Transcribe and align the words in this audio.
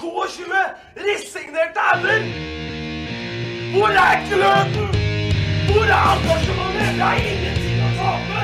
22 0.00 0.44
resignerte 0.96 1.80
ender? 1.94 2.20
Hvor 3.72 3.88
er 3.88 4.16
gløden? 4.28 4.88
Hvor 5.68 5.84
er 5.84 6.02
engasjementet? 6.12 6.96
Jeg 6.96 7.04
har 7.04 7.16
ingenting 7.16 7.78
å 7.80 7.90
tape! 7.96 8.42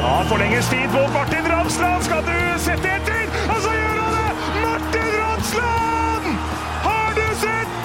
Ja, 0.00 0.22
forlenges 0.30 0.68
tid 0.68 0.86
på 0.94 1.02
Martin 1.16 1.44
Ramsland. 1.52 2.02
Skal 2.06 2.22
du 2.30 2.38
sette 2.66 2.88
etter? 2.96 3.24
Og 3.54 3.58
så 3.64 3.70
gjør 3.80 3.96
han 4.04 4.12
det! 4.18 4.30
Martin 4.66 5.10
Ramsland! 5.22 6.26
Har 6.86 7.08
du 7.18 7.26
sett? 7.42 7.78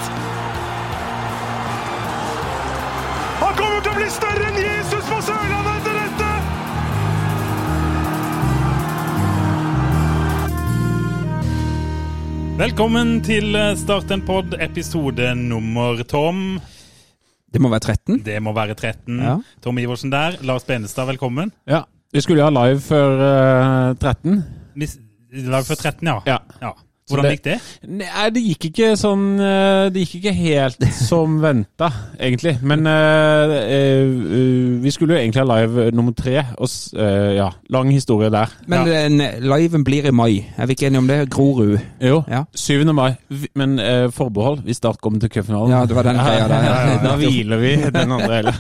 Han 3.42 3.54
kommer 3.60 3.80
til 3.82 3.92
å 3.96 3.98
bli 4.00 4.10
større 4.20 4.45
Velkommen 12.56 13.18
til 13.26 13.52
eh, 13.58 13.74
Start 13.76 14.12
en 14.16 14.22
pod, 14.26 14.54
episode 14.64 15.28
nummer 15.36 16.00
Tom. 16.08 16.56
Det 17.52 17.60
må 17.64 17.70
være 17.72 17.84
13? 17.92 18.22
Det 18.24 18.38
må 18.44 18.54
være 18.56 18.76
13. 18.80 19.20
Ja. 19.20 19.34
Tom 19.64 19.80
Iversen 19.82 20.12
der. 20.14 20.38
Lars 20.48 20.64
Benestad, 20.68 21.08
velkommen. 21.12 21.52
Ja, 21.68 21.82
vi 22.16 22.24
skulle 22.24 22.44
ha 22.46 22.52
live 22.54 22.80
før 22.84 23.20
uh, 23.92 23.98
13. 24.00 24.40
Mis- 24.80 24.98
før 25.36 25.68
for 25.68 25.76
13, 25.84 26.08
ja. 26.08 26.18
Ja. 26.32 26.38
ja. 26.64 26.72
Hvordan 27.10 27.26
det- 27.26 27.32
gikk 27.36 27.44
det? 27.46 27.56
Nei, 28.00 28.30
det 28.34 28.42
gikk 28.42 28.66
ikke 28.72 28.88
sånn 28.98 29.26
eh, 29.38 29.90
Det 29.94 30.02
gikk 30.02 30.16
ikke 30.24 30.32
helt 30.34 30.86
som 31.10 31.36
venta, 31.44 31.90
egentlig. 32.18 32.56
Men 32.66 32.88
uh, 32.90 33.52
eh, 33.62 34.08
eh, 34.40 34.82
vi 34.82 34.90
skulle 34.94 35.14
jo 35.14 35.20
egentlig 35.22 35.44
ha 35.44 35.46
live 35.52 35.92
nummer 35.94 36.16
tre, 36.18 36.40
og 36.58 36.70
eh, 36.98 37.36
ja, 37.38 37.52
lang 37.70 37.92
historie 37.94 38.32
der. 38.34 38.50
Men 38.68 38.90
den 38.90 39.22
liven 39.46 39.84
blir 39.86 40.08
i 40.10 40.14
mai. 40.16 40.46
Er 40.58 40.66
vi 40.66 40.74
ikke 40.74 40.88
enige 40.90 41.04
om 41.04 41.08
det? 41.12 41.20
Grorud. 41.30 41.78
Jo, 42.02 42.24
Ja. 42.28 42.42
7. 42.56 42.82
mai. 42.94 43.14
Men 43.54 43.78
eh, 43.80 44.08
forbehold 44.12 44.64
hvis 44.66 44.78
Start 44.82 44.98
kommer 45.02 45.20
til 45.22 45.30
cupfinalen. 45.30 45.72
Ja, 45.72 45.86
det 45.86 45.96
var 45.96 46.04
den 46.10 46.18
greia 46.18 46.48
der. 46.50 46.66
Ja. 46.66 46.98
Da 47.06 47.14
hviler 47.22 47.58
vi 47.62 47.76
den 47.94 48.12
andre 48.18 48.36
hele. 48.42 48.54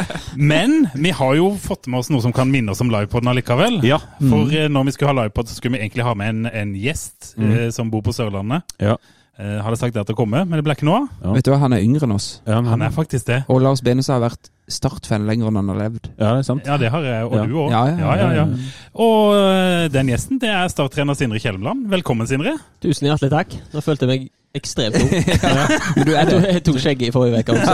Men 0.36 0.88
vi 0.94 1.10
har 1.14 1.34
jo 1.38 1.52
fått 1.60 1.86
med 1.86 2.00
oss 2.02 2.10
noe 2.10 2.22
som 2.24 2.32
kan 2.34 2.50
minne 2.50 2.74
oss 2.74 2.80
om 2.82 2.90
livepoden 2.92 3.30
allikevel. 3.30 3.78
Ja. 3.86 3.98
For 4.18 4.50
eh, 4.52 4.66
når 4.72 4.88
vi 4.90 4.94
skulle 4.96 5.12
ha 5.14 5.18
livepod, 5.22 5.48
så 5.48 5.56
skulle 5.58 5.76
vi 5.78 5.84
egentlig 5.86 6.06
ha 6.06 6.14
med 6.18 6.34
en, 6.34 6.46
en 6.50 6.74
gjest 6.78 7.32
Mm. 7.32 7.70
som 7.72 7.88
bor 7.92 8.02
på 8.06 8.14
Sørlandet. 8.16 8.64
Ja. 8.82 8.96
Eh, 9.40 9.58
hadde 9.64 9.78
sagt 9.80 9.94
det 9.96 10.02
til 10.06 10.12
å 10.14 10.18
komme, 10.18 10.42
men 10.44 10.58
det 10.60 10.64
ble 10.66 10.74
ikke 10.76 10.84
noe 10.84 10.98
av. 11.02 11.06
Ja. 11.24 11.30
Vet 11.38 11.46
du 11.46 11.50
hva, 11.54 11.58
han 11.62 11.72
er 11.72 11.80
yngre 11.84 12.04
enn 12.04 12.12
oss. 12.14 12.26
Ja, 12.46 12.58
Han 12.60 12.82
er 12.84 12.90
faktisk 12.92 13.24
det. 13.30 13.38
Og 13.48 13.62
Lars 13.64 13.80
Benestad 13.84 14.18
har 14.20 14.26
vært 14.30 14.50
Start-fan 14.72 15.24
lenger 15.26 15.48
enn 15.48 15.56
han 15.58 15.68
har 15.72 15.78
levd. 15.80 16.04
ja, 16.20 16.28
det 16.36 16.42
er 16.42 16.44
sant. 16.46 16.66
Ja, 16.68 16.76
det 16.80 16.90
har 16.92 17.02
jeg, 17.02 17.24
og 17.26 17.32
Ja. 17.38 17.46
du 17.48 17.54
òg. 17.62 17.70
Ja, 17.72 17.80
ja, 17.88 17.96
ja, 17.96 18.12
ja, 18.20 18.28
ja. 18.42 18.44
Og 18.94 19.32
eh, 19.38 19.88
den 19.92 20.12
gjesten, 20.12 20.38
det 20.40 20.50
er 20.52 20.68
Start-trener 20.68 21.16
Sindre 21.18 21.40
Kjelmeland. 21.42 21.88
Velkommen, 21.90 22.26
Sindre. 22.28 22.54
Tusen 22.84 23.08
hjertelig 23.08 23.32
takk. 23.32 23.56
Nå 23.72 23.80
følte 23.82 24.06
jeg 24.06 24.12
meg 24.12 24.30
ekstremt 24.54 25.00
ung. 25.00 25.08
Men 25.96 26.04
du 26.06 26.12
Jeg 26.12 26.26
tok, 26.28 26.42
jeg 26.52 26.62
tok 26.68 26.78
skjegget 26.84 27.08
i 27.08 27.12
forrige 27.16 27.40
uke. 27.40 27.52
også. 27.56 27.72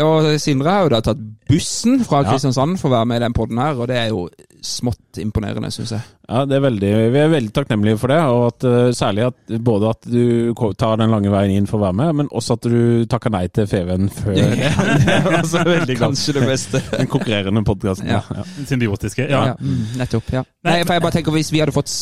og 0.06 0.40
Sindre 0.40 0.70
har 0.76 0.82
jo 0.86 0.92
da 0.92 1.00
tatt 1.08 1.20
bussen 1.48 2.00
fra 2.04 2.24
Kristiansand 2.26 2.78
for 2.80 2.90
å 2.90 2.96
være 2.96 3.06
med 3.10 3.20
i 3.20 3.24
den 3.26 3.34
podden 3.36 3.58
her, 3.62 3.78
og 3.78 3.86
det 3.90 3.96
er 4.00 4.08
jo 4.10 4.24
smått 4.66 5.20
imponerende, 5.22 5.68
syns 5.70 5.92
jeg. 5.94 6.02
Ja, 6.26 6.40
det 6.48 6.56
er 6.56 6.62
veldig, 6.64 6.90
Vi 7.14 7.20
er 7.22 7.28
veldig 7.30 7.52
takknemlige 7.54 7.98
for 8.02 8.10
det. 8.10 8.18
og 8.18 8.46
at, 8.48 8.64
eh, 8.66 8.88
Særlig 8.98 9.26
at 9.28 9.52
både 9.62 9.90
at 9.94 10.08
du 10.10 10.54
tar 10.74 10.96
den 10.98 11.12
lange 11.14 11.30
veien 11.30 11.54
inn 11.54 11.66
for 11.70 11.78
å 11.78 11.84
være 11.84 11.94
med, 12.00 12.14
men 12.22 12.28
også 12.34 12.56
at 12.58 12.66
du 12.66 13.06
takker 13.06 13.30
nei 13.30 13.44
til 13.46 13.66
FVN 13.66 14.08
før 14.10 14.34
Ja, 14.40 14.72
Det 15.06 15.20
var 15.24 15.38
også 15.42 15.62
veldig 15.64 15.98
godt. 15.98 16.02
Kanskje 16.08 16.34
det 16.34 16.46
beste. 16.48 16.82
Den 16.98 17.06
konkurrerende 17.06 17.62
podkasten. 17.64 18.10
Ja. 18.10 18.22
Ja. 18.34 18.42
Symbiotiske. 18.66 19.28
Ja. 19.30 19.44
Ja, 19.52 19.54
mm, 19.60 19.86
nettopp. 20.02 20.32
ja. 20.32 20.42
Nei, 20.66 20.80
for 20.82 20.94
jeg 20.98 21.02
bare 21.06 21.14
tenker 21.20 21.32
Hvis 21.36 21.52
vi 21.54 21.62
hadde 21.62 21.76
fått 21.76 21.92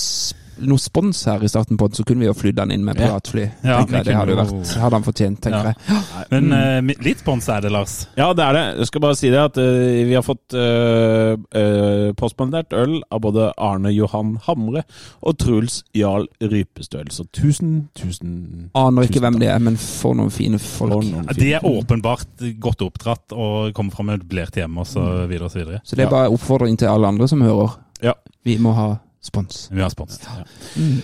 noe 0.62 0.80
spons 0.80 1.24
her 1.28 1.42
i 1.44 1.48
starten 1.50 1.78
på 1.80 1.88
den, 1.88 1.98
så 1.98 2.04
kunne 2.06 2.24
vi 2.24 2.28
jo 2.28 2.34
flydd 2.36 2.56
den 2.60 2.74
inn 2.74 2.84
med 2.86 2.98
privatfly. 2.98 3.44
Ja, 3.64 3.80
ja 3.80 4.02
Det 4.04 4.14
hadde, 4.14 4.34
jo 4.34 4.38
vært, 4.40 4.74
hadde 4.82 4.98
han 4.98 5.06
fortjent, 5.06 5.40
tenker 5.44 5.70
Ja. 5.70 5.72
jeg. 5.72 6.26
Men 6.30 6.50
mm. 6.50 6.90
uh, 6.90 7.04
litt 7.04 7.22
spons 7.22 7.48
er 7.48 7.64
det, 7.64 7.72
Lars. 7.74 7.96
ja, 8.18 8.32
det 8.36 8.44
er 8.44 8.58
det. 8.58 8.64
Jeg 8.78 8.90
skal 8.90 9.04
bare 9.04 9.18
si 9.18 9.30
det 9.32 9.40
at 9.40 9.58
uh, 9.60 10.00
vi 10.08 10.14
har 10.14 10.24
fått 10.26 10.56
uh, 10.56 12.12
postmandert 12.18 12.74
øl 12.76 13.00
av 13.10 13.22
både 13.24 13.50
Arne 13.58 13.92
Johan 13.94 14.36
Hamre 14.46 14.84
og 15.22 15.38
Truls 15.42 15.82
Jarl 15.96 16.28
Rypestøl. 16.42 17.10
Så 17.14 17.26
tusen, 17.34 17.88
tusen 17.98 18.70
Aner 18.74 19.06
ikke 19.06 19.18
tusen 19.18 19.26
hvem 19.28 19.40
det 19.42 19.50
er, 19.52 19.62
men 19.62 19.78
for 19.80 20.16
noen 20.18 20.32
fine 20.34 20.60
folk. 20.62 20.94
Noen 20.94 21.28
fine. 21.28 21.38
De 21.38 21.52
er 21.58 21.66
åpenbart 21.68 22.44
godt 22.62 22.84
oppdratt 22.86 23.34
og 23.34 23.72
kommer 23.76 23.96
fra 23.96 24.06
møblert 24.12 24.56
hjem 24.58 24.78
og 24.82 24.88
så 24.88 25.04
videre 25.30 25.48
og 25.48 25.54
så 25.54 25.62
videre. 25.62 25.80
Så 25.84 25.98
det 25.98 26.06
er 26.06 26.12
bare 26.12 26.32
oppfordring 26.32 26.78
til 26.80 26.90
alle 26.90 27.10
andre 27.10 27.28
som 27.30 27.42
hører. 27.44 27.78
Ja. 28.04 28.14
Vi 28.44 28.58
må 28.60 28.74
ha 28.76 28.88
spons. 29.24 29.64
Vi 29.72 29.80
har 29.82 29.90
spons. 29.92 30.20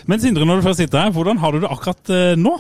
Men 0.07 0.21
Sindre, 0.21 0.45
når 0.47 0.61
du 0.61 0.69
først 0.69 0.83
sitter 0.85 1.07
her, 1.07 1.11
hvordan 1.17 1.39
har 1.43 1.53
du 1.57 1.61
det 1.65 1.71
akkurat 1.73 2.11
eh, 2.15 2.35
nå? 2.39 2.55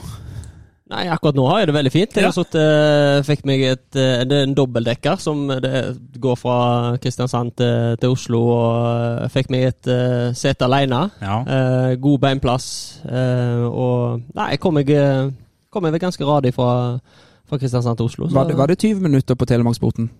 Nei, 0.90 1.04
akkurat 1.06 1.36
nå 1.38 1.44
har 1.46 1.60
jeg 1.60 1.68
det 1.70 1.74
veldig 1.76 1.90
fint. 1.94 2.16
Jeg 2.18 2.26
har 2.26 2.32
satt, 2.34 2.54
eh, 2.58 3.20
fikk 3.22 3.44
meg 3.46 3.60
et, 3.62 3.84
eh, 3.94 4.24
det 4.26 4.38
er 4.40 4.48
en 4.48 4.56
dobbeltdekker 4.58 5.20
som 5.22 5.44
det 5.62 5.82
går 6.18 6.34
fra 6.40 6.56
Kristiansand 6.98 7.52
til, 7.60 7.94
til 8.02 8.10
Oslo. 8.16 8.40
og 8.56 9.28
Fikk 9.30 9.52
meg 9.54 9.68
et 9.68 9.86
eh, 9.94 10.32
sete 10.34 10.66
alene. 10.66 11.04
Ja. 11.22 11.36
Eh, 11.46 11.94
god 12.02 12.18
beinplass. 12.24 12.66
eh, 13.06 13.62
og 13.70 14.24
Nei, 14.34 14.48
jeg 14.56 14.60
kom 14.64 14.74
meg, 14.80 14.90
eh, 14.90 15.30
kom 15.70 15.86
meg 15.86 15.94
ganske 16.02 16.26
radig 16.26 16.50
fra, 16.58 16.98
fra 17.46 17.58
Kristiansand 17.62 17.96
til 18.02 18.10
Oslo. 18.10 18.26
så- 18.26 18.34
Var 18.40 18.50
det, 18.50 18.56
var 18.58 18.66
det 18.66 18.78
20 18.82 18.98
minutter 19.06 19.38
på 19.38 19.46
Telemarksporten? 19.46 20.10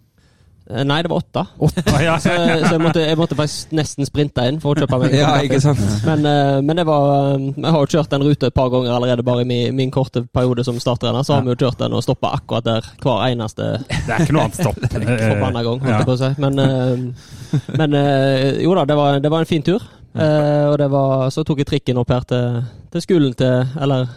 Eh, 0.70 0.84
Nei, 0.86 1.00
det 1.02 1.10
var 1.10 1.18
åtte. 1.24 1.42
Ah, 1.90 2.00
ja. 2.04 2.14
Så, 2.22 2.30
så 2.30 2.70
jeg, 2.76 2.80
måtte, 2.80 3.02
jeg 3.02 3.18
måtte 3.18 3.36
faktisk 3.38 3.72
nesten 3.74 4.06
sprinte 4.06 4.44
inn 4.48 4.60
for 4.62 4.72
å 4.76 4.80
kjøpe 4.84 4.98
meg 5.02 5.14
Ja, 5.18 5.32
ikke 5.42 5.58
sant? 5.64 5.80
Men, 6.06 6.22
eh, 6.30 6.60
men 6.62 6.78
det 6.80 6.84
var 6.86 7.06
eh, 7.34 7.46
Jeg 7.56 7.74
har 7.74 7.80
jo 7.84 7.90
kjørt 7.96 8.10
den 8.14 8.24
ruta 8.28 8.50
et 8.50 8.56
par 8.56 8.70
ganger 8.72 8.94
allerede, 8.94 9.24
bare 9.26 9.42
i 9.42 9.48
min, 9.50 9.74
min 9.76 9.90
korte 9.94 10.22
periode 10.30 10.64
som 10.66 10.78
starttrener. 10.80 11.26
Så 11.26 11.34
har 11.36 11.42
vi 11.46 11.52
jo 11.54 11.58
kjørt 11.64 11.80
den 11.82 11.96
og 11.98 12.04
stoppa 12.06 12.32
akkurat 12.38 12.64
der 12.70 12.90
hver 13.02 13.24
eneste 13.28 13.70
Det 13.88 14.14
er 14.14 14.24
ikke 14.26 14.36
noe 14.38 14.46
annet 14.48 14.60
stopp. 14.62 14.80
forbanna 15.30 15.64
gang. 15.66 15.80
holdt 15.80 15.90
Ja. 15.90 15.98
jeg 15.98 16.08
på 16.10 16.16
å 16.16 16.20
si. 16.22 16.32
Men, 16.40 16.58
eh, 16.64 17.60
men 17.82 17.98
eh, 17.98 18.60
jo 18.64 18.74
da, 18.78 18.86
det 18.88 18.96
var, 19.00 19.18
det 19.24 19.32
var 19.32 19.42
en 19.46 19.50
fin 19.50 19.64
tur. 19.66 19.82
Eh, 20.10 20.64
og 20.70 20.76
det 20.80 20.88
var, 20.90 21.28
så 21.30 21.44
tok 21.46 21.60
jeg 21.62 21.68
trikken 21.70 21.98
opp 22.02 22.10
her 22.10 22.24
til, 22.26 22.60
til 22.90 23.02
skolen 23.04 23.34
til 23.38 23.60
Eller 23.78 24.08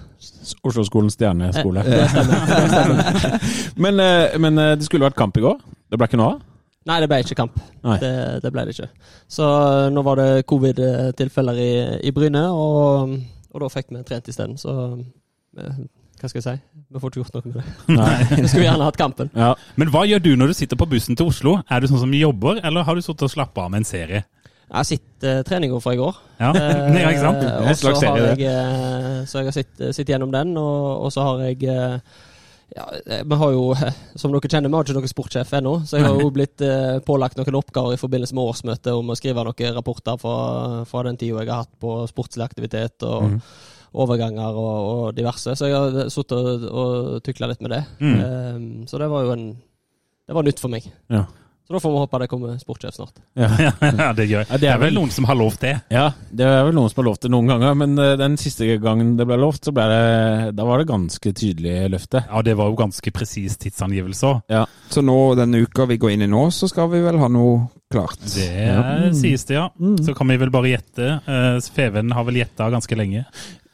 Oslo-skolen 0.64 1.12
stjerneskole. 1.14 1.84
eh, 1.84 2.00
det 2.00 2.08
stemmer. 2.10 2.46
Det 2.50 2.70
stemmer. 2.72 3.46
Men, 3.84 4.00
eh, 4.00 4.38
men 4.40 4.58
eh, 4.60 4.72
det 4.80 4.88
skulle 4.88 5.06
vært 5.10 5.18
kamp 5.20 5.38
i 5.40 5.44
går. 5.44 5.60
Det 5.94 6.00
ble 6.02 6.10
ikke 6.10 6.18
noe 6.18 6.32
av? 6.34 6.44
Nei, 6.90 6.96
det 7.00 7.08
ble 7.08 7.20
ikke 7.22 7.38
kamp. 7.38 7.60
Nei. 7.86 7.96
Det, 8.02 8.14
det 8.44 8.52
ble 8.52 8.64
det 8.66 8.74
ikke. 8.74 8.88
Så 9.32 9.46
eh, 9.46 9.90
nå 9.94 10.02
var 10.04 10.18
det 10.20 10.30
covid-tilfeller 10.50 11.60
i, 11.62 11.74
i 12.10 12.12
Bryne, 12.16 12.42
og, 12.52 13.14
og 13.54 13.62
da 13.64 13.70
fikk 13.72 13.94
vi 13.94 14.02
trent 14.08 14.32
isteden. 14.34 14.58
Så 14.60 14.74
eh, 15.62 15.78
hva 16.20 16.32
skal 16.32 16.40
jeg 16.40 16.46
si? 16.48 16.84
Vi 16.90 17.00
får 17.04 17.12
ikke 17.14 17.22
gjort 17.22 17.38
noe 17.38 17.46
med 17.52 17.56
det. 17.60 17.66
Nei. 18.00 18.18
Vi 18.42 18.50
skulle 18.50 18.66
gjerne 18.66 18.88
hatt 18.90 19.00
kampen. 19.00 19.30
Ja. 19.38 19.54
Men 19.80 19.94
hva 19.94 20.04
gjør 20.10 20.22
du 20.24 20.32
når 20.40 20.52
du 20.54 20.58
sitter 20.58 20.80
på 20.80 20.88
bussen 20.90 21.20
til 21.20 21.30
Oslo? 21.30 21.58
Er 21.70 21.84
du 21.84 21.90
sånn 21.92 22.02
som 22.06 22.18
jobber, 22.18 22.62
eller 22.64 22.88
har 22.88 22.98
du 22.98 23.04
sittet 23.06 23.28
og 23.28 23.34
slappet 23.34 23.64
av 23.64 23.72
med 23.74 23.84
en 23.84 23.88
serie? 23.90 24.24
Jeg 24.64 24.78
har 24.80 24.86
sett 24.88 25.26
uh, 25.28 25.42
treninga 25.46 25.78
fra 25.84 25.94
i 25.94 26.00
går. 26.00 26.20
Ja, 26.40 26.52
Eh, 26.58 26.96
ja 27.04 27.10
ikke 27.12 27.26
sant? 27.26 27.44
og 27.46 27.68
En 27.70 27.78
slags 27.78 28.00
serie, 28.02 28.24
det. 28.24 28.46
jeg, 28.46 28.54
eh, 28.54 29.20
så 29.30 29.44
jeg 29.44 29.52
har 29.52 29.94
sett, 29.94 30.10
gjennom 30.10 30.32
den, 30.34 30.56
og, 30.58 31.04
og 31.06 31.12
så 31.14 31.28
har 31.28 31.44
jeg 31.46 31.68
eh, 31.70 32.00
ja, 32.76 32.86
eh, 33.06 33.24
Vi 33.26 33.36
har 33.36 33.52
jo, 33.52 33.66
som 34.16 34.34
dere 34.34 34.50
kjenner, 34.50 34.70
vi 34.70 34.78
har 34.78 34.88
ikke 34.88 34.96
noen 34.98 35.12
sportssjef 35.12 35.54
ennå, 35.60 35.76
så 35.88 36.00
jeg 36.00 36.08
har 36.08 36.22
jo 36.22 36.32
blitt 36.34 36.64
eh, 36.66 36.98
pålagt 37.06 37.38
noen 37.40 37.60
oppgaver 37.60 37.98
i 37.98 38.02
forbindelse 38.02 38.38
med 38.38 38.54
årsmøtet 38.54 38.92
om 38.94 39.12
å 39.12 39.18
skrive 39.20 39.46
noen 39.46 39.78
rapporter 39.78 40.18
fra, 40.22 40.38
fra 40.90 41.06
den 41.08 41.20
tida 41.20 41.44
jeg 41.44 41.52
har 41.52 41.66
hatt 41.66 41.78
på 41.84 42.00
sportslig 42.10 42.48
aktivitet 42.48 43.06
og 43.08 43.30
mm. 43.30 43.38
overganger 44.06 44.58
og, 44.64 44.74
og 44.94 45.06
diverse. 45.18 45.56
Så 45.60 45.70
jeg 45.70 45.78
har 45.78 46.10
sittet 46.14 46.34
og, 46.40 46.68
og 46.72 47.22
tukla 47.26 47.52
litt 47.52 47.64
med 47.66 47.76
det. 47.76 47.84
Mm. 48.00 48.18
Um, 48.18 48.68
så 48.90 49.02
det 49.02 49.12
var 49.12 49.28
jo 49.28 49.38
en 49.38 49.48
Det 50.24 50.36
var 50.38 50.46
nytt 50.48 50.62
for 50.64 50.72
meg. 50.72 50.86
Ja. 51.12 51.26
Så 51.64 51.74
da 51.74 51.80
får 51.80 51.92
vi 51.94 52.00
håpe 52.04 52.20
det 52.20 52.28
kommer 52.28 52.58
sportssjef 52.60 52.94
snart. 52.98 53.20
Ja. 53.40 53.72
Ja, 53.82 54.10
det 54.14 54.26
gjør 54.28 54.44
Ja, 54.50 54.58
Det 54.60 54.68
er 54.70 54.80
vel 54.82 54.94
noen 54.98 55.12
som 55.16 55.26
har 55.30 55.36
lov 55.40 55.56
til. 55.62 55.78
ja, 55.90 56.10
det 56.32 56.44
er 56.46 56.66
vel 56.68 56.76
noen 56.76 56.90
som 56.92 57.00
har 57.02 57.08
lovt 57.08 57.22
det 57.24 57.32
noen 57.32 57.48
ganger, 57.48 57.76
men 57.80 57.94
eh, 58.04 58.16
den 58.20 58.36
siste 58.42 58.68
gangen 58.84 59.14
det 59.18 59.26
ble 59.30 59.38
lovt, 59.40 59.64
så 59.70 59.72
ble 59.76 59.86
det, 59.88 60.56
da 60.58 60.66
var 60.68 60.84
det 60.84 60.90
ganske 60.92 61.34
tydelig 61.40 61.78
løfte. 61.94 62.24
Ja, 62.28 62.42
det 62.44 62.58
var 62.60 62.68
jo 62.72 62.76
ganske 62.84 63.14
presis 63.16 63.56
tidsangivelse 63.64 64.28
òg. 64.34 64.42
Ja. 64.52 64.66
Så 64.92 65.02
nå, 65.06 65.18
denne 65.40 65.64
uka 65.64 65.88
vi 65.90 65.98
går 66.04 66.18
inn 66.18 66.28
i 66.28 66.32
nå, 66.32 66.44
så 66.52 66.68
skal 66.70 66.92
vi 66.92 67.00
vel 67.06 67.18
ha 67.24 67.32
noe 67.32 67.70
klart. 67.94 68.20
Det 68.36 68.50
Ja. 68.52 68.84
sies 69.16 69.46
det, 69.46 69.56
ja. 69.56 69.70
Så 70.04 70.14
kan 70.18 70.28
vi 70.28 70.38
vel 70.42 70.52
bare 70.52 70.72
gjette. 70.76 71.10
Eh, 71.26 71.60
Feven 71.74 72.12
har 72.12 72.24
vel 72.28 72.42
gjetta 72.44 72.68
ganske 72.74 72.98
lenge. 72.98 73.24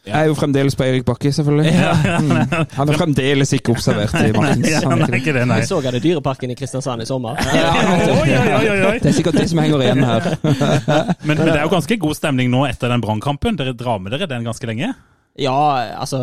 Jeg 0.10 0.18
er 0.20 0.30
jo 0.32 0.38
fremdeles 0.38 0.76
på 0.78 0.86
Erik 0.86 1.06
Bakke, 1.08 1.32
selvfølgelig. 1.36 1.74
Mm. 1.74 2.66
Han 2.78 2.92
er 2.92 3.00
fremdeles 3.00 3.54
ikke 3.58 3.74
observert 3.76 4.16
i 4.20 4.32
Martins. 4.36 4.80
Han 4.84 4.96
er 4.98 5.06
nei, 5.06 5.20
ikke 5.22 5.36
det. 5.36 5.46
nei. 5.50 5.60
Jeg 5.62 5.70
så 5.70 5.82
det 5.86 6.02
i 6.02 6.04
Dyreparken 6.08 6.54
i 6.54 6.58
Kristiansand 6.60 7.06
i 7.06 7.08
sommer. 7.10 7.38
Oi, 7.50 7.60
oi, 7.60 8.34
oi, 8.34 8.66
oi, 8.74 8.80
oi. 8.90 8.96
Det 9.04 9.12
er 9.12 9.16
sikkert 9.16 9.38
det 9.40 9.46
som 9.52 9.62
henger 9.62 9.86
igjen 9.86 10.04
her. 10.06 10.28
Men, 10.44 11.36
men 11.36 11.46
det 11.46 11.56
er 11.56 11.64
jo 11.64 11.72
ganske 11.72 12.00
god 12.02 12.18
stemning 12.18 12.52
nå 12.52 12.66
etter 12.70 12.92
den 12.92 13.04
brannkampen. 13.04 13.58
Dere 13.60 13.76
drar 13.78 14.02
med 14.02 14.16
dere 14.16 14.28
den 14.30 14.48
ganske 14.48 14.70
lenge? 14.70 14.94
Ja, 15.40 15.96
altså 16.02 16.20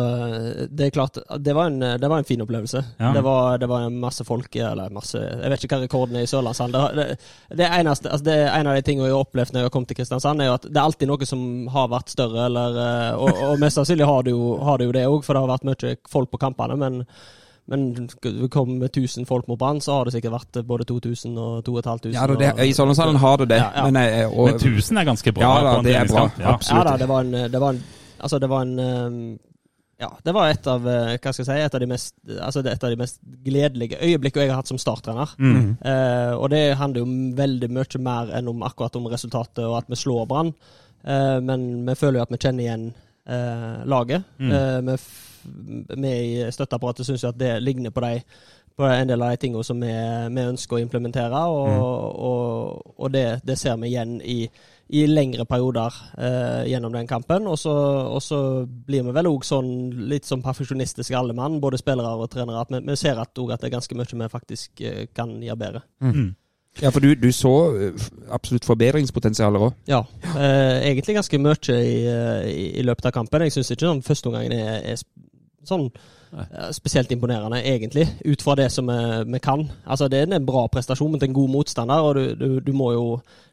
Det 0.69 0.87
er 0.87 0.93
klart 0.93 1.17
Det 1.41 1.53
var 1.55 1.71
en, 1.71 1.79
det 1.79 2.09
var 2.09 2.21
en 2.21 2.27
fin 2.27 2.41
opplevelse. 2.43 2.83
Ja. 2.99 3.11
Det, 3.15 3.23
var, 3.25 3.57
det 3.57 3.69
var 3.69 3.89
masse 3.89 4.25
folk 4.27 4.55
Eller 4.55 4.93
masse 4.93 5.17
Jeg 5.17 5.51
vet 5.53 5.63
ikke 5.65 5.79
hva 5.79 5.87
rekorden 5.87 6.19
er 6.19 6.27
i 6.27 6.29
Sørlandshallen. 6.29 6.75
Det, 6.77 7.07
det, 7.07 7.57
det, 7.57 7.69
eneste, 7.79 8.11
altså 8.11 8.27
det 8.29 8.35
er 8.43 8.53
en 8.59 8.69
av 8.69 8.77
de 8.77 8.85
tingene 8.85 9.09
jeg 9.09 9.15
har 9.15 9.25
opplevd 9.25 9.53
når 9.53 9.63
jeg 9.63 9.69
har 9.69 9.73
kommet 9.73 9.91
til 9.91 9.99
Kristiansand, 10.01 10.41
er 10.41 10.51
jo 10.51 10.57
at 10.57 10.67
det 10.67 10.77
er 10.77 10.85
alltid 10.85 11.09
noe 11.09 11.29
som 11.29 11.41
har 11.73 11.89
vært 11.91 12.13
større, 12.13 12.45
eller 12.45 12.79
eh, 12.83 13.25
Og, 13.25 13.41
og 13.49 13.59
mest 13.61 13.79
sannsynlig 13.79 14.07
har 14.07 14.23
det 14.27 14.33
jo, 14.35 14.53
har 14.63 14.79
det 14.79 14.87
jo 14.87 14.95
det 14.95 15.03
òg, 15.07 15.19
for 15.25 15.33
det 15.33 15.43
har 15.43 15.51
vært 15.51 15.67
mye 15.67 15.97
folk 16.11 16.31
på 16.33 16.39
kampene. 16.41 16.77
Men, 16.79 17.03
men 17.71 17.85
vi 18.23 18.49
kom 18.53 18.77
med 18.79 18.89
1000 18.89 19.27
folk 19.29 19.47
mot 19.49 19.59
Brann, 19.59 19.81
så 19.83 19.97
har 19.97 20.07
det 20.07 20.15
sikkert 20.17 20.37
vært 20.37 20.61
både 20.67 20.87
2000 20.89 21.37
og 21.37 21.61
2500. 21.65 22.15
Ja, 22.15 22.27
det, 22.31 22.39
det, 22.43 22.67
I 22.69 22.75
Sørlandshallen 22.77 23.21
har 23.23 23.37
du 23.41 23.45
det. 23.45 23.61
Ja, 23.61 23.71
ja. 23.75 23.85
Men, 23.89 24.01
jeg, 24.03 24.27
og, 24.31 24.51
Men 24.51 24.59
1000 24.61 25.01
er 25.01 25.09
ganske 25.11 25.33
bra. 25.35 25.47
Ja 25.47 25.69
da, 25.69 25.77
det 25.87 25.95
er 25.95 26.11
bra. 26.11 26.27
Ja. 26.37 26.57
Absolutt. 26.57 26.83
Ja 26.83 26.91
da, 26.91 26.97
det 27.01 27.09
var 27.11 27.25
en, 27.25 27.39
det 27.53 27.63
var 27.63 27.75
en 27.75 27.83
Altså, 28.19 28.39
det 28.39 28.49
var 28.49 28.65
en 28.65 28.79
ehm, 28.79 29.21
Ja, 29.97 30.11
det 30.23 30.33
var 30.33 30.49
et 30.49 30.67
av 30.69 30.85
eh, 30.87 31.15
Hva 31.17 31.31
skal 31.33 31.43
jeg 31.43 31.47
si 31.47 31.65
Et 31.65 31.75
av 31.75 31.81
de 31.81 31.89
mest 31.89 32.15
Altså, 32.37 32.61
et 32.61 32.83
av 32.83 32.93
de 32.93 32.99
mest 32.99 33.21
gledelige 33.45 33.97
øyeblikkene 34.01 34.45
jeg 34.45 34.53
har 34.53 34.61
hatt 34.61 34.69
som 34.69 34.81
starttrener. 34.81 35.33
Mm. 35.37 35.77
Eh, 35.81 36.33
og 36.37 36.49
det 36.53 36.77
handler 36.77 37.01
jo 37.03 37.37
veldig 37.37 37.71
mye 37.73 38.03
mer 38.05 38.35
enn 38.37 38.51
om 38.51 38.65
akkurat 38.67 38.95
om 38.99 39.09
resultatet 39.11 39.65
og 39.65 39.79
at 39.79 39.89
vi 39.89 39.99
slår 39.99 40.27
Brann. 40.29 40.53
Eh, 41.03 41.39
men 41.41 41.85
vi 41.87 41.95
føler 41.95 42.19
jo 42.19 42.27
at 42.27 42.33
vi 42.33 42.41
kjenner 42.41 42.65
igjen 42.65 42.85
eh, 43.29 43.85
laget. 43.85 44.23
Mm. 44.37 44.51
Eh, 44.51 44.97
vi, 45.95 46.13
i 46.13 46.51
støtteapparatet 46.51 47.07
syns 47.07 47.23
jo 47.23 47.31
at 47.31 47.39
det 47.39 47.53
ligner 47.63 47.93
på, 47.95 48.03
de, 48.03 48.21
på 48.77 48.87
en 48.87 49.09
del 49.09 49.23
av 49.23 49.33
de 49.33 49.41
tingene 49.41 49.63
som 49.63 49.79
vi, 49.81 49.91
vi 50.35 50.47
ønsker 50.51 50.77
å 50.77 50.81
implementere, 50.83 51.43
og, 51.51 51.69
og, 52.29 52.95
og 52.97 53.13
det, 53.13 53.27
det 53.47 53.57
ser 53.59 53.77
vi 53.81 53.93
igjen 53.93 54.17
i, 54.21 54.41
i 54.89 55.03
lengre 55.07 55.43
perioder 55.45 55.95
eh, 56.17 56.63
gjennom 56.71 56.93
den 56.95 57.07
kampen. 57.07 57.47
Og 57.51 57.59
så, 57.59 57.73
og 58.07 58.21
så 58.23 58.39
blir 58.65 59.03
vi 59.07 59.15
vel 59.15 59.29
òg 59.29 59.45
sånn 59.47 59.69
litt 60.07 60.27
sånn 60.27 60.43
perfeksjonistiske 60.45 61.17
alle 61.17 61.35
mann, 61.37 61.59
både 61.63 61.79
spillere 61.81 62.15
og 62.15 62.29
trenere, 62.31 62.63
at 62.63 62.71
vi, 62.71 62.81
vi 62.87 62.97
ser 62.99 63.19
at, 63.19 63.31
at 63.35 63.61
det 63.61 63.69
er 63.69 63.77
ganske 63.77 63.97
mye 63.99 64.21
vi 64.23 64.33
faktisk 64.33 64.83
eh, 64.83 65.05
kan 65.15 65.35
gjøre 65.43 65.61
bedre. 65.63 65.83
Mm. 65.99 66.29
ja, 66.81 66.91
for 66.93 67.03
du, 67.03 67.11
du 67.19 67.29
så 67.35 67.53
eh, 67.75 68.09
absolutt 68.31 68.67
forbedringspotensialer 68.69 69.67
òg. 69.67 69.79
Ja, 69.91 70.03
eh, 70.35 70.87
egentlig 70.91 71.17
ganske 71.19 71.41
mye 71.41 71.79
i, 71.79 71.95
eh, 72.07 72.43
i, 72.51 72.67
i 72.79 72.85
løpet 72.87 73.09
av 73.11 73.17
kampen. 73.19 73.47
Jeg 73.47 73.57
syns 73.57 73.73
ikke 73.75 73.89
sånn 73.89 74.05
førsteomgangen 74.05 74.55
er, 74.55 74.93
er 74.93 75.03
sånn 75.67 75.89
Nei. 76.31 76.45
spesielt 76.75 77.11
imponerende, 77.11 77.59
egentlig, 77.63 78.05
ut 78.23 78.43
fra 78.43 78.55
det 78.59 78.69
som 78.71 78.87
vi, 78.87 78.99
vi 79.33 79.39
kan. 79.43 79.65
Altså, 79.85 80.07
Det 80.07 80.21
er 80.21 80.31
en 80.31 80.47
bra 80.47 80.65
prestasjon 80.71 81.11
mot 81.11 81.23
en 81.23 81.35
god 81.35 81.51
motstander, 81.51 82.07
og 82.07 82.15
du, 82.15 82.23
du, 82.39 82.47
du 82.63 82.73
må 82.75 82.93
jo 82.95 83.05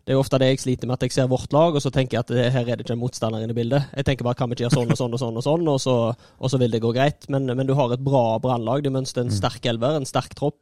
Det 0.05 0.12
er 0.12 0.19
jo 0.19 0.21
ofte 0.21 0.39
det 0.41 0.51
jeg 0.51 0.61
sliter 0.61 0.89
med, 0.89 0.99
at 0.99 1.06
jeg 1.06 1.15
ser 1.15 1.29
vårt 1.33 1.55
lag, 1.56 1.75
og 1.75 1.81
så 1.81 1.89
tenker 1.89 2.19
jeg 2.19 2.27
at 2.27 2.33
det, 2.35 2.43
her 2.53 2.67
er 2.69 2.77
det 2.77 2.85
ikke 2.85 2.93
en 2.93 3.01
motstander 3.01 3.41
inne 3.41 3.55
i 3.55 3.56
bildet. 3.56 3.87
Jeg 3.97 4.05
tenker 4.05 4.27
bare 4.27 4.37
kan 4.37 4.51
vi 4.51 4.59
ikke 4.59 4.67
gjøre 4.67 4.77
sånn 4.77 4.93
og 4.93 5.01
sånn 5.01 5.17
og 5.17 5.23
sånn, 5.23 5.39
og 5.41 5.47
sånn, 5.47 5.71
og 5.73 5.79
så, 5.81 5.95
og 6.39 6.53
så 6.53 6.61
vil 6.61 6.75
det 6.77 6.83
gå 6.85 6.91
greit. 6.93 7.25
Men, 7.33 7.49
men 7.49 7.65
du 7.69 7.73
har 7.79 7.95
et 7.95 8.05
bra 8.05 8.37
brannlag. 8.45 8.85
De 8.85 8.93
mønstrer 8.93 9.25
en 9.25 9.33
sterk 9.33 9.65
elver, 9.71 9.97
en 9.97 10.09
sterk 10.09 10.37
tropp. 10.37 10.61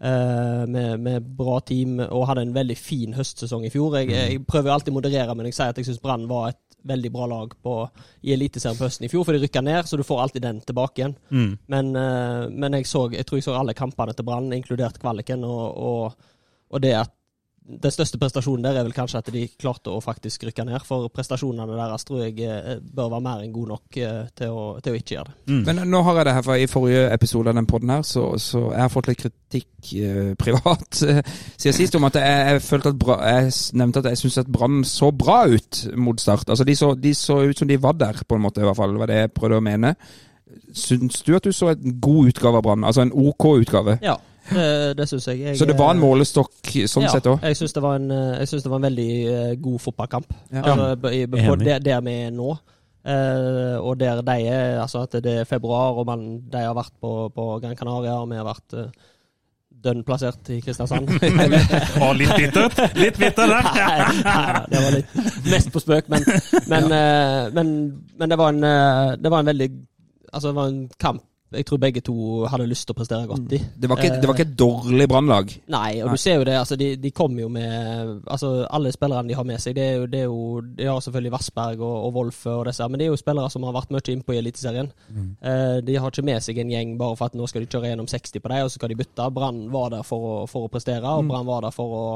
eh, 0.00 0.66
med, 0.66 1.00
med 1.00 1.22
bra 1.36 1.60
team 1.60 1.98
og 2.04 2.26
hadde 2.28 2.46
en 2.46 2.54
veldig 2.56 2.76
fin 2.78 3.16
høstsesong 3.16 3.66
i 3.66 3.72
fjor. 3.72 3.98
Jeg, 4.00 4.12
jeg 4.12 4.44
prøver 4.48 4.74
alltid 4.74 4.94
å 4.94 4.98
moderere, 4.98 5.36
men 5.36 5.48
jeg 5.48 5.58
sier 5.58 5.72
at 5.72 5.80
jeg 5.80 5.88
syns 5.88 6.02
Brann 6.02 6.28
var 6.30 6.52
et 6.52 6.62
veldig 6.86 7.10
bra 7.10 7.26
lag 7.26 7.54
på, 7.66 7.76
i 8.22 8.34
Eliteserien 8.36 8.78
på 8.78 8.86
høsten 8.86 9.08
i 9.08 9.10
fjor, 9.10 9.24
for 9.26 9.34
de 9.34 9.42
rykka 9.42 9.62
ned, 9.64 9.88
så 9.88 9.98
du 9.98 10.04
får 10.06 10.20
alltid 10.22 10.44
den 10.44 10.60
tilbake 10.62 11.02
igjen. 11.02 11.16
Mm. 11.34 11.52
Men, 11.72 11.92
eh, 11.98 12.42
men 12.52 12.78
jeg, 12.78 12.88
så, 12.90 13.06
jeg 13.14 13.26
tror 13.26 13.40
jeg 13.40 13.48
så 13.48 13.56
alle 13.58 13.74
kampene 13.78 14.14
til 14.14 14.26
Brann, 14.28 14.52
inkludert 14.54 15.00
kvaliken, 15.02 15.46
og, 15.48 15.64
og, 15.74 16.32
og 16.70 16.84
det 16.84 16.94
at 17.00 17.14
den 17.66 17.90
største 17.90 18.18
prestasjonen 18.20 18.62
der 18.62 18.78
er 18.78 18.84
vel 18.86 18.94
kanskje 18.94 19.18
at 19.18 19.28
de 19.34 19.42
klarte 19.58 19.90
å 19.90 20.02
faktisk 20.02 20.44
rykke 20.46 20.64
ned, 20.68 20.78
for 20.86 21.08
prestasjonene 21.12 21.66
deres 21.74 22.06
tror 22.06 22.22
jeg 22.22 22.38
eh, 22.46 22.76
bør 22.78 23.10
være 23.16 23.24
mer 23.24 23.42
enn 23.42 23.54
gode 23.54 23.74
nok 23.74 23.98
eh, 23.98 24.28
til 24.38 24.54
å, 24.54 24.66
til 24.82 24.94
å 24.94 25.00
ikke 25.00 25.16
gjøre 25.16 25.32
det. 25.32 25.36
Mm. 25.50 25.62
Men 25.66 25.80
nå 25.90 26.02
har 26.06 26.20
jeg 26.20 26.28
det 26.28 26.34
her, 26.36 26.44
for 26.46 26.62
i 26.62 26.68
forrige 26.70 27.08
episode 27.16 27.50
av 27.50 27.58
den 27.58 27.68
podden 27.70 27.94
her, 27.96 28.04
så, 28.06 28.28
så 28.42 28.62
jeg 28.68 28.82
har 28.84 28.92
fått 28.92 29.10
litt 29.10 29.24
kritikk 29.24 29.90
eh, 29.98 30.30
privat 30.44 31.02
eh, 31.08 31.22
siden 31.56 31.78
sist 31.80 31.98
om 31.98 32.06
at 32.06 32.20
jeg, 32.20 32.44
jeg 32.52 32.62
følte 32.68 32.94
at 32.94 33.00
bra, 33.02 33.18
jeg 33.32 33.50
nevnte 33.82 34.04
at 34.04 34.10
jeg 34.12 34.22
syntes 34.22 34.44
at 34.44 34.52
Brann 34.58 34.78
så 34.86 35.10
bra 35.10 35.40
ut 35.50 35.82
mot 35.98 36.22
start. 36.22 36.46
Altså 36.54 36.68
de 36.68 36.78
så, 36.78 36.92
de 36.94 37.14
så 37.18 37.40
ut 37.50 37.58
som 37.58 37.70
de 37.70 37.80
var 37.82 37.98
der, 37.98 38.22
på 38.22 38.38
en 38.38 38.46
måte, 38.46 38.62
i 38.62 38.68
hvert 38.68 38.78
fall. 38.78 38.94
Det 38.94 39.02
var 39.02 39.10
det 39.10 39.20
jeg 39.24 39.34
prøvde 39.34 39.58
å 39.58 39.66
mene. 39.66 39.96
Syns 40.76 41.18
du 41.26 41.34
at 41.34 41.44
du 41.44 41.50
så 41.56 41.72
en 41.74 41.98
god 42.02 42.30
utgave 42.30 42.62
av 42.62 42.66
Brann? 42.68 42.86
Altså 42.86 43.02
en 43.02 43.14
OK 43.16 43.50
utgave? 43.56 43.98
Ja, 44.06 44.14
det, 44.50 44.94
det 44.98 45.08
syns 45.10 45.26
jeg. 45.30 45.42
jeg. 45.42 45.58
Så 45.58 45.68
det 45.68 45.76
var 45.78 45.94
en 45.94 46.00
eh, 46.00 46.04
målestokk 46.04 46.72
sånn 46.90 47.06
ja, 47.06 47.12
sett 47.14 47.28
òg? 47.30 47.42
Jeg 47.42 47.58
syns 47.58 47.76
det, 47.76 47.82
var 47.84 47.98
en, 48.00 48.08
eh, 48.14 48.38
jeg 48.42 48.52
synes 48.52 48.66
det 48.66 48.72
var 48.72 48.80
en 48.82 48.88
veldig 48.88 49.10
eh, 49.32 49.52
god 49.66 49.82
fotballkamp. 49.88 50.32
Ja. 50.52 50.62
Altså, 50.62 51.12
i, 51.12 51.26
på 51.30 51.58
der, 51.62 51.82
der 51.84 52.06
vi 52.06 52.16
er 52.28 52.32
nå. 52.34 52.54
Eh, 53.06 53.76
og 53.78 54.00
der 54.00 54.18
de 54.26 54.34
er 54.50 54.80
Altså 54.82 55.04
at 55.06 55.12
det 55.22 55.34
er 55.40 55.44
februar, 55.44 55.94
og 55.94 56.06
man, 56.06 56.24
de 56.52 56.64
har 56.64 56.74
vært 56.74 56.94
på, 57.00 57.12
på 57.34 57.44
Gran 57.62 57.76
Canaria, 57.78 58.16
og 58.18 58.30
vi 58.30 58.40
har 58.40 58.48
vært 58.48 58.74
uh, 58.74 59.12
dønn 59.86 60.02
plassert 60.06 60.50
i 60.50 60.58
Kristiansand. 60.64 61.12
Og 62.02 62.16
litt 62.20 62.32
bittert. 62.34 62.80
Litt 62.98 63.18
bitter 63.20 63.52
der. 63.52 63.68
Nei, 63.76 63.98
nei, 64.24 64.64
det 64.72 64.82
var 64.82 64.96
litt 64.96 65.14
mest 65.52 65.70
på 65.74 65.82
spøk, 65.84 66.10
men, 66.12 66.26
men, 66.72 66.90
ja. 66.90 67.46
men, 67.54 67.72
men 68.18 68.32
det, 68.32 68.38
var 68.40 68.54
en, 68.54 68.66
eh, 68.66 69.14
det 69.20 69.32
var 69.32 69.44
en 69.44 69.52
veldig 69.52 69.70
Altså, 70.32 70.50
det 70.50 70.56
var 70.56 70.68
en 70.68 70.80
kamp 71.00 71.22
jeg 71.54 71.66
tror 71.68 71.78
begge 71.78 72.02
to 72.02 72.14
hadde 72.50 72.66
lyst 72.66 72.88
til 72.88 72.94
å 72.94 72.98
prestere 72.98 73.28
godt 73.30 73.52
i. 73.54 73.60
Det 73.78 73.88
var 73.90 74.00
ikke, 74.00 74.18
det 74.18 74.28
var 74.28 74.34
ikke 74.34 74.46
et 74.48 74.56
dårlig 74.58 75.06
Brannlag. 75.10 75.52
Nei, 75.70 76.00
og 76.02 76.08
Nei. 76.10 76.16
du 76.16 76.22
ser 76.22 76.40
jo 76.40 76.46
det. 76.48 76.56
altså 76.58 76.78
De, 76.80 76.88
de 76.98 77.12
kommer 77.14 77.44
jo 77.44 77.50
med 77.52 78.24
altså 78.26 78.50
Alle 78.66 78.90
spillerne 78.94 79.30
de 79.30 79.36
har 79.38 79.46
med 79.46 79.62
seg, 79.62 79.76
det 79.78 79.84
er 79.84 79.94
jo, 80.00 80.08
det 80.10 80.20
er 80.24 80.26
jo 80.26 80.60
De 80.76 80.88
har 80.90 81.00
selvfølgelig 81.04 81.34
Vassberg 81.36 81.84
og, 81.86 81.94
og 82.08 82.18
Wolfe 82.18 82.50
og 82.50 82.66
disse, 82.66 82.88
men 82.90 82.98
det 82.98 83.06
er 83.06 83.12
jo 83.14 83.20
spillere 83.20 83.52
som 83.52 83.66
har 83.68 83.76
vært 83.76 83.94
mye 83.94 84.12
innpå 84.16 84.34
i 84.34 84.40
Eliteserien. 84.40 84.90
Eh, 85.14 85.78
de 85.86 85.96
har 85.96 86.10
ikke 86.10 86.26
med 86.26 86.42
seg 86.44 86.58
en 86.62 86.70
gjeng 86.74 86.94
bare 86.98 87.16
for 87.18 87.30
at 87.30 87.38
nå 87.38 87.46
skal 87.50 87.62
de 87.62 87.70
kjøre 87.70 87.92
gjennom 87.92 88.10
60 88.10 88.42
på 88.42 88.52
dem, 88.52 88.62
og 88.66 88.70
så 88.72 88.80
skal 88.80 88.92
de 88.92 88.98
bytte. 88.98 89.30
Brann 89.36 89.66
var 89.72 89.92
der 89.94 90.06
for 90.06 90.30
å, 90.30 90.36
for 90.50 90.66
å 90.66 90.72
prestere, 90.72 91.14
og 91.14 91.28
Brann 91.30 91.46
var 91.46 91.66
der 91.68 91.74
for 91.74 91.94
å, 91.96 92.06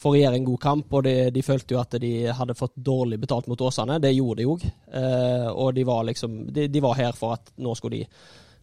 for 0.00 0.14
å 0.14 0.20
gjøre 0.20 0.38
en 0.38 0.46
god 0.46 0.60
kamp. 0.62 0.94
Og 0.94 1.04
de, 1.06 1.16
de 1.34 1.44
følte 1.44 1.74
jo 1.74 1.82
at 1.82 1.98
de 2.02 2.12
hadde 2.38 2.58
fått 2.58 2.78
dårlig 2.78 3.18
betalt 3.22 3.50
mot 3.50 3.66
Åsane. 3.66 3.98
Det 4.02 4.14
gjorde 4.14 4.42
de 4.42 4.52
òg, 4.54 4.68
Eh, 4.90 5.48
og 5.50 5.74
de 5.76 5.84
var 5.86 6.02
liksom 6.08 6.32
de, 6.50 6.64
de 6.68 6.80
var 6.82 6.96
her 6.98 7.12
for 7.14 7.36
at 7.36 7.52
nå 7.62 7.76
skulle 7.78 8.00
de 8.00 8.08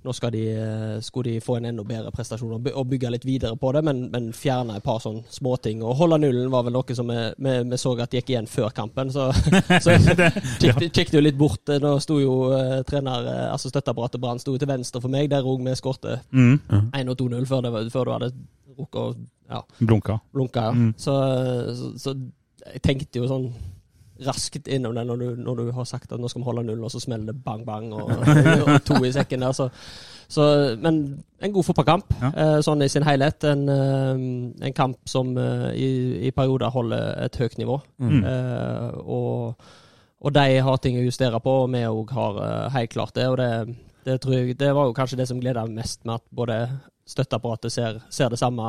nå 0.06 0.14
skal 0.14 0.32
de, 0.32 0.42
eh, 0.54 1.00
skulle 1.02 1.34
de 1.34 1.42
få 1.44 1.58
en 1.58 1.66
enda 1.72 1.84
bedre 1.84 2.12
prestasjon 2.16 2.54
og 2.58 2.88
bygge 2.90 3.10
litt 3.12 3.26
videre 3.28 3.58
på 3.60 3.72
det, 3.76 3.82
men, 3.84 4.04
men 4.14 4.30
fjerne 4.36 4.78
et 4.78 4.86
par 4.86 5.02
sånne 5.04 5.26
småting. 5.34 5.82
Og 5.84 5.98
holde 6.00 6.20
nullen 6.22 6.52
var 6.54 6.68
vel 6.68 6.76
noe 6.78 6.98
som 6.98 7.10
vi, 7.12 7.18
vi, 7.44 7.56
vi 7.72 7.80
så 7.82 7.96
at 8.04 8.14
gikk 8.16 8.32
igjen 8.32 8.50
før 8.52 8.70
kampen, 8.78 9.12
så, 9.12 9.30
så 9.84 9.98
kikket, 10.62 11.16
jo 11.18 11.24
litt 11.24 11.40
bort. 11.40 11.74
Nå 11.82 11.96
sto 12.04 12.20
jo 12.22 12.36
uh, 12.54 12.80
trener, 12.88 13.28
eh, 13.34 13.48
altså 13.52 13.72
støtteapparatet 13.74 14.22
Brann 14.24 14.40
sto 14.44 14.56
til 14.58 14.70
venstre 14.70 15.02
for 15.04 15.14
meg, 15.14 15.32
der 15.34 15.48
òg 15.48 15.66
vi 15.66 15.76
skårte 15.78 16.20
Mm. 16.32 16.60
1 16.94 17.10
og 17.10 17.18
2-0 17.20 17.46
før, 17.50 17.66
før 17.92 18.06
du 18.08 18.12
hadde 18.14 18.28
rukket 18.78 19.00
å 19.02 19.06
ja, 19.50 19.62
Blunka. 19.80 20.18
blunke. 20.36 20.60
Ja. 20.62 20.72
Mm. 20.76 20.94
Så, 21.00 21.14
så, 21.78 21.92
så 22.04 22.14
jeg 22.74 22.82
tenkte 22.84 23.22
jo 23.22 23.30
sånn 23.30 23.48
raskt 24.26 24.68
innom 24.72 24.96
det 24.96 25.04
når 25.08 25.20
du, 25.22 25.26
når 25.46 25.56
du 25.60 25.72
har 25.76 25.86
sagt 25.90 26.12
at 26.12 26.20
nå 26.22 26.30
skal 26.32 26.42
vi 26.42 26.48
holde 26.48 26.64
null, 26.68 26.84
og 26.88 26.92
så 26.94 27.02
smeller 27.04 27.32
det 27.32 27.44
bang, 27.46 27.66
bang, 27.68 27.90
og, 27.94 28.10
og 28.66 28.78
to 28.88 28.98
i 29.06 29.12
sekken 29.14 29.44
der. 29.46 29.52
Så, 29.58 29.68
så, 30.28 30.46
men 30.82 31.02
en 31.42 31.54
god 31.54 31.68
fotballkamp, 31.68 32.14
Ja. 32.22 32.32
eh, 32.34 32.60
sånn 32.66 32.82
i 32.86 32.90
sin 32.92 33.06
helhet. 33.08 33.44
En, 33.48 33.66
eh, 33.70 34.68
en 34.68 34.76
kamp 34.78 34.98
som 35.10 35.36
eh, 35.38 35.70
i, 35.78 35.90
i 36.28 36.32
perioder 36.36 36.74
holder 36.74 37.26
et 37.28 37.38
høyt 37.42 37.58
nivå. 37.62 37.78
Mm. 38.02 38.24
Eh, 38.24 38.98
og, 39.06 39.70
og 40.22 40.34
de 40.34 40.48
har 40.66 40.82
ting 40.82 40.98
å 40.98 41.06
justere 41.06 41.40
på, 41.44 41.60
og 41.66 41.72
vi 41.76 41.86
òg 41.86 42.12
har 42.18 42.42
helt 42.76 42.94
klart 42.96 43.16
det. 43.16 43.28
Og 43.30 43.38
det, 43.38 43.52
det, 44.08 44.20
tror 44.24 44.34
jeg, 44.40 44.58
det 44.60 44.74
var 44.74 44.90
jo 44.90 44.98
kanskje 44.98 45.22
det 45.22 45.28
som 45.30 45.40
gleda 45.44 45.68
mest, 45.70 46.04
med 46.06 46.18
at 46.20 46.26
både 46.34 46.60
støtteapparatet 47.08 47.72
ser, 47.72 48.02
ser 48.12 48.34
det 48.34 48.40
samme 48.42 48.66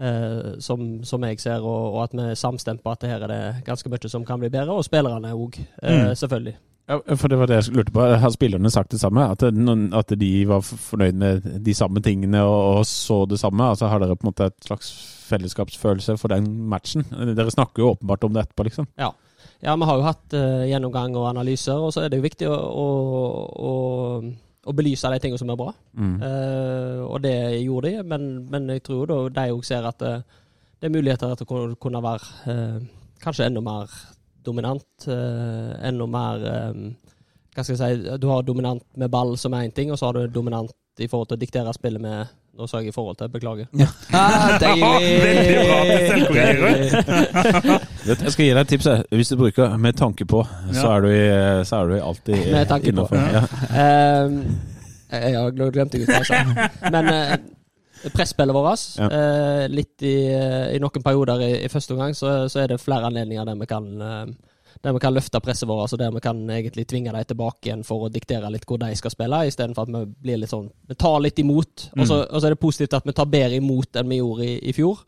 eh, 0.00 0.54
som, 0.60 1.04
som 1.04 1.22
jeg 1.28 1.40
ser, 1.40 1.64
og, 1.64 1.94
og 1.94 2.02
at 2.04 2.16
vi 2.16 2.34
samstemper 2.36 2.82
på 2.84 2.94
at 2.94 3.00
det 3.04 3.10
her 3.10 3.26
er 3.26 3.32
det 3.32 3.64
ganske 3.66 3.90
mye 3.92 4.08
som 4.12 4.24
kan 4.24 4.40
bli 4.40 4.50
bedre, 4.52 4.72
og 4.76 4.84
spillerne 4.86 5.34
òg, 5.34 5.60
eh, 5.82 5.96
Mm. 6.06 6.14
selvfølgelig. 6.14 6.56
Ja, 6.88 7.00
for 7.18 7.26
det 7.28 7.38
var 7.38 7.46
det 7.50 7.56
jeg 7.58 7.74
lurte 7.74 7.90
på. 7.92 8.00
Har 8.22 8.30
spillerne 8.30 8.70
sagt 8.70 8.92
det 8.94 9.00
samme? 9.00 9.24
At, 9.30 9.42
at 9.42 10.12
de 10.20 10.30
var 10.46 10.60
fornøyd 10.62 11.16
med 11.18 11.48
de 11.66 11.74
samme 11.74 11.98
tingene 12.00 12.44
og, 12.46 12.76
og 12.78 12.86
så 12.86 13.24
det 13.26 13.40
samme? 13.40 13.64
Altså 13.72 13.88
Har 13.90 13.98
dere 13.98 14.14
på 14.14 14.22
en 14.22 14.30
måte 14.30 14.46
et 14.46 14.68
slags 14.68 14.92
fellesskapsfølelse 15.26 16.14
for 16.16 16.28
den 16.30 16.46
matchen? 16.70 17.02
Dere 17.10 17.50
snakker 17.50 17.82
jo 17.82 17.90
åpenbart 17.96 18.24
om 18.24 18.32
det 18.36 18.44
etterpå, 18.46 18.68
liksom. 18.68 18.86
Ja, 18.96 19.10
vi 19.74 19.88
har 19.88 19.96
jo 19.98 20.06
hatt 20.06 20.36
uh, 20.38 20.62
gjennomgang 20.68 21.16
og 21.18 21.26
analyser, 21.32 21.74
og 21.74 21.90
så 21.94 22.04
er 22.04 22.12
det 22.12 22.20
jo 22.20 22.26
viktig 22.28 22.46
å, 22.46 22.54
å, 22.54 22.86
å, 23.66 23.72
å 24.66 24.74
belyse 24.74 25.10
de 25.12 25.20
tingene 25.22 25.40
som 25.40 25.50
er 25.52 25.58
bra. 25.60 25.70
Mm. 25.94 26.16
Uh, 26.20 27.00
og 27.06 27.22
det 27.24 27.36
gjorde 27.62 27.92
de, 27.92 28.04
men, 28.10 28.26
men 28.50 28.68
jeg 28.74 28.82
tror 28.86 29.06
da 29.10 29.18
de 29.38 29.54
òg 29.54 29.64
ser 29.66 29.86
at 29.86 30.02
uh, 30.02 30.20
det 30.76 30.88
er 30.88 30.94
muligheter 30.94 31.34
til 31.38 31.46
å 31.46 31.66
kunne- 31.80 32.02
være 32.04 32.50
uh, 32.50 32.80
kanskje 33.22 33.46
enda 33.46 33.62
mer 33.64 33.92
dominant. 34.46 35.06
enda 35.08 36.06
mer 36.06 36.42
um, 36.70 36.82
Hva 37.54 37.64
skal 37.64 37.74
jeg 37.74 38.02
si 38.04 38.18
Du 38.22 38.28
har 38.28 38.44
dominant 38.46 38.82
med 38.94 39.10
ball 39.10 39.32
som 39.40 39.54
er 39.54 39.64
én 39.66 39.74
ting, 39.74 39.90
og 39.90 39.98
så 39.98 40.06
har 40.06 40.12
du 40.12 40.28
dominant 40.28 40.70
i 41.00 41.08
forhold 41.08 41.28
til 41.28 41.38
å 41.38 41.40
diktere 41.40 41.72
spillet 41.74 42.00
med 42.00 42.26
nå 42.56 42.66
sa 42.68 42.78
jeg 42.80 42.88
i 42.88 42.94
forhold 42.96 43.16
til. 43.20 43.28
Beklager. 43.28 43.66
Ah, 44.16 44.56
Veldig 44.60 45.56
bra 45.66 45.80
til 45.84 46.06
selvkorrigerer. 46.10 47.82
Jeg 48.06 48.32
skal 48.32 48.44
gi 48.44 48.52
deg 48.52 48.60
et 48.62 48.68
tips. 48.74 48.86
Hvis 49.10 49.28
du 49.32 49.36
bruker 49.40 49.76
'med 49.76 49.92
tanke 49.98 50.24
på', 50.24 50.44
så 50.72 50.86
er 50.96 51.00
du, 51.00 51.08
i- 51.08 51.64
så 51.64 51.76
er 51.82 51.86
du 51.88 51.94
alltid 52.00 52.50
Med 52.56 52.66
tanke 52.68 52.92
på. 52.92 53.08
Ja. 53.12 53.42
Uh, 54.26 54.32
jeg 55.12 55.36
har 55.38 55.50
glemt 55.70 55.92
det 55.92 56.02
ut 56.08 56.26
sa. 56.26 56.34
Men 56.90 57.04
uh, 57.08 57.36
presspillet 58.14 58.54
vårt, 58.54 58.98
Ja. 58.98 59.06
eh, 59.08 59.68
litt 59.68 60.02
i, 60.02 60.26
eh, 60.30 60.74
i 60.76 60.78
noen 60.78 61.02
perioder 61.02 61.40
i, 61.42 61.64
i 61.64 61.68
første 61.68 61.94
omgang, 61.94 62.14
så, 62.14 62.48
så 62.48 62.60
er 62.62 62.66
det 62.66 62.80
flere 62.80 63.06
anledninger 63.08 63.44
der 63.44 63.54
vi 63.58 63.66
kan 63.66 63.86
eh, 64.02 64.26
der 64.82 64.92
vi 64.92 64.98
kan 65.02 65.14
løfte 65.14 65.40
presset 65.40 65.68
vårt, 65.68 65.82
altså 65.86 65.96
der 65.98 66.10
vi 66.12 66.20
kan 66.20 66.42
egentlig 66.50 66.86
tvinge 66.86 67.12
dem 67.12 67.24
tilbake 67.24 67.66
igjen 67.70 67.84
for 67.84 68.06
å 68.06 68.12
diktere 68.12 68.50
litt 68.52 68.64
hvor 68.66 68.78
de 68.78 68.90
skal 68.96 69.10
spille, 69.10 69.46
istedenfor 69.48 69.82
at 69.82 69.94
vi 69.94 70.04
blir 70.22 70.38
litt 70.42 70.50
sånn 70.52 70.70
Vi 70.88 70.94
tar 70.94 71.20
litt 71.20 71.38
imot. 71.38 71.88
Og 71.98 72.06
så 72.06 72.20
og 72.30 72.40
så 72.40 72.46
er 72.46 72.54
det 72.54 72.60
positivt 72.60 72.94
at 72.94 73.06
vi 73.06 73.12
tar 73.16 73.26
bedre 73.26 73.56
imot 73.56 73.96
enn 73.96 74.08
vi 74.08 74.18
gjorde 74.20 74.44
i, 74.46 74.54
i 74.68 74.72
fjor. 74.72 75.02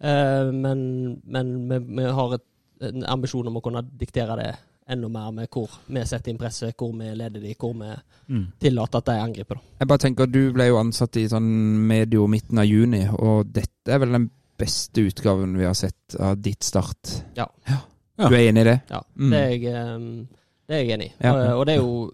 Eh, 0.00 0.50
men 0.52 1.20
men 1.26 1.68
vi, 1.68 1.78
vi 2.02 2.08
har 2.20 2.34
et, 2.38 2.44
en 2.82 3.04
ambisjon 3.16 3.46
om 3.48 3.56
å 3.56 3.62
kunne 3.64 3.82
diktere 3.98 4.36
det 4.36 4.54
enda 4.88 5.08
mer 5.10 5.32
med 5.34 5.48
hvor 5.50 5.70
vi 5.90 6.02
setter 6.06 6.30
inn 6.30 6.38
presset, 6.38 6.76
hvor 6.78 6.92
vi 6.94 7.08
leder 7.14 7.40
de, 7.42 7.54
hvor 7.58 7.74
vi 7.74 7.94
Mm. 8.28 8.46
tillater 8.58 8.98
at 8.98 9.04
de 9.06 9.12
angriper. 9.22 9.54
Da. 9.54 9.60
Jeg 9.78 9.86
bare 9.88 9.98
tenker, 10.02 10.26
Du 10.26 10.52
ble 10.52 10.64
jo 10.66 10.78
ansatt 10.80 11.14
i 11.16 11.28
sånn 11.30 11.46
medio 11.86 12.24
midten 12.26 12.58
av 12.58 12.64
juni, 12.66 13.04
og 13.06 13.52
dette 13.54 13.86
er 13.94 14.00
vel 14.02 14.10
den 14.16 14.24
beste 14.58 15.04
utgaven 15.06 15.52
vi 15.56 15.62
har 15.64 15.74
sett 15.78 16.16
av 16.18 16.34
ditt 16.42 16.64
start? 16.66 17.22
Ja. 17.36 17.46
Ja. 17.68 17.76
Du 18.18 18.34
er 18.34 18.46
enig 18.48 18.62
i 18.64 18.68
det? 18.70 18.76
Ja, 18.90 19.00
Mm. 19.16 19.30
det, 19.30 19.38
er 19.40 19.48
jeg, 19.50 19.64
eh, 19.64 20.42
det 20.68 20.76
er 20.76 20.82
jeg 20.84 20.94
enig 20.96 21.06
i. 21.10 21.14
Ja. 21.22 21.32
Og, 21.34 21.60
og 21.60 21.66
det 21.68 21.74
er 21.74 21.80
jo 21.82 22.10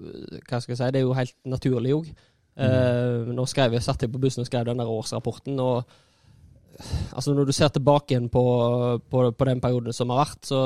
hva 0.49 0.61
skal 0.61 0.73
jeg 0.75 0.78
si, 0.80 0.90
det 0.92 1.00
er 1.00 1.06
jo 1.06 1.12
helt 1.18 1.37
naturlig 1.44 1.94
òg. 1.99 2.12
Mm. 2.52 3.30
nå 3.32 3.47
skrev 3.49 3.73
jeg, 3.73 3.80
satt 3.82 4.02
jeg 4.04 4.11
på 4.12 4.18
bussen 4.21 4.42
og 4.42 4.47
skrev 4.50 4.66
den 4.68 4.76
der 4.82 4.90
årsrapporten, 4.92 5.56
og 5.64 5.85
altså 7.16 7.32
når 7.32 7.47
du 7.49 7.52
ser 7.56 7.71
tilbake 7.73 8.12
igjen 8.12 8.28
på, 8.32 8.42
på, 9.09 9.23
på 9.32 9.44
den 9.49 9.61
perioden 9.62 9.92
som 9.97 10.11
har 10.12 10.25
vært, 10.26 10.44
så, 10.50 10.61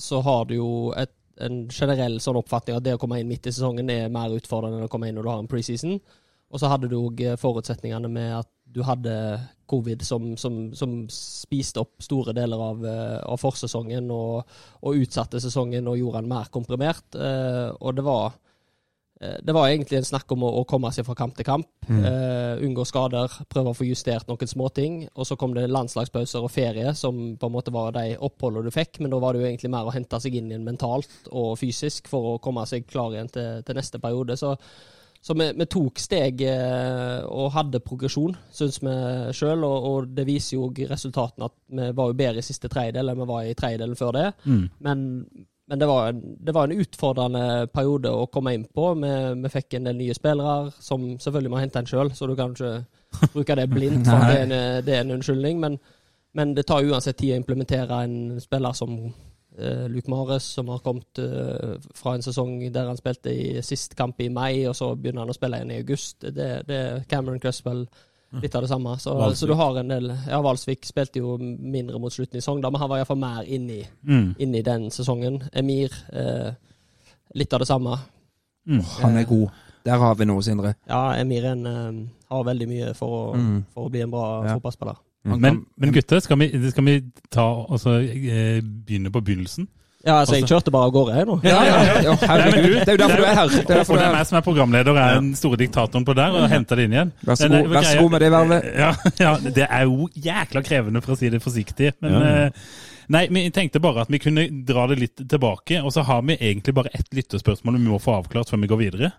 så 0.00 0.20
har 0.26 0.48
du 0.50 0.56
jo 0.56 0.70
et, 0.98 1.12
en 1.40 1.62
generell 1.70 2.18
sånn 2.20 2.38
oppfatning 2.40 2.76
at 2.80 2.84
det 2.84 2.96
å 2.96 3.00
komme 3.00 3.20
inn 3.22 3.30
midt 3.30 3.46
i 3.46 3.52
sesongen 3.54 3.88
er 3.94 4.10
mer 4.12 4.34
utfordrende 4.36 4.80
enn 4.80 4.88
å 4.88 4.92
komme 4.92 5.08
inn 5.08 5.16
når 5.20 5.28
du 5.28 5.30
har 5.32 5.38
en 5.44 5.50
preseason. 5.50 6.00
Og 6.50 6.58
så 6.58 6.66
hadde 6.72 6.90
du 6.90 6.96
òg 6.98 7.22
forutsetningene 7.38 8.10
med 8.10 8.34
at 8.40 8.50
du 8.74 8.82
hadde 8.86 9.14
covid 9.70 10.02
som, 10.02 10.36
som, 10.36 10.74
som 10.74 11.06
spiste 11.14 11.82
opp 11.82 12.02
store 12.02 12.34
deler 12.34 12.62
av, 12.70 12.84
eh, 12.86 13.18
av 13.22 13.38
forsesongen 13.40 14.10
og, 14.14 14.54
og 14.82 15.02
utsatte 15.04 15.40
sesongen 15.42 15.88
og 15.90 15.98
gjorde 16.00 16.22
den 16.22 16.30
mer 16.32 16.50
komprimert. 16.52 17.06
Eh, 17.14 17.68
og 17.78 17.94
det 17.98 18.04
var 18.06 18.32
eh, 19.20 19.38
det 19.46 19.54
var 19.54 19.70
egentlig 19.70 20.00
en 20.00 20.08
snakk 20.10 20.34
om 20.34 20.46
å, 20.48 20.52
å 20.60 20.66
komme 20.68 20.90
seg 20.94 21.06
fra 21.06 21.14
kamp 21.18 21.38
til 21.38 21.46
kamp. 21.46 21.70
eh, 22.06 22.64
unngå 22.66 22.86
skader, 22.88 23.40
prøve 23.50 23.70
å 23.72 23.78
få 23.78 23.86
justert 23.86 24.26
noen 24.30 24.50
småting. 24.50 25.00
Og 25.14 25.28
så 25.28 25.38
kom 25.38 25.54
det 25.54 25.70
landslagspauser 25.70 26.46
og 26.46 26.54
ferie, 26.54 26.94
som 26.98 27.36
på 27.38 27.50
en 27.50 27.54
måte 27.54 27.74
var 27.74 27.94
de 27.94 28.16
oppholdene 28.18 28.66
du 28.66 28.74
fikk. 28.74 28.98
Men 29.02 29.14
da 29.14 29.22
var 29.22 29.34
det 29.34 29.44
jo 29.44 29.50
egentlig 29.52 29.74
mer 29.74 29.86
å 29.90 29.94
hente 29.94 30.22
seg 30.22 30.38
inn 30.40 30.50
igjen 30.50 30.66
mentalt 30.66 31.30
og 31.30 31.54
fysisk 31.62 32.10
for 32.10 32.34
å 32.34 32.38
komme 32.42 32.66
seg 32.70 32.90
klar 32.90 33.14
igjen 33.14 33.30
til, 33.30 33.62
til 33.66 33.78
neste 33.78 34.02
periode. 34.02 34.38
Så 34.40 34.56
så 35.20 35.34
vi, 35.36 35.50
vi 35.52 35.66
tok 35.68 36.00
steg 36.00 36.40
eh, 36.48 37.20
og 37.28 37.52
hadde 37.52 37.82
progresjon, 37.84 38.32
syns 38.56 38.80
vi 38.80 38.94
sjøl. 39.36 39.66
Og, 39.68 39.88
og 39.90 40.14
det 40.16 40.24
viser 40.28 40.56
jo 40.56 40.70
resultatene 40.88 41.50
at 41.50 41.56
vi 41.68 41.88
var 41.98 42.08
jo 42.08 42.16
bedre 42.16 42.40
i 42.40 42.46
siste 42.46 42.70
tredjedel 42.72 43.12
enn 43.12 43.20
vi 43.20 43.28
var 43.28 43.44
i 43.44 43.56
tredjedelen 43.58 43.98
før 44.00 44.16
det. 44.16 44.26
Mm. 44.48 44.64
Men, 44.86 45.04
men 45.68 45.82
det, 45.82 45.88
var 45.90 46.08
en, 46.14 46.22
det 46.40 46.54
var 46.56 46.70
en 46.70 46.84
utfordrende 46.86 47.44
periode 47.74 48.14
å 48.16 48.30
komme 48.32 48.56
inn 48.56 48.64
på. 48.64 48.94
Vi, 49.02 49.12
vi 49.44 49.52
fikk 49.52 49.76
en 49.76 49.90
del 49.90 50.00
nye 50.00 50.16
spillere, 50.16 50.72
som 50.80 51.04
selvfølgelig 51.20 51.52
må 51.52 51.60
hente 51.60 51.84
en 51.84 51.92
sjøl, 51.92 52.14
så 52.16 52.30
du 52.30 52.36
kan 52.38 52.56
ikke 52.56 53.28
bruke 53.34 53.58
det 53.60 53.68
blindt. 53.74 54.08
for 54.08 54.24
det 54.30 54.38
er 54.38 54.46
en, 54.46 54.84
det 54.86 54.96
er 54.96 55.04
en 55.04 55.18
unnskyldning. 55.18 55.60
Men, 55.60 55.76
men 56.32 56.56
det 56.56 56.64
tar 56.70 56.88
uansett 56.88 57.20
tid 57.20 57.36
å 57.36 57.42
implementere 57.42 58.06
en 58.06 58.40
spiller 58.40 58.72
som 58.78 58.96
Luke 59.88 60.08
Mares, 60.10 60.42
som 60.56 60.68
har 60.68 60.78
kommet 60.84 61.18
eh, 61.18 61.76
fra 61.94 62.14
en 62.14 62.22
sesong 62.22 62.72
der 62.72 62.86
han 62.86 62.96
spilte 62.96 63.30
i 63.32 63.60
sist 63.62 63.94
kamp 63.96 64.20
i 64.20 64.28
mai, 64.28 64.66
og 64.68 64.74
så 64.76 64.94
begynner 64.96 65.20
han 65.26 65.30
å 65.32 65.36
spille 65.36 65.56
igjen 65.60 65.70
i 65.74 65.80
august. 65.82 66.20
Det, 66.20 66.48
det 66.68 66.78
er 66.84 67.04
Cameron 67.08 67.40
Cresswell. 67.40 67.86
Litt 68.30 68.54
av 68.54 68.62
det 68.62 68.68
samme. 68.70 68.92
Så, 69.02 69.10
så 69.34 69.46
du 69.50 69.54
har 69.58 69.74
en 69.80 69.88
del 69.90 70.04
Ja, 70.28 70.38
Valsvik 70.40 70.84
spilte 70.86 71.18
jo 71.18 71.32
mindre 71.40 71.98
mot 71.98 72.12
slutten 72.14 72.38
i 72.38 72.40
sesongen, 72.40 72.62
men 72.62 72.78
han 72.78 72.88
var 72.92 73.00
iallfall 73.00 73.18
mer 73.18 73.42
inni 73.42 73.80
Mm. 74.06 74.36
inn 74.38 74.52
den 74.62 74.84
sesongen. 74.94 75.40
Emir, 75.52 75.90
eh, 76.12 76.52
litt 77.34 77.52
av 77.52 77.58
det 77.64 77.66
samme. 77.66 77.98
Mm. 78.68 78.84
Han 79.02 79.16
er 79.18 79.24
god. 79.24 79.50
Der 79.84 79.98
har 79.98 80.14
vi 80.14 80.24
noe, 80.30 80.42
Sindre. 80.46 80.74
Ja, 80.86 81.16
Emir 81.18 81.44
en, 81.50 81.66
eh, 81.66 82.06
har 82.30 82.44
veldig 82.44 82.68
mye 82.68 82.94
for 82.94 83.08
å, 83.32 83.34
Mm. 83.36 83.64
for 83.74 83.88
å 83.88 83.90
bli 83.90 84.00
en 84.02 84.10
bra 84.10 84.44
Ja. 84.46 84.54
fotballspiller. 84.60 84.96
Men, 85.24 85.40
kan- 85.42 85.64
men 85.76 85.92
gutter, 85.92 86.20
skal 86.24 86.38
vi, 86.40 86.48
skal 86.70 86.84
vi 86.86 86.94
ta 87.30 87.44
altså, 87.68 87.98
eh, 88.00 88.60
begynne 88.62 89.10
på 89.12 89.20
begynnelsen? 89.20 89.66
Ja, 90.00 90.14
altså, 90.22 90.38
jeg 90.38 90.46
kjørte 90.48 90.72
bare 90.72 90.86
av 90.88 90.92
gårde, 90.94 91.12
jeg 91.18 91.26
nå. 91.28 91.34
Ja, 91.44 91.58
ja, 91.60 91.80
ja, 92.06 92.12
herregud. 92.16 92.76
Det 92.80 92.88
er 92.88 92.94
jo 92.96 93.00
derfor 93.02 93.18
du 93.20 93.24
er 93.28 93.34
her. 93.36 93.48
Det 93.52 93.58
er 93.58 93.64
Og 93.66 93.72
derfor 93.82 93.98
det 93.98 94.04
er 94.06 94.08
er 94.08 94.14
meg 94.16 94.26
som 94.30 94.38
er 94.38 94.44
programleder 94.46 94.90
og 94.94 94.96
er 95.02 95.18
den 95.20 95.34
store 95.36 95.58
diktatoren 95.60 96.06
på 96.08 96.14
der, 96.16 96.38
og 96.40 96.46
henter 96.48 96.80
det 96.80 96.86
inn 96.88 96.94
igjen. 96.96 97.10
Vær 97.28 97.36
så 97.36 97.50
god, 97.52 97.58
eh, 97.58 97.68
vær 97.74 97.84
så 97.84 97.98
god 98.00 98.10
med 98.14 98.20
det 98.24 98.30
vervet. 98.32 98.70
Ja, 98.80 98.88
ja, 99.20 99.34
det 99.58 99.66
er 99.68 99.82
jo 99.90 100.08
jækla 100.16 100.62
krevende, 100.64 101.02
for 101.04 101.12
å 101.12 101.20
si 101.20 101.28
det 101.28 101.42
forsiktig. 101.44 101.92
Men 102.00 102.16
Ja. 102.16 102.32
eh, 102.46 102.50
Nei, 103.10 103.24
vi 103.28 103.40
tenkte 103.50 103.80
bare 103.82 104.04
at 104.04 104.08
vi 104.14 104.20
kunne 104.22 104.44
dra 104.64 104.86
det 104.86 104.96
litt 105.00 105.16
tilbake, 105.28 105.80
og 105.82 105.90
så 105.92 106.04
har 106.06 106.22
vi 106.22 106.36
egentlig 106.38 106.72
bare 106.76 106.92
ett 106.94 107.08
lyttespørsmål 107.12 107.74
vi 107.76 107.88
må 107.90 107.98
få 108.00 108.14
avklart 108.22 108.48
før 108.48 108.60
vi 108.62 108.68
går 108.70 108.78
videre. 108.86 109.12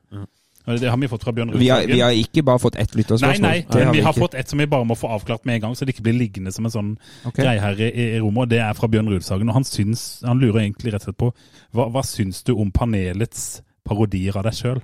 Det 0.65 0.89
har 0.89 0.98
vi 0.98 1.08
fått 1.10 1.24
fra 1.25 1.34
Bjørn 1.34 1.56
Vi 1.58 1.70
har, 1.70 1.88
vi 1.89 2.00
har 2.00 2.13
ikke 2.13 2.44
bare 2.46 2.62
fått 2.62 2.75
ett 2.75 2.94
Nei, 2.94 3.01
lytterspørsmål. 3.01 3.41
nei, 3.48 3.65
Det 3.65 3.80
men 3.86 3.96
vi 3.96 4.03
har 4.06 4.13
ikke. 4.13 4.22
fått 4.27 4.36
ett 4.38 4.50
som 4.50 4.62
vi 4.62 4.68
bare 4.70 4.86
må 4.86 4.96
få 4.96 5.10
avklart 5.15 5.46
med 5.46 5.56
en 5.56 5.62
gang, 5.65 5.75
så 5.75 5.86
det 5.86 5.96
ikke 5.96 6.06
blir 6.06 6.20
liggende 6.20 6.53
som 6.53 6.68
en 6.70 6.75
sånn 6.75 6.91
okay. 7.25 7.44
greie 7.44 7.60
her 7.63 7.82
i, 7.82 7.89
i 7.89 8.20
rommet. 8.22 8.46
Og 8.46 8.53
det 8.53 8.62
er 8.62 8.77
fra 8.77 8.88
Bjørn 8.91 9.10
Rudsagen. 9.10 9.50
Og 9.50 9.58
han, 9.58 9.65
syns, 9.65 10.22
han 10.27 10.39
lurer 10.41 10.62
egentlig 10.62 10.94
rett 10.94 11.01
og 11.01 11.10
slett 11.10 11.22
på 11.24 11.32
hva, 11.74 11.89
hva 11.89 12.06
syns 12.06 12.44
du 12.46 12.53
om 12.53 12.72
panelets 12.72 13.62
parodier 13.88 14.38
av 14.38 14.46
deg 14.46 14.58
sjøl? 14.60 14.82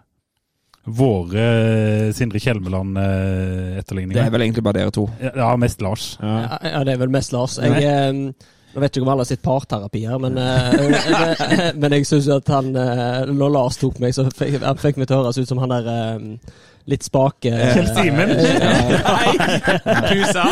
Våre 0.88 2.14
Sindre 2.16 2.40
Kjelmeland-etterligninger. 2.40 4.16
Det 4.16 4.24
er 4.24 4.32
vel 4.32 4.46
egentlig 4.46 4.64
bare 4.64 4.80
dere 4.80 4.94
to. 4.96 5.04
Ja, 5.20 5.50
mest 5.60 5.82
Lars. 5.84 6.14
Ja, 6.22 6.58
ja, 6.64 6.84
det 6.88 6.96
er 6.96 7.02
vel 7.02 7.12
mest 7.12 7.36
Lars. 7.36 7.58
Jeg, 7.60 7.84
eh, 7.84 8.48
nå 8.74 8.82
vet 8.84 8.98
ikke 8.98 9.06
om 9.08 9.12
alle 9.14 9.24
har 9.24 9.30
sett 9.32 9.44
parterapi 9.46 10.04
her, 10.06 10.20
men, 10.22 10.38
eh, 10.38 11.74
men 11.82 11.98
jeg 11.98 12.08
syns 12.10 12.28
at 12.36 12.50
han 12.52 12.74
uh, 12.76 13.24
Når 13.26 13.54
Lars 13.54 13.80
tok 13.80 14.02
meg, 14.04 14.14
så 14.14 14.28
fikk, 14.30 14.60
han 14.62 14.82
fikk 14.82 15.00
meg 15.00 15.08
til 15.08 15.18
å 15.18 15.22
høres 15.24 15.40
ut 15.40 15.50
som 15.50 15.62
han 15.64 15.72
der 15.72 15.88
uh, 15.88 16.66
litt 16.88 17.04
spake 17.04 17.52
Kjell 17.52 17.88
Simen? 17.96 18.30
Pusa. 20.12 20.44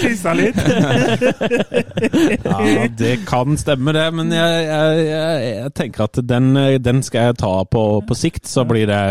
Pusa 0.00 0.34
litt. 0.36 0.60
Ja, 2.50 2.86
det 2.96 3.12
kan 3.28 3.58
stemme 3.60 3.92
det, 3.96 4.06
men 4.16 4.32
jeg, 4.32 4.60
jeg, 4.64 5.02
jeg, 5.08 5.50
jeg 5.50 5.72
tenker 5.76 6.06
at 6.06 6.20
den, 6.24 6.52
den 6.80 7.02
skal 7.04 7.30
jeg 7.30 7.40
ta 7.42 7.52
på, 7.68 7.84
på 8.06 8.16
sikt, 8.16 8.48
så 8.48 8.64
blir 8.68 8.88
det 8.88 9.02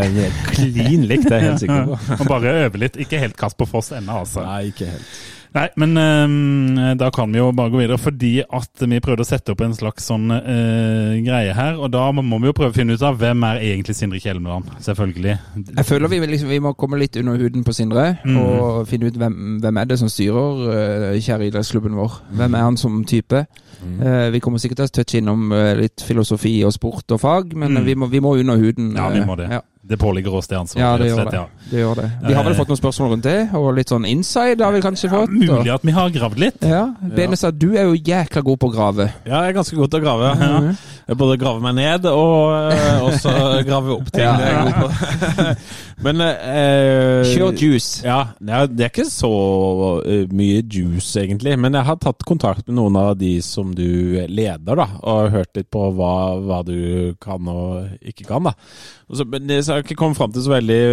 klin 0.55 1.05
likt, 1.09 1.27
det 1.29 1.37
er 1.37 1.43
jeg 1.43 1.51
helt 1.51 1.65
sikker 1.65 1.91
på. 1.91 1.99
Og 2.17 2.31
bare 2.31 2.55
øve 2.65 2.81
litt. 2.85 2.97
Ikke 2.99 3.21
helt 3.21 3.37
Kasper 3.39 3.69
Foss 3.69 3.93
ennå, 3.95 4.23
altså. 4.23 4.45
Nei, 4.47 4.71
ikke 4.73 4.89
helt. 4.89 5.19
Nei, 5.55 5.63
men 5.81 5.97
øhm, 5.97 6.97
da 6.99 7.07
kan 7.09 7.31
vi 7.33 7.39
jo 7.39 7.47
bare 7.57 7.71
gå 7.73 7.79
videre, 7.81 7.97
fordi 7.97 8.43
at 8.45 8.83
vi 8.85 8.99
prøvde 9.01 9.23
å 9.25 9.27
sette 9.27 9.49
opp 9.55 9.63
en 9.65 9.73
slags 9.73 10.05
sånn 10.11 10.27
øh, 10.29 11.15
greie 11.25 11.55
her. 11.57 11.79
Og 11.81 11.89
da 11.93 12.03
må 12.13 12.37
vi 12.43 12.51
jo 12.51 12.53
prøve 12.53 12.69
å 12.69 12.75
finne 12.75 12.93
ut 12.93 13.05
av 13.05 13.17
hvem 13.17 13.45
er 13.47 13.63
egentlig 13.71 13.95
Sindre 13.97 14.21
Kjelmeland, 14.21 14.69
selvfølgelig. 14.85 15.37
Jeg 15.79 15.87
føler 15.89 16.11
vi, 16.13 16.19
liksom, 16.35 16.51
vi 16.53 16.59
må 16.61 16.75
komme 16.77 16.99
litt 17.01 17.17
under 17.17 17.39
huden 17.41 17.65
på 17.65 17.73
Sindre 17.73 18.07
Mm. 18.19 18.35
og 18.37 18.87
finne 18.89 19.07
ut 19.09 19.17
hvem, 19.17 19.35
hvem 19.63 19.77
er 19.81 19.85
det 19.89 19.97
som 20.01 20.09
styrer 20.11 20.59
uh, 20.69 21.17
kjære 21.17 21.47
idrettsklubben 21.49 21.95
vår. 21.97 22.19
Hvem 22.35 22.53
er 22.59 22.65
han 22.67 22.77
som 22.77 23.01
type? 23.07 23.45
Eh, 23.79 24.29
vi 24.33 24.39
kommer 24.43 24.59
sikkert 24.59 24.81
til 24.81 24.89
å 24.89 24.91
touche 24.99 25.19
innom 25.21 25.53
eh, 25.55 25.71
litt 25.79 26.03
filosofi 26.03 26.51
og 26.67 26.73
sport 26.75 27.13
og 27.15 27.21
fag, 27.21 27.53
men 27.55 27.71
Mm. 27.71 27.77
eh, 27.77 27.83
vi, 27.87 27.93
må, 27.95 28.09
vi 28.11 28.19
må 28.19 28.33
under 28.37 28.57
huden. 28.59 28.89
Ja, 28.97 29.07
vi 29.13 29.21
eh, 29.21 29.25
må 29.25 29.37
det. 29.39 29.47
Ja, 29.53 29.61
Det 29.81 29.97
påligger 29.97 30.33
oss 30.35 30.47
det 30.47 30.57
ansvaret. 30.59 30.83
ja 30.83 30.97
det 30.99 31.05
gjør 31.07 31.19
slett, 31.21 31.31
det. 31.31 31.37
ja. 31.37 31.67
det 31.71 31.79
gjør 31.79 31.95
det. 32.01 32.07
Vi 32.27 32.33
har 32.35 32.43
vel 32.43 32.53
Eh, 32.53 32.57
fått 32.59 32.67
noen 32.67 32.79
spørsmål 32.81 33.09
rundt 33.13 33.23
det, 33.23 33.37
og 33.55 33.69
litt 33.77 33.89
sånn 33.89 34.05
inside 34.05 34.59
har 34.59 34.73
vi 34.75 34.81
kanskje 34.83 35.09
fått. 35.09 35.31
Mulig 35.31 35.71
at 35.71 35.85
vi 35.87 35.93
har 35.95 36.09
gravd 36.11 36.41
litt. 36.43 36.59
Og, 36.61 36.69
ja, 36.69 36.83
Benes, 37.15 37.45
du 37.55 37.69
er 37.77 37.87
jo 37.87 37.95
jækla 37.95 38.43
god 38.43 38.59
på 38.59 38.67
å 38.67 38.73
grave. 38.73 39.07
Ja, 39.23 39.45
jeg 39.45 39.53
er 39.53 39.57
ganske 39.61 39.79
god 39.79 39.93
til 39.93 40.01
å 40.01 40.03
grave. 40.03 40.33
Ja. 40.35 40.73
Jeg 41.09 41.17
både 41.17 41.37
grave 41.41 41.63
meg 41.63 41.73
ned 41.79 42.05
og 42.05 42.73
eh, 42.73 43.05
også 43.07 43.31
grave 43.65 43.95
opp 43.95 44.11
ting. 44.13 44.27
Ja. 44.27 44.35
Det 44.37 44.45
er 44.45 44.57
jeg 44.57 44.65
god 44.67 44.75
på. 44.83 45.55
Men 46.05 46.21
eh, 46.23 47.31
Kjør 47.31 47.55
juice. 47.59 48.03
Ja, 48.05 48.19
ja, 48.45 48.61
det 48.69 48.85
er 48.85 48.91
ikke 48.93 49.07
så 49.09 49.31
eh, 50.05 50.27
mye 50.31 50.61
juice, 50.61 51.15
egentlig. 51.23 51.55
Men 51.59 51.75
jeg 51.79 51.87
har 51.87 51.97
tatt 52.03 52.23
kontakt 52.27 52.67
med 52.67 52.77
noen 52.77 52.99
av 52.99 53.15
de 53.19 53.33
som 53.43 53.73
du 53.75 54.19
leder, 54.27 54.79
da. 54.79 54.87
Og 55.01 55.33
hørt 55.33 55.55
litt 55.57 55.71
på 55.73 55.89
hva, 55.97 56.13
hva 56.45 56.61
du 56.67 57.15
kan 57.23 57.47
og 57.51 57.89
ikke 58.05 58.27
kan, 58.29 58.51
da. 58.51 58.55
Og 59.09 59.17
så, 59.17 59.25
men 59.25 59.49
jeg 59.73 59.79
har 59.79 59.85
ikke 59.85 59.99
kommet 59.99 60.17
fram 60.19 60.33
til 60.33 60.43
så 60.45 60.53
veldig 60.53 60.83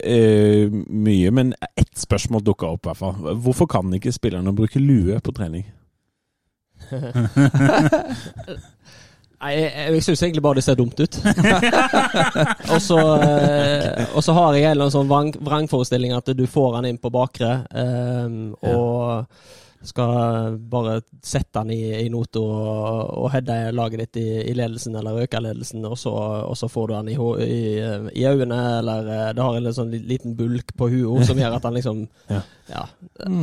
uh, 0.00 0.76
mye. 1.06 1.30
Men 1.34 1.54
ett 1.76 1.94
spørsmål 1.98 2.44
dukka 2.46 2.66
opp, 2.74 2.86
i 2.86 2.90
hvert 2.90 3.02
fall. 3.02 3.38
Hvorfor 3.44 3.70
kan 3.70 3.92
ikke 3.96 4.12
spillerne 4.14 4.54
bruke 4.56 4.82
lue 4.82 5.20
på 5.22 5.34
trening? 5.36 5.66
Nei, 9.42 9.56
jeg, 9.58 9.70
jeg 9.74 10.02
syns 10.06 10.20
egentlig 10.22 10.42
bare 10.44 10.60
det 10.60 10.64
ser 10.64 10.76
dumt 10.78 11.00
ut. 11.02 11.16
og 12.74 12.78
så 12.82 12.98
eh, 13.26 14.04
og 14.14 14.22
så 14.22 14.36
har 14.36 14.54
jeg 14.54 14.68
en 14.68 14.76
eller 14.76 14.86
annen 14.86 14.94
sånn 14.94 15.42
vrangforestilling 15.42 16.14
at 16.14 16.30
du 16.38 16.44
får 16.46 16.76
han 16.78 16.86
inn 16.86 17.00
på 17.02 17.10
bakre, 17.10 17.56
eh, 17.74 18.28
og 18.70 19.26
skal 19.82 20.56
bare 20.70 21.00
sette 21.24 21.58
han 21.58 21.70
i, 21.74 21.80
i 22.04 22.08
noto 22.12 22.42
og, 22.46 23.10
og 23.22 23.28
heade 23.34 23.56
laget 23.74 24.04
ditt 24.04 24.20
i, 24.22 24.26
i 24.50 24.54
ledelsen, 24.54 24.94
eller 24.98 25.24
øke 25.24 25.40
ledelsen, 25.42 25.84
og 25.88 25.96
så, 25.98 26.12
og 26.46 26.54
så 26.58 26.68
får 26.70 26.88
du 26.88 26.94
han 26.94 27.10
i, 27.10 27.16
i, 27.46 27.60
i 28.22 28.26
øynene, 28.28 28.60
eller 28.78 29.10
eh, 29.10 29.28
det 29.34 29.46
har 29.46 29.58
en 29.58 29.76
sånn 29.76 29.92
liten 29.92 30.36
bulk 30.38 30.74
på 30.78 30.88
huet 30.92 31.26
som 31.28 31.40
gjør 31.40 31.58
at 31.58 31.68
han 31.68 31.78
liksom 31.78 32.04
Ja. 32.32 32.40
Ja. 32.70 32.86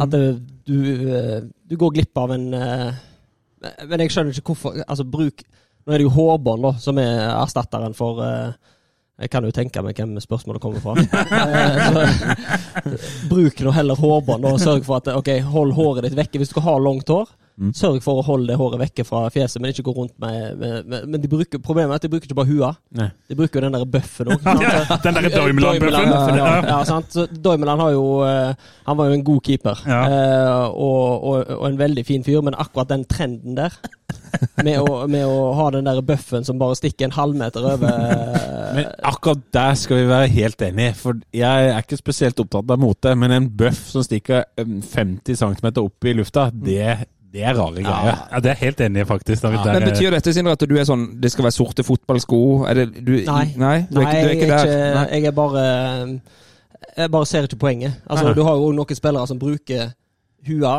At 0.01 0.13
det, 0.13 0.23
du, 0.65 0.77
eh, 1.11 1.39
du 1.43 1.75
går 1.77 1.97
glipp 1.97 2.17
av 2.17 2.31
en 2.33 2.47
eh, 2.55 2.99
Men 3.85 4.01
jeg 4.01 4.13
skjønner 4.13 4.33
ikke 4.33 4.53
hvorfor 4.53 4.79
Altså, 4.85 5.03
bruk 5.05 5.43
Nå 5.83 5.93
er 5.93 6.01
det 6.01 6.07
jo 6.07 6.13
hårbånd, 6.15 6.63
da, 6.63 6.71
som 6.81 6.99
er 7.01 7.19
erstatteren 7.33 7.95
for 7.97 8.23
Jeg 9.19 9.29
kan 9.33 9.43
jo 9.43 9.51
tenke 9.51 9.81
meg 9.83 9.97
hvem 9.99 10.15
spørsmålet 10.23 10.61
kommer 10.63 10.79
fra. 10.79 10.93
Eh, 10.95 11.79
så, 11.91 12.95
bruk 13.29 13.59
nå 13.65 13.73
heller 13.75 13.99
hårbånd, 13.99 14.45
og 14.47 14.61
sørg 14.63 14.85
for 14.87 15.01
at 15.01 15.11
ok, 15.11 15.33
hold 15.51 15.75
håret 15.75 16.07
ditt 16.07 16.15
vekke. 16.19 16.39
Hvis 16.39 16.51
du 16.53 16.55
skal 16.57 16.67
ha 16.69 16.77
langt 16.89 17.11
hår, 17.11 17.27
Mm. 17.59 17.73
sørg 17.75 17.97
for 17.99 18.21
å 18.21 18.23
holde 18.23 18.47
det 18.47 18.55
håret 18.55 18.79
vekke 18.79 19.03
fra 19.03 19.25
fjeset, 19.35 19.59
men 19.59 19.73
ikke 19.73 19.83
gå 19.83 19.91
rundt 19.91 20.13
med, 20.23 20.53
med, 20.61 20.85
med 20.87 21.09
Men 21.11 21.19
de 21.19 21.27
bruker, 21.27 21.59
problemet 21.59 21.91
er 21.91 21.99
at 21.99 22.05
de 22.05 22.11
bruker 22.13 22.29
ikke 22.29 22.37
bare 22.37 22.47
hua. 22.47 22.69
Nei. 22.95 23.09
De 23.27 23.35
bruker 23.35 23.59
jo 23.59 23.63
den 23.65 23.75
der 23.75 23.83
bøffen 23.83 24.31
òg. 24.31 24.47
Ja, 24.63 24.95
den 25.03 25.17
der 25.17 25.27
Doimeland-bøffen. 25.27 26.37
Ja. 26.39 26.45
Ja. 26.55 26.61
Ja, 26.69 26.77
sant? 26.87 27.11
Så 27.11 27.25
Doimeland 27.27 27.83
har 27.83 27.91
jo 27.91 28.05
eh, 28.23 28.53
Han 28.87 28.95
var 29.01 29.09
jo 29.11 29.17
en 29.19 29.25
god 29.27 29.43
keeper. 29.43 29.83
Ja. 29.91 29.99
Eh, 30.07 30.69
og, 30.71 31.27
og, 31.33 31.51
og 31.59 31.67
en 31.67 31.81
veldig 31.83 32.05
fin 32.07 32.23
fyr, 32.23 32.39
men 32.47 32.55
akkurat 32.55 32.95
den 32.95 33.03
trenden 33.11 33.59
der 33.59 33.75
med 34.63 34.79
å, 34.81 35.03
med 35.11 35.25
å 35.25 35.53
ha 35.57 35.69
den 35.75 35.87
der 35.87 36.01
bøffen 36.05 36.45
som 36.47 36.59
bare 36.61 36.77
stikker 36.79 37.07
en 37.09 37.15
halvmeter 37.15 37.65
over 37.73 38.01
Men 38.75 38.89
akkurat 39.09 39.41
der 39.55 39.77
skal 39.79 39.97
vi 39.97 40.09
være 40.09 40.27
helt 40.33 40.61
enige. 40.61 40.93
For 40.99 41.17
jeg 41.33 41.69
er 41.71 41.79
ikke 41.81 41.97
spesielt 41.97 42.39
opptatt 42.43 42.69
av 42.69 42.81
mote, 42.81 43.15
men 43.17 43.33
en 43.33 43.47
bøff 43.59 43.87
som 43.89 44.03
stikker 44.05 44.45
um, 44.61 44.75
50 44.85 45.39
cm 45.39 45.69
opp 45.81 46.05
i 46.05 46.13
lufta, 46.13 46.49
det, 46.53 46.83
det 47.33 47.43
er 47.45 47.57
rare 47.57 47.81
greier. 47.81 48.19
Ja, 48.31 48.41
det 48.45 48.51
er 48.53 48.59
helt 48.61 48.83
enig 48.85 49.07
faktisk. 49.09 49.41
David. 49.45 49.65
Men 49.73 49.87
Betyr 49.89 50.13
dette 50.15 50.33
Sindre, 50.35 50.53
at 50.57 50.65
du 50.69 50.75
er 50.77 50.85
sånn 50.87 51.07
Det 51.21 51.31
skal 51.33 51.47
være 51.47 51.55
sorte 51.57 51.85
fotballsko? 51.85 52.39
Er 52.69 52.79
det, 52.81 52.85
du, 53.05 53.15
Nei. 53.25 53.45
Nei, 53.59 53.75
du 53.89 53.99
er 54.01 54.05
ikke, 54.05 54.21
du 54.21 54.29
er 54.29 54.35
ikke 54.35 54.47
jeg, 54.47 54.53
der? 54.53 54.75
er 54.75 54.95
Nei. 54.95 55.03
ikke, 55.07 55.17
jeg 55.17 55.31
er 55.31 55.37
bare 55.41 55.65
Jeg 57.03 57.13
bare 57.17 57.29
ser 57.29 57.49
ikke 57.49 57.61
poenget. 57.65 57.99
Altså, 58.05 58.29
Nei. 58.29 58.35
Du 58.37 58.43
har 58.47 58.61
jo 58.61 58.71
noen 58.75 59.01
spillere 59.01 59.29
som 59.29 59.41
bruker 59.41 59.91
hua, 60.49 60.75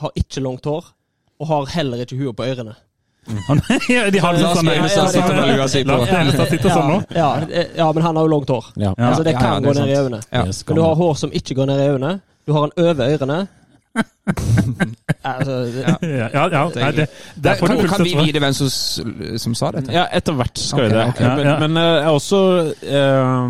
har 0.00 0.12
ikke 0.18 0.42
langt 0.44 0.68
hår, 0.68 0.92
og 1.40 1.50
har 1.50 1.70
heller 1.74 2.04
ikke 2.04 2.18
huet 2.20 2.36
på 2.36 2.46
ørene. 2.46 2.76
han, 3.48 3.60
ja, 3.88 4.04
de 4.12 4.20
har 4.20 4.36
sånn 4.36 4.68
Enestad 4.68 5.10
sitter 5.14 5.34
med 5.38 5.54
lua 5.54 5.66
si 5.72 5.82
på. 5.84 5.90
Lars 5.90 6.12
Enestad 6.12 6.52
sitter 6.52 6.74
sånn. 6.74 7.04
Ja, 7.16 7.30
ja, 7.76 7.88
men 7.96 8.04
han 8.04 8.16
har 8.20 8.26
jo 8.26 8.32
langt 8.34 8.52
hår. 8.52 8.70
Ja. 8.76 8.92
Altså, 8.98 9.24
det 9.24 9.34
ja, 9.34 9.40
ja, 9.40 9.42
kan 9.42 9.64
det 9.64 9.72
gå 9.72 9.76
ned 9.80 9.92
i 9.92 9.98
øynene. 9.98 10.22
Ja. 10.30 10.44
Men 10.44 10.80
du 10.80 10.84
har 10.84 10.96
hår 11.00 11.14
som 11.24 11.34
ikke 11.40 11.56
går 11.58 11.70
ned 11.72 11.84
i 11.84 11.90
øynene. 11.94 12.14
Du 12.44 12.52
har 12.52 12.68
den 12.68 12.84
over 12.84 13.14
ørene. 13.16 13.38
altså, 15.22 15.56
det, 15.68 15.82
Ja, 15.84 16.28
ja, 16.32 16.44
ja 16.48 16.62
nei, 16.74 16.90
det, 16.96 17.52
får 17.60 17.66
Kan, 17.68 17.88
kan 17.88 18.04
vi 18.06 18.14
vite 18.16 18.40
hvem 18.42 18.54
som, 18.56 18.70
som 19.38 19.54
sa 19.58 19.70
dette? 19.76 19.92
Ja, 19.94 20.06
etter 20.16 20.36
hvert 20.38 20.58
skal 20.58 20.86
vi 20.86 20.94
det. 20.94 21.04
Okay. 21.12 21.26
Ja, 21.26 21.34
Men, 21.36 21.46
ja. 21.46 21.56
men 21.60 21.74
men, 21.74 21.82
jeg 21.82 22.04
har 22.06 22.16
også, 22.16 22.40
eh, 22.82 23.44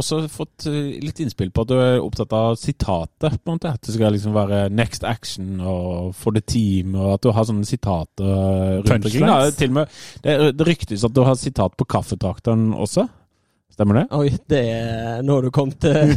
også 0.00 0.20
fått 0.32 0.66
eh, 0.70 0.98
litt 1.04 1.22
innspill 1.22 1.52
på 1.54 1.64
at 1.64 1.70
du 1.70 1.76
er 1.78 2.02
opptatt 2.02 2.34
av 2.36 2.58
sitatet. 2.60 3.38
på 3.38 3.52
en 3.52 3.56
måte. 3.58 3.72
At 3.78 3.86
det 3.86 3.94
skal 3.94 4.14
liksom 4.16 4.34
være 4.36 4.68
next 4.74 5.04
action 5.04 5.60
og 5.60 6.14
for 6.18 6.36
the 6.36 6.42
team, 6.42 6.96
og 6.98 7.18
at 7.18 7.24
du 7.24 7.32
har 7.34 7.48
sånne 7.48 7.68
sitater 7.68 8.82
rundt 8.82 9.08
omkring. 9.08 9.78
det, 10.24 10.36
det 10.58 10.68
ryktes 10.68 11.06
at 11.06 11.14
du 11.14 11.22
har 11.26 11.38
sitat 11.38 11.76
på 11.78 11.88
kaffetrakteren 11.88 12.72
også. 12.74 13.08
Stemmer 13.78 13.94
det? 13.94 14.06
Oi, 14.10 14.32
det 14.50 14.58
er 14.74 15.20
Nå 15.22 15.36
har 15.36 15.44
du 15.46 15.52
kommet 15.54 15.78
til 15.78 15.94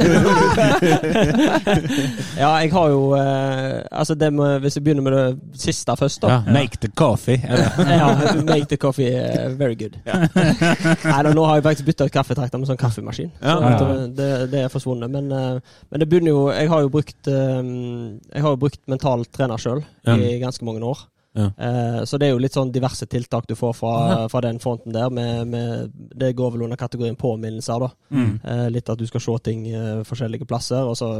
Ja, 2.41 2.58
jeg 2.58 2.72
har 2.74 2.88
jo 2.89 3.12
eh, 3.13 3.86
Altså, 3.91 4.15
det 4.18 4.32
med, 4.34 4.63
hvis 4.63 4.80
jeg 4.80 4.84
begynner 4.88 5.06
med 5.06 5.13
det 5.13 5.60
siste 5.62 5.94
først, 6.00 6.24
da. 6.24 6.27
Ja, 6.39 6.56
Make 6.56 6.80
the 6.82 6.89
coffee. 6.98 7.38
Ja, 8.01 8.08
make 8.41 8.65
the 8.72 8.80
coffee 8.82 9.12
eh, 9.13 9.53
very 9.60 9.75
good. 9.77 9.94
Nei, 10.08 11.22
da, 11.22 11.30
nå 11.38 11.44
har 11.46 11.60
jeg 11.60 11.68
faktisk 11.68 11.86
bytta 11.91 12.08
ut 12.10 12.15
kaffetrakter 12.18 12.58
med 12.58 12.65
sånn 12.72 12.82
kaffemaskin. 12.82 13.30
Ja. 13.44 13.60
Så 13.77 13.86
det, 13.91 14.00
det, 14.18 14.32
det 14.56 14.63
er 14.65 14.74
forsvunnet. 14.74 15.13
Men, 15.13 15.30
eh, 15.30 15.62
men 15.91 16.01
det 16.01 16.10
begynner 16.10 16.34
jo 16.34 16.41
Jeg 16.50 16.65
har 16.74 16.82
jo 16.88 16.89
brukt 16.98 17.30
eh, 17.30 17.62
Jeg 17.62 18.41
har 18.48 18.58
jo 18.58 18.62
brukt 18.65 18.82
mental 18.89 19.22
trener 19.30 19.62
sjøl 19.62 19.86
i 20.18 20.39
ganske 20.41 20.65
mange 20.65 20.82
år. 20.82 21.06
Ja. 21.33 21.51
Eh, 21.57 22.03
så 22.03 22.17
det 22.17 22.27
er 22.27 22.33
jo 22.33 22.41
litt 22.43 22.55
sånn 22.55 22.73
diverse 22.75 23.08
tiltak 23.08 23.47
du 23.47 23.56
får 23.56 23.75
fra, 23.77 23.93
fra 24.32 24.41
den 24.43 24.60
fronten 24.60 24.91
der. 24.95 25.10
Med, 25.13 25.47
med, 25.47 25.93
det 25.95 26.34
går 26.38 26.56
vel 26.56 26.65
under 26.67 26.79
kategorien 26.79 27.15
påminnelser, 27.19 27.86
da. 27.86 27.89
Mm. 28.12 28.34
Eh, 28.43 28.67
litt 28.75 28.91
at 28.91 28.99
du 28.99 29.08
skal 29.08 29.23
se 29.23 29.38
ting 29.47 29.65
eh, 29.71 30.03
forskjellige 30.08 30.49
plasser. 30.49 30.84
Og 30.84 30.97
så 30.99 31.13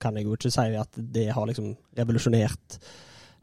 kan 0.00 0.16
jeg 0.18 0.28
jo 0.28 0.36
ikke 0.36 0.52
si 0.52 0.68
at 0.80 1.00
det 1.16 1.30
har 1.32 1.48
liksom 1.48 1.72
revolusjonert 1.96 2.78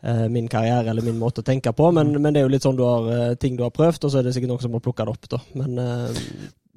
eh, 0.06 0.26
min 0.30 0.50
karriere 0.52 0.94
eller 0.94 1.06
min 1.06 1.20
måte 1.22 1.42
å 1.42 1.48
tenke 1.48 1.74
på, 1.74 1.92
men, 1.96 2.14
men 2.20 2.34
det 2.34 2.42
er 2.42 2.50
jo 2.50 2.56
litt 2.56 2.66
sånn 2.66 2.78
du 2.78 2.86
har 2.86 3.36
ting 3.42 3.58
du 3.58 3.66
har 3.66 3.74
prøvd, 3.74 4.06
og 4.06 4.14
så 4.14 4.22
er 4.22 4.28
det 4.28 4.36
sikkert 4.38 4.54
noen 4.54 4.66
som 4.68 4.78
har 4.78 4.86
plukka 4.86 5.08
det 5.08 5.16
opp, 5.16 5.30
da. 5.32 5.42
Men, 5.58 5.82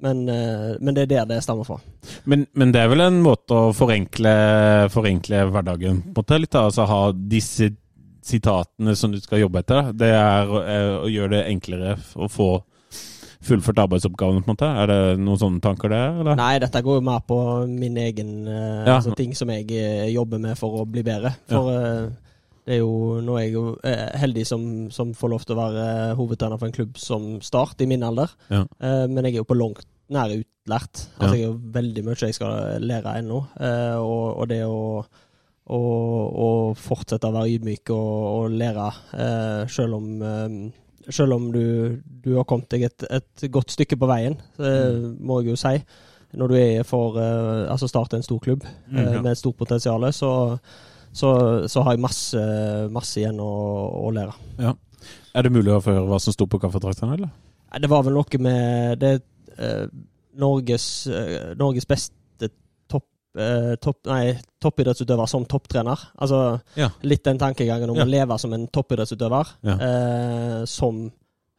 men, 0.01 0.25
men 0.25 0.95
det 0.97 1.05
er 1.05 1.11
der 1.13 1.29
det 1.29 1.43
stammer 1.45 1.67
fra. 1.67 1.77
Men, 2.25 2.49
men 2.57 2.73
det 2.73 2.81
er 2.81 2.89
vel 2.91 3.05
en 3.05 3.21
måte 3.23 3.55
å 3.55 3.73
forenkle, 3.77 4.35
forenkle 4.93 5.45
hverdagen 5.53 6.01
på 6.17 6.25
litt? 6.33 6.51
da, 6.51 6.65
Altså 6.65 6.89
ha 6.89 7.01
disse 7.13 7.75
sitatene 8.25 8.95
som 8.97 9.13
du 9.13 9.19
skal 9.21 9.43
jobbe 9.43 9.61
etter. 9.61 9.91
Det 9.97 10.09
er 10.15 10.55
eh, 10.63 10.95
å 11.03 11.11
gjøre 11.11 11.37
det 11.37 11.43
enklere 11.51 11.95
å 12.17 12.29
få 12.31 12.49
fullført 13.45 13.77
arbeidsoppgavene, 13.83 14.41
på 14.41 14.49
en 14.49 14.55
måte. 14.55 14.69
Er 14.81 14.89
det 14.89 14.99
noen 15.21 15.37
sånne 15.37 15.61
tanker 15.61 15.91
der, 15.93 16.15
eller? 16.23 16.37
Nei, 16.39 16.55
dette 16.63 16.81
går 16.81 16.97
jo 16.97 17.05
mer 17.05 17.25
på 17.27 17.39
min 17.69 17.97
egen 18.01 18.31
eh, 18.49 18.85
Ja. 18.87 18.95
altså, 18.97 19.13
ting 19.17 19.35
som 19.37 19.51
jeg 19.53 19.69
eh, 19.77 20.07
jobber 20.15 20.41
med 20.41 20.57
for 20.57 20.81
å 20.81 20.85
bli 20.89 21.03
bedre. 21.05 21.35
For 21.51 21.69
ja. 21.69 21.91
det 22.65 22.79
er 22.79 22.81
jo 22.81 23.19
Nå 23.21 23.35
er 23.37 23.43
jeg 23.45 23.53
jo 23.53 23.65
heldig 24.17 24.45
som, 24.49 24.63
som 24.89 25.11
får 25.13 25.33
lov 25.35 25.45
til 25.45 25.53
å 25.53 25.59
være 25.59 26.15
hovedtrener 26.17 26.57
for 26.57 26.71
en 26.71 26.77
klubb 26.79 26.97
som 26.97 27.35
Start, 27.45 27.83
i 27.85 27.89
min 27.89 28.05
alder. 28.07 28.33
Ja. 28.49 28.63
Men 28.81 29.27
jeg 29.27 29.35
er 29.35 29.43
jo 29.43 29.51
på 29.51 29.59
langt 29.59 29.85
nær 30.09 30.33
utlært. 30.33 31.05
Altså. 31.19 31.35
Jeg 31.35 31.43
er 31.43 31.45
jo 31.51 31.59
veldig 31.77 32.05
mye 32.07 32.17
jeg 32.17 32.37
skal 32.37 32.81
lære 32.81 33.19
ennå. 33.21 33.43
Og, 34.01 34.25
og 34.33 34.49
det 34.49 34.63
å 34.65 35.05
å, 35.65 35.79
og 36.45 36.77
fortsette 36.77 37.29
å 37.29 37.35
være 37.35 37.55
ydmyk 37.57 37.91
og, 37.95 38.15
og 38.39 38.57
lære, 38.59 38.89
eh, 39.17 39.61
selv 39.71 39.97
om 39.99 40.09
eh, 40.21 40.57
selv 41.13 41.35
om 41.35 41.51
du, 41.53 42.01
du 42.25 42.31
har 42.35 42.47
kommet 42.49 42.69
deg 42.73 42.87
et, 42.87 43.05
et 43.13 43.45
godt 43.53 43.73
stykke 43.75 43.97
på 44.01 44.09
veien, 44.09 44.39
eh, 44.57 45.03
må 45.21 45.41
jeg 45.41 45.53
jo 45.53 45.59
si. 45.61 45.75
Når 46.35 46.51
du 46.51 46.55
er 46.57 46.87
for 46.87 47.19
eh, 47.21 47.71
altså 47.71 47.87
starte 47.87 48.17
en 48.17 48.25
stor 48.25 48.41
klubb 48.43 48.65
eh, 48.65 48.73
Mm, 48.89 49.13
ja. 49.13 49.21
med 49.21 49.31
et 49.31 49.37
stort 49.41 49.57
potensial, 49.59 50.05
så, 50.13 50.31
så, 51.13 51.29
så 51.69 51.85
har 51.85 51.95
jeg 51.95 52.03
masse, 52.05 52.41
masse 52.93 53.21
igjen 53.21 53.39
å, 53.41 53.51
å 54.01 54.11
lære. 54.15 54.33
Er 55.35 55.45
det 55.45 55.53
mulig 55.53 55.73
å 55.75 55.81
få 55.83 55.93
høre 55.93 56.09
hva 56.09 56.19
som 56.21 56.33
sto 56.33 56.47
på 56.49 56.59
kaffetrakteren, 56.63 57.13
eller? 57.17 57.29
Det 57.75 57.89
var 57.91 58.05
vel 58.05 58.15
noe 58.15 58.39
med 58.41 59.01
det 59.01 59.13
eh, 59.59 59.85
Norges, 60.39 60.85
eh, 61.07 61.53
Norges 61.59 61.87
beste 61.89 62.15
eh, 63.37 63.75
topp, 63.81 63.97
toppidrettsutøver 64.61 65.27
som 65.27 65.45
topptrener. 65.45 65.99
Altså 66.19 66.59
Ja. 66.75 66.89
litt 67.03 67.23
den 67.23 67.37
tankegangen 67.39 67.89
om 67.89 67.95
Ja. 67.97 68.03
å 68.05 68.09
leve 68.09 68.37
som 68.39 68.53
en 68.53 68.67
toppidrettsutøver 68.67 69.45
Ja. 69.63 69.73
eh, 69.79 70.65
som, 70.65 71.11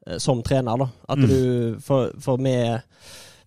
eh, 0.06 0.18
som 0.18 0.42
trener. 0.42 0.76
da. 0.78 0.88
At 1.08 1.18
Mm. 1.18 1.28
du, 1.28 1.76
For, 1.80 2.10
for 2.20 2.36
vi, 2.36 2.78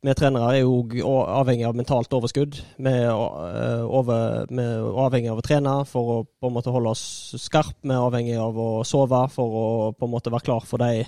vi 0.02 0.14
trenere 0.14 0.56
er 0.56 0.62
jo 0.62 0.86
avhengig 1.28 1.66
av 1.68 1.76
mentalt 1.76 2.10
overskudd. 2.14 2.62
Vi 2.78 2.90
er 2.90 3.10
eh, 3.10 3.84
over, 3.84 4.46
vi 4.50 4.62
er 4.62 4.80
avhengig 4.82 5.30
av 5.32 5.38
å 5.40 5.42
trene 5.42 5.86
for 5.86 6.02
å 6.24 6.28
på 6.42 6.48
en 6.48 6.54
måte 6.54 6.72
holde 6.72 6.90
oss 6.90 7.36
skarp. 7.38 7.74
Vi 7.84 7.90
er 7.92 8.10
avhengig 8.10 8.38
av 8.40 8.56
å 8.56 8.86
sove 8.86 9.30
for 9.30 9.50
å 9.50 9.96
på 9.98 10.06
en 10.06 10.12
måte 10.12 10.32
være 10.32 10.44
klar 10.44 10.62
for 10.66 10.78
de 10.78 11.06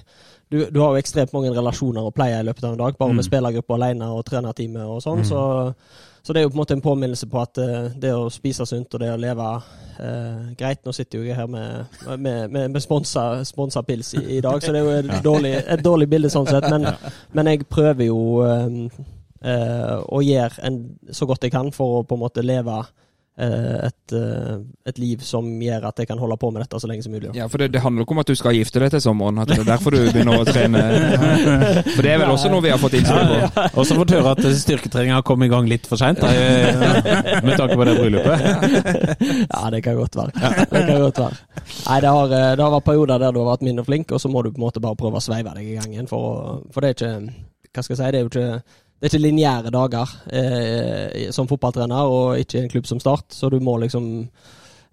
du, 0.51 0.69
du 0.69 0.81
har 0.81 0.91
jo 0.93 1.01
ekstremt 1.01 1.31
mange 1.31 1.49
relasjoner 1.55 2.01
å 2.03 2.11
pleie 2.13 2.37
i 2.41 2.43
løpet 2.43 2.65
av 2.65 2.71
en 2.73 2.77
dag, 2.77 2.97
bare 2.97 3.13
med 3.13 3.23
Mm. 3.23 3.29
spillergruppa 3.31 3.73
alene 3.75 4.03
og 4.11 4.25
trenerteamet 4.25 4.83
og 4.85 5.01
sånn. 5.01 5.19
Mm. 5.19 5.25
Så, 5.25 5.75
så 6.21 6.33
det 6.33 6.41
er 6.41 6.43
jo 6.45 6.51
på 6.51 6.57
en 6.57 6.61
måte 6.61 6.75
en 6.77 6.83
påminnelse 6.83 7.27
på 7.29 7.39
at 7.41 7.57
eh, 7.61 7.87
det 8.01 8.11
å 8.13 8.29
spise 8.33 8.65
sunt 8.69 8.93
og 8.93 9.01
det 9.01 9.09
å 9.09 9.19
leve 9.19 9.47
eh, 9.99 10.51
greit 10.59 10.83
Nå 10.85 10.93
sitter 10.93 11.19
jo 11.19 11.25
jeg 11.25 11.37
her 11.37 11.49
med, 11.49 11.95
med, 12.17 12.51
med, 12.51 12.67
med 12.75 12.83
sponsa, 12.83 13.41
sponsa 13.47 13.81
pils 13.85 14.13
i, 14.19 14.25
i 14.37 14.41
dag, 14.43 14.61
så 14.61 14.73
det 14.73 14.83
er 14.83 14.85
jo 14.85 14.99
et, 14.99 15.23
dårlig, 15.25 15.55
et 15.65 15.83
dårlig 15.83 16.09
bilde 16.11 16.29
sånn 16.33 16.49
sett. 16.49 16.67
Men, 16.69 16.85
men 17.33 17.49
jeg 17.49 17.65
prøver 17.69 18.11
jo 18.11 18.21
eh, 18.45 18.77
eh, 19.41 19.97
å 20.05 20.21
gjøre 20.25 20.65
en, 20.67 20.81
så 21.09 21.27
godt 21.29 21.47
jeg 21.47 21.55
kan 21.55 21.73
for 21.73 21.99
å 22.01 22.03
på 22.05 22.17
en 22.17 22.23
måte 22.25 22.45
leve 22.45 22.83
et, 23.41 24.13
eh, 24.13 24.57
et 24.91 24.97
liv 25.01 25.21
som 25.25 25.45
gjør 25.61 25.87
at 25.89 25.97
jeg 26.03 26.07
kan 26.11 26.19
holde 26.21 26.37
på 26.37 26.51
med 26.53 26.61
dette 26.63 26.79
så 26.81 26.87
lenge 26.89 27.03
som 27.05 27.13
mulig. 27.15 27.31
Ja, 27.35 27.47
for 27.49 27.57
det, 27.61 27.71
det 27.73 27.81
handler 27.81 28.05
ikke 28.05 28.13
om 28.15 28.21
at 28.21 28.29
du 28.31 28.35
skal 28.37 28.53
gifte 28.57 28.79
deg 28.83 28.91
til 28.93 29.01
sommeren. 29.01 29.39
At 29.41 29.49
det 29.49 29.59
er 29.63 29.69
derfor 29.73 29.95
du 29.95 29.99
begynner 30.11 30.41
å 30.41 30.45
trene. 30.45 30.81
For 31.95 32.05
det 32.05 32.11
er 32.13 32.21
vel 32.21 32.31
også 32.33 32.51
noe 32.53 32.61
vi 32.65 32.71
har 32.73 32.79
fått 32.81 32.95
innspill 32.99 33.31
på. 33.31 33.65
Og 33.81 33.87
så 33.89 33.97
fått 33.97 34.13
høre 34.15 34.33
at 34.35 34.43
styrketreninga 34.61 35.21
kom 35.27 35.43
i 35.43 35.49
gang 35.51 35.67
litt 35.69 35.87
for 35.89 35.99
seint, 35.99 36.21
med 37.45 37.55
tanke 37.57 37.75
på 37.79 37.87
det 37.87 37.95
bryllupet. 37.97 38.37
Ja, 39.49 39.63
det 39.73 39.81
kan 39.85 39.97
godt 39.99 40.15
være. 40.19 40.35
Det 40.71 40.83
kan 40.87 41.01
godt 41.07 41.21
være. 41.25 41.39
Nei, 41.87 41.97
det 42.05 42.11
har, 42.15 42.35
eh, 42.37 42.51
det 42.57 42.65
har 42.65 42.75
vært 42.77 42.87
perioder 42.91 43.21
der 43.25 43.33
du 43.35 43.41
har 43.43 43.49
vært 43.53 43.65
mindre 43.67 43.85
flink, 43.87 44.11
og 44.15 44.21
så 44.21 44.29
må 44.31 44.43
du 44.45 44.51
på 44.51 44.61
en 44.61 44.65
måte 44.67 44.83
bare 44.83 44.97
prøve 44.99 45.19
å 45.19 45.23
sveive 45.23 45.53
deg 45.57 45.71
i 45.73 45.77
gang 45.79 45.91
igjen. 45.95 46.09
For, 46.11 46.29
å- 46.29 46.73
for 46.73 46.81
det 46.85 46.93
er 46.93 46.97
ikke 46.99 47.33
Hva 47.71 47.83
skal 47.85 47.95
jeg 47.95 47.99
si? 48.01 48.11
Det 48.11 48.19
er 48.19 48.25
jo 48.25 48.31
ikke 48.31 48.63
det 49.01 49.07
er 49.07 49.15
ikke 49.15 49.23
lineære 49.23 49.69
dager 49.73 50.09
eh, 50.29 51.29
som 51.33 51.47
fotballtrener, 51.49 52.05
og 52.05 52.37
ikke 52.37 52.59
en 52.61 52.69
klubb 52.69 52.85
som 52.85 52.99
Start. 53.01 53.33
Så 53.33 53.49
du 53.49 53.57
må 53.59 53.79
liksom 53.81 54.05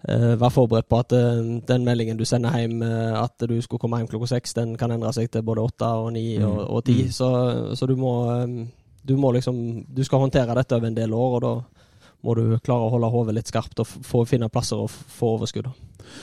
eh, 0.09 0.33
være 0.33 0.49
forberedt 0.49 0.89
på 0.89 1.01
at 1.03 1.13
eh, 1.13 1.51
den 1.69 1.85
meldingen 1.85 2.17
du 2.17 2.25
sender 2.25 2.57
hjem, 2.57 2.81
eh, 2.81 3.13
at 3.21 3.45
du 3.45 3.53
skulle 3.61 3.79
komme 3.79 3.99
hjem 4.01 4.09
klokka 4.09 4.31
seks, 4.33 4.55
den 4.57 4.73
kan 4.81 4.95
endre 4.95 5.13
seg 5.13 5.29
til 5.29 5.45
både 5.45 5.61
åtte 5.61 5.85
og 5.85 6.09
ni 6.15 6.39
og, 6.41 6.57
og 6.57 6.81
ti. 6.89 7.03
Så, 7.13 7.29
så 7.77 7.85
du 7.85 7.95
må 8.01 8.15
eh, 8.33 8.65
Du 9.09 9.15
må 9.17 9.31
liksom 9.31 9.85
Du 9.95 10.03
skal 10.03 10.19
håndtere 10.19 10.55
dette 10.57 10.75
over 10.75 10.87
en 10.87 10.97
del 10.97 11.13
år, 11.13 11.35
og 11.37 11.41
da 11.45 11.53
må 12.25 12.35
du 12.35 12.43
klare 12.63 12.87
å 12.87 12.91
holde 12.93 13.09
hodet 13.13 13.35
litt 13.37 13.47
skarpt 13.51 13.79
og 13.79 13.87
få 13.87 14.25
finne 14.27 14.49
plasser 14.51 14.81
og 14.81 14.89
få 14.91 15.35
overskudd. 15.37 15.69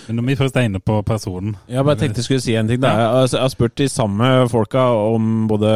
Men 0.09 0.19
når 0.19 0.27
vi 0.27 0.37
først 0.41 0.57
er 0.59 0.65
inne 0.67 0.81
på 0.83 0.97
personen 1.07 1.53
Jeg 1.71 1.85
bare 1.87 1.99
tenkte 2.01 2.19
jeg 2.19 2.27
skulle 2.27 2.43
si 2.43 2.57
en 2.59 2.67
ting. 2.67 2.81
Da. 2.83 2.91
Jeg, 3.23 3.29
har- 3.39 3.53
spurt 3.53 3.77
de 3.79 3.87
samme 3.89 4.49
folka 4.51 4.83
om 5.15 5.47
både 5.47 5.71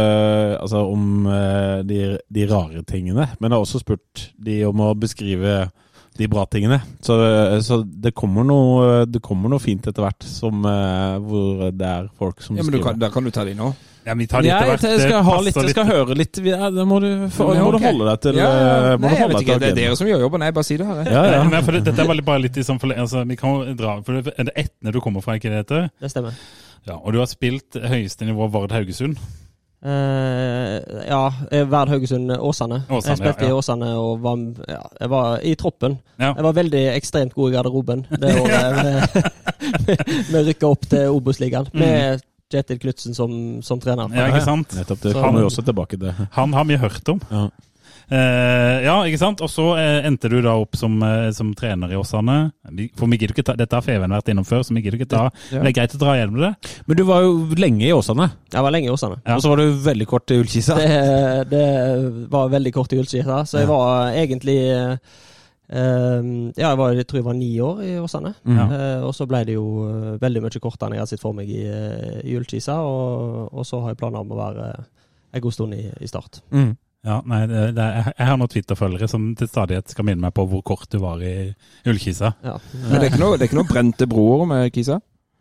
Altså 0.59 0.83
om 0.91 1.27
eh, 1.31 1.83
de, 1.87 2.01
de 2.29 2.47
rare 2.51 2.83
tingene, 2.83 3.29
men 3.39 3.51
jeg 3.51 3.55
har 3.57 3.63
også 3.63 3.81
spurt 3.85 4.25
de 4.37 4.65
om 4.67 4.83
å 4.83 4.95
beskrive 4.99 5.71
de 6.19 6.27
bra 6.29 6.43
tingene. 6.51 6.81
Så, 7.01 7.15
så 7.65 7.81
det, 7.87 8.13
kommer 8.19 8.45
noe, 8.45 9.05
det 9.07 9.23
kommer 9.25 9.49
noe 9.53 9.63
fint 9.63 9.87
etter 9.87 10.05
hvert 10.05 10.27
som, 10.27 10.59
eh, 10.67 11.17
hvor 11.23 11.71
det 11.71 11.87
er 11.87 12.11
folk 12.19 12.43
som 12.45 12.59
Ja, 12.59 12.67
men 12.67 12.75
du 12.77 12.83
kan, 12.83 12.99
der 13.01 13.15
kan 13.15 13.25
du 13.25 13.31
ta 13.33 13.47
de 13.47 13.55
nå. 13.57 13.71
Ja, 14.05 14.15
vi 14.17 14.27
tar 14.27 14.43
litt 14.43 14.55
av 14.55 14.69
hvert. 14.71 14.85
jeg 14.87 15.01
skal, 15.03 15.19
ha 15.27 15.35
litt, 15.45 15.57
jeg 15.61 15.75
skal 15.75 15.89
høre 15.91 16.15
litt 16.17 16.39
ja, 16.47 16.71
Det 16.73 16.87
må 16.89 17.01
du, 17.05 17.09
for, 17.35 17.53
Ja, 17.57 17.65
må 17.67 17.75
du 17.75 17.83
holde 17.85 18.07
deg 18.09 18.23
til. 18.25 18.39
Ja, 18.41 18.47
eh, 18.49 18.63
ja. 18.63 18.95
Nei, 18.97 19.11
du 19.13 19.19
jeg 19.19 19.29
vet 19.33 19.45
ikke. 19.45 19.59
Det 19.61 19.69
er 19.69 19.77
dere 19.77 19.99
som 20.01 20.09
gjør 20.09 20.25
jobben. 20.25 20.47
Jeg 20.47 20.57
bare 20.57 20.69
sier 20.71 20.83
det 20.83 20.89
her. 20.89 21.03
Ja, 21.05 21.27
ja. 21.35 21.43
Nei, 21.51 21.61
for 21.67 21.77
det, 21.77 21.83
dette 21.91 22.07
er 22.07 22.25
bare 22.31 22.45
litt 22.47 22.57
i 22.57 22.65
sånn 22.67 22.81
altså, 22.95 23.27
Vi 23.29 23.37
kan 23.41 23.77
dra 23.79 23.99
for 24.07 24.17
det, 24.17 24.35
Er 24.37 24.49
det 24.49 24.57
Etne 24.65 24.95
du 24.95 25.03
kommer 25.05 25.25
fra, 25.25 25.37
ikke 25.37 25.53
det 25.53 25.63
heter? 25.65 25.93
Det 26.01 26.13
stemmer. 26.13 26.41
Ja, 26.89 26.97
Og 26.97 27.13
du 27.13 27.21
har 27.21 27.29
spilt 27.29 27.77
høyeste 27.77 28.29
nivå 28.29 28.49
Vard 28.55 28.73
Haugesund. 28.73 29.21
Uh, 29.81 30.77
ja, 31.09 31.21
Vard 31.51 31.71
Verd 31.73 31.93
Haugesund 31.95 32.33
Åsane. 32.37 32.83
Åsane, 32.89 33.15
jeg 33.15 33.21
spilte 33.21 33.47
ja, 33.47 33.49
ja. 33.49 33.53
i 33.53 33.57
Åsane 33.57 33.93
og 33.97 34.25
var, 34.25 34.43
ja, 34.69 34.81
jeg 35.01 35.13
var 35.13 35.45
i 35.45 35.55
troppen. 35.61 35.97
Ja. 36.17 36.35
Jeg 36.35 36.49
var 36.49 36.57
veldig 36.57 36.83
ekstremt 36.95 37.37
god 37.37 37.53
i 37.53 37.55
garderoben 37.57 38.05
det 38.21 38.35
året 38.43 39.31
vi, 39.87 39.97
vi 40.29 40.43
rykka 40.51 40.69
opp 40.69 40.85
til 40.91 41.17
Obos-ligaen 41.17 41.71
med 41.73 42.21
Kjetil 42.51 42.81
Knutsen 42.83 43.17
som, 43.17 43.33
som 43.63 43.81
trener. 43.83 44.11
Ja, 44.17 44.29
ikke 44.31 44.45
sant? 44.47 44.75
Nettopp. 44.77 45.03
Det 45.05 45.17
kommer 45.17 45.45
jo 45.45 45.51
også 45.51 45.65
tilbake 45.67 45.99
til. 46.01 46.15
Han 46.37 46.57
har 46.57 46.67
vi 46.69 46.81
hørt 46.81 47.13
om. 47.13 47.21
Ja. 47.31 47.49
Uh, 48.11 48.83
ja, 48.83 48.97
ikke 49.07 49.21
sant? 49.21 49.43
Og 49.45 49.51
så 49.53 49.65
uh, 49.79 50.01
endte 50.07 50.27
du 50.33 50.41
da 50.43 50.57
opp 50.59 50.75
som, 50.79 50.97
uh, 50.99 51.29
som 51.35 51.53
trener 51.55 51.93
i 51.95 51.99
Åsane. 51.99 52.39
For 52.99 53.07
vi 53.07 53.21
gidder 53.21 53.37
ikke 53.37 53.45
ta, 53.47 53.55
Dette 53.59 53.79
har 53.79 53.87
Feven 53.87 54.11
vært 54.11 54.33
innom 54.33 54.47
før, 54.49 54.65
så 54.67 54.75
vi 54.75 54.83
gidder 54.83 54.99
ikke 54.99 55.13
ta 55.13 55.23
Ja. 55.53 55.61
Det 55.61 55.71
er 55.71 55.77
greit 55.79 55.95
å 55.95 56.01
dra 56.01 56.17
gjennom 56.19 56.43
det. 56.43 56.51
Men 56.91 56.99
du 56.99 57.05
var 57.07 57.23
jo 57.23 57.37
lenge 57.55 57.87
i 57.87 57.95
Åsane, 57.95 58.27
Jeg 58.51 58.67
var 58.67 58.75
lenge 58.75 58.91
i 58.91 58.93
Åsane. 58.95 59.21
Ja. 59.23 59.37
og 59.37 59.45
så 59.45 59.53
var 59.53 59.63
du 59.63 59.79
veldig 59.87 60.09
kort 60.11 60.35
i 60.35 60.41
Ullkisa. 60.43 60.75
Det, 60.81 61.51
det 61.53 61.67
var 62.33 62.51
veldig 62.51 62.73
kort 62.75 62.93
i 62.93 62.99
Ullkisa, 62.99 63.45
så 63.47 63.63
jeg 63.63 63.71
var 63.71 64.11
egentlig 64.19 64.59
eh, 64.75 64.97
eh, 65.71 66.29
Ja, 66.59 66.69
jeg, 66.71 66.79
var, 66.81 66.95
jeg 66.99 67.07
tror 67.09 67.21
jeg 67.21 67.29
var 67.31 67.39
ni 67.39 67.51
år 67.65 67.83
i 67.87 67.95
Åsane. 68.03 68.35
Mm. 68.45 68.61
Uh, 68.61 69.07
og 69.09 69.15
så 69.17 69.27
ble 69.31 69.43
det 69.49 69.57
jo 69.57 69.67
eh, 69.87 70.21
veldig 70.23 70.45
mye 70.45 70.63
kortere 70.63 70.91
enn 70.91 70.99
jeg 70.99 71.05
hadde 71.05 71.15
sett 71.15 71.25
for 71.25 71.37
meg 71.37 71.51
i, 71.51 71.65
eh, 71.65 72.21
i 72.27 72.37
Ullkisa. 72.39 72.81
Og, 72.85 73.51
og 73.55 73.67
så 73.67 73.83
har 73.85 73.95
jeg 73.95 74.01
planer 74.03 74.25
om 74.25 74.35
å 74.35 74.41
være 74.41 74.71
en 75.31 75.45
god 75.45 75.57
stund 75.57 75.77
i, 75.79 75.85
i 76.01 76.11
Start. 76.11 76.43
Mm. 76.51 76.73
Ja, 77.07 77.23
nei, 77.25 77.47
det, 77.49 77.61
det, 77.79 77.85
Jeg 78.19 78.27
har 78.29 78.37
noen 78.37 78.51
Twitter-følgere 78.53 79.07
som 79.09 79.31
til 79.39 79.49
stadighet 79.49 79.89
skal 79.89 80.05
minne 80.05 80.21
meg 80.27 80.35
på 80.37 80.45
hvor 80.51 80.61
kort 80.67 80.91
du 80.93 80.99
var 81.01 81.23
i 81.25 81.49
Ullkisa. 81.89 82.35
Ja. 82.45 82.59
Men 82.75 82.99
det 82.99 83.07
er 83.07 83.13
ikke 83.15 83.23
noe, 83.23 83.39
det 83.39 83.47
er 83.47 83.49
ikke 83.49 83.61
noe 83.63 83.71
brente 83.71 84.09
broer 84.11 84.45
med 84.51 84.69
Kisa? 84.75 84.99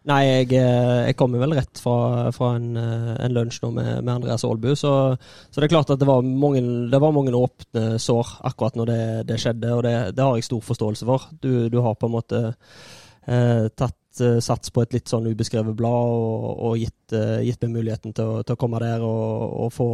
Nei, 0.09 0.23
jeg, 0.25 0.53
eh, 0.57 0.99
jeg 1.05 1.17
kommer 1.19 1.41
vel 1.43 1.53
rett 1.53 1.79
fra, 1.83 2.31
fra 2.33 2.55
en, 2.57 2.71
eh, 2.79 3.11
en 3.27 3.35
lunsj 3.35 3.59
nå 3.61 3.69
med, 3.75 3.89
med 4.01 4.13
Andreas 4.15 4.45
Aalbu, 4.47 4.71
så, 4.79 4.93
så 5.19 5.61
det 5.61 5.67
er 5.67 5.73
klart 5.75 5.91
at 5.93 6.01
det 6.01 6.07
var 6.09 6.25
mange, 6.25 6.63
det 6.89 7.01
var 7.03 7.13
mange 7.13 7.35
åpne 7.37 7.99
sår 8.01 8.31
akkurat 8.49 8.79
når 8.79 8.89
det, 8.89 9.03
det 9.29 9.37
skjedde, 9.43 9.75
og 9.75 9.83
det, 9.85 9.93
det 10.17 10.25
har 10.25 10.39
jeg 10.39 10.47
stor 10.47 10.63
forståelse 10.65 11.09
for. 11.09 11.27
Du, 11.43 11.51
du 11.69 11.77
har 11.85 11.99
på 11.99 12.09
en 12.09 12.15
måte 12.15 12.41
eh, 12.49 13.67
tatt 13.69 14.23
eh, 14.25 14.39
sats 14.41 14.73
på 14.73 14.81
et 14.81 14.97
litt 14.97 15.13
sånn 15.13 15.29
ubeskrevet 15.29 15.77
blad 15.77 16.15
og, 16.15 16.49
og 16.71 16.81
gitt, 16.81 17.13
eh, 17.13 17.45
gitt 17.45 17.61
meg 17.67 17.77
muligheten 17.77 18.17
til 18.17 18.33
å, 18.33 18.41
til 18.41 18.57
å 18.57 18.63
komme 18.65 18.81
der 18.81 19.05
og, 19.05 19.45
og, 19.67 19.71
få, 19.75 19.89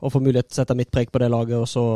og 0.00 0.16
få 0.16 0.24
mulighet 0.24 0.48
til 0.48 0.62
å 0.62 0.62
sette 0.62 0.80
mitt 0.80 0.94
preg 0.94 1.12
på 1.12 1.20
det 1.20 1.28
laget, 1.34 1.60
og 1.60 1.68
så, 1.68 1.86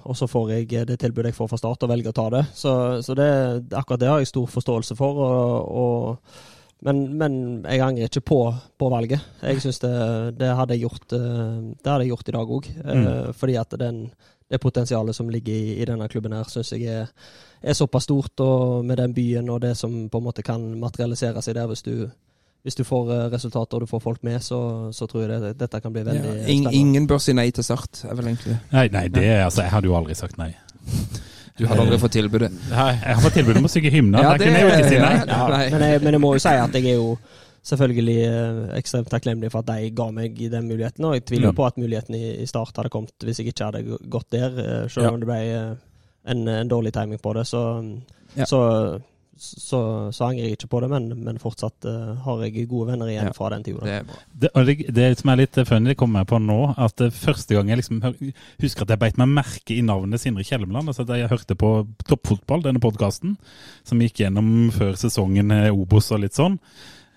og 0.00 0.16
så 0.16 0.32
får 0.32 0.56
jeg 0.56 0.88
det 0.88 0.96
tilbudet 1.04 1.34
jeg 1.34 1.42
får 1.42 1.52
fra 1.52 1.60
start, 1.60 1.84
og 1.84 1.92
velger 1.92 2.16
å 2.16 2.20
ta 2.24 2.30
det. 2.38 2.46
Så, 2.56 2.76
så 3.04 3.20
det, 3.20 3.32
akkurat 3.76 4.00
det 4.00 4.14
har 4.14 4.24
jeg 4.24 4.32
stor 4.32 4.48
forståelse 4.56 4.96
for. 4.96 5.26
og, 5.26 6.54
men, 6.84 7.18
men 7.18 7.36
jeg 7.64 7.80
angrer 7.80 8.10
ikke 8.10 8.20
på, 8.20 8.40
på 8.78 8.88
valget. 8.92 9.20
Jeg 9.42 9.60
synes 9.64 9.78
det, 9.80 9.92
det, 10.38 10.50
hadde 10.58 10.76
jeg 10.76 10.84
gjort, 10.84 11.12
eh, 11.16 11.56
det 11.82 11.90
hadde 11.92 12.04
jeg 12.04 12.12
gjort 12.12 12.28
i 12.28 12.34
dag 12.36 12.52
òg. 12.58 12.68
Fordi 13.40 13.56
at 13.56 13.76
den, 13.80 14.02
det 14.50 14.60
potensialet 14.60 15.16
som 15.16 15.28
ligger 15.32 15.54
i, 15.54 15.80
i 15.80 15.84
denne 15.88 16.08
klubben 16.12 16.36
her, 16.36 16.44
syns 16.52 16.72
jeg 16.76 16.84
er, 16.92 17.08
er 17.62 17.72
såpass 17.74 18.04
stort. 18.06 18.40
Og 18.44 18.84
med 18.84 19.00
den 19.00 19.14
byen 19.16 19.48
og 19.50 19.60
det 19.64 19.72
som 19.76 20.08
på 20.12 20.20
en 20.20 20.28
måte 20.28 20.44
kan 20.46 20.62
materialisere 20.78 21.42
seg 21.42 21.56
der, 21.56 21.66
hvis 21.66 21.82
du, 21.82 22.10
hvis 22.62 22.76
du 22.78 22.84
får 22.84 23.10
eh, 23.14 23.24
resultater 23.32 23.80
og 23.80 23.86
du 23.86 23.90
får 23.90 24.04
folk 24.04 24.22
med, 24.26 24.40
så, 24.44 24.92
så 24.92 25.08
tror 25.10 25.24
jeg 25.26 25.40
det, 25.42 25.54
dette 25.58 25.80
kan 25.80 25.94
bli 25.96 26.04
veldig 26.06 26.28
Ja, 26.28 26.34
ing, 26.44 26.66
spennende. 26.66 26.76
ingen 26.76 27.08
bør 27.10 27.24
si 27.24 27.34
nei 27.34 27.48
til 27.56 27.64
Sart, 27.66 28.04
er 28.04 28.14
vel 28.20 28.30
egentlig 28.34 28.58
Nei, 28.72 28.86
nei, 28.92 29.06
det 29.08 29.26
altså, 29.40 29.64
Jeg 29.64 29.74
hadde 29.74 29.90
jo 29.90 29.96
aldri 29.98 30.14
sagt 30.18 30.38
nei. 30.38 30.52
Du 31.56 31.64
hadde 31.66 31.80
aldri 31.86 31.98
fått 32.02 32.12
tilbudet. 32.18 32.50
Nei, 32.70 32.92
Jeg 33.00 33.14
har 33.16 33.22
fått 33.24 33.36
tilbud 33.38 33.56
om 33.62 33.64
å 33.68 33.72
synge 33.72 33.90
hymner. 33.94 34.22
Ja, 34.22 34.36
det, 34.36 34.44
kunne 34.44 34.60
jeg 34.60 34.66
jo 34.68 34.74
ikke 34.76 34.88
si 34.92 34.98
nei. 35.00 35.14
ja, 35.24 35.40
nei. 35.48 35.64
Men 35.72 35.84
jeg, 35.86 36.02
men 36.04 36.16
jeg 36.18 36.22
må 36.26 36.32
jo 36.36 36.42
si 36.44 36.52
at 36.52 36.76
jeg 36.76 36.90
er 36.92 36.98
jo 37.00 37.16
selvfølgelig 37.66 38.16
eh, 38.26 38.60
ekstremt 38.78 39.08
takknemlig 39.10 39.50
for 39.50 39.64
at 39.64 39.70
de 39.72 39.90
ga 39.96 40.06
meg 40.14 40.38
den 40.52 40.68
muligheten. 40.70 41.08
Og 41.08 41.16
jeg 41.16 41.24
tviler 41.26 41.50
mm. 41.50 41.56
på 41.58 41.66
at 41.66 41.80
muligheten 41.80 42.18
i, 42.18 42.24
i 42.44 42.46
start 42.46 42.76
hadde 42.78 42.92
kommet 42.94 43.26
hvis 43.26 43.40
jeg 43.42 43.50
ikke 43.50 43.70
hadde 43.70 43.98
gått 44.12 44.28
der, 44.36 44.60
eh, 44.62 44.84
selv 44.92 45.08
Ja. 45.08 45.12
om 45.14 45.20
det 45.22 45.30
ble 45.30 45.40
eh, 45.54 45.72
en, 46.34 46.46
en 46.52 46.70
dårlig 46.70 46.92
timing 46.94 47.22
på 47.22 47.34
det. 47.38 47.46
Så, 47.48 47.62
Ja. 48.36 48.44
så, 48.44 48.60
så, 49.38 49.78
så 50.16 50.24
angrer 50.26 50.46
jeg 50.48 50.56
ikke 50.56 50.68
på 50.72 50.80
det, 50.82 50.88
men, 50.92 51.08
men 51.24 51.38
fortsatt 51.42 51.86
uh, 51.88 52.14
har 52.24 52.42
jeg 52.46 52.66
gode 52.70 52.88
venner 52.92 53.10
igjen 53.12 53.28
Ja. 53.28 53.34
fra 53.36 53.50
den 53.52 53.64
tida. 53.66 53.84
Det. 53.84 54.16
Det, 54.46 54.50
det, 54.68 54.76
det 54.96 55.06
som 55.20 55.32
er 55.32 55.40
litt 55.42 55.58
funny, 55.68 55.92
det 55.92 55.98
kommer 56.00 56.22
jeg 56.24 56.30
på 56.32 56.40
nå, 56.42 56.58
at 56.76 57.00
eh, 57.04 57.12
første 57.12 57.56
gang 57.56 57.68
jeg 57.72 57.80
liksom 57.82 58.00
husker 58.62 58.86
at 58.86 58.94
jeg 58.94 59.02
beit 59.02 59.20
meg 59.20 59.32
merke 59.36 59.76
i 59.76 59.82
navnet 59.84 60.22
Sindre 60.22 60.44
Kjelmeland. 60.46 60.88
altså 60.88 61.06
jeg 61.08 61.28
hørte 61.32 61.56
på 61.58 61.72
Toppfotball, 62.08 62.64
denne 62.64 62.82
podkasten, 62.82 63.36
som 63.86 64.00
gikk 64.02 64.24
gjennom 64.24 64.70
før 64.74 64.96
sesongen 65.00 65.50
eh, 65.54 65.72
Obos 65.74 66.10
og 66.12 66.24
litt 66.24 66.36
sånn. 66.38 66.58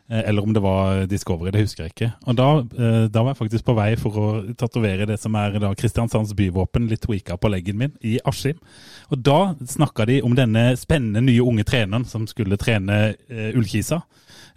Eh, 0.10 0.30
Eller 0.30 0.44
om 0.44 0.54
det 0.54 0.60
var 0.60 1.06
Discovery, 1.06 1.52
det 1.52 1.62
husker 1.62 1.86
jeg 1.86 1.94
ikke. 1.94 2.12
Og 2.26 2.36
da, 2.36 2.48
eh, 2.60 3.08
da 3.08 3.24
var 3.24 3.34
jeg 3.36 3.40
faktisk 3.44 3.66
på 3.66 3.76
vei 3.78 3.96
for 3.96 4.12
å 4.18 4.56
tatovere 4.58 5.06
det 5.06 5.20
som 5.22 5.36
er 5.36 5.60
da 5.62 5.74
Kristiansands 5.78 6.34
byvåpen, 6.34 6.90
litt 6.90 7.02
tweaka 7.06 7.38
på 7.38 7.52
leggen 7.52 7.78
min, 7.78 7.94
i 8.02 8.18
Askim. 8.26 8.58
Og 9.12 9.22
da 9.24 9.54
snakka 9.62 10.08
de 10.10 10.22
om 10.26 10.34
denne 10.36 10.76
spennende 10.78 11.22
nye 11.22 11.46
unge 11.46 11.64
treneren 11.64 12.06
som 12.06 12.26
skulle 12.28 12.58
trene 12.58 13.16
eh, 13.30 13.52
Ullkisa. 13.54 14.02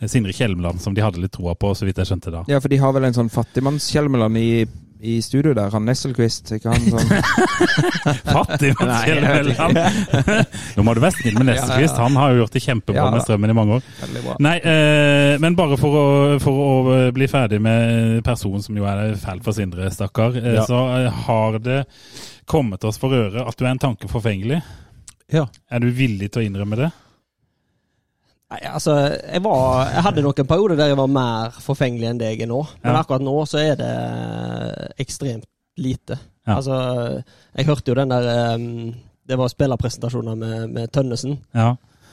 Sindre 0.03 0.33
Kjelmeland, 0.33 0.81
som 0.81 0.95
de 0.95 1.03
hadde 1.05 1.21
litt 1.23 1.31
troa 1.37 1.55
på, 1.55 1.69
så 1.79 1.87
vidt 1.87 2.01
jeg 2.01 2.09
skjønte 2.09 2.33
da. 2.35 2.41
Ja, 2.51 2.59
for 2.59 2.73
de 2.73 2.81
har 2.81 2.93
vel 2.97 3.05
en 3.07 3.15
sånn 3.15 3.31
fattigmannskjelmeland 3.31 4.41
i, 4.41 4.65
i 5.03 5.17
studio 5.23 5.53
der. 5.57 5.71
Han 5.75 5.87
Nesselquist, 5.89 6.53
ikke 6.55 6.71
han 6.71 6.85
sånn 6.87 7.09
Fattig 8.37 8.71
ikke. 8.73 9.87
Nå 10.77 10.85
må 10.87 10.95
du 10.95 11.03
være 11.03 11.17
snill 11.17 11.39
med 11.41 11.49
Nesselquist, 11.51 11.99
han 11.99 12.19
har 12.21 12.33
jo 12.33 12.43
gjort 12.43 12.55
det 12.55 12.63
kjempebra 12.63 13.09
med 13.11 13.25
Strømmen 13.25 13.51
i 13.51 13.57
mange 13.59 13.79
år. 13.81 13.89
Nei, 14.43 14.55
eh, 14.63 15.35
men 15.43 15.59
bare 15.59 15.79
for 15.81 15.99
å, 15.99 16.05
for 16.43 16.63
å 16.67 17.01
bli 17.15 17.29
ferdig 17.31 17.59
med 17.65 18.23
personen 18.27 18.63
som 18.63 18.79
jo 18.79 18.87
er 18.89 19.17
fæl 19.21 19.43
for 19.43 19.59
Sindre, 19.59 19.91
stakkar, 19.93 20.39
eh, 20.39 20.61
så 20.69 20.85
eh, 21.01 21.23
har 21.27 21.59
det 21.63 21.83
kommet 22.49 22.85
oss 22.87 23.01
for 23.03 23.15
øre 23.17 23.47
at 23.47 23.59
du 23.59 23.67
er 23.67 23.73
en 23.75 23.83
tanke 23.83 24.11
forfengelig. 24.11 24.63
Ja. 25.33 25.49
Er 25.73 25.83
du 25.83 25.91
villig 25.97 26.31
til 26.31 26.45
å 26.45 26.47
innrømme 26.47 26.79
det? 26.79 26.93
Nei, 28.53 28.59
altså, 28.69 28.95
jeg, 29.33 29.41
var, 29.47 29.87
jeg 29.95 30.03
hadde 30.05 30.23
noen 30.27 30.49
perioder 30.49 30.77
der 30.77 30.91
jeg 30.93 30.99
var 30.99 31.09
mer 31.09 31.55
forfengelig 31.65 32.11
enn 32.11 32.19
det 32.21 32.35
jeg 32.35 32.43
er 32.45 32.51
nå. 32.51 32.59
Men 32.83 32.93
Ja. 32.93 33.01
akkurat 33.01 33.25
nå 33.25 33.33
så 33.49 33.63
er 33.63 33.79
det 33.81 33.93
ekstremt 35.01 35.49
lite. 35.81 36.19
Ja. 36.47 36.59
Altså, 36.59 37.23
jeg 37.57 37.67
hørte 37.71 37.89
jo 37.89 37.95
den 37.97 38.11
der 38.11 38.55
um, 38.59 38.93
Det 39.29 39.39
var 39.39 39.49
spillerpresentasjoner 39.49 40.35
med, 40.37 40.69
med 40.75 40.93
Tønnesen. 40.93 41.39
Ja. 41.55 41.71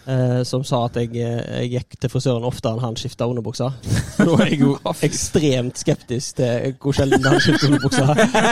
Uh, 0.10 0.43
som 0.47 0.63
sa 0.63 0.86
at 0.88 0.95
jeg, 0.95 1.10
eh, 1.21 1.41
jeg 1.60 1.69
gikk 1.73 1.97
til 2.02 2.10
frisøren 2.10 2.45
oftere 2.47 2.71
enn 2.78 2.82
han 2.86 2.95
skifta 2.97 3.28
underbuksa. 3.30 3.67
Nå 4.25 4.38
er 4.39 4.54
jeg 4.54 4.62
jo 4.63 4.78
ekstremt 5.10 5.82
skeptisk 5.84 6.39
til 6.39 6.71
hvor 6.80 6.95
sjelden 6.95 7.28
han 7.28 7.41
skifter 7.43 7.67
underbuksa. 7.67 8.06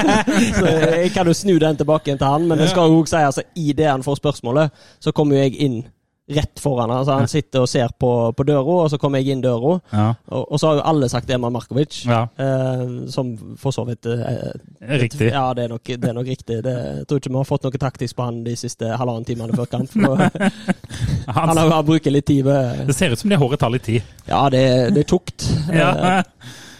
Så 0.60 0.65
jeg 0.73 1.13
kan 1.15 1.30
jo 1.32 1.34
snu 1.38 1.56
den 1.63 1.80
tilbake 1.80 2.17
til 2.17 2.28
han, 2.28 2.50
men 2.52 2.60
det 2.60 2.67
skal 2.73 2.91
jo 2.91 3.00
også 3.00 3.15
si 3.15 3.23
altså, 3.30 3.45
i 3.56 3.71
det 3.78 3.88
han 3.88 4.04
får 4.04 4.19
spørsmålet, 4.19 4.76
så 5.00 5.15
kommer 5.15 5.38
jo 5.39 5.45
jeg 5.47 5.56
inn 5.69 5.80
rett 6.28 6.60
foran. 6.60 6.92
Altså, 6.92 7.13
han 7.16 7.28
sitter 7.32 7.62
og 7.63 7.70
ser 7.72 7.92
på, 8.00 8.10
på 8.36 8.44
døra, 8.44 8.74
og 8.84 8.90
så 8.92 8.98
kommer 9.00 9.22
jeg 9.24 9.32
inn 9.38 9.42
døra. 9.46 9.78
Ja. 9.96 10.08
Og, 10.36 10.42
og 10.52 10.60
så 10.60 10.68
har 10.68 10.80
jo 10.82 10.86
alle 10.92 11.08
sagt 11.10 11.30
Eman 11.32 11.54
Markovic, 11.56 12.02
Ja. 12.06 12.26
eh, 12.36 12.82
som 13.13 13.30
for 13.62 13.72
så 13.72 13.86
vidt 13.88 14.06
eh, 14.12 14.52
Riktig. 15.00 15.30
Ja, 15.32 15.46
det 15.56 15.63
er 15.68 15.72
nok, 15.76 15.84
det 15.88 16.10
er 16.10 16.18
nok 16.18 16.28
riktig. 16.28 16.58
Det, 16.66 16.74
jeg 17.00 17.08
tror 17.08 17.22
ikke 17.22 17.32
vi 17.32 17.40
har 17.40 17.48
fått 17.48 17.63
noe 17.70 17.80
taktisk 17.80 18.18
på 18.20 18.28
han 18.28 18.42
de 18.44 18.58
siste 18.60 18.90
halvannen 19.00 19.24
timene 19.30 19.56
før 19.56 19.70
kamp. 19.72 19.96
Han, 21.28 21.50
Han, 21.50 21.58
har, 21.58 21.72
han 21.80 21.86
bruker 21.88 22.12
litt 22.12 22.28
tid 22.28 22.46
med 22.48 22.86
det 22.88 22.96
ser 22.96 23.12
ut 23.16 23.20
som 23.20 23.32
det 23.32 23.40
håret 23.40 23.60
tar 23.60 23.72
litt 23.74 23.84
tid. 23.88 24.04
Ja, 24.28 24.46
det, 24.52 24.62
det 24.96 25.04
er 25.06 25.10
tjukt. 25.12 25.48
Eh, 25.72 26.22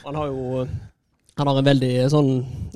Han 0.08 0.16
har 0.16 0.28
jo 0.32 0.68
Han 1.38 1.48
har 1.52 1.60
en 1.60 1.68
veldig 1.72 1.94
sånn 2.12 2.30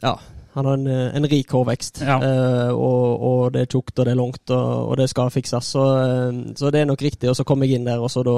Ja. 0.04 0.16
Han 0.56 0.68
har 0.68 0.80
en, 0.80 0.88
en 1.22 1.28
rik 1.32 1.52
hårvekst, 1.56 2.02
Ja. 2.04 2.18
Uh, 2.20 2.72
og, 2.76 3.28
og 3.28 3.44
det 3.56 3.66
er 3.66 3.72
tjukt 3.72 4.00
og 4.00 4.06
det 4.06 4.12
er 4.12 4.20
langt, 4.20 4.44
og, 4.52 4.90
og 4.92 4.98
det 5.00 5.10
skal 5.12 5.32
fikses. 5.32 5.74
Så, 5.76 5.84
uh, 5.84 6.42
så 6.56 6.72
det 6.74 6.82
er 6.82 6.90
nok 6.90 7.02
riktig. 7.02 7.30
Og 7.32 7.38
så 7.40 7.48
kom 7.48 7.64
jeg 7.64 7.80
inn 7.80 7.88
der, 7.88 8.04
og 8.04 8.12
så 8.12 8.24
da, 8.28 8.38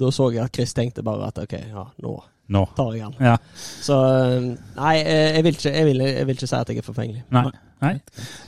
da 0.00 0.10
så 0.12 0.28
jeg 0.34 0.44
at 0.44 0.54
Chris 0.54 0.76
tenkte 0.76 1.06
bare 1.06 1.30
at 1.32 1.40
OK, 1.44 1.56
ja, 1.72 1.86
nå 2.04 2.18
no. 2.48 2.66
tar 2.76 2.92
jeg 2.96 3.04
han. 3.04 3.16
Ja. 3.20 3.36
Så 3.84 3.96
eh, 3.96 4.50
nei, 4.78 4.94
eh, 5.02 5.36
jeg 5.36 5.46
vil 5.46 5.58
ikke, 5.58 5.72
jeg 5.72 5.88
vil, 5.88 6.04
jeg 6.08 6.28
vil 6.28 6.38
ikke 6.38 6.50
si 6.50 6.58
at 6.58 6.72
jeg 6.72 6.82
er 6.82 6.86
forfengelig. 6.86 7.24
Nei. 7.34 7.48
Nei. 7.80 7.92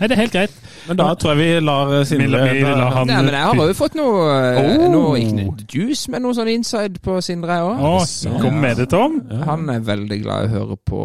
Nei, 0.00 0.06
det 0.08 0.14
er 0.16 0.20
helt 0.24 0.32
greit. 0.34 0.54
Men 0.88 0.96
da 0.98 1.04
tror 1.14 1.36
jeg 1.36 1.38
vi 1.38 1.60
lar 1.66 1.92
eh, 1.94 2.04
Sindre 2.08 2.40
Vi- 2.48 2.56
vi 2.58 2.62
lar 2.66 3.04
Nei, 3.04 3.16
men 3.22 3.28
jeg 3.30 3.42
har 3.46 3.54
jo 3.68 3.74
fått 3.78 3.94
noe, 3.94 4.24
eh, 4.34 4.58
Oh. 4.60 4.88
noe 4.90 5.18
ikke 5.20 5.66
juice, 5.70 6.08
med 6.10 6.22
noe 6.22 6.34
sånn 6.34 6.48
inside 6.50 6.98
på 7.04 7.20
Sindre 7.22 7.60
òg. 7.62 8.40
Kom 8.40 8.60
med 8.60 8.76
det, 8.76 8.88
Tom. 8.90 9.20
Han 9.46 9.68
er 9.70 9.80
veldig 9.80 10.22
glad 10.24 10.44
i 10.44 10.48
å 10.48 10.54
høre 10.56 10.76
på 10.84 11.02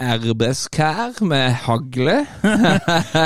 RBSKR 0.00 1.22
med 1.22 1.52
hagle. 1.52 2.26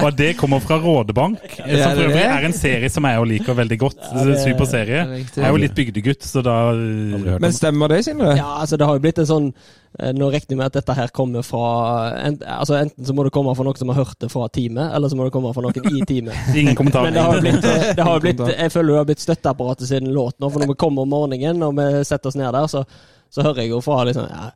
Og 0.02 0.16
det 0.18 0.36
kommer 0.36 0.60
fra 0.60 0.76
Rådebank, 0.82 1.38
som 1.56 1.64
for 1.64 1.70
det 1.72 1.82
er 1.86 2.02
øvrig 2.08 2.24
er 2.26 2.46
en 2.48 2.52
serie 2.56 2.90
som 2.90 3.04
jeg 3.08 3.16
jo 3.16 3.24
liker 3.24 3.54
veldig 3.54 3.78
godt. 3.78 4.00
Superserie. 4.44 5.06
Riktig. 5.16 5.36
Jeg 5.40 5.44
er 5.48 5.52
jo 5.56 5.62
litt 5.64 5.74
bygdegutt, 5.74 6.22
så 6.28 6.42
da 6.44 6.72
Men 7.40 7.52
stemmer 7.52 7.88
det, 7.88 8.04
Sindre? 8.04 8.36
Ja, 8.36 8.58
altså 8.60 8.76
det 8.76 8.86
har 8.86 8.94
jo 8.98 9.00
blitt 9.04 9.18
en 9.22 9.26
sånn 9.26 9.48
eh, 9.52 9.81
Nå 9.92 10.30
regner 10.32 10.54
jeg 10.54 10.56
med 10.56 10.66
at 10.70 10.76
dette 10.78 10.94
her 10.96 11.10
kommer 11.12 11.44
fra 11.44 11.66
en, 12.16 12.38
altså 12.48 12.78
Enten 12.80 13.04
så 13.04 13.12
må 13.12 13.26
det 13.26 13.32
komme 13.34 13.52
fra 13.54 13.66
noen 13.66 13.76
som 13.76 13.90
har 13.92 13.98
hørt 14.00 14.16
det 14.24 14.30
fra 14.32 14.46
teamet, 14.48 14.88
eller 14.96 15.08
så 15.12 15.18
må 15.18 15.26
det 15.26 15.32
komme 15.34 15.52
fra 15.52 15.62
noen 15.66 15.88
i 15.92 16.00
teamet. 16.08 16.38
Ingen 16.62 16.74
kommentar. 16.78 17.04
Men 17.04 17.14
det 17.18 17.20
har 17.26 17.36
jo 17.36 17.42
blitt, 17.44 17.64
eh, 17.68 17.88
det 17.98 18.06
har 18.08 18.20
blitt 18.24 18.40
Jeg 18.54 18.72
føler 18.72 18.94
det 18.94 19.00
har 19.02 19.08
blitt 19.10 19.24
støtteapparatet 19.26 19.88
sin 19.90 20.08
låt 20.16 20.38
nå, 20.40 20.48
for 20.48 20.64
når 20.64 20.72
vi 20.72 20.78
kommer 20.80 21.04
om 21.04 21.12
morgenen 21.12 21.62
og 21.68 21.76
vi 21.76 21.88
setter 22.08 22.32
oss 22.32 22.38
ned 22.40 22.52
der, 22.56 22.66
så, 22.72 22.84
så 23.32 23.44
hører 23.44 23.66
jeg 23.66 23.74
jo 23.74 23.80
fra 23.84 24.02
liksom 24.08 24.28
ja, 24.32 24.50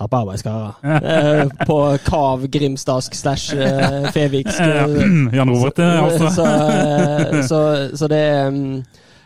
Ta 0.00 0.06
på 0.08 0.16
arbeidskarer. 0.24 0.74
Eh, 1.12 1.66
på 1.66 1.76
Kav 2.06 2.44
grimstadsk 2.50 3.14
slash 3.18 3.54
eh, 3.58 4.06
feviksk. 4.14 4.58
Ja, 4.58 4.86
eh, 4.86 5.34
Jan 5.38 5.50
Robert, 5.54 5.78
eh, 5.78 6.02
altså. 6.02 6.30
så, 6.34 6.46
eh, 6.46 7.40
så, 7.46 7.58
så 7.98 8.08
det 8.10 8.20
er 8.30 8.50
mm, 8.54 8.78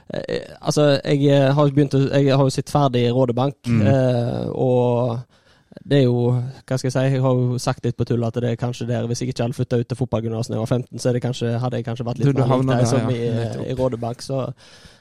eh, 0.08 0.40
Altså, 0.60 0.88
jeg 1.04 1.28
eh, 1.30 1.52
har 1.54 1.70
begynt 1.76 1.94
Jeg 2.10 2.32
har 2.36 2.42
jo 2.44 2.50
sett 2.52 2.72
ferdig 2.72 3.06
Rådebank, 3.14 3.56
Mm. 3.68 3.86
eh, 3.86 4.48
og 4.50 5.18
det 5.84 5.98
er 5.98 6.04
jo 6.06 6.30
Hva 6.66 6.78
skal 6.80 6.88
jeg 6.88 6.92
si? 6.94 7.02
Jeg 7.14 7.20
har 7.22 7.34
jo 7.36 7.58
sagt 7.60 7.84
litt 7.84 7.96
på 7.98 8.06
tull 8.08 8.24
at 8.24 8.34
det 8.40 8.50
er 8.54 8.56
kanskje 8.56 8.86
der 8.88 9.04
Hvis 9.06 9.20
jeg 9.20 9.28
ikke 9.34 9.42
hadde 9.44 9.56
flytta 9.58 9.80
ut 9.82 9.88
til 9.90 9.98
fotballgymnas 10.00 10.48
da 10.48 10.54
jeg 10.56 10.62
var 10.64 10.72
15, 10.78 10.98
så 10.98 11.08
er 11.10 11.12
det 11.18 11.22
kanskje, 11.26 11.50
hadde 11.60 11.76
jeg 11.76 11.84
kanskje 11.84 12.06
vært 12.08 12.18
litt 12.22 12.38
mer 12.38 12.48
lik 12.56 12.66
deg 12.72 12.86
som 12.88 13.10
ja. 13.10 13.14
i, 13.14 13.30
Nettopp. 13.36 13.66
i 13.68 13.74
Rådebank. 13.82 14.22
Så, 14.24 14.38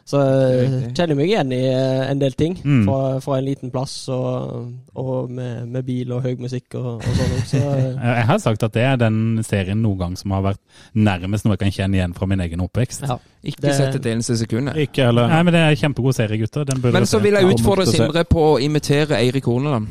så 0.04 0.19
eh, 0.19 0.74
kjenner 0.91 1.13
jeg 1.13 1.19
meg 1.22 1.30
igjen 1.32 1.54
i 1.56 1.62
eh, 1.72 2.12
en 2.12 2.19
del 2.19 2.36
ting 2.36 2.58
Mm. 2.63 2.84
fra, 2.88 3.00
fra 3.24 3.38
en 3.39 3.46
liten 3.48 3.72
plass, 3.72 3.93
og, 4.12 4.74
og 5.00 5.32
med, 5.32 5.67
med 5.72 5.86
bil 5.88 6.12
og 6.15 6.22
høy 6.28 6.36
musikk 6.39 6.76
og, 6.76 7.00
og 7.00 7.17
sånn. 7.17 7.34
Så, 7.48 7.62
eh, 7.80 8.04
Jeg 8.19 8.28
har 8.34 8.43
sagt 8.43 8.63
at 8.67 8.76
det 8.76 8.84
er 8.84 9.00
den 9.00 9.39
serien 9.48 9.80
noen 9.82 9.98
gang 10.04 10.17
som 10.19 10.36
har 10.36 10.43
vært 10.52 10.60
nærmest 10.93 11.46
noe 11.48 11.56
jeg 11.56 11.63
kan 11.63 11.76
kjenne 11.80 12.00
igjen 12.02 12.13
fra 12.19 12.28
min 12.28 12.43
egen 12.43 12.63
oppvekst. 12.67 13.08
ja. 13.08 13.19
Ikke 13.43 13.60
Det- 13.65 13.74
sett 13.76 13.96
et 13.96 14.06
eneste 14.08 14.38
sekund. 14.39 14.69
Ikke 14.80 15.04
heller. 15.10 15.28
Nei, 15.28 15.41
men 15.43 15.52
det 15.56 15.60
er 15.63 15.74
en 15.74 15.80
kjempegod 15.80 16.15
serie, 16.15 16.38
gutter. 16.39 16.63
Men 16.84 17.06
så 17.06 17.19
vil 17.19 17.36
jeg 17.36 17.56
utfordre. 17.56 17.86
Sindre 17.91 18.24
på 18.24 18.39
å 18.54 18.60
imitere 18.63 19.17
Eirik 19.19 19.43
Horneland. 19.52 19.88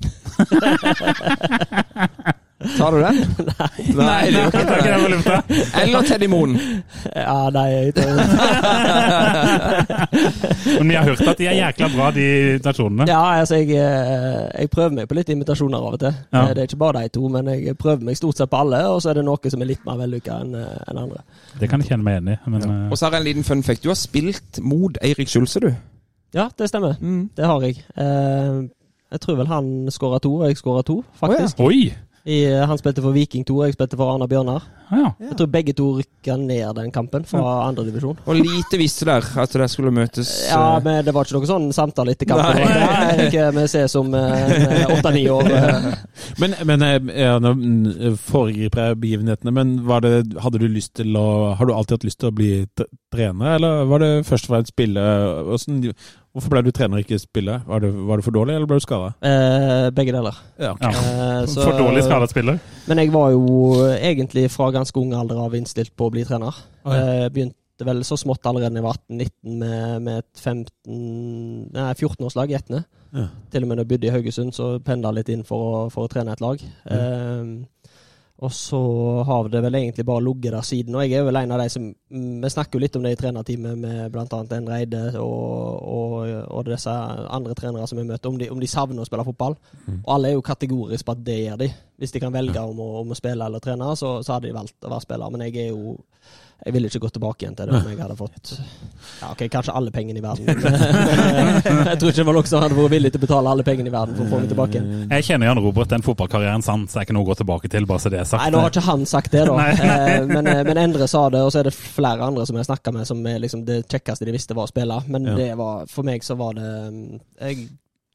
Tar 2.76 2.92
du 2.92 2.98
den? 3.00 3.16
Nei. 3.40 3.72
Nei, 3.96 4.04
nei 4.04 4.36
jeg 4.36 4.50
tar 4.52 4.68
ikke 4.76 4.84
den 4.84 5.00
på 5.00 5.08
lufta. 5.14 5.36
Eller 5.80 6.04
Teddy 6.04 6.26
Moen. 6.28 6.52
ja, 7.16 7.48
nei 7.54 7.62
jeg, 7.72 7.94
Men 10.76 10.84
vi 10.92 10.96
har 10.98 11.08
hørt 11.08 11.22
at 11.32 11.38
de 11.40 11.46
er 11.48 11.56
jækla 11.56 11.88
bra, 11.94 12.10
de 12.12 12.26
imitasjonene. 12.50 13.06
Ja, 13.08 13.22
altså 13.40 13.56
jeg, 13.62 13.72
eh, 13.80 14.44
jeg 14.60 14.68
prøver 14.74 14.92
meg 14.98 15.08
på 15.08 15.16
litt 15.16 15.32
imitasjoner 15.32 15.78
av 15.80 15.94
og 15.96 16.00
til. 16.04 16.12
Ja. 16.34 16.42
Eh, 16.42 16.52
Det 16.52 16.58
er 16.58 16.66
ikke 16.68 16.82
bare 16.84 17.00
de 17.06 17.10
to, 17.16 17.24
men 17.32 17.48
jeg 17.54 17.78
prøver 17.80 18.04
meg 18.10 18.18
stort 18.20 18.36
sett 18.42 18.52
på 18.52 18.60
alle, 18.60 18.80
og 18.92 18.98
så 19.00 19.08
er 19.14 19.22
det 19.22 19.28
noe 19.30 19.40
som 19.54 19.62
er 19.64 19.70
litt 19.72 19.84
mer 19.88 19.96
vellykka 20.02 20.32
enn 20.44 20.52
en 20.60 21.00
andre. 21.06 21.20
Det 21.60 21.64
kan 21.72 21.80
jeg 21.80 21.88
kjenne 21.94 22.04
meg 22.04 22.12
igjen 22.18 22.32
i. 22.34 22.36
Men 22.50 22.60
Ja. 22.60 22.66
Og 22.90 22.94
så 22.98 23.02
har 23.08 23.12
jeg 23.16 23.20
en 23.24 23.28
liten 23.30 23.44
fun 23.48 23.62
fact. 23.64 23.80
Du 23.82 23.88
har 23.88 23.96
spilt 23.96 24.60
mot 24.60 24.92
Eirik 25.00 25.28
Skjulse, 25.32 25.60
du. 25.64 25.70
Ja, 26.36 26.50
det 26.58 26.68
stemmer. 26.68 26.92
Mm. 27.00 27.30
Det 27.36 27.44
har 27.48 27.60
jeg. 27.64 27.80
Eh, 27.96 28.68
Jeg 29.10 29.24
tror 29.24 29.40
vel 29.40 29.50
han 29.50 29.72
skåra 29.90 30.20
to, 30.22 30.36
og 30.38 30.46
jeg 30.48 30.60
skåra 30.60 30.84
to, 30.86 31.00
faktisk. 31.18 31.60
Oi! 31.66 31.90
I, 32.24 32.44
eh, 32.44 32.66
han 32.68 32.78
spilte 32.78 33.02
for 33.02 33.16
Viking 33.16 33.46
2, 33.48 33.54
og 33.56 33.68
jeg 33.70 33.78
spilte 33.78 33.96
for 33.96 34.12
Arna 34.12 34.26
Bjørnar. 34.28 34.66
Ah, 34.90 34.98
ja. 34.98 35.10
Jeg 35.30 35.36
tror 35.38 35.48
begge 35.54 35.72
to 35.78 35.86
rykka 36.00 36.34
ned 36.36 36.74
den 36.76 36.90
kampen 36.92 37.24
fra 37.24 37.68
andredivisjon. 37.68 38.18
Og 38.26 38.36
lite 38.36 38.76
visste 38.80 39.06
der 39.08 39.24
at 39.40 39.52
dere 39.54 39.68
skulle 39.70 39.92
møtes. 39.94 40.28
Ja, 40.50 40.76
eh, 40.76 40.82
men 40.84 41.04
det 41.06 41.14
var 41.16 41.24
ikke 41.24 41.38
noe 41.38 41.48
sånn 41.48 41.68
samtale 41.72 42.12
etter 42.12 42.28
kampen. 42.28 42.58
Nei. 42.60 42.80
Nei, 42.90 43.28
ikke 43.28 43.46
vi 43.56 43.66
ses 43.72 43.94
om 44.00 44.12
eh, 44.18 44.94
åtte-ni 44.96 45.26
år. 45.30 45.48
Uh. 45.60 45.92
Men, 46.40 46.54
men 46.66 46.82
eh, 46.84 47.08
ja, 47.20 47.34
nå 47.42 47.50
mm, 47.56 48.16
foregriper 48.22 48.90
jeg 48.90 48.98
begivenhetene, 49.02 49.52
men 49.54 49.72
var 49.86 50.02
det, 50.04 50.38
hadde 50.40 50.60
du 50.62 50.66
lyst 50.70 50.94
til 50.98 51.16
å 51.18 51.52
Har 51.58 51.68
du 51.68 51.72
alltid 51.74 51.98
hatt 51.98 52.06
lyst 52.06 52.20
til 52.22 52.30
å 52.30 52.34
bli 52.34 52.50
trener, 53.12 53.56
eller 53.56 53.84
var 53.90 54.02
det 54.02 54.10
først 54.28 54.48
og 54.48 54.54
fremst 54.54 54.72
spille? 54.72 55.04
Hvordan, 55.48 55.82
hvorfor 56.34 56.52
ble 56.52 56.62
du 56.66 56.70
trener 56.74 56.98
og 57.00 57.04
ikke 57.04 57.18
spiller? 57.22 57.62
Var 57.66 57.86
var 58.08 58.20
du, 58.20 58.22
for 58.26 58.34
dårlig, 58.34 58.54
eller 58.56 58.66
ble 58.70 58.78
du 58.80 58.84
skada? 58.84 59.12
Eh, 59.26 59.90
begge 59.96 60.12
deler. 60.14 60.36
Ja, 60.58 60.72
okay. 60.72 60.92
Ja. 60.92 61.40
Eh, 61.40 61.46
så- 61.46 61.64
For 61.64 61.78
dårlig 61.78 62.04
skadet 62.06 62.30
spiller. 62.30 62.60
Men 62.86 62.98
jeg 62.98 63.12
var 63.12 63.30
jo 63.30 63.46
egentlig 63.96 64.50
fra 64.50 64.70
ganske 64.70 64.96
ung 65.00 65.12
alder 65.14 65.38
av 65.44 65.54
innstilt 65.54 65.94
på 65.96 66.06
å 66.08 66.12
bli 66.14 66.24
trener. 66.24 66.54
Oi. 66.84 66.96
Eh, 66.96 67.28
begynte 67.28 67.56
vel 67.84 68.02
så 68.04 68.16
smått 68.20 68.44
allerede 68.44 68.74
da 68.74 68.80
jeg 68.80 68.84
var 68.84 68.96
18-19 69.10 69.58
med, 69.58 70.02
med 70.02 70.18
et 70.18 70.40
15, 70.40 71.72
nei, 71.72 71.92
14-årslag 71.94 72.50
i 72.50 72.58
Etne. 72.58 72.84
Ja. 73.16 73.26
Til 73.50 73.64
og 73.64 73.68
med 73.68 73.78
da 73.78 73.82
jeg 73.82 73.88
bodde 73.88 74.06
i 74.06 74.10
Haugesund, 74.14 74.52
så 74.54 74.78
pendla 74.84 75.10
jeg 75.10 75.16
litt 75.20 75.28
inn 75.34 75.44
for 75.48 75.58
å, 75.86 75.90
for 75.90 76.06
å 76.06 76.10
trene 76.12 76.32
et 76.36 76.40
lag. 76.44 76.60
Eh, 76.60 77.64
og 78.40 78.52
så 78.56 78.78
har 79.28 79.48
det 79.52 79.60
vel 79.60 79.74
egentlig 79.74 80.04
bare 80.08 80.22
ligget 80.24 80.54
der 80.54 80.64
siden. 80.64 80.94
Og 80.96 81.02
jeg 81.04 81.18
er 81.18 81.26
vel 81.26 81.36
en 81.36 81.50
av 81.52 81.60
de 81.60 81.66
som 81.68 81.82
mm, 81.84 82.40
Vi 82.40 82.50
snakker 82.54 82.78
jo 82.78 82.80
litt 82.80 82.96
om 82.96 83.04
det 83.04 83.12
i 83.12 83.18
trenerteamet 83.20 83.78
med 83.78 84.14
bl.a. 84.14 84.38
En 84.56 84.70
Reide 84.70 85.02
og, 85.20 85.82
og, 85.84 86.14
og 86.48 86.70
disse 86.70 86.94
andre 87.36 87.56
trenere 87.58 87.88
som 87.90 88.00
vi 88.00 88.06
møter, 88.08 88.32
om 88.32 88.38
de, 88.40 88.48
om 88.48 88.62
de 88.62 88.70
savner 88.70 89.04
å 89.04 89.08
spille 89.08 89.26
fotball. 89.28 89.58
Og 89.98 90.12
alle 90.14 90.30
er 90.30 90.38
jo 90.38 90.46
kategoriske 90.46 91.04
på 91.04 91.16
at 91.18 91.26
det 91.26 91.36
gjør 91.42 91.60
de. 91.60 91.68
Hvis 92.00 92.16
de 92.16 92.22
kan 92.24 92.32
velge 92.32 92.64
om 92.64 92.80
å, 92.80 92.88
om 93.02 93.12
å 93.12 93.18
spille 93.18 93.44
eller 93.44 93.60
trene, 93.60 93.92
så, 94.00 94.16
så 94.24 94.38
hadde 94.38 94.48
de 94.48 94.56
valgt 94.56 94.88
å 94.88 94.94
være 94.94 95.04
spiller. 95.04 95.36
Men 95.36 95.44
jeg 95.44 95.66
er 95.66 95.74
jo 95.74 95.98
Jeg 96.66 96.74
ville 96.76 96.88
ikke 96.90 97.00
gått 97.06 97.14
tilbake 97.16 97.44
igjen 97.46 97.54
til 97.56 97.70
det 97.70 97.78
om 97.78 97.86
jeg 97.88 97.98
hadde 98.02 98.16
fått 98.18 98.50
Ja, 99.22 99.30
ok, 99.32 99.42
kanskje 99.52 99.72
alle 99.78 99.90
pengene 99.94 100.20
i 100.20 100.24
verden. 100.24 100.44
Jeg 101.90 101.98
tror 102.00 102.10
ikke 102.10 102.20
det 102.20 102.26
var 102.28 102.36
noen 102.36 102.48
som 102.50 102.62
hadde 102.64 102.76
vært 102.76 102.92
villig 102.94 103.10
til 103.14 103.20
å 103.20 103.24
betale 103.24 103.52
alle 103.54 103.64
pengene 103.66 103.90
i 103.90 103.94
verden 103.94 104.16
for 104.18 104.26
å 104.26 104.30
få 104.34 104.40
meg 104.42 104.50
tilbake 104.52 104.76
igjen. 104.76 104.90
Jeg 105.10 105.26
kjenner 105.28 105.50
Jan 105.50 105.60
Robert, 105.64 105.90
den 105.92 106.04
fotballkarrieren 106.04 106.64
sans 106.66 106.96
er 106.96 107.06
ikke 107.06 107.16
noe 107.16 107.24
å 107.24 107.30
gå 107.30 107.36
tilbake 107.40 107.70
til, 107.72 107.86
bare 107.88 108.04
så 108.04 108.12
det 108.12 108.20
er 108.20 108.28
sagt. 108.28 108.42
Nei, 108.44 108.52
nå 108.54 108.62
har 108.64 108.72
ikke 108.74 108.84
han 108.86 109.06
sagt 109.08 109.32
det, 109.36 109.46
da. 109.48 109.56
Eh, 109.90 110.24
men, 110.28 110.46
eh, 110.46 110.60
men 110.66 110.78
Endre 110.80 111.06
sa 111.10 111.24
det, 111.32 111.40
og 111.44 111.50
så 111.52 111.60
er 111.62 111.68
det 111.70 111.74
flere 111.74 112.24
andre 112.28 112.44
som 112.48 112.56
jeg 112.58 112.68
snakka 112.68 112.92
med, 112.94 113.06
som 113.08 113.20
er 113.26 113.40
liksom 113.42 113.64
det 113.66 113.80
kjekkeste 113.90 114.26
de 114.28 114.34
visste 114.34 114.54
var 114.56 114.68
å 114.68 114.70
spille. 114.70 115.00
Men 115.10 115.26
Ja. 115.30 115.34
det 115.38 115.48
var, 115.58 115.86
for 115.90 116.06
meg 116.06 116.24
så 116.26 116.36
var 116.38 116.54
det 116.58 116.68
mm, 116.92 117.20
Jeg 117.40 117.68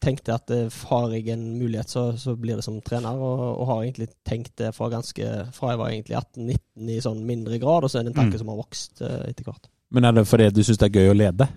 tenkte 0.03 0.35
at 0.35 0.51
eh, 0.53 0.79
har 0.89 1.13
jeg 1.13 1.29
en 1.33 1.45
mulighet, 1.59 1.89
så, 1.91 2.05
så 2.19 2.35
blir 2.39 2.59
det 2.59 2.65
som 2.65 2.79
trener. 2.85 3.17
Og, 3.17 3.43
og 3.61 3.69
har 3.71 3.83
egentlig 3.83 4.09
tenkt 4.27 4.55
det 4.61 4.73
fra 4.75 4.89
ganske 4.93 5.29
Fra 5.55 5.73
jeg 5.73 5.81
var 5.81 5.93
egentlig 5.93 6.17
18-19 6.19 6.91
i 6.95 7.01
sånn 7.03 7.21
mindre 7.27 7.59
grad, 7.61 7.85
og 7.85 7.91
så 7.91 7.99
er 7.99 8.07
det 8.07 8.13
en 8.13 8.19
tanke 8.21 8.35
Mm. 8.35 8.41
som 8.41 8.51
har 8.51 8.57
vokst 8.59 9.05
eh, 9.05 9.21
etter 9.29 9.47
hvert. 9.47 9.69
Men 9.95 10.05
er 10.05 10.17
det 10.17 10.27
fordi 10.27 10.49
du 10.51 10.63
syns 10.63 10.81
det 10.81 10.89
er 10.89 10.99
gøy 10.99 11.13
å 11.13 11.17
lede? 11.17 11.47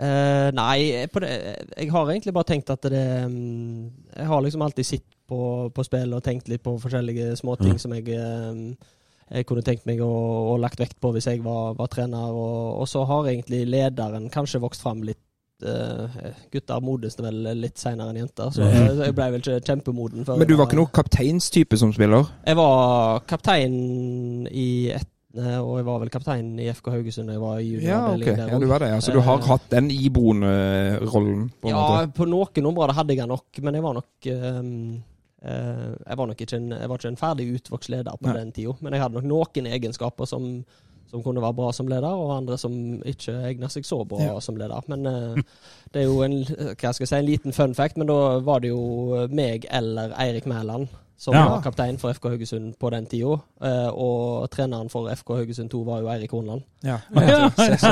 Eh, 0.00 0.48
nei, 0.56 1.06
på 1.12 1.20
det, 1.20 1.32
jeg 1.76 1.90
har 1.92 2.08
egentlig 2.08 2.32
bare 2.32 2.48
tenkt 2.48 2.70
at 2.72 2.86
det 2.88 3.02
mm, 3.28 3.90
Jeg 4.16 4.26
har 4.30 4.40
liksom 4.40 4.62
alltid 4.64 4.86
sett 4.86 5.04
på, 5.28 5.68
på 5.74 5.84
spill 5.84 6.14
og 6.16 6.22
tenkt 6.24 6.48
litt 6.48 6.62
på 6.64 6.72
forskjellige 6.80 7.34
småting 7.36 7.76
mm. 7.76 7.82
som 7.82 7.92
jeg 7.98 8.08
eh, 8.16 8.88
jeg 9.30 9.46
kunne 9.46 9.62
tenkt 9.62 9.84
meg 9.86 10.00
å, 10.02 10.10
å 10.50 10.56
lagt 10.58 10.80
vekt 10.80 10.98
på 11.02 11.12
hvis 11.14 11.28
jeg 11.30 11.42
var, 11.44 11.76
var 11.78 11.90
trener. 11.92 12.32
Og, 12.34 12.80
og 12.82 12.88
så 12.90 13.04
har 13.06 13.28
egentlig 13.30 13.62
lederen 13.68 14.26
kanskje 14.32 14.62
vokst 14.62 14.82
fram 14.82 15.04
litt. 15.06 15.22
Eh, 15.62 16.32
gutter 16.52 16.80
modnes 16.84 17.16
vel 17.20 17.42
litt 17.60 17.78
seinere 17.78 18.10
enn 18.12 18.20
jenter, 18.24 18.50
så 18.54 18.66
jeg 18.66 19.14
ble 19.16 19.30
vel 19.36 19.40
ikke 19.42 19.60
kjempemoden. 19.66 20.24
Men 20.26 20.48
du 20.48 20.56
var 20.56 20.66
ikke 20.68 20.80
noen 20.80 20.92
kapteinstype 20.94 21.76
som 21.80 21.92
spiller? 21.92 22.28
Jeg 22.46 22.56
var 22.60 23.20
kaptein 23.30 23.78
i 24.50 24.68
ett 24.96 25.08
og 25.30 25.76
jeg 25.78 25.84
var 25.86 26.00
vel 26.02 26.08
kaptein 26.10 26.46
i 26.58 26.64
FK 26.74 26.88
Haugesund 26.90 27.28
da 27.30 27.36
jeg 27.36 27.40
var 27.44 27.60
junior. 27.62 27.84
Ja, 27.86 27.98
okay. 28.16 28.32
Ja, 28.50 28.56
du 28.58 28.64
var 28.66 28.82
det, 28.82 28.88
ja. 28.90 28.96
Så 28.98 29.12
du 29.14 29.20
har 29.22 29.38
Eh, 29.38 29.44
hatt 29.46 29.68
den 29.70 29.86
iboende 29.94 30.98
rollen? 31.06 31.52
på 31.62 31.68
en 31.68 31.76
Ja, 31.76 31.84
måte? 31.86 32.12
på 32.16 32.26
noen 32.26 32.66
områder 32.66 32.94
hadde 32.98 33.14
jeg 33.14 33.18
den 33.22 33.28
nok, 33.28 33.60
men 33.62 33.74
jeg 33.78 33.82
var 33.84 33.94
nok 33.94 34.26
um, 34.26 35.02
uh, 35.46 35.94
Jeg 36.08 36.18
var 36.18 36.26
nok 36.26 36.40
ikke 36.40 36.56
en, 36.56 36.68
jeg 36.74 36.88
var 36.90 36.98
ikke 36.98 37.08
en 37.12 37.16
ferdig 37.16 37.46
utvokst 37.60 37.88
leder 37.94 38.18
på 38.18 38.26
Nei. 38.26 38.34
den 38.40 38.50
tida, 38.52 38.74
men 38.80 38.92
jeg 38.92 39.02
hadde 39.02 39.22
nok 39.22 39.54
noen 39.54 39.66
egenskaper 39.70 40.26
som, 40.26 40.64
som 41.10 41.22
kunne 41.22 41.42
være 41.42 41.56
bra 41.58 41.72
som 41.74 41.88
leder, 41.90 42.06
og 42.14 42.36
andre 42.36 42.56
som 42.58 42.72
ikke 43.04 43.34
egner 43.50 43.68
seg 43.72 43.84
så 43.88 44.04
bra 44.06 44.20
Ja. 44.22 44.38
som 44.40 44.56
leder. 44.56 44.80
Men 44.88 45.06
uh, 45.06 45.34
det 45.92 46.02
er 46.04 46.08
jo 46.08 46.22
en, 46.22 46.40
hva 46.46 46.92
skal 46.94 47.04
jeg 47.04 47.08
si, 47.12 47.16
en 47.18 47.26
liten 47.28 47.52
fun 47.56 47.74
fact, 47.74 47.96
men 47.98 48.06
da 48.10 48.38
var 48.46 48.60
det 48.62 48.70
jo 48.70 49.26
meg 49.34 49.66
eller 49.70 50.14
Eirik 50.18 50.46
Mæland 50.46 50.88
som 51.20 51.34
Ja. 51.36 51.42
var 51.50 51.60
kaptein 51.60 51.98
for 52.00 52.14
FK 52.16 52.30
Haugesund 52.32 52.78
på 52.80 52.90
den 52.94 53.04
tida, 53.06 53.34
Uh, 53.60 53.90
og 53.92 54.46
treneren 54.50 54.88
for 54.88 55.10
FK 55.12 55.34
Haugesund 55.36 55.68
2 55.70 55.82
var 55.84 56.00
jo 56.00 56.08
Eirik 56.08 56.30
Hornland. 56.32 56.62
Ja. 56.82 56.96
Så, 57.56 57.66
så, 57.76 57.90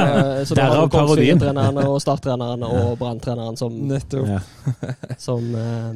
så 0.49 0.55
det 0.57 0.65
var. 0.73 0.89
Kongsvinger-treneren 0.89 1.77
og 1.85 1.99
Start-treneren 2.01 2.63
og 2.65 2.95
Brann-treneren 2.99 3.57
som, 3.61 3.75
Ja. 3.93 4.41
som, 5.19 5.51
uh, 5.55 5.93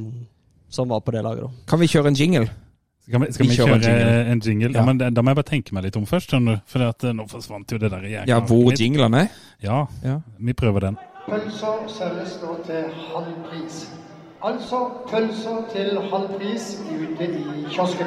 som 0.69 0.89
var 0.93 1.01
på 1.01 1.11
det 1.17 1.23
laget, 1.25 1.47
da. 1.47 1.49
Kan 1.73 1.81
vi 1.81 1.87
kjøre 1.89 2.13
en 2.13 2.15
jingle? 2.21 2.51
Skal 3.13 3.21
vi, 3.21 3.33
skal 3.37 3.45
Vi 3.47 3.51
vi 3.51 3.57
kjøre 3.59 3.75
en 3.75 3.83
jingle. 3.83 4.21
en 4.33 4.41
jingle? 4.41 4.71
Ja. 4.73 4.79
Ja. 4.81 4.85
men 4.89 4.99
da, 4.99 5.11
da 5.13 5.21
må 5.21 5.29
jeg 5.35 5.37
bare 5.37 5.51
tenke 5.51 5.75
meg 5.77 5.85
litt 5.85 5.97
om 6.01 6.07
først, 6.09 6.31
skjønner. 6.33 6.63
For 6.67 6.81
at, 6.87 7.05
eh, 7.05 7.13
nå 7.13 7.27
forsvant 7.29 7.71
jo 7.75 7.79
det 7.79 7.91
der 7.93 8.07
jækla 8.09 8.27
Ja, 8.31 8.39
hvor 8.41 8.71
mitt. 8.71 8.81
jinglene 8.81 9.21
er? 9.27 9.29
Ja, 9.63 9.83
Ja. 10.03 10.15
vi 10.41 10.53
prøver 10.57 10.81
den. 10.87 10.97
Pølser 11.29 11.85
selges 11.93 12.39
nå 12.43 12.57
til 12.65 12.89
halv 13.13 13.35
pris. 13.51 13.83
Altså 14.43 14.81
pølser 15.11 15.61
til 15.75 16.01
halv 16.11 16.29
pris 16.39 16.81
ute 16.89 17.29
i 17.29 17.65
kiosken. 17.71 18.07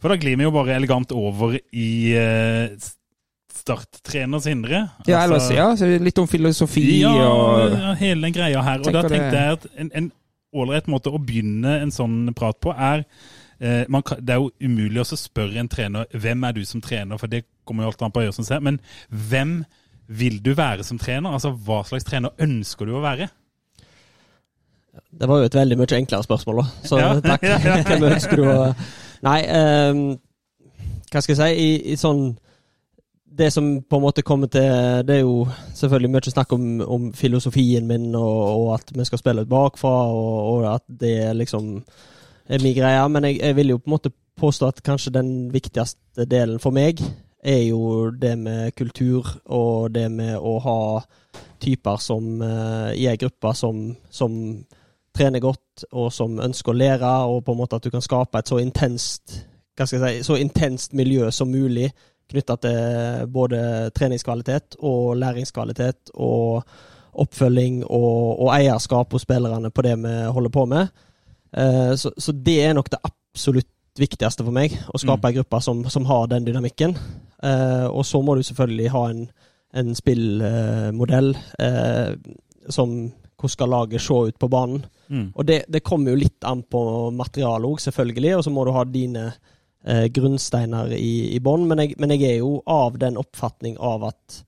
For 0.00 0.08
da 0.12 0.16
glir 0.20 0.36
vi 0.36 0.44
jo 0.46 0.50
bare 0.54 0.74
elegant 0.76 1.12
over 1.16 1.56
i 1.72 1.88
uh, 2.16 2.68
starttrener 3.56 4.42
Sindre. 4.44 4.82
Ja, 5.08 5.22
Altså- 5.26 5.54
ja. 5.54 5.70
Så 5.76 5.86
litt 6.02 6.18
om 6.18 6.26
filosofi 6.28 7.00
Ja, 7.00 7.12
og 7.12 7.70
ja, 7.72 7.94
hele 7.94 8.22
den 8.22 8.32
greia 8.32 8.62
her. 8.62 8.78
Og 8.78 8.92
da 8.92 9.02
det- 9.02 9.10
tenkte 9.10 9.32
jeg 9.36 9.52
at 9.52 9.66
en, 9.78 9.90
en 9.94 10.12
ålreit 10.54 10.86
måte 10.90 11.10
å 11.10 11.18
begynne 11.22 11.78
en 11.82 11.90
sånn 11.94 12.32
prat 12.36 12.58
på, 12.62 12.72
er 12.72 13.04
eh, 13.58 13.84
man 13.88 14.02
kan, 14.06 14.20
Det 14.20 14.34
er 14.34 14.40
jo 14.42 14.52
umulig 14.60 15.00
å 15.02 15.08
spørre 15.16 15.58
en 15.60 15.68
trener 15.68 16.06
hvem 16.12 16.44
er 16.44 16.52
du 16.52 16.64
som 16.64 16.80
trener, 16.80 17.18
for 17.18 17.26
det 17.26 17.44
kommer 17.64 17.84
jo 17.84 17.90
alt 17.94 18.02
an 18.02 18.14
på 18.14 18.22
øyet 18.22 18.34
som 18.36 18.44
ser. 18.46 18.60
Men 18.60 18.80
hvem 19.10 19.64
vil 20.06 20.38
du 20.42 20.52
være 20.54 20.84
som 20.86 20.98
trener? 20.98 21.32
Altså 21.34 21.50
hva 21.50 21.82
slags 21.86 22.04
trener 22.06 22.30
ønsker 22.38 22.86
du 22.86 22.94
å 22.94 23.02
være? 23.02 23.28
Det 25.16 25.28
var 25.28 25.40
jo 25.40 25.48
et 25.48 25.54
veldig 25.56 25.76
mye 25.80 25.96
enklere 25.98 26.24
spørsmål, 26.24 26.62
da. 26.62 26.88
Så 26.88 26.98
Ja. 27.00 27.20
takk. 27.20 27.42
Hvem 27.88 28.06
ønsker 28.12 28.36
du 28.36 28.46
å 28.48 28.74
Nei, 29.26 29.40
um, 29.48 30.18
hva 31.10 31.22
skal 31.22 31.32
jeg 31.34 31.38
si 31.40 31.62
I, 31.64 31.92
I 31.92 31.96
sånn 31.96 32.36
Det 33.36 33.50
som 33.52 33.82
på 33.82 33.98
en 33.98 34.02
måte 34.02 34.22
kommer 34.24 34.48
til 34.48 34.62
Det 35.06 35.16
er 35.16 35.20
jo 35.20 35.46
selvfølgelig 35.74 36.10
mye 36.10 36.32
snakk 36.32 36.52
om, 36.56 36.80
om 36.80 37.08
filosofien 37.12 37.86
min, 37.86 38.14
og, 38.14 38.38
og 38.60 38.74
at 38.74 38.92
vi 38.94 39.04
skal 39.04 39.20
spille 39.20 39.44
ut 39.44 39.50
bakfra, 39.50 39.94
og, 40.12 40.36
og 40.52 40.74
at 40.74 40.84
det 40.88 41.36
liksom 41.36 41.74
er 42.48 42.62
min 42.62 42.76
greie. 42.76 43.08
Men 43.08 43.24
jeg, 43.28 43.40
jeg 43.42 43.56
vil 43.56 43.74
jo 43.74 43.78
på 43.78 43.90
en 43.90 43.96
måte 43.96 44.14
påstå 44.36 44.66
at 44.66 44.82
kanskje 44.84 45.12
den 45.12 45.30
viktigste 45.52 46.24
delen 46.28 46.60
for 46.62 46.76
meg 46.76 47.00
er 47.46 47.62
jo 47.68 48.10
det 48.10 48.38
med 48.38 48.74
kultur, 48.76 49.28
og 49.44 49.92
det 49.94 50.08
med 50.10 50.36
å 50.36 50.56
ha 50.64 50.80
typer 51.62 52.00
som 52.02 52.42
eh, 52.42 52.90
i 52.98 53.06
ei 53.08 53.16
gruppe 53.20 53.52
som, 53.54 53.90
som 54.10 54.32
trener 55.16 55.40
godt, 55.40 55.86
og 55.92 56.10
som 56.12 56.40
ønsker 56.42 56.72
å 56.72 56.80
lære, 56.80 57.12
og 57.30 57.44
på 57.44 57.54
en 57.54 57.60
måte 57.60 57.78
at 57.78 57.86
du 57.86 57.92
kan 57.92 58.04
skape 58.04 58.40
et 58.40 58.50
så 58.50 58.58
intenst 58.62 59.38
hva 59.76 59.84
skal 59.84 60.06
jeg 60.06 60.22
si, 60.22 60.28
så 60.30 60.38
intenst 60.40 60.94
miljø 60.96 61.28
som 61.34 61.50
mulig 61.52 61.90
knytta 62.30 62.56
til 62.62 63.30
både 63.32 63.60
treningskvalitet 63.96 64.78
og 64.82 65.16
læringskvalitet 65.20 66.12
og 66.14 66.66
oppfølging 67.16 67.82
og, 67.84 68.40
og 68.44 68.50
eierskap 68.56 69.14
hos 69.14 69.24
spillerne 69.24 69.70
på 69.72 69.84
det 69.86 69.94
vi 70.02 70.14
holder 70.36 70.52
på 70.52 70.66
med. 70.68 70.88
Eh, 71.56 71.94
så, 71.96 72.12
så 72.18 72.32
det 72.32 72.58
er 72.64 72.74
nok 72.76 72.90
det 72.92 73.00
absolutt 73.06 73.70
viktigste 73.96 74.44
for 74.44 74.52
meg, 74.52 74.74
å 74.92 75.00
skape 75.00 75.30
ei 75.30 75.38
gruppe 75.38 75.60
som, 75.64 75.84
som 75.92 76.04
har 76.08 76.26
den 76.32 76.44
dynamikken. 76.48 76.96
Eh, 77.42 77.86
og 77.86 78.04
så 78.04 78.20
må 78.24 78.36
du 78.36 78.44
selvfølgelig 78.44 78.90
ha 78.92 79.04
en, 79.12 79.22
en 79.76 79.94
spillmodell 79.96 81.32
eh, 81.60 82.10
som 82.68 82.98
Hvordan 83.36 83.52
skal 83.52 83.68
laget 83.68 84.00
se 84.00 84.14
ut 84.30 84.38
på 84.40 84.48
banen? 84.48 84.78
Mm. 85.12 85.26
Og 85.36 85.44
det, 85.44 85.58
det 85.68 85.82
kommer 85.84 86.14
jo 86.14 86.20
litt 86.22 86.44
an 86.48 86.62
på 86.64 86.80
materialet 87.12 87.68
òg, 87.68 87.82
selvfølgelig. 87.84 88.30
Og 88.38 88.44
så 88.46 88.52
må 88.54 88.64
du 88.64 88.70
ha 88.72 88.84
dine 88.88 89.26
eh, 89.84 90.06
grunnsteiner 90.12 90.92
i, 90.96 91.34
i 91.36 91.40
bånn. 91.40 91.66
Men, 91.68 91.82
men 91.98 92.14
jeg 92.14 92.30
er 92.30 92.38
jo 92.40 92.60
av 92.66 92.98
den 93.02 93.18
oppfatning 93.20 93.76
av 93.78 94.06
at 94.12 94.38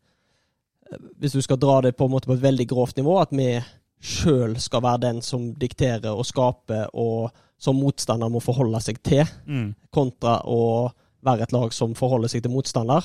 eh, 0.90 1.02
hvis 1.18 1.36
du 1.36 1.42
skal 1.44 1.60
dra 1.60 1.80
det 1.84 1.96
på 1.98 2.08
en 2.08 2.14
måte 2.14 2.30
på 2.30 2.36
et 2.38 2.46
veldig 2.46 2.68
grovt 2.70 2.96
nivå, 3.00 3.18
at 3.20 3.34
vi 3.34 3.50
sjøl 3.98 4.54
skal 4.62 4.84
være 4.84 5.02
den 5.08 5.22
som 5.26 5.50
dikterer 5.58 6.12
og 6.14 6.26
skaper, 6.28 6.86
og 6.94 7.32
som 7.58 7.80
motstander 7.82 8.30
må 8.30 8.38
forholde 8.38 8.78
seg 8.84 9.00
til, 9.02 9.26
Mm. 9.46 9.72
kontra 9.90 10.38
å 10.46 10.92
være 11.26 11.42
et 11.42 11.52
lag 11.52 11.72
som 11.74 11.96
forholder 11.98 12.30
seg 12.30 12.44
til 12.44 12.52
motstander. 12.54 13.02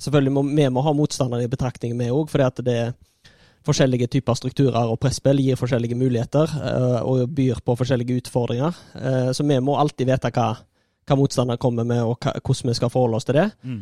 Selvfølgelig 0.00 0.32
må 0.32 0.42
vi 0.48 0.64
må 0.72 0.80
ha 0.80 0.94
motstandere 0.96 1.44
i 1.44 1.50
betraktning, 1.52 1.92
vi 1.98 2.08
òg, 2.08 2.30
fordi 2.32 2.46
at 2.46 2.62
det 2.64 2.76
er 2.86 2.92
forskjellige 3.68 4.08
typer 4.08 4.38
strukturer 4.38 4.88
og 4.88 4.96
presspill 5.02 5.36
gir 5.44 5.58
forskjellige 5.60 5.98
muligheter 6.00 6.48
eh, 6.48 7.00
og 7.04 7.28
byr 7.36 7.60
på 7.60 7.76
forskjellige 7.76 8.22
utfordringer. 8.22 8.78
Eh, 8.96 9.28
så 9.36 9.44
vi 9.44 9.58
må 9.60 9.76
alltid 9.76 10.08
vite 10.08 10.30
hva, 10.32 10.54
hva 11.10 11.18
motstander 11.18 11.58
kommer 11.60 11.86
med, 11.88 12.02
og 12.06 12.18
hva, 12.22 12.36
hvordan 12.38 12.70
vi 12.70 12.76
skal 12.78 12.92
forholde 12.92 13.18
oss 13.18 13.28
til 13.28 13.40
det. 13.40 13.48
Mm. 13.66 13.80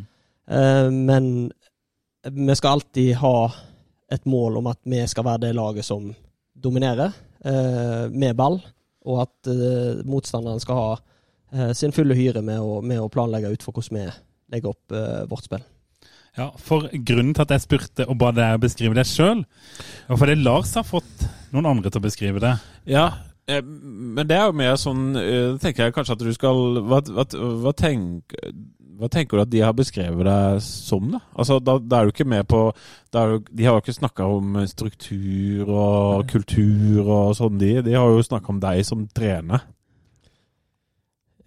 Eh, 0.49 0.89
men 0.91 1.51
vi 2.23 2.55
skal 2.57 2.79
alltid 2.79 3.13
ha 3.21 3.51
et 4.11 4.25
mål 4.25 4.59
om 4.59 4.69
at 4.71 4.81
vi 4.89 5.03
skal 5.07 5.27
være 5.27 5.45
det 5.45 5.55
laget 5.57 5.85
som 5.85 6.09
dominerer 6.57 7.13
eh, 7.45 8.05
med 8.09 8.35
ball, 8.37 8.59
og 9.05 9.21
at 9.23 9.51
eh, 9.51 10.01
motstanderen 10.09 10.61
skal 10.63 10.83
ha 10.83 10.89
sin 11.73 11.89
fulle 11.89 12.13
hyre 12.13 12.43
med 12.45 12.61
å, 12.61 12.75
med 12.85 12.99
å 13.01 13.07
planlegge 13.09 13.49
ut 13.49 13.63
for 13.65 13.73
hvordan 13.73 13.95
vi 13.97 14.03
legger 14.53 14.69
opp 14.69 14.93
vårt 15.31 15.47
spill. 15.47 15.63
Ja, 16.37 16.51
for 16.61 16.85
grunnen 16.93 17.31
til 17.33 17.41
at 17.41 17.55
jeg 17.55 17.63
spurte 17.63 18.05
og 18.05 18.19
ba 18.21 18.29
deg 18.37 18.59
beskrive 18.61 18.93
det 18.93 19.07
sjøl, 19.09 19.41
var 20.05 20.19
fordi 20.21 20.35
Lars 20.37 20.75
har 20.77 20.85
fått 20.85 21.25
noen 21.49 21.71
andre 21.71 21.89
til 21.89 21.97
å 21.97 22.05
beskrive 22.05 22.43
det. 22.43 22.53
Ja, 22.93 23.07
men 23.63 24.27
det 24.29 24.35
er 24.37 24.49
jo 24.49 24.57
mer 24.59 24.75
sånn 24.79 25.05
eh, 25.19 25.55
tenker 25.61 25.87
jeg 25.87 25.95
kanskje 25.95 26.15
at 26.17 26.25
du 26.25 26.33
skal 26.35 26.59
Hva, 26.85 26.99
hva, 27.07 27.25
hva, 27.63 27.73
tenk, 27.77 28.35
hva 28.99 29.09
tenker 29.11 29.37
du 29.39 29.43
at 29.45 29.51
de 29.53 29.63
har 29.63 29.73
beskrevet 29.77 30.27
deg 30.27 30.61
som, 30.65 31.09
da? 31.15 31.21
Altså, 31.33 31.57
da, 31.63 31.77
da 31.79 31.99
er 32.01 32.09
du 32.09 32.13
ikke 32.13 32.27
med 32.29 32.47
på 32.51 32.61
du, 32.75 33.39
De 33.49 33.65
har 33.65 33.77
jo 33.77 33.83
ikke 33.83 33.97
snakka 33.97 34.27
om 34.37 34.59
struktur 34.69 35.71
og 35.71 36.29
kultur 36.29 37.03
og 37.07 37.35
sånn, 37.39 37.57
de. 37.61 37.73
De 37.85 37.97
har 37.97 38.11
jo 38.11 38.25
snakka 38.27 38.53
om 38.53 38.61
deg 38.63 38.83
som 38.87 39.07
trener. 39.15 39.65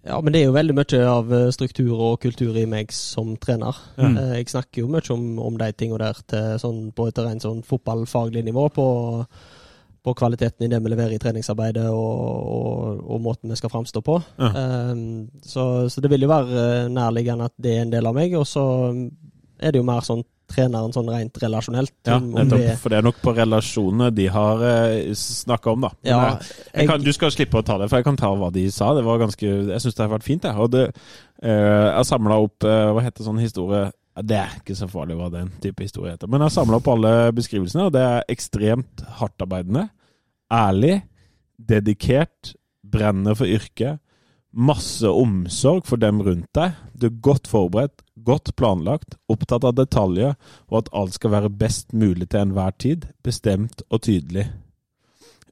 Ja, 0.03 0.17
men 0.19 0.33
det 0.35 0.41
er 0.41 0.49
jo 0.49 0.55
veldig 0.57 0.73
mye 0.75 0.97
av 1.07 1.29
eh, 1.31 1.49
struktur 1.55 1.93
og 1.95 2.17
kultur 2.25 2.57
i 2.59 2.65
meg 2.67 2.91
som 2.91 3.37
trener. 3.39 3.77
Eh, 3.95 4.33
Jeg 4.41 4.49
snakker 4.51 4.83
jo 4.83 4.89
mye 4.91 5.05
om, 5.15 5.37
om 5.39 5.55
de 5.61 5.69
tingene 5.79 6.01
der 6.03 6.19
til 6.27 6.57
sånn, 6.59 6.81
på 6.91 7.07
et 7.07 7.21
rent 7.23 7.45
sånn 7.45 7.61
fotballfaglig 7.63 8.43
nivå. 8.43 8.65
På, 8.75 8.87
på 10.03 10.13
kvaliteten 10.19 10.65
i 10.65 10.69
det 10.71 10.79
vi 10.83 10.91
leverer 10.91 11.15
i 11.15 11.19
treningsarbeidet 11.23 11.85
og, 11.87 12.43
og, 12.57 13.03
og 13.15 13.21
måten 13.23 13.49
vi 13.53 13.55
skal 13.59 13.71
framstå 13.71 14.01
på. 14.03 14.17
Ja. 14.41 14.49
Um, 14.91 15.29
så, 15.47 15.87
så 15.89 16.03
det 16.03 16.11
vil 16.11 16.25
jo 16.25 16.31
være 16.33 16.65
eh, 16.83 16.89
nærliggende 16.91 17.47
at 17.47 17.55
det 17.63 17.77
er 17.77 17.85
en 17.85 17.93
del 17.93 18.09
av 18.09 18.15
meg. 18.17 18.35
Og 18.35 18.43
så 18.49 18.63
er 19.63 19.71
det 19.71 19.79
jo 19.79 19.87
mer 19.87 20.03
sånn 20.03 20.25
treneren 20.53 20.91
sånn 20.93 21.07
rent 21.09 21.39
relasjonelt. 21.39 21.93
Ja, 22.05 22.17
nettopp. 22.19 22.59
det- 22.59 22.75
For 22.83 22.91
det 22.91 22.97
er 22.99 23.05
nok 23.07 23.21
på 23.23 23.31
relasjonene 23.33 24.11
de 24.13 24.27
har 24.35 24.61
eh, 24.67 25.13
snakka 25.17 25.71
om, 25.71 25.87
da. 25.87 25.93
Ja, 26.05 26.19
jeg, 26.35 26.51
jeg 26.75 26.89
kan, 26.91 27.01
du 27.07 27.13
skal 27.15 27.31
slippe 27.33 27.61
å 27.63 27.65
ta 27.65 27.79
det, 27.79 27.87
for 27.89 28.01
jeg 28.01 28.05
kan 28.11 28.19
ta 28.19 28.33
hva 28.37 28.51
de 28.53 28.67
sa. 28.75 28.91
Det 28.99 29.05
var 29.07 29.23
ganske, 29.23 29.47
Jeg 29.71 29.81
syns 29.81 29.95
det 29.97 30.03
har 30.03 30.11
vært 30.17 30.27
fint. 30.27 30.43
Jeg, 30.43 30.59
og 30.59 30.69
det, 30.75 30.89
eh, 31.41 31.87
jeg 31.95 32.09
samla 32.11 32.37
opp 32.43 32.67
eh, 32.67 32.89
Hva 32.93 33.07
heter 33.07 33.23
sånn 33.25 33.39
historie 33.41 33.87
Det 34.21 34.37
er 34.37 34.57
ikke 34.59 34.75
så 34.77 34.87
farlig 34.91 35.17
hva 35.17 35.29
den 35.33 35.49
type 35.63 35.81
historie 35.81 36.13
heter. 36.13 36.29
Men 36.29 36.43
jeg 36.43 36.51
har 36.51 36.55
samla 36.59 36.77
opp 36.77 36.89
alle 36.93 37.13
beskrivelsene, 37.33 37.87
og 37.87 37.95
det 37.95 38.03
er 38.05 38.27
ekstremt 38.29 39.03
hardtarbeidende. 39.17 39.87
Ærlig, 40.53 40.99
dedikert, 41.57 42.53
brenner 42.85 43.37
for 43.37 43.49
yrket. 43.49 44.01
Masse 44.53 45.09
omsorg 45.09 45.87
for 45.89 45.97
dem 45.97 46.21
rundt 46.21 46.51
deg. 46.53 46.75
Du 46.93 47.07
er 47.09 47.21
godt 47.25 47.49
forberedt, 47.49 48.03
godt 48.21 48.53
planlagt, 48.59 49.17
opptatt 49.33 49.65
av 49.65 49.73
detaljer, 49.79 50.35
og 50.69 50.83
at 50.83 50.91
alt 50.93 51.17
skal 51.17 51.33
være 51.33 51.55
best 51.63 51.89
mulig 51.97 52.29
til 52.29 52.45
enhver 52.45 52.77
tid. 52.77 53.09
Bestemt 53.25 53.81
og 53.89 54.05
tydelig. 54.05 54.45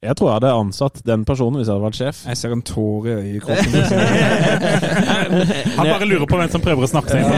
Jeg 0.01 0.15
tror 0.17 0.31
jeg 0.31 0.37
hadde 0.39 0.51
ansatt 0.57 0.95
den 1.05 1.21
personen 1.29 1.59
hvis 1.59 1.67
jeg 1.69 1.75
hadde 1.75 1.85
vært 1.85 1.97
sjef. 1.99 2.21
Jeg 2.25 2.37
ser 2.39 2.53
en 2.55 2.63
tåre 2.65 3.19
i 3.21 3.35
kroppen. 3.37 3.75
Han 5.77 5.89
bare 5.91 6.07
lurer 6.09 6.25
på 6.25 6.39
hvem 6.39 6.49
som 6.49 6.63
prøver 6.63 6.87
å 6.87 6.89
snakke 6.89 7.13
seg 7.13 7.21
inn. 7.21 7.29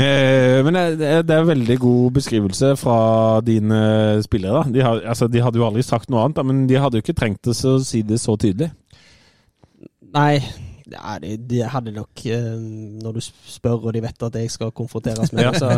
Eh, 0.00 0.62
Men 0.64 0.78
det 0.96 1.10
er, 1.10 1.34
en 1.36 1.50
veldig 1.50 1.76
god 1.82 2.16
beskrivelse 2.16 2.72
fra 2.80 2.96
dine 3.44 3.82
spillere. 4.24 4.62
da. 4.62 4.72
De, 4.78 4.80
har, 4.86 5.02
altså, 5.12 5.28
de 5.28 5.44
hadde 5.44 5.60
jo 5.60 5.66
aldri 5.68 5.84
sagt 5.84 6.08
noe 6.08 6.24
annet, 6.24 6.38
da, 6.40 6.46
men 6.48 6.64
de 6.70 6.80
hadde 6.80 6.96
jo 6.96 7.04
ikke 7.04 7.18
trengt 7.20 7.52
å 7.52 7.56
si 7.84 8.00
det 8.00 8.16
så 8.22 8.38
tydelig. 8.40 8.70
Nei, 10.16 10.40
Ja, 10.92 11.16
de, 11.18 11.36
de 11.50 11.62
hadde 11.66 11.90
nok 11.90 12.20
eh, 12.30 12.44
Når 13.02 13.16
du 13.16 13.20
spør 13.20 13.88
og 13.88 13.94
de 13.94 14.02
vet 14.04 14.22
at 14.22 14.36
jeg 14.38 14.50
skal 14.54 14.70
konfronteres 14.70 15.32
med 15.32 15.42
det, 15.42 15.58
så, 15.58 15.70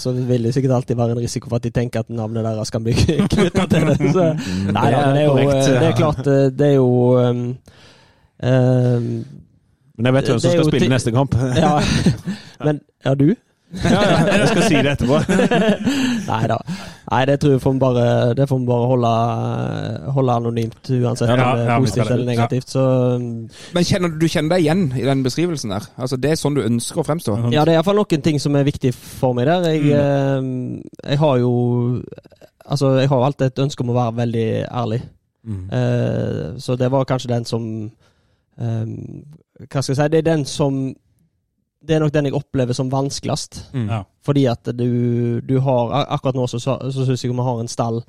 så 0.00 0.12
vil 0.12 0.46
det 0.46 0.54
sikkert 0.56 0.72
alltid 0.78 0.96
være 0.96 1.10
en 1.12 1.20
risiko 1.20 1.50
for 1.50 1.56
at 1.60 1.66
de 1.66 1.70
tenker 1.70 2.00
at 2.00 2.08
navnet 2.08 2.44
deres 2.44 2.72
kan 2.72 2.84
bli 2.84 2.94
knytta 3.34 3.66
til 3.68 3.90
det. 3.90 3.98
Så, 4.16 4.30
nei, 4.72 4.86
det 4.88 5.00
er 5.02 5.12
det 5.12 5.20
er 5.20 5.26
jo 5.26 5.36
Det 5.36 5.88
er 5.90 5.96
klart, 5.98 6.26
eh, 6.26 6.46
det 6.48 6.68
er 6.70 6.74
jo 6.78 6.88
um, 7.20 7.42
um, 8.40 9.10
Men 9.96 10.08
jeg 10.08 10.14
vet 10.14 10.32
hvem 10.32 10.38
som 10.40 10.50
er 10.50 10.56
skal 10.56 10.70
spille 10.72 10.88
neste 10.94 11.12
kamp. 11.12 11.36
Ja, 11.60 11.74
men 12.66 12.80
Ja, 13.04 13.14
du? 13.14 13.34
Ja, 13.82 14.02
ja, 14.06 14.18
jeg 14.38 14.50
skal 14.52 14.66
si 14.68 14.82
det 14.84 14.92
etterpå. 14.94 15.18
Nei 16.30 16.42
da. 16.50 16.58
Nei, 17.04 17.20
det 17.28 17.36
tror 17.42 17.54
jeg 17.54 17.62
får 17.62 17.74
vi 17.74 17.80
bare, 17.82 18.04
det 18.38 18.46
får 18.48 18.60
vi 18.62 18.68
bare 18.68 18.86
holde, 18.90 19.10
holde 20.16 20.36
anonymt, 20.40 20.78
uansett 20.88 21.28
Ja, 21.28 21.34
om 21.34 21.40
det 21.42 21.64
er 21.64 21.72
ja, 21.72 21.78
positivt 21.82 22.12
eller 22.14 22.28
negativt. 22.30 22.70
Så 22.70 22.84
Men 23.76 23.88
kjenner 23.88 24.12
du, 24.12 24.16
du 24.22 24.28
kjenner 24.28 24.54
deg 24.54 24.64
igjen 24.64 24.86
i 24.96 25.04
den 25.06 25.24
beskrivelsen 25.26 25.74
der? 25.74 25.88
Altså 25.98 26.20
Det 26.20 26.32
er 26.32 26.40
sånn 26.40 26.56
du 26.56 26.62
ønsker 26.64 27.02
å 27.02 27.06
fremstå? 27.06 27.36
Ja, 27.52 27.66
det 27.66 27.74
er 27.74 27.80
iallfall 27.80 28.00
noen 28.00 28.24
ting 28.24 28.40
som 28.42 28.56
er 28.56 28.66
viktig 28.66 28.94
for 28.96 29.36
meg 29.36 29.50
der. 29.50 29.68
Jeg, 29.74 29.92
mm. 30.40 30.80
jeg 31.02 31.20
har 31.24 31.42
jo 31.42 31.52
Altså, 32.64 32.94
jeg 32.96 33.10
har 33.10 33.20
alltid 33.20 33.50
et 33.50 33.60
ønske 33.60 33.84
om 33.84 33.90
å 33.92 33.98
være 33.98 34.16
veldig 34.22 34.48
ærlig. 34.72 35.02
Eh, 35.44 36.58
så 36.58 36.76
det 36.76 36.88
var 36.90 37.04
kanskje 37.04 37.28
den 37.28 37.44
som 37.44 37.62
um, 38.56 39.24
Hva 39.68 39.82
skal 39.82 39.92
jeg 39.92 39.98
si? 39.98 40.08
Det 40.08 40.18
er 40.18 40.30
den 40.30 40.44
som 40.48 40.94
Det 41.84 41.96
er 41.96 42.04
nok 42.04 42.14
den 42.14 42.30
jeg 42.30 42.36
opplever 42.36 42.76
som 42.76 42.92
vanskeligst. 42.92 43.60
Ja. 43.76 44.02
Fordi 44.24 44.46
at 44.48 44.70
du, 44.72 45.40
du 45.44 45.58
har 45.60 45.92
Akkurat 46.04 46.38
nå 46.38 46.46
så, 46.48 46.60
så, 46.62 46.78
så 46.90 47.04
syns 47.04 47.24
jeg 47.24 47.34
vi 47.34 47.48
har 47.48 47.60
en 47.60 47.68
stall 47.70 48.00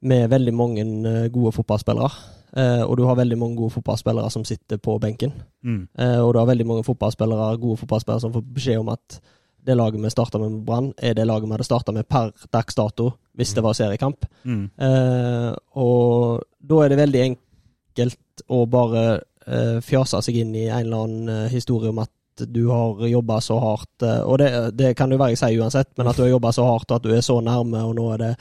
med 0.00 0.30
veldig 0.32 0.52
mange 0.56 0.84
eh, 0.84 1.26
gode 1.32 1.52
fotballspillere. 1.52 2.08
Eh, 2.56 2.82
og 2.82 2.96
du 2.96 3.04
har 3.04 3.18
veldig 3.18 3.38
mange 3.38 3.58
gode 3.58 3.74
fotballspillere 3.74 4.30
som 4.32 4.46
sitter 4.48 4.80
på 4.80 4.96
benken. 5.02 5.34
Mm. 5.62 5.82
Eh, 5.98 6.20
og 6.20 6.32
du 6.34 6.40
har 6.40 6.48
veldig 6.48 6.66
mange 6.66 6.86
fotballspillere, 6.86 7.58
gode 7.60 7.82
fotballspillere 7.82 8.24
som 8.24 8.32
får 8.32 8.46
beskjed 8.54 8.80
om 8.80 8.94
at 8.94 9.20
det 9.66 9.76
laget 9.76 10.00
vi 10.00 10.10
starta 10.10 10.38
med 10.38 10.50
med 10.50 10.64
Brann, 10.64 10.92
er 10.96 11.14
det 11.14 11.26
laget 11.26 11.48
vi 11.48 11.52
hadde 11.52 11.64
starta 11.64 11.92
med 11.92 12.08
per 12.08 12.32
dags 12.52 12.74
dato 12.74 13.12
hvis 13.36 13.54
det 13.54 13.62
var 13.64 13.76
seriekamp. 13.76 14.24
Mm. 14.44 14.70
Eh, 14.76 15.52
og 15.76 16.40
da 16.60 16.84
er 16.84 16.88
det 16.88 17.00
veldig 17.00 17.22
enkelt 17.26 18.44
å 18.48 18.64
bare 18.66 19.04
eh, 19.46 19.78
fjase 19.84 20.22
seg 20.24 20.40
inn 20.40 20.54
i 20.54 20.68
en 20.68 20.86
eller 20.86 21.04
annen 21.04 21.28
eh, 21.28 21.50
historie 21.52 21.92
om 21.92 22.00
at 22.02 22.12
du 22.48 22.66
har 22.70 23.00
jobba 23.08 23.40
så 23.44 23.58
hardt. 23.60 24.02
eh, 24.02 24.20
og 24.24 24.38
det, 24.38 24.50
det 24.78 24.94
kan 24.96 25.10
jo 25.12 25.18
være 25.20 25.34
jeg 25.34 25.38
sier 25.42 25.60
uansett, 25.62 25.90
men 25.98 26.08
at 26.10 26.16
du 26.16 26.22
har 26.24 26.30
jobba 26.32 26.52
så 26.56 26.64
hardt, 26.64 26.90
og 26.90 26.96
at 26.96 27.02
du 27.08 27.14
er 27.16 27.20
så 27.26 27.40
nærme, 27.44 27.82
og 27.84 27.94
nå 27.98 28.06
er 28.14 28.22
det 28.24 28.34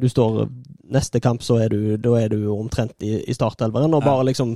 du 0.00 0.08
står 0.08 0.46
Neste 0.92 1.20
kamp 1.24 1.40
så 1.40 1.54
er 1.62 1.68
du, 1.72 1.96
da 1.96 2.10
er 2.20 2.28
du 2.28 2.50
omtrent 2.52 3.00
i, 3.00 3.14
i 3.24 3.32
startelveren. 3.32 3.94
Og 3.96 4.02
bare 4.04 4.26
liksom 4.28 4.50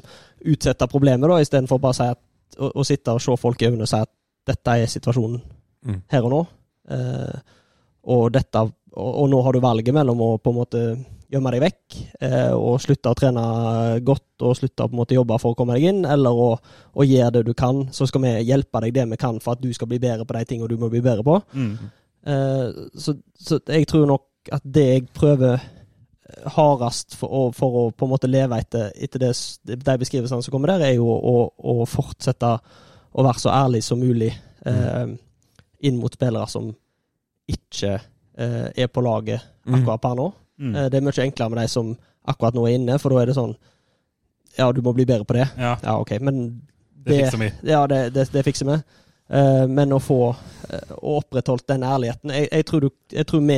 utsette 0.45 0.85
problemet, 0.93 1.31
da, 1.31 1.39
istedenfor 1.41 1.79
bare 1.81 1.95
å 1.95 1.97
si 1.97 2.09
at, 2.13 2.19
å, 2.61 2.69
å 2.77 2.85
sitte 2.85 3.15
og 3.15 3.23
se 3.25 3.37
folk 3.41 3.63
i 3.63 3.69
øynene 3.71 3.87
og 3.87 3.89
si 3.89 3.97
at 4.05 4.11
dette 4.47 4.75
er 4.83 4.87
situasjonen 4.91 5.41
Mm. 5.87 6.01
her 6.11 6.25
og 6.27 6.31
nå. 6.33 6.39
Eh, 6.91 7.39
og 8.11 8.33
dette 8.35 8.59
og, 8.59 8.73
og 8.97 9.29
nå 9.31 9.39
har 9.47 9.55
du 9.55 9.61
valget 9.63 9.95
mellom 9.95 10.21
å 10.25 10.29
på 10.43 10.51
en 10.51 10.57
måte 10.57 10.81
gjemme 11.33 11.53
deg 11.55 11.63
vekk 11.65 11.97
eh, 12.23 12.53
og 12.55 12.79
slutte 12.83 13.11
å 13.11 13.19
trene 13.19 13.45
godt 14.07 14.45
og 14.47 14.57
slutte 14.59 14.87
å 14.87 15.07
jobbe 15.17 15.39
for 15.43 15.55
å 15.55 15.59
komme 15.59 15.77
deg 15.77 15.89
inn, 15.91 16.03
eller 16.09 16.31
å, 16.35 16.49
å 16.95 17.07
gjøre 17.07 17.39
det 17.39 17.47
du 17.49 17.55
kan. 17.59 17.87
Så 17.95 18.09
skal 18.11 18.25
vi 18.25 18.35
hjelpe 18.47 18.83
deg 18.85 18.95
det 18.97 19.07
vi 19.13 19.21
kan 19.21 19.41
for 19.43 19.57
at 19.57 19.63
du 19.65 19.73
skal 19.75 19.91
bli 19.91 20.01
bedre 20.03 20.27
på 20.27 20.37
de 20.37 20.45
tingene 20.49 20.71
du 20.71 20.81
må 20.81 20.91
bli 20.93 21.03
bedre 21.05 21.27
på. 21.27 21.39
Mm. 21.57 21.73
Eh, 22.27 22.85
så, 22.99 23.17
så 23.39 23.61
jeg 23.67 23.89
tror 23.91 24.07
nok 24.11 24.53
at 24.55 24.63
det 24.63 24.87
jeg 24.87 25.09
prøver 25.17 25.63
hardest 26.57 27.15
for 27.19 27.31
å, 27.31 27.43
for 27.55 27.79
å 27.79 27.85
på 27.95 28.07
en 28.07 28.13
måte 28.13 28.31
leve 28.31 28.59
etter, 28.61 28.91
etter 28.95 29.23
det, 29.23 29.33
de 29.67 29.99
beskrivelsene 30.01 30.43
som 30.43 30.55
kommer 30.55 30.75
der, 30.75 30.89
er 30.89 30.97
jo 30.99 31.07
å, 31.11 31.37
å 31.57 31.87
fortsette 31.89 32.57
å 33.17 33.25
være 33.25 33.43
så 33.43 33.53
ærlig 33.55 33.83
som 33.87 34.03
mulig 34.03 34.33
eh, 34.67 35.15
inn 35.87 36.01
mot 36.01 36.13
spillere 36.13 36.51
som 36.51 36.69
ikke 37.47 37.95
eh, 37.95 38.67
er 38.75 38.91
på 38.91 39.05
laget 39.07 39.45
akkurat 39.67 40.03
per 40.03 40.19
nå. 40.19 40.27
Mm. 40.59 40.75
Eh, 40.75 40.89
det 40.91 40.99
er 41.01 41.05
mye 41.05 41.25
enklere 41.27 41.51
med 41.53 41.59
de 41.63 41.69
som 41.69 41.97
akkurat 42.27 42.55
nå 42.57 42.67
er 42.67 42.77
inne, 42.79 42.99
for 42.99 43.11
da 43.13 43.23
er 43.23 43.27
det 43.31 43.35
sånn 43.37 43.57
Ja, 44.57 44.71
du 44.73 44.81
må 44.83 44.95
bli 44.97 45.05
bedre 45.05 45.25
på 45.29 45.35
det. 45.37 45.49
Ja, 45.59 45.77
Ja, 45.83 45.99
OK. 46.01 46.15
Men 46.21 46.63
det 47.07 47.19
fikser 47.21 47.39
vi. 47.39 47.53
ja, 47.71 47.87
det, 47.87 47.99
det, 48.15 48.29
det 48.33 48.43
fikser 48.47 48.67
vi. 48.71 48.79
Uh, 49.29 49.67
men 49.69 49.93
å 49.93 49.99
få 50.01 50.31
uh, 50.31 50.93
opprettholdt 51.03 51.67
den 51.67 51.83
ærligheten 51.83 52.31
Jeg, 52.31 52.47
jeg, 52.53 52.65
tror, 52.69 52.81
du, 52.87 52.91
jeg 53.11 53.27
tror 53.27 53.41
vi 53.43 53.57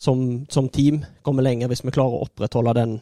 som, 0.00 0.22
som 0.48 0.68
team 0.72 1.02
kommer 1.22 1.44
lenger 1.44 1.68
hvis 1.68 1.84
vi 1.84 1.92
klarer 1.92 2.16
å 2.16 2.22
opprettholde 2.24 2.72
den 2.78 2.94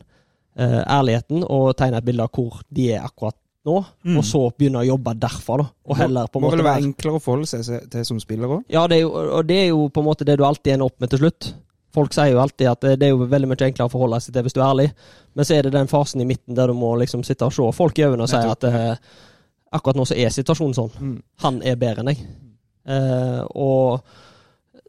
uh, 0.58 0.82
ærligheten 0.90 1.44
og 1.46 1.70
tegne 1.78 2.00
et 2.02 2.04
bilde 2.08 2.26
av 2.26 2.32
hvor 2.34 2.60
de 2.68 2.88
er 2.96 3.04
akkurat 3.06 3.36
nå, 3.64 3.84
Mm. 4.02 4.14
og 4.16 4.24
så 4.24 4.38
begynne 4.56 4.80
å 4.80 4.86
jobbe 4.88 5.12
derfra. 5.20 5.58
da 5.60 5.66
Og 5.84 5.96
heller 6.00 6.26
på 6.32 6.38
en 6.40 6.42
Må 6.46 6.50
vel 6.50 6.62
være 6.64 6.70
være 6.80 6.84
enklere 6.88 7.18
å 7.18 7.20
forholde 7.20 7.46
seg 7.46 7.90
til 7.92 8.04
som 8.08 8.18
spiller 8.22 8.48
òg? 8.56 8.62
Ja, 8.72 8.86
det 8.88 8.96
er 8.96 9.02
jo, 9.02 9.10
og 9.12 9.44
det 9.46 9.58
er 9.60 9.66
jo 9.68 9.82
på 9.92 10.00
en 10.00 10.06
måte 10.06 10.24
det 10.24 10.38
du 10.40 10.44
alltid 10.48 10.72
ender 10.72 10.88
opp 10.88 10.96
med 10.98 11.10
til 11.12 11.20
slutt. 11.20 11.50
Folk 11.94 12.12
sier 12.14 12.30
jo 12.32 12.38
alltid 12.42 12.68
at 12.70 12.84
det 13.00 13.02
er 13.08 13.10
jo 13.14 13.24
veldig 13.26 13.48
mye 13.50 13.66
enklere 13.66 13.88
å 13.88 13.92
forholde 13.92 14.20
seg 14.22 14.34
til 14.36 14.44
hvis 14.46 14.54
du 14.54 14.60
er 14.60 14.68
ærlig, 14.68 14.88
men 15.34 15.44
så 15.48 15.56
er 15.56 15.62
det 15.66 15.72
den 15.74 15.88
fasen 15.90 16.20
i 16.22 16.28
midten 16.28 16.54
der 16.54 16.70
du 16.70 16.74
må 16.78 16.92
liksom 17.00 17.24
sitte 17.26 17.48
og 17.48 17.52
se 17.56 17.66
folk 17.74 17.98
i 17.98 18.04
øynene 18.06 18.22
og 18.26 18.30
si 18.30 18.36
at 18.38 18.64
eh, 18.68 18.94
akkurat 19.72 19.96
nå 19.98 20.04
så 20.06 20.14
er 20.18 20.30
situasjonen 20.34 20.74
sånn. 20.76 20.92
Mm. 21.00 21.16
Han 21.42 21.60
er 21.66 21.76
bedre 21.80 22.04
enn 22.04 22.10
deg. 22.12 22.22
Eh, 22.90 23.42
og 23.58 24.00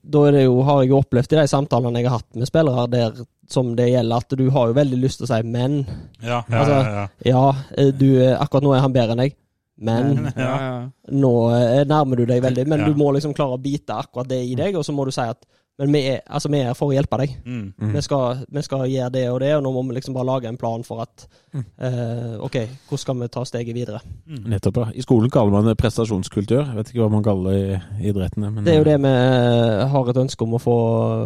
da 0.01 0.23
det 0.33 0.45
jo, 0.47 0.61
har 0.65 0.81
jeg 0.81 0.89
jo 0.89 0.99
opplevd 1.01 1.33
i 1.35 1.39
de 1.41 1.47
samtalene 1.51 2.01
jeg 2.01 2.09
har 2.09 2.19
hatt 2.21 2.39
med 2.41 2.49
spillere 2.49 2.87
der 2.89 3.19
som 3.51 3.73
det 3.77 3.89
gjelder, 3.91 4.23
at 4.23 4.33
du 4.39 4.45
har 4.55 4.69
jo 4.71 4.77
veldig 4.77 4.97
lyst 5.01 5.19
til 5.21 5.27
å 5.27 5.29
si 5.33 5.41
'men'. 5.43 5.81
Ja, 6.23 6.39
ja, 6.49 6.57
Altså, 6.61 6.77
ja, 6.77 7.07
ja. 7.25 7.43
Eh, 7.77 7.91
du, 7.91 8.07
er- 8.23 8.37
akkurat 8.41 8.63
nå 8.63 8.73
er 8.75 8.79
han 8.85 8.93
bedre 8.93 9.11
enn 9.17 9.23
deg, 9.25 9.35
men 9.77 10.31
Ja. 10.37 10.87
nå 11.11 11.33
eh, 11.57 11.83
nærmer 11.85 12.15
du 12.17 12.25
deg 12.25 12.41
veldig. 12.41 12.67
Men 12.67 12.85
du 12.85 12.93
må 12.95 13.11
liksom 13.13 13.33
klare 13.33 13.57
å 13.57 13.61
bite 13.61 13.93
akkurat 13.93 14.27
det 14.29 14.41
i 14.45 14.55
deg, 14.55 14.75
og 14.75 14.85
så 14.85 14.93
må 14.93 15.05
du 15.05 15.11
si 15.11 15.21
at 15.21 15.45
men 15.81 15.95
vi 15.95 16.01
er, 16.11 16.19
altså, 16.29 16.49
vi 16.53 16.59
er 16.61 16.75
for 16.77 16.91
å 16.91 16.93
hjelpe 16.93 17.17
deg. 17.17 17.31
Mm. 17.41 17.93
Vi, 17.95 18.01
skal, 18.05 18.43
vi 18.53 18.61
skal 18.61 18.83
gjøre 18.85 19.13
det 19.15 19.23
og 19.31 19.39
det, 19.41 19.49
og 19.57 19.63
nå 19.65 19.71
må 19.73 19.81
vi 19.87 19.95
liksom 19.97 20.13
bare 20.13 20.27
lage 20.29 20.49
en 20.49 20.59
plan 20.61 20.83
for 20.85 21.01
at 21.01 21.23
eh, 21.57 22.35
OK, 22.37 22.57
hvordan 22.89 23.01
skal 23.01 23.17
vi 23.17 23.29
ta 23.33 23.43
steget 23.49 23.77
videre? 23.77 24.01
Nettopp, 24.29 24.77
ja. 24.83 24.91
I 24.93 25.05
skolen 25.05 25.33
kaller 25.33 25.55
man 25.55 25.65
det 25.71 25.77
prestasjonskultur. 25.81 26.61
Jeg 26.61 26.77
vet 26.77 26.93
ikke 26.93 27.01
hva 27.01 27.09
man 27.15 27.25
kaller 27.25 27.49
det 27.49 27.79
i 27.97 28.11
idrettene. 28.11 28.51
Men 28.53 28.67
Det 28.67 28.75
er 28.75 28.79
jo 28.83 28.87
det 28.91 28.99
vi 29.01 29.15
eh, 29.15 29.81
har 29.95 30.13
et 30.13 30.21
ønske 30.25 30.45
om 30.45 30.53
å 30.59 30.61
få, 30.61 30.77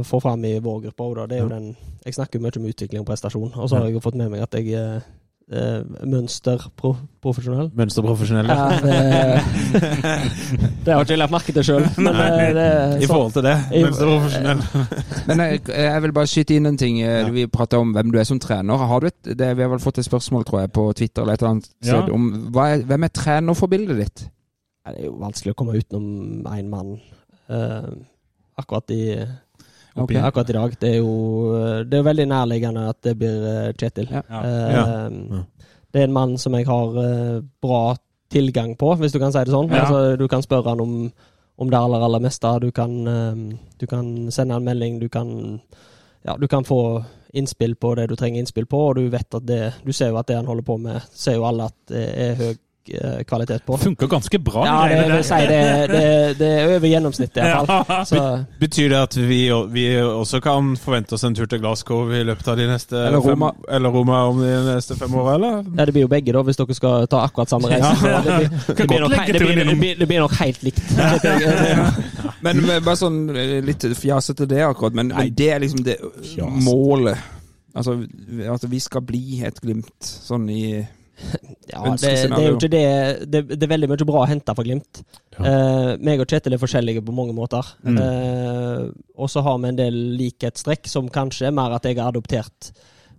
få 0.08 0.22
fram 0.24 0.48
i 0.48 0.56
vår 0.64 0.86
gruppe 0.88 1.10
òg, 1.10 1.20
da. 1.20 1.28
Det 1.34 1.40
er 1.40 1.44
jo 1.44 1.52
den 1.52 1.70
Jeg 2.06 2.16
snakker 2.16 2.40
jo 2.40 2.46
mye 2.46 2.60
om 2.62 2.72
utvikling 2.72 3.04
og 3.04 3.12
prestasjon, 3.12 3.52
og 3.52 3.68
så 3.68 3.80
har 3.80 3.90
jeg 3.90 3.98
jo 3.98 4.06
fått 4.08 4.18
med 4.20 4.32
meg 4.32 4.46
at 4.46 4.56
jeg 4.56 4.80
er 4.80 5.04
eh, 5.52 5.82
mønsterprofesjonell. 6.10 7.70
Mønsterprofesjonelle. 7.78 8.56
Ja, 8.56 8.66
det, 8.84 8.96
det 10.86 10.94
har 10.94 11.02
ikke 11.04 11.14
jeg 11.16 11.22
lagt 11.22 11.34
merke 11.36 11.56
til 11.56 11.68
sjøl, 11.68 11.88
men 11.98 12.20
eh, 12.22 12.50
det 12.58 12.68
I 13.06 13.10
forhold 13.10 13.34
til 13.38 13.46
det. 13.48 13.56
Mønsterprofesjonell. 13.74 14.62
Men 15.30 15.42
jeg, 15.42 15.62
jeg 15.74 16.04
vil 16.06 16.14
bare 16.16 16.30
skyte 16.30 16.56
inn 16.60 16.70
en 16.70 16.78
ting. 16.78 17.00
Ja. 17.02 17.24
Vi 17.34 17.48
prater 17.52 17.82
om 17.82 17.92
hvem 17.96 18.14
du 18.14 18.20
er 18.22 18.28
som 18.30 18.40
trener. 18.42 18.86
Har 18.92 19.02
du 19.02 19.10
et, 19.10 19.20
det, 19.26 19.50
vi 19.58 19.66
har 19.66 19.72
vel 19.72 19.82
fått 19.84 20.00
et 20.02 20.08
spørsmål, 20.08 20.46
tror 20.48 20.62
jeg, 20.64 20.72
på 20.76 20.86
Twitter 20.98 21.24
eller 21.26 21.34
et 21.38 21.42
eller 21.44 21.56
annet 21.56 21.70
Ja. 21.82 22.00
sted 22.00 22.14
om 22.14 22.30
hva 22.54 22.70
er, 22.76 22.86
hvem 22.86 23.08
er 23.08 23.14
trenerforbildet 23.22 24.02
ditt? 24.04 24.26
Det 24.86 25.00
er 25.02 25.08
jo 25.08 25.16
vanskelig 25.18 25.56
å 25.56 25.58
komme 25.58 25.78
utenom 25.82 26.46
én 26.54 26.70
mann 26.72 26.96
Uh, 27.46 27.92
akkurat, 28.58 28.90
i, 28.90 29.22
Ok. 29.96 30.12
akkurat 30.20 30.50
i 30.50 30.54
dag. 30.54 30.74
Det 30.80 30.90
er 30.94 30.98
jo 31.00 31.84
det 31.88 32.00
er 32.00 32.04
veldig 32.10 32.26
nærliggende 32.28 32.88
at 32.90 33.02
det 33.02 33.14
blir 33.20 33.46
eh, 33.52 33.74
Kjetil. 33.80 34.10
Ja. 34.12 34.22
Ja. 34.30 34.42
Eh, 34.44 34.76
Ja. 34.76 35.44
Det 35.96 36.02
er 36.02 36.08
en 36.10 36.14
mann 36.14 36.34
som 36.38 36.52
jeg 36.54 36.66
har 36.68 36.98
eh, 37.00 37.42
bra 37.64 37.96
tilgang 38.30 38.74
på, 38.76 38.90
hvis 39.00 39.14
du 39.14 39.20
kan 39.20 39.32
si 39.32 39.40
det 39.48 39.54
sånn. 39.54 39.70
Ja. 39.72 39.86
Altså, 39.86 40.18
du 40.20 40.28
kan 40.28 40.42
spørre 40.44 40.74
han 40.74 40.82
om, 40.84 40.96
om 41.58 41.70
det 41.72 41.80
aller, 41.80 42.04
aller 42.04 42.20
meste. 42.20 42.52
Du 42.60 42.72
kan, 42.76 43.08
eh, 43.08 43.36
du 43.80 43.86
kan 43.88 44.32
sende 44.32 44.56
en 44.60 44.66
melding, 44.68 45.00
du 45.00 45.08
kan, 45.10 45.62
ja, 46.26 46.36
du 46.36 46.48
kan 46.52 46.68
få 46.68 47.04
innspill 47.36 47.76
på 47.80 47.94
det 47.96 48.10
du 48.12 48.16
trenger 48.20 48.40
innspill 48.44 48.66
på, 48.68 48.82
og 48.90 48.96
du 49.00 49.08
vet 49.12 49.36
at 49.36 49.46
det 49.48 49.74
Du 49.86 49.92
ser 49.94 50.10
jo 50.12 50.18
at 50.20 50.28
det 50.28 50.36
han 50.36 50.46
holder 50.48 50.64
på 50.64 50.78
med, 50.80 51.02
ser 51.14 51.36
jo 51.36 51.44
alle 51.48 51.66
at 51.72 51.76
det 51.88 52.04
er 52.28 52.36
høy 52.36 52.54
eh, 52.90 53.24
kvalitet 53.28 53.66
på. 53.66 53.78
Funker 53.78 54.08
ganske 54.08 54.40
bra. 54.40 54.66
Ja, 54.68 54.76
de 54.90 55.00
det 55.02 55.16
vil 55.16 55.24
si 55.28 55.40
det, 55.50 55.62
det, 55.92 56.04
det 56.40 56.50
er 56.52 56.74
over 56.76 56.88
gjennomsnittet, 56.90 57.42
iallfall. 57.44 58.16
Ja. 58.16 58.28
Betyr 58.60 58.90
det 58.94 59.02
at 59.02 59.18
vi, 59.18 59.40
vi 59.74 59.86
også 60.02 60.40
kan 60.44 60.74
forvente 60.80 61.18
oss 61.18 61.26
en 61.28 61.36
tur 61.38 61.50
til 61.50 61.62
Glasgow 61.64 62.14
i 62.14 62.24
løpet 62.28 62.52
av 62.52 62.60
de 62.60 62.68
neste 62.70 63.00
Eller 63.08 63.24
Roma. 63.24 63.52
fem, 63.54 63.68
eller 63.78 63.96
Roma 63.96 64.22
om 64.30 64.42
de 64.44 64.54
neste 64.70 64.98
fem 65.00 65.16
åra, 65.16 65.36
eller? 65.40 65.62
ja, 65.78 65.86
det 65.86 65.96
blir 65.96 66.06
jo 66.08 66.12
begge, 66.12 66.36
da, 66.36 66.44
hvis 66.48 66.62
dere 66.62 66.78
skal 66.78 67.08
ta 67.12 67.24
akkurat 67.26 67.52
samme 67.52 67.72
reise. 67.72 67.94
Ja. 68.06 68.22
Det, 68.26 68.40
blir, 68.40 68.50
det, 68.76 68.88
blir 68.88 69.06
nok, 69.06 69.16
det, 69.28 69.40
det, 69.82 69.94
det 70.00 70.08
blir 70.10 70.26
nok 70.26 70.36
helt 70.40 70.64
likt. 70.64 70.84
Men 72.46 72.62
bare 72.66 72.98
sånn 73.00 73.24
eh, 73.34 73.58
litt 73.66 73.86
fjasete 73.98 74.48
det 74.50 74.62
akkurat, 74.66 74.94
men, 74.98 75.10
men 75.16 75.32
det 75.34 75.48
er 75.56 75.64
liksom 75.64 75.82
det 75.86 75.98
målet. 76.62 77.18
Altså, 77.76 77.98
altså 78.50 78.70
vi 78.72 78.80
skal 78.80 79.04
bli 79.04 79.42
et 79.44 79.58
Glimt 79.64 80.06
sånn 80.06 80.46
i 80.54 80.62
Ja, 81.66 81.82
det, 81.98 82.10
det 82.30 82.38
er 82.38 82.44
jo 82.46 82.58
ikke 82.60 82.70
det 82.70 82.82
det, 83.26 83.40
det 83.50 83.66
er 83.66 83.72
veldig 83.72 83.88
mye 83.90 84.06
bra 84.08 84.20
å 84.22 84.28
hente 84.30 84.54
fra 84.56 84.64
Glimt. 84.64 85.00
Ja. 85.34 85.46
Eh, 85.50 85.92
meg 86.06 86.22
og 86.22 86.30
Kjetil 86.30 86.56
er 86.56 86.62
forskjellige 86.62 87.02
på 87.06 87.16
mange 87.16 87.34
måter. 87.36 87.66
Mm. 87.82 87.98
Eh, 88.04 88.84
og 89.18 89.32
så 89.32 89.42
har 89.46 89.58
vi 89.60 89.72
en 89.72 89.80
del 89.80 89.98
likhetstrekk 90.20 90.90
som 90.92 91.10
kanskje 91.12 91.50
er 91.50 91.56
mer 91.56 91.74
at 91.76 91.88
jeg 91.90 91.98
har 91.98 92.14
adoptert 92.14 92.70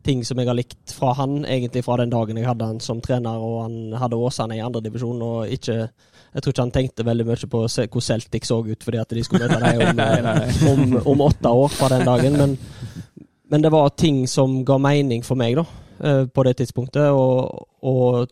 ting 0.06 0.22
som 0.24 0.38
jeg 0.38 0.46
har 0.46 0.56
likt 0.56 0.92
fra 0.94 1.12
han, 1.18 1.40
egentlig 1.44 1.82
fra 1.84 1.98
den 2.00 2.12
dagen 2.12 2.38
jeg 2.38 2.46
hadde 2.46 2.68
han 2.68 2.78
som 2.82 3.00
trener 3.02 3.42
og 3.42 3.56
han 3.64 3.96
hadde 3.98 4.18
Åsane 4.22 4.58
i 4.58 4.62
andredivisjon. 4.64 5.22
Og 5.22 5.56
ikke 5.56 5.88
Jeg 6.36 6.42
tror 6.42 6.52
ikke 6.52 6.64
han 6.66 6.74
tenkte 6.74 7.04
veldig 7.06 7.24
mye 7.24 7.48
på 7.48 7.62
hvordan 7.64 8.02
Celtic 8.04 8.44
så 8.44 8.60
ut, 8.60 8.84
fordi 8.84 8.98
at 9.00 9.10
de 9.16 9.22
skulle 9.24 9.48
møte 9.48 9.60
deg 9.62 9.80
om, 9.88 10.00
om, 10.70 10.96
om 11.14 11.26
åtte 11.26 11.48
år 11.48 11.72
fra 11.72 11.88
den 11.94 12.04
dagen. 12.04 12.36
Men, 12.36 12.56
men 13.48 13.64
det 13.64 13.72
var 13.72 13.94
ting 13.96 14.26
som 14.28 14.58
ga 14.68 14.76
mening 14.76 15.24
for 15.24 15.38
meg, 15.38 15.56
da, 15.56 15.64
på 15.98 16.44
det 16.46 16.56
tidspunktet. 16.60 17.08
Og, 17.12 17.66
og 17.82 18.26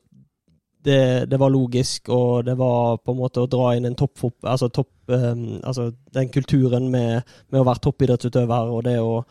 det, 0.85 1.31
det 1.31 1.41
var 1.41 1.53
logisk, 1.53 2.09
og 2.13 2.45
det 2.45 2.55
var 2.61 2.99
på 3.01 3.15
en 3.15 3.21
måte 3.23 3.45
å 3.45 3.49
dra 3.51 3.73
inn 3.77 3.89
en 3.89 3.97
toppfot... 3.97 4.37
Altså, 4.43 4.69
topp, 4.69 4.93
um, 5.09 5.61
altså 5.65 5.91
den 6.13 6.29
kulturen 6.29 6.91
med, 6.93 7.23
med 7.49 7.63
å 7.63 7.67
være 7.69 7.87
toppidrettsutøver, 7.87 8.73
og 8.75 8.85
det 8.85 8.99
å 9.01 9.23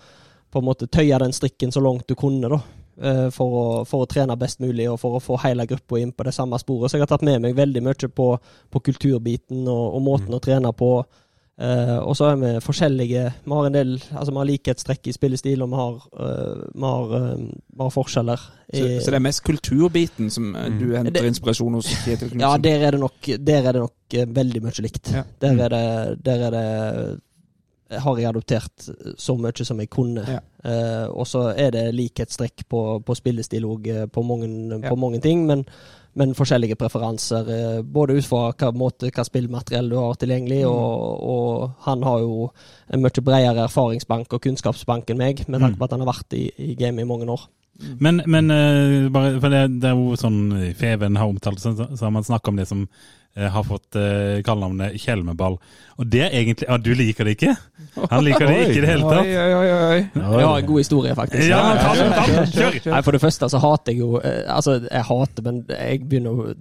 på 0.53 0.61
en 0.61 0.65
måte 0.67 0.86
tøye 0.86 1.17
den 1.17 1.34
strikken 1.34 1.71
så 1.73 1.81
langt 1.81 2.05
du 2.05 2.13
kunne, 2.13 2.45
da. 2.45 2.59
eh, 3.01 3.29
For 3.34 3.55
å, 3.57 3.63
for 3.89 4.03
å 4.03 4.09
trene 4.09 4.36
best 4.38 4.59
mulig, 4.61 4.86
og 4.91 4.99
for 5.01 5.17
å 5.17 5.21
få 5.23 5.39
hele 5.41 5.65
gruppa 5.65 5.97
inn 5.97 6.11
på 6.13 6.27
det 6.27 6.34
samme 6.36 6.59
sporet. 6.61 6.91
Så 6.91 6.99
jeg 6.99 7.07
har 7.07 7.09
tatt 7.09 7.25
med 7.25 7.41
meg 7.41 7.55
veldig 7.57 7.81
mye 7.81 8.09
på, 8.13 8.27
på 8.69 8.81
kulturbiten 8.86 9.63
og, 9.65 9.95
og 9.97 10.03
måten 10.05 10.38
å 10.38 10.41
trene 10.43 10.69
på. 10.77 10.91
Eh, 11.62 11.97
og 12.01 12.16
så 12.18 12.32
er 12.32 12.38
vi 12.41 12.51
forskjellige. 12.66 13.24
Vi 13.45 13.51
har 13.54 13.68
en 13.68 13.76
del 13.76 13.91
altså 14.01 14.32
vi 14.34 14.39
har 14.39 14.47
likhetstrekk 14.49 15.08
i 15.08 15.14
spillestil, 15.14 15.62
og 15.62 15.70
vi 15.70 15.76
har, 15.78 15.99
uh, 16.18 16.64
vi 16.74 16.82
har, 16.88 17.12
uh, 17.14 17.43
vi 17.78 17.82
har 17.84 17.91
forskjeller. 17.93 18.38
Så, 18.74 18.80
i- 18.88 18.99
så 19.06 19.12
det 19.14 19.20
er 19.20 19.26
mest 19.28 19.43
kulturbiten 19.45 20.32
som 20.34 20.47
mm. 20.56 20.80
du 20.80 20.95
henter 20.95 21.12
Det- 21.14 21.26
inspirasjon 21.30 21.74
hos 21.78 21.86
Kjetil 22.06 22.32
Knutsen? 22.32 22.41
ja, 22.41 22.58
der 22.58 22.88
er 22.88 22.91
det 22.91 22.99
nok, 23.04 23.30
er 23.30 23.38
det 23.72 23.76
nok 23.76 24.18
veldig 24.39 24.64
mye 24.64 24.82
likt. 24.82 25.12
Ja. 25.14 25.24
Der, 25.39 25.62
er 25.68 25.70
det, 25.70 26.24
der 26.26 26.47
er 26.47 26.51
det 26.58 27.99
har 28.01 28.18
jeg 28.18 28.26
adoptert 28.26 28.89
så 29.22 29.36
mye 29.38 29.64
som 29.66 29.78
jeg 29.80 29.89
kunne. 29.93 30.24
Ja. 30.26 30.39
Og 31.14 31.28
så 31.30 31.54
er 31.56 31.70
det 31.76 31.93
likhetstrekk 31.93 32.64
på, 32.68 33.04
på 33.06 33.16
spillestil 33.16 33.66
òg, 33.70 34.10
på, 34.10 34.24
mange, 34.26 34.49
Ja. 34.82 34.89
på 34.89 34.95
mange 34.97 35.22
ting. 35.22 35.45
Men, 35.45 35.66
men 36.16 36.36
forskjellige 36.38 36.76
preferanser. 36.78 37.47
eh, 37.49 37.82
både 37.82 38.18
ut 38.20 38.26
fra 38.26 38.51
hva, 38.53 38.72
måte, 38.76 39.09
hva 39.09 39.26
spillmateriell 39.26 39.89
du 39.89 39.95
har 39.97 40.14
tilgjengelig, 40.16 40.61
Mm. 40.64 40.70
og, 40.70 41.24
og 41.34 41.72
han 41.88 42.03
har 42.03 42.20
jo 42.20 42.51
en 42.93 43.01
mye 43.01 43.24
bredere 43.24 43.66
erfaringsbank 43.66 44.34
og 44.34 44.41
kunnskapsbank 44.41 45.09
enn 45.09 45.18
meg, 45.18 45.43
med 45.47 45.59
tanke 45.59 45.78
på 45.80 45.84
at 45.86 45.91
han 45.91 46.05
har 46.05 46.14
vært 46.14 46.34
i, 46.38 46.51
i 46.57 46.76
gamet 46.76 47.01
i 47.01 47.09
mange 47.09 47.30
år. 47.30 47.47
Men, 47.99 48.22
men 48.28 48.51
eh, 48.51 49.09
bare, 49.09 49.39
for 49.41 49.49
det, 49.49 49.82
det 49.82 49.89
er 49.89 49.97
jo 49.97 50.14
sånn 50.16 50.74
Feven 50.78 51.18
har 51.18 51.26
omtalt, 51.28 51.59
så, 51.59 51.74
så 51.74 52.05
har 52.05 52.11
man 52.14 52.24
snakka 52.24 52.51
om 52.51 52.57
det 52.61 52.68
som 52.70 52.88
har 53.49 53.63
fått 53.65 53.95
uh, 53.97 54.41
kallenavnet 54.45 54.93
Kjelmeball. 55.01 55.55
Og 55.97 56.05
det 56.09 56.19
er 56.27 56.36
egentlig 56.38 56.67
Ja, 56.69 56.77
du 56.77 56.91
liker 56.93 57.25
det 57.25 57.34
ikke? 57.38 57.55
Han 58.11 58.23
liker 58.27 58.45
det 58.45 58.57
ikke 58.67 58.77
i 58.77 58.81
det 58.84 58.89
hele 58.91 59.07
tatt. 59.09 59.25
oi, 59.25 59.34
oi, 59.34 59.71
oi. 59.73 60.01
Jeg 60.13 60.45
har 60.45 60.59
en 60.59 60.67
god 60.69 60.77
historie, 60.84 61.15
faktisk. 61.17 61.47
Ja, 61.49 61.61
men 61.71 61.81
ta 61.81 61.95
den, 61.97 62.13
ta 62.13 62.45
kjør! 62.53 62.77
Nei, 62.93 63.01
For 63.07 63.11
det 63.17 63.21
første 63.23 63.49
så 63.49 63.61
hater 63.63 63.93
jeg 63.95 63.99
jo 64.03 64.19
eh, 64.21 64.43
Altså, 64.53 64.75
jeg 64.86 65.03
hater, 65.09 65.45
men 65.47 65.63
jeg 65.69 66.03
begynner 66.09 66.38
jo 66.38 66.53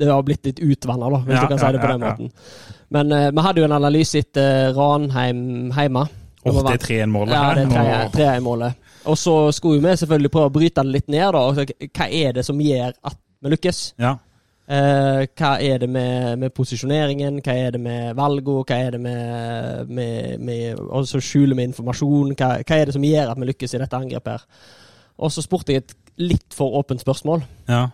Det 0.00 0.08
har 0.12 0.22
blitt 0.28 0.44
litt 0.48 0.60
utvanna, 0.64 1.08
da, 1.12 1.22
hvis 1.24 1.36
Ja, 1.36 1.42
du 1.44 1.52
kan 1.54 1.58
si 1.64 1.72
det 1.76 1.80
på 1.82 1.90
den 1.94 2.04
ja. 2.04 2.12
måten. 2.12 2.30
Men 2.90 3.12
uh, 3.16 3.26
vi 3.36 3.46
hadde 3.48 3.60
jo 3.60 3.68
en 3.70 3.76
analyse 3.80 4.18
etter 4.24 4.72
Ranheim 4.76 5.42
hjemme. 5.76 6.04
Åh, 6.40 6.62
det 6.64 6.76
er 6.78 6.84
3-1-målet 6.86 7.34
Ja, 7.36 7.42
det 7.54 7.64
er 7.66 7.74
her. 7.76 8.08
tre- 8.08 8.12
tre-målet. 8.16 8.86
Og 9.08 9.16
så 9.20 9.34
skulle 9.56 9.80
vi 9.84 9.92
selvfølgelig 10.00 10.30
prøve 10.32 10.48
å 10.48 10.52
bryte 10.54 10.84
det 10.84 10.92
litt 10.98 11.08
ned, 11.12 11.32
da. 11.36 11.64
Hva 11.96 12.06
er 12.08 12.32
det 12.36 12.44
som 12.48 12.60
gjør 12.60 12.92
at 13.08 13.16
vi 13.40 13.52
lykkes? 13.52 13.80
Ja. 14.00 14.14
Eh, 14.70 15.24
hva 15.34 15.56
er 15.58 15.80
det 15.82 15.88
med, 15.90 16.36
med 16.38 16.52
posisjoneringen, 16.54 17.40
hva 17.42 17.54
er 17.58 17.72
det 17.74 17.80
med 17.82 18.12
valgene, 18.18 18.62
hva 18.68 18.76
er 18.78 18.94
det 18.94 19.00
med, 19.02 19.88
med, 19.90 20.44
med 20.46 20.78
Og 20.78 21.08
så 21.10 21.18
skjuler 21.18 21.58
vi 21.58 21.66
informasjon. 21.66 22.36
Hva, 22.38 22.52
hva 22.62 22.76
er 22.78 22.86
det 22.86 22.94
som 22.94 23.06
gjør 23.06 23.32
at 23.32 23.40
vi 23.40 23.48
lykkes 23.50 23.74
i 23.74 23.80
dette 23.82 23.98
angrepet 23.98 24.36
her? 24.36 24.68
Og 25.20 25.32
så 25.34 25.42
spurte 25.42 25.74
jeg 25.74 25.82
et 25.82 25.96
litt 26.20 26.54
for 26.54 26.78
åpent 26.78 27.02
spørsmål. 27.02 27.42
ja. 27.68 27.88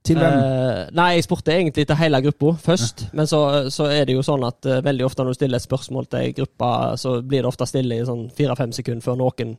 Til 0.00 0.16
hvem? 0.16 0.32
Eh, 0.32 0.86
nei, 0.96 1.10
jeg 1.18 1.26
spurte 1.26 1.52
egentlig 1.52 1.82
til 1.86 1.98
hele 2.00 2.22
gruppa 2.24 2.54
først. 2.62 3.02
Men 3.12 3.26
så, 3.28 3.40
så 3.68 3.90
er 3.92 4.06
det 4.08 4.14
jo 4.16 4.22
sånn 4.24 4.46
at 4.48 4.64
uh, 4.64 4.78
veldig 4.84 5.04
ofte 5.04 5.20
når 5.20 5.34
du 5.34 5.36
stiller 5.36 5.60
et 5.60 5.66
spørsmål 5.66 6.08
til 6.08 6.22
ei 6.22 6.30
gruppe, 6.38 6.70
så 7.02 7.18
blir 7.20 7.42
det 7.42 7.50
ofte 7.50 7.68
stille 7.68 7.98
i 8.00 8.06
sånn 8.08 8.22
fire-fem 8.32 8.72
sekunder 8.72 9.04
før 9.04 9.18
noen 9.20 9.52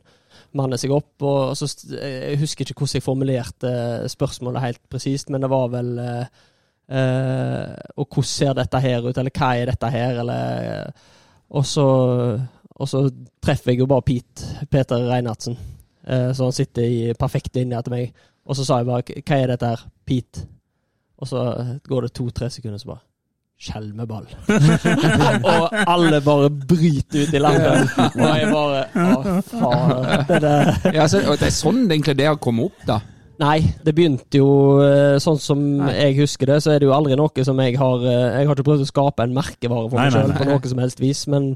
manner 0.58 0.80
seg 0.80 0.94
opp. 0.94 1.14
Og 1.26 1.56
så, 1.58 1.68
jeg 1.96 2.38
husker 2.40 2.66
ikke 2.66 2.82
hvordan 2.82 2.98
jeg 2.98 3.06
formulerte 3.06 3.74
spørsmålet 4.12 4.66
helt 4.66 4.82
presist, 4.92 5.30
men 5.32 5.44
det 5.44 5.50
var 5.52 5.68
vel 5.72 5.92
eh, 6.02 6.40
eh, 6.98 7.76
Og 7.96 8.08
hvordan 8.08 8.30
ser 8.30 8.56
dette 8.58 8.82
her 8.84 9.08
ut, 9.08 9.18
eller 9.18 9.34
hva 9.38 9.52
er 9.58 9.72
dette 9.72 9.92
her, 9.92 10.22
eller 10.24 10.72
eh, 10.72 11.06
Og 11.58 11.66
så, 11.68 11.86
og 12.72 12.88
så 12.88 13.04
treffer 13.42 13.74
jeg 13.74 13.82
jo 13.82 13.90
bare 13.90 14.06
Pete, 14.06 14.66
Peter 14.70 15.08
Reinhardsen. 15.10 15.58
Eh, 16.06 16.30
så 16.32 16.48
han 16.48 16.56
sitter 16.56 16.88
i 16.88 17.14
perfekt 17.18 17.56
linje 17.56 17.82
til 17.84 17.96
meg. 17.96 18.26
Og 18.42 18.58
så 18.58 18.64
sa 18.66 18.80
jeg 18.80 18.88
bare 18.88 19.02
'hva 19.22 19.36
er 19.38 19.46
dette 19.52 19.66
her, 19.66 19.88
Pete?' 20.06 20.46
Og 21.22 21.28
så 21.28 21.78
går 21.86 22.00
det 22.00 22.12
to-tre 22.12 22.50
sekunder, 22.50 22.78
så 22.78 22.86
bare 22.86 23.11
Skjelmeball. 23.62 24.26
og 25.52 25.74
alle 25.86 26.18
bare 26.24 26.50
bryter 26.50 27.28
ut 27.28 27.34
i 27.36 27.42
landet. 27.42 27.92
Og 28.10 28.24
jeg 28.26 28.50
bare 28.50 28.80
Å, 28.90 29.38
faen. 29.46 30.26
Det 30.26 30.40
der. 30.42 30.70
Ja, 30.96 31.06
så, 31.06 31.22
det 31.38 31.46
er 31.46 31.54
sånn 31.54 31.84
egentlig 31.86 32.16
det 32.18 32.26
har 32.26 32.40
kommet 32.42 32.72
opp, 32.72 32.86
da. 32.88 32.98
Nei, 33.42 33.58
det 33.82 33.94
begynte 33.96 34.38
jo 34.38 34.50
eh, 34.84 35.16
sånn 35.22 35.38
som 35.40 35.62
Nei. 35.80 35.92
jeg 35.96 36.18
husker 36.20 36.50
det, 36.50 36.58
så 36.62 36.74
er 36.74 36.82
det 36.82 36.86
jo 36.86 36.92
aldri 36.94 37.16
noe 37.18 37.46
som 37.46 37.58
jeg 37.64 37.78
har 37.80 38.04
eh, 38.04 38.26
Jeg 38.36 38.48
har 38.48 38.54
ikke 38.54 38.66
prøvd 38.68 38.84
å 38.84 38.90
skape 38.90 39.24
en 39.24 39.34
merkevare 39.34 39.88
for 39.88 39.98
Nei, 39.98 40.04
meg 40.04 40.14
sjøl 40.14 40.34
på 40.36 40.46
noe 40.50 40.70
som 40.70 40.82
helst 40.82 41.00
vis, 41.02 41.22
men, 41.32 41.48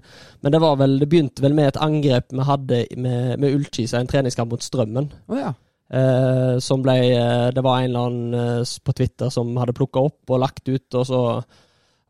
men 0.42 0.54
det 0.54 0.62
var 0.62 0.80
vel 0.80 0.96
Det 1.02 1.08
begynte 1.12 1.44
vel 1.44 1.54
med 1.58 1.70
et 1.70 1.78
angrep 1.84 2.32
vi 2.32 2.48
hadde 2.48 2.80
med, 2.96 3.36
med 3.42 3.58
Ullkisa, 3.58 4.00
en 4.00 4.10
treningskamp 4.10 4.50
mot 4.50 4.64
Strømmen. 4.64 5.10
Oh, 5.28 5.38
ja. 5.38 5.52
Eh, 5.86 6.56
som 6.64 6.82
ble 6.82 6.96
eh, 7.12 7.46
Det 7.54 7.62
var 7.62 7.78
en 7.78 7.90
eller 7.92 8.08
annen 8.08 8.74
på 8.82 8.96
Twitter 8.96 9.30
som 9.30 9.52
hadde 9.60 9.76
plukka 9.76 10.02
opp 10.08 10.32
og 10.32 10.42
lagt 10.42 10.66
ut, 10.66 10.88
og 10.96 11.06
så, 11.06 11.22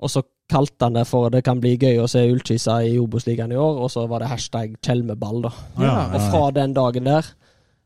og 0.00 0.10
så 0.12 0.22
kalte 0.50 0.84
han 0.86 0.94
det 0.94 1.06
for 1.06 1.28
'Det 1.30 1.42
kan 1.44 1.60
bli 1.60 1.76
gøy 1.76 1.98
å 1.98 2.06
se 2.08 2.20
Ullkisa 2.30 2.78
i 2.86 2.98
Obos-ligaen 2.98 3.52
i 3.52 3.56
år', 3.56 3.80
og 3.82 3.90
så 3.90 4.06
var 4.08 4.20
det 4.20 4.28
hashtag 4.28 4.76
Kjelmeball, 4.84 5.42
da. 5.42 5.50
Ja, 5.78 5.84
ja, 5.84 6.14
Og 6.14 6.20
fra 6.30 6.50
den 6.50 6.72
dagen 6.74 7.04
der 7.04 7.22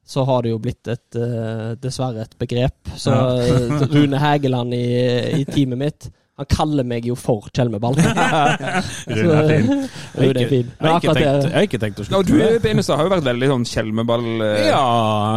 så 0.07 0.25
har 0.27 0.43
det 0.43 0.51
jo 0.51 0.59
blitt 0.59 0.89
et 0.89 1.15
uh, 1.17 1.75
dessverre 1.81 2.23
et 2.23 2.35
begrep. 2.39 2.75
Så 2.97 3.11
Ja. 3.11 3.39
eh, 3.39 3.87
Rune 3.95 4.19
Hægeland 4.19 4.75
i, 4.75 5.41
i 5.41 5.45
teamet 5.45 5.79
mitt 5.79 6.11
Han 6.37 6.47
kaller 6.49 6.85
meg 6.85 7.05
jo 7.05 7.15
for 7.15 7.49
Kjelmeball. 7.55 7.95
Rune 9.09 9.35
er 9.37 9.49
fin. 9.61 9.89
Rune 10.17 10.41
er 10.41 10.49
fin. 10.49 10.71
Jeg 10.81 10.89
har 10.91 11.01
ikke 11.01 11.15
tenkt, 11.15 11.45
jeg 11.45 11.53
har 11.53 11.67
ikke 11.69 11.79
tenkt 11.83 12.01
å 12.01 12.05
slutte. 12.05 12.27
slutte 12.33 12.53
du. 12.55 12.59
Benestad, 12.65 12.97
har 12.97 13.05
jo 13.05 13.13
vært 13.15 13.27
veldig 13.29 13.49
sånn 13.53 13.65
Kjelmeball 13.69 14.27
uh... 14.41 14.67
Ja, 14.67 14.85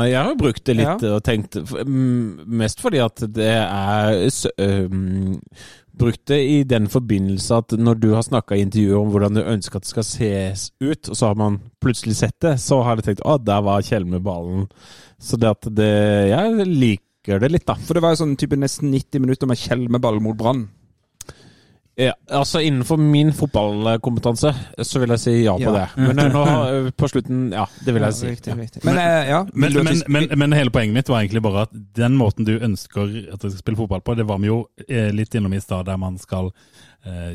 jeg 0.07 0.19
har 0.29 0.35
brukt 0.39 0.63
det 0.65 0.75
litt 0.79 1.03
Ja. 1.03 1.15
og 1.17 1.23
tenkt 1.27 1.55
mm, 1.59 2.43
Mest 2.47 2.79
fordi 2.83 3.01
at 3.03 3.19
det 3.35 3.51
er 3.51 4.29
øhm, 4.63 5.41
Brukt 5.93 6.23
det 6.31 6.39
i 6.49 6.61
den 6.65 6.87
forbindelse 6.89 7.59
at 7.61 7.75
når 7.77 7.99
du 8.01 8.07
har 8.15 8.25
snakka 8.25 8.57
i 8.57 8.63
intervjuer 8.65 8.97
om 8.97 9.11
hvordan 9.13 9.37
du 9.37 9.43
ønsker 9.43 9.77
at 9.77 9.85
det 9.85 9.91
skal 9.91 10.07
ses 10.07 10.67
ut, 10.81 11.09
og 11.09 11.15
så 11.15 11.29
har 11.29 11.37
man 11.37 11.59
plutselig 11.83 12.17
sett 12.17 12.37
det, 12.41 12.55
så 12.63 12.81
har 12.81 12.97
du 12.97 13.05
tenkt 13.05 13.21
å, 13.21 13.37
der 13.37 13.61
var 13.65 13.85
Kjell 13.85 14.07
med 14.09 14.25
ballen. 14.25 14.65
Så 15.21 15.37
det 15.37 15.51
at 15.53 15.69
det 15.69 15.91
Jeg 16.31 16.67
liker 16.67 17.43
det 17.43 17.51
litt, 17.53 17.67
da. 17.69 17.77
For 17.77 17.93
det 17.95 18.03
var 18.03 18.15
jo 18.15 18.23
sånn 18.23 18.39
type 18.39 18.57
nesten 18.57 18.89
90 18.91 19.21
minutter 19.23 19.49
med 19.49 19.61
Kjell 19.61 19.85
med 19.87 20.01
ball 20.03 20.17
mot 20.23 20.37
Brann. 20.39 20.65
Ja, 21.95 22.13
altså 22.33 22.57
Innenfor 22.65 22.97
min 22.97 23.29
fotballkompetanse 23.37 24.49
så 24.81 24.99
vil 24.99 25.09
jeg 25.13 25.19
si 25.21 25.33
ja 25.43 25.53
på 25.57 25.61
Ja. 25.61 25.71
det. 25.95 26.07
Men 26.07 26.19
eh, 26.19 26.31
nå 26.33 26.91
på 26.97 27.07
slutten 27.11 27.51
Ja, 27.53 27.67
det 27.85 27.93
vil 27.93 28.01
jeg 28.07 28.13
si. 28.17 28.27
Riktig, 28.31 28.55
riktig. 28.57 28.81
Men 28.87 28.97
eh, 28.97 29.29
ja 29.29 29.43
Men, 29.53 29.73
men, 29.83 30.01
men, 30.07 30.27
men 30.39 30.53
hele 30.57 30.71
poenget 30.73 30.93
mitt 30.97 31.09
var 31.09 31.21
egentlig 31.21 31.43
bare 31.45 31.67
at 31.67 31.75
den 31.95 32.17
måten 32.17 32.45
du 32.49 32.55
ønsker 32.57 33.13
at 33.33 33.41
du 33.41 33.49
skal 33.49 33.59
spille 33.61 33.77
fotball 33.77 34.01
på, 34.01 34.15
det 34.17 34.25
var 34.25 34.41
vi 34.41 34.47
jo 34.49 34.63
eh, 34.87 35.11
litt 35.13 35.35
innom 35.37 35.53
i 35.53 35.61
stad, 35.61 35.85
der 35.85 35.97
man 36.01 36.17
skal 36.17 36.49
eh, 36.49 36.92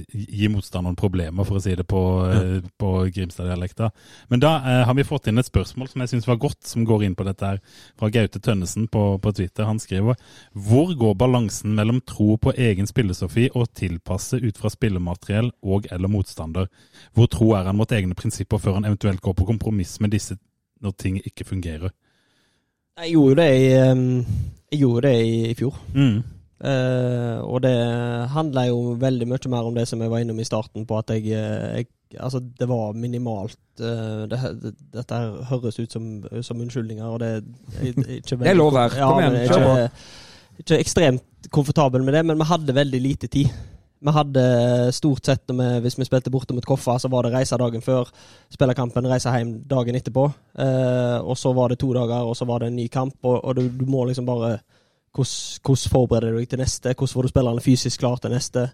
gi 0.09 0.49
motstanderen 0.49 0.97
problemer, 0.97 1.45
for 1.45 1.59
å 1.59 1.61
si 1.61 1.75
det 1.77 1.85
på, 1.89 2.01
ja. 2.25 2.61
på 2.81 2.93
Grimstad-dialekta. 3.13 3.91
Men 4.33 4.41
da 4.41 4.55
eh, 4.63 4.83
har 4.89 4.97
vi 4.97 5.05
fått 5.05 5.29
inn 5.29 5.41
et 5.41 5.49
spørsmål 5.49 5.91
som 5.91 6.05
jeg 6.05 6.13
syns 6.15 6.29
var 6.29 6.41
godt, 6.41 6.63
som 6.65 6.87
går 6.89 7.05
inn 7.05 7.17
på 7.19 7.27
dette 7.29 7.51
her, 7.51 7.61
fra 7.99 8.09
Gaute 8.13 8.41
Tønnesen 8.41 8.89
på, 8.89 9.03
på 9.21 9.33
Twitter. 9.37 9.69
Han 9.69 9.81
skriver 9.83 10.17
Hvor 10.53 10.95
går 10.97 11.15
balansen 11.21 11.77
mellom 11.77 12.01
tro 12.01 12.39
på 12.41 12.55
egen 12.57 12.89
spillesofi 12.89 13.51
og 13.53 13.69
tilpasse 13.77 14.41
ut 14.41 14.61
fra 14.61 14.73
spillemateriell 14.73 15.53
og 15.63 15.91
eller 15.93 16.13
motstander? 16.13 16.73
Hvor 17.13 17.29
tro 17.33 17.53
er 17.59 17.69
han 17.69 17.77
mot 17.77 17.93
egne 17.93 18.17
prinsipper 18.17 18.63
før 18.63 18.81
han 18.81 18.89
eventuelt 18.89 19.21
går 19.21 19.37
på 19.37 19.51
kompromiss 19.53 19.99
med 20.01 20.17
disse 20.17 20.39
når 20.81 20.97
ting 20.97 21.21
ikke 21.21 21.45
fungerer? 21.45 21.93
Jeg 22.99 23.15
gjorde 23.15 23.43
det 23.43 23.53
i, 23.55 23.69
jeg 24.73 24.81
gjorde 24.81 25.07
det 25.07 25.17
i, 25.23 25.39
i 25.53 25.55
fjor. 25.55 25.77
Mm. 25.95 26.38
Eh, 26.59 27.39
og 27.47 27.63
det 27.63 27.77
handler 28.35 28.73
jo 28.73 28.97
veldig 28.99 29.29
mye 29.31 29.51
mer 29.53 29.69
om 29.69 29.77
det 29.77 29.85
som 29.87 30.01
jeg 30.03 30.11
var 30.11 30.25
innom 30.25 30.41
i 30.43 30.47
starten, 30.47 30.87
på 30.89 30.99
at 30.99 31.15
jeg, 31.15 31.31
eh, 31.31 31.79
jeg 31.79 31.93
Altså, 32.17 32.41
det 32.41 32.65
var 32.65 32.95
minimalt. 32.97 33.59
uh, 33.81 34.25
det, 34.25 34.39
det, 34.63 34.71
dette 34.95 35.15
her 35.15 35.43
høres 35.51 35.77
ut 35.79 35.93
som, 35.93 36.23
som 36.41 36.61
unnskyldninger, 36.61 37.05
og 37.05 37.21
det 37.21 37.29
er 37.29 37.91
ikke 38.17 38.39
Det 38.41 38.49
er 38.49 38.57
lov 38.57 38.73
her. 38.73 38.95
Kom 38.97 39.21
igjen, 39.21 39.37
er 39.37 39.51
kjør 39.53 39.67
ikke, 39.67 39.91
ikke 40.63 40.79
ekstremt 40.79 41.51
komfortabel 41.53 42.03
med 42.03 42.17
det, 42.17 42.23
men 42.25 42.41
vi 42.41 42.47
hadde 42.49 42.75
veldig 42.75 43.01
lite 43.05 43.29
tid. 43.29 43.53
Vi 44.01 44.15
hadde 44.17 44.47
stort 44.97 45.29
sett, 45.29 45.45
vi, 45.53 45.69
hvis 45.85 45.99
vi 46.01 46.09
spilte 46.09 46.33
borte 46.33 46.57
mot 46.57 46.65
Koffa, 46.65 46.97
så 46.97 47.13
var 47.13 47.29
det 47.29 47.35
reise 47.37 47.61
dagen 47.61 47.85
før. 47.85 48.09
Spille 48.49 48.75
kampen, 48.79 49.11
reise 49.13 49.29
hjem 49.37 49.59
dagen 49.69 50.01
etterpå. 50.01 50.31
Uh, 50.57 51.21
og 51.29 51.37
så 51.37 51.53
var 51.53 51.69
det 51.69 51.83
to 51.85 51.93
dager, 51.93 52.25
og 52.25 52.41
så 52.41 52.49
var 52.49 52.65
det 52.65 52.73
en 52.73 52.81
ny 52.81 52.89
kamp. 52.89 53.19
Og, 53.21 53.37
og 53.45 53.61
du, 53.61 53.67
du 53.69 53.85
må 53.85 54.09
liksom 54.09 54.25
bare 54.25 54.63
Hvordan 55.15 55.65
hvordan 55.65 55.93
forbereder 55.93 56.33
du 56.33 56.39
deg 56.39 56.49
til 56.53 56.63
neste? 56.63 56.95
Hvordan 56.95 57.15
får 57.15 57.23
du 57.23 57.33
spillerne 57.33 57.65
fysisk 57.65 58.01
klar 58.01 58.21
til 58.23 58.35
neste? 58.35 58.69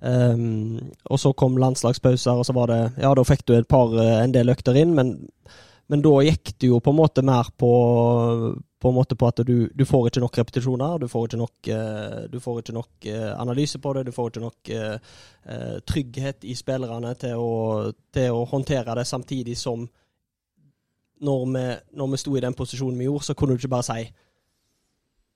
Um, 0.00 0.78
og 1.12 1.18
så 1.20 1.32
kom 1.36 1.58
landslagspauser, 1.60 2.32
og 2.32 2.46
så 2.46 2.54
var 2.56 2.70
det 2.70 2.80
Ja, 3.02 3.12
da 3.14 3.24
fikk 3.26 3.44
du 3.46 3.52
et 3.52 3.68
par, 3.68 3.92
eh, 4.00 4.22
en 4.24 4.32
del 4.32 4.48
økter 4.48 4.78
inn, 4.80 4.94
men, 4.96 5.28
men 5.92 6.00
da 6.00 6.12
gikk 6.24 6.54
det 6.56 6.70
jo 6.70 6.78
på 6.80 6.94
en 6.94 7.00
måte 7.02 7.22
mer 7.22 7.50
på 7.52 7.72
på 8.80 8.92
på 9.18 9.26
at 9.28 9.42
du, 9.44 9.68
du 9.68 9.84
får 9.84 10.06
ikke 10.08 10.20
nok 10.20 10.38
repetisjoner, 10.38 10.98
du 10.98 11.08
får 11.08 11.26
ikke 11.26 11.36
nok, 11.36 11.68
eh, 11.68 12.22
du 12.32 12.40
får 12.40 12.62
ikke 12.62 12.72
nok 12.72 13.06
eh, 13.12 13.32
analyse 13.36 13.78
på 13.78 13.92
det, 13.92 14.06
du 14.06 14.12
får 14.12 14.30
ikke 14.30 14.40
nok 14.40 14.72
trygghet 15.84 16.44
i 16.44 16.54
spillerne 16.54 17.14
til 17.14 17.36
å, 17.36 17.92
til 18.12 18.32
å 18.32 18.46
håndtere 18.48 18.94
det, 18.96 19.06
samtidig 19.06 19.58
som 19.58 19.84
når 21.20 21.44
vi, 21.52 21.66
når 21.92 22.06
vi 22.06 22.20
sto 22.22 22.36
i 22.36 22.40
den 22.40 22.56
posisjonen 22.56 22.98
vi 22.98 23.04
gjorde, 23.04 23.24
så 23.24 23.34
kunne 23.34 23.52
du 23.52 23.60
ikke 23.60 23.74
bare 23.76 23.88
si 23.88 24.08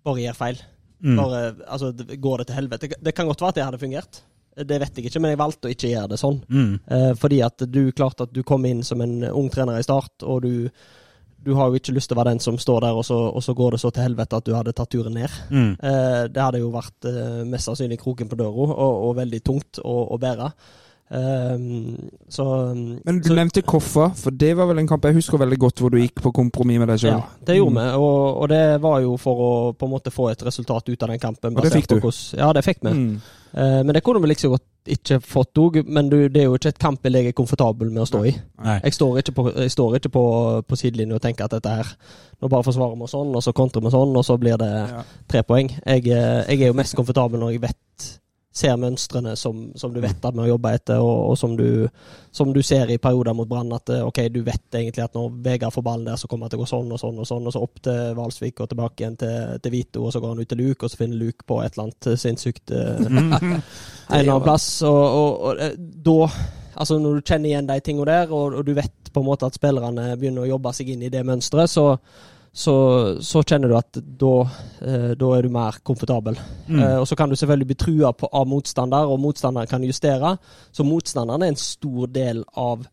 bare 0.04 0.24
gjør 0.24 0.38
feil. 0.38 0.62
Mm. 1.04 1.16
Bare, 1.20 1.40
altså, 1.68 1.92
går 1.92 2.40
det 2.40 2.48
til 2.48 2.58
helvete? 2.58 2.94
Det 2.96 3.12
kan 3.16 3.28
godt 3.28 3.42
være 3.44 3.54
at 3.54 3.58
det 3.58 3.66
hadde 3.66 3.82
fungert. 3.82 4.22
Det 4.54 4.76
vet 4.78 4.98
jeg 4.98 5.08
ikke, 5.08 5.20
men 5.20 5.32
jeg 5.32 5.40
valgte 5.40 5.68
å 5.68 5.72
ikke 5.74 5.90
gjøre 5.90 6.12
det 6.12 6.18
sånn. 6.20 6.36
Mm. 6.46 6.74
Eh, 6.96 7.08
fordi 7.18 7.40
at 7.42 7.64
du 7.66 7.80
klarte 7.96 8.28
at 8.28 8.34
du 8.34 8.44
kom 8.46 8.64
inn 8.68 8.84
som 8.86 9.02
en 9.02 9.24
ung 9.32 9.48
trener 9.52 9.80
i 9.80 9.86
start, 9.86 10.22
og 10.22 10.44
du, 10.46 10.70
du 11.44 11.50
har 11.58 11.68
jo 11.68 11.80
ikke 11.80 11.96
lyst 11.96 12.12
til 12.12 12.16
å 12.16 12.20
være 12.22 12.36
den 12.36 12.44
som 12.44 12.60
står 12.60 12.86
der, 12.86 13.00
og 13.00 13.06
så, 13.08 13.18
og 13.34 13.42
så 13.44 13.56
går 13.58 13.74
det 13.74 13.82
så 13.82 13.90
til 13.90 14.06
helvete 14.06 14.38
at 14.38 14.46
du 14.46 14.54
hadde 14.54 14.76
tatt 14.76 14.92
turen 14.94 15.18
ned. 15.18 15.40
Mm. 15.50 15.72
Eh, 15.74 16.22
det 16.30 16.44
hadde 16.44 16.62
jo 16.62 16.70
vært 16.74 17.10
eh, 17.10 17.42
mest 17.50 17.68
sannsynlig 17.68 17.98
kroken 18.04 18.30
på 18.30 18.38
døra, 18.38 18.54
og, 18.54 18.94
og 19.08 19.18
veldig 19.18 19.42
tungt 19.44 19.82
å, 19.82 19.96
å 20.14 20.20
bære. 20.22 20.52
Eh, 21.10 21.58
så 22.28 22.44
Men 23.04 23.18
du 23.20 23.28
så, 23.28 23.34
nevnte 23.36 23.62
Koffa, 23.62 24.08
for 24.16 24.30
det 24.30 24.54
var 24.56 24.70
vel 24.70 24.80
en 24.80 24.88
kamp 24.88 25.04
jeg 25.04 25.18
husker 25.18 25.38
veldig 25.38 25.58
godt 25.60 25.82
hvor 25.82 25.92
du 25.92 25.98
gikk 26.00 26.22
på 26.24 26.32
kompromiss 26.34 26.80
med 26.80 26.88
deg 26.90 27.02
sjøl. 27.02 27.18
Ja, 27.18 27.46
det 27.46 27.58
gjorde 27.58 27.76
vi, 27.76 27.88
og, 28.00 28.20
og 28.42 28.48
det 28.52 28.62
var 28.82 29.00
jo 29.04 29.16
for 29.20 29.44
å 29.44 29.52
på 29.76 29.88
en 29.88 29.94
måte 29.94 30.14
få 30.14 30.30
et 30.32 30.44
resultat 30.46 30.88
ut 30.88 31.02
av 31.06 31.12
den 31.12 31.22
kampen. 31.22 31.56
Og 31.56 31.66
det 31.66 31.74
fikk 31.76 31.90
du? 31.92 31.98
Hos, 32.04 32.26
Ja, 32.38 32.52
det 32.56 32.64
fikk 32.66 32.82
vi. 32.82 32.94
Mm. 32.94 33.18
Uh, 33.54 33.84
men 33.86 33.94
det 33.94 34.02
kunne 34.02 34.18
vi 34.24 34.32
liksom 34.32 34.56
godt 34.56 34.90
ikke 34.90 35.20
fått 35.22 35.60
òg. 35.62 35.78
Men 35.86 36.08
du, 36.10 36.16
det 36.28 36.42
er 36.42 36.48
jo 36.48 36.56
ikke 36.58 36.72
et 36.72 36.80
kamp 36.82 37.04
jeg 37.06 37.28
er 37.28 37.36
komfortabel 37.36 37.92
med 37.92 38.02
å 38.02 38.08
stå 38.08 38.24
i. 38.26 38.32
Nei. 38.64 38.80
Jeg 38.88 38.96
står 38.96 39.20
ikke 39.22 39.36
på, 39.36 39.46
jeg 39.52 39.74
står 39.76 40.00
ikke 40.00 40.10
på, 40.16 40.24
på 40.66 40.78
sidelinjen 40.80 41.14
og 41.14 41.22
tenker 41.22 41.46
at 41.46 41.54
dette 41.58 41.78
her 41.78 41.94
Nå 42.42 42.50
bare 42.50 42.66
forsvarer 42.66 42.98
vi 42.98 43.06
sånn, 43.08 43.30
og 43.38 43.40
så 43.44 43.54
kontrer 43.56 43.80
vi 43.80 43.92
sånn, 43.94 44.10
og 44.18 44.24
så 44.26 44.34
blir 44.36 44.58
det 44.60 44.66
Ja. 44.68 45.04
tre 45.30 45.40
poeng. 45.46 45.70
Jeg, 45.70 46.02
eh, 46.12 46.42
jeg 46.50 46.60
er 46.60 46.66
jo 46.66 46.76
mest 46.76 46.96
komfortabel 46.98 47.40
når 47.40 47.54
jeg 47.54 47.62
vet 47.62 48.08
ser 48.54 48.76
mønstrene 48.78 49.34
som, 49.36 49.64
som 49.74 49.90
du 49.90 49.98
vet 50.02 50.22
at 50.22 50.36
vi 50.36 50.46
jobba 50.46 50.74
etter, 50.76 51.02
og, 51.02 51.32
og 51.32 51.38
som, 51.38 51.56
du, 51.58 51.88
som 52.30 52.52
du 52.54 52.60
ser 52.62 52.90
i 52.94 53.00
perioder 53.02 53.34
mot 53.34 53.48
Brann. 53.50 53.72
At 53.74 53.90
eh, 53.90 54.04
ok, 54.06 54.20
du 54.30 54.44
vet 54.46 54.78
egentlig 54.78 55.02
at 55.02 55.16
når 55.18 55.32
Vegard 55.42 55.74
får 55.74 55.86
ballen 55.86 56.06
der, 56.06 56.18
så 56.20 56.30
kommer 56.30 56.46
det 56.46 56.54
til 56.54 56.62
å 56.62 56.64
gå 56.64 56.70
sånn 56.70 56.92
og 56.94 57.00
sånn, 57.02 57.18
og 57.18 57.28
sånn, 57.28 57.48
og 57.50 57.56
så 57.56 57.62
opp 57.66 57.80
til 57.82 58.12
Valsvik 58.18 58.62
og 58.62 58.70
tilbake 58.70 59.02
igjen 59.02 59.18
til, 59.18 59.56
til 59.64 59.74
Vito, 59.74 60.04
og 60.06 60.14
så 60.14 60.22
går 60.22 60.36
han 60.36 60.44
ut 60.44 60.52
til 60.52 60.62
Luke, 60.62 60.86
og 60.86 60.92
så 60.92 61.00
finner 61.00 61.22
Luke 61.24 61.48
på 61.48 61.58
et 61.64 61.74
eller 61.74 61.88
annet 61.88 62.10
eh, 62.12 62.20
sinnssykt 62.24 62.74
eh, 62.74 63.00
en 63.10 63.56
eller 64.20 64.36
annen 64.36 64.46
plass. 64.46 64.68
Og, 64.86 65.02
og, 65.02 65.48
og 65.48 65.88
da 66.10 66.20
Altså 66.74 66.96
Når 66.98 67.20
du 67.20 67.28
kjenner 67.28 67.46
igjen 67.46 67.66
de 67.68 67.74
tingene 67.86 68.06
der, 68.08 68.32
og, 68.34 68.56
og 68.58 68.64
du 68.66 68.72
vet 68.74 69.10
på 69.14 69.22
en 69.22 69.28
måte 69.28 69.46
at 69.46 69.54
spillerne 69.54 70.08
begynner 70.18 70.42
å 70.42 70.48
jobbe 70.56 70.72
seg 70.74 70.88
inn 70.90 71.04
i 71.06 71.10
det 71.12 71.20
mønsteret, 71.22 71.70
så, 71.70 71.84
så, 72.54 72.74
så 73.18 73.40
kjenner 73.42 73.72
du 73.72 73.74
at 73.74 73.96
da, 73.98 74.32
eh, 74.86 75.12
da 75.18 75.30
er 75.34 75.42
du 75.42 75.50
mer 75.50 75.80
komfortabel. 75.82 76.36
Mm. 76.68 76.78
Eh, 76.78 76.96
og 77.00 77.06
så 77.10 77.16
kan 77.18 77.28
du 77.32 77.34
selvfølgelig 77.34 77.66
bli 77.72 77.76
trua 77.82 78.12
på, 78.14 78.28
av 78.30 78.46
motstander, 78.46 79.10
og 79.10 79.18
motstanderen 79.22 79.66
kan 79.70 79.82
justere. 79.82 80.36
Så 80.70 80.86
motstanderen 80.86 81.42
er 81.42 81.50
en 81.50 81.58
stor 81.58 82.12
del 82.14 82.44
av 82.54 82.84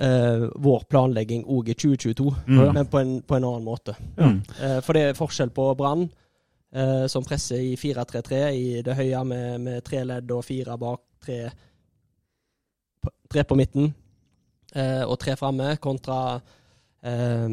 eh, 0.00 0.46
vår 0.56 0.86
planlegging 0.88 1.42
òg 1.44 1.68
i 1.68 1.76
2022, 1.76 2.30
Mm. 2.46 2.62
men 2.78 2.86
på 2.88 2.98
en, 3.02 3.10
på 3.22 3.36
en 3.36 3.44
annen 3.44 3.66
måte. 3.66 3.92
Mm. 4.16 4.38
Eh, 4.62 4.78
for 4.86 4.96
det 4.96 5.02
er 5.10 5.18
forskjell 5.18 5.50
på 5.52 5.66
Brann, 5.76 6.06
eh, 6.72 7.04
som 7.12 7.26
presser 7.28 7.60
i 7.60 7.74
4-3-3 7.76 8.40
i 8.56 8.82
det 8.86 8.96
høye 8.96 9.20
med, 9.24 9.60
med 9.66 9.84
tre 9.84 10.00
ledd 10.08 10.32
og 10.32 10.46
fire 10.46 10.78
bak, 10.80 11.02
tre, 11.26 11.42
tre 13.28 13.44
på 13.44 13.58
midten 13.58 13.90
eh, 14.72 15.04
og 15.04 15.18
tre 15.20 15.36
framme, 15.36 15.74
kontra 15.76 16.38
eh, 17.02 17.48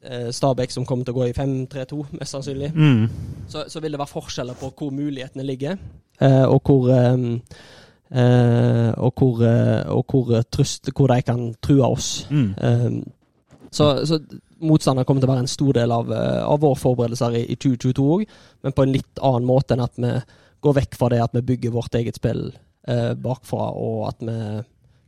Stabæk, 0.00 0.72
som 0.72 0.86
kommer 0.88 1.04
til 1.04 1.12
å 1.12 1.18
gå 1.18 1.26
i 1.28 1.34
5-3-2, 1.36 1.98
mest 2.16 2.32
sannsynlig. 2.32 2.70
Mm. 2.72 3.02
Så, 3.52 3.66
så 3.68 3.82
vil 3.84 3.92
det 3.92 4.00
være 4.00 4.14
forskjeller 4.14 4.56
på 4.56 4.70
hvor 4.72 4.94
mulighetene 4.96 5.44
ligger, 5.44 5.76
eh, 6.20 6.46
og 6.48 6.62
hvor 6.64 6.88
eh, 6.94 7.26
eh, 8.10 8.90
og 8.96 9.12
hvor, 9.12 9.42
eh, 9.44 9.82
og 9.92 10.04
hvor, 10.08 10.36
eh, 10.36 10.46
trøst, 10.52 10.90
hvor 10.96 11.12
de 11.12 11.22
kan 11.22 11.54
true 11.62 11.84
oss. 11.86 12.26
Mm. 12.30 13.02
Så, 13.70 14.06
så 14.06 14.18
motstander 14.60 15.06
kommer 15.06 15.22
til 15.22 15.30
å 15.30 15.34
være 15.34 15.44
en 15.44 15.50
stor 15.50 15.76
del 15.78 15.94
av, 15.94 16.10
eh, 16.12 16.42
av 16.44 16.60
våre 16.62 16.78
forberedelser 16.78 17.38
i, 17.38 17.44
i 17.54 17.56
2022 17.56 18.08
òg, 18.16 18.24
men 18.64 18.76
på 18.76 18.86
en 18.86 18.94
litt 18.94 19.22
annen 19.22 19.48
måte 19.48 19.76
enn 19.76 19.84
at 19.84 20.00
vi 20.00 20.14
går 20.60 20.76
vekk 20.82 20.98
fra 20.98 21.10
det 21.12 21.22
at 21.24 21.36
vi 21.36 21.46
bygger 21.52 21.74
vårt 21.74 21.96
eget 21.96 22.18
spill 22.20 22.50
eh, 22.50 23.12
bakfra, 23.16 23.70
og 23.72 24.08
at 24.10 24.24
vi, 24.26 24.38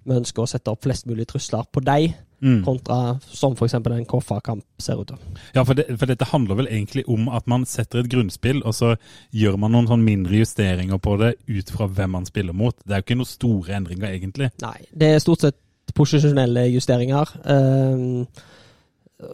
vi 0.08 0.20
ønsker 0.20 0.44
å 0.44 0.50
sette 0.50 0.72
opp 0.72 0.86
flest 0.86 1.08
mulig 1.10 1.26
trusler 1.28 1.66
på 1.72 1.82
dem, 1.84 2.14
Mm. 2.42 2.64
kontra 2.66 3.20
som 3.22 3.52
f.eks. 3.54 3.74
en 3.78 4.06
KFA-kamp 4.10 4.64
ser 4.82 4.98
ut 4.98 5.12
til. 5.12 5.18
Ja, 5.54 5.62
for, 5.62 5.78
det, 5.78 5.84
for 5.94 6.10
dette 6.10 6.26
handler 6.32 6.58
vel 6.58 6.66
egentlig 6.66 7.04
om 7.06 7.28
at 7.30 7.46
man 7.46 7.62
setter 7.70 8.02
et 8.02 8.10
grunnspill, 8.10 8.64
og 8.66 8.74
så 8.74 8.96
gjør 9.30 9.60
man 9.62 9.70
noen 9.70 9.86
sånn 9.86 10.02
mindre 10.02 10.40
justeringer 10.40 10.98
på 10.98 11.14
det 11.22 11.36
ut 11.46 11.70
fra 11.70 11.86
hvem 11.86 12.16
man 12.18 12.26
spiller 12.26 12.56
mot. 12.56 12.74
Det 12.82 12.96
er 12.96 13.02
jo 13.02 13.06
ikke 13.06 13.18
noen 13.20 13.30
store 13.30 13.76
endringer, 13.78 14.08
egentlig. 14.10 14.50
Nei, 14.64 14.78
det 14.90 15.12
er 15.12 15.22
stort 15.22 15.46
sett 15.46 15.60
posisjonelle 15.94 16.66
justeringer. 16.72 17.30
Um, 17.46 18.26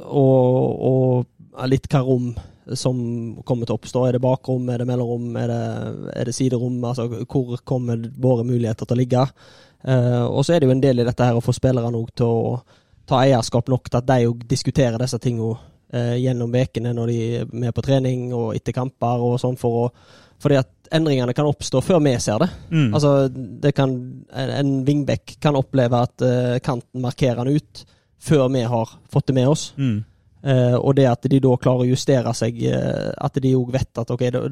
og, 0.04 0.84
og 0.90 1.64
litt 1.72 1.88
hva 1.88 2.02
rom 2.04 2.32
som 2.76 2.98
kommer 3.48 3.64
til 3.64 3.72
å 3.72 3.78
oppstå. 3.78 4.02
Er 4.04 4.18
det 4.18 4.24
bakrom, 4.24 4.68
er 4.68 4.82
det 4.82 4.88
mellomrom, 4.88 5.30
er 5.40 5.48
det, 5.48 5.62
er 6.12 6.28
det 6.28 6.34
siderom? 6.36 6.76
Altså, 6.84 7.08
hvor 7.24 7.56
kommer 7.64 8.02
våre 8.20 8.44
muligheter 8.44 8.84
til 8.84 8.98
å 8.98 9.00
ligge? 9.00 9.24
Uh, 9.86 10.26
og 10.26 10.42
så 10.44 10.54
er 10.54 10.60
det 10.60 10.68
jo 10.68 10.74
en 10.74 10.84
del 10.84 11.00
i 11.00 11.06
dette 11.06 11.24
her 11.24 11.38
å 11.38 11.44
få 11.44 11.54
spillerne 11.56 11.96
òg 11.96 12.12
til 12.18 12.28
å 12.28 12.58
ta 13.08 13.24
eierskap 13.24 13.68
nok 13.72 13.90
til 13.90 14.00
at 14.00 14.08
de 14.08 14.28
òg 14.28 14.46
diskuterer 14.50 15.00
disse 15.00 15.18
tingene 15.22 15.56
uh, 15.56 16.16
gjennom 16.20 16.54
ukene 16.54 16.94
når 16.96 17.12
de 17.12 17.18
er 17.40 17.52
med 17.52 17.74
på 17.76 17.84
trening 17.84 18.28
og 18.36 18.54
etter 18.56 18.76
kamper 18.76 19.24
og 19.28 19.38
sånn, 19.42 19.58
for 19.60 19.84
å 19.84 19.92
fordi 20.38 20.58
at 20.60 20.68
endringene 20.94 21.34
kan 21.34 21.48
oppstå 21.48 21.80
før 21.84 22.02
vi 22.04 22.14
ser 22.22 22.38
det. 22.42 22.48
Mm. 22.70 22.92
Altså, 22.94 23.12
det 23.32 23.72
kan, 23.76 23.94
en, 24.30 24.74
vingbekk 24.86 25.36
kan 25.42 25.58
oppleve 25.58 26.02
at 26.06 26.24
uh, 26.24 26.58
kanten 26.64 27.02
markerer 27.02 27.42
han 27.42 27.50
ut 27.50 27.82
før 28.22 28.48
vi 28.54 28.62
har 28.66 28.94
fått 29.10 29.28
det 29.30 29.36
med 29.38 29.50
oss. 29.50 29.72
Mm. 29.76 29.98
Uh, 30.38 30.76
og 30.78 30.94
det 30.94 31.08
at 31.10 31.26
de 31.26 31.40
da 31.42 31.56
klarer 31.58 31.82
å 31.82 31.90
justere 31.90 32.32
seg, 32.38 32.60
uh, 32.70 33.10
at 33.26 33.40
de 33.42 33.54
òg 33.58 33.72
vet 33.74 34.00
at 34.00 34.10
ok, 34.14 34.28
da, 34.34 34.44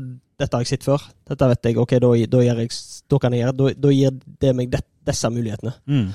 dette 0.42 0.58
har 0.58 0.66
jeg 0.66 0.74
sett 0.74 0.86
før. 0.86 1.06
Dette 1.30 1.50
vet 1.52 1.70
jeg, 1.70 1.78
ok, 1.78 1.98
da, 2.02 2.14
da, 2.34 2.42
jeg, 2.44 2.70
da 3.06 3.20
kan 3.22 3.36
jeg 3.36 3.44
gjøre 3.44 3.74
da 3.78 3.94
gir 3.94 4.16
det 4.42 4.56
meg 4.58 4.72
det, 4.74 4.82
disse 5.06 5.30
mulighetene. 5.30 5.76
Mm. 5.86 6.08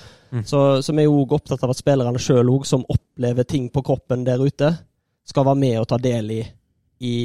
Så, 0.45 0.81
så 0.81 0.93
vi 0.95 1.03
er 1.03 1.09
jo 1.09 1.25
opptatt 1.27 1.63
av 1.63 1.73
at 1.73 1.79
spillerne 1.81 2.19
sjøl 2.21 2.49
òg, 2.53 2.65
som 2.65 2.85
opplever 2.87 3.43
ting 3.43 3.69
på 3.69 3.83
kroppen 3.83 4.23
der 4.23 4.39
ute, 4.39 4.71
skal 5.27 5.45
være 5.45 5.59
med 5.59 5.79
og 5.81 5.87
ta 5.91 5.97
del 6.01 6.31
i, 6.31 6.41
i, 7.03 7.15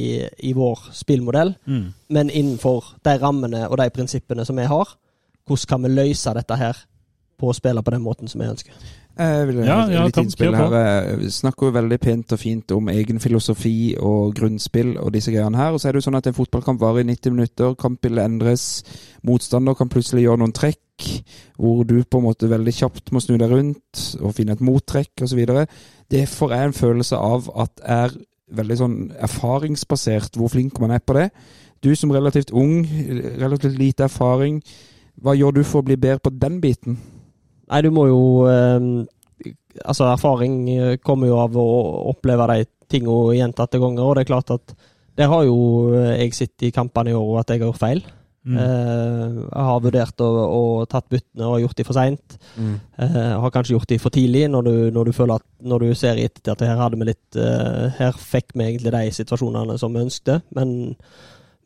i 0.48 0.52
vår 0.56 0.88
spillmodell 0.92 1.54
Mm. 1.66 1.92
men 2.08 2.30
innenfor 2.30 2.94
de 3.04 3.16
rammene 3.22 3.68
og 3.68 3.78
de 3.78 3.90
prinsippene 3.90 4.44
som 4.44 4.56
vi 4.56 4.66
har, 4.66 4.96
hvordan 5.46 5.68
kan 5.68 5.82
vi 5.82 5.88
løse 5.94 6.34
dette 6.34 6.56
her 6.56 6.76
på 7.38 7.50
å 7.50 7.54
spille 7.54 7.82
på 7.82 7.90
den 7.94 8.02
måten 8.02 8.28
som 8.28 8.40
vi 8.40 8.48
ønsker? 8.48 8.72
Jeg 9.16 9.46
vil 9.48 9.62
Ja, 9.64 9.78
ja, 9.88 10.02
litt 10.04 10.18
innspill 10.20 10.54
her. 10.56 10.74
Jeg 10.76 11.30
snakker 11.32 11.70
jo 11.70 11.76
veldig 11.76 11.98
pent 12.02 12.34
og 12.36 12.40
fint 12.40 12.72
om 12.76 12.90
egen 12.92 13.20
filosofi 13.22 13.94
og 13.96 14.34
grunnspill 14.36 14.98
og 15.00 15.14
disse 15.14 15.32
greiene 15.32 15.56
her. 15.56 15.72
Og 15.72 15.80
så 15.80 15.88
er 15.88 15.96
det 15.96 16.02
jo 16.02 16.08
sånn 16.10 16.18
at 16.18 16.28
en 16.28 16.36
fotballkamp 16.36 16.82
varer 16.82 17.00
i 17.00 17.08
90 17.08 17.32
minutter, 17.32 17.72
kampbildet 17.80 18.28
endres, 18.28 18.66
motstander 19.24 19.78
kan 19.78 19.88
plutselig 19.92 20.26
gjøre 20.26 20.42
noen 20.44 20.52
trekk, 20.56 21.08
hvor 21.56 21.84
du 21.88 21.96
på 22.04 22.20
en 22.20 22.26
måte 22.28 22.50
veldig 22.52 22.76
kjapt 22.76 23.12
må 23.12 23.24
snu 23.24 23.38
deg 23.40 23.52
rundt 23.52 24.04
og 24.20 24.36
finne 24.36 24.56
et 24.56 24.64
mottrekk 24.64 25.24
osv. 25.24 25.42
Det 26.12 26.26
får 26.28 26.52
jeg 26.52 26.68
en 26.68 26.76
følelse 26.76 27.16
av 27.16 27.48
at 27.64 27.86
er 27.88 28.16
veldig 28.56 28.78
sånn 28.78 28.98
erfaringsbasert, 29.16 30.36
hvor 30.36 30.52
flink 30.52 30.76
man 30.82 30.92
er 30.92 31.00
på 31.00 31.16
det. 31.16 31.30
Du 31.84 31.94
som 31.96 32.12
relativt 32.12 32.52
ung, 32.52 32.84
relativt 33.40 33.80
lite 33.80 34.06
erfaring, 34.06 34.60
hva 35.24 35.32
gjør 35.36 35.56
du 35.56 35.62
for 35.64 35.80
å 35.80 35.88
bli 35.88 35.96
bedre 35.96 36.20
på 36.20 36.36
den 36.36 36.60
biten? 36.60 37.00
Nei, 37.72 37.82
du 37.82 37.90
må 37.94 38.06
jo 38.10 38.22
eh, 38.50 39.52
Altså, 39.84 40.06
erfaring 40.08 40.60
eh, 40.72 40.92
kommer 41.04 41.28
jo 41.28 41.40
av 41.42 41.56
å 41.60 41.68
oppleve 42.14 42.46
de 42.54 42.62
tingene 42.88 43.34
gjentatte 43.36 43.80
ganger, 43.82 44.06
og 44.06 44.14
det 44.16 44.22
er 44.24 44.30
klart 44.30 44.52
at 44.54 44.72
der 45.16 45.28
har 45.28 45.42
jo 45.44 45.58
eh, 45.96 46.22
jeg 46.22 46.36
sittet 46.36 46.70
i 46.70 46.72
kampene 46.72 47.12
i 47.12 47.16
år 47.16 47.26
og 47.26 47.40
at 47.42 47.52
jeg 47.52 47.60
har 47.60 47.68
gjort 47.68 47.82
feil. 47.82 48.00
Mm. 48.46 48.58
Eh, 48.62 49.38
jeg 49.42 49.66
har 49.68 49.80
vurdert 49.82 50.22
å, 50.22 50.28
å 50.46 50.64
tatt 50.86 51.08
byttene 51.10 51.48
og 51.50 51.64
gjort 51.64 51.80
de 51.80 51.86
for 51.88 51.98
seint. 51.98 52.36
Eh, 52.56 53.16
har 53.42 53.54
kanskje 53.54 53.74
gjort 53.74 53.90
de 53.90 53.98
for 54.00 54.14
tidlig, 54.14 54.44
når 54.52 54.68
du, 54.68 54.74
når 54.94 55.08
du 55.08 55.16
føler 55.16 55.40
at 55.40 55.46
når 55.66 55.86
du 55.86 55.94
ser 55.98 56.20
i 56.20 56.26
ettertid 56.28 56.52
at 56.54 56.66
her 56.68 56.78
hadde 56.78 57.00
vi 57.00 57.08
litt 57.10 57.40
eh, 57.40 57.86
Her 57.98 58.20
fikk 58.20 58.54
vi 58.54 58.68
egentlig 58.68 58.94
de 58.94 59.16
situasjonene 59.18 59.78
som 59.82 59.96
vi 59.96 60.04
ønsket, 60.06 60.46
men, 60.56 60.94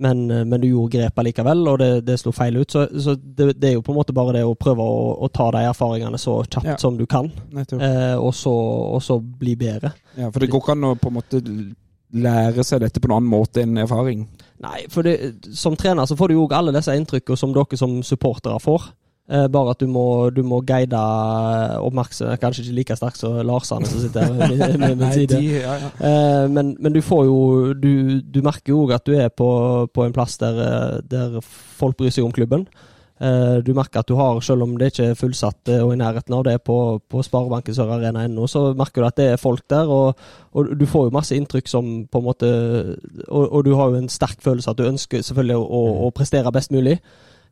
men, 0.01 0.23
eh, 0.31 0.45
men 0.49 0.61
du 0.63 0.67
gjorde 0.71 0.97
grep 0.99 1.21
likevel, 1.27 1.63
og 1.69 1.79
det, 1.83 1.91
det 2.09 2.19
slo 2.21 2.33
feil 2.33 2.57
ut. 2.61 2.73
Så, 2.73 2.87
så 3.01 3.15
det, 3.21 3.51
det 3.61 3.71
er 3.71 3.77
jo 3.77 3.85
på 3.87 3.93
en 3.95 4.01
måte 4.01 4.15
bare 4.17 4.39
det 4.39 4.45
å 4.49 4.57
prøve 4.59 4.85
å, 4.85 5.03
å 5.21 5.29
ta 5.33 5.51
de 5.55 5.65
erfaringene 5.69 6.21
så 6.21 6.39
kjapt 6.47 6.67
Ja. 6.73 6.77
som 6.81 6.97
du 6.99 7.07
kan, 7.11 7.31
eh, 7.57 8.17
og, 8.17 8.33
så, 8.37 8.53
og 8.97 9.03
så 9.05 9.21
bli 9.21 9.57
bedre. 9.61 9.93
Ja, 10.17 10.31
for 10.31 10.41
det 10.41 10.51
går 10.53 10.65
ikke 10.65 10.77
an 10.79 10.89
å 10.91 10.97
på 11.01 11.13
en 11.13 11.19
måte 11.21 11.43
lære 12.11 12.65
seg 12.67 12.81
dette 12.83 12.99
på 13.01 13.07
en 13.11 13.19
annen 13.21 13.31
måte 13.31 13.63
enn 13.63 13.79
erfaring. 13.79 14.25
Nei, 14.61 14.83
for 14.93 15.07
det, 15.07 15.15
som 15.57 15.77
trener 15.79 16.09
så 16.11 16.17
får 16.19 16.29
du 16.33 16.35
jo 16.35 16.49
alle 16.53 16.75
disse 16.75 16.95
inntrykkene 16.97 17.39
som 17.39 17.53
dere 17.55 17.79
som 17.79 18.01
supportere 18.05 18.59
får. 18.61 18.91
Eh, 19.31 19.45
bare 19.47 19.71
at 19.71 19.79
du 19.79 19.87
må, 19.87 20.05
du 20.35 20.41
må 20.43 20.59
guide 20.67 20.99
oppmerksomhet 21.87 22.41
Kanskje 22.43 22.65
ikke 22.65 22.77
like 22.81 22.97
sterkt 22.99 23.21
som 23.21 23.37
Larsane 23.47 23.87
som 23.87 24.01
sitter 24.03 24.27
her 24.27 24.57
ved 24.57 24.97
min- 24.99 25.13
side. 25.17 25.37
de, 25.39 25.61
ja, 25.61 25.77
ja. 25.85 25.91
Eh, 26.03 26.47
men, 26.51 26.73
men 26.83 26.93
du 26.97 27.01
får 27.01 27.25
jo 27.29 27.37
Du, 27.79 27.93
du 28.27 28.41
merker 28.43 28.75
jo 28.75 28.81
òg 28.89 28.97
at 28.99 29.07
du 29.07 29.15
er 29.15 29.29
på, 29.31 29.51
på 29.95 30.07
en 30.09 30.17
plass 30.17 30.35
der, 30.43 30.59
eh, 30.67 30.97
der 31.13 31.39
folk 31.45 31.95
bryr 32.01 32.11
seg 32.11 32.27
om 32.27 32.35
klubben. 32.35 32.67
Eh, 33.21 33.61
du 33.63 33.71
merker 33.77 34.01
at 34.03 34.09
du 34.09 34.15
har, 34.19 34.41
selv 34.43 34.65
om 34.67 34.75
det 34.81 34.91
ikke 34.95 35.11
er 35.13 35.19
fullsatt 35.21 35.69
eh, 35.69 35.83
og 35.85 35.93
i 35.95 36.01
nærheten 36.01 36.35
av 36.35 36.43
det 36.49 36.57
på, 36.67 36.77
på 37.13 37.23
Sparebanken 37.23 37.77
Sør 37.77 37.95
Arena 37.99 38.25
ennå, 38.27 38.47
så 38.51 38.71
merker 38.75 39.05
du 39.05 39.09
at 39.13 39.19
det 39.21 39.27
er 39.35 39.41
folk 39.41 39.63
der. 39.71 39.87
Og, 39.93 40.17
og 40.57 40.75
du 40.81 40.87
får 40.89 41.07
jo 41.07 41.15
masse 41.21 41.37
inntrykk 41.37 41.69
som 41.71 41.91
på 42.11 42.19
en 42.23 42.27
måte 42.33 42.51
Og, 43.29 43.45
og 43.47 43.65
du 43.69 43.75
har 43.79 43.93
jo 43.93 44.01
en 44.01 44.09
sterk 44.11 44.41
følelse 44.43 44.73
at 44.75 44.81
du 44.81 44.89
ønsker 44.89 45.23
selvfølgelig 45.23 45.61
å, 45.61 45.83
å 46.09 46.15
prestere 46.17 46.51
best 46.57 46.73
mulig. 46.75 46.99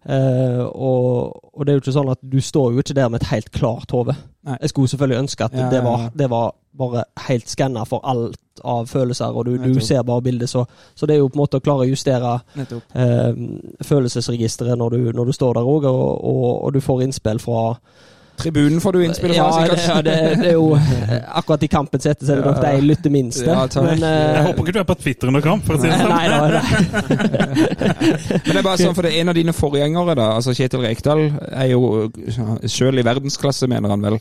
Eh, 0.08 0.64
og, 0.64 1.36
og 1.52 1.66
det 1.66 1.72
er 1.72 1.76
jo 1.76 1.82
ikke 1.82 1.92
sånn 1.98 2.10
at 2.14 2.20
du 2.24 2.38
står 2.40 2.72
jo 2.72 2.80
ikke 2.82 2.96
der 2.96 3.10
med 3.12 3.20
et 3.20 3.28
helt 3.28 3.50
klart 3.52 3.92
hode. 3.92 4.14
Jeg 4.48 4.70
skulle 4.72 4.88
selvfølgelig 4.88 5.18
ønske 5.26 5.44
at 5.44 5.56
Ja, 5.58 5.66
det, 5.68 5.82
var, 5.84 6.06
det 6.16 6.30
var 6.32 6.54
bare 6.78 7.02
helt 7.26 7.50
skanna 7.50 7.82
for 7.84 8.00
alt 8.08 8.62
av 8.64 8.88
følelser, 8.88 9.36
og 9.36 9.44
du, 9.46 9.56
du 9.60 9.80
ser 9.84 10.02
bare 10.08 10.24
bildet. 10.24 10.48
Så, 10.48 10.64
så 10.96 11.06
det 11.06 11.16
er 11.16 11.20
jo 11.20 11.28
på 11.28 11.36
en 11.36 11.42
måte 11.42 11.60
å 11.60 11.64
klare 11.64 11.84
å 11.84 11.90
justere 11.90 12.38
eh, 12.56 13.42
følelsesregisteret 13.84 14.78
når 14.80 14.96
du, 14.96 15.00
når 15.18 15.28
du 15.28 15.36
står 15.36 15.58
der 15.58 15.68
òg, 15.68 15.90
og, 15.90 16.24
og, 16.24 16.46
og 16.64 16.72
du 16.74 16.80
får 16.80 17.04
innspill 17.04 17.42
fra 17.42 17.66
Tribunen 18.38 18.80
får 18.80 18.92
du 18.94 19.00
innspill 19.04 19.34
ja, 19.34 19.46
fra, 19.50 19.64
det, 19.66 19.78
sikkert. 19.82 19.88
ja 19.88 20.02
det, 20.06 20.16
det 20.42 20.48
er 20.52 20.56
jo 20.56 20.68
eh, 20.78 21.14
Akkurat 21.40 21.64
i 21.66 21.68
kampens 21.72 22.06
hete 22.06 22.24
så 22.26 22.32
er 22.36 22.40
det 22.42 22.46
nok 22.46 22.60
de 22.62 22.84
lytter 22.86 23.10
minst 23.14 23.40
til. 23.42 23.50
Ja, 23.50 23.64
takk. 23.70 23.88
eh, 23.96 24.04
Jeg 24.38 24.44
håper 24.48 24.62
ikke 24.66 24.76
du 24.76 24.80
er 24.82 24.88
på 24.92 24.98
Twitter 25.02 25.32
under 25.32 25.44
kamp, 25.44 25.64
for 25.66 25.74
å 25.74 25.82
si 25.82 25.90
det 25.90 25.98
sånn. 25.98 26.12
Nei, 26.14 26.26
nei, 26.30 26.48
nei. 26.54 27.58
Men 28.46 28.52
det 28.52 28.60
er 28.60 28.66
bare 28.66 28.78
sånn, 28.80 28.94
for 28.96 29.06
det 29.06 29.12
er 29.14 29.20
en 29.24 29.32
av 29.32 29.38
dine 29.38 29.54
forgjengere, 29.56 30.14
da, 30.18 30.28
altså 30.38 30.54
Kjetil 30.56 30.84
Rekdal, 30.86 31.24
er 31.50 31.70
jo 31.72 31.82
sjøl 32.68 33.00
i 33.02 33.06
verdensklasse, 33.06 33.68
mener 33.70 33.92
han 33.94 34.04
vel, 34.04 34.18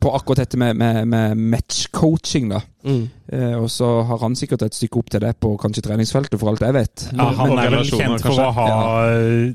på 0.00 0.12
akkurat 0.16 0.42
dette 0.44 0.58
med, 0.60 0.76
med, 0.78 1.02
med 1.08 1.38
matchcoaching, 1.54 2.50
da. 2.52 2.60
Mm. 2.84 3.04
Eh, 3.32 3.54
og 3.58 3.70
så 3.72 3.88
har 4.08 4.20
han 4.22 4.36
sikkert 4.38 4.66
et 4.68 4.76
stykke 4.76 5.00
opp 5.00 5.10
til 5.12 5.24
det 5.24 5.34
på 5.42 5.54
kanskje 5.60 5.84
treningsfeltet, 5.88 6.38
for 6.40 6.52
alt 6.52 6.62
jeg 6.64 6.76
vet. 6.76 7.08
Ja, 7.16 7.30
han 7.40 7.54
er 7.58 7.72
vel 7.78 7.88
kjent 7.88 8.22
for 8.24 8.44
å 8.44 8.50
ha 8.58 8.68
eh, 9.14 9.48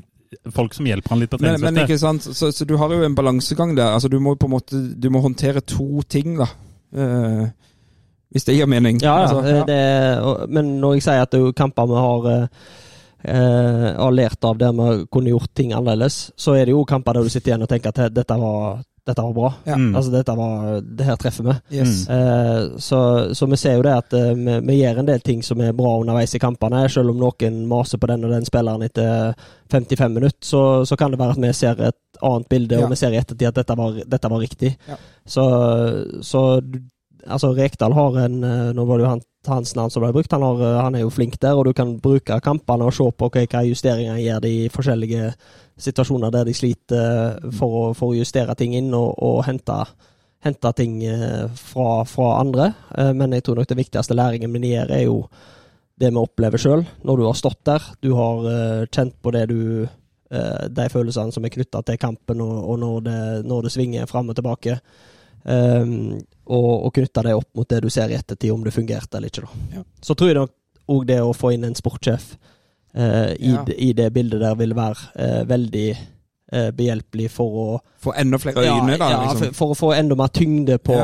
folk 0.54 0.74
som 0.76 0.86
hjelper 0.88 1.14
han 1.14 1.22
litt 1.22 1.32
på 1.32 1.40
Men, 1.42 1.60
men 1.62 1.82
ikke 1.84 1.98
sant, 2.00 2.24
så, 2.24 2.50
så 2.54 2.66
du 2.68 2.76
har 2.80 2.92
jo 2.92 3.04
en 3.06 3.16
balansegang 3.16 3.74
der. 3.76 3.94
Altså, 3.96 4.10
du 4.12 4.18
må 4.22 4.36
på 4.38 4.48
en 4.48 4.54
måte 4.56 4.80
Du 5.00 5.10
må 5.12 5.22
håndtere 5.24 5.64
to 5.64 6.02
ting, 6.08 6.38
da. 6.40 6.48
Uh, 6.94 7.48
hvis 8.34 8.46
det 8.48 8.56
gir 8.56 8.66
mening. 8.66 8.98
Ja, 9.02 9.14
ja, 9.14 9.28
Altså, 9.28 9.42
ja. 9.46 9.64
Det, 9.68 10.48
men 10.50 10.74
når 10.82 10.96
jeg 10.96 11.06
sier 11.06 11.22
at 11.22 11.30
det 11.30 11.38
er 11.38 11.46
jo 11.46 11.54
kamper 11.54 11.86
vi 11.86 12.00
har 12.02 12.24
eh, 12.32 12.46
eh, 13.30 13.84
har 13.94 14.16
lært 14.16 14.44
av 14.48 14.58
der 14.58 14.74
vi 14.74 15.06
kunne 15.06 15.30
gjort 15.30 15.52
ting 15.54 15.70
annerledes, 15.72 16.32
så 16.36 16.56
er 16.58 16.66
det 16.66 16.74
jo 16.74 16.82
kamper 16.88 17.14
der 17.14 17.28
du 17.28 17.30
sitter 17.30 17.52
igjen 17.52 17.66
og 17.66 17.70
tenker 17.70 17.94
at 17.94 18.10
dette 18.14 18.38
var, 18.40 18.82
dette 19.04 19.22
var 19.22 19.32
bra. 19.36 19.48
Ja. 19.68 19.74
Mm. 19.76 19.90
Altså 19.98 20.10
dette 20.14 20.34
var, 20.38 20.80
Det 20.80 21.04
her 21.04 21.16
treffer 21.20 21.44
vi. 21.44 21.54
Yes. 21.76 22.08
Eh, 22.08 22.78
så, 22.80 23.00
så 23.36 23.46
vi 23.50 23.58
ser 23.60 23.76
jo 23.76 23.82
det 23.84 23.92
at 23.92 24.16
eh, 24.16 24.30
vi, 24.38 24.54
vi 24.70 24.78
gjør 24.80 25.02
en 25.02 25.10
del 25.10 25.20
ting 25.20 25.42
som 25.44 25.60
er 25.60 25.74
bra 25.76 25.98
underveis 26.00 26.32
i 26.34 26.40
kampene. 26.40 26.86
Selv 26.88 27.12
om 27.12 27.20
noen 27.20 27.58
maser 27.68 28.00
på 28.00 28.08
den 28.08 28.24
og 28.24 28.32
den 28.32 28.48
spilleren 28.48 28.86
etter 28.86 29.34
55 29.74 30.14
minutter, 30.16 30.40
så, 30.44 30.62
så 30.88 30.96
kan 30.96 31.12
det 31.12 31.20
være 31.20 31.36
at 31.36 31.44
vi 31.44 31.52
ser 31.56 31.84
et 31.90 32.00
annet 32.24 32.48
bilde, 32.48 32.78
Ja. 32.80 32.86
og 32.86 32.94
vi 32.94 32.96
ser 33.02 33.12
i 33.12 33.20
ettertid 33.20 33.48
at 33.50 33.60
dette 33.60 33.76
var, 33.76 34.00
dette 34.16 34.30
var 34.32 34.40
riktig. 34.40 34.72
Ja. 34.88 34.96
Så, 35.26 35.44
så 36.24 36.42
altså 37.26 37.52
Rekdal 37.56 37.92
har 37.96 38.18
en 38.24 38.42
eh, 38.44 38.72
Nå 38.76 38.84
var 38.88 38.98
det 39.00 39.04
jo 39.06 39.10
han, 39.14 39.22
hans 39.48 39.74
navn 39.76 39.92
som 39.92 40.04
ble 40.04 40.12
brukt. 40.16 40.32
Han, 40.32 40.44
har, 40.44 40.60
eh, 40.64 40.80
han 40.84 40.96
er 40.96 41.04
jo 41.04 41.12
flink 41.12 41.36
der, 41.42 41.56
og 41.56 41.68
du 41.68 41.72
kan 41.76 41.96
bruke 42.00 42.40
kampene 42.44 42.88
og 42.88 42.96
se 42.96 43.04
på 43.12 43.28
hva, 43.32 43.44
hva 43.52 43.62
justeringer 43.68 44.20
gjør 44.22 44.42
de 44.44 44.54
i 44.64 44.72
forskjellige 44.72 45.34
situasjoner 45.80 46.32
der 46.34 46.48
de 46.48 46.54
sliter 46.56 47.00
eh, 47.00 47.48
for 47.54 47.78
å, 47.78 47.86
for 47.96 48.12
å 48.12 48.18
justere 48.18 48.54
ting 48.58 48.76
inn 48.78 48.92
og, 48.94 49.14
og 49.22 49.42
hente 49.48 49.78
hente 50.44 50.72
ting 50.76 50.98
eh, 51.08 51.46
fra, 51.56 52.04
fra 52.08 52.34
andre. 52.42 52.70
Eh, 52.98 53.12
Men 53.16 53.32
jeg 53.32 53.46
tror 53.46 53.60
nok 53.60 53.70
den 53.70 53.80
viktigste 53.80 54.16
læringen 54.16 54.52
min 54.52 54.66
gjør, 54.68 54.92
er 54.92 55.04
jo 55.06 55.18
det 56.00 56.10
vi 56.10 56.20
opplever 56.20 56.60
sjøl, 56.60 56.84
når 57.06 57.20
du 57.20 57.24
har 57.28 57.38
stått 57.38 57.62
der. 57.64 57.84
Du 58.02 58.12
har 58.18 58.48
kjent 58.90 59.14
på 59.22 59.30
det 59.30 59.44
du 59.52 59.86
De 60.74 60.86
følelsene 60.90 61.30
som 61.30 61.44
er 61.46 61.52
knytta 61.54 61.84
til 61.86 61.98
kampen, 62.02 62.40
og, 62.42 62.56
og 62.72 62.78
når, 62.82 62.96
det, 63.06 63.18
når 63.46 63.66
det 63.66 63.70
svinger 63.70 64.08
fram 64.10 64.32
og 64.32 64.34
tilbake. 64.34 64.74
Um, 65.44 66.16
og, 66.48 66.86
og 66.88 66.90
knytte 66.96 67.22
det 67.22 67.34
opp 67.36 67.50
mot 67.54 67.68
det 67.70 67.78
du 67.84 67.90
ser 67.92 68.10
i 68.10 68.16
ettertid, 68.16 68.50
om 68.50 68.64
det 68.64 68.72
fungerte 68.74 69.20
eller 69.20 69.30
ikke. 69.30 69.46
Ja. 69.76 69.84
Så 70.02 70.16
tror 70.18 70.32
jeg 70.32 70.38
nok 70.40 70.54
òg 70.90 71.06
det 71.06 71.20
å 71.22 71.30
få 71.36 71.52
inn 71.54 71.68
en 71.68 71.78
sportssjef 71.78 72.32
i, 73.38 73.52
Ja. 73.52 73.64
i 73.78 73.92
det 73.92 74.12
bildet 74.14 74.40
der 74.40 74.54
vil 74.54 74.74
være 74.76 75.08
eh, 75.18 75.48
veldig 75.48 75.88
eh, 76.52 76.70
behjelpelig 76.76 77.30
for 77.30 77.58
å 77.64 77.66
Få 78.04 78.12
enda 78.20 78.38
flere 78.38 78.62
øyne, 78.68 78.98
da. 79.00 79.08
ja, 79.10 79.22
liksom. 79.24 79.48
for, 79.54 79.54
for 79.54 79.74
å 79.74 79.78
få 79.80 79.92
enda 79.96 80.14
mer 80.14 80.30
tyngde 80.30 80.78
på, 80.78 80.98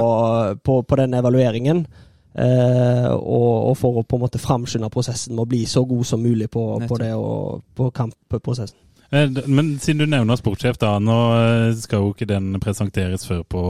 på, 0.65 0.83
på 0.83 0.97
den 1.01 1.15
evalueringen. 1.19 1.87
Eh, 2.35 3.09
og, 3.11 3.71
og 3.71 3.77
for 3.77 3.99
å 3.99 4.05
på 4.07 4.17
en 4.17 4.23
måte 4.23 4.39
framskynde 4.39 4.91
prosessen 4.95 5.35
med 5.35 5.43
å 5.43 5.49
bli 5.51 5.65
så 5.67 5.83
god 5.85 6.05
som 6.07 6.23
mulig 6.23 6.47
på, 6.51 6.63
på 6.87 6.99
det 7.03 7.11
og 7.19 7.65
på 7.75 7.91
kampprosessen. 7.91 8.79
Eh, 9.13 9.29
Men 9.47 9.79
siden 9.83 9.99
du 9.99 10.07
nevner 10.07 10.37
sportssjef, 10.39 10.79
da. 10.79 10.99
Nå 11.03 11.19
eh, 11.35 11.75
skal 11.83 11.99
jo 12.05 12.13
ikke 12.15 12.29
den 12.31 12.53
presenteres 12.63 13.27
før 13.27 13.43
på 13.43 13.63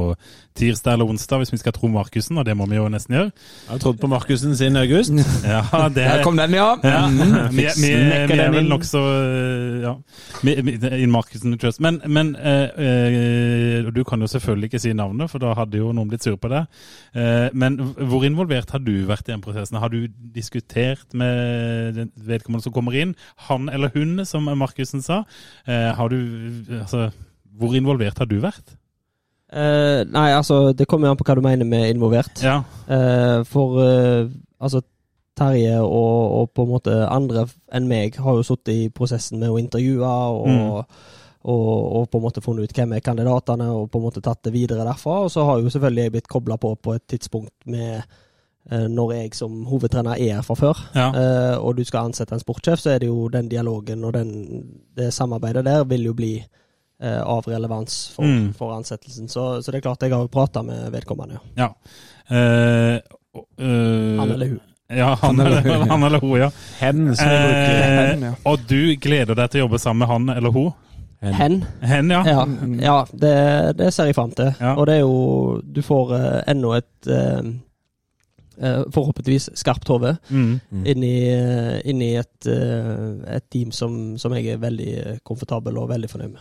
tirsdag 0.61 0.93
eller 0.99 1.09
onsdag, 1.09 1.39
hvis 1.41 1.53
vi 1.55 1.59
skal 1.63 1.73
tro 1.73 1.89
Markussen, 1.89 2.37
og 2.37 2.45
det 2.45 2.53
må 2.59 2.67
vi 2.69 2.77
jo 2.77 2.89
nesten 2.93 3.15
gjøre. 3.17 3.31
Jeg 3.33 3.71
har 3.71 3.79
trodd 3.81 4.01
på 4.03 4.09
Markussen 4.11 4.57
siden 4.59 4.77
august. 4.77 5.15
Ja, 5.51 5.63
det 5.89 6.05
Der 6.05 6.23
kom 6.27 6.37
den, 6.37 6.53
ja! 6.59 6.75
ja. 6.85 6.99
Vi, 7.51 7.63
vi, 7.65 7.69
Snekker 7.71 8.35
vi 8.35 8.41
er 8.45 8.51
vel 8.53 8.69
nokså 8.69 9.01
ja, 9.85 9.95
vi- 10.45 10.57
vi- 10.67 10.77
in 11.05 11.11
Markussen 11.15 11.57
Trust. 11.59 11.81
Men, 11.81 12.01
men 12.07 12.35
eh, 12.37 12.69
eh, 12.77 13.89
du 13.95 14.03
kan 14.05 14.21
jo 14.21 14.29
selvfølgelig 14.31 14.69
ikke 14.71 14.83
si 14.83 14.93
navnet, 14.93 15.31
for 15.33 15.41
da 15.43 15.55
hadde 15.57 15.81
jo 15.81 15.93
noen 15.97 16.11
blitt 16.13 16.27
sur 16.27 16.37
på 16.37 16.51
det. 16.53 16.65
Eh, 17.15 17.49
men 17.55 17.79
hvor 17.81 18.27
involvert 18.29 18.75
har 18.75 18.83
du 18.85 18.93
vært 19.09 19.29
i 19.31 19.33
den 19.33 19.41
prosessen? 19.45 19.79
Har 19.81 19.89
du 19.95 20.03
diskutert 20.35 21.15
med 21.17 22.03
vedkommende 22.17 22.67
som 22.67 22.75
kommer 22.77 22.99
inn? 23.01 23.15
Han 23.49 23.71
eller 23.73 23.95
hun, 23.97 24.27
som 24.29 24.51
Markussen 24.61 25.01
sa. 25.07 25.23
Eh, 25.67 25.91
har 25.97 26.09
du 26.09 26.17
Altså, 26.81 27.11
hvor 27.59 27.75
involvert 27.77 28.19
har 28.19 28.27
du 28.31 28.39
vært? 28.41 28.77
Eh, 29.53 30.05
nei, 30.07 30.29
altså, 30.33 30.73
det 30.73 30.87
kommer 30.89 31.09
jo 31.09 31.15
an 31.17 31.19
på 31.19 31.25
hva 31.27 31.35
du 31.35 31.43
mener 31.43 31.67
med 31.67 31.91
involvert. 31.91 32.39
Ja. 32.45 32.61
Eh, 32.89 33.43
for 33.51 33.81
eh, 33.83 34.29
altså 34.61 34.83
Terje 35.41 35.79
og, 35.81 36.19
og 36.41 36.51
på 36.55 36.67
en 36.67 36.71
måte 36.75 36.95
andre 37.09 37.47
enn 37.73 37.87
meg 37.89 38.19
har 38.21 38.37
jo 38.37 38.45
sittet 38.45 38.75
i 38.75 38.89
prosessen 38.93 39.41
med 39.41 39.49
å 39.51 39.59
intervjue 39.59 40.05
og, 40.05 40.47
Mm. 40.51 40.65
og, 40.71 41.67
og 41.97 42.09
på 42.13 42.19
en 42.19 42.25
måte 42.27 42.43
funnet 42.45 42.69
ut 42.69 42.75
hvem 42.77 42.93
er 42.93 43.01
kandidatene 43.01 43.71
og 43.73 43.87
på 43.91 43.99
en 43.99 44.05
måte 44.05 44.21
tatt 44.21 44.43
det 44.45 44.53
videre 44.53 44.85
derfra. 44.85 45.23
Og 45.25 45.31
så 45.33 45.45
har 45.49 45.59
jo 45.63 45.71
selvfølgelig 45.73 46.03
jeg 46.05 46.13
blitt 46.13 46.29
kobla 46.29 46.59
på 46.61 46.75
på 46.77 46.95
et 46.99 47.07
tidspunkt 47.09 47.55
med 47.67 48.03
når 48.71 49.13
jeg 49.15 49.35
som 49.35 49.65
hovedtrener 49.67 50.19
er 50.21 50.35
her 50.37 50.43
fra 50.47 50.55
før, 50.55 50.79
Ja. 50.95 51.09
eh, 51.17 51.57
og 51.59 51.77
du 51.77 51.85
skal 51.85 52.05
ansette 52.11 52.35
en 52.37 52.41
sportssjef, 52.43 52.79
så 52.79 52.91
er 52.95 52.99
det 53.01 53.09
jo 53.09 53.29
den 53.29 53.49
dialogen 53.49 54.05
og 54.05 54.13
den, 54.13 54.65
det 54.97 55.13
samarbeidet 55.17 55.65
der 55.65 55.85
vil 55.85 56.05
jo 56.05 56.13
bli 56.15 56.45
eh, 57.03 57.21
av 57.23 57.49
relevans 57.49 58.11
for, 58.15 58.25
Mm. 58.25 58.53
for 58.55 58.77
ansettelsen. 58.77 59.29
Så, 59.29 59.63
så 59.63 59.71
det 59.73 59.81
er 59.81 59.87
klart 59.89 60.03
jeg 60.03 60.13
har 60.13 60.21
jo 60.23 60.29
prata 60.29 60.63
med 60.63 60.93
vedkommende. 60.93 61.41
ja. 61.57 61.73
Uh, 62.31 63.01
uh, 63.35 63.43
eh, 63.59 64.19
Han 64.21 64.31
eller 64.31 64.47
hun. 64.47 64.61
Ja, 64.91 65.15
han, 65.23 65.41
eller, 65.41 65.63
han 65.89 66.03
eller 66.03 66.21
hun, 66.21 66.39
ja. 66.39 66.51
Hen, 66.81 67.17
som 67.17 67.29
vi 67.29 67.37
bruker. 67.37 67.81
Eh, 67.81 68.11
Hen, 68.11 68.23
ja. 68.23 68.35
og 68.45 68.59
du 68.69 68.95
gleder 68.97 69.35
deg 69.35 69.51
til 69.51 69.61
å 69.61 69.65
jobbe 69.65 69.79
sammen 69.79 69.99
med 70.05 70.09
han 70.09 70.37
eller 70.37 70.51
hun? 70.55 70.73
Hen. 71.21 71.65
Hen, 71.83 72.11
ja. 72.11 72.23
Ja, 72.27 72.47
ja 72.81 73.07
det, 73.13 73.35
det 73.79 73.91
ser 73.95 74.09
jeg 74.09 74.17
fram 74.17 74.31
til. 74.33 74.53
Ja. 74.61 74.73
Og 74.77 74.87
det 74.89 74.95
er 74.95 75.03
jo 75.03 75.61
Du 75.63 75.83
får 75.85 76.15
eh, 76.17 76.39
enda 76.49 76.77
et 76.79 77.11
eh, 77.13 77.39
eh, 77.39 77.51
forhåpentligvis 78.93 79.51
skarpt 79.57 79.89
hode 79.89 80.17
Mm. 80.31 80.61
inn 80.85 81.05
i, 81.05 81.15
eh, 81.33 81.81
inn 81.89 82.03
i 82.03 82.15
et, 82.21 82.47
eh, 82.47 83.37
et 83.37 83.45
team 83.51 83.71
som, 83.73 84.17
som 84.19 84.33
jeg 84.37 84.47
er 84.53 84.59
veldig 84.59 85.21
komfortabel 85.25 85.79
og 85.79 85.89
veldig 85.89 86.11
fornøyd 86.11 86.33
med. 86.35 86.41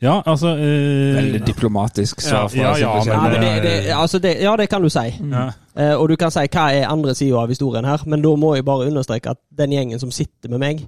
Ja, 0.00 0.20
altså 0.30 0.52
eh, 0.54 1.16
Veldig 1.16 1.40
diplomatisk 1.46 2.20
Ja, 2.22 2.46
svar 2.46 2.54
ja, 2.54 2.76
ja, 2.78 3.04
Ja, 3.04 3.30
det, 3.40 3.62
det, 3.64 3.72
altså 3.92 4.20
det, 4.22 4.36
ja, 4.40 4.52
det 4.56 4.68
kan 4.70 4.80
du 4.82 4.88
si. 4.88 5.08
ja. 5.30 5.48
Eh, 5.76 5.94
og 5.98 6.08
du 6.08 6.16
kan 6.16 6.30
si 6.30 6.40
hva 6.46 6.68
er 6.72 6.86
andre 6.88 7.14
sida 7.18 7.36
av 7.42 7.48
historien 7.48 7.84
her, 7.84 7.98
men 8.06 8.22
da 8.22 8.28
må 8.36 8.54
jeg 8.54 8.64
bare 8.64 8.86
understreke 8.86 9.30
at 9.30 9.38
den 9.58 9.70
gjengen 9.74 9.98
som 10.00 10.10
sitter 10.14 10.48
med 10.54 10.60
meg, 10.60 10.86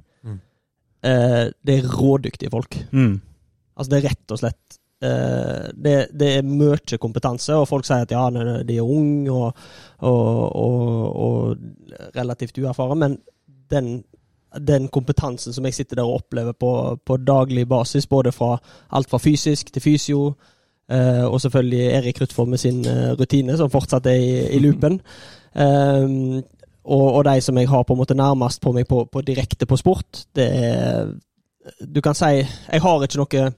eh, 1.03 1.51
det 1.67 1.79
er 1.81 1.89
rådyktige 1.91 2.51
folk. 2.51 2.77
Mm. 2.93 3.21
Altså, 3.77 3.91
det 3.91 3.99
er 4.05 4.09
rett 4.11 4.31
og 4.35 4.39
slett 4.39 4.77
eh, 4.77 4.80
det, 5.01 5.95
det 6.13 6.27
er 6.37 6.45
mye 6.45 6.99
kompetanse, 7.01 7.55
og 7.57 7.69
folk 7.69 7.87
sier 7.89 8.05
at 8.05 8.13
ja, 8.13 8.27
de 8.69 8.77
er 8.77 8.85
unge 8.85 9.33
og, 9.33 9.63
og, 10.05 10.57
og, 10.61 11.17
og 11.25 12.11
relativt 12.17 12.59
uerfaren, 12.61 13.01
men 13.01 13.17
den 13.73 14.03
den 14.59 14.89
kompetansen 14.89 15.53
som 15.53 15.65
jeg 15.65 15.75
sitter 15.75 16.01
der 16.01 16.09
og 16.09 16.15
opplever 16.15 16.53
på, 16.53 16.99
på 17.07 17.17
daglig 17.17 17.69
basis, 17.69 18.07
både 18.07 18.33
fra 18.33 18.59
alt 18.91 19.11
fra 19.11 19.19
fysisk 19.19 19.73
til 19.73 19.83
fysio, 19.83 20.35
eh, 20.91 21.25
og 21.25 21.41
selvfølgelig 21.41 21.87
Erik 21.87 22.21
Ruthvold 22.21 22.49
med 22.49 22.59
sin 22.59 22.87
eh, 22.87 23.13
rutine, 23.21 23.57
som 23.57 23.71
fortsatt 23.71 24.07
er 24.07 24.19
i, 24.19 24.57
i 24.57 24.59
loopen. 24.65 25.01
Um, 25.55 26.43
og, 26.85 27.15
og 27.15 27.25
de 27.25 27.41
som 27.41 27.59
jeg 27.59 27.69
har 27.69 27.83
på 27.83 27.93
en 27.93 27.99
måte 27.99 28.15
nærmest 28.15 28.61
på 28.63 28.73
meg 28.73 28.87
på, 28.89 29.05
på 29.13 29.21
direkte 29.21 29.67
på 29.67 29.77
sport, 29.77 30.27
det 30.35 30.47
er 30.47 31.11
Du 31.95 32.01
kan 32.01 32.15
si 32.15 32.25
Jeg 32.73 32.81
har 32.83 33.03
ikke 33.03 33.19
noe 33.19 33.51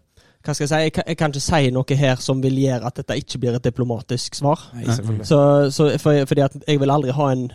hva 0.45 0.55
skal 0.55 0.65
jeg 0.65 0.69
si, 0.73 0.81
jeg 0.89 0.93
kan, 0.97 1.05
jeg 1.07 1.17
kan 1.21 1.31
ikke 1.33 1.41
si 1.45 1.71
noe 1.71 1.97
her 1.99 2.17
som 2.23 2.41
vil 2.43 2.57
gjøre 2.59 2.87
at 2.89 2.97
dette 3.01 3.17
ikke 3.23 3.39
blir 3.43 3.55
et 3.59 3.65
diplomatisk 3.65 4.35
svar. 4.35 4.59
Nei. 4.75 4.97
Så, 5.25 5.39
så 5.71 5.91
for, 6.03 6.25
fordi 6.27 6.41
at 6.49 6.57
jeg 6.69 6.81
vil 6.83 6.91
aldri 6.91 7.15
ha 7.15 7.33
en 7.33 7.51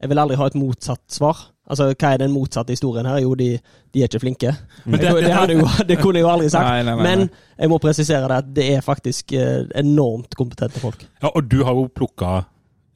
Jeg 0.00 0.08
vil 0.12 0.18
aldri 0.22 0.36
ha 0.38 0.46
et 0.46 0.54
motsatt 0.54 1.00
svar. 1.10 1.36
Altså, 1.68 1.88
Hva 1.98 2.12
er 2.14 2.20
den 2.22 2.30
motsatte 2.30 2.70
historien 2.70 3.04
her? 3.10 3.16
Jo, 3.18 3.32
de, 3.34 3.48
de 3.92 4.00
er 4.00 4.06
ikke 4.06 4.20
flinke. 4.22 4.52
Men 4.84 5.00
det, 5.00 5.08
det- 5.10 5.24
det, 5.24 5.32
hadde 5.34 5.56
jo, 5.58 5.64
det 5.88 5.96
kunne 5.98 6.20
jeg 6.20 6.22
jo 6.22 6.30
aldri 6.30 6.48
sagt. 6.52 6.64
Nei, 6.68 6.82
nei, 6.86 6.94
nei, 6.94 7.02
nei. 7.02 7.16
Men 7.16 7.30
jeg 7.58 7.68
må 7.72 7.78
presisere 7.82 8.28
det 8.30 8.36
at 8.44 8.52
det 8.54 8.66
er 8.76 8.80
faktisk 8.86 9.32
eh, 9.34 9.64
enormt 9.82 10.36
kompetente 10.38 10.78
folk. 10.78 11.02
Ja, 11.22 11.32
og 11.34 11.50
du 11.50 11.64
har 11.66 11.74
jo 11.74 11.88
plukka 11.90 12.44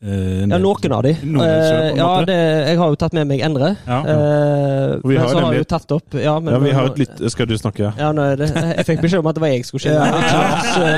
eh, 0.02 0.42
Ja, 0.50 0.58
noen 0.58 0.92
av 0.92 1.02
de. 1.06 1.12
Noen 1.22 1.46
selv, 1.46 1.82
Eh, 1.82 1.96
ja, 1.96 2.08
det, 2.26 2.36
jeg 2.68 2.78
har 2.78 2.88
jo 2.92 2.96
tatt 3.00 3.12
med 3.16 3.26
meg 3.30 3.40
Endre. 3.46 3.76
Ja. 3.86 4.00
Vi 4.02 5.14
men 5.14 5.20
har 5.22 5.28
så 5.28 5.40
har 5.40 5.52
jeg 5.54 5.62
jo 5.62 5.68
tatt 5.70 5.92
opp 5.94 6.14
Ja, 6.18 6.34
men 6.40 6.54
Ja, 6.54 6.58
vi 6.62 6.70
har 6.74 6.86
et 6.90 6.98
litt 6.98 7.22
Skal 7.32 7.46
du 7.46 7.54
snakke? 7.58 7.92
ja, 7.98 8.10
nå 8.12 8.22
er 8.32 8.36
det, 8.36 8.48
Jeg 8.76 8.86
fikk 8.88 9.00
beskjed 9.02 9.20
om 9.22 9.26
at 9.30 9.34
det 9.38 9.42
var 9.44 9.48
jeg 9.52 9.64
som 9.68 9.78
skulle 9.78 10.00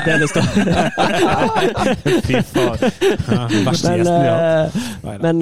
Denestad. 0.05 0.43
Fy 2.25 2.41
faen. 2.41 2.77
Verste 3.65 3.89
Men, 3.89 3.99
gjesten 3.99 4.03
vi 4.03 4.27
har 4.27 4.39
hatt. 4.41 5.21
men, 5.21 5.37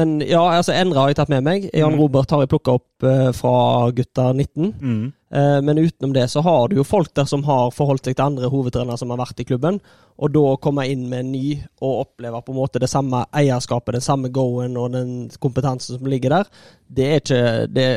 men 0.00 0.14
ja, 0.28 0.42
altså 0.58 0.72
Endre 0.76 1.00
har 1.04 1.12
jeg 1.12 1.16
tatt 1.22 1.32
med 1.32 1.42
meg. 1.46 1.68
Jan 1.72 1.94
Mm. 1.94 2.00
Robert 2.00 2.30
har 2.34 2.40
jeg 2.42 2.48
plukka 2.50 2.72
opp 2.78 3.04
fra 3.38 3.90
gutta 3.94 4.32
19. 4.34 4.72
Mm. 4.80 5.12
Eh, 5.34 5.60
Men 5.62 5.78
utenom 5.78 6.12
det 6.14 6.28
så 6.30 6.40
har 6.40 6.68
du 6.68 6.76
jo 6.76 6.84
folk 6.86 7.10
der 7.14 7.26
som 7.26 7.42
har 7.44 7.72
forholdt 7.74 8.06
seg 8.06 8.16
til 8.16 8.26
andre 8.26 8.50
hovedtrenere 8.52 8.98
som 9.00 9.10
har 9.10 9.18
vært 9.18 9.40
i 9.42 9.46
klubben, 9.48 9.80
og 10.14 10.30
da 10.30 10.44
komme 10.62 10.86
inn 10.86 11.08
med 11.10 11.24
en 11.24 11.32
ny 11.32 11.56
og 11.82 12.04
oppleve 12.04 12.42
på 12.44 12.54
en 12.54 12.60
måte 12.60 12.78
det 12.78 12.90
samme 12.92 13.24
eierskapet, 13.34 13.96
den 13.96 14.04
samme 14.04 14.30
go-en 14.30 14.76
og 14.78 14.92
den 14.94 15.30
kompetansen 15.42 15.98
som 15.98 16.06
ligger 16.06 16.36
der, 16.36 16.52
det 16.88 17.10
er 17.10 17.20
ikke 17.22 17.66
det 17.74 17.90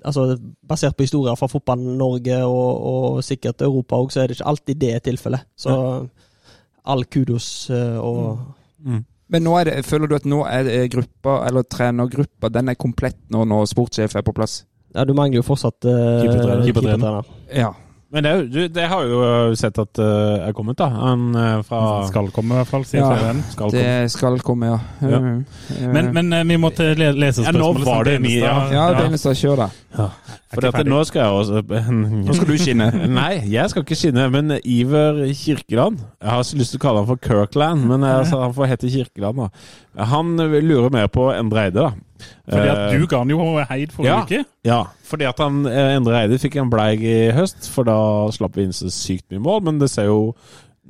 Altså, 0.00 0.38
Basert 0.64 0.96
på 0.96 1.04
historier 1.04 1.36
fra 1.36 1.44
fotball-Norge 1.44 2.38
og, 2.48 2.86
og 2.88 3.18
sikkert 3.20 3.60
Europa 3.60 3.98
òg, 4.00 4.08
så 4.08 4.22
er 4.22 4.30
det 4.30 4.38
ikke 4.38 4.46
alltid 4.48 4.78
det 4.80 5.02
tilfellet. 5.04 5.44
Så 5.60 5.74
all 6.88 7.04
kudos 7.04 7.68
eh, 7.68 7.98
og 8.00 8.38
Mm. 8.80 9.04
Men 9.28 9.42
nå 9.44 9.58
er 9.58 9.64
det, 9.68 9.84
føler 9.84 10.08
du 10.08 10.14
at 10.16 10.24
nå 10.24 10.40
er 10.48 10.64
eh, 10.72 10.88
gruppa, 10.88 11.46
eller 11.46 11.66
trenergruppa, 11.68 12.48
den 12.48 12.72
er 12.72 12.78
komplett 12.80 13.18
nå 13.28 13.44
når 13.44 13.68
sportssjef 13.68 14.16
er 14.16 14.24
på 14.24 14.32
plass? 14.32 14.62
Ja, 14.94 15.04
du 15.06 15.14
mangler 15.14 15.38
jo 15.40 15.46
fortsatt 15.46 15.86
uh, 15.86 15.92
Keepertrener. 16.24 16.64
keepertrener. 16.66 17.22
Ja. 17.54 17.70
Men 18.10 18.24
det, 18.26 18.30
du, 18.50 18.64
det 18.74 18.88
har 18.90 19.04
jo 19.06 19.18
sett 19.54 19.76
at 19.78 19.98
uh, 20.02 20.42
er 20.48 20.54
kommet, 20.56 20.74
da. 20.80 20.88
Han 20.90 21.28
uh, 21.36 21.60
fra 21.62 21.82
Skal 22.08 22.32
komme, 22.34 22.56
i 22.56 22.58
hvert 22.58 22.72
fall, 22.72 22.82
sier 22.90 23.04
Ja. 23.04 23.10
flere. 23.14 23.44
Skal 23.52 23.70
komme. 23.70 23.84
Det 23.84 24.10
skal 24.10 24.40
komme, 24.42 24.72
ja. 24.72 24.78
Ja. 25.12 25.20
Men, 25.94 26.10
men 26.16 26.32
uh, 26.34 26.40
vi 26.48 26.56
måtte 26.58 26.88
lese 26.98 27.44
spørsmålet. 27.44 27.46
Ja, 27.46 27.60
nå 27.62 27.86
var 27.86 28.08
det 28.10 28.16
mye, 28.24 28.40
ja. 28.42 28.56
Ja, 28.74 28.88
Benestad, 28.98 29.38
kjør 29.38 29.62
da. 29.62 30.08
Fordi 30.50 30.66
at 30.66 30.88
nå 30.88 30.98
skal 31.06 31.20
jeg 31.22 31.30
også 31.30 31.60
Nå 32.26 32.34
skal 32.34 32.48
du 32.48 32.56
skinne. 32.58 32.88
Nei, 33.14 33.32
jeg 33.52 33.70
skal 33.70 33.84
ikke 33.84 33.98
skinne, 33.98 34.26
men 34.34 34.56
Iver 34.64 35.22
Kirkeland 35.38 36.00
Jeg 36.00 36.30
har 36.30 36.42
så 36.46 36.58
lyst 36.58 36.74
til 36.74 36.80
å 36.80 36.84
kalle 36.84 37.04
han 37.04 37.10
for 37.10 37.20
Kirkland, 37.22 37.84
men 37.86 38.06
altså, 38.06 38.40
han 38.42 38.54
får 38.56 38.72
hete 38.72 38.90
Kirkeland. 38.90 39.44
da 39.94 40.08
Han 40.10 40.34
lurer 40.40 40.90
mer 40.94 41.06
på 41.12 41.28
Endre 41.34 41.68
Eide, 41.68 41.86
da. 41.86 41.92
Fordi 42.50 42.68
at 42.68 42.80
Eh, 42.90 42.98
du 42.98 43.06
ga 43.06 43.22
han 43.22 43.30
jo 43.30 43.38
heid 43.70 43.92
forrige 43.94 44.10
ja. 44.10 44.22
uke. 44.22 44.44
Ja, 44.66 44.80
fordi 45.08 45.28
at 45.28 45.38
han 45.40 45.62
eh, 45.70 45.94
Endre 45.96 46.24
Eide 46.24 46.40
fikk 46.42 46.58
en 46.60 46.72
bleig 46.72 47.04
i 47.06 47.18
høst, 47.36 47.70
for 47.72 47.88
da 47.88 47.98
slapp 48.34 48.58
vi 48.58 48.66
inn 48.66 48.76
så 48.76 48.90
sykt 48.92 49.30
mye 49.30 49.42
mål, 49.44 49.62
men 49.68 49.80
det 49.80 49.90
ser 49.92 50.10
jo 50.10 50.34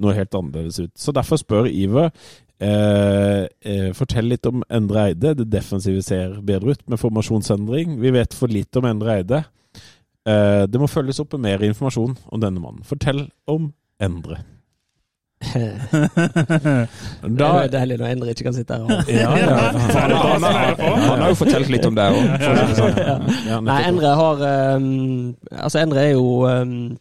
noe 0.01 0.17
helt 0.17 0.35
annerledes 0.35 0.81
ut. 0.81 0.93
Så 0.99 1.13
derfor 1.13 1.41
spør 1.41 1.69
Iver 1.69 2.11
eh, 2.61 3.47
eh, 3.65 3.93
Fortell 3.97 4.29
litt 4.31 4.47
om 4.47 4.63
Endre 4.69 5.09
Eide. 5.11 5.35
Det 5.41 5.49
defensive 5.51 6.03
ser 6.07 6.29
bedre 6.47 6.71
ut 6.77 6.83
med 6.91 7.01
formasjonsendring. 7.01 7.99
Vi 8.03 8.11
vet 8.15 8.35
for 8.37 8.49
lite 8.53 8.79
om 8.83 8.87
Endre 8.91 9.11
Eide. 9.19 9.41
Eh, 10.29 10.65
det 10.69 10.79
må 10.81 10.87
følges 10.91 11.21
opp 11.23 11.33
med 11.37 11.43
mer 11.49 11.61
informasjon 11.71 12.17
om 12.29 12.41
denne 12.41 12.61
mannen. 12.63 12.85
Fortell 12.87 13.23
om 13.51 13.63
Endre. 14.01 14.37
Det 15.41 15.57
er 17.41 17.65
er 17.65 17.71
deilig 17.73 17.97
når 17.97 18.11
Endre 18.13 18.29
ikke 18.35 18.45
kan 18.45 18.53
sitte 18.55 18.77
her 18.77 18.85
og 18.85 18.91
ja, 19.09 19.33
ja, 19.41 19.57
Han, 19.97 20.13
han, 20.13 20.45
han, 20.45 20.77
han 21.01 21.17
har 21.23 21.29
jo 21.33 21.39
fortalt 21.41 21.65
litt 21.73 21.87
om 21.89 21.97
det 21.97 22.05
òg. 22.13 22.21
ja, 23.49 23.57
Nei. 23.65 23.81
Endre 23.89 24.11
har 24.21 24.37
um, 24.77 25.33
Altså, 25.49 25.81
Endre 25.81 26.05
er 26.05 26.13
jo 26.13 26.45
um, 26.45 26.93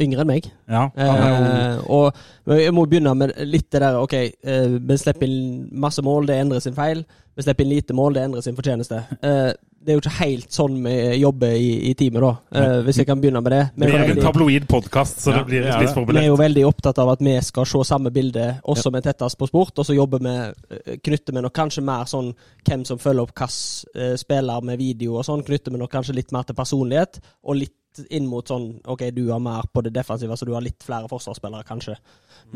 yngre 0.00 0.24
enn 0.24 0.30
meg. 0.30 0.50
Ja, 0.68 0.88
Eh, 0.96 1.78
og 1.92 2.14
jeg 2.46 2.72
må 2.74 2.86
begynne 2.88 3.14
med 3.16 3.32
litt 3.46 3.70
det 3.72 3.80
der 3.82 3.98
OK, 4.00 4.14
eh, 4.16 4.76
vi 4.78 4.98
slipper 5.00 5.28
inn 5.28 5.68
masse 5.72 6.02
mål, 6.04 6.26
det 6.28 6.40
endrer 6.40 6.60
sin 6.60 6.76
feil. 6.76 7.04
Vi 7.36 7.44
slipper 7.44 7.64
inn 7.64 7.74
lite 7.74 7.96
mål, 7.96 8.14
det 8.16 8.26
endrer 8.26 8.44
sin 8.44 8.56
fortjeneste. 8.56 9.02
Eh, 9.20 9.52
det 9.86 9.92
er 9.92 9.98
jo 10.00 10.02
ikke 10.02 10.18
helt 10.18 10.50
sånn 10.50 10.78
vi 10.82 10.94
jobber 11.20 11.52
i, 11.54 11.68
i 11.90 11.92
teamet, 11.94 12.24
da. 12.24 12.30
Eh, 12.58 12.78
hvis 12.86 12.98
jeg 12.98 13.06
kan 13.06 13.20
begynne 13.22 13.42
med 13.44 13.52
det. 13.54 13.60
Vi 13.76 13.86
er 13.86 13.94
er 14.00 14.12
en 14.16 14.22
tabloid 14.24 14.66
podkast, 14.66 15.20
så 15.22 15.30
Ja, 15.30 15.36
det 15.38 15.46
blir 15.46 15.62
litt 15.62 15.94
det. 15.94 16.06
vi 16.08 16.22
er 16.24 16.26
jo 16.26 16.38
veldig 16.40 16.64
opptatt 16.66 16.98
av 16.98 17.12
at 17.12 17.22
vi 17.22 17.36
skal 17.46 17.68
se 17.70 17.84
samme 17.86 18.10
bilde, 18.10 18.48
også 18.66 18.90
med 18.90 19.06
Tettest 19.06 19.38
på 19.38 19.46
sport. 19.46 19.78
Og 19.78 19.86
så 19.86 19.94
jobber 19.94 20.18
vi, 20.18 20.34
eh, 20.74 20.96
knytter 20.98 21.36
vi 21.36 21.44
nok 21.44 21.54
kanskje 21.54 21.84
mer 21.86 22.04
sånn 22.10 22.32
hvem 22.66 22.84
som 22.84 22.98
følger 22.98 23.22
opp 23.22 23.34
hvilken 23.36 24.12
uh, 24.12 24.16
spiller 24.16 24.60
med 24.62 24.78
video 24.78 25.18
og 25.20 25.24
sånn, 25.24 25.44
knytter 25.46 25.70
vi 25.70 25.78
nok 25.78 25.92
kanskje 25.92 26.14
litt 26.16 26.32
mer 26.32 26.42
til 26.42 26.56
personlighet. 26.56 27.20
Og 27.44 27.60
litt 27.60 27.76
inn 28.10 28.26
mot 28.30 28.48
sånn 28.48 28.68
OK, 28.88 29.08
du 29.16 29.26
har 29.30 29.42
mer 29.42 29.68
på 29.72 29.82
det 29.86 29.94
defensive, 29.96 30.36
så 30.36 30.48
du 30.48 30.54
har 30.56 30.64
litt 30.64 30.84
flere 30.84 31.10
forsvarsspillere, 31.10 31.66
kanskje. 31.68 31.96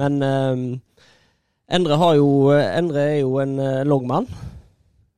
Men 0.00 0.20
eh, 0.24 0.66
Endre 1.70 1.96
har 2.00 2.16
jo 2.18 2.50
Endre 2.50 3.06
er 3.12 3.18
jo 3.20 3.36
en 3.42 3.58
uh, 3.62 3.84
lang. 3.86 4.26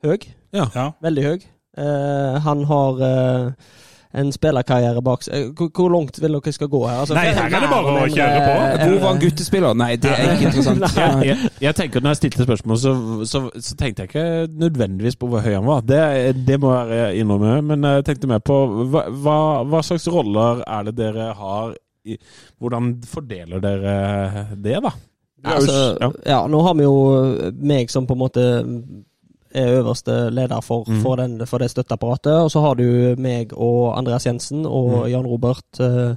Høg. 0.04 0.26
Ja. 0.52 0.90
Veldig 1.00 1.24
høg. 1.24 1.44
Eh, 1.78 2.38
han 2.44 2.64
har 2.68 2.98
eh, 3.06 3.52
en 4.14 4.32
spillerkarriere 4.34 5.00
bak 5.04 5.22
seg. 5.24 5.34
Eh, 5.34 5.50
Hvor, 5.56 5.68
hvor 5.76 5.88
langt 5.94 6.18
vil 6.20 6.34
dere 6.36 6.52
skal 6.52 6.68
gå 6.68 6.80
her? 6.88 6.98
Altså, 7.02 7.14
Nei, 7.16 7.26
her 7.32 7.46
er 7.48 7.62
det 7.64 7.70
bare 7.70 7.92
å 7.96 8.08
kjøre 8.12 8.40
på. 8.44 8.56
eh, 8.56 8.82
Hvor 8.86 8.96
var 9.00 9.06
han 9.14 9.20
guttespiller? 9.22 9.74
Nei, 9.80 9.90
det 9.96 10.10
er 10.12 10.32
ikke 10.34 10.48
interessant. 10.50 10.84
jeg, 11.00 11.28
jeg, 11.30 11.52
jeg 11.66 11.74
tenker 11.78 12.02
at 12.02 12.06
Når 12.06 12.14
jeg 12.16 12.20
stilte 12.22 12.46
spørsmål, 12.48 12.80
så, 12.82 12.92
så, 13.32 13.42
så 13.68 13.76
tenkte 13.80 14.04
jeg 14.04 14.10
ikke 14.12 14.26
nødvendigvis 14.66 15.16
på 15.16 15.30
hvor 15.32 15.40
høy 15.46 15.54
han 15.56 15.64
var. 15.70 15.80
Det, 15.88 16.02
det 16.46 16.58
må 16.60 16.74
jeg 16.92 17.22
innrømme. 17.24 17.54
Men 17.72 17.88
jeg 17.88 18.04
tenkte 18.10 18.28
mer 18.34 18.42
på 18.44 18.58
hva, 18.92 19.06
hva, 19.24 19.38
hva 19.72 19.82
slags 19.86 20.08
roller 20.12 20.60
er 20.66 20.90
det 20.90 20.96
dere 21.00 21.30
har 21.38 21.72
i, 22.04 22.16
Hvordan 22.60 22.96
fordeler 23.06 23.60
dere 23.62 23.96
det, 24.58 24.76
da? 24.82 24.90
Altså, 25.42 25.78
Ja. 26.02 26.08
ja. 26.26 26.40
nå 26.50 26.60
har 26.62 26.74
vi 26.78 26.84
jo 26.84 26.96
meg 27.62 27.88
som 27.90 28.04
på 28.06 28.14
en 28.14 28.20
måte 28.20 28.42
er 29.54 29.78
øverste 29.80 30.30
leder 30.30 30.60
for, 30.62 30.84
Mm. 30.88 31.02
for, 31.02 31.16
den, 31.16 31.46
for 31.46 31.58
det 31.58 31.70
støtteapparatet. 31.70 32.32
Og 32.44 32.50
så 32.50 32.60
har 32.60 32.74
du 32.74 33.14
meg 33.18 33.52
og 33.52 33.98
Andreas 33.98 34.26
Jensen 34.26 34.66
og 34.66 34.90
Mm. 35.04 35.10
Jan 35.10 35.26
Robert. 35.26 35.80
eh, 35.80 36.14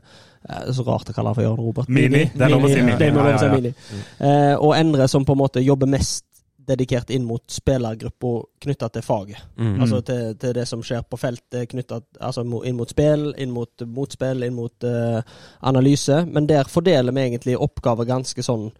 så 0.72 0.84
rart 0.86 1.10
å 1.10 1.14
kalle 1.14 1.28
han 1.32 1.36
for 1.36 1.42
Jan 1.44 1.56
Robert. 1.58 1.90
Mini. 1.90 2.26
Det 2.36 2.42
er 2.42 2.50
lov 2.50 2.64
å 2.64 2.68
si 2.70 2.82
Mini. 2.82 2.92
Ja, 3.00 3.30
ja, 3.30 3.38
ja. 3.42 3.52
Mini. 3.56 3.74
Eh, 4.20 4.56
og 4.60 4.76
Endre 4.78 5.08
som 5.08 5.26
på 5.26 5.32
en 5.34 5.40
måte 5.40 5.64
jobber 5.66 5.88
mest 5.88 6.24
dedikert 6.68 7.10
inn 7.14 7.26
mot 7.26 7.44
spillergruppa 7.48 8.44
knytta 8.62 8.88
til 8.90 9.02
faget. 9.06 9.38
Mm. 9.58 9.82
Altså 9.82 10.00
til, 10.06 10.36
til 10.42 10.54
det 10.54 10.68
som 10.68 10.82
skjer 10.82 11.04
på 11.10 11.18
feltet, 11.18 11.68
knyttet 11.70 12.04
altså 12.20 12.42
inn 12.66 12.76
mot 12.78 12.90
spill, 12.90 13.34
inn 13.38 13.52
mot 13.54 13.70
motspill, 13.86 14.42
inn 14.44 14.56
mot 14.58 14.84
uh, 14.84 15.22
analyse. 15.62 16.26
Men 16.26 16.48
der 16.50 16.64
fordeler 16.70 17.14
vi 17.14 17.22
egentlig 17.22 17.58
oppgaver 17.62 18.06
ganske 18.10 18.42
sånn 18.46 18.72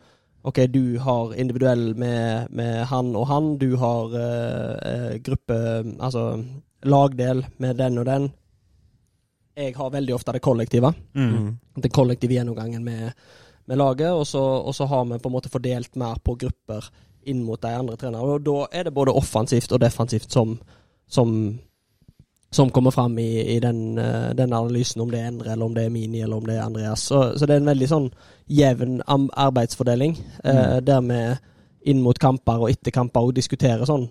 OK, 0.46 0.60
du 0.70 0.98
har 1.02 1.36
individuell 1.36 1.96
med, 1.98 2.52
med 2.54 2.84
han 2.86 3.16
og 3.18 3.28
han. 3.28 3.48
Du 3.58 3.72
har 3.82 4.14
eh, 4.20 4.74
eh, 4.92 5.14
gruppe 5.26 5.56
Altså 6.00 6.44
lagdel 6.86 7.42
med 7.58 7.80
den 7.82 7.98
og 7.98 8.06
den. 8.06 8.28
Jeg 9.58 9.74
har 9.74 9.90
veldig 9.90 10.14
ofte 10.14 10.36
det 10.36 10.44
kollektive. 10.46 10.92
Mm. 11.18 11.56
Den 11.82 11.92
kollektive 11.92 12.38
gjennomgangen 12.38 12.84
med, 12.86 13.16
med 13.66 13.82
laget. 13.82 14.12
Og 14.12 14.28
så, 14.28 14.44
og 14.44 14.76
så 14.76 14.86
har 14.86 15.06
vi 15.10 15.18
på 15.18 15.32
en 15.32 15.34
måte 15.34 15.50
fordelt 15.50 15.96
mer 15.98 16.22
på 16.22 16.36
grupper 16.46 16.92
inn 17.26 17.42
mot 17.42 17.62
de 17.62 17.72
andre 17.74 17.98
trenerne. 17.98 18.38
Og 18.38 18.46
da 18.46 18.68
er 18.70 18.86
det 18.86 18.94
både 18.94 19.16
offensivt 19.18 19.74
og 19.74 19.82
defensivt 19.82 20.30
som, 20.30 20.60
som, 21.08 21.32
som 22.56 22.70
kommer 22.72 22.92
fram 22.92 23.18
i, 23.20 23.56
i 23.56 23.60
den, 23.60 23.98
eh, 23.98 24.30
den 24.38 24.54
analysen, 24.54 25.02
om 25.02 25.12
det 25.12 25.20
er 25.20 25.28
Endre, 25.28 25.52
eller 25.52 25.66
om 25.66 25.74
det 25.76 25.86
er 25.86 25.90
Mini, 25.90 26.22
eller 26.22 26.38
om 26.38 26.46
det 26.46 26.56
er 26.56 26.64
Andreas. 26.64 27.00
Så, 27.00 27.38
så 27.38 27.46
det 27.46 27.56
er 27.56 27.64
en 27.64 27.72
veldig 27.72 27.90
sånn 27.92 28.08
jevn 28.48 29.02
arbeidsfordeling, 29.08 30.16
eh, 30.44 30.78
der 30.86 31.02
vi 31.04 31.20
inn 31.92 32.02
mot 32.02 32.20
kamper 32.20 32.64
og 32.64 32.72
etter 32.72 32.96
kamper 32.96 33.28
og 33.28 33.36
diskuterer 33.36 33.86
sånn. 33.86 34.08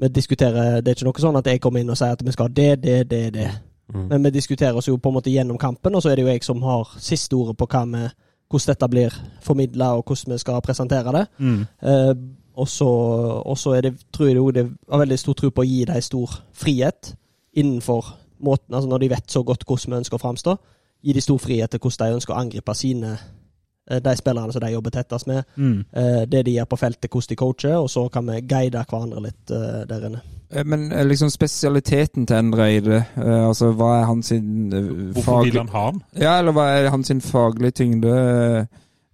Vi 0.00 0.08
diskuterer, 0.08 0.80
Det 0.80 0.90
er 0.90 0.96
ikke 0.96 1.10
noe 1.10 1.26
sånn 1.26 1.38
at 1.38 1.46
jeg 1.52 1.60
kommer 1.60 1.84
inn 1.84 1.92
og 1.92 2.00
sier 2.00 2.16
at 2.16 2.24
vi 2.24 2.32
skal 2.32 2.48
ha 2.48 2.56
det, 2.56 2.82
det, 2.82 2.98
det, 3.10 3.22
det. 3.36 3.48
Mm. 3.92 4.08
Men 4.08 4.22
vi 4.24 4.36
diskuterer 4.38 4.76
oss 4.76 4.88
jo 4.88 4.96
på 4.96 5.12
en 5.12 5.18
måte 5.20 5.30
gjennom 5.30 5.58
kampen, 5.60 5.94
og 5.94 6.02
så 6.02 6.10
er 6.10 6.16
det 6.16 6.24
jo 6.24 6.32
jeg 6.32 6.44
som 6.44 6.62
har 6.64 6.96
siste 6.98 7.36
ordet 7.36 7.56
på 7.60 7.68
vi, 7.68 8.06
hvordan 8.50 8.72
dette 8.72 8.88
blir 8.88 9.22
formidla, 9.40 9.94
og 9.96 10.04
hvordan 10.06 10.32
vi 10.32 10.38
skal 10.38 10.64
presentere 10.64 11.12
det. 11.12 11.26
Mm. 11.38 11.66
Eh, 11.82 12.14
og 12.56 12.68
så 12.68 13.76
er 13.76 13.80
det, 13.80 13.94
tror 14.12 14.28
jeg 14.28 14.36
det, 14.36 14.54
det 14.54 14.92
er 14.92 14.98
veldig 15.04 15.18
stor 15.18 15.34
tro 15.34 15.50
på 15.50 15.62
å 15.62 15.68
gi 15.68 15.84
dem 15.84 16.00
stor 16.00 16.40
frihet 16.52 17.14
innenfor 17.52 18.18
måten, 18.42 18.74
altså 18.74 18.88
når 18.88 18.98
de 18.98 19.10
vet 19.10 19.30
så 19.30 19.42
godt 19.42 19.64
hvordan 19.66 19.92
vi 19.94 20.00
ønsker 20.02 20.18
å 20.18 20.22
framstå, 20.22 20.56
gi 21.02 21.14
de 21.14 21.22
stor 21.22 21.38
frihet 21.42 21.70
til 21.70 21.82
hvordan 21.82 22.10
de 22.10 22.18
ønsker 22.18 22.34
å 22.34 22.40
angripe 22.40 22.74
sine 22.78 23.12
eh, 23.14 23.98
de 24.02 24.14
spillerne 24.18 24.54
som 24.54 24.62
de 24.62 24.70
jobber 24.72 24.94
tettest 24.94 25.28
med. 25.30 25.42
Mm. 25.56 25.80
Eh, 25.96 26.22
det 26.30 26.44
de 26.46 26.56
gjør 26.56 26.70
på 26.70 26.78
feltet, 26.80 27.10
hvordan 27.10 27.32
de 27.32 27.40
coacher, 27.42 27.76
og 27.78 27.90
så 27.90 28.06
kan 28.12 28.28
vi 28.30 28.40
guide 28.46 28.84
hverandre 28.88 29.24
litt 29.28 29.54
eh, 29.54 29.82
der 29.90 30.08
inne. 30.10 30.22
Men 30.68 30.90
liksom 31.08 31.30
spesialiteten 31.32 32.26
til 32.28 32.36
Endre 32.36 32.66
Eide, 32.68 32.98
altså 33.16 33.70
hva 33.72 33.94
er 34.02 34.02
hans 34.04 34.28
sin 34.28 34.68
Hvorfor 34.68 35.46
vil 35.46 35.54
faglig 35.54 35.60
han 35.62 35.70
ha 35.72 35.84
den? 35.94 36.02
Ja, 36.20 36.34
eller 36.42 36.52
hva 36.52 36.66
er 36.74 36.90
hans 36.92 37.08
faglige 37.24 37.78
tyngde? 37.80 38.10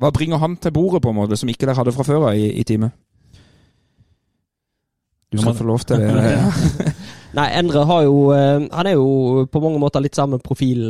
Hva 0.03 0.11
bringer 0.11 0.43
han 0.43 0.57
til 0.59 0.75
bordet, 0.75 1.03
på 1.03 1.13
en 1.13 1.19
måte, 1.21 1.39
som 1.39 1.49
ikke 1.49 1.69
dere 1.69 1.79
hadde 1.79 1.95
fra 1.95 2.07
før 2.07 2.33
av 2.33 2.41
i, 2.41 2.51
i 2.59 2.67
teamet? 2.67 2.91
Du 5.33 5.39
skal 5.39 5.55
få 5.55 5.65
lov 5.69 5.83
til 5.85 6.01
det. 6.01 6.13
Ja. 6.33 6.45
Nei, 7.39 7.49
Endre 7.59 7.83
har 7.85 8.05
jo 8.07 8.31
eh, 8.33 8.63
Han 8.73 8.89
er 8.89 8.95
jo 8.97 9.45
på 9.53 9.61
mange 9.61 9.81
måter 9.83 10.01
litt 10.01 10.17
samme 10.17 10.39
profil 10.41 10.81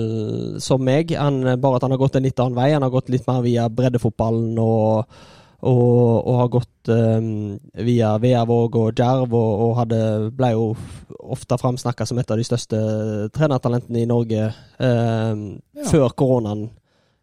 som 0.62 0.84
meg, 0.86 1.10
han, 1.18 1.42
bare 1.58 1.80
at 1.80 1.86
han 1.86 1.94
har 1.96 2.00
gått 2.00 2.18
en 2.18 2.26
litt 2.28 2.38
annen 2.38 2.58
vei. 2.58 2.70
Han 2.76 2.86
har 2.86 2.94
gått 2.94 3.10
litt 3.10 3.26
mer 3.26 3.42
via 3.42 3.66
breddefotballen 3.66 4.54
og, 4.62 5.18
og, 5.66 5.98
og 6.22 6.38
har 6.38 6.52
gått 6.54 6.92
um, 6.94 7.58
via 7.82 8.14
Veavåg 8.22 8.78
og 8.78 8.92
Djerv, 8.94 9.34
og, 9.34 9.64
og 9.66 9.76
hadde, 9.80 10.00
ble 10.38 10.52
jo 10.54 10.68
ofte 11.34 11.58
framsnakka 11.58 12.06
som 12.06 12.22
et 12.22 12.30
av 12.30 12.38
de 12.38 12.46
største 12.46 12.82
trenertalentene 13.34 14.04
i 14.04 14.08
Norge 14.08 14.46
eh, 14.46 15.42
før 15.90 16.14
koronaen. 16.14 16.68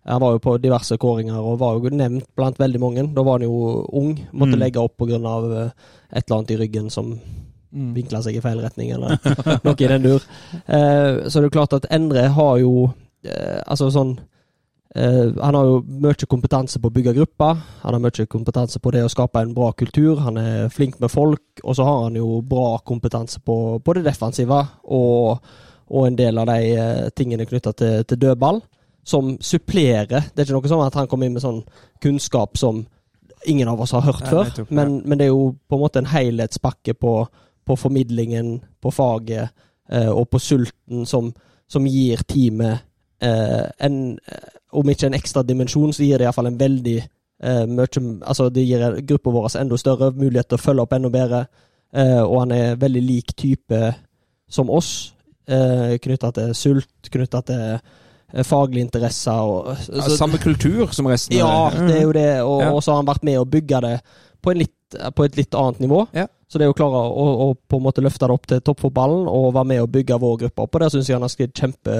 Han 0.05 0.21
var 0.21 0.31
jo 0.35 0.39
på 0.39 0.57
diverse 0.61 0.97
kåringer 1.01 1.39
og 1.39 1.59
var 1.59 1.79
jo 1.79 1.89
nevnt 1.89 2.27
blant 2.37 2.57
veldig 2.61 2.79
mange. 2.79 3.07
Da 3.15 3.23
var 3.25 3.39
han 3.39 3.47
jo 3.47 3.85
ung, 3.93 4.11
måtte 4.33 4.53
Mm. 4.55 4.59
legge 4.59 4.77
opp 4.83 4.97
pga. 4.97 5.15
eh, 5.17 5.69
et 6.13 6.29
eller 6.29 6.37
annet 6.37 6.51
i 6.51 6.57
ryggen 6.57 6.89
som 6.91 7.19
Mm. 7.75 7.93
vinkla 7.93 8.21
seg 8.23 8.35
i 8.37 8.39
feil 8.39 8.61
retning, 8.61 8.91
eller 8.93 9.17
noe 9.65 9.75
i 9.79 9.87
den 9.87 10.01
dur. 10.03 10.21
Eh, 10.67 11.27
så 11.27 11.41
det 11.41 11.45
er 11.49 11.49
klart 11.57 11.73
at 11.73 11.85
Endre 11.91 12.29
har 12.29 12.57
jo 12.61 12.93
eh, 13.25 13.61
Altså 13.67 13.89
sånn 13.91 14.13
eh, 14.95 15.31
Han 15.41 15.55
har 15.55 15.65
jo 15.65 15.81
mye 15.81 16.25
kompetanse 16.29 16.79
på 16.79 16.87
å 16.87 16.93
bygge 16.93 17.13
grupper. 17.17 17.57
Han 17.83 17.93
har 17.97 17.99
mye 17.99 18.27
kompetanse 18.31 18.79
på 18.79 18.91
det 18.93 19.03
å 19.03 19.09
skape 19.11 19.41
en 19.41 19.53
bra 19.53 19.71
kultur. 19.73 20.19
Han 20.23 20.37
er 20.37 20.69
flink 20.69 20.99
med 21.01 21.11
folk. 21.11 21.41
Og 21.65 21.75
så 21.75 21.83
har 21.83 22.03
han 22.05 22.15
jo 22.15 22.41
bra 22.41 22.77
kompetanse 22.85 23.41
på, 23.43 23.81
på 23.83 23.93
det 23.97 24.05
defensive 24.05 24.61
og, 24.87 25.39
og 25.89 26.07
en 26.07 26.15
del 26.15 26.37
av 26.37 26.45
de 26.47 26.59
eh, 26.77 27.09
tingene 27.15 27.45
knytta 27.49 27.73
til, 27.75 28.03
til 28.05 28.17
dødball, 28.23 28.61
som 29.05 29.35
supplerer. 29.41 30.31
Det 30.33 30.41
er 30.41 30.47
ikke 30.47 30.57
noe 30.57 30.71
sånn 30.71 30.85
at 30.87 30.97
han 30.97 31.07
kommer 31.09 31.29
inn 31.29 31.35
med 31.37 31.43
sånn 31.45 31.61
kunnskap 32.03 32.57
som 32.57 32.83
ingen 33.45 33.69
av 33.69 33.81
oss 33.81 33.93
har 33.93 34.01
hørt 34.01 34.27
før. 34.27 34.65
Men, 34.69 35.01
men 35.05 35.19
det 35.19 35.27
er 35.27 35.33
jo 35.33 35.51
på 35.69 35.77
en 35.77 35.83
måte 35.83 36.01
en 36.01 36.09
helhetspakke 36.09 36.95
på, 36.97 37.13
på 37.65 37.77
formidlingen, 37.77 38.57
på 38.81 38.91
faget 38.91 39.51
eh, 39.91 40.09
og 40.09 40.29
på 40.33 40.41
sulten 40.41 41.05
som, 41.05 41.29
som 41.69 41.85
gir 41.85 42.23
teamet 42.25 42.81
eh, 43.21 43.65
en 43.85 43.99
eh, 44.17 44.51
Om 44.75 44.89
ikke 44.91 45.07
en 45.07 45.15
ekstra 45.15 45.39
dimensjon, 45.47 45.93
så 45.95 46.03
gir 46.03 46.19
det 46.19 46.25
iallfall 46.25 46.49
en 46.49 46.57
veldig 46.59 46.97
eh, 46.99 47.61
mye 47.69 48.01
Altså 48.27 48.49
det 48.51 48.65
gir 48.65 48.97
gruppa 49.07 49.31
vår 49.31 49.53
enda 49.61 49.77
større 49.79 50.09
mulighet 50.11 50.49
til 50.49 50.57
å 50.57 50.63
følge 50.63 50.83
opp 50.83 50.95
enda 50.97 51.11
bedre. 51.13 51.45
Eh, 51.95 52.23
og 52.23 52.41
han 52.41 52.51
er 52.51 52.81
veldig 52.81 53.03
lik 53.05 53.31
type 53.37 53.93
som 54.51 54.69
oss, 54.69 55.13
eh, 55.47 55.95
knytta 56.01 56.31
til 56.35 56.51
sult, 56.55 57.09
knytta 57.11 57.41
til 57.47 57.79
faglige 58.43 58.81
interesser. 58.85 59.31
Og, 59.31 59.75
Ja, 59.93 60.09
Samme 60.17 60.37
kultur 60.37 60.91
som 60.91 61.07
resten 61.07 61.37
ja, 61.37 61.69
det 61.75 61.97
er 61.97 62.01
jo 62.03 62.11
det. 62.11 62.41
Og, 62.43 62.61
Ja. 62.61 62.71
så 62.81 62.91
har 62.91 63.03
han 63.03 63.07
vært 63.07 63.23
med 63.23 63.39
å 63.39 63.45
bygge 63.45 63.81
det 63.81 64.01
på, 64.41 64.51
en 64.51 64.57
litt, 64.57 64.75
på 65.15 65.25
et 65.25 65.35
litt 65.37 65.55
annet 65.55 65.79
nivå. 65.79 66.07
Ja. 66.13 66.27
Så 66.47 66.59
det 66.61 66.67
å 66.69 66.75
klare 66.77 66.99
å, 67.09 67.25
å 67.45 67.47
på 67.55 67.79
en 67.79 67.85
måte 67.85 68.03
løfte 68.05 68.27
det 68.27 68.35
opp 68.35 68.47
til 68.49 68.61
toppfotballen 68.65 69.29
og 69.31 69.53
være 69.55 69.69
med 69.71 69.83
å 69.83 69.89
bygge 69.91 70.19
vår 70.21 70.35
gruppe 70.43 70.65
opp. 70.65 70.75
Og 70.75 70.83
der 70.83 70.93
syns 70.93 71.09
jeg 71.09 71.17
han 71.17 71.25
har 71.25 71.33
skrevet 71.33 71.57
kjempe, 71.57 71.95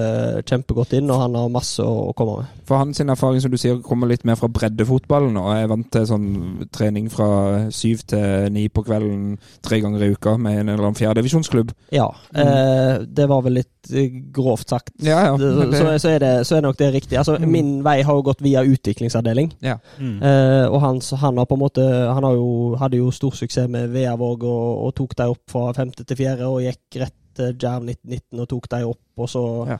kjempegodt 0.46 0.96
inn, 0.98 1.10
og 1.10 1.22
han 1.24 1.38
har 1.38 1.52
masse 1.52 1.82
å, 1.82 2.12
komme 2.16 2.40
med. 2.40 2.52
For 2.68 2.80
hans 2.80 3.00
erfaring 3.02 3.42
som 3.42 3.52
du 3.52 3.58
sier, 3.60 3.80
kommer 3.84 4.10
litt 4.10 4.26
mer 4.28 4.38
fra 4.38 4.50
breddefotballen 4.52 5.36
og 5.40 5.50
er 5.54 5.70
vant 5.70 5.88
til 5.92 6.06
sånn 6.08 6.28
trening 6.74 7.08
fra 7.12 7.28
syv 7.74 8.04
til 8.10 8.50
ni 8.54 8.68
på 8.72 8.84
kvelden 8.86 9.36
tre 9.66 9.80
ganger 9.82 10.06
i 10.06 10.12
uka 10.14 10.36
med 10.38 10.60
en 10.60 10.74
eller 10.74 10.88
annen 10.88 10.98
fjerdedivisjonsklubb. 10.98 11.74
Ja. 11.94 12.08
Eh, 12.34 13.02
det 13.06 13.26
var 13.30 13.42
vel 13.46 13.60
litt 13.60 13.90
eh, 13.92 14.20
grovt 14.34 14.70
sagt. 14.72 14.94
Mm. 15.00 15.08
Ja, 15.10 15.20
ja. 15.30 15.36
Så, 15.76 15.90
så, 16.00 16.08
er 16.14 16.22
det, 16.22 16.32
så 16.48 16.56
er 16.56 16.64
nok 16.64 16.78
det 16.78 16.92
riktig. 16.94 17.18
Altså, 17.18 17.36
Mm. 17.36 17.52
Min 17.52 17.70
vei 17.84 18.02
har 18.02 18.16
jo 18.16 18.22
gått 18.22 18.42
via 18.42 18.62
utviklingsavdeling. 18.64 19.50
Ja. 19.64 19.76
Mm. 19.98 20.22
Eh, 20.22 20.66
og 20.66 20.80
han, 20.80 21.00
han 21.20 21.38
har 21.38 21.46
på 21.48 21.54
en 21.54 21.60
måte 21.60 21.82
Han 21.84 22.24
har 22.24 22.34
jo, 22.34 22.76
hadde 22.80 23.00
jo 23.00 23.10
stor 23.14 23.34
suksess 23.36 23.68
med 23.70 23.92
Veavåg 24.36 24.44
og, 24.48 24.84
og 24.86 24.94
tok 24.94 25.16
dem 25.16 25.30
opp 25.30 25.50
fra 25.50 25.72
femte 25.76 26.04
til 26.06 26.16
fjerde 26.16 26.46
og 26.48 26.60
gikk 26.62 27.00
rett 27.02 27.14
til 27.36 27.52
Jerv 27.60 27.84
1919 27.84 28.40
og 28.40 28.48
tok 28.48 28.68
dem 28.72 28.88
opp. 28.88 29.00
Og 29.18 29.28
så, 29.28 29.42
Ja. 29.68 29.78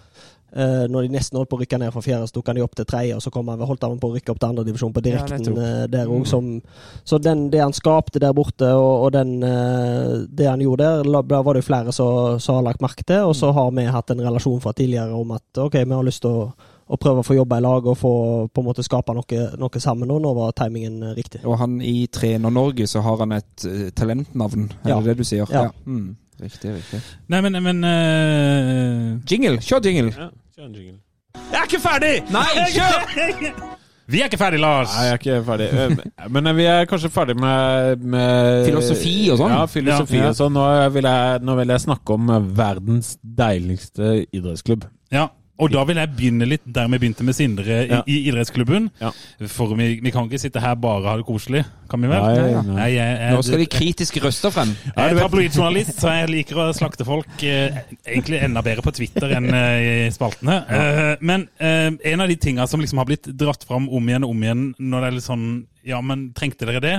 eh, 0.52 0.86
når 0.88 1.02
de 1.02 1.08
nesten 1.16 1.36
holdt 1.36 1.48
på 1.50 1.56
å 1.56 1.60
rykke 1.62 1.78
ned 1.78 1.92
fra 1.92 2.00
fjerde, 2.04 2.26
så 2.28 2.32
tok 2.32 2.46
han 2.46 2.56
de 2.56 2.62
opp 2.62 2.74
til 2.76 2.84
tredje, 2.84 3.14
og 3.16 3.22
så 3.22 3.30
kom 3.32 3.48
han, 3.48 3.58
holdt 3.60 3.82
han 3.82 3.98
på 3.98 4.10
å 4.10 4.14
rykke 4.16 4.30
opp 4.30 4.38
til 4.40 4.48
andredivisjon 4.48 4.92
på 4.92 5.02
direkten 5.02 5.38
nettopp. 5.40 5.58
eh, 5.58 5.86
der 5.86 6.06
òg. 6.06 6.26
Mm. 6.26 6.62
Så 7.04 7.18
den, 7.22 7.50
det 7.50 7.60
han 7.60 7.72
skapte 7.72 8.18
der 8.20 8.32
borte, 8.32 8.68
og, 8.76 9.04
og 9.06 9.12
den, 9.12 9.42
eh, 9.42 10.26
det 10.28 10.46
han 10.48 10.60
gjorde 10.60 10.78
der, 11.04 11.22
da 11.22 11.42
var 11.42 11.54
det 11.54 11.64
jo 11.64 11.68
flere 11.72 11.92
som 11.92 12.54
har 12.56 12.62
lagt 12.62 12.80
merke 12.80 13.04
til. 13.04 13.20
Og 13.24 13.34
Mm. 13.34 13.40
så 13.40 13.52
har 13.54 13.70
vi 13.70 13.84
hatt 13.84 14.10
en 14.10 14.20
relasjon 14.20 14.60
fra 14.60 14.72
tidligere 14.72 15.12
om 15.14 15.30
at 15.32 15.42
ok, 15.58 15.72
vi 15.84 15.92
har 15.92 16.02
lyst 16.04 16.20
til 16.22 16.30
å 16.30 16.52
og 16.86 17.00
prøve 17.02 17.22
å 17.22 17.26
få 17.26 17.34
jobbe 17.34 17.56
i 17.58 17.64
lag 17.64 17.86
og 17.90 17.96
få 17.98 18.12
på 18.54 18.62
en 18.62 18.66
måte 18.68 18.84
skape 18.86 19.14
noe, 19.16 19.40
noe 19.58 19.80
sammen. 19.82 20.10
Og 20.14 20.20
nå 20.22 20.34
var 20.36 20.52
timingen 20.54 21.00
eh, 21.02 21.14
riktig. 21.18 21.40
Og 21.44 21.58
han 21.58 21.80
i 21.82 22.06
Trener-Norge 22.06 22.86
så 22.86 23.02
har 23.02 23.18
han 23.24 23.32
et 23.38 23.64
eh, 23.66 23.88
talentnavn, 23.96 24.68
er 24.84 24.92
Ja. 24.94 25.00
det 25.00 25.16
det 25.16 25.16
du 25.18 25.24
sier? 25.26 25.46
Ja. 25.50 25.68
Mm. 25.86 26.14
Riktig, 26.40 26.74
riktig. 26.76 27.00
Nei, 27.32 27.40
men, 27.40 27.56
men 27.64 27.78
uh... 27.82 29.18
Jingle! 29.30 29.56
Kjør 29.64 29.86
jingle! 29.88 30.12
Ja, 30.12 30.28
kjør 30.54 30.66
en 30.68 30.74
jingle. 30.76 30.98
Jeg 31.36 31.58
er 31.60 31.66
ikke 31.70 31.80
ferdig! 31.80 32.14
Nei, 32.32 32.46
kjør! 32.74 33.72
Vi 34.06 34.20
er 34.22 34.28
ikke 34.30 34.38
ferdig, 34.38 34.60
Lars! 34.62 34.92
Nei, 34.94 35.06
jeg 35.08 35.14
er 35.16 35.18
ikke 35.18 35.38
ferdig. 35.48 36.10
Men 36.36 36.50
vi 36.54 36.66
er 36.70 36.84
kanskje 36.86 37.08
ferdig 37.10 37.34
med, 37.42 38.04
med 38.06 38.68
Filosofi 38.68 39.14
og 39.34 39.40
sånn? 39.40 39.54
Ja, 39.56 39.64
filosofi 39.66 40.20
Ja. 40.20 40.28
og 40.30 40.36
sånn. 40.38 40.54
Nå, 40.54 40.66
vil 40.94 41.08
jeg- 41.10 41.40
nå 41.42 41.56
vil 41.58 41.72
jeg 41.74 41.82
snakke 41.88 42.14
om 42.14 42.30
verdens 42.54 43.16
deiligste 43.40 44.12
idrettsklubb. 44.30 44.86
Ja, 45.10 45.24
og 45.58 45.70
da 45.72 45.82
vil 45.88 45.96
jeg 45.96 46.10
begynne 46.16 46.46
litt 46.48 46.64
der 46.68 46.88
vi 46.92 46.98
begynte 47.00 47.24
med 47.24 47.36
Sindre 47.36 47.76
i, 47.84 47.88
Ja. 47.88 48.02
i 48.06 48.16
idrettsklubben. 48.28 48.90
Ja. 49.00 49.10
For 49.48 49.72
vi, 49.78 50.00
vi 50.04 50.10
kan 50.12 50.26
ikke 50.28 50.40
sitte 50.42 50.60
her 50.60 50.74
bare 50.76 51.00
og 51.00 51.08
ha 51.08 51.14
det 51.16 51.24
koselig, 51.28 51.62
kan 51.88 52.02
vi 52.02 52.10
vel? 52.10 52.20
Nei, 52.26 52.52
nei. 52.52 52.74
nei. 52.76 52.88
jeg, 52.92 53.16
jeg, 53.22 53.32
Nå 53.36 53.42
skal 53.46 53.62
de 53.62 53.68
kritiske 53.72 54.22
røster 54.24 54.52
frem. 54.52 54.74
Jeg 54.90 55.14
er 55.14 55.20
tabloidjournalist, 55.22 55.94
så 56.02 56.12
jeg 56.12 56.30
liker 56.34 56.60
å 56.60 56.68
slakte 56.76 57.06
folk. 57.08 57.30
Eh, 57.40 57.80
egentlig 58.04 58.42
enda 58.44 58.60
bedre 58.66 58.84
på 58.84 58.92
Twitter 58.96 59.32
enn 59.38 59.48
eh, 59.54 60.06
i 60.06 60.12
spaltene. 60.14 60.58
Eh, 60.68 61.12
men 61.24 61.48
eh, 61.56 61.88
en 62.12 62.20
av 62.26 62.28
de 62.28 62.36
tinga 62.36 62.66
som 62.68 62.82
liksom 62.84 63.00
har 63.00 63.08
blitt 63.08 63.30
dratt 63.32 63.64
fram 63.64 63.88
om 63.88 64.08
igjen 64.12 64.26
og 64.28 64.34
om 64.36 64.44
igjen 64.44 64.66
når 64.76 65.00
det 65.00 65.08
er 65.12 65.16
litt 65.20 65.28
sånn 65.30 65.46
Ja, 65.86 66.00
men 66.02 66.32
trengte 66.34 66.66
dere 66.66 66.80
det? 66.82 66.96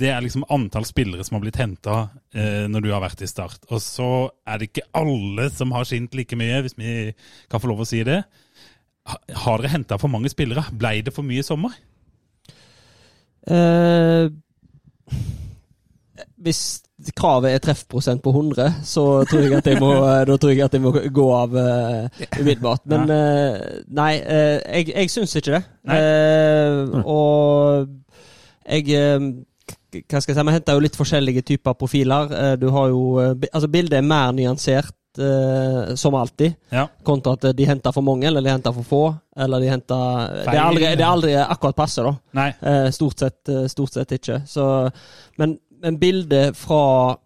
Det 0.00 0.08
er 0.08 0.22
liksom 0.24 0.46
antall 0.54 0.86
spillere 0.88 1.24
som 1.26 1.36
har 1.36 1.42
blitt 1.44 1.58
henta 1.60 1.96
eh, 2.32 2.64
når 2.72 2.84
du 2.86 2.90
har 2.94 3.02
vært 3.04 3.20
i 3.24 3.28
Start. 3.28 3.66
Og 3.68 3.82
så 3.84 4.06
er 4.48 4.60
det 4.62 4.70
ikke 4.70 4.86
alle 4.96 5.50
som 5.52 5.74
har 5.76 5.84
skint 5.88 6.14
like 6.16 6.38
mye, 6.40 6.62
hvis 6.64 6.76
vi 6.80 6.94
kan 7.52 7.60
få 7.60 7.68
lov 7.72 7.82
å 7.84 7.88
si 7.88 8.00
det. 8.08 8.22
Ha- 9.10 9.20
Har 9.44 9.60
dere 9.60 9.74
henta 9.76 9.98
for 10.00 10.08
mange 10.12 10.32
spillere? 10.32 10.64
Blei 10.72 11.00
det 11.04 11.12
for 11.16 11.26
mye 11.26 11.42
i 11.44 11.46
sommer? 11.46 11.76
Eh, 13.50 14.28
hvis 16.40 16.62
kravet 17.16 17.54
er 17.54 17.62
treffprosent 17.64 18.20
på 18.24 18.32
100, 18.34 18.74
så 18.84 19.04
tror 19.28 19.44
jeg 19.46 19.54
at 19.56 19.68
jeg 19.70 19.80
må, 19.80 19.92
da 20.28 20.36
tror 20.36 20.52
jeg 20.52 20.64
at 20.66 20.74
jeg 20.76 20.82
må 20.84 20.92
gå 20.92 21.26
av 21.36 21.54
uh, 21.56 22.24
umiddelbart. 22.40 22.84
Men 22.92 23.12
eh, 23.14 23.60
nei, 23.96 24.10
eh, 24.20 24.58
jeg, 24.80 24.90
jeg 24.94 25.12
syns 25.12 25.36
ikke 25.40 25.56
det. 25.58 25.62
Eh, 25.96 27.00
og 27.04 27.88
jeg 28.70 28.84
Hva 29.90 30.20
skal 30.22 30.34
jeg 30.34 30.38
si, 30.38 30.46
Vi 30.46 30.52
henter 30.54 30.76
jo 30.78 30.80
litt 30.84 30.96
forskjellige 30.96 31.42
typer 31.42 31.74
profiler. 31.74 32.30
Eh, 32.32 32.56
du 32.56 32.68
har 32.70 32.88
jo 32.92 33.18
eh, 33.18 33.34
Altså, 33.52 33.68
bildet 33.68 33.98
er 33.98 34.02
mer 34.06 34.32
nyansert. 34.32 34.94
eh, 35.18 35.94
som 35.96 36.14
alltid, 36.14 36.54
Ja. 36.70 36.84
kontra 37.02 37.32
at 37.32 37.56
de 37.56 37.64
henter 37.66 37.92
for 37.92 38.00
mange, 38.02 38.24
eller 38.28 38.40
de 38.40 38.48
henter 38.52 38.72
for 38.72 38.84
få. 38.84 39.00
Eller 39.36 39.58
de 39.60 39.66
henter 39.68 40.28
Det 40.44 40.54
er 40.54 40.60
aldri, 40.62 40.84
det 40.96 41.00
er 41.00 41.10
aldri 41.10 41.32
akkurat 41.34 41.74
passe, 41.76 42.02
da. 42.02 42.14
Eh, 42.62 42.90
stort, 42.90 43.18
sett, 43.18 43.50
stort 43.68 43.92
sett 43.92 44.08
ikke. 44.12 44.46
Så, 44.46 44.90
men, 45.36 45.58
men 45.82 45.98
bildet 45.98 46.54
fra 46.56 47.16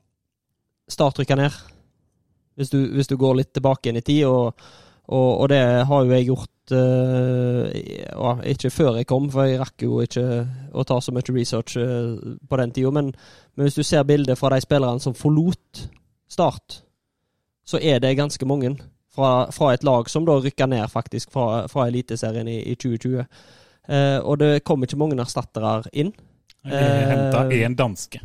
starttrykket 0.89 1.37
ned, 1.37 1.53
hvis 2.57 2.71
du, 2.71 2.79
hvis 2.95 3.07
du 3.11 3.17
går 3.21 3.37
litt 3.43 3.53
tilbake 3.57 3.89
igjen 3.91 4.01
i 4.01 4.05
tid, 4.07 4.25
og, 4.31 4.55
og, 5.09 5.41
og 5.41 5.49
det 5.53 5.61
har 5.61 6.05
jo 6.05 6.13
jeg 6.15 6.27
gjort 6.31 6.73
uh, 6.73 8.41
Ikke 8.49 8.71
før 8.73 8.97
jeg 8.97 9.07
kom, 9.07 9.29
for 9.31 9.45
jeg 9.45 9.61
rakk 9.61 9.85
jo 9.85 10.01
ikke 10.01 10.25
å 10.73 10.85
ta 10.89 10.97
så 11.01 11.13
mye 11.13 11.35
research 11.37 11.77
uh, 11.77 12.17
på 12.49 12.61
den 12.61 12.73
tida, 12.73 12.93
men, 12.95 13.13
men 13.55 13.69
hvis 13.69 13.77
du 13.77 13.83
ser 13.85 14.07
bildet 14.09 14.41
fra 14.41 14.55
de 14.55 14.63
spillerne 14.65 15.01
som 15.01 15.17
forlot 15.17 15.85
Start, 16.35 16.81
så 17.69 17.79
er 17.79 18.01
det 18.03 18.17
ganske 18.17 18.47
mange. 18.49 18.73
Fra, 19.15 19.51
fra 19.55 19.69
et 19.75 19.85
lag 19.87 20.09
som 20.11 20.25
da 20.27 20.35
rykka 20.43 20.67
ned 20.67 20.89
faktisk 20.91 21.31
fra, 21.31 21.69
fra 21.71 21.85
Eliteserien 21.87 22.49
i, 22.51 22.57
i 22.73 22.75
2020. 22.75 23.21
Uh, 23.87 24.19
og 24.25 24.41
det 24.41 24.65
kom 24.65 24.83
ikke 24.83 24.99
mange 24.99 25.21
erstattere 25.23 25.85
inn. 25.93 26.11
Vi 26.65 26.73
henta 26.75 27.45
Eh, 27.45 27.61
én 27.63 27.77
danske. 27.77 28.21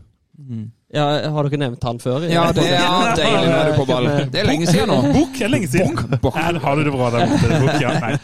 Ja, 0.94 1.04
har 1.30 1.46
dere 1.46 1.58
nevnt 1.62 1.84
han 1.86 2.00
før? 2.02 2.24
Ja, 2.26 2.48
det 2.56 2.64
er 2.74 3.12
deilig 3.20 3.50
når 3.52 3.60
du 3.68 3.72
er 3.72 3.76
på 3.78 3.86
ball. 3.86 4.08
Det 4.34 4.40
er 4.42 4.48
lenge 4.48 4.66
siden 4.72 4.90
nå. 4.90 4.96
Bukk 5.14 5.42
er 5.46 5.52
lenge 5.54 5.68
siden. 5.70 6.00
Bok. 6.24 6.34
Her 6.34 6.58
har 6.64 6.76
du 6.80 6.84
det 6.88 6.94
bra 6.96 7.10
der 7.14 7.28
borte. 7.30 7.76
Ja. 7.84 7.92
Nei. 8.02 8.16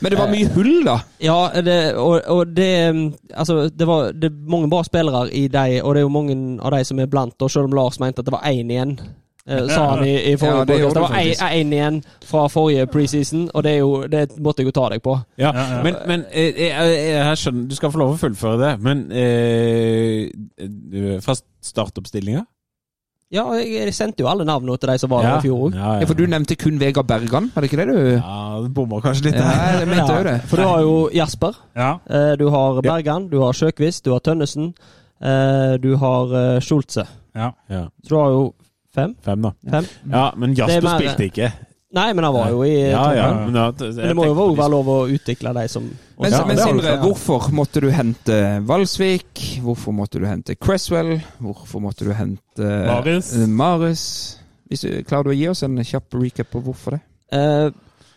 Men 0.00 0.10
det 0.14 0.18
var 0.22 0.30
mye 0.32 0.48
hull, 0.54 0.72
da. 0.86 0.96
Ja, 1.20 1.36
det, 1.66 1.76
og, 2.00 2.22
og 2.32 2.54
det 2.56 2.70
Altså, 3.36 3.68
det 3.68 3.86
var 3.90 4.12
det 4.16 4.30
er 4.32 4.40
mange 4.56 4.70
bra 4.72 4.80
spillere 4.88 5.26
i 5.34 5.44
de, 5.52 5.66
og 5.82 5.94
det 5.94 6.00
er 6.00 6.08
jo 6.08 6.14
mange 6.16 6.38
av 6.64 6.72
de 6.78 6.82
som 6.88 6.98
er 7.04 7.10
blant 7.12 7.42
oss, 7.44 7.52
selv 7.58 7.68
om 7.68 7.76
Lars 7.76 8.00
mente 8.00 8.24
at 8.24 8.28
det 8.30 8.32
var 8.38 8.48
én 8.48 8.72
igjen. 8.72 8.96
eh, 9.48 9.68
sa 9.70 9.82
han 9.92 10.06
i, 10.06 10.14
i 10.32 10.36
forrige 10.36 10.56
Ja, 10.56 10.64
det 10.64 10.94
Det 10.94 11.02
var 11.04 11.52
én 11.52 11.72
igjen 11.76 12.00
fra 12.24 12.46
forrige 12.50 12.86
preseason, 12.90 13.50
og 13.54 13.62
det, 13.62 13.72
er 13.76 13.78
jo, 13.84 13.92
det 14.10 14.24
måtte 14.42 14.64
jeg 14.64 14.72
jo 14.72 14.74
ta 14.80 14.88
deg 14.94 15.04
på. 15.04 15.18
Ja, 15.38 15.52
Ja, 15.54 15.66
ja. 15.76 15.82
Men, 15.84 16.00
men 16.08 16.24
eh, 16.32 16.48
jeg, 16.64 16.72
jeg, 16.72 17.12
jeg 17.12 17.36
skjønner, 17.44 17.68
du 17.68 17.76
skal 17.76 17.92
få 17.92 17.98
lov 18.02 18.16
å 18.16 18.18
fullføre 18.24 18.58
det, 18.64 18.72
men 18.88 19.04
eh, 19.12 20.30
du- 20.58 21.20
fra 21.22 21.36
startoppstillinga? 21.66 22.44
Ja, 23.34 23.42
jeg, 23.58 23.90
sendte 23.96 24.22
jo 24.22 24.28
alle 24.30 24.44
navnene 24.46 24.76
til 24.78 24.86
de 24.92 24.94
som 25.02 25.10
var 25.10 25.24
der 25.26 25.40
i 25.40 25.42
fjor 25.48 25.62
òg. 25.66 25.74
Ja, 25.74 25.94
Ja, 25.98 26.06
For 26.06 26.14
du 26.14 26.26
nevnte 26.30 26.54
kun 26.56 26.76
Vegard 26.78 27.08
Bergan, 27.10 27.48
var 27.54 27.64
det 27.64 27.70
ikke 27.72 27.80
det 27.80 27.86
du 27.90 27.98
Ja, 28.20 28.36
du 28.62 28.68
bommer 28.70 29.00
kanskje 29.02 29.24
litt. 29.26 29.34
Ja, 29.40 29.48
der. 29.50 29.80
jeg 29.80 29.88
mente 29.90 30.18
jo 30.20 30.22
det. 30.28 30.36
For 30.46 30.56
du 30.56 30.62
har 30.62 30.80
jo 30.84 30.92
Jasper, 31.12 31.56
Ja. 31.74 31.88
eh, 32.06 32.36
du 32.38 32.44
har 32.54 32.78
Bergan, 32.86 33.26
du 33.28 33.40
har 33.42 33.52
Sjøkvist, 33.52 34.04
du 34.06 34.12
har 34.14 34.20
Tønnesen, 34.20 34.74
eh, 35.20 35.76
du 35.82 35.96
har 35.96 36.26
Schulze. 36.60 36.68
Schultze. 36.68 37.06
ja. 37.34 37.50
Ja, 37.68 37.82
Så 38.04 38.08
du 38.08 38.14
har 38.16 38.30
jo 38.30 38.54
fem? 38.94 39.16
fem, 39.20 39.42
da. 39.42 39.50
Fem? 39.70 39.84
Ja, 40.08 40.30
men 40.36 40.50
er 40.52 40.54
Jasper 40.62 40.82
mer- 40.82 41.00
spilte 41.00 41.24
ikke. 41.32 41.52
Nei, 41.94 42.12
men 42.12 42.24
han 42.24 42.34
var 42.34 42.50
jo 42.50 42.62
i 42.62 42.90
Ja, 42.90 43.10
ja. 43.14 43.34
Men, 43.34 43.52
da, 43.54 43.72
Men 43.80 43.96
det 44.08 44.16
må 44.16 44.24
jo 44.26 44.54
være 44.54 44.70
lov 44.70 44.86
å 44.86 45.08
utvikle 45.10 45.52
de 45.54 45.66
som 45.68 45.90
Men, 46.18 46.32
Ja, 46.32 46.46
men 46.48 46.56
Sindre, 46.56 46.96
hvorfor 47.02 47.50
måtte 47.52 47.80
du 47.84 47.90
hente 47.92 48.36
Valsvik? 48.64 49.60
Hvorfor 49.62 49.92
måtte 49.92 50.20
du 50.22 50.24
hente 50.26 50.54
Cresswell? 50.56 51.18
Hvorfor 51.38 51.82
måtte 51.84 52.06
du 52.08 52.12
hente 52.16 52.70
Marius? 52.88 53.34
Marius? 53.46 54.04
Hvis 54.68 54.80
du, 54.80 55.02
klarer 55.04 55.28
du 55.28 55.34
å 55.34 55.36
gi 55.36 55.48
oss 55.50 55.62
en 55.66 55.76
kjapp 55.84 56.16
recap 56.16 56.48
på 56.50 56.62
hvorfor 56.64 56.96
det? 56.96 57.02
Eh, 57.36 57.68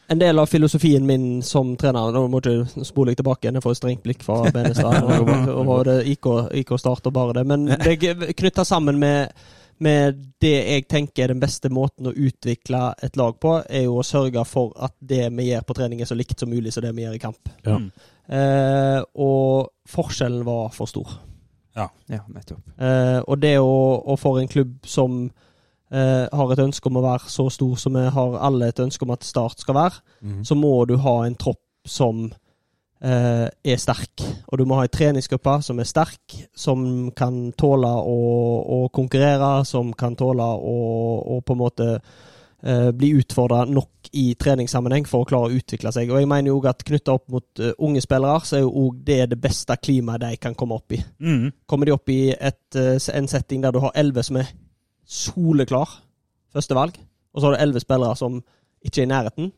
en 0.09 0.21
del 0.21 0.39
av 0.39 0.47
filosofien 0.49 1.05
min 1.05 1.43
som 1.45 1.75
trener 1.77 2.11
Nå 2.15 2.23
må 2.31 2.39
du 2.41 2.63
spole 2.87 3.11
deg 3.11 3.19
tilbake 3.19 3.45
igjen, 3.45 3.59
jeg 3.59 3.65
får 3.65 3.75
et 3.75 3.81
strengt 3.81 4.05
blikk 4.07 4.23
fra 4.25 4.39
Benestad. 4.49 5.03
Og, 5.03 5.29
og, 5.29 5.69
og 5.75 5.91
IK, 6.09 6.29
IK 6.63 6.73
Start 6.81 7.05
og 7.11 7.13
bare 7.13 7.35
det. 7.37 7.45
Men 7.51 7.67
det 7.69 7.99
knytter 8.01 8.33
knytta 8.33 8.65
sammen 8.65 8.97
med, 9.01 9.29
med 9.83 10.19
det 10.43 10.55
jeg 10.55 10.85
tenker 10.91 11.23
er 11.23 11.33
den 11.33 11.41
beste 11.41 11.71
måten 11.71 12.09
å 12.09 12.13
utvikle 12.15 12.93
et 13.03 13.17
lag 13.19 13.37
på, 13.41 13.55
er 13.63 13.85
jo 13.85 13.99
å 13.99 14.05
sørge 14.05 14.43
for 14.47 14.73
at 14.79 14.95
det 14.99 15.25
vi 15.37 15.49
gjør 15.49 15.65
på 15.67 15.77
trening 15.77 16.03
er 16.03 16.09
så 16.09 16.17
likt 16.19 16.39
som 16.39 16.51
mulig 16.51 16.73
som 16.75 16.83
det 16.85 16.93
vi 16.97 17.05
gjør 17.05 17.17
i 17.17 17.21
kamp. 17.23 17.51
Ja. 17.65 17.77
Mm. 17.79 17.89
Eh, 18.29 18.99
og 19.23 19.71
forskjellen 19.89 20.43
var 20.47 20.73
for 20.75 20.91
stor. 20.91 21.15
Ja, 22.11 22.23
nettopp. 22.27 22.65
Eh, 22.77 23.19
og 23.23 23.39
det 23.41 23.55
å, 23.61 23.71
å 24.03 24.17
for 24.19 24.41
en 24.41 24.51
klubb 24.51 24.75
som 24.89 25.21
eh, 25.93 26.25
har 26.27 26.53
et 26.53 26.63
ønske 26.63 26.89
om 26.89 26.99
å 26.99 27.05
være 27.05 27.31
så 27.31 27.47
stor 27.53 27.79
som 27.79 27.95
vi 27.95 28.05
har 28.13 28.37
alle 28.45 28.69
et 28.69 28.83
ønske 28.83 29.07
om 29.07 29.15
at 29.15 29.27
Start 29.27 29.63
skal 29.63 29.77
være, 29.79 30.03
mm. 30.21 30.43
så 30.47 30.57
må 30.59 30.73
du 30.89 30.97
ha 31.01 31.15
en 31.25 31.37
tropp 31.39 31.63
som 31.87 32.27
eh, 32.27 32.37
er 32.99 33.79
sterk. 33.79 34.19
Og 34.51 34.59
du 34.59 34.65
må 34.67 34.75
ha 34.75 34.83
en 34.83 34.91
treningsgruppe 34.91 35.53
som 35.63 35.79
er 35.79 35.87
sterk, 35.87 36.33
som 36.51 36.81
kan 37.15 37.53
tåle 37.55 37.87
å, 37.87 38.17
å 38.75 38.79
konkurrere, 38.91 39.63
som 39.63 39.93
kan 39.95 40.17
tåle 40.19 40.43
å, 40.43 40.75
å 41.23 41.39
på 41.45 41.55
en 41.55 41.61
måte 41.61 41.87
eh, 41.95 42.89
bli 42.91 43.11
utfordra 43.19 43.63
nok 43.69 44.09
i 44.19 44.33
treningssammenheng 44.39 45.07
for 45.09 45.23
å 45.23 45.29
klare 45.29 45.49
å 45.49 45.59
utvikle 45.59 45.93
seg. 45.95 46.11
Og 46.11 46.21
jeg 46.21 46.29
mener 46.29 46.51
jo 46.51 46.59
at 46.69 46.83
knytta 46.85 47.15
opp 47.15 47.27
mot 47.31 47.61
eh, 47.61 47.75
unge 47.85 48.03
spillere, 48.03 48.41
så 48.45 48.57
er 48.57 48.65
jo 48.65 48.73
òg 48.85 48.99
det 49.07 49.21
det 49.33 49.39
beste 49.41 49.77
klimaet 49.79 50.25
de 50.25 50.33
kan 50.41 50.57
komme 50.57 50.79
opp 50.79 50.95
i. 50.95 51.01
Mm. 51.19 51.49
Kommer 51.69 51.89
de 51.89 51.95
opp 51.95 52.13
i 52.13 52.21
et, 52.33 52.65
eh, 52.75 52.97
en 53.15 53.31
setting 53.31 53.63
der 53.63 53.75
du 53.75 53.81
har 53.83 53.95
elleve 53.99 54.25
som 54.25 54.41
er 54.41 54.51
soleklar 55.09 55.99
førstevalg, 56.53 56.97
og 57.33 57.41
så 57.41 57.47
har 57.47 57.55
du 57.55 57.63
elleve 57.63 57.83
spillere 57.83 58.17
som 58.17 58.39
ikke 58.85 59.03
er 59.03 59.07
i 59.07 59.11
nærheten, 59.11 59.51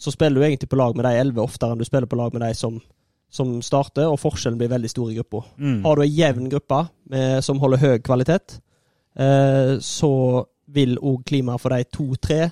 så 0.00 0.12
spiller 0.14 0.40
du 0.40 0.46
egentlig 0.46 0.70
på 0.72 0.78
lag 0.80 0.96
med 0.96 1.06
de 1.06 1.12
elleve 1.20 1.44
oftere 1.44 1.74
enn 1.74 1.82
du 1.82 1.86
spiller 1.86 2.08
på 2.10 2.18
lag 2.18 2.32
med 2.34 2.44
de 2.46 2.54
som, 2.56 2.78
som 3.30 3.58
starter, 3.64 4.08
og 4.08 4.20
forskjellen 4.22 4.58
blir 4.60 4.72
veldig 4.72 4.90
stor 4.90 5.10
i 5.12 5.18
gruppa. 5.18 5.44
Mm. 5.60 5.82
Har 5.84 5.96
du 5.96 6.04
ei 6.06 6.14
jevn 6.14 6.48
gruppe 6.52 6.84
med, 7.12 7.44
som 7.44 7.60
holder 7.62 7.84
høy 7.84 7.98
kvalitet, 8.06 8.58
eh, 9.20 9.76
så 9.84 10.12
vil 10.70 10.96
òg 10.98 11.24
klimaet 11.26 11.62
for 11.62 11.74
de 11.74 11.86
to-tre, 11.92 12.42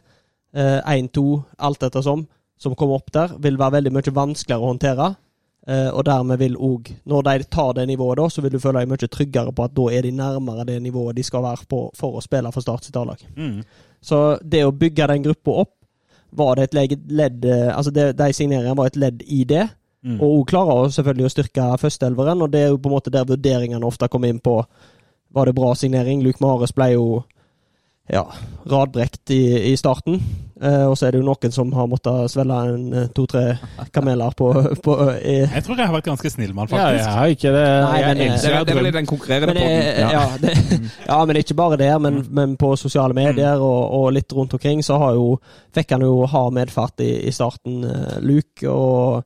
én-to, 0.59 1.43
alt 1.63 1.83
ettersom, 1.87 2.25
som 2.59 2.75
kommer 2.75 2.99
opp 2.99 3.13
der, 3.15 3.35
vil 3.39 3.59
være 3.61 3.77
veldig 3.79 3.93
mye 3.95 4.15
vanskeligere 4.17 4.65
å 4.65 4.71
håndtere. 4.73 5.09
Eh, 5.69 5.91
og 5.93 6.07
dermed 6.09 6.41
vil 6.41 6.55
òg, 6.57 6.87
når 7.05 7.27
de 7.27 7.49
tar 7.53 7.75
det 7.77 7.85
nivået, 7.91 8.17
da, 8.17 8.29
så 8.33 8.41
vil 8.41 8.55
du 8.55 8.63
føle 8.63 8.81
deg 8.81 8.89
mye 8.89 9.09
tryggere 9.13 9.53
på 9.53 9.67
at 9.67 9.75
da 9.77 9.89
er 9.93 10.07
de 10.07 10.15
nærmere 10.17 10.65
det 10.65 10.79
nivået 10.81 11.19
de 11.19 11.25
skal 11.27 11.45
være 11.45 11.69
på 11.69 11.83
for 11.99 12.17
å 12.17 12.23
spille 12.25 12.53
for 12.55 12.65
Start 12.65 12.89
sitt 12.89 12.97
A-lag. 12.97 13.21
Mm. 13.37 13.61
Så 14.01 14.39
det 14.41 14.63
å 14.65 14.73
bygge 14.73 15.11
den 15.11 15.27
gruppa 15.27 15.59
opp, 15.65 15.75
var 16.31 16.57
det 16.57 16.69
et 16.69 16.95
ledd 17.09 17.45
eh, 17.45 17.77
Altså 17.77 17.91
det, 17.91 18.13
de 18.19 18.33
signeringene 18.33 18.77
var 18.77 18.91
et 18.91 18.97
ledd 18.97 19.23
i 19.27 19.45
det. 19.45 19.69
Mm. 20.05 20.21
Og 20.21 20.37
hun 20.37 20.45
klarer 20.47 20.93
selvfølgelig 20.95 21.27
å 21.27 21.33
styrke 21.33 21.65
førsteelveren, 21.83 22.43
og 22.45 22.53
det 22.53 22.61
er 22.63 22.69
jo 22.71 22.79
på 22.79 22.91
en 22.91 22.95
måte 22.95 23.13
der 23.13 23.27
vurderingene 23.27 23.87
ofte 23.87 24.09
kommer 24.09 24.31
inn 24.31 24.41
på 24.41 24.61
Var 25.35 25.45
det 25.45 25.55
bra 25.55 25.75
signering? 25.75 26.23
Luke 26.25 26.41
Mares 26.41 26.73
ble 26.73 26.93
jo 26.95 27.09
ja, 28.09 28.25
radbrekt 28.69 29.31
i, 29.31 29.73
i 29.73 29.77
starten. 29.77 30.21
Eh, 30.63 30.85
og 30.89 30.97
så 30.99 31.07
er 31.07 31.15
det 31.15 31.21
jo 31.21 31.27
noen 31.29 31.53
som 31.55 31.69
har 31.77 31.87
måttet 31.87 32.33
svelge 32.33 32.57
en 32.73 32.87
eh, 32.97 33.11
to-tre 33.15 33.43
kameler 33.95 34.35
på, 34.35 34.49
på 34.83 34.95
i, 35.15 35.37
Jeg 35.45 35.63
tror 35.67 35.79
jeg 35.79 35.87
har 35.87 35.95
vært 35.95 36.09
ganske 36.09 36.33
snill 36.33 36.55
mann, 36.57 36.71
faktisk. 36.71 36.83
Ja, 36.83 37.05
jeg 37.05 37.19
har 37.19 37.35
ikke 37.35 37.53
det. 37.55 37.67
Nei, 37.85 38.01
men, 38.03 38.23
jeg, 38.23 38.33
elsker 38.33 38.57
Det 38.57 38.65
det 38.65 38.75
er 38.75 38.81
vel 38.81 38.91
i 38.91 38.95
den 38.97 39.11
konkurrerende 39.11 39.55
men, 39.55 39.63
podden. 39.63 39.85
eh, 39.93 40.17
ja. 40.17 40.25
det, 40.43 40.81
ja, 41.13 41.21
men 41.31 41.41
ikke 41.43 41.59
bare 41.61 41.79
der, 41.85 41.95
men, 42.03 42.19
men 42.41 42.57
på 42.59 42.73
sosiale 42.81 43.15
medier 43.15 43.63
og, 43.63 43.79
og 44.01 44.09
litt 44.17 44.35
rundt 44.35 44.59
omkring, 44.59 44.83
så 44.85 44.99
har 45.05 45.15
jo, 45.21 45.39
fikk 45.77 45.95
han 45.95 46.09
jo 46.09 46.27
hard 46.33 46.59
medfart 46.59 47.07
i, 47.07 47.13
i 47.29 47.35
starten, 47.35 47.85
eh, 47.87 48.19
Luke. 48.25 48.67
Og, 48.67 49.23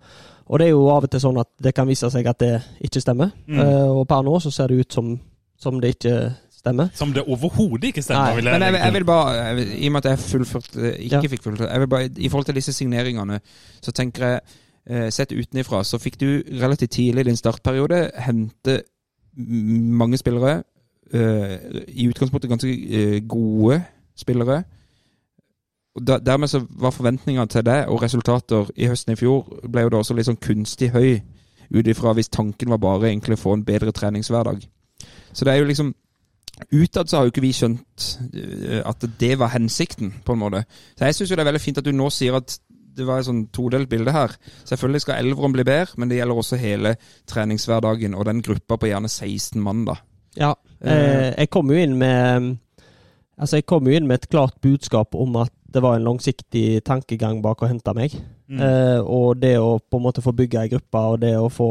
og 0.53 0.61
det 0.61 0.69
er 0.69 0.75
jo 0.75 0.85
av 0.93 1.07
og 1.07 1.15
til 1.15 1.23
sånn 1.23 1.41
at 1.41 1.53
det 1.65 1.73
kan 1.79 1.89
vise 1.89 2.11
seg 2.13 2.29
at 2.29 2.43
det 2.45 2.55
ikke 2.85 3.01
stemmer. 3.01 3.33
Mm. 3.47 3.63
Eh, 3.63 3.91
og 3.95 4.05
per 4.11 4.27
nå 4.27 4.37
så 4.43 4.53
ser 4.53 4.75
det 4.75 4.85
ut 4.85 5.01
som, 5.01 5.15
som 5.57 5.81
det 5.81 5.97
ikke 5.97 6.17
stemmer. 6.63 6.89
Som 6.95 7.13
det 7.13 7.25
overhodet 7.27 7.91
ikke 7.91 8.03
stemmer. 8.07 8.31
Nei, 8.31 8.37
vil 8.39 8.45
jeg 8.51 8.55
Men 8.61 8.67
jeg, 8.75 8.83
jeg 8.85 8.93
vil 8.97 9.05
bare, 9.05 9.33
jeg 9.37 9.57
vil- 9.57 9.73
i 9.83 9.87
og 9.87 9.93
med 9.93 10.07
at 10.07 10.11
jeg 10.13 10.19
fullført, 10.31 10.69
eh, 10.79 10.97
ikke 11.07 11.19
Ja. 11.19 11.21
fikk 11.33 11.43
fullført 11.49 11.71
jeg 11.73 11.81
vil 11.81 11.89
bare, 11.89 12.11
I 12.17 12.29
forhold 12.29 12.47
til 12.47 12.55
disse 12.55 12.73
signeringene, 12.73 13.41
så 13.83 13.93
tenker 13.93 14.27
jeg 14.27 14.41
eh, 14.91 15.11
Sett 15.11 15.31
utenifra, 15.33 15.83
så 15.85 15.99
fikk 15.99 16.17
du 16.21 16.43
relativt 16.59 16.91
tidlig 16.91 17.21
i 17.21 17.29
din 17.31 17.37
startperiode 17.37 18.11
hente 18.19 18.83
mange 19.37 20.19
spillere. 20.19 20.63
eh, 21.15 21.59
I 21.89 22.09
utgangspunktet 22.09 22.49
ganske 22.49 23.29
gode 23.29 23.83
spillere. 24.17 24.65
Og 25.97 26.07
da, 26.07 26.19
Dermed 26.19 26.49
så 26.49 26.67
var 26.71 26.91
forventningene 26.91 27.47
til 27.49 27.63
det, 27.65 27.87
og 27.87 28.03
resultater 28.03 28.71
i 28.77 28.87
høsten 28.87 29.13
i 29.13 29.17
fjor, 29.17 29.45
ble 29.71 29.83
jo 29.83 29.89
da 29.91 29.97
også 29.99 30.15
litt 30.17 30.27
sånn 30.27 30.41
kunstig 30.41 30.91
høy. 30.95 31.21
Ut 31.75 31.87
ifra 31.87 32.15
hvis 32.15 32.29
tanken 32.33 32.69
var 32.71 32.79
bare 32.79 33.11
egentlig 33.11 33.37
å 33.37 33.43
få 33.43 33.53
en 33.55 33.65
bedre 33.65 33.93
treningshverdag. 33.93 34.65
Så 35.33 35.45
det 35.45 35.53
er 35.55 35.59
jo 35.61 35.65
liksom 35.69 35.95
Utad 36.71 37.11
så 37.11 37.19
har 37.19 37.27
jo 37.27 37.33
ikke 37.33 37.45
vi 37.45 37.55
skjønt 37.57 38.07
eh, 38.35 38.81
at 38.87 39.07
det 39.21 39.33
var 39.41 39.53
hensikten, 39.55 40.13
på 40.25 40.37
en 40.37 40.43
måte. 40.43 40.65
Så 40.97 41.09
jeg 41.09 41.19
syns 41.19 41.33
jo 41.33 41.39
det 41.39 41.45
er 41.45 41.51
veldig 41.51 41.65
fint 41.65 41.81
at 41.83 41.89
du 41.89 41.93
nå 41.97 42.11
sier 42.15 42.39
at 42.39 42.59
det 42.93 43.07
var 43.09 43.23
et 43.23 43.29
sånn 43.29 43.47
todelt 43.55 43.89
bilde 43.89 44.13
her. 44.13 44.35
Selvfølgelig 44.69 45.05
skal 45.05 45.23
Elverum 45.23 45.55
bli 45.55 45.65
bedre, 45.65 45.97
men 45.97 46.11
det 46.11 46.19
gjelder 46.19 46.41
også 46.43 46.59
hele 46.61 46.95
treningshverdagen 47.31 48.17
og 48.17 48.27
den 48.29 48.43
gruppa 48.45 48.77
på 48.77 48.91
gjerne 48.91 49.09
16 49.09 49.63
mann, 49.65 49.87
da. 49.89 49.97
Ja. 50.37 50.53
Eh, 50.81 51.33
jeg 51.33 51.51
kom 51.53 51.71
jo 51.73 51.79
inn 51.79 51.99
med 52.01 52.55
Altså, 53.43 53.59
jeg 53.59 53.67
kom 53.67 53.87
jo 53.89 53.97
inn 53.97 54.07
med 54.07 54.21
et 54.21 54.29
klart 54.31 54.55
budskap 54.63 55.17
om 55.19 55.35
at 55.41 55.51
det 55.73 55.81
var 55.83 55.97
en 55.97 56.05
langsiktig 56.05 56.83
tankegang 56.87 57.41
bak 57.43 57.63
å 57.65 57.69
hente 57.71 57.95
meg. 57.97 58.15
Mm. 58.47 58.61
Eh, 58.61 59.01
og 59.01 59.41
det 59.41 59.57
å 59.59 59.79
på 59.81 59.99
en 59.99 60.05
måte 60.05 60.23
få 60.23 60.35
bygge 60.37 60.61
ei 60.61 60.71
gruppe, 60.71 61.01
og 61.01 61.23
det 61.25 61.33
å 61.41 61.49
få 61.51 61.71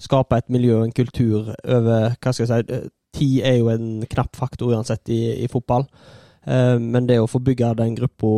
skape 0.00 0.38
et 0.38 0.48
miljø 0.52 0.78
og 0.78 0.86
en 0.86 0.94
kultur 0.94 1.50
over 1.50 2.14
Hva 2.16 2.32
skal 2.32 2.46
jeg 2.46 2.50
si 2.52 2.76
eh, 2.78 2.86
Tid 3.12 3.44
er 3.46 3.60
jo 3.60 3.70
en 3.72 4.06
knapp 4.08 4.36
faktor 4.38 4.72
uansett 4.72 5.12
i, 5.12 5.22
i 5.44 5.48
fotball. 5.52 5.86
Eh, 6.44 6.78
men 6.78 7.06
det 7.06 7.20
å 7.22 7.28
få 7.30 7.42
bygge 7.44 7.74
den 7.78 7.94
gruppa 7.98 8.32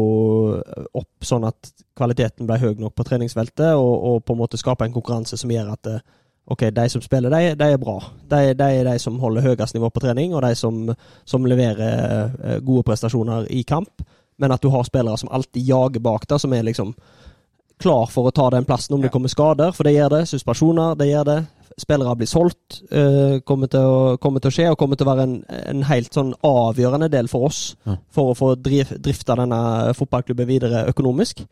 opp 0.92 1.24
sånn 1.24 1.46
at 1.48 1.72
kvaliteten 1.96 2.48
ble 2.48 2.58
høy 2.60 2.74
nok 2.80 2.96
på 2.98 3.06
treningsfeltet, 3.06 3.72
og, 3.78 3.94
og 3.94 4.20
på 4.26 4.34
en 4.34 4.42
måte 4.42 4.60
skape 4.60 4.86
en 4.86 4.94
konkurranse 4.94 5.38
som 5.40 5.52
gjør 5.52 5.72
at 5.76 5.90
eh, 5.92 6.04
ok, 6.50 6.68
de 6.76 6.88
som 6.92 7.02
spiller, 7.04 7.32
de, 7.32 7.54
de 7.56 7.70
er 7.72 7.80
bra. 7.80 7.96
De, 8.28 8.52
de 8.58 8.70
er 8.80 8.88
de 8.88 8.98
som 9.00 9.16
holder 9.22 9.46
høyest 9.46 9.76
nivå 9.76 9.90
på 9.94 10.04
trening, 10.04 10.34
og 10.34 10.44
de 10.44 10.52
som, 10.58 10.84
som 11.24 11.46
leverer 11.48 12.34
eh, 12.42 12.58
gode 12.64 12.84
prestasjoner 12.88 13.48
i 13.54 13.64
kamp. 13.68 14.04
Men 14.36 14.52
at 14.52 14.64
du 14.64 14.68
har 14.74 14.84
spillere 14.84 15.16
som 15.20 15.30
alltid 15.30 15.62
jager 15.62 16.02
bak 16.02 16.26
deg, 16.28 16.42
som 16.42 16.52
er 16.52 16.66
liksom 16.66 16.92
klar 17.80 18.10
for 18.10 18.28
å 18.28 18.34
ta 18.34 18.48
den 18.54 18.66
plassen 18.66 18.96
om 18.96 19.02
det 19.02 19.12
kommer 19.14 19.30
skader, 19.30 19.72
for 19.74 19.86
det 19.86 19.94
gjør 19.96 20.12
det. 20.16 20.24
Suspensjoner, 20.30 20.98
det 20.98 21.08
gjør 21.10 21.28
det. 21.30 21.38
Spillere 21.80 22.14
blir 22.16 22.28
solgt, 22.30 22.82
eh, 22.90 23.40
kommer, 23.42 23.66
til 23.66 23.80
å, 23.82 24.16
kommer 24.22 24.40
til 24.40 24.52
å 24.52 24.54
skje, 24.54 24.66
og 24.70 24.78
kommer 24.78 24.96
til 24.96 25.08
å 25.08 25.10
være 25.10 25.24
en, 25.26 25.36
en 25.74 25.82
helt 25.88 26.14
sånn 26.14 26.34
avgjørende 26.46 27.08
del 27.10 27.26
for 27.28 27.48
oss 27.48 27.76
Ja. 27.86 27.96
for 28.14 28.30
å 28.30 28.36
få 28.38 28.54
driv, 28.62 28.92
drifta 29.02 29.34
denne 29.40 29.94
fotballklubben 29.98 30.46
videre 30.46 30.84
økonomisk. 30.92 31.42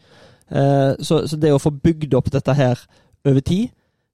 Eh, 0.48 0.92
så, 1.02 1.24
så 1.26 1.36
det 1.36 1.52
å 1.52 1.58
få 1.62 1.72
bygd 1.74 2.14
opp 2.14 2.30
dette 2.30 2.54
her 2.54 2.78
over 3.26 3.40
tid, 3.40 3.70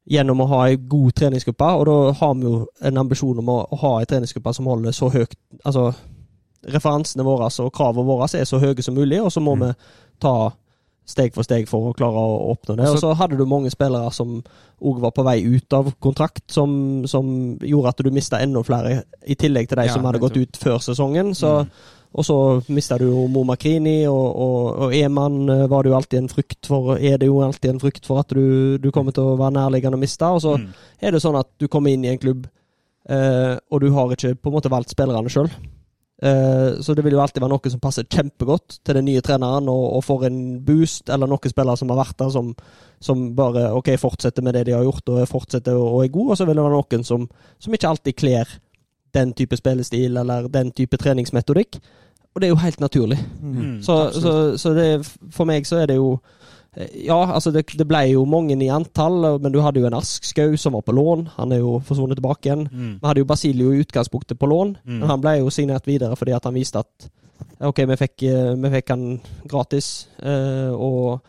gjennom 0.08 0.40
å 0.40 0.46
ha 0.48 0.62
ei 0.68 0.78
god 0.80 1.12
treningsgruppe. 1.20 1.66
Og 1.76 1.84
da 1.86 1.96
har 2.20 2.34
vi 2.38 2.46
jo 2.48 2.62
en 2.80 3.00
ambisjon 3.02 3.42
om 3.42 3.50
å, 3.52 3.58
å 3.68 3.80
ha 3.82 3.90
ei 4.00 4.08
treningsgruppe 4.08 4.54
som 4.56 4.70
holder 4.70 4.96
så 4.96 5.10
høyt 5.12 5.36
Altså 5.64 5.90
referansene 6.68 7.24
våre 7.26 7.50
og 7.62 7.72
kravene 7.74 8.06
våre 8.08 8.26
er 8.34 8.48
så 8.48 8.58
høye 8.58 8.82
som 8.82 8.96
mulig, 8.96 9.20
og 9.22 9.30
så 9.32 9.40
må 9.40 9.54
vi 9.60 9.68
ta 10.20 10.50
steg 11.08 11.32
for 11.34 11.46
steg 11.46 11.66
for 11.70 11.88
å 11.88 11.94
klare 11.96 12.20
å 12.20 12.52
åpne 12.52 12.76
det. 12.78 12.88
Og 12.92 12.98
så 13.00 13.14
hadde 13.16 13.38
du 13.40 13.46
mange 13.48 13.70
spillere 13.72 14.10
som 14.12 14.38
òg 14.84 14.98
var 15.00 15.10
på 15.16 15.24
vei 15.26 15.38
ut 15.42 15.72
av 15.72 15.88
kontrakt, 16.04 16.44
som, 16.52 17.06
som 17.08 17.30
gjorde 17.64 17.88
at 17.94 18.02
du 18.04 18.10
mista 18.14 18.40
enda 18.44 18.60
flere, 18.66 19.02
i 19.26 19.34
tillegg 19.40 19.70
til 19.70 19.80
de 19.80 19.86
Ja, 19.88 19.94
som 19.96 20.04
hadde 20.04 20.20
gått 20.22 20.36
ut 20.36 20.58
før 20.60 20.78
sesongen. 20.84 21.32
Så, 21.34 21.62
Og 22.18 22.24
så 22.24 22.36
mista 22.72 22.96
du 22.98 23.04
jo 23.10 23.26
Makrini, 23.44 24.06
og, 24.08 24.28
og, 24.40 24.68
og 24.86 24.94
Eman 24.96 25.42
eh, 25.52 25.66
var 25.68 25.82
det 25.84 25.90
jo 25.90 25.96
alltid 25.98 26.18
en 26.22 26.28
frykt 26.32 26.66
for 26.70 26.94
Er 26.96 27.18
det 27.20 27.26
jo 27.28 27.42
alltid 27.44 27.70
en 27.74 27.80
frykt 27.82 28.06
for 28.08 28.22
at 28.22 28.28
du, 28.32 28.78
du 28.80 28.88
kommer 28.90 29.12
til 29.12 29.24
å 29.28 29.34
være 29.36 29.52
nærliggende 29.58 29.98
å 29.98 30.00
miste. 30.00 30.24
Og 30.24 30.40
så 30.40 30.54
Mm. 30.58 30.70
er 31.02 31.12
det 31.12 31.20
sånn 31.20 31.36
at 31.38 31.48
du 31.60 31.68
kommer 31.68 31.92
inn 31.92 32.04
i 32.06 32.08
en 32.08 32.18
klubb, 32.18 32.46
eh, 33.08 33.58
og 33.70 33.80
du 33.84 33.90
har 33.92 34.14
ikke 34.16 34.34
på 34.40 34.48
en 34.48 34.56
måte 34.56 34.70
valgt 34.72 34.90
spillerne 34.94 35.28
sjøl. 35.28 35.50
Eh, 36.22 36.80
så 36.82 36.94
det 36.94 37.04
vil 37.06 37.14
jo 37.14 37.20
alltid 37.22 37.42
være 37.44 37.52
noe 37.52 37.70
som 37.70 37.82
passer 37.82 38.06
kjempegodt 38.10 38.80
til 38.82 38.98
den 38.98 39.06
nye 39.06 39.22
treneren, 39.22 39.68
og, 39.70 39.84
og 39.98 40.04
får 40.06 40.26
en 40.26 40.40
boost, 40.66 41.12
eller 41.14 41.30
noen 41.30 41.52
spillere 41.52 41.78
som 41.78 41.92
har 41.94 42.00
vært 42.00 42.18
der, 42.18 42.32
som, 42.34 42.54
som 43.00 43.28
bare 43.38 43.68
ok, 43.78 43.92
fortsetter 44.02 44.42
med 44.42 44.58
det 44.58 44.66
de 44.68 44.74
har 44.74 44.86
gjort, 44.86 45.06
og 45.14 45.28
fortsetter 45.30 45.78
og, 45.78 46.02
er 46.02 46.10
gode, 46.14 46.34
og 46.34 46.40
så 46.40 46.48
vil 46.48 46.58
det 46.58 46.66
være 46.66 46.80
noen 46.80 47.06
som, 47.06 47.28
som 47.62 47.76
ikke 47.76 47.92
alltid 47.92 48.18
kler 48.18 48.58
den 49.14 49.32
type 49.32 49.56
spillestil, 49.56 50.18
eller 50.20 50.50
den 50.52 50.74
type 50.76 50.98
treningsmetodikk. 51.00 51.78
Og 52.34 52.42
det 52.42 52.48
er 52.48 52.52
jo 52.52 52.60
helt 52.60 52.80
naturlig. 52.82 53.18
Mm, 53.40 53.78
Så, 53.82 53.94
så, 54.14 54.32
så 54.60 54.74
det, 54.76 54.90
for 55.34 55.48
meg 55.48 55.66
så 55.66 55.80
er 55.82 55.88
det 55.90 55.96
jo 55.96 56.18
Ja, 57.04 57.16
altså 57.34 57.50
det, 57.50 57.64
det 57.78 57.86
ble 57.90 58.04
jo 58.12 58.24
mange 58.28 58.54
i 58.54 58.68
antall, 58.70 59.24
men 59.42 59.52
du 59.54 59.58
hadde 59.64 59.80
jo 59.82 59.86
en 59.88 59.96
Askskau 59.98 60.52
som 60.60 60.76
var 60.76 60.84
på 60.86 60.94
lån. 60.94 61.24
Han 61.38 61.52
er 61.52 61.58
jo 61.62 61.78
forsvunnet 61.86 62.20
tilbake 62.20 62.46
igjen. 62.50 62.66
Mm. 62.70 62.92
Vi 63.00 63.06
hadde 63.08 63.22
jo 63.24 63.28
Basilio 63.30 63.72
i 63.74 63.80
utgangspunktet 63.82 64.38
på 64.38 64.46
lån, 64.50 64.76
Mm. 64.84 64.98
men 65.00 65.08
han 65.10 65.20
ble 65.24 65.38
jo 65.40 65.50
signert 65.50 65.86
videre 65.86 66.14
fordi 66.16 66.34
at 66.36 66.44
han 66.44 66.54
viste 66.54 66.78
at 66.78 67.08
OK, 67.60 67.80
vi 67.90 67.96
fikk, 67.98 68.22
eh, 68.30 68.54
vi 68.54 68.70
fikk 68.70 68.88
han 68.94 69.20
gratis, 69.50 70.06
eh, 70.22 70.70
og, 70.70 71.20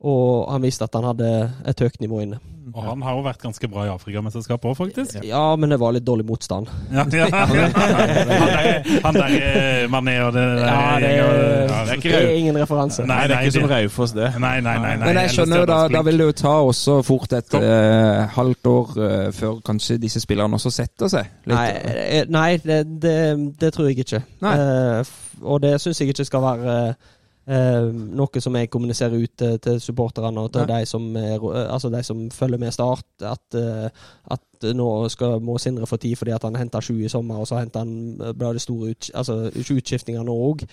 og 0.00 0.48
han 0.52 0.62
viste 0.64 0.86
at 0.86 0.94
han 0.96 1.04
hadde 1.10 1.28
et 1.68 1.80
høyt 1.84 2.00
nivå 2.00 2.22
inne. 2.24 2.38
Og 2.70 2.84
han 2.86 3.00
har 3.02 3.16
jo 3.18 3.22
vært 3.24 3.40
ganske 3.42 3.66
bra 3.66 3.82
i 3.88 3.90
Afrikamesterskapet 3.90 4.68
òg, 4.70 4.76
faktisk. 4.78 5.16
Ja, 5.26 5.56
men 5.58 5.72
det 5.72 5.78
var 5.82 5.90
litt 5.96 6.04
dårlig 6.06 6.22
motstand. 6.28 6.68
Ja, 6.94 7.02
ja. 7.10 7.26
Han 7.34 7.50
der, 7.50 9.00
han 9.02 9.18
der 9.18 9.34
eh, 9.34 9.88
Mané 9.90 10.14
og 10.22 10.30
det 10.36 10.44
der 10.44 10.68
Ja, 10.68 10.84
det, 11.02 11.10
er, 11.10 11.16
ja, 11.18 11.26
det 11.66 11.90
er 11.90 11.98
ikke 11.98 12.12
det 12.14 12.20
er 12.30 12.38
ingen 12.38 12.58
referanse. 12.60 13.06
Nei, 13.10 13.18
det 13.26 13.36
er 13.36 13.48
ikke 13.48 13.56
det- 13.56 13.62
som 13.64 13.70
Raufoss, 13.74 14.14
det. 14.14 14.30
Nei, 14.38 14.54
nei, 14.60 14.76
nei. 14.78 14.94
nei. 15.00 15.06
Men 15.10 15.20
jeg 15.24 15.34
skjønner 15.34 15.64
jo 15.64 15.68
da, 15.72 15.80
da 15.96 16.02
vil 16.06 16.22
det 16.22 16.28
jo 16.30 16.36
ta 16.44 16.54
også 16.70 16.96
fort 17.10 17.34
et 17.40 17.58
eh, 17.58 18.22
halvt 18.38 18.70
år 18.76 18.96
eh, 19.08 19.28
før 19.34 19.58
kanskje 19.66 19.98
disse 20.06 20.22
spillerne 20.22 20.54
også 20.60 20.70
setter 20.78 21.10
seg. 21.10 21.30
litt. 21.50 21.56
Nei, 21.56 21.68
eh, 21.74 22.24
nei 22.30 22.50
det, 22.62 22.84
det, 23.02 23.18
det 23.60 23.72
tror 23.74 23.90
jeg 23.90 24.04
ikke. 24.06 24.22
Eh, 24.46 25.16
og 25.42 25.58
det 25.66 25.74
syns 25.82 26.00
jeg 26.04 26.14
ikke 26.14 26.28
skal 26.30 26.46
være 26.46 26.76
eh, 27.50 27.88
noe 27.90 28.40
som 28.42 28.54
jeg 28.56 28.70
kommuniserer 28.70 29.16
ut 29.24 29.32
til, 29.40 29.56
til 29.64 29.80
supporterne 29.82 30.44
og 30.46 30.52
til 30.54 30.68
de 30.70 30.78
som, 30.86 31.08
er, 31.18 31.34
eh, 31.36 31.66
altså 31.74 31.90
de 31.90 32.02
som 32.06 32.22
følger 32.30 32.58
med 32.62 32.72
Start. 32.76 33.06
At, 33.26 33.58
eh, 33.58 33.88
at 34.30 34.68
nå 34.76 34.86
skal, 35.08 35.38
må 35.40 35.58
Sindre 35.58 35.86
få 35.88 35.96
tid 35.96 36.16
fordi 36.20 36.34
han 36.36 36.56
henta 36.60 36.80
sju 36.84 36.98
i 37.00 37.08
sommer, 37.08 37.40
og 37.40 37.48
så 37.48 37.58
henter 37.62 37.80
han 37.84 37.92
eh, 38.20 38.32
ble 38.36 38.54
det 38.56 38.62
store 38.64 38.94
ut, 38.94 39.10
altså, 39.14 39.38
utskiftinger 39.56 40.24
nå 40.26 40.34
òg. 40.50 40.64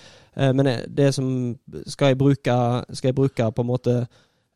men 0.53 0.67
eh, 0.67 0.81
det 0.87 1.13
som 1.15 1.55
skal 1.87 2.13
jeg 2.13 2.17
bruke, 2.19 2.57
skal 2.93 3.09
jeg 3.11 3.15
bruke 3.15 3.51
på 3.55 3.61
en 3.63 3.67
måte 3.71 3.95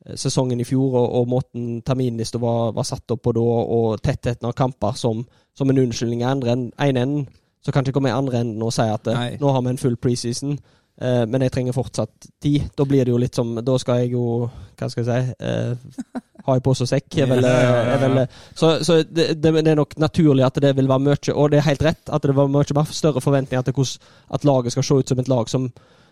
eh, 0.05 0.15
sesongen 0.15 0.59
i 0.59 0.65
fjor 0.67 0.95
og, 0.99 1.07
og 1.21 1.27
måten 1.29 1.81
terminlista 1.85 2.39
var, 2.41 2.71
var 2.75 2.83
satt 2.83 3.11
opp 3.15 3.21
på 3.23 3.31
da, 3.37 3.41
og 3.77 4.01
tettheten 4.03 4.47
av 4.49 4.53
kamper 4.57 4.97
som, 4.99 5.23
som 5.57 5.69
en 5.69 5.77
unnskyldning 5.85 6.21
i 6.21 6.29
andre 6.31 6.51
en- 6.57 6.71
en, 6.79 6.97
enden, 6.97 7.27
så 7.61 7.71
kan 7.71 7.85
ikke 7.85 7.93
komme 7.99 8.09
i 8.09 8.15
andre 8.17 8.39
enden 8.41 8.61
og 8.65 8.73
si 8.73 8.81
at 8.81 9.07
eh, 9.07 9.13
Nei. 9.17 9.37
nå 9.39 9.51
har 9.53 9.61
vi 9.61 9.69
en 9.69 9.77
full 9.77 9.95
preseason, 10.01 10.51
eh, 10.57 10.80
men 11.27 11.41
jeg 11.41 11.51
trenger 11.51 11.73
fortsatt 11.73 12.27
tid. 12.41 12.69
Da 12.77 12.85
blir 12.85 13.05
det 13.05 13.11
jo 13.13 13.17
litt 13.17 13.35
som 13.35 13.55
Da 13.65 13.77
skal 13.81 14.03
jeg 14.03 14.11
jo, 14.13 14.49
hva 14.77 14.89
skal 14.91 15.03
jeg 15.03 15.07
si, 15.07 15.33
eh, 15.41 16.21
ha 16.45 16.55
i 16.57 16.61
pose 16.65 16.83
og 16.85 16.89
sekk. 16.89 17.07
Jeg 17.17 17.29
vil, 17.29 17.41
jeg 17.45 17.99
vel, 18.01 18.21
så 18.57 18.69
så 18.85 18.99
det, 19.03 19.41
det, 19.41 19.51
er 19.67 19.75
nok 19.77 19.95
naturlig 20.01 20.45
at 20.45 20.55
det 20.61 20.75
vil 20.77 20.87
være 20.89 20.99
mye, 21.05 21.33
og 21.35 21.51
det 21.51 21.59
er 21.59 21.67
helt 21.69 21.83
rett, 21.85 22.09
at 22.09 22.21
det 22.23 22.35
var 22.35 22.47
mye 22.49 22.75
mer 22.77 22.85
større 22.93 23.21
forventninger 23.21 23.61
til 23.67 23.73
hvordan 23.73 23.99
at 24.37 24.45
laget 24.45 24.71
skal 24.71 24.83
se 24.83 24.93
ut 25.01 25.09
som 25.09 25.19
et 25.19 25.27
lag 25.29 25.49
som, 25.49 25.67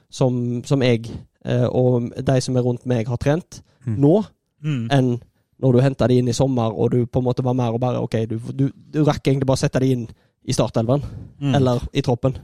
som, 0.09 0.61
som 0.65 0.81
jeg 0.85 1.09
eh, 1.45 1.65
og 1.69 2.11
de 2.17 2.41
som 2.41 2.57
er 2.57 2.61
rundt 2.65 2.85
meg, 2.85 3.07
har 3.07 3.17
trent 3.17 3.61
Mm. 3.85 3.95
nå 4.03 4.25
Mm. 4.61 4.87
enn 4.91 5.21
når 5.61 5.73
du 5.73 5.79
henta 5.79 6.07
de 6.07 6.17
inn 6.19 6.27
i 6.27 6.33
sommer, 6.35 6.71
og 6.75 6.91
du 6.91 7.05
på 7.05 7.19
en 7.19 7.23
måte 7.25 7.43
var 7.43 7.53
mer 7.55 7.71
og 7.73 7.79
bare 7.79 8.01
OK, 8.03 8.15
du, 8.27 8.37
du, 8.53 8.69
du 8.91 9.03
rakk 9.07 9.23
egentlig 9.27 9.47
bare 9.47 9.55
å 9.55 9.61
sette 9.63 9.79
de 9.79 9.91
inn 9.95 10.07
i 10.45 10.51
startelven 10.53 11.01
Mm. 11.39 11.55
eller 11.55 11.79
i 11.93 12.01
troppen. 12.03 12.35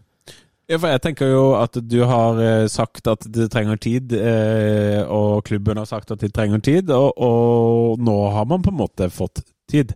Ja, 0.66 0.80
for 0.82 0.90
jeg 0.90 1.02
tenker 1.04 1.30
jo 1.30 1.42
at 1.60 1.78
du 1.78 2.00
har 2.10 2.40
eh, 2.42 2.68
sagt 2.74 3.06
at 3.12 3.28
det 3.30 3.52
trenger 3.54 3.78
tid, 3.78 4.16
eh, 4.18 5.04
og 5.06 5.44
klubben 5.46 5.78
har 5.78 5.86
sagt 5.86 6.10
at 6.12 6.24
de 6.24 6.32
trenger 6.34 6.64
tid, 6.66 6.90
og, 6.90 7.14
og 7.22 8.02
nå 8.02 8.16
har 8.34 8.48
man 8.50 8.66
på 8.66 8.74
en 8.74 8.80
måte 8.80 9.12
fått 9.14 9.44
tid. 9.70 9.94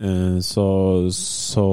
Eh, 0.00 0.38
så 0.40 0.68
så 1.12 1.68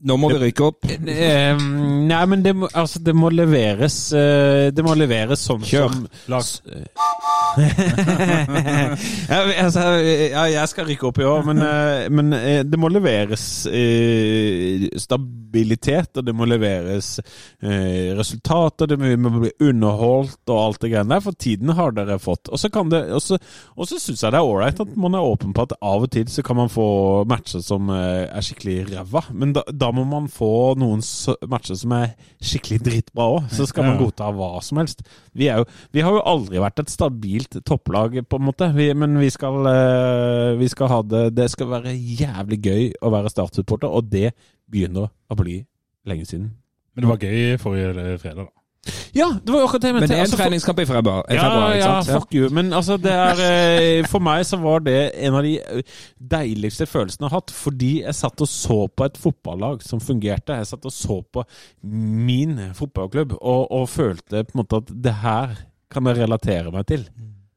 Nå 0.00 0.16
må 0.16 0.30
vi 0.32 0.38
rykke 0.46 0.64
opp. 0.64 0.86
eh, 0.88 1.60
Nei, 1.60 2.22
men 2.32 2.44
det 2.44 2.54
må, 2.56 2.68
altså, 2.72 3.02
det 3.04 3.14
må 3.16 3.28
leveres 3.34 3.98
eh, 4.16 4.70
Det 4.72 4.84
må 4.84 4.94
leveres 4.96 5.42
sånn 5.44 5.64
Kjør. 5.66 5.92
som 5.92 6.06
Lag. 6.32 6.44
ja, 9.30 9.38
altså, 9.58 9.82
ja, 10.00 10.44
jeg 10.52 10.70
skal 10.70 10.86
rykke 10.86 11.08
opp 11.08 11.18
i 11.20 11.26
år, 11.26 11.42
men, 11.48 11.62
eh, 11.66 12.04
men 12.14 12.32
eh, 12.36 12.60
det 12.66 12.78
må 12.80 12.90
leveres 12.92 13.44
eh, 13.66 14.86
stabilitet, 15.00 16.12
og 16.20 16.28
det 16.28 16.34
må 16.36 16.46
leveres 16.48 17.08
eh, 17.18 18.14
resultater, 18.18 18.90
det 18.90 18.98
må, 19.00 19.10
må 19.26 19.42
bli 19.42 19.52
underholdt 19.66 20.52
og 20.52 20.60
alt 20.62 20.80
det 20.84 20.92
greiene 20.94 21.16
der, 21.16 21.24
for 21.24 21.34
tiden 21.46 21.74
har 21.76 21.96
dere 21.96 22.20
fått. 22.22 22.52
Og 22.52 22.62
så 22.62 22.70
kan 22.72 22.90
så, 22.90 23.38
syns 23.90 24.22
jeg 24.22 24.30
det 24.30 24.38
er 24.38 24.46
ålreit 24.46 24.80
at 24.82 24.94
man 25.00 25.18
er 25.18 25.26
åpen 25.26 25.54
på 25.56 25.66
at 25.66 25.76
av 25.80 26.06
og 26.06 26.12
til 26.14 26.30
så 26.30 26.44
kan 26.46 26.58
man 26.60 26.70
få 26.72 26.86
matcher 27.30 27.62
som 27.64 27.90
er 27.92 28.40
skikkelig 28.46 28.78
ræva, 28.92 29.26
men 29.34 29.54
da, 29.56 29.66
da 29.68 29.89
må 29.96 30.04
man 30.08 30.28
få 30.30 30.74
noen 30.80 31.02
matcher 31.50 31.78
som 31.78 31.94
er 31.96 32.12
skikkelig 32.42 32.80
drittbra 32.86 33.26
òg, 33.36 33.48
så 33.54 33.66
skal 33.68 33.86
man 33.88 33.98
godta 34.00 34.30
hva 34.34 34.52
som 34.64 34.80
helst. 34.80 35.02
Vi, 35.36 35.48
er 35.50 35.62
jo, 35.62 35.66
vi 35.94 36.04
har 36.04 36.14
jo 36.16 36.22
aldri 36.32 36.62
vært 36.62 36.82
et 36.84 36.92
stabilt 36.92 37.60
topplag, 37.66 38.20
på 38.26 38.40
en 38.40 38.46
måte, 38.46 38.70
vi, 38.76 38.90
men 38.96 39.18
vi 39.20 39.30
skal, 39.32 39.60
eh, 39.70 40.54
vi 40.60 40.70
skal 40.70 40.90
ha 40.92 41.00
det 41.06 41.24
Det 41.36 41.48
skal 41.52 41.70
være 41.70 41.94
jævlig 41.94 42.60
gøy 42.64 42.86
å 43.02 43.12
være 43.12 43.32
Start-supporter, 43.32 43.90
og 43.90 44.10
det 44.12 44.32
begynner 44.70 45.10
å 45.10 45.38
bli 45.38 45.60
lenge 46.08 46.26
siden. 46.28 46.50
Men 46.94 47.04
det 47.04 47.12
var 47.12 47.22
gøy 47.24 47.60
forrige 47.62 48.18
fredag, 48.22 48.48
da. 48.48 48.59
Ja, 49.12 49.26
det 49.44 49.52
var 49.52 49.60
jo 49.60 49.66
akkurat 49.66 49.82
det 49.82 49.88
jeg 49.90 49.94
Men 49.96 50.04
det 50.06 50.14
er 50.14 50.20
en 50.20 50.24
Altså, 50.24 50.38
treningskamp 50.40 50.78
i 50.80 50.86
februar, 50.88 51.24
ja, 51.28 51.42
februar 51.44 51.74
ikke 51.74 51.88
ja, 51.90 52.18
fuck 52.18 52.34
you. 52.34 52.50
Men 52.54 52.72
altså, 52.72 52.96
det 52.96 53.12
er 53.12 53.42
eh, 53.44 54.06
For 54.08 54.24
meg 54.24 54.44
så 54.48 54.56
var 54.62 54.84
det 54.86 54.98
en 55.20 55.36
av 55.36 55.44
de 55.44 55.56
eh, 55.60 55.98
deiligste 56.32 56.86
følelsene 56.88 57.26
jeg 57.26 57.32
har 57.32 57.42
hatt. 57.42 57.52
Fordi 57.54 57.90
jeg 58.00 58.16
satt 58.16 58.40
og 58.40 58.48
så 58.50 58.78
på 58.88 59.08
et 59.08 59.20
fotballag 59.20 59.84
som 59.84 60.00
fungerte. 60.00 60.56
Jeg 60.62 60.70
satt 60.70 60.88
og 60.88 60.94
så 60.96 61.20
på 61.32 61.44
min 61.82 62.56
fotballklubb 62.78 63.36
og, 63.36 63.66
og 63.68 63.90
følte 63.92 64.46
på 64.46 64.56
en 64.56 64.62
måte 64.62 64.80
at 64.80 64.94
det 65.08 65.16
her 65.24 65.58
kan 65.90 66.06
jeg 66.06 66.22
relatere 66.22 66.72
meg 66.72 66.88
til. 66.88 67.04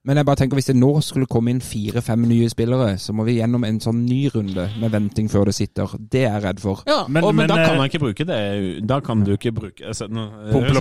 Men 0.05 0.17
jeg 0.19 0.25
bare 0.27 0.35
tenker 0.35 0.57
hvis 0.59 0.65
det 0.67 0.73
nå 0.75 0.89
skulle 0.99 1.29
komme 1.31 1.53
inn 1.53 1.61
fire-fem 1.63 2.25
nye 2.27 2.49
spillere, 2.51 2.97
så 2.99 3.13
må 3.15 3.23
vi 3.23 3.37
gjennom 3.37 3.63
en 3.63 3.77
sånn 3.79 4.01
ny 4.03 4.25
runde 4.33 4.65
med 4.81 4.91
venting 4.91 5.29
før 5.31 5.47
det 5.47 5.53
sitter. 5.55 5.93
Det 6.11 6.25
er 6.25 6.33
jeg 6.33 6.43
redd 6.43 6.59
for. 6.59 6.81
Ja, 6.89 7.05
Men- 7.07 7.13
men, 7.13 7.23
og, 7.23 7.35
men, 7.35 7.47
men, 7.47 7.47
da 7.53 7.55
kan 7.61 7.71
eh, 7.71 7.77
man 7.77 7.87
ikke 7.87 8.01
bruke 8.03 8.25
det. 8.27 8.39
Da 8.85 8.97
kan 8.99 9.23
du 9.23 9.31
ikke 9.37 9.53
bruke 9.55 9.85
altså, 9.87 10.09
nå, 10.11 10.25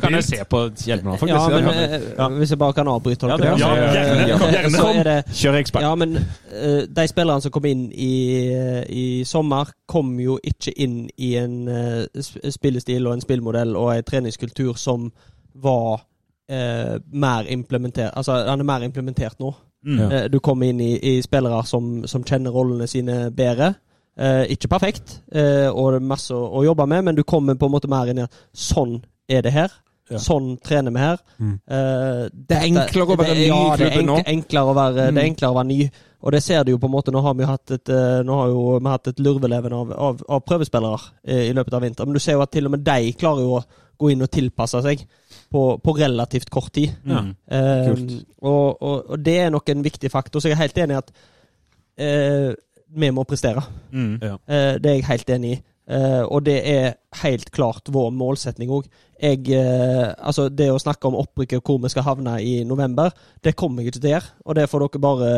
kan 0.02 0.16
jeg 0.18 0.24
se 0.26 0.40
på 0.50 0.64
Hjelmeland, 0.74 1.20
faktisk. 1.22 1.38
Ja, 1.38 1.48
men 1.48 1.62
ja, 1.62 1.70
kan 1.70 1.78
jeg. 1.78 2.02
eh, 2.18 2.38
hvis 2.40 2.50
jeg 2.50 2.58
bare 2.58 2.72
kan 2.80 2.88
avbryte 2.88 3.30
dere. 3.30 3.46
Ja, 3.46 3.56
så- 3.56 3.70
gjerne, 3.78 4.42
eh, 4.42 4.52
gjerne. 4.52 4.76
Så 4.76 4.90
er 4.98 5.02
det 5.04 5.18
Kjør 5.30 5.58
ekspert. 5.62 5.82
Ja, 5.86 5.94
men 5.94 6.16
uh, 6.18 6.82
de 6.90 7.08
spillerne 7.08 7.42
som 7.46 7.50
kom 7.54 7.64
inn 7.70 7.92
i, 7.94 8.12
eh, 8.50 8.84
i 8.90 9.24
sommer, 9.24 9.70
kom 9.86 10.16
jo 10.20 10.40
ikke 10.42 10.74
inn 10.82 11.04
i 11.18 11.36
en 11.38 11.68
uh, 11.68 12.06
spillestil 12.50 13.06
og 13.06 13.14
en 13.14 13.20
spillmodell 13.22 13.76
og 13.76 13.94
en 13.94 14.02
treningskultur 14.02 14.74
som 14.76 15.12
var 15.54 16.02
eh, 16.52 16.96
mer 17.12 17.48
implementert 17.52 18.12
Altså, 18.18 18.36
han 18.46 18.60
er 18.60 18.68
mer 18.68 18.84
implementert 18.86 19.38
nå. 19.40 19.52
Mm. 19.86 20.00
Eh, 20.04 20.26
Du 20.30 20.38
kommer 20.44 20.68
inn 20.70 20.80
i, 20.84 20.92
i 21.16 21.22
spillere 21.24 21.64
som, 21.66 22.02
som 22.06 22.24
kjenner 22.28 22.54
rollene 22.54 22.86
sine 22.90 23.30
bedre. 23.34 23.72
Eh, 24.18 24.44
ikke 24.52 24.68
perfekt, 24.68 25.22
eh, 25.32 25.70
og 25.72 25.94
det 25.94 26.02
er 26.02 26.10
masse 26.10 26.34
å, 26.36 26.42
å 26.60 26.64
jobbe 26.66 26.84
med, 26.86 27.04
men 27.08 27.16
du 27.16 27.22
kommer 27.24 27.56
på 27.56 27.66
en 27.70 27.72
måte 27.72 27.88
mer 27.88 28.10
inn 28.12 28.20
i 28.20 28.28
sånn 28.52 28.98
er 29.32 29.40
det 29.46 29.52
her. 29.56 29.72
Ja. 30.12 30.18
Sånn 30.20 30.58
trener 30.60 30.92
vi 30.92 31.00
her. 31.00 31.20
Mm. 31.40 31.52
Eh, 31.72 32.24
Det 32.48 32.56
er 32.58 32.66
enklere 32.68 33.06
å 33.14 33.16
være 33.16 33.34
ny 33.38 33.46
ja, 33.48 33.60
det 33.80 33.86
er 33.94 34.26
Enklere 34.34 34.68
å 34.68 34.74
være, 34.76 34.94
Det 34.98 35.06
Mm. 35.14 35.18
er 35.22 35.28
enklere 35.30 35.50
å 35.54 35.56
være 35.56 35.66
ny. 35.70 35.90
Og 36.22 36.32
det 36.36 36.42
ser 36.44 36.64
du 36.64 36.70
jo 36.72 36.78
på 36.78 36.86
en 36.86 36.92
måte. 36.92 37.10
Nå 37.14 37.22
har 37.24 37.34
vi 37.34 37.42
jo 37.42 37.48
hatt 37.48 37.70
et, 37.74 37.88
eh, 37.88 38.20
nå 38.22 38.34
har 38.36 38.48
jo, 38.52 38.78
vi 38.78 38.90
hatt 38.92 39.08
et 39.08 39.18
lurveleven 39.24 39.72
av, 39.72 39.92
av, 39.92 40.20
av 40.28 40.42
prøvespillere 40.46 41.00
eh, 41.26 41.48
i 41.48 41.54
løpet 41.56 41.74
av 41.74 41.82
vinteren. 41.82 42.08
Men 42.10 42.14
du 42.14 42.20
ser 42.20 42.36
jo 42.36 42.42
at 42.44 42.52
til 42.52 42.66
og 42.68 42.74
med 42.76 42.84
de 42.84 43.12
klarer 43.18 43.40
jo 43.42 43.56
å 43.56 43.64
gå 43.98 44.12
inn 44.12 44.24
og 44.24 44.30
tilpasse 44.32 44.80
seg 44.84 45.04
på, 45.52 45.62
på 45.82 45.94
relativt 45.98 46.50
kort 46.52 46.72
tid. 46.74 46.94
Ja. 47.08 47.24
Eh, 47.52 47.90
og, 48.40 48.82
og, 48.82 49.10
og 49.12 49.24
det 49.24 49.38
er 49.44 49.52
nok 49.54 49.68
en 49.72 49.84
viktig 49.84 50.10
faktor. 50.12 50.40
Så 50.40 50.50
jeg 50.50 50.56
er 50.56 50.64
helt 50.64 50.80
enig 50.82 50.96
i 50.96 51.00
at 51.02 51.12
eh, 52.06 52.48
vi 52.92 53.10
må 53.14 53.24
prestere. 53.28 53.64
Mm. 53.90 54.16
Eh, 54.22 54.72
det 54.80 54.90
er 54.90 54.98
jeg 54.98 55.08
helt 55.10 55.36
enig 55.36 55.52
i. 55.56 55.60
Eh, 55.90 56.22
og 56.22 56.44
det 56.46 56.60
er 56.70 56.92
helt 57.24 57.50
klart 57.50 57.90
vår 57.90 58.12
målsetning 58.14 58.70
òg. 58.72 58.86
Uh, 59.22 60.08
altså 60.18 60.48
det 60.50 60.66
å 60.72 60.80
snakke 60.82 61.06
om 61.06 61.14
opprykket 61.20 61.60
og 61.60 61.68
hvor 61.68 61.76
vi 61.84 61.90
skal 61.92 62.02
havne 62.08 62.32
i 62.42 62.64
november, 62.66 63.12
det 63.38 63.52
kommer 63.54 63.82
jeg 63.82 63.92
ikke 63.92 64.00
til 64.00 64.08
å 64.08 64.12
gjøre. 64.16 64.30
Og 64.42 64.56
det 64.58 64.64
får 64.70 64.82
dere 64.82 65.02
bare 65.04 65.28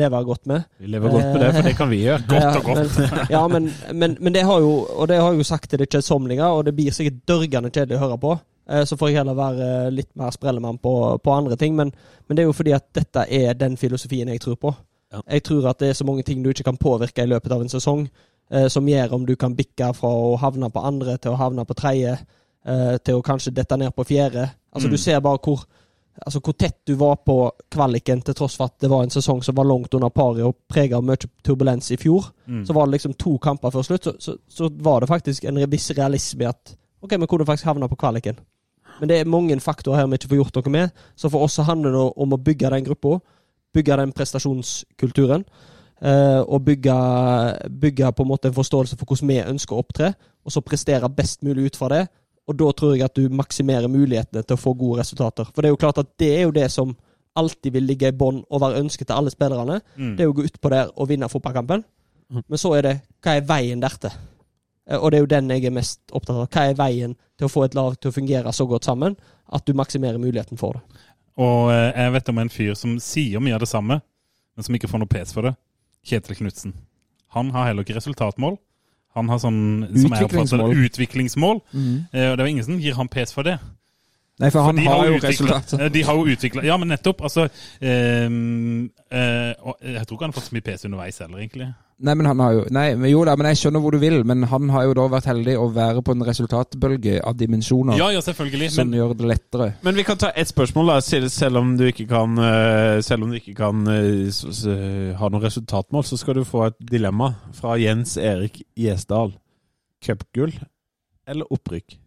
leve 0.00 0.22
godt 0.24 0.46
med. 0.48 0.64
Vi 0.80 0.88
lever 0.94 1.12
godt 1.12 1.26
med 1.26 1.44
det, 1.44 1.50
for 1.58 1.68
det 1.68 1.74
kan 1.76 1.92
vi 1.92 1.98
gjøre. 2.06 2.24
Godt 2.32 2.60
og 2.60 2.70
godt. 2.70 2.96
Men, 2.96 3.26
ja, 3.34 3.42
men, 3.52 3.68
men, 3.92 4.16
men 4.20 4.32
det 4.32 4.46
har 4.48 4.64
jo 4.64 4.72
Og 4.94 5.08
det 5.08 5.18
har 5.20 5.28
jeg 5.32 5.42
jo 5.42 5.48
sagt 5.50 5.68
til 5.70 5.82
det 5.82 5.90
kjedsommelige, 5.92 6.46
og 6.48 6.64
det 6.64 6.74
blir 6.76 6.94
sikkert 6.94 7.20
dørgende 7.28 7.72
kjedelig 7.74 7.98
å 7.98 8.04
høre 8.06 8.18
på. 8.24 8.34
Uh, 8.64 8.82
Så 8.88 8.96
får 8.96 9.12
jeg 9.12 9.20
heller 9.20 9.36
være 9.36 9.68
litt 9.92 10.10
mer 10.16 10.32
sprellemann 10.32 10.80
på, 10.80 10.94
på 11.20 11.36
andre 11.36 11.60
ting. 11.60 11.76
Men, 11.76 11.92
men 12.28 12.36
det 12.36 12.46
er 12.46 12.48
jo 12.48 12.56
fordi 12.56 12.76
at 12.76 12.88
dette 12.96 13.28
er 13.28 13.52
den 13.60 13.76
filosofien 13.76 14.32
jeg 14.32 14.40
tror 14.40 14.56
på. 14.56 14.72
Ja. 15.12 15.20
Jeg 15.36 15.44
tror 15.48 15.68
at 15.68 15.80
det 15.80 15.92
er 15.92 15.96
så 15.96 16.04
mange 16.04 16.24
ting 16.24 16.42
du 16.44 16.50
ikke 16.52 16.66
kan 16.68 16.80
påvirke 16.80 17.24
i 17.24 17.28
løpet 17.30 17.52
av 17.52 17.62
en 17.64 17.72
sesong, 17.72 18.08
eh, 18.08 18.36
som 18.68 18.86
gjør 18.88 19.12
om 19.12 19.26
du 19.26 19.34
kan 19.36 19.56
bikke 19.56 19.92
fra 19.96 20.08
å 20.08 20.36
havne 20.40 20.70
på 20.72 20.84
andre 20.84 21.18
til 21.18 21.34
å 21.34 21.40
havne 21.40 21.64
på 21.68 21.76
tredje, 21.76 22.18
eh, 22.64 22.96
til 23.04 23.18
å 23.18 23.24
kanskje 23.24 23.54
dette 23.54 23.76
ned 23.76 23.94
på 23.94 24.06
fjerde. 24.08 24.48
Altså 24.72 24.88
Mm. 24.88 24.90
Du 24.90 24.96
ser 24.98 25.20
bare 25.20 25.38
hvor 25.42 25.66
Altså 26.26 26.40
hvor 26.40 26.52
tett 26.58 26.80
du 26.86 26.94
var 26.94 27.14
på 27.22 27.50
kvaliken, 27.70 28.22
til 28.22 28.34
tross 28.34 28.56
for 28.56 28.64
at 28.64 28.80
det 28.80 28.90
var 28.90 29.04
en 29.04 29.10
sesong 29.10 29.42
som 29.42 29.54
var 29.54 29.64
langt 29.64 29.94
under 29.94 30.08
paret 30.08 30.42
og 30.42 30.56
prega 30.68 30.96
av 30.96 31.04
mye 31.04 31.16
turbulens 31.44 31.92
i 31.94 31.96
fjor. 31.96 32.32
Mm. 32.46 32.64
Så 32.66 32.74
var 32.74 32.86
det 32.86 32.92
liksom 32.92 33.14
to 33.14 33.36
kamper 33.38 33.70
før 33.70 33.82
slutt, 33.86 34.04
så, 34.04 34.12
så, 34.18 34.34
så 34.48 34.68
var 34.82 35.00
det 35.00 35.08
faktisk 35.08 35.44
en 35.44 35.70
viss 35.70 35.90
realisme 35.90 36.42
i 36.42 36.48
at 36.48 36.74
OK, 37.02 37.14
vi 37.14 37.26
kunne 37.26 37.46
faktisk 37.46 37.70
havne 37.70 37.88
på 37.88 37.96
kvaliken. 37.96 38.38
Men 39.00 39.08
det 39.08 39.20
er 39.20 39.30
mange 39.30 39.60
faktorer 39.60 40.00
her 40.00 40.06
vi 40.10 40.18
ikke 40.18 40.32
får 40.32 40.40
gjort 40.40 40.58
noe 40.58 40.74
med. 40.74 41.02
Så 41.16 41.30
for 41.30 41.46
oss 41.46 41.58
så 41.58 41.62
handler 41.62 41.94
det 41.94 42.04
om 42.16 42.34
å 42.34 42.42
bygge 42.42 42.70
den 42.74 42.84
gruppa. 42.84 43.20
Bygge 43.74 43.98
den 44.00 44.12
prestasjonskulturen. 44.12 45.44
Eh, 46.02 46.40
og 46.40 46.64
bygge, 46.64 46.96
bygge 47.80 48.12
på 48.12 48.24
en 48.24 48.30
måte 48.30 48.48
en 48.50 48.56
forståelse 48.56 48.96
for 48.98 49.08
hvordan 49.08 49.32
vi 49.32 49.40
ønsker 49.42 49.76
å 49.76 49.82
opptre. 49.82 50.12
Og 50.44 50.54
så 50.54 50.64
prestere 50.64 51.10
best 51.12 51.42
mulig 51.46 51.68
ut 51.68 51.76
fra 51.76 51.90
det. 51.92 52.06
Og 52.48 52.56
da 52.56 52.70
tror 52.72 52.94
jeg 52.96 53.04
at 53.04 53.16
du 53.18 53.28
maksimerer 53.28 53.90
mulighetene 53.92 54.42
til 54.42 54.56
å 54.56 54.60
få 54.60 54.72
gode 54.78 55.02
resultater. 55.02 55.50
For 55.52 55.60
det 55.62 55.68
er 55.68 55.74
jo 55.76 55.82
klart 55.82 56.00
at 56.00 56.14
det 56.20 56.30
er 56.38 56.46
jo 56.46 56.54
det 56.56 56.70
som 56.72 56.96
alltid 57.38 57.74
vil 57.74 57.86
ligge 57.86 58.08
i 58.08 58.16
bånn 58.16 58.40
og 58.48 58.62
være 58.62 58.80
ønsket 58.80 59.10
til 59.10 59.18
alle 59.18 59.30
spillerne. 59.30 59.82
Mm. 59.96 60.16
Det 60.16 60.24
er 60.24 60.32
å 60.32 60.34
gå 60.34 60.46
utpå 60.48 60.72
der 60.72 60.90
og 60.96 61.10
vinne 61.10 61.28
fotballkampen. 61.28 61.84
Mm. 62.32 62.42
Men 62.46 62.60
så 62.60 62.72
er 62.78 62.86
det 62.86 62.94
hva 63.24 63.36
er 63.36 63.46
veien 63.48 63.84
dertil? 63.84 64.16
Eh, 64.88 64.96
Og 64.96 65.10
det 65.10 65.18
er 65.18 65.26
jo 65.26 65.32
den 65.34 65.52
jeg 65.52 65.68
er 65.68 65.76
mest 65.76 66.00
opptatt 66.12 66.36
av. 66.36 66.48
Hva 66.48 66.64
er 66.70 66.78
veien 66.78 67.14
til 67.38 67.46
å 67.46 67.52
få 67.52 67.66
et 67.66 67.76
lag 67.76 68.00
til 68.00 68.10
å 68.10 68.16
fungere 68.16 68.52
så 68.52 68.66
godt 68.66 68.88
sammen 68.88 69.16
at 69.52 69.66
du 69.66 69.76
maksimerer 69.76 70.18
muligheten 70.18 70.58
for 70.60 70.78
det? 70.78 71.04
Og 71.38 71.70
eh, 71.70 71.92
jeg 71.94 72.12
vet 72.16 72.32
om 72.32 72.42
en 72.42 72.50
fyr 72.50 72.74
som 72.74 72.98
sier 73.02 73.44
mye 73.44 73.54
av 73.54 73.62
det 73.62 73.70
samme, 73.70 74.00
men 74.56 74.66
som 74.66 74.74
ikke 74.74 74.90
får 74.90 75.04
noe 75.04 75.10
pes 75.12 75.36
for 75.36 75.46
det. 75.46 75.54
Kjetil 76.08 76.36
Knutsen. 76.40 76.74
Han 77.36 77.50
har 77.54 77.66
heller 77.70 77.84
ikke 77.84 77.96
resultatmål. 77.98 78.56
Han 79.16 79.28
har 79.28 79.38
sånn 79.42 79.58
som 79.98 80.12
jeg 80.14 80.28
oppfatter 80.28 80.84
utviklingsmål. 80.86 81.60
Mm. 81.74 82.06
Eh, 82.12 82.30
Og 82.30 82.36
det 82.36 82.40
er 82.40 82.46
jo 82.46 82.52
ingen 82.54 82.64
som 82.64 82.78
gir 82.80 82.94
ham 82.94 83.08
pes 83.08 83.32
for 83.34 83.42
det. 83.46 83.58
Nei, 84.38 84.50
for 84.54 84.62
han 84.62 84.76
for 84.78 84.84
har 84.94 85.06
jo 85.08 85.16
utviklet- 85.18 85.50
resultater. 85.50 85.80
eh, 85.84 85.88
De 85.90 86.02
har 86.06 86.14
jo 86.14 86.24
utvikla 86.36 86.62
Ja, 86.64 86.76
men 86.76 86.88
nettopp. 86.88 87.20
Altså 87.26 87.48
ehm, 87.82 88.90
eh, 89.10 89.54
Jeg 89.82 90.06
tror 90.06 90.16
ikke 90.16 90.24
han 90.26 90.32
har 90.32 90.40
fått 90.40 90.48
så 90.50 90.54
mye 90.56 90.64
pes 90.64 90.84
underveis 90.84 91.18
heller, 91.18 91.38
egentlig. 91.42 91.74
Nei, 92.00 92.12
men 92.14 92.26
han 92.30 92.38
har 92.38 92.52
jo 92.54 92.60
Nei, 92.70 92.92
men 92.94 93.10
jo 93.10 93.24
da, 93.26 93.32
men 93.34 93.48
jeg 93.50 93.58
skjønner 93.58 93.82
hvor 93.82 93.90
du 93.90 93.98
vil. 93.98 94.20
Men 94.28 94.44
han 94.46 94.68
har 94.70 94.84
jo 94.86 94.92
da 94.94 95.06
vært 95.10 95.26
heldig 95.26 95.56
å 95.58 95.64
være 95.74 96.02
på 96.06 96.14
en 96.14 96.22
resultatbølge 96.28 97.16
av 97.26 97.34
dimensjoner 97.40 97.98
Ja, 97.98 98.12
ja, 98.14 98.20
selvfølgelig. 98.22 98.68
som 98.70 98.86
Men 98.90 99.00
gjør 99.00 99.16
det 99.18 99.26
lettere. 99.32 99.66
Men 99.82 99.98
vi 99.98 100.04
kan 100.06 100.16
ta 100.22 100.30
ett 100.38 100.46
spørsmål, 100.52 100.92
da, 100.92 101.00
selv, 101.02 101.28
selv 101.34 101.58
om 101.58 101.72
du 101.76 101.84
ikke 101.90 102.06
kan, 102.08 102.38
eh, 102.38 103.00
selv 103.02 103.24
om 103.26 103.30
du 103.34 103.36
ikke 103.40 103.56
kan 103.58 103.82
eh, 103.90 104.28
s- 104.30 104.44
s- 104.46 105.16
ha 105.18 105.28
noe 105.28 105.42
resultatmål, 105.42 106.04
så 106.06 106.16
skal 106.22 106.34
du 106.38 106.44
få 106.46 106.66
et 106.68 106.78
dilemma 106.78 107.32
fra 107.52 107.74
Jens 107.82 108.14
Erik 108.16 108.62
Gjesdal. 108.78 109.34
Cupgull 110.04 110.52
eller 111.26 111.50
opprykk? 111.50 111.98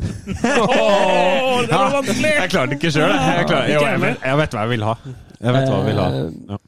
Åh, 0.00 1.60
det 1.64 1.72
var 1.76 1.90
vanskelig! 1.92 2.30
Jeg 2.40 2.50
klarte 2.52 2.70
det 2.72 2.76
ikke 2.80 2.92
sjøl. 2.94 3.10
Jeg, 3.12 3.48
jeg, 3.72 4.00
vet- 4.00 4.22
jeg 4.24 4.36
vet 4.40 4.54
hva 4.56 4.62
jeg 4.66 4.70
vil 4.76 4.84
ha. 4.86 4.94
Jeg 5.40 5.54
vet 5.56 5.68
hva 5.68 5.78
jeg 5.80 5.86
vil 5.88 6.00
ha. 6.04 6.08
Eh, 6.10 6.30
Ja. 6.50 6.58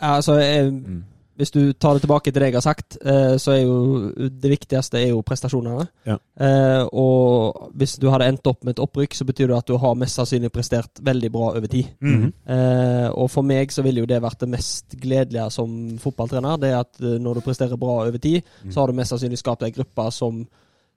Altså, 0.00 0.38
jeg, 0.40 0.72
Mm. 0.72 1.04
hvis 1.36 1.50
du 1.50 1.72
tar 1.72 1.94
det 1.94 2.02
tilbake 2.02 2.24
til 2.32 2.40
det 2.40 2.52
jeg 2.52 2.54
har 2.54 2.60
sagt, 2.60 2.98
eh, 3.04 3.36
så 3.40 3.52
er 3.52 3.62
jo 3.64 4.10
det 4.28 4.50
viktigste 4.50 4.98
er 5.00 5.08
jo 5.10 5.22
prestasjonene. 5.22 5.86
Ja. 6.06 6.16
Eh, 6.38 6.84
og 6.92 7.70
hvis 7.74 7.98
du 7.98 8.10
hadde 8.10 8.26
endt 8.28 8.46
opp 8.46 8.62
med 8.64 8.76
et 8.78 8.82
opprykk, 8.84 9.14
så 9.14 9.24
betyr 9.24 9.48
det 9.48 9.56
at 9.56 9.66
du 9.66 9.76
har 9.78 9.94
mest 9.94 10.16
sannsynlig 10.18 10.50
prestert 10.52 11.00
veldig 11.02 11.30
bra 11.32 11.50
over 11.56 11.66
tid. 11.66 11.86
Mm 12.00 12.32
Eh, 12.46 13.08
og 13.14 13.30
for 13.30 13.42
meg 13.42 13.70
så 13.72 13.82
ville 13.82 14.00
jo 14.00 14.06
det 14.06 14.20
vært 14.22 14.38
det 14.40 14.48
mest 14.48 14.96
gledelige 15.00 15.50
som 15.50 15.98
fotballtrener. 15.98 16.58
Det 16.60 16.70
er 16.70 16.80
at 16.80 16.98
når 17.00 17.34
du 17.34 17.40
presterer 17.40 17.76
bra 17.78 18.06
over 18.06 18.18
tid, 18.18 18.42
Mm. 18.64 18.72
så 18.72 18.80
har 18.80 18.86
du 18.88 18.92
mest 18.92 19.10
sannsynlig 19.12 19.38
skapt 19.38 19.62
ei 19.62 19.70
gruppe 19.70 20.10
som 20.12 20.46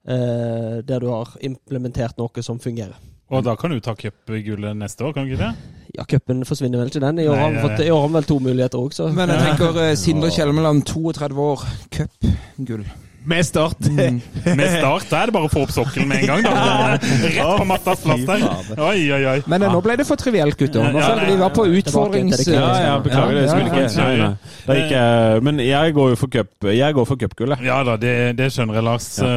eh, 0.07 0.81
der 0.83 0.99
du 0.99 1.07
har 1.07 1.27
implementert 1.41 2.17
noe 2.17 2.43
som 2.43 2.59
fungerer. 2.59 2.95
Og 3.31 3.43
da 3.43 3.55
kan 3.55 3.71
du 3.71 3.79
ta 3.79 3.95
cupgullet 3.95 4.75
neste 4.77 5.01
år, 5.01 5.13
kan 5.13 5.25
du 5.25 5.31
ikke 5.33 5.45
det? 5.47 5.55
Ja, 5.93 6.07
cupen 6.09 6.41
forsvinner 6.45 6.81
vel 6.81 6.89
ikke 6.89 7.03
den. 7.03 7.19
I 7.21 7.27
år 7.29 7.37
har 7.37 8.07
vi 8.07 8.13
vel 8.17 8.25
to 8.25 8.39
muligheter 8.41 8.81
òg, 8.81 8.95
så 8.97 9.11
Men 9.13 9.29
jeg 9.29 9.45
tenker 9.45 9.77
uh, 9.77 9.93
Sindre 9.99 10.31
Kjelmeland, 10.33 10.81
32 10.89 11.49
år, 11.53 11.65
cupgull. 11.93 12.85
Med 13.25 13.43
start. 13.45 13.77
Mm. 13.87 14.17
Med 14.57 14.79
start 14.79 15.05
da 15.11 15.19
er 15.21 15.29
det 15.29 15.35
bare 15.35 15.47
å 15.47 15.51
få 15.51 15.61
opp 15.63 15.71
sokkelen 15.71 16.09
med 16.09 16.25
en 16.25 16.27
gang. 16.27 16.41
da. 16.43 16.97
Rett 17.23 17.51
på 17.59 17.67
mattas 17.69 18.01
plass 18.03 18.25
der. 18.27 18.41
Oi, 18.75 18.97
oi, 19.15 19.21
oi. 19.31 19.35
Men 19.47 19.63
eh, 19.63 19.71
nå 19.71 19.79
ble 19.85 19.95
det 20.01 20.07
for 20.09 20.19
trivielt, 20.19 20.57
gutter. 20.59 20.89
Nå 20.91 20.99
Ja, 20.99 21.11
følte 21.13 21.29
vi 21.29 21.37
var 21.39 21.53
på 21.55 21.65
utfordrings... 21.69 22.41
Ja, 22.49 22.65
ja, 22.83 22.97
beklager 23.05 23.37
det. 23.37 23.45
Jeg 23.45 23.53
skulle 23.53 23.69
ja, 23.69 24.33
ikke 24.65 24.75
gikk 24.81 24.91
jeg, 24.97 25.45
Men 25.47 25.63
jeg 25.63 25.95
går 25.95 26.11
jo 26.15 26.19
for 26.19 26.33
cup. 26.33 26.51
Jeg 26.73 26.97
går 26.97 27.07
for 27.13 27.21
cupgullet. 27.21 27.63
Ja 27.63 27.79
da, 27.87 27.95
det, 28.01 28.17
det 28.41 28.49
skjønner 28.51 28.81
jeg, 28.81 28.87
Lars. 28.89 29.07
Ja. 29.21 29.31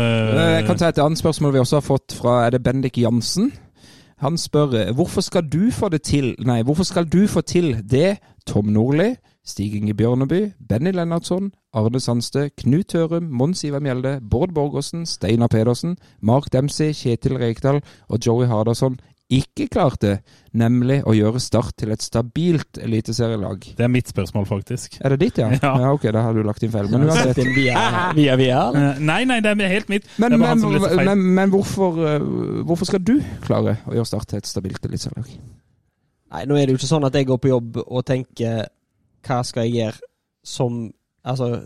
Jeg 0.57 0.67
kan 0.67 0.83
ta 0.83 0.91
et 0.91 1.05
annet 1.05 1.23
spørsmål 1.23 1.55
vi 1.55 1.63
også 1.63 1.79
har 1.79 1.87
fått 1.87 2.17
fra 2.19 2.41
Er 2.49 2.57
det 2.57 2.65
Bendik 2.67 2.99
Jansen? 3.05 3.53
Han 4.19 4.39
spør 4.39 4.93
hvorfor 4.97 5.21
skal 5.21 5.45
du 5.53 5.71
få 5.71 5.89
til? 5.99 6.35
Nei, 6.39 6.63
hvorfor 6.63 6.85
skal 6.85 7.05
du 7.05 7.27
få 7.29 7.41
til 7.41 7.77
det 7.91 8.19
Tom 8.47 8.65
Nordli, 8.65 9.17
Stig 9.45 9.75
Inge 9.75 9.95
Bjørneby, 9.95 10.53
Benny 10.69 10.93
Lennartson, 10.93 11.53
Arne 11.75 12.01
Sandstø, 12.01 12.49
Knut 12.59 12.93
Hørum, 12.93 13.23
Mons 13.23 13.65
Ivar 13.65 13.79
Mjelde, 13.79 14.21
Bård 14.31 14.55
Borgersen, 14.55 15.07
Steinar 15.07 15.47
Pedersen, 15.47 15.97
Mark 16.21 16.53
Dempsey, 16.53 16.93
Kjetil 16.93 17.37
Rekdal 17.37 17.83
og 18.09 18.19
Joey 18.27 18.47
Hardasson 18.47 18.99
ikke 19.33 19.67
klarte, 19.73 20.21
nemlig 20.55 21.01
å 21.09 21.15
gjøre 21.17 21.41
Start 21.43 21.75
til 21.81 21.91
et 21.91 22.03
stabilt 22.05 22.79
eliteserielag? 22.79 23.65
Det 23.79 23.83
er 23.83 23.91
mitt 23.91 24.11
spørsmål, 24.13 24.47
faktisk. 24.47 25.01
Er 25.03 25.15
det 25.15 25.19
ditt, 25.25 25.41
ja? 25.43 25.49
Ja. 25.57 25.73
ja? 25.83 25.91
Ok, 25.97 26.07
da 26.15 26.23
har 26.23 26.37
du 26.37 26.45
lagt 26.47 26.63
inn 26.63 26.71
feil. 26.75 26.87
Men 26.93 27.09
uansett. 27.09 27.33
Sett 27.35 27.43
inn 27.43 27.53
via, 27.57 27.83
via, 28.15 28.37
via 28.39 28.61
Nei, 29.03 29.25
nei, 29.27 29.41
det 29.43 29.57
er 29.57 29.73
helt 29.73 29.91
mitt. 29.91 30.07
Men, 30.23 30.39
men, 30.39 30.63
men, 31.03 31.25
men 31.41 31.55
hvorfor, 31.55 31.99
eh, 32.07 32.29
hvorfor 32.69 32.91
skal 32.93 33.03
du 33.03 33.17
klare 33.47 33.81
å 33.87 33.97
gjøre 33.99 34.11
Start 34.13 34.31
til 34.31 34.43
et 34.43 34.51
stabilt 34.51 34.87
eliteserielag? 34.87 35.33
Nei, 36.37 36.45
nå 36.47 36.59
er 36.59 36.67
det 36.67 36.77
jo 36.77 36.81
ikke 36.81 36.91
sånn 36.91 37.07
at 37.09 37.19
jeg 37.19 37.27
går 37.29 37.43
på 37.43 37.51
jobb 37.51 37.81
og 37.83 38.07
tenker 38.07 38.69
hva 39.27 39.43
skal 39.47 39.67
jeg 39.67 39.81
gjøre 39.81 40.13
som 40.47 40.87
Altså 41.27 41.57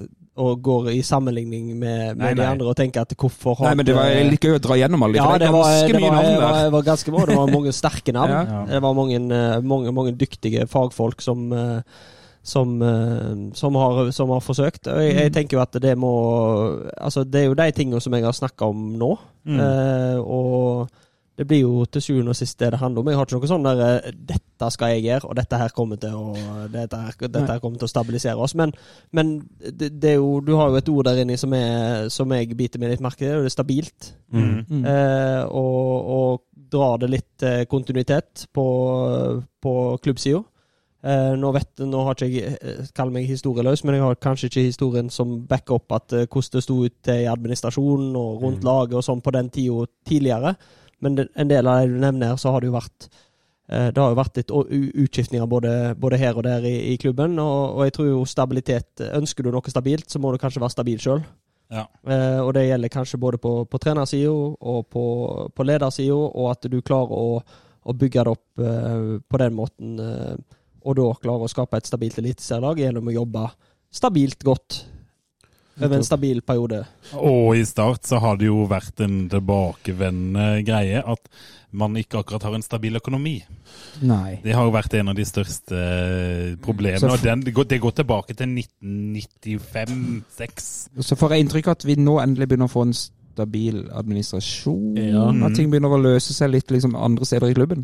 og 0.41 0.62
går 0.65 0.91
i 0.95 1.01
sammenligning 1.07 1.67
med, 1.75 2.17
med 2.17 2.23
Nei, 2.25 2.31
de 2.39 2.47
andre 2.49 2.71
og 2.73 2.77
tenker 2.79 3.05
at 3.05 3.12
hvorfor 3.15 3.59
har 3.61 3.71
Nei, 3.71 3.75
men 3.81 3.89
det 3.89 3.97
var 3.99 4.12
litt 4.31 4.47
gøy 4.47 4.57
å 4.57 4.62
dra 4.65 4.79
gjennom 4.81 5.05
alle 5.07 5.19
de, 5.19 5.21
ja, 5.21 5.27
for 5.29 5.43
det 5.43 5.49
er 5.51 5.57
var, 5.57 5.67
ganske 5.69 5.91
det 5.93 6.01
mye 6.01 6.09
var, 6.11 6.17
navn 6.17 6.31
det 6.31 6.41
var, 6.41 6.55
der. 6.55 6.62
det 6.65 6.73
var 6.77 6.87
ganske 6.89 7.15
bra. 7.17 7.27
Det 7.31 7.37
var 7.41 7.53
mange 7.57 7.75
sterke 7.77 8.17
navn. 8.17 8.33
Ja. 8.51 8.62
Det 8.71 8.81
var 8.87 8.97
mange, 8.97 9.21
eh, 9.21 9.61
mange, 9.75 9.93
mange 9.95 10.17
dyktige 10.19 10.65
fagfolk 10.71 11.21
som 11.23 11.53
eh, 11.53 12.01
som, 12.43 12.71
eh, 12.83 13.53
som, 13.55 13.75
har, 13.77 14.11
som 14.17 14.31
har 14.33 14.41
forsøkt. 14.41 14.87
Og 14.89 15.03
jeg, 15.05 15.12
Mm. 15.12 15.19
jeg 15.21 15.33
tenker 15.35 15.59
jo 15.59 15.61
at 15.62 15.77
det 15.83 15.93
må 16.01 16.12
Altså, 16.97 17.25
det 17.29 17.43
er 17.43 17.47
jo 17.51 17.55
de 17.59 17.67
tingene 17.77 18.01
som 18.01 18.15
jeg 18.17 18.25
har 18.25 18.33
snakka 18.33 18.65
om 18.73 18.95
nå. 18.99 19.11
Mm. 19.45 19.61
Eh, 19.61 20.19
og 20.25 20.89
det 21.41 21.47
blir 21.49 21.62
jo 21.62 21.87
til 21.89 22.03
sjuende 22.05 22.35
og 22.35 22.37
sist 22.37 22.59
det 22.61 22.69
det 22.75 22.79
handler 22.83 23.01
om. 23.01 23.09
Jeg 23.09 23.17
har 23.17 23.25
ikke 23.25 23.39
noe 23.41 23.49
sånn 23.49 23.65
der 23.65 23.79
eh, 23.87 24.11
'Dette 24.12 24.69
skal 24.75 24.91
jeg 24.93 25.07
gjøre, 25.07 25.29
og 25.31 25.37
dette 25.39 25.57
her 25.57 25.73
kommer 25.73 25.97
til 25.97 26.12
å 26.12 26.35
Dette 26.69 26.99
her, 27.01 27.15
dette 27.23 27.47
her 27.49 27.61
kommer 27.62 27.81
til 27.81 27.89
å 27.89 27.93
stabilisere 27.95 28.37
oss'. 28.37 28.55
Men, 28.61 28.75
men 29.17 29.31
det, 29.57 29.89
det 30.03 30.11
er 30.11 30.19
jo 30.19 30.41
Du 30.45 30.53
har 30.59 30.69
jo 30.69 30.77
et 30.77 30.91
ord 30.93 31.09
der 31.09 31.23
inne 31.23 31.39
som, 31.41 31.55
er, 31.57 32.11
som 32.12 32.29
jeg 32.37 32.53
biter 32.59 32.83
meg 32.83 32.93
litt 32.93 33.01
merke 33.01 33.25
i, 33.25 33.31
og 33.39 33.47
det 33.47 33.49
er 33.55 33.57
stabilt. 33.57 34.11
Mm. 34.29 34.67
Mm. 34.69 34.85
Eh, 34.85 35.45
og, 35.49 36.11
og 36.19 36.43
drar 36.71 37.01
det 37.01 37.09
litt 37.11 37.43
eh, 37.43 37.65
kontinuitet 37.65 38.45
på, 38.53 38.67
på 39.65 39.75
klubbsida. 40.05 40.43
Eh, 41.01 41.33
nå 41.41 41.53
vet 41.57 41.81
nå 41.89 42.03
har 42.05 42.19
ikke 42.19 42.29
jeg 42.29 42.59
eh, 42.61 42.91
kall 42.93 43.15
meg 43.15 43.25
historieløs, 43.31 43.81
men 43.89 43.97
jeg 43.97 44.05
har 44.05 44.21
kanskje 44.21 44.51
ikke 44.51 44.67
historien 44.67 45.09
som 45.09 45.39
backer 45.49 45.79
opp 45.79 45.97
at 45.97 46.12
hvordan 46.27 46.59
det 46.59 46.62
sto 46.67 46.77
ut 46.85 47.12
i 47.15 47.25
administrasjonen 47.33 48.12
og 48.12 48.45
rundt 48.45 48.61
Mm. 48.61 48.69
laget 48.69 49.01
og 49.01 49.07
sånn 49.09 49.25
på 49.25 49.33
den 49.33 49.49
tida 49.49 49.89
tidligere. 50.05 50.55
Men 51.01 51.18
en 51.24 51.51
del 51.51 51.68
av 51.68 51.82
det 51.82 51.93
du 51.93 52.01
nevner 52.02 52.39
så 52.40 52.55
har 52.55 52.62
det 52.62 52.70
jo 52.70 52.77
vært 52.77 53.09
eh, 53.09 53.90
det 53.90 54.01
har 54.01 54.12
jo 54.12 54.18
vært 54.18 54.40
litt 54.40 54.55
utskiftninger 55.05 55.51
både, 55.51 55.74
både 56.01 56.20
her 56.20 56.36
og 56.36 56.47
der 56.47 56.66
i, 56.68 56.74
i 56.93 56.97
klubben, 57.01 57.39
og, 57.43 57.78
og 57.78 57.86
jeg 57.86 57.97
tror 57.97 58.10
jo 58.10 58.24
stabilitet 58.28 59.05
Ønsker 59.10 59.47
du 59.47 59.52
noe 59.55 59.72
stabilt, 59.72 60.10
så 60.10 60.20
må 60.22 60.32
du 60.32 60.40
kanskje 60.43 60.62
være 60.62 60.77
stabil 60.77 61.01
sjøl. 61.02 61.24
Ja. 61.70 61.86
Eh, 62.02 62.39
og 62.43 62.52
det 62.56 62.66
gjelder 62.66 62.90
kanskje 62.90 63.20
både 63.22 63.39
på, 63.39 63.52
på 63.70 63.78
trenersida 63.78 64.31
og 64.31 64.86
på, 64.90 65.05
på 65.55 65.66
ledersida, 65.66 66.16
og 66.16 66.51
at 66.51 66.66
du 66.70 66.81
klarer 66.82 67.14
å, 67.14 67.40
å 67.40 67.97
bygge 67.97 68.24
det 68.27 68.32
opp 68.35 68.64
eh, 68.64 69.18
på 69.22 69.43
den 69.43 69.56
måten. 69.56 69.98
Eh, 70.02 70.56
og 70.81 70.97
da 70.98 71.10
klarer 71.22 71.47
å 71.47 71.52
skape 71.52 71.78
et 71.78 71.89
stabilt 71.89 72.18
eliteserielag 72.18 72.81
gjennom 72.82 73.10
å 73.10 73.14
jobbe 73.14 73.47
stabilt 73.94 74.43
godt 74.47 74.81
over 75.79 75.97
en 75.97 76.05
stabil 76.05 76.43
periode. 76.43 76.85
Og 77.17 77.57
i 77.59 77.65
start 77.69 78.07
så 78.09 78.19
har 78.23 78.37
det 78.41 78.47
jo 78.51 78.67
vært 78.71 79.01
en 79.05 79.29
tilbakevendende 79.33 80.65
greie 80.67 80.99
at 81.01 81.23
man 81.71 81.95
ikke 81.97 82.19
akkurat 82.19 82.43
har 82.49 82.55
en 82.57 82.63
stabil 82.67 82.97
økonomi. 82.99 83.45
Nei. 84.03 84.41
Det 84.43 84.53
har 84.57 84.65
jo 84.67 84.73
vært 84.75 84.95
en 84.99 85.09
av 85.13 85.17
de 85.19 85.25
største 85.29 85.77
eh, 85.77 86.57
problemene. 86.63 87.13
Og 87.13 87.23
den, 87.23 87.45
det, 87.47 87.53
går, 87.55 87.65
det 87.71 87.81
går 87.83 87.95
tilbake 88.03 88.35
til 88.35 88.49
1995-6. 88.83 90.69
Så 91.07 91.15
får 91.19 91.29
jeg 91.35 91.41
inntrykk 91.47 91.67
av 91.71 91.75
at 91.79 91.87
vi 91.87 91.95
nå 92.01 92.15
endelig 92.23 92.47
begynner 92.51 92.69
å 92.71 92.75
få 92.75 92.83
en 92.89 92.97
stabil 92.97 93.77
administrasjon. 93.95 94.97
Ja. 94.99 95.25
At 95.47 95.55
ting 95.57 95.71
begynner 95.71 95.95
å 95.95 96.03
løse 96.03 96.33
seg 96.37 96.49
litt 96.57 96.69
liksom 96.75 96.99
andre 96.99 97.25
steder 97.29 97.49
i 97.53 97.57
klubben. 97.57 97.81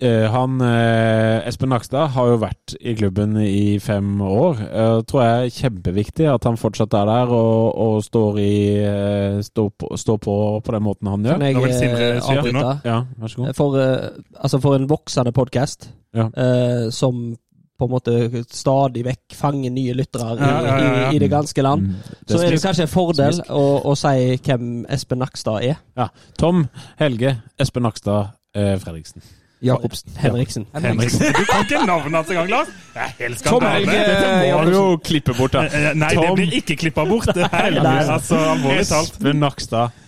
Eh, 0.00 0.28
han, 0.30 0.60
eh, 0.62 1.42
Espen 1.48 1.72
Nakstad 1.72 2.12
har 2.14 2.28
jo 2.30 2.36
vært 2.38 2.76
i 2.78 2.92
klubben 2.94 3.32
i 3.42 3.80
fem 3.82 4.20
år. 4.22 4.60
Det 4.62 5.06
tror 5.10 5.24
jeg 5.24 5.46
er 5.48 5.54
kjempeviktig 5.56 6.28
at 6.30 6.44
han 6.46 6.56
fortsatt 6.60 6.94
er 6.94 7.08
der 7.10 7.32
og, 7.34 7.72
og 7.82 7.96
står, 8.06 8.38
i, 8.38 8.52
eh, 8.78 9.40
står, 9.42 9.72
på, 9.74 9.90
står 9.98 10.20
på 10.22 10.36
på 10.62 10.74
den 10.76 10.84
måten 10.86 11.10
han 11.10 11.24
Kan 11.26 11.42
gjør. 11.42 11.66
jeg 11.66 11.90
eh, 11.90 12.16
at 12.16 12.22
nå- 12.22 12.38
avbryte? 12.38 12.76
Ja, 12.86 13.00
vær 13.18 13.32
så 13.32 13.36
god. 13.42 13.56
For, 13.58 13.74
eh, 13.82 14.08
altså 14.38 14.60
for 14.62 14.76
en 14.78 14.86
voksende 14.88 15.32
podkast 15.34 15.88
Ja. 16.14 16.28
eh, 16.36 16.90
som 16.94 17.34
på 17.78 17.86
en 17.86 17.90
måte 17.90 18.44
stadig 18.54 19.02
vekk 19.06 19.34
fanger 19.34 19.70
nye 19.70 19.94
lyttere 19.94 20.32
i, 20.34 20.38
Ja, 20.38 20.46
ja, 20.46 20.62
ja, 20.62 20.94
ja. 21.02 21.10
i, 21.10 21.16
i 21.16 21.18
det 21.18 21.30
ganske 21.30 21.62
land, 21.62 21.82
Mm. 21.82 21.94
så 22.26 22.38
er 22.44 22.50
det 22.50 22.62
kanskje 22.62 22.82
en 22.86 22.88
fordel 22.94 23.42
å, 23.50 23.82
å 23.84 23.96
si 23.98 24.36
hvem 24.46 24.86
Espen 24.88 25.18
Nakstad 25.18 25.62
er. 25.62 25.76
Ja. 25.96 26.08
Tom 26.38 26.68
Helge 26.98 27.36
Espen 27.58 27.82
Nakstad 27.82 28.30
eh, 28.54 28.76
Fredriksen. 28.78 29.22
Jacobsen. 29.64 30.12
Henriksen. 30.22 30.66
Henriksen. 30.74 31.32
Du 31.34 31.44
kan 31.48 31.64
ikke 31.64 31.84
navnet 31.86 32.14
hans 32.20 32.28
engang, 32.30 32.50
Lars! 32.52 32.74
Det 32.94 33.02
er 33.04 33.14
helt 33.18 33.40
Tom 33.42 33.58
skandale. 33.62 33.74
Helge 33.74 34.02
Dette 34.08 34.34
må 34.54 34.64
du 34.68 34.74
jo 34.76 34.84
klippe 35.10 35.34
bort, 35.38 35.56
da. 35.56 35.64
Nei, 35.68 35.94
Nei, 35.98 36.12
det 36.14 36.34
blir 36.38 36.58
ikke 36.60 36.76
klippa 36.84 37.06
bort. 37.08 37.32
Det 37.34 37.48
er 37.48 37.78
Nei. 37.78 37.96
altså 38.04 38.38
alvorlig 38.54 38.86
talt. 38.90 39.16
Espen 39.18 39.42
Nakstad. 39.42 40.04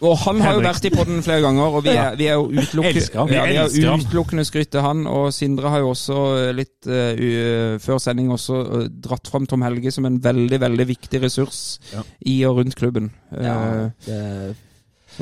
Og 0.00 0.14
han 0.22 0.38
har 0.40 0.54
jo 0.56 0.62
vært 0.64 0.86
i 0.88 0.90
podden 0.94 1.18
flere 1.24 1.42
ganger, 1.44 1.74
og 1.76 1.82
vi 1.84 1.92
er, 1.92 2.14
vi 2.16 2.28
er 2.30 2.38
jo 2.38 2.46
utelukkende 2.48 3.34
ja, 3.36 3.66
utelukkende 3.68 4.46
skrytt 4.48 4.70
til 4.72 4.80
han. 4.84 5.02
Og 5.10 5.28
Sindre 5.36 5.72
har 5.74 5.82
jo 5.84 5.90
også 5.92 6.16
eh, 6.38 6.52
litt 6.56 6.88
uh, 6.88 7.76
før 7.84 8.00
sending 8.00 8.30
også 8.32 8.62
uh, 8.64 8.86
dratt 8.88 9.28
fram 9.28 9.44
Tom 9.50 9.60
Helge 9.66 9.92
som 9.92 10.08
en 10.08 10.16
veldig, 10.24 10.60
veldig 10.62 10.88
viktig 10.94 11.20
ressurs 11.26 11.60
Ja. 11.92 12.00
i 12.32 12.38
og 12.48 12.62
rundt 12.62 12.78
klubben. 12.80 13.12
Ja, 13.36 13.58
Eh, 13.60 13.90
det, 14.06 14.56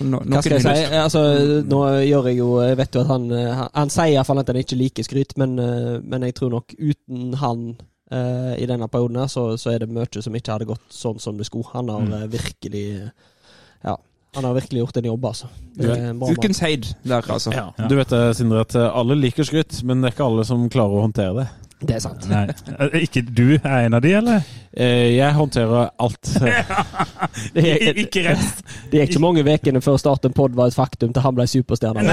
no, 0.05 0.21
hva 0.23 0.41
skal 0.45 0.59
jeg 0.59 0.65
si? 0.65 0.97
Altså, 0.99 1.23
nå 1.67 1.79
gjør 2.07 2.29
jeg 2.31 2.39
jo 2.41 2.49
Jeg 2.63 2.79
vet 2.81 2.97
jo 2.97 3.05
at 3.05 3.13
han 3.13 3.29
eh, 3.35 3.53
Han, 3.53 3.71
han 3.75 3.93
sier 3.93 4.15
iallfall 4.15 4.43
at 4.43 4.51
han 4.53 4.61
ikke 4.61 4.79
liker 4.79 5.07
skryt, 5.07 5.37
men, 5.41 5.57
eh, 5.63 5.95
men 6.03 6.27
jeg 6.29 6.37
tror 6.39 6.53
nok 6.57 6.75
uten 6.79 7.33
han 7.41 7.65
uh, 8.13 8.55
i 8.59 8.67
denne 8.69 8.89
perioden 8.89 9.21
her, 9.23 9.31
så, 9.33 9.51
så 9.61 9.73
er 9.73 9.83
det 9.83 9.91
mye 9.93 10.23
som 10.25 10.37
ikke 10.37 10.55
hadde 10.55 10.69
gått 10.69 10.85
sånn 10.95 11.21
som 11.23 11.39
det 11.39 11.49
skulle. 11.49 11.69
Han 11.75 11.91
har 11.93 12.07
mm. 12.07 12.31
virkelig 12.35 12.87
Ja. 13.85 13.97
Han 14.37 14.45
har 14.45 14.55
virkelig 14.55 14.83
gjort 14.83 14.99
en 15.01 15.07
jobb, 15.09 15.25
altså. 15.25 15.47
Ukens 16.29 16.61
heid 16.61 16.85
der, 17.03 17.25
altså. 17.33 17.53
Ja. 17.55 17.71
Du 17.89 17.97
vet 17.97 18.11
det, 18.13 18.21
Sindre, 18.37 18.61
at 18.67 18.77
eh, 18.77 18.91
alle 19.01 19.17
liker 19.17 19.47
skryt, 19.49 19.81
men 19.89 20.03
det 20.03 20.11
er 20.11 20.17
ikke 20.17 20.27
alle 20.29 20.45
som 20.47 20.67
klarer 20.71 20.99
å 20.99 21.07
håndtere 21.07 21.33
det. 21.41 21.47
Det 21.79 21.95
er 21.95 22.01
sant. 22.03 22.25
Nei. 22.27 22.47
Eh, 22.75 23.03
Ikke 23.07 23.23
du 23.23 23.53
er 23.63 23.85
en 23.87 23.95
av 23.95 24.03
de, 24.03 24.11
eller? 24.19 24.43
Eh, 24.79 25.15
jeg 25.17 25.33
håndterer 25.37 25.91
alt. 26.03 26.31
Det 27.55 27.63
er, 27.63 27.95
Ikke 28.03 28.23
rett. 28.25 28.63
det 28.91 28.99
gikk 29.01 29.13
ikke 29.13 29.21
mange 29.23 29.43
ukene 29.47 29.81
før 29.85 29.97
starten 30.01 30.33
pod 30.35 30.55
var 30.59 30.71
et 30.71 30.75
faktum 30.77 31.13
til 31.15 31.23
han 31.23 31.35
ble 31.37 31.47
superstjerne. 31.51 32.03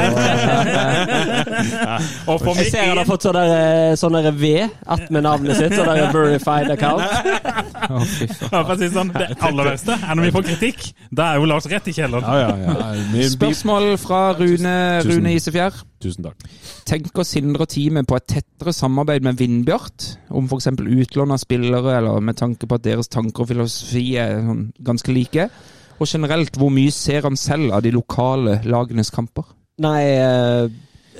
Og 2.30 2.40
for 2.42 2.54
Jeg 2.60 2.70
ser 2.72 2.88
han 2.90 3.00
har 3.00 3.08
fått 3.08 3.26
sånn 3.26 3.38
der, 3.38 3.54
eh, 3.56 3.96
sånn 4.00 4.18
V 4.38 4.52
attmed 4.96 5.26
navnet 5.26 5.58
sitt. 5.60 5.76
Sånn 5.78 5.90
der 5.90 6.12
verified 6.14 6.72
account. 6.74 7.04
Å. 7.86 8.02
Ja, 8.02 8.62
for 8.62 8.74
å 8.74 8.78
si 8.78 8.86
det 8.88 8.94
sånn, 8.96 9.12
det 9.16 9.28
aller 9.46 9.72
verste 9.72 9.98
er 9.98 10.14
når 10.18 10.28
vi 10.30 10.34
får 10.38 10.48
kritikk. 10.52 10.86
Da 11.16 11.32
er 11.34 11.42
jo 11.42 11.50
Lars 11.50 11.68
rett 11.72 11.90
i 11.92 11.96
kjelleren. 11.96 12.26
Ja, 12.26 12.36
ja, 12.42 12.56
ja. 12.70 12.94
Min 13.12 13.18
bil- 13.20 13.34
Spørsmål 13.36 13.92
fra 14.02 14.22
Rune, 14.40 14.76
Rune 15.06 15.36
Isefjær. 15.38 15.82
Tusen 16.06 16.28
takk. 16.28 16.46
Tenker 16.88 17.26
Sindre 17.28 17.66
og 17.66 17.72
teamet 17.74 18.08
på 18.10 18.18
et 18.20 18.28
tettere 18.30 18.74
samarbeid 18.76 19.26
med 19.26 19.40
Vindbjart? 19.42 20.12
Om 20.30 20.50
f.eks. 20.50 20.70
utlån 20.78 21.34
av 21.34 21.42
spillere, 21.42 21.98
eller 22.00 22.22
med 22.22 22.38
tanke 22.40 22.70
på 22.70 22.78
at 22.78 22.86
deres 22.86 23.12
tanker 23.12 23.46
og 23.46 23.52
filosofi 23.52 24.08
er 24.22 24.40
sånn 24.46 24.68
ganske 24.86 25.16
like? 25.16 25.50
Og 25.96 26.10
generelt, 26.12 26.58
hvor 26.60 26.74
mye 26.74 26.92
ser 26.92 27.26
han 27.26 27.38
selv 27.40 27.74
av 27.74 27.86
de 27.86 27.94
lokale 27.96 28.60
lagenes 28.68 29.14
kamper? 29.16 29.48
Nei, 29.84 30.02
eh, 30.12 30.68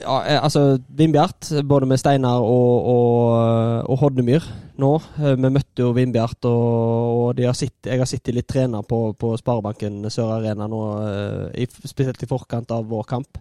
ja, 0.02 0.18
eh, 0.26 0.44
altså 0.44 0.78
Vindbjart, 0.88 1.50
både 1.68 1.88
med 1.88 2.00
Steinar 2.00 2.44
og, 2.44 2.88
og, 2.92 3.90
og 3.90 4.00
Hodnemyr 4.04 4.44
nå. 4.82 4.92
Eh, 5.22 5.36
Vi 5.40 5.52
møtte 5.52 5.86
jo 5.86 5.94
Vindbjart, 5.96 6.48
og, 6.50 7.22
og 7.22 7.34
de 7.38 7.48
har 7.48 7.56
sitt, 7.58 7.78
jeg 7.88 8.02
har 8.02 8.10
sittet 8.10 8.36
litt 8.36 8.50
trener 8.52 8.84
på, 8.88 9.14
på 9.20 9.34
Sparebanken 9.40 10.04
Sør 10.12 10.38
Arena 10.38 10.68
nå, 10.72 10.84
eh, 11.08 11.64
i, 11.64 11.68
spesielt 11.68 12.24
i 12.24 12.30
forkant 12.30 12.76
av 12.76 12.88
vår 12.92 13.08
kamp. 13.16 13.40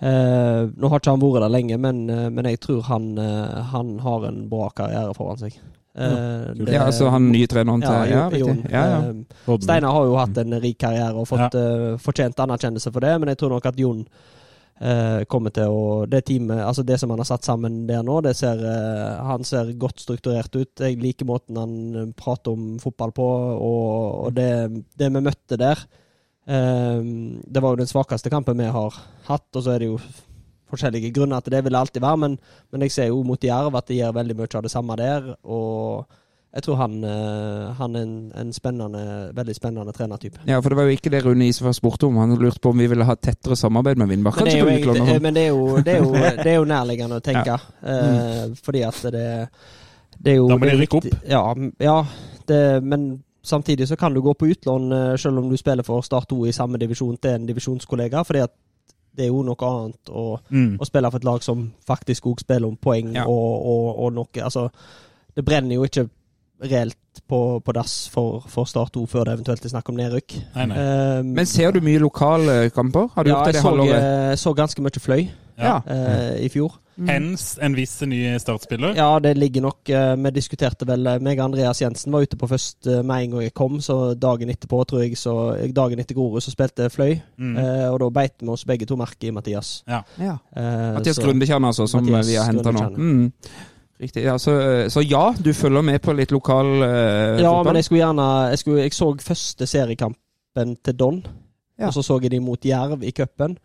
Eh, 0.00 0.62
nå 0.80 0.88
har 0.88 1.02
ikke 1.02 1.12
han 1.12 1.20
vært 1.20 1.42
der 1.44 1.52
lenge, 1.52 1.76
men, 1.78 1.98
eh, 2.08 2.28
men 2.32 2.46
jeg 2.48 2.60
tror 2.64 2.82
han, 2.88 3.10
eh, 3.20 3.62
han 3.72 3.98
har 4.00 4.24
en 4.30 4.48
bra 4.48 4.70
karriere 4.72 5.12
foran 5.16 5.36
seg. 5.42 5.58
Eh, 5.94 6.54
det- 6.54 6.72
Ja, 6.72 6.86
altså 6.86 7.10
han 7.10 7.30
nye 7.32 7.46
treneren 7.46 7.82
til 7.82 7.90
ja, 7.90 8.04
Ja, 8.08 8.30
Jon-. 8.30 8.64
Ja, 8.70 8.84
ja. 8.86 9.00
Eh, 9.10 9.58
Steinar 9.58 9.92
har 9.92 10.04
jo 10.06 10.16
hatt 10.16 10.38
en 10.38 10.60
rik 10.62 10.78
karriere 10.78 11.14
og 11.16 11.26
fått 11.28 11.54
eh, 11.54 11.96
fortjent 11.98 12.36
anerkjennelse 12.36 12.92
for 12.92 13.00
det, 13.00 13.18
men 13.20 13.28
jeg 13.28 13.38
tror 13.38 13.50
nok 13.50 13.66
at 13.66 13.76
Jon 13.76 14.06
eh, 14.80 15.24
kommer 15.24 15.50
til 15.52 15.64
å 15.68 16.08
Det 16.08 16.24
teamet, 16.24 16.64
altså 16.64 16.82
det 16.86 16.98
som 16.98 17.10
han 17.10 17.18
har 17.18 17.26
satt 17.26 17.42
sammen 17.44 17.86
der 17.86 18.02
nå, 18.02 18.22
det 18.22 18.36
ser 18.36 18.56
Han 19.20 19.44
ser 19.44 19.74
godt 19.74 19.98
strukturert 20.00 20.54
ut. 20.56 20.70
Jeg 20.78 20.96
liker 21.02 21.26
måten 21.26 21.56
han 21.58 22.14
prater 22.16 22.52
om 22.52 22.78
fotball 22.78 23.12
på, 23.12 23.26
og, 23.60 24.26
og 24.26 24.34
det, 24.34 24.84
det 24.96 25.12
vi 25.12 25.20
møtte 25.20 25.58
der 25.58 25.76
Det 26.50 27.62
var 27.62 27.74
jo 27.74 27.78
den 27.78 27.90
svakeste 27.90 28.30
kampen 28.32 28.58
vi 28.58 28.66
har 28.74 28.96
hatt, 29.28 29.46
og 29.54 29.62
så 29.62 29.76
er 29.76 29.84
det 29.84 29.90
jo 29.92 29.98
forskjellige 30.70 31.12
grunner 31.14 31.42
til 31.44 31.54
det, 31.54 31.64
vil 31.64 31.74
det 31.74 31.82
alltid 31.82 32.02
være, 32.02 32.20
men, 32.24 32.38
men 32.72 32.86
jeg 32.86 32.94
ser 32.94 33.10
jo 33.10 33.20
mot 33.26 33.44
Jerv 33.44 33.76
at 33.78 33.86
det 33.90 34.00
gjør 34.00 34.16
veldig 34.16 34.36
mye 34.38 34.50
av 34.58 34.66
det 34.66 34.72
samme 34.72 34.96
der. 34.98 35.30
og 35.42 36.18
jeg 36.50 36.64
tror 36.66 36.80
han, 36.80 36.94
eh, 37.06 37.66
han 37.78 37.94
er 37.94 38.02
en, 38.02 38.14
en 38.34 38.48
spennende, 38.52 39.02
veldig 39.36 39.54
spennende 39.54 39.92
trenertype. 39.94 40.40
Ja, 40.48 40.58
for 40.58 40.72
det 40.72 40.80
var 40.80 40.88
jo 40.88 40.96
ikke 40.96 41.12
det 41.12 41.20
Rune 41.22 41.46
Isefar 41.46 41.76
spurte 41.76 42.08
om. 42.08 42.18
Han 42.18 42.34
lurte 42.34 42.58
på 42.58 42.72
om 42.74 42.82
vi 42.82 42.88
ville 42.90 43.06
ha 43.06 43.14
tettere 43.14 43.54
samarbeid 43.58 44.00
med 44.02 44.10
Vindbakk. 44.10 44.40
Men 44.40 44.48
det 44.50 44.56
er 44.58 44.64
jo, 44.82 44.94
det, 44.98 45.20
men 45.22 45.36
det 45.36 45.44
er 45.44 45.52
jo, 45.52 45.68
det 45.78 45.94
er 45.94 46.02
jo, 46.02 46.10
det 46.42 46.48
er 46.50 46.58
jo 46.58 46.66
nærliggende 46.66 47.20
å 47.20 47.22
tenke. 47.22 47.54
eh, 47.94 48.42
fordi 48.66 48.82
at 48.88 48.98
det, 49.14 49.28
det 50.18 50.34
er 50.34 50.40
jo 50.40 50.48
Da 50.50 50.58
må 50.58 50.66
det 50.66 50.74
de 50.74 50.82
rykke 50.82 50.98
opp. 50.98 51.08
Ja, 51.30 51.44
ja 51.86 51.96
det, 52.50 52.60
men 52.82 53.06
samtidig 53.42 53.88
så 53.88 53.96
kan 53.96 54.14
du 54.14 54.20
gå 54.22 54.34
på 54.34 54.46
utlån 54.52 54.92
eh, 54.92 55.16
selv 55.16 55.38
om 55.38 55.48
du 55.50 55.56
spiller 55.56 55.82
for 55.86 56.02
Start 56.02 56.28
2 56.28 56.46
i 56.46 56.52
samme 56.52 56.78
divisjon 56.78 57.16
til 57.16 57.30
en 57.30 57.46
divisjonskollega. 57.46 58.22
fordi 58.24 58.42
at 58.44 58.52
det 59.16 59.24
er 59.24 59.28
jo 59.32 59.42
noe 59.42 59.56
annet 59.66 60.10
å, 60.10 60.38
Mm. 60.50 60.78
å 60.78 60.86
spille 60.86 61.10
for 61.10 61.18
et 61.18 61.24
lag 61.24 61.42
som 61.42 61.72
faktisk 61.86 62.26
òg 62.30 62.40
spiller 62.40 62.68
om 62.68 62.76
poeng 62.76 63.14
Ja. 63.14 63.24
og, 63.26 63.66
og, 63.66 63.98
og 64.04 64.12
noe 64.12 64.42
Altså, 64.42 64.68
det 65.36 65.44
brenner 65.44 65.74
jo 65.74 65.84
ikke 65.84 66.08
reelt 66.62 66.96
på, 67.28 67.60
på 67.64 67.72
dass 67.72 68.08
for, 68.12 68.44
for 68.46 68.64
Start 68.64 68.92
2 68.92 69.06
før 69.06 69.24
det 69.24 69.32
eventuelt 69.34 69.64
er 69.64 69.68
snakk 69.72 69.88
om 69.88 69.96
nedrykk. 69.96 70.34
Nei, 70.54 70.66
nei. 70.66 70.76
Um, 71.20 71.26
Men 71.34 71.46
ser 71.46 71.72
du 71.72 71.80
mye 71.80 71.98
lokale 71.98 72.70
kamper? 72.70 73.08
Har 73.14 73.24
du 73.24 73.30
ja, 73.30 73.36
gjort 73.36 73.46
det 73.46 73.54
det 73.54 73.62
så, 73.62 73.72
Ja, 73.86 74.00
jeg 74.30 74.38
så 74.38 74.52
ganske 74.54 74.82
mye 74.84 75.00
fløy 75.00 75.28
Ja. 75.60 75.82
eh, 75.86 76.44
i 76.46 76.48
fjor. 76.52 76.78
Hens 77.00 77.54
en 77.64 77.72
viss 77.72 77.94
ny 78.04 78.18
startspiller. 78.42 78.92
Ja, 78.98 79.14
det 79.24 79.30
ligger 79.38 79.62
nok 79.64 79.88
eh, 79.88 80.10
Vi 80.20 80.30
diskuterte 80.36 80.84
vel 80.84 81.06
eh, 81.08 81.18
meg 81.24 81.38
og 81.40 81.46
Andreas 81.46 81.80
Jensen 81.80 82.12
var 82.12 82.26
ute 82.26 82.36
på 82.36 82.48
først 82.50 82.86
eh, 82.92 82.98
med 83.06 83.24
en 83.24 83.30
gang 83.36 83.42
jeg 83.46 83.54
kom, 83.56 83.78
så 83.80 84.12
dagen 84.20 84.50
etterpå, 84.52 84.82
tror 84.90 85.04
jeg, 85.06 85.16
så 85.16 85.34
dagen 85.72 85.98
etter 86.02 86.14
Grorud, 86.18 86.42
så 86.44 86.52
spilte 86.52 86.90
fløy. 86.92 87.14
Mm. 87.40 87.54
Eh, 87.56 87.86
og 87.88 88.00
da 88.02 88.10
beit 88.18 88.34
vi 88.42 88.48
oss 88.52 88.66
begge 88.68 88.84
to 88.90 88.98
merke 89.00 89.30
i 89.30 89.32
Mathias. 89.32 89.82
Ja. 89.88 90.02
Eh, 90.20 90.92
Mathias 90.98 91.22
Grundekjern, 91.22 91.64
altså, 91.70 91.86
som 91.88 92.04
Mathias 92.04 92.28
vi 92.28 92.36
har 92.36 92.50
henta 92.52 92.70
nå. 92.76 92.84
Mm. 92.98 93.32
Riktig. 94.00 94.22
Ja, 94.24 94.36
så, 94.40 94.52
så 94.92 95.00
ja, 95.04 95.26
du 95.36 95.50
følger 95.56 95.82
med 95.84 96.00
på 96.04 96.12
litt 96.16 96.30
lokal 96.32 96.66
eh, 96.82 97.40
Ja, 97.40 97.50
fotball? 97.50 97.64
men 97.70 97.76
jeg 97.80 97.84
skulle 97.88 98.00
gjerne 98.04 98.28
Jeg, 98.50 98.58
skulle, 98.62 98.84
jeg 98.86 98.94
så 98.96 99.08
første 99.24 99.66
seriekampen 99.68 100.76
til 100.84 100.96
Don, 101.00 101.22
Ja. 101.80 101.86
og 101.88 101.94
så 101.96 102.02
så 102.04 102.20
jeg 102.20 102.30
de 102.32 102.40
mot 102.44 102.60
Jerv 102.64 103.02
i 103.04 103.10
cupen. 103.16 103.56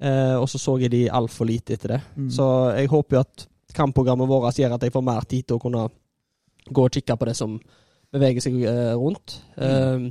Eh, 0.00 0.34
og 0.36 0.48
så 0.52 0.58
så 0.60 0.76
jeg 0.82 0.90
de 0.92 1.04
altfor 1.08 1.48
lite 1.48 1.74
etter 1.76 1.96
det. 1.96 2.00
Mm. 2.16 2.30
Så 2.30 2.46
jeg 2.76 2.90
håper 2.92 3.16
jo 3.16 3.24
at 3.24 3.46
kampprogrammet 3.76 4.28
vårt 4.28 4.58
gjør 4.60 4.76
at 4.76 4.82
jeg 4.86 4.92
får 4.92 5.04
mer 5.04 5.24
tid 5.28 5.46
til 5.48 5.56
å 5.56 5.62
kunne 5.62 5.86
gå 6.66 6.84
og 6.84 6.92
kikke 6.92 7.16
på 7.16 7.28
det 7.28 7.36
som 7.38 7.58
beveger 8.12 8.44
seg 8.44 8.60
eh, 8.68 8.92
rundt. 8.98 9.40
Eh, 9.56 10.06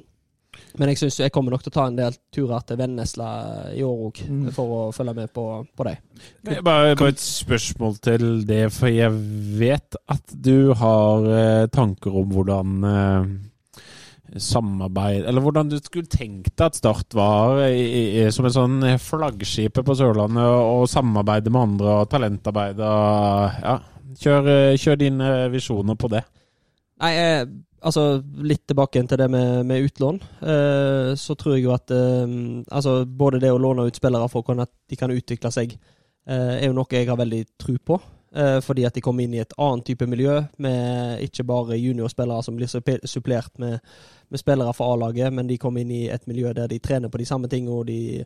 men 0.80 0.90
jeg 0.92 0.98
synes 1.02 1.18
jeg 1.20 1.32
kommer 1.36 1.52
nok 1.52 1.64
til 1.66 1.72
å 1.74 1.76
ta 1.76 1.86
en 1.90 1.98
del 1.98 2.16
turer 2.32 2.64
til 2.68 2.78
Vennesla 2.80 3.30
i 3.76 3.82
år 3.84 4.04
òg, 4.08 4.22
Mm. 4.30 4.52
for 4.56 4.72
å 4.72 4.82
følge 4.96 5.14
med 5.16 5.34
på, 5.36 5.44
på 5.76 5.84
dem. 5.84 5.98
Bare, 6.64 6.96
bare 6.96 7.10
et 7.12 7.20
spørsmål 7.20 7.98
til 8.00 8.46
det, 8.48 8.72
for 8.72 8.88
jeg 8.88 9.12
vet 9.60 9.98
at 10.10 10.24
du 10.32 10.74
har 10.74 11.28
eh, 11.28 11.66
tanker 11.68 12.16
om 12.22 12.32
hvordan 12.32 12.88
eh, 12.92 13.34
samarbeid 14.42 15.28
Eller 15.30 15.44
hvordan 15.44 15.70
du 15.72 15.78
skulle 15.80 16.10
tenkt 16.10 16.56
deg 16.56 16.66
at 16.66 16.80
Start 16.80 17.16
var 17.16 17.62
i, 17.68 17.84
i, 18.22 18.24
som 18.34 18.48
en 18.48 18.56
sånn 18.56 18.88
flaggskipet 19.02 19.86
på 19.86 19.98
Sørlandet, 19.98 20.44
og, 20.44 20.82
og 20.82 20.90
samarbeide 20.92 21.54
med 21.54 21.70
andre 21.70 22.00
og 22.02 22.10
talentarbeide 22.12 22.90
og 22.90 23.62
ja, 23.62 23.78
Kjør, 24.16 24.46
kjør 24.80 25.00
dine 25.02 25.30
visjoner 25.52 25.98
på 26.00 26.08
det. 26.14 26.22
Nei, 27.04 27.10
eh, 27.20 27.42
altså 27.86 28.06
litt 28.46 28.64
tilbake 28.70 29.04
til 29.04 29.20
det 29.20 29.28
med, 29.32 29.66
med 29.68 29.88
utlån. 29.90 30.20
Eh, 30.42 31.12
så 31.20 31.36
tror 31.38 31.56
jeg 31.56 31.66
jo 31.66 31.74
at 31.76 31.92
eh, 31.94 32.36
altså 32.72 32.98
både 33.06 33.42
det 33.44 33.52
å 33.54 33.62
låne 33.62 33.88
ut 33.88 34.00
spillere 34.00 34.30
for 34.32 34.56
at 34.62 34.72
de 34.90 35.00
kan 35.00 35.14
utvikle 35.14 35.52
seg, 35.54 35.76
eh, 36.28 36.54
er 36.58 36.68
jo 36.70 36.78
noe 36.78 36.92
jeg 36.92 37.10
har 37.10 37.20
veldig 37.20 37.44
tro 37.62 37.78
på. 37.78 38.00
Eh, 38.36 38.58
fordi 38.62 38.84
at 38.84 38.94
de 38.94 39.02
kommer 39.02 39.24
inn 39.24 39.34
i 39.38 39.40
et 39.40 39.54
annet 39.64 39.86
type 39.88 40.06
miljø, 40.12 40.42
med 40.60 41.22
ikke 41.24 41.46
bare 41.48 41.78
juniorspillere 41.80 42.44
som 42.44 42.58
blir 42.58 42.68
supplert 42.68 43.54
med, 43.64 43.80
med 44.28 44.42
spillere 44.42 44.74
fra 44.76 44.90
A-laget, 44.92 45.32
men 45.32 45.48
de 45.48 45.56
kommer 45.62 45.86
inn 45.86 45.94
i 45.96 46.02
et 46.12 46.28
miljø 46.28 46.52
der 46.58 46.68
de 46.68 46.82
trener 46.84 47.12
på 47.12 47.22
de 47.22 47.28
samme 47.30 47.48
tingene, 47.48 47.78
og 47.80 47.88
de, 47.88 48.26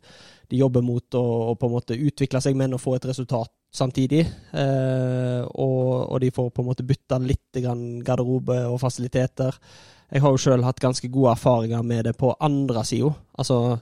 de 0.49 0.61
jobber 0.64 0.81
mot 0.81 1.19
å, 1.19 1.53
på 1.53 1.69
en 1.69 1.76
måte 1.76 1.99
utvikle 1.99 2.41
seg, 2.41 2.57
men 2.57 2.73
å 2.73 2.81
få 2.81 2.95
et 2.98 3.06
resultat 3.06 3.53
samtidig. 3.69 4.23
Eh, 4.49 5.45
og, 5.45 5.86
og 6.10 6.18
de 6.23 6.34
får 6.34 6.49
på 6.56 6.65
en 6.65 6.72
måte 6.72 6.88
bytta 6.90 7.22
litt 7.22 7.61
garderobe 7.61 8.64
og 8.65 8.80
fasiliteter. 8.81 9.61
Jeg 10.10 10.26
har 10.26 10.34
jo 10.34 10.41
sjøl 10.41 10.65
hatt 10.65 10.81
ganske 10.81 11.11
gode 11.14 11.36
erfaringer 11.38 11.86
med 11.86 12.10
det 12.10 12.15
på 12.18 12.34
andre 12.41 12.81
sida. 12.81 13.14
Altså, 13.38 13.77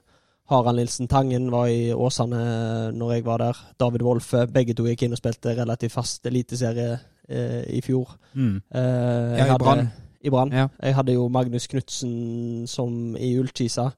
Harald 0.49 0.79
Nilsen 0.79 1.07
Tangen 1.11 1.49
var 1.51 1.67
i 1.67 1.91
Åsane 1.93 2.91
når 2.95 3.13
jeg 3.17 3.25
var 3.25 3.37
der. 3.43 3.57
David 3.79 4.01
Wolfe. 4.07 4.45
Begge 4.47 4.73
to 4.77 4.85
gikk 4.87 5.03
inn 5.03 5.15
og 5.15 5.19
spilte 5.19 5.55
relativt 5.57 5.91
fast 5.97 6.25
eliteserie 6.29 6.93
eh, 7.29 7.63
i 7.75 7.81
fjor. 7.83 8.13
Mm. 8.33 8.61
Eh, 8.71 9.37
Ja, 9.41 9.47
i 9.55 9.57
Brann. 9.59 9.89
I 10.23 10.29
Brann. 10.31 10.53
Ja. 10.55 10.67
Jeg 10.83 10.95
hadde 10.95 11.13
jo 11.17 11.27
Magnus 11.29 11.67
Knutsen 11.67 12.67
som 12.67 13.15
i 13.19 13.33
Ullkisa. 13.39 13.89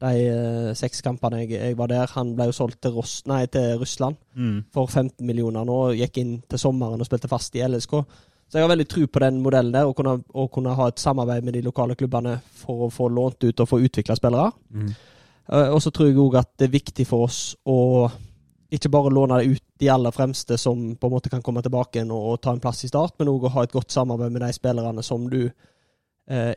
De 0.00 0.14
eh, 0.30 0.70
seks 0.78 1.02
kampene 1.02 1.42
jeg, 1.42 1.50
jeg 1.58 1.76
var 1.78 1.90
der. 1.92 2.06
Han 2.14 2.32
ble 2.38 2.46
jo 2.48 2.56
solgt 2.56 2.80
til, 2.82 2.92
Ross, 2.96 3.20
nei, 3.26 3.44
til 3.46 3.76
Russland 3.80 4.16
Mm. 4.38 4.64
for 4.72 4.86
15 4.86 5.26
millioner 5.26 5.64
nå. 5.66 5.78
Gikk 5.98 6.18
inn 6.22 6.36
til 6.48 6.58
sommeren 6.62 7.00
og 7.02 7.06
spilte 7.08 7.28
fast 7.28 7.54
i 7.58 7.64
LSK. 7.66 7.96
Så 8.48 8.56
jeg 8.56 8.64
har 8.64 8.70
veldig 8.70 8.88
tro 8.88 9.04
på 9.12 9.20
den 9.20 9.42
modellen 9.44 9.74
der, 9.74 9.84
å 9.84 9.92
kunne, 9.92 10.22
kunne 10.54 10.72
ha 10.78 10.86
et 10.88 10.98
samarbeid 11.02 11.44
med 11.44 11.52
de 11.58 11.60
lokale 11.66 11.96
klubbene 11.98 12.38
for 12.62 12.86
å 12.86 12.90
få 12.94 13.10
lånt 13.12 13.44
ut 13.44 13.60
og 13.60 13.68
få 13.68 13.80
utvikla 13.84 14.16
spillere. 14.16 14.52
Eh, 14.72 14.94
og 15.48 15.82
så 15.82 15.92
tror 15.94 16.10
jeg 16.10 16.18
òg 16.20 16.38
at 16.40 16.50
det 16.60 16.68
er 16.68 16.74
viktig 16.74 17.06
for 17.08 17.24
oss 17.28 17.56
å 17.64 18.08
ikke 18.68 18.90
bare 18.92 19.12
låne 19.14 19.38
ut 19.48 19.64
de 19.80 19.88
aller 19.88 20.12
fremste 20.12 20.58
som 20.60 20.90
på 21.00 21.08
en 21.08 21.14
måte 21.14 21.30
kan 21.32 21.42
komme 21.42 21.62
tilbake 21.64 22.02
og, 22.04 22.40
ta 22.44 22.52
en 22.52 22.60
plass 22.60 22.84
i 22.84 22.90
start, 22.90 23.14
men 23.18 23.30
òg 23.32 23.46
å 23.48 23.52
ha 23.54 23.64
et 23.64 23.72
godt 23.72 23.94
samarbeid 23.94 24.34
med 24.34 24.44
de 24.44 24.52
spillerne 24.52 25.04
som 25.06 25.24
du 25.30 25.46
eh, 25.46 26.52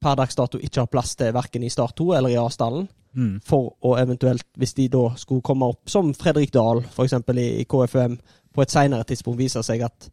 per 0.00 0.16
dags 0.16 0.38
dato 0.38 0.60
ikke 0.62 0.84
har 0.84 0.92
plass 0.92 1.16
til 1.18 1.34
verken 1.34 1.66
i 1.66 1.72
Start 1.72 1.96
2 1.98 2.12
eller 2.16 2.32
i 2.32 2.38
A-stallen 2.40 2.88
Mm. 3.10 3.40
for 3.42 3.72
å 3.82 3.96
eventuelt, 3.98 4.46
hvis 4.54 4.76
de 4.76 4.84
da 4.88 5.08
skulle 5.18 5.42
komme 5.42 5.66
opp 5.66 5.90
som 5.90 6.12
Fredrik 6.14 6.52
Dahl, 6.54 6.84
f.eks. 6.86 7.16
I, 7.34 7.46
i 7.58 7.64
KFUM, 7.66 8.18
på 8.54 8.62
et 8.62 8.70
senere 8.70 9.06
tidspunkt 9.06 9.40
vise 9.40 9.62
seg 9.66 9.82
at 9.82 10.06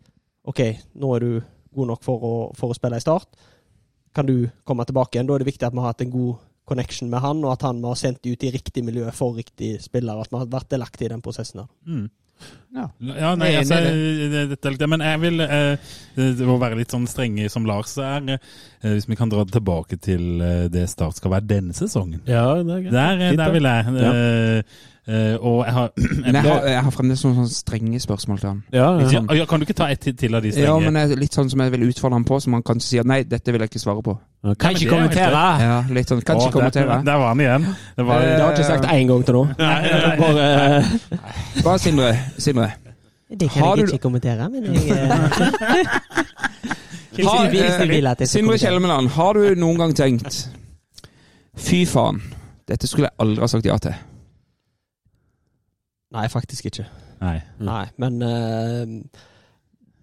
OK, 0.50 0.64
nå 0.98 1.12
er 1.14 1.22
du 1.22 1.30
god 1.78 1.92
nok 1.92 2.02
for 2.06 2.26
å, 2.26 2.34
for 2.58 2.74
å 2.74 2.78
spille 2.78 2.98
i 2.98 3.04
Start. 3.04 3.38
Kan 4.16 4.26
du 4.26 4.50
komme 4.66 4.86
tilbake 4.86 5.18
igjen? 5.18 5.30
Da 5.30 5.36
er 5.36 5.44
det 5.44 5.50
viktig 5.52 5.68
at 5.68 5.76
vi 5.76 5.84
har 5.84 5.92
hatt 5.92 6.02
en 6.02 6.14
god 6.14 6.42
connection 6.68 7.10
med 7.12 7.24
han, 7.24 7.44
og 7.46 7.56
at 7.56 7.68
han 7.68 7.82
må 7.82 7.94
ha 7.94 8.00
sendt 8.00 8.26
ut 8.28 8.44
i 8.44 8.54
riktig 8.54 8.84
miljø 8.86 9.10
for 9.16 9.38
riktig 9.40 9.78
spiller. 9.84 10.20
At 10.20 10.32
vi 10.34 10.42
har 10.42 10.50
vært 10.52 10.72
delaktig 10.74 11.08
i 11.08 11.14
den 11.16 11.24
prosessen. 11.26 11.66
Mm. 11.88 12.08
Ja. 12.76 12.84
Ja, 13.00 13.30
nei, 13.40 13.48
Jeg 13.54 13.64
altså, 13.64 13.78
det, 14.30 14.42
dette 14.52 14.72
er 14.86 14.90
men 14.92 15.02
jeg 15.02 15.22
vil 15.24 15.42
eh, 15.42 15.94
det 16.20 16.46
være 16.46 16.78
litt 16.78 16.94
sånn 16.94 17.08
strenge 17.10 17.48
som 17.50 17.66
Lars 17.66 17.96
er. 17.98 18.36
Eh, 18.36 18.92
hvis 18.94 19.08
vi 19.10 19.18
kan 19.18 19.32
dra 19.32 19.46
tilbake 19.50 19.98
til 20.04 20.44
eh, 20.44 20.68
det 20.70 20.86
Start 20.92 21.18
skal 21.18 21.34
være 21.34 21.50
denne 21.50 21.74
sesongen. 21.78 22.22
Ja, 22.30 22.60
det 22.62 22.76
er 22.76 22.86
greit. 22.86 22.94
Der, 22.94 23.24
eh, 23.30 23.40
der 23.40 23.56
vil 23.56 23.70
jeg. 23.72 23.96
Eh, 23.96 24.22
eh, 24.60 24.86
og 25.08 25.66
jeg 25.66 25.74
har, 25.74 25.92
Men 26.26 26.36
jeg 26.36 26.44
har, 26.44 26.66
jeg 26.68 26.84
har 26.84 26.92
fremdeles 26.92 27.22
noen 27.24 27.36
sånne 27.38 27.52
strenge 27.54 28.00
spørsmål 28.04 28.40
til 28.42 28.50
han. 28.50 28.58
Ja, 28.76 28.88
ja. 29.00 29.06
ja, 29.14 29.22
ja, 29.40 29.46
Kan 29.48 29.62
du 29.62 29.66
ikke 29.68 29.78
ta 29.80 29.88
ett 29.94 30.04
til, 30.04 30.36
av 30.36 30.42
de 30.44 30.52
strenge? 30.52 30.68
Ja, 30.68 30.74
men 30.84 30.94
jeg, 31.00 31.16
litt 31.22 31.34
sånn 31.38 31.50
som 31.52 31.60
jeg 31.64 31.72
vil 31.78 31.86
utfordre 31.88 32.16
han 32.20 32.26
på, 32.28 32.36
som 32.44 32.52
han 32.58 32.64
kanskje 32.68 32.88
sier 32.90 33.04
nei, 33.08 33.22
dette 33.24 33.48
vil 33.56 33.62
jeg 33.64 33.70
ikke 33.72 33.84
svare 33.86 34.02
på. 34.04 34.14
Kan 34.44 34.74
men 34.74 34.76
ikke 34.76 34.90
er 34.90 34.94
kommentere! 34.96 35.44
Ja, 35.64 35.78
litt 35.96 36.08
sånn, 36.12 36.22
Kan 36.28 36.36
ikke 36.42 36.56
kommentere. 36.58 36.90
Der, 36.92 37.00
der 37.08 37.18
var 37.24 37.28
han 37.32 37.42
igjen. 37.46 37.64
Det 37.96 38.04
var, 38.10 38.16
Det 38.26 38.34
har 38.34 38.52
jeg 38.52 38.58
ikke 38.58 38.72
sagt 38.74 38.86
én 38.92 39.08
gang 39.14 39.22
til 39.30 39.36
nå. 39.40 39.44
Bare 40.24 40.44
eh, 40.50 40.84
Bare 41.64 41.80
Sindre. 41.84 42.12
Sindre. 42.36 42.70
Det 43.28 43.50
kan 43.52 43.80
jeg 43.80 43.90
ikke 43.90 44.04
kommentere, 44.10 44.44
men 44.52 44.62
jeg 44.68 44.76
Har, 47.26 47.50
du 47.50 47.58
jeg 47.58 48.28
Sindre. 48.30 48.58
Kjelmeland, 48.62 49.10
har 49.16 49.34
du 49.34 49.56
noen 49.58 49.80
gang 49.80 49.96
tenkt 49.98 50.52
Fy 51.58 51.82
faen, 51.90 52.22
dette 52.70 52.86
skulle 52.86 53.10
jeg 53.10 53.18
aldri 53.24 53.42
ha 53.42 53.48
sagt 53.50 53.66
ja 53.66 53.74
til. 53.82 53.96
Nei, 56.16 56.28
faktisk 56.32 56.70
ikke. 56.70 56.86
Nei. 57.20 57.40
Nei, 57.60 57.84
men 58.00 58.22
uh, 58.24 59.22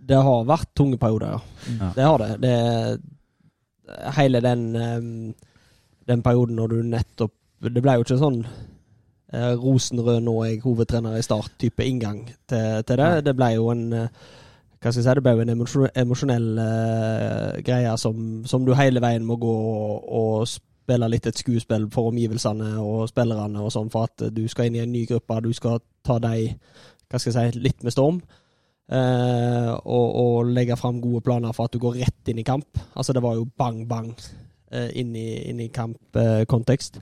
det 0.05 0.21
har 0.27 0.47
vært 0.49 0.75
tunge 0.77 0.99
perioder, 1.01 1.37
ja. 1.37 1.41
Ja. 1.79 1.91
Det 1.97 2.07
har 2.09 2.23
det. 2.25 2.31
det. 2.43 2.55
Hele 4.17 4.41
den 4.41 4.77
um, 4.77 5.35
Den 6.09 6.23
perioden 6.25 6.57
når 6.57 6.71
du 6.73 6.77
nettopp 6.89 7.35
Det 7.61 7.83
ble 7.85 7.99
jo 7.99 8.05
ikke 8.07 8.17
sånn 8.17 8.39
uh, 8.45 9.53
rosenrød 9.61 10.23
nå 10.25 10.39
er 10.41 10.55
jeg 10.55 10.63
hovedtrener 10.65 11.19
i 11.19 11.25
Start-type 11.25 11.85
inngang 11.85 12.23
til, 12.49 12.81
til 12.89 13.01
det. 13.01 13.11
Det 13.29 13.37
ble 13.37 13.51
jo 13.59 13.69
en 13.75 13.85
uh, 13.93 14.25
hva 14.85 14.93
skal 14.93 15.01
jeg 15.01 15.07
si, 15.07 15.13
det 15.17 15.25
ble 15.25 15.33
jo 15.33 15.45
en 15.45 15.93
emosjonell 16.03 16.49
uh, 16.61 17.53
greie 17.65 17.93
som, 18.01 18.43
som 18.45 18.67
du 18.67 18.75
hele 18.77 19.01
veien 19.01 19.25
må 19.25 19.39
gå 19.41 19.53
og, 19.53 20.09
og 20.13 20.49
spille 20.85 21.09
litt 21.09 21.27
et 21.27 21.41
skuespill 21.41 21.89
for 21.93 22.13
omgivelsene 22.13 22.77
og 22.83 23.09
spillerne 23.11 23.63
og 23.65 23.73
sånn, 23.73 23.91
for 23.93 24.11
at 24.11 24.29
du 24.35 24.45
skal 24.53 24.69
inn 24.69 24.79
i 24.79 24.85
en 24.85 24.93
ny 24.93 25.05
gruppe, 25.09 25.41
du 25.45 25.53
skal 25.57 25.81
ta 26.05 26.21
deg 26.23 26.59
hva 27.11 27.21
skal 27.21 27.33
jeg 27.33 27.55
si, 27.55 27.63
litt 27.65 27.85
med 27.87 27.95
storm. 27.95 28.21
Eh, 28.85 29.71
og, 29.73 30.09
og 30.21 30.51
legge 30.53 30.77
fram 30.77 31.01
gode 31.01 31.23
planer 31.25 31.55
for 31.57 31.69
at 31.69 31.73
du 31.73 31.81
går 31.81 32.03
rett 32.03 32.29
inn 32.33 32.43
i 32.43 32.47
kamp. 32.47 32.83
Altså 32.93 33.15
Det 33.17 33.23
var 33.25 33.39
jo 33.39 33.47
bang, 33.59 33.85
bang 33.89 34.11
eh, 34.73 34.91
inn 35.01 35.15
i, 35.17 35.29
i 35.65 35.71
kampkontekst. 35.73 37.01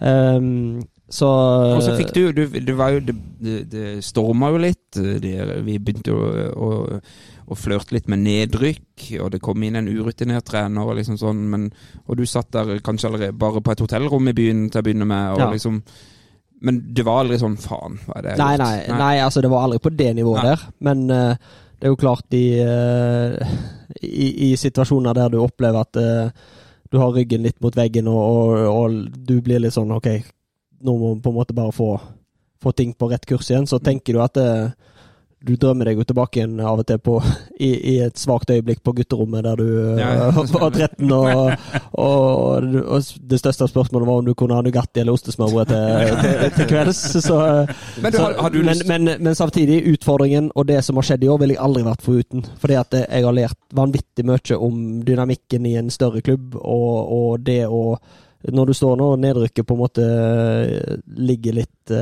Um, 0.00 0.82
så 1.06 1.28
Og 1.76 1.82
så 1.84 1.92
fikk 1.94 2.08
du, 2.16 2.32
du 2.34 2.48
Det 2.50 2.72
var 2.74 2.88
jo 2.96 3.00
Det, 3.06 3.58
det, 3.70 3.82
storma 4.02 4.48
jo 4.50 4.58
litt. 4.58 4.96
Det, 4.96 5.34
vi 5.62 5.78
begynte 5.78 6.16
å, 6.16 6.48
å, 6.50 6.70
å 7.48 7.56
flørte 7.58 7.92
litt 7.92 8.06
med 8.08 8.22
nedrykk, 8.24 9.20
og 9.20 9.30
det 9.34 9.40
kom 9.44 9.62
inn 9.66 9.76
en 9.76 9.88
urutinert 9.88 10.46
trener, 10.48 10.80
og 10.86 10.96
liksom 10.96 11.18
sånn, 11.20 11.42
men 11.50 11.66
Og 12.08 12.16
du 12.16 12.24
satt 12.26 12.50
der 12.52 12.78
kanskje 12.80 13.08
allerede 13.10 13.36
bare 13.38 13.60
på 13.60 13.72
et 13.72 13.80
hotellrom 13.84 14.28
i 14.28 14.32
byen 14.36 14.70
til 14.70 14.80
å 14.80 14.84
begynne 14.86 15.04
med, 15.06 15.32
og 15.34 15.38
Ja. 15.44 15.50
liksom 15.52 15.82
Men 16.62 16.78
det 16.94 17.04
var 17.04 17.24
aldri 17.24 17.36
sånn 17.38 17.58
Faen, 17.60 17.98
hva 18.06 18.16
er 18.16 18.22
det 18.22 18.30
jeg 18.30 18.38
Nei, 18.38 18.56
gjort? 18.56 18.58
nei, 18.64 18.86
nei, 18.88 18.98
nei, 18.98 19.14
altså 19.20 19.42
det 19.42 19.50
var 19.50 19.64
aldri 19.66 19.78
på 19.84 19.90
det 19.96 20.14
nivået 20.16 20.42
Nei. 20.42 20.50
der. 20.54 20.60
Men 20.80 21.10
uh, 21.10 21.34
det 21.80 21.84
er 21.88 21.92
jo 21.92 21.96
klart 22.00 22.32
i, 22.32 22.44
uh, 22.64 23.36
i, 24.00 24.52
i 24.52 24.56
situasjoner 24.56 25.12
der 25.14 25.28
du 25.34 25.38
opplever 25.42 25.80
at 25.84 25.96
uh, 26.00 26.30
du 26.90 26.98
har 27.02 27.12
ryggen 27.12 27.42
litt 27.42 27.60
mot 27.60 27.74
veggen, 27.76 28.08
og, 28.08 28.16
og, 28.16 28.64
og 28.70 29.26
du 29.26 29.40
blir 29.42 29.58
litt 29.60 29.74
sånn 29.74 29.90
OK, 29.92 30.06
nå 30.84 30.96
må 30.96 31.14
vi 31.16 31.20
på 31.24 31.32
en 31.32 31.36
måte 31.36 31.52
bare 31.56 31.72
få, 31.74 31.90
få 32.62 32.72
ting 32.72 32.94
på 32.94 33.10
rett 33.10 33.26
kurs 33.26 33.50
igjen. 33.50 33.66
Så 33.66 33.80
tenker 33.82 34.14
du 34.14 34.20
at 34.22 34.36
eh, 34.38 34.70
du 35.44 35.54
drømmer 35.60 35.88
deg 35.88 36.00
jo 36.00 36.06
tilbake 36.08 36.40
igjen 36.40 36.60
av 36.64 36.80
og 36.80 36.86
til 36.88 37.00
på, 37.04 37.18
i, 37.60 37.70
i 37.92 37.94
et 38.04 38.18
svakt 38.20 38.50
øyeblikk 38.54 38.80
på 38.84 38.94
gutterommet 38.96 39.44
der 39.44 39.60
du 39.60 39.66
eh, 39.66 40.00
Ja, 40.00 40.10
ja. 40.18 40.44
var 40.54 40.70
13, 40.70 41.12
og, 41.12 41.52
og, 42.00 42.68
og 42.84 43.10
det 43.30 43.40
største 43.42 43.68
spørsmålet 43.68 44.08
var 44.08 44.22
om 44.22 44.28
du 44.28 44.34
kunne 44.38 44.56
ha 44.56 44.64
Nugatti 44.64 45.02
eller 45.02 45.16
ostesmørbrød 45.16 45.72
til, 45.72 46.14
til, 46.22 46.44
til 46.56 46.68
kvelds. 46.70 47.02
Så, 47.24 47.40
eh, 47.44 47.74
Men 48.02 48.12
du, 48.12 48.18
så, 48.18 48.24
har, 48.24 48.38
har 48.40 48.54
du 48.54 48.60
men, 48.64 48.84
men, 48.88 49.10
men 49.20 49.38
samtidig, 49.38 49.82
utfordringen 49.92 50.50
og 50.54 50.68
det 50.70 50.80
som 50.86 51.00
har 51.00 51.08
skjedd 51.10 51.26
i 51.26 51.32
år, 51.32 51.40
ville 51.42 51.56
jeg 51.58 51.64
aldri 51.66 51.84
vært 51.86 52.06
foruten. 52.06 52.46
Fordi 52.62 52.78
at 52.80 52.98
eh, 52.98 53.08
jeg 53.10 53.28
har 53.28 53.38
lært 53.40 53.60
vanvittig 53.76 54.26
mye 54.28 54.60
om 54.60 54.84
dynamikken 55.04 55.68
i 55.68 55.76
en 55.80 55.92
større 55.92 56.24
klubb, 56.24 56.56
og, 56.56 56.94
og 57.18 57.44
det 57.44 57.64
å 57.68 57.98
Når 58.44 58.66
du 58.66 58.74
står 58.76 58.96
nå 59.00 59.06
og 59.14 59.20
nedrykket 59.20 59.64
på 59.64 59.74
en 59.74 59.80
måte 59.80 60.02
ligger 61.16 61.54
litt 61.56 61.92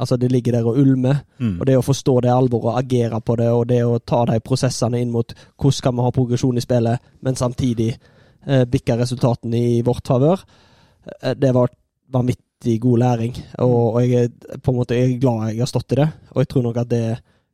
Altså, 0.00 0.16
det 0.16 0.30
ligger 0.32 0.56
der 0.56 0.66
og 0.66 0.78
ulmer. 0.80 1.20
Mm. 1.38 1.58
Og 1.60 1.66
det 1.68 1.76
å 1.78 1.84
forstå 1.84 2.20
det 2.24 2.32
alvoret 2.32 2.78
agere 2.80 3.20
på 3.20 3.36
det, 3.40 3.50
og 3.52 3.66
det 3.68 3.82
å 3.84 3.98
ta 3.98 4.24
de 4.30 4.38
prosessene 4.44 5.02
inn 5.02 5.12
mot 5.12 5.34
hvordan 5.34 5.78
skal 5.78 5.96
vi 5.96 6.06
ha 6.06 6.14
progresjon 6.16 6.58
i 6.58 6.64
spillet, 6.64 7.10
men 7.20 7.38
samtidig 7.38 7.90
eh, 7.92 8.64
bikke 8.70 8.96
resultatene 9.02 9.60
i 9.60 9.82
vårt 9.86 10.08
favør, 10.08 10.46
eh, 11.20 11.34
det 11.36 11.52
var 11.54 11.74
vanvittig 12.12 12.78
god 12.80 13.04
læring. 13.04 13.36
Og, 13.64 13.82
og 13.82 14.00
jeg 14.06 14.30
er 14.30 14.62
på 14.62 14.72
en 14.72 14.80
måte 14.80 15.02
glad 15.20 15.52
jeg 15.52 15.60
har 15.64 15.70
stått 15.70 15.96
i 15.96 16.00
det, 16.00 16.08
og 16.32 16.40
jeg 16.42 16.52
tror 16.52 16.66
nok 16.68 16.80
at 16.82 16.90
det 16.90 17.04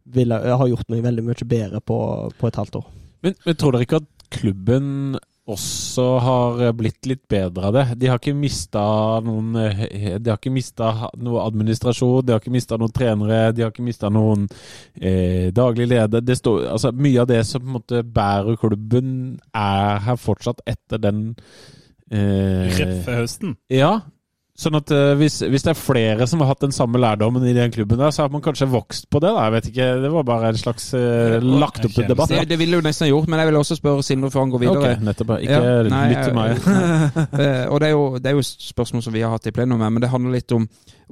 ville, 0.09 0.39
har 0.63 0.71
gjort 0.71 0.89
meg 0.93 1.03
veldig 1.05 1.27
mye 1.27 1.49
bedre 1.49 1.83
på, 1.85 1.99
på 2.39 2.49
et 2.49 2.61
halvt 2.63 2.81
år. 2.81 2.87
Men, 3.27 3.35
men 3.45 3.59
tror 3.59 3.75
dere 3.75 3.87
ikke 3.89 4.01
at 4.01 4.09
klubben 4.33 5.19
også 5.49 6.05
har 6.23 6.61
blitt 6.77 7.07
litt 7.09 7.23
bedre 7.31 7.69
av 7.69 7.77
det? 7.77 7.85
De 8.01 8.11
har 8.11 8.21
ikke 8.21 8.37
mista 8.37 8.83
noen 9.25 9.57
eh, 9.63 10.19
De 10.21 10.31
har 10.31 10.37
ikke 10.37 10.53
mista 10.53 10.91
noe 11.17 11.45
administrasjon, 11.47 12.27
de 12.27 12.35
har 12.35 12.43
ikke 12.43 12.55
mista 12.55 12.79
noen 12.81 12.95
trenere, 12.95 13.41
de 13.57 13.65
har 13.65 13.73
ikke 13.73 13.87
mista 13.87 14.11
noen 14.13 14.47
eh, 15.01 15.49
daglig 15.55 15.89
leder. 15.91 16.25
Det 16.25 16.37
står, 16.39 16.69
altså, 16.75 16.93
mye 16.93 17.25
av 17.25 17.31
det 17.31 17.41
som 17.49 17.65
på 17.65 17.71
en 17.71 17.79
måte 17.79 18.05
bærer 18.05 18.61
klubben, 18.61 19.11
er 19.57 20.05
her 20.05 20.21
fortsatt 20.21 20.63
etter 20.69 21.03
den 21.03 21.25
eh, 22.13 22.69
Røffe 22.79 23.19
høsten. 23.23 23.59
Ja. 23.73 23.99
Sånn 24.59 24.75
at 24.75 24.91
uh, 24.91 25.13
hvis, 25.15 25.37
hvis 25.47 25.63
det 25.63 25.71
er 25.71 25.79
flere 25.79 26.27
som 26.27 26.41
har 26.43 26.49
hatt 26.51 26.65
den 26.65 26.73
samme 26.75 26.99
lærdommen 26.99 27.45
i 27.47 27.53
den 27.55 27.71
klubben, 27.71 28.01
der, 28.01 28.11
så 28.11 28.25
har 28.25 28.33
man 28.33 28.43
kanskje 28.43 28.67
vokst 28.73 29.07
på 29.07 29.21
det. 29.23 29.31
da, 29.31 29.45
jeg 29.47 29.55
vet 29.55 29.69
ikke, 29.71 29.87
Det 30.03 30.11
var 30.11 30.25
bare 30.27 30.51
en 30.51 30.59
slags 30.59 30.89
uh, 30.99 31.37
lagt 31.39 31.87
opp 31.87 31.95
debatt. 31.95 32.33
Det, 32.33 32.41
det 32.51 32.59
ville 32.59 32.81
du 32.81 32.89
nesten 32.89 33.07
ha 33.07 33.11
gjort, 33.13 33.29
men 33.31 33.39
jeg 33.39 33.51
vil 33.53 33.59
også 33.61 33.79
spørre 33.79 34.03
Sindre 34.09 34.33
før 34.35 34.43
han 34.43 34.55
går 34.55 34.63
videre. 34.65 34.91
Ok, 34.97 35.05
nettopp. 35.07 35.33
Ikke 35.47 35.61
Ja, 35.63 35.77
nei, 35.87 36.03
lytt 36.11 36.27
til 36.27 36.39
meg. 36.39 36.59
Eh, 37.39 37.65
og 37.71 37.79
det 37.81 37.89
er, 37.89 37.93
jo, 37.93 38.05
det 38.19 38.31
er 38.31 38.37
jo 38.37 38.43
spørsmål 38.43 39.03
som 39.05 39.15
vi 39.15 39.23
har 39.23 39.31
hatt 39.31 39.47
i 39.47 39.53
plenum 39.55 39.81
men 39.81 40.03
det 40.03 40.11
handler 40.11 40.35
litt 40.35 40.53
om, 40.55 40.65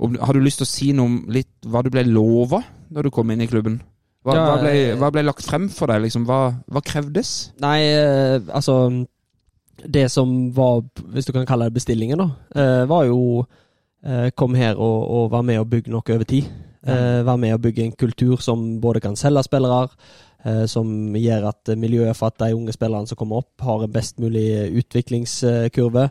om 0.03 0.17
Har 0.19 0.35
du 0.35 0.43
lyst 0.43 0.61
til 0.61 0.67
å 0.67 0.71
si 0.71 0.89
noe 0.97 1.07
om 1.07 1.17
litt 1.33 1.67
hva 1.67 1.83
du 1.85 1.91
ble 1.93 2.03
lova 2.09 2.63
da 2.91 3.05
du 3.05 3.11
kom 3.15 3.31
inn 3.31 3.45
i 3.45 3.49
klubben? 3.51 3.79
Hva, 4.27 4.35
Ja, 4.35 4.47
hva, 4.49 4.57
ble, 4.65 4.73
hva 4.99 5.11
ble 5.15 5.27
lagt 5.27 5.47
frem 5.47 5.69
for 5.73 5.93
deg? 5.93 6.03
liksom? 6.07 6.27
Hva, 6.27 6.41
hva 6.67 6.83
krevdes? 6.83 7.35
Nei, 7.63 7.79
altså 8.51 9.07
Det 9.85 10.07
som 10.11 10.53
var, 10.57 10.83
hvis 11.13 11.27
du 11.29 11.33
kan 11.33 11.47
kalle 11.47 11.65
det 11.69 11.75
bestillingen, 11.75 12.19
da, 12.19 12.29
eh, 12.55 12.85
var 12.89 13.05
jo 13.05 13.45
eh, 14.05 14.31
Kom 14.37 14.55
her 14.55 14.75
og, 14.77 15.11
og 15.11 15.31
være 15.33 15.43
med 15.43 15.59
og 15.59 15.71
bygge 15.71 15.91
noe 15.91 16.03
over 16.15 16.25
tid. 16.25 16.45
Eh, 16.87 17.27
være 17.27 17.39
med 17.39 17.53
og 17.55 17.61
bygge 17.63 17.85
en 17.85 17.93
kultur 17.99 18.37
som 18.41 18.81
både 18.81 19.01
kan 19.01 19.17
selge 19.17 19.43
spillere, 19.43 19.89
eh, 20.45 20.65
som 20.67 21.15
gjør 21.19 21.49
at 21.49 21.73
miljøet 21.79 22.17
for 22.17 22.27
at 22.31 22.39
de 22.39 22.55
unge 22.55 22.73
spillerne 22.73 23.07
som 23.11 23.17
kommer 23.19 23.37
opp, 23.43 23.53
har 23.61 23.83
en 23.85 23.93
best 23.93 24.21
mulig 24.23 24.71
utviklingskurve. 24.79 26.09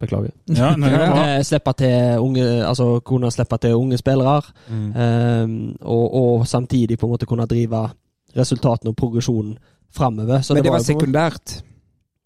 Beklager. 0.00 0.30
Ja, 0.48 0.74
var 0.76 1.42
slippe 1.50 1.72
til 1.78 2.18
unge, 2.20 2.46
altså 2.66 3.00
kunne 3.00 3.30
slippe 3.30 3.58
til 3.58 3.74
unge 3.74 3.98
spillere, 3.98 4.42
Mm. 4.68 5.76
og, 5.80 6.14
og 6.14 6.46
samtidig 6.46 6.98
på 6.98 7.06
en 7.06 7.10
måte 7.12 7.26
kunne 7.26 7.46
drive 7.46 7.90
resultatene 8.36 8.90
og 8.90 8.96
progresjonen 8.96 9.58
framover. 9.94 10.42
Men 10.42 10.62
det 10.62 10.70
var 10.70 10.70
på 10.70 10.74
en 10.74 10.80
måte- 10.80 10.92
sekundært. 10.92 11.60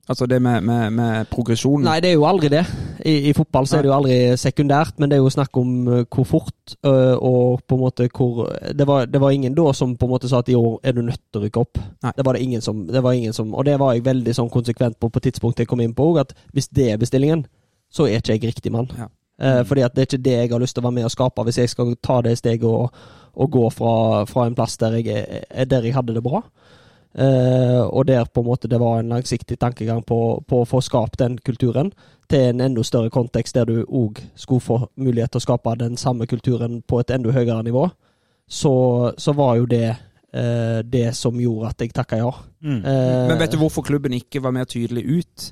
Altså 0.08 0.24
det 0.24 0.38
med, 0.40 0.62
med, 0.64 0.90
med 0.96 1.26
progresjonen? 1.28 1.84
Nei, 1.84 1.98
det 2.00 2.08
er 2.08 2.14
jo 2.14 2.22
aldri 2.24 2.48
det. 2.48 2.62
I, 3.04 3.28
i 3.28 3.32
fotball 3.36 3.66
så 3.68 3.76
er 3.76 3.82
det 3.84 3.90
jo 3.90 3.96
aldri 3.98 4.14
sekundært, 4.40 4.94
men 4.96 5.10
det 5.10 5.18
er 5.18 5.20
jo 5.20 5.32
snakk 5.34 5.58
om 5.60 5.74
eh, 5.84 6.06
hvor 6.08 6.24
fort 6.24 6.76
øh, 6.80 7.16
og 7.20 7.60
på 7.68 7.76
en 7.76 7.82
måte 7.82 8.06
hvor 8.16 8.48
det 8.72 8.86
var, 8.88 9.04
det 9.04 9.20
var 9.20 9.34
ingen 9.36 9.52
da 9.58 9.66
som 9.76 9.92
på 10.00 10.08
en 10.08 10.14
måte 10.14 10.30
sa 10.30 10.40
at 10.40 10.48
i 10.48 10.56
år 10.56 10.78
er 10.82 10.96
du 10.96 11.02
nødt 11.04 11.20
til 11.20 11.42
å 11.42 11.44
rykke 11.44 11.60
opp. 11.60 11.82
Nei. 12.06 12.14
Det 12.16 12.24
var 12.24 12.38
det 12.38 12.42
ingen 12.46 12.64
som, 12.64 12.86
det 12.88 13.02
var 13.04 13.12
ingen 13.20 13.36
som 13.36 13.52
Og 13.52 13.68
det 13.68 13.76
var 13.78 13.92
jeg 13.98 14.06
veldig 14.08 14.34
sånn 14.40 14.48
konsekvent 14.54 14.96
på 14.98 15.10
på 15.12 15.20
tidspunktet 15.28 15.66
jeg 15.66 15.72
kom 15.74 15.84
inn 15.84 15.92
på 15.94 16.08
òg, 16.08 16.22
at 16.24 16.32
hvis 16.56 16.72
det 16.72 16.88
er 16.94 17.04
bestillingen, 17.04 17.44
så 17.92 18.08
er 18.08 18.22
ikke 18.22 18.38
jeg 18.38 18.48
riktig 18.54 18.72
mann. 18.72 18.88
Ja. 18.96 19.10
Eh, 19.44 19.60
fordi 19.68 19.84
at 19.84 19.92
det 19.94 20.06
er 20.06 20.08
ikke 20.08 20.24
det 20.24 20.38
jeg 20.38 20.50
har 20.56 20.64
lyst 20.64 20.74
til 20.78 20.82
å 20.82 20.88
være 20.88 20.96
med 21.02 21.10
og 21.10 21.12
skape, 21.12 21.44
hvis 21.44 21.60
jeg 21.60 21.68
skal 21.76 21.92
ta 22.00 22.22
det 22.24 22.38
steget 22.40 22.64
og, 22.64 22.96
og 23.36 23.52
gå 23.52 23.68
fra, 23.76 24.24
fra 24.24 24.48
en 24.48 24.56
plass 24.56 24.80
der 24.80 24.96
jeg, 25.02 25.20
er, 25.20 25.44
er 25.50 25.68
der 25.68 25.84
jeg 25.84 25.94
hadde 26.00 26.16
det 26.16 26.24
bra. 26.24 26.40
Eh, 27.14 27.80
og 27.80 28.06
der 28.06 28.24
på 28.24 28.42
en 28.42 28.46
måte 28.46 28.68
det 28.68 28.78
var 28.80 29.00
en 29.00 29.08
langsiktig 29.08 29.56
tankegang 29.58 30.02
på, 30.06 30.18
på 30.46 30.60
å 30.62 30.66
få 30.68 30.80
skapt 30.84 31.18
den 31.22 31.38
kulturen 31.40 31.92
til 32.28 32.50
en 32.50 32.60
enda 32.60 32.84
større 32.84 33.10
kontekst, 33.10 33.56
der 33.56 33.64
du 33.64 33.80
òg 33.84 34.20
skulle 34.36 34.60
få 34.60 34.82
mulighet 35.00 35.32
til 35.32 35.40
å 35.40 35.46
skape 35.46 35.74
den 35.80 35.96
samme 35.96 36.28
kulturen 36.28 36.82
på 36.82 37.00
et 37.00 37.10
enda 37.16 37.32
høyere 37.32 37.64
nivå, 37.64 37.86
så, 38.48 38.74
så 39.16 39.32
var 39.36 39.56
jo 39.56 39.70
det 39.70 39.86
eh, 39.88 40.84
det 40.84 41.08
som 41.16 41.40
gjorde 41.40 41.72
at 41.72 41.86
jeg 41.86 41.96
takka 41.96 42.20
ja. 42.20 42.28
Mm. 42.60 42.84
Eh, 42.84 43.24
Men 43.32 43.40
vet 43.40 43.56
du 43.56 43.58
hvorfor 43.62 43.86
klubben 43.88 44.12
ikke 44.12 44.44
var 44.44 44.52
mer 44.52 44.68
tydelig 44.68 45.06
ut 45.08 45.50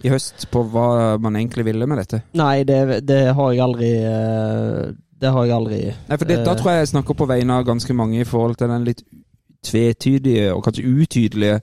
i 0.00 0.08
høst 0.08 0.48
på 0.48 0.64
hva 0.72 1.18
man 1.20 1.36
egentlig 1.36 1.68
ville 1.68 1.86
med 1.86 2.00
dette? 2.00 2.24
Nei, 2.40 2.64
det, 2.64 3.02
det 3.04 3.34
har 3.36 3.52
jeg 3.52 3.60
aldri 3.60 3.90
Det 5.20 5.32
har 5.34 5.44
jeg 5.44 5.52
aldri 5.52 5.80
Nei, 5.92 6.16
for 6.16 6.24
det, 6.24 6.38
Da 6.46 6.54
tror 6.56 6.72
jeg 6.72 6.86
jeg 6.86 6.92
snakker 6.94 7.18
på 7.18 7.28
vegne 7.28 7.58
av 7.60 7.66
ganske 7.68 7.92
mange 7.92 8.22
i 8.22 8.24
forhold 8.24 8.56
til 8.56 8.72
den 8.72 8.88
litt 8.88 9.04
tvetydige 9.66 10.54
og 10.54 10.64
kanskje 10.64 10.86
utydelige 10.88 11.60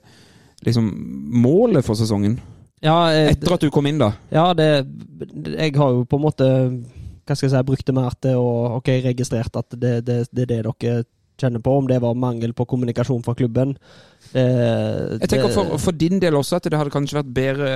liksom, 0.66 0.88
målet 1.42 1.84
for 1.86 1.98
sesongen. 1.98 2.38
Ja, 2.82 3.10
eh, 3.10 3.32
Etter 3.32 3.56
at 3.56 3.64
du 3.66 3.70
kom 3.74 3.86
inn, 3.90 3.98
da. 3.98 4.12
Ja, 4.30 4.52
det 4.54 4.86
Jeg 5.58 5.74
har 5.74 5.90
jo 5.90 6.04
på 6.06 6.16
en 6.16 6.22
måte 6.22 6.46
Hva 7.26 7.34
skal 7.34 7.48
jeg 7.48 7.56
si 7.56 7.62
brukt 7.66 7.86
det 7.86 7.94
mer 7.96 8.14
til 8.22 8.38
å 8.38 8.76
Ok, 8.76 8.92
registrert 9.02 9.56
at 9.58 9.74
det, 9.74 10.06
det, 10.06 10.18
det 10.30 10.44
er 10.44 10.52
det 10.52 10.62
dere 10.62 11.02
kjenner 11.38 11.62
på. 11.62 11.74
Om 11.78 11.86
det 11.90 12.00
var 12.02 12.14
mangel 12.18 12.54
på 12.54 12.66
kommunikasjon 12.66 13.22
fra 13.22 13.34
klubben. 13.38 13.76
Det, 14.32 14.46
Jeg 15.22 15.28
tenker 15.30 15.52
for, 15.54 15.76
for 15.78 15.94
din 15.94 16.18
del 16.22 16.34
også 16.34 16.58
at 16.58 16.66
det 16.66 16.78
hadde 16.78 16.90
kanskje 16.94 17.20
vært 17.20 17.34
bedre 17.34 17.68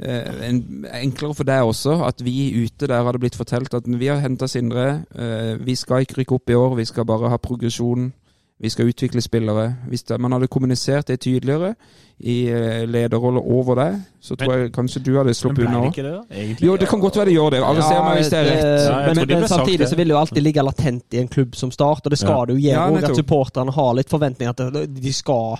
eh, 0.00 0.30
en, 0.48 0.62
enklere 1.02 1.36
for 1.36 1.48
deg 1.48 1.68
også 1.68 1.98
at 2.06 2.24
vi 2.24 2.64
ute 2.64 2.88
der 2.88 3.04
hadde 3.04 3.20
blitt 3.20 3.36
fortalt 3.36 3.74
at 3.76 3.88
vi 3.88 4.08
har 4.08 4.22
henta 4.24 4.48
Sindre. 4.48 5.04
eh, 5.12 5.56
vi 5.60 5.76
skal 5.76 6.06
ikke 6.06 6.22
rykke 6.22 6.38
opp 6.38 6.50
i 6.50 6.56
år, 6.56 6.76
vi 6.80 6.88
skal 6.88 7.08
bare 7.08 7.28
ha 7.32 7.36
progresjon. 7.36 8.12
Vi 8.60 8.68
skal 8.68 8.90
utvikle 8.92 9.22
spillere. 9.24 9.70
Hvis 9.88 10.02
det, 10.04 10.18
man 10.20 10.32
hadde 10.36 10.46
kommunisert 10.52 11.08
det 11.08 11.20
tydeligere 11.24 11.74
i 12.20 12.34
eh, 12.52 12.82
lederrolle 12.84 13.40
over 13.40 13.78
deg, 13.78 13.94
så 14.20 14.36
tror 14.36 14.52
jeg 14.58 14.72
kanskje 14.76 15.00
du 15.06 15.14
hadde 15.16 15.32
Men 15.32 15.38
sluppet 15.38 15.62
ble 15.62 15.68
unna 15.70 15.78
det 15.80 15.86
òg. 15.86 15.94
ikke 15.94 16.02
det, 16.04 16.12
da? 16.12 16.40
Egentlig? 16.42 16.66
Jo, 16.68 16.74
det 16.76 16.88
kan 16.90 17.00
godt 17.00 17.16
være 17.16 17.30
det 17.30 17.34
gjør 17.38 17.50
det. 17.54 17.60
Alle 17.70 17.82
ser 17.86 18.02
meg 18.04 18.18
hvis 18.20 18.28
det 18.34 18.38
er 18.42 18.48
rett. 18.50 18.66
Ja, 18.84 18.98
men, 19.14 19.22
men 19.32 19.48
samtidig 19.48 19.88
så 19.88 19.96
vil 19.96 20.10
det 20.10 20.14
jo 20.14 20.18
alltid 20.20 20.42
ligge 20.44 20.64
latent 20.66 21.16
i 21.16 21.22
en 21.22 21.28
klubb 21.32 21.56
som 21.56 21.72
Start, 21.72 22.04
og 22.04 22.10
det 22.12 22.18
skal 22.20 22.36
Ja. 22.36 22.44
det 22.50 22.58
jo 22.58 22.66
gjøre. 22.66 23.00
Ja, 23.00 23.08
at 23.08 23.16
supporterne 23.16 23.72
har 23.72 23.94
litt 23.96 24.12
forventninger 24.12 24.52
til 24.60 24.76
at 24.82 25.00
de 25.08 25.12
skal 25.16 25.56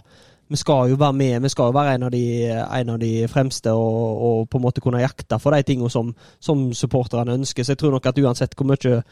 vi 0.51 0.59
skal 0.59 0.91
jo 0.91 0.97
være 0.99 1.15
med, 1.15 1.37
vi 1.45 1.51
skal 1.53 1.71
jo 1.71 1.75
være 1.77 1.95
en 1.95 2.07
av 2.09 2.11
de, 2.15 2.23
en 2.51 2.89
av 2.95 2.99
de 2.99 3.11
fremste 3.31 3.71
og, 3.71 4.23
og 4.29 4.49
på 4.51 4.59
en 4.59 4.65
måte 4.65 4.83
kunne 4.83 5.03
jakte 5.03 5.39
for 5.39 5.55
de 5.55 5.63
tingene 5.69 5.91
som, 5.93 6.11
som 6.43 6.65
supporterne 6.75 7.37
ønsker. 7.39 7.63
Så 7.67 7.77
jeg 7.77 7.81
tror 7.85 7.95
nok 7.95 8.09
at 8.11 8.19
uansett 8.19 8.57
hvor 8.59 8.67
mye 8.73 9.03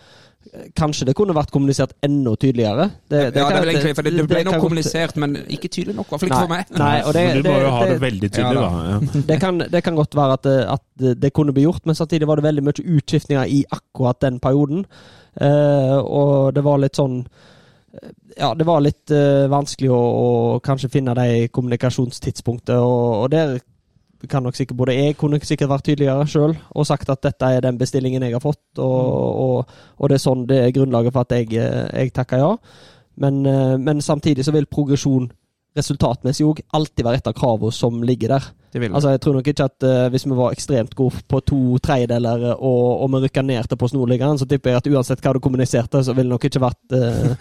Kanskje 0.79 1.05
det 1.09 1.13
kunne 1.19 1.35
vært 1.37 1.51
kommunisert 1.53 1.91
enda 2.07 2.31
tydeligere. 2.41 2.87
Det, 3.11 3.19
ja, 3.27 3.31
det 3.35 3.41
er 3.43 3.57
vel 3.59 3.71
egentlig, 3.73 3.95
for 3.99 4.07
det, 4.07 4.13
det 4.17 4.25
ble 4.31 4.43
nok 4.47 4.61
kommunisert, 4.63 5.17
men 5.21 5.35
ikke 5.45 5.69
tydelig 5.69 5.97
nok. 5.99 6.07
I 6.07 6.15
hvert 6.15 6.23
fall 6.23 6.31
ikke 6.31 6.39
for 6.45 6.53
meg. 6.53 6.71
Nei, 6.79 6.93
og 7.03 7.17
det, 7.17 7.25
Men 7.27 7.43
du 7.43 7.49
må 7.51 7.57
jo 7.59 7.73
ha 7.75 7.81
det 7.83 7.91
det, 7.91 7.99
veldig 8.05 8.31
tydelig, 8.33 8.63
Ja, 8.63 8.63
da. 8.63 8.95
Ja. 8.95 9.25
det, 9.33 9.39
kan, 9.43 9.59
det 9.75 9.83
kan 9.85 9.99
godt 9.99 10.17
være 10.17 10.39
at, 10.39 10.47
det- 10.47 10.65
at 10.79 10.85
det, 11.03 11.13
det 11.27 11.33
kunne 11.37 11.53
bli 11.53 11.67
gjort, 11.67 11.85
men 11.91 11.99
samtidig 11.99 12.31
var 12.31 12.41
det 12.41 12.47
veldig 12.49 12.65
mye 12.71 12.87
utskiftninger 12.97 13.51
i 13.59 13.61
akkurat 13.77 14.23
den 14.25 14.39
perioden. 14.41 14.87
Uh, 15.39 15.99
og 16.07 16.55
det 16.57 16.65
var 16.65 16.81
litt 16.87 16.97
sånn 16.99 17.21
Ja, 18.39 18.53
det 18.55 18.67
var 18.69 18.83
litt 18.85 19.11
uh, 19.15 19.49
vanskelig 19.51 19.91
å, 19.91 19.99
å 19.99 20.29
kanskje 20.65 20.91
finne 20.93 21.15
de 21.19 21.49
kommunikasjonstidspunktet, 21.55 22.77
og, 22.79 23.25
og 23.25 23.31
der 23.33 23.59
kan 24.27 24.43
nok 24.43 24.57
sikkert 24.59 24.77
både 24.77 24.95
jeg 24.97 25.17
kunne 25.19 25.39
sikkert 25.47 25.71
vært 25.71 25.85
tydeligere 25.87 26.27
sjøl 26.27 26.55
og 26.75 26.87
sagt 26.89 27.11
at 27.13 27.23
dette 27.23 27.51
er 27.55 27.63
den 27.63 27.79
bestillingen 27.79 28.25
jeg 28.27 28.35
har 28.35 28.43
fått, 28.43 28.81
og, 28.83 29.11
og, 29.45 29.77
og 29.99 30.11
det 30.11 30.19
er 30.19 30.25
sånn 30.25 30.47
det 30.49 30.59
er 30.65 30.75
grunnlaget 30.75 31.15
for 31.15 31.27
at 31.27 31.37
jeg, 31.37 31.53
eh, 31.55 31.85
jeg 32.03 32.15
takker 32.17 32.43
ja. 32.43 32.49
Men, 33.23 33.45
eh, 33.47 33.77
men 33.79 34.03
samtidig 34.03 34.47
så 34.47 34.55
vil 34.55 34.67
progresjon 34.67 35.31
resultatmessig 35.79 36.47
òg 36.47 36.63
alltid 36.77 37.07
være 37.07 37.21
et 37.21 37.31
av 37.31 37.37
kravene 37.37 37.75
som 37.75 38.03
ligger 38.05 38.35
der. 38.35 38.49
Altså, 38.91 39.15
jeg 39.15 39.21
tror 39.25 39.39
nok 39.39 39.47
ikke 39.49 39.65
at 39.65 39.85
uh, 39.89 40.09
hvis 40.13 40.27
vi 40.29 40.37
var 40.37 40.53
ekstremt 40.53 40.93
gode 40.99 41.23
på 41.31 41.41
to 41.49 41.61
tredjedeler 41.83 42.45
og, 42.53 43.05
og 43.05 43.13
vi 43.15 43.23
rykka 43.25 43.43
ned 43.47 43.71
til 43.71 43.81
Post 43.81 43.97
Nordligaen, 43.97 44.37
så 44.39 44.49
tipper 44.49 44.75
jeg 44.75 44.83
at 44.83 44.91
uansett 44.93 45.25
hva 45.25 45.33
du 45.33 45.41
kommuniserte, 45.43 46.03
så 46.05 46.13
ville 46.13 46.29
det 46.29 46.35
nok 46.35 46.45
ikke 46.51 46.63
vært 46.67 46.97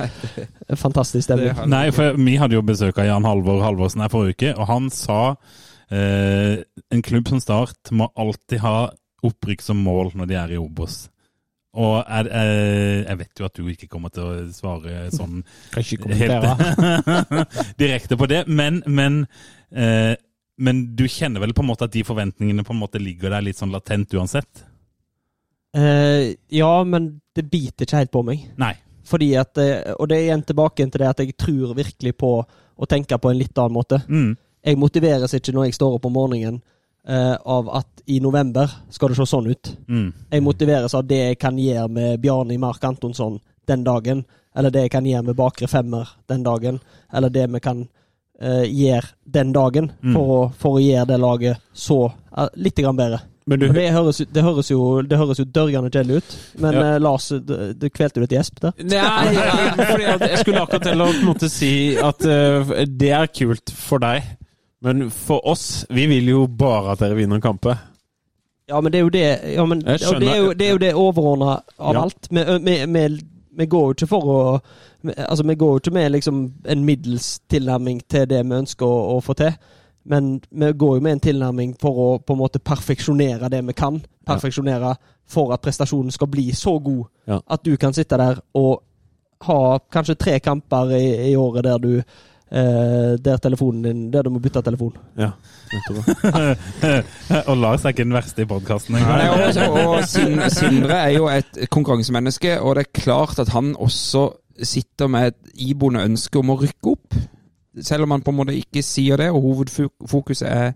en 0.71 0.79
fantastisk 0.79 1.27
stemning. 1.27 1.51
Nei, 1.67 1.89
for 1.95 2.15
vi 2.15 2.37
hadde 2.39 2.55
jo 2.55 2.63
besøk 2.65 3.01
av 3.03 3.09
Jan 3.09 3.27
Halvor 3.27 3.59
Halvorsen 3.65 4.05
her 4.05 4.13
forrige 4.13 4.37
uke, 4.37 4.53
og 4.55 4.71
han 4.71 4.87
sa 4.93 5.19
uh, 5.35 6.55
en 6.95 7.05
klubb 7.09 7.33
som 7.33 7.43
Start 7.43 7.91
må 7.91 8.07
alltid 8.15 8.63
ha 8.63 8.77
opprykk 9.27 9.65
som 9.65 9.83
mål 9.83 10.13
når 10.15 10.31
de 10.31 10.39
er 10.39 10.55
i 10.55 10.61
Obos. 10.61 11.07
Og 11.77 11.97
er, 12.01 12.29
eh, 12.33 13.03
jeg 13.03 13.19
vet 13.19 13.41
jo 13.41 13.47
at 13.47 13.59
du 13.59 13.67
ikke 13.69 13.89
kommer 13.91 14.13
til 14.13 14.25
å 14.25 14.45
svare 14.53 15.07
sånn 15.13 15.43
Kan 15.73 15.83
ikke 15.83 16.07
kommentere. 16.07 16.55
helt 16.57 17.75
direkte 17.81 18.17
på 18.17 18.29
det, 18.29 18.43
men, 18.49 18.81
men, 18.89 19.19
eh, 19.69 20.15
men 20.57 20.81
du 20.97 21.05
kjenner 21.05 21.43
vel 21.43 21.53
på 21.53 21.61
en 21.61 21.69
måte 21.69 21.85
at 21.85 21.93
de 21.93 22.05
forventningene 22.07 22.65
på 22.65 22.73
en 22.73 22.81
måte 22.81 23.01
ligger 23.01 23.35
der 23.35 23.45
litt 23.45 23.59
sånn 23.61 23.75
latent 23.75 24.15
uansett? 24.17 24.65
Eh, 25.77 26.33
ja, 26.57 26.73
men 26.83 27.11
det 27.37 27.45
biter 27.51 27.85
ikke 27.85 28.01
helt 28.01 28.13
på 28.15 28.23
meg. 28.25 28.47
Nei. 28.57 28.73
Fordi 29.07 29.29
at, 29.39 29.57
eh, 29.61 29.93
Og 29.99 30.09
det 30.09 30.17
er 30.17 30.25
igjen 30.27 30.43
tilbake 30.47 30.89
til 30.89 31.03
det 31.03 31.11
at 31.11 31.21
jeg 31.21 31.37
tror 31.37 31.75
virkelig 31.77 32.17
på 32.17 32.31
å 32.41 32.89
tenke 32.89 33.17
på 33.21 33.31
en 33.31 33.37
litt 33.37 33.57
annen 33.57 33.77
måte. 33.77 34.01
Mm. 34.07 34.35
Jeg 34.65 34.77
motiveres 34.81 35.33
ikke 35.33 35.53
når 35.53 35.69
jeg 35.69 35.77
står 35.77 35.95
opp 35.95 36.09
om 36.09 36.13
morgenen 36.17 36.61
eh, 37.07 37.35
av 37.45 37.69
at 37.81 38.03
i 38.07 38.19
november 38.23 38.71
skal 38.93 39.09
det 39.11 39.17
se 39.19 39.25
sånn 39.27 39.49
ut. 39.51 39.73
Mm. 39.87 40.13
Jeg 40.31 40.43
motiveres 40.45 40.93
av 40.95 41.07
det 41.07 41.17
jeg 41.23 41.39
kan 41.41 41.57
gjøre 41.59 41.87
med 41.91 42.19
Bjarni 42.23 42.57
Mark 42.61 42.83
Antonsson 42.87 43.39
den 43.67 43.83
dagen, 43.83 44.25
eller 44.55 44.71
det 44.71 44.85
jeg 44.87 44.91
kan 44.95 45.05
gjøre 45.05 45.25
med 45.27 45.35
bakre 45.35 45.67
femmer 45.67 46.07
den 46.31 46.43
dagen, 46.45 46.79
eller 47.13 47.29
det 47.29 47.47
vi 47.51 47.59
kan 47.59 47.81
uh, 48.41 48.63
gjøre 48.63 49.11
den 49.25 49.51
dagen 49.53 49.91
Mm. 50.01 50.13
for, 50.15 50.23
å, 50.37 50.39
for 50.57 50.77
å 50.77 50.83
gjøre 50.83 51.05
det 51.11 51.17
laget 51.19 51.57
så 51.73 52.05
uh, 52.07 52.47
litt 52.55 52.79
grann 52.79 52.95
bedre. 52.95 53.19
Men 53.47 53.59
du, 53.59 53.67
det 53.71 53.85
høres, 53.95 54.17
det 54.27 54.43
høres 54.43 54.67
jo 54.71 55.01
Det 55.07 55.15
høres 55.17 55.39
jo 55.39 55.45
dørgende 55.45 55.87
kjedelig 55.91 56.17
ut, 56.19 56.33
men 56.59 56.73
Ja. 56.75 56.81
eh, 56.93 56.97
Lars, 56.99 57.29
du, 57.31 57.53
du 57.79 57.85
kvelte 57.89 58.19
jo 58.19 58.25
et 58.27 58.33
gjesp 58.35 58.59
der. 58.59 58.73
Nei, 58.83 59.35
fordi 59.87 60.03
jeg 60.03 60.39
skulle 60.41 60.63
akkurat 60.65 60.83
til 60.83 61.03
å 61.05 61.51
si 61.51 61.71
at 61.95 62.25
uh, 62.27 62.73
det 62.87 63.11
er 63.15 63.27
kult 63.31 63.71
for 63.71 64.03
deg, 64.03 64.23
men 64.81 65.09
for 65.11 65.41
oss, 65.47 65.85
vi 65.89 66.05
vil 66.07 66.27
jo 66.29 66.47
bare 66.47 66.91
at 66.91 66.99
dere 66.99 67.15
vinner 67.17 67.39
kamper. 67.41 67.77
Ja, 68.69 68.81
men 68.81 68.91
det 68.91 68.99
er 68.99 69.03
jo 69.05 69.09
det 69.09 69.23
ja, 69.55 69.65
men, 69.65 69.79
det, 69.81 70.01
er 70.27 70.37
jo, 70.37 70.53
det 70.53 70.65
er 70.67 70.71
jo 70.71 70.77
det 70.77 70.93
overordna 70.93 71.53
av 71.79 71.93
Ja. 71.95 72.01
alt. 72.03 72.27
Vi 73.57 73.65
går 73.65 73.85
jo 73.87 73.91
ikke 73.95 74.07
for 74.07 74.27
å 74.33 74.59
Altså, 75.07 75.43
vi 75.47 75.55
går 75.55 75.69
jo 75.71 75.79
ikke 75.79 75.93
med 75.93 76.11
liksom 76.11 76.39
en 76.65 76.81
middels 76.85 77.39
tilnærming 77.49 78.01
til 78.09 78.25
det 78.27 78.41
vi 78.45 78.55
ønsker 78.57 78.85
å, 78.85 79.17
å 79.17 79.21
få 79.23 79.33
til. 79.39 79.53
men 80.03 80.41
vi 80.51 80.71
går 80.73 80.95
jo 80.97 81.01
med 81.01 81.11
en 81.11 81.19
tilnærming 81.19 81.75
for 81.79 81.91
å 81.99 82.19
på 82.19 82.33
en 82.33 82.39
måte 82.39 82.59
perfeksjonere 82.59 83.49
det 83.49 83.61
vi 83.67 83.73
kan. 83.73 84.01
Perfeksjonere 84.25 84.95
for 85.27 85.53
at 85.53 85.61
prestasjonen 85.61 86.11
skal 86.11 86.27
bli 86.27 86.51
så 86.51 86.77
god 86.79 87.05
Ja. 87.27 87.39
at 87.47 87.63
du 87.63 87.77
kan 87.77 87.93
sitte 87.93 88.17
der 88.17 88.39
og 88.53 88.83
ha 89.41 89.79
kanskje 89.91 90.15
tre 90.17 90.39
kamper 90.39 90.91
i, 90.97 91.31
i 91.31 91.35
året 91.35 91.63
der 91.63 91.77
du 91.77 92.01
eh, 92.51 93.17
Der 93.23 93.37
telefonen 93.37 93.83
din 93.83 94.13
Der 94.13 94.23
du 94.23 94.29
må 94.29 94.39
bytte 94.39 94.61
telefon. 94.61 94.93
Ja, 95.17 95.31
og 97.49 97.57
Lars 97.57 97.83
er 97.85 97.89
ikke 97.89 98.05
den 98.05 98.13
verste 98.15 98.41
i 98.41 98.45
podkasten 98.45 98.95
engang. 98.95 99.29
og, 99.29 99.39
altså, 99.39 99.65
og 99.71 100.51
Sindre 100.51 100.95
er 100.95 101.09
jo 101.17 101.27
et 101.27 101.69
konkurransemenneske, 101.69 102.59
og 102.61 102.75
det 102.75 102.85
er 102.85 103.01
klart 103.01 103.39
at 103.39 103.49
han 103.49 103.75
også 103.75 104.29
sitter 104.63 105.07
med 105.07 105.27
et 105.27 105.51
iboende 105.53 106.03
ønske 106.05 106.39
om 106.39 106.49
å 106.53 106.59
rykke 106.61 106.93
opp. 106.93 107.17
Selv 107.81 108.07
om 108.07 108.11
han 108.15 108.23
på 108.25 108.33
en 108.33 108.39
måte 108.39 108.57
ikke 108.57 108.81
sier 108.81 109.19
det, 109.21 109.29
og 109.29 109.41
hovedfokuset 109.41 110.47
er, 110.49 110.71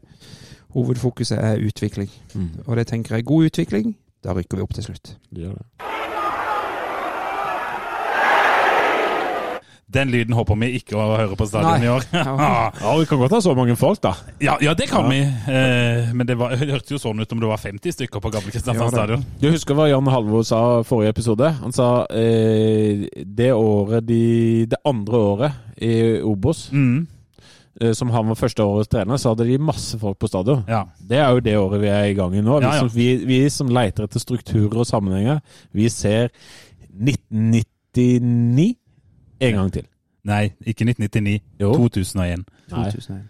hovedfokuset 0.75 1.39
er 1.39 1.63
utvikling. 1.65 2.11
Mm. 2.35 2.49
Og 2.67 2.77
det 2.77 2.87
tenker 2.91 3.15
jeg 3.15 3.25
er 3.25 3.31
god 3.31 3.49
utvikling. 3.49 3.95
Da 4.21 4.35
rykker 4.37 4.59
vi 4.59 4.67
opp 4.67 4.75
til 4.77 4.91
slutt. 4.91 5.15
Det 5.31 5.47
gjør 5.47 5.57
det. 5.57 5.65
Den 9.91 10.07
lyden 10.13 10.33
håper 10.37 10.55
vi 10.61 10.69
ikke 10.79 10.95
å 10.95 11.05
høre 11.19 11.35
på 11.35 11.45
stadion 11.49 11.81
Nei. 11.81 11.87
i 11.87 11.91
år. 11.91 12.05
Ja, 12.15 12.93
vi 13.01 13.05
kan 13.09 13.19
godt 13.19 13.33
ha 13.35 13.41
så 13.43 13.51
mange 13.57 13.75
folk, 13.75 13.99
da. 14.03 14.13
ja, 14.39 14.55
ja, 14.63 14.71
det 14.77 14.87
kan 14.91 15.09
vi. 15.11 15.19
Eh, 15.21 16.11
men 16.15 16.23
det, 16.29 16.37
var, 16.39 16.55
det 16.55 16.69
hørtes 16.71 16.93
jo 16.95 16.99
sånn 17.01 17.19
ut 17.19 17.31
om 17.35 17.41
det 17.43 17.49
var 17.51 17.59
50 17.59 17.91
stykker 17.97 18.23
på 18.23 18.31
Gamle 18.31 18.53
Kristiansand 18.53 18.87
Ja, 18.87 18.91
stadion. 18.95 19.25
Du 19.41 19.49
husker 19.51 19.75
hva 19.75 19.89
Jan 19.91 20.07
Halvor 20.13 20.45
sa 20.47 20.61
forrige 20.87 21.11
episode? 21.17 21.49
Han 21.59 21.75
sa 21.75 21.89
eh, 22.15 23.03
det 23.27 23.51
året 23.51 24.05
de, 24.07 24.21
Det 24.71 24.79
andre 24.87 25.17
året 25.31 25.51
i 25.81 25.93
Obos, 26.23 26.69
Mm, 26.71 27.07
eh, 27.81 27.91
som 27.97 28.09
han 28.13 28.27
var 28.31 28.37
første 28.39 28.63
årets 28.63 28.89
trener, 28.91 29.17
så 29.19 29.31
hadde 29.33 29.47
de 29.49 29.57
masse 29.59 29.97
folk 29.99 30.19
på 30.21 30.29
stadion. 30.31 30.63
ja. 30.69 30.85
Det 31.01 31.17
er 31.19 31.29
jo 31.35 31.39
det 31.43 31.55
året 31.59 31.81
vi 31.83 31.89
er 31.91 32.05
i 32.11 32.15
gang 32.15 32.35
i 32.37 32.41
nå. 32.45 32.59
Vi, 32.61 32.65
Ja, 32.67 32.73
ja. 32.77 32.79
Som, 32.85 32.89
vi, 32.95 33.09
vi 33.27 33.39
som 33.51 33.67
leiter 33.73 34.05
etter 34.07 34.21
strukturer 34.23 34.77
og 34.83 34.87
sammenhenger, 34.87 35.41
vi 35.75 35.89
ser 35.91 36.29
1999 36.91 38.75
en 39.41 39.55
gang 39.55 39.71
til. 39.73 39.85
Nei, 40.23 40.43
ikke 40.65 40.85
1999. 40.85 41.39
Jo. 41.59 41.71
2001. 41.73 42.43
Nei. 42.71 42.91
2001. 42.91 43.21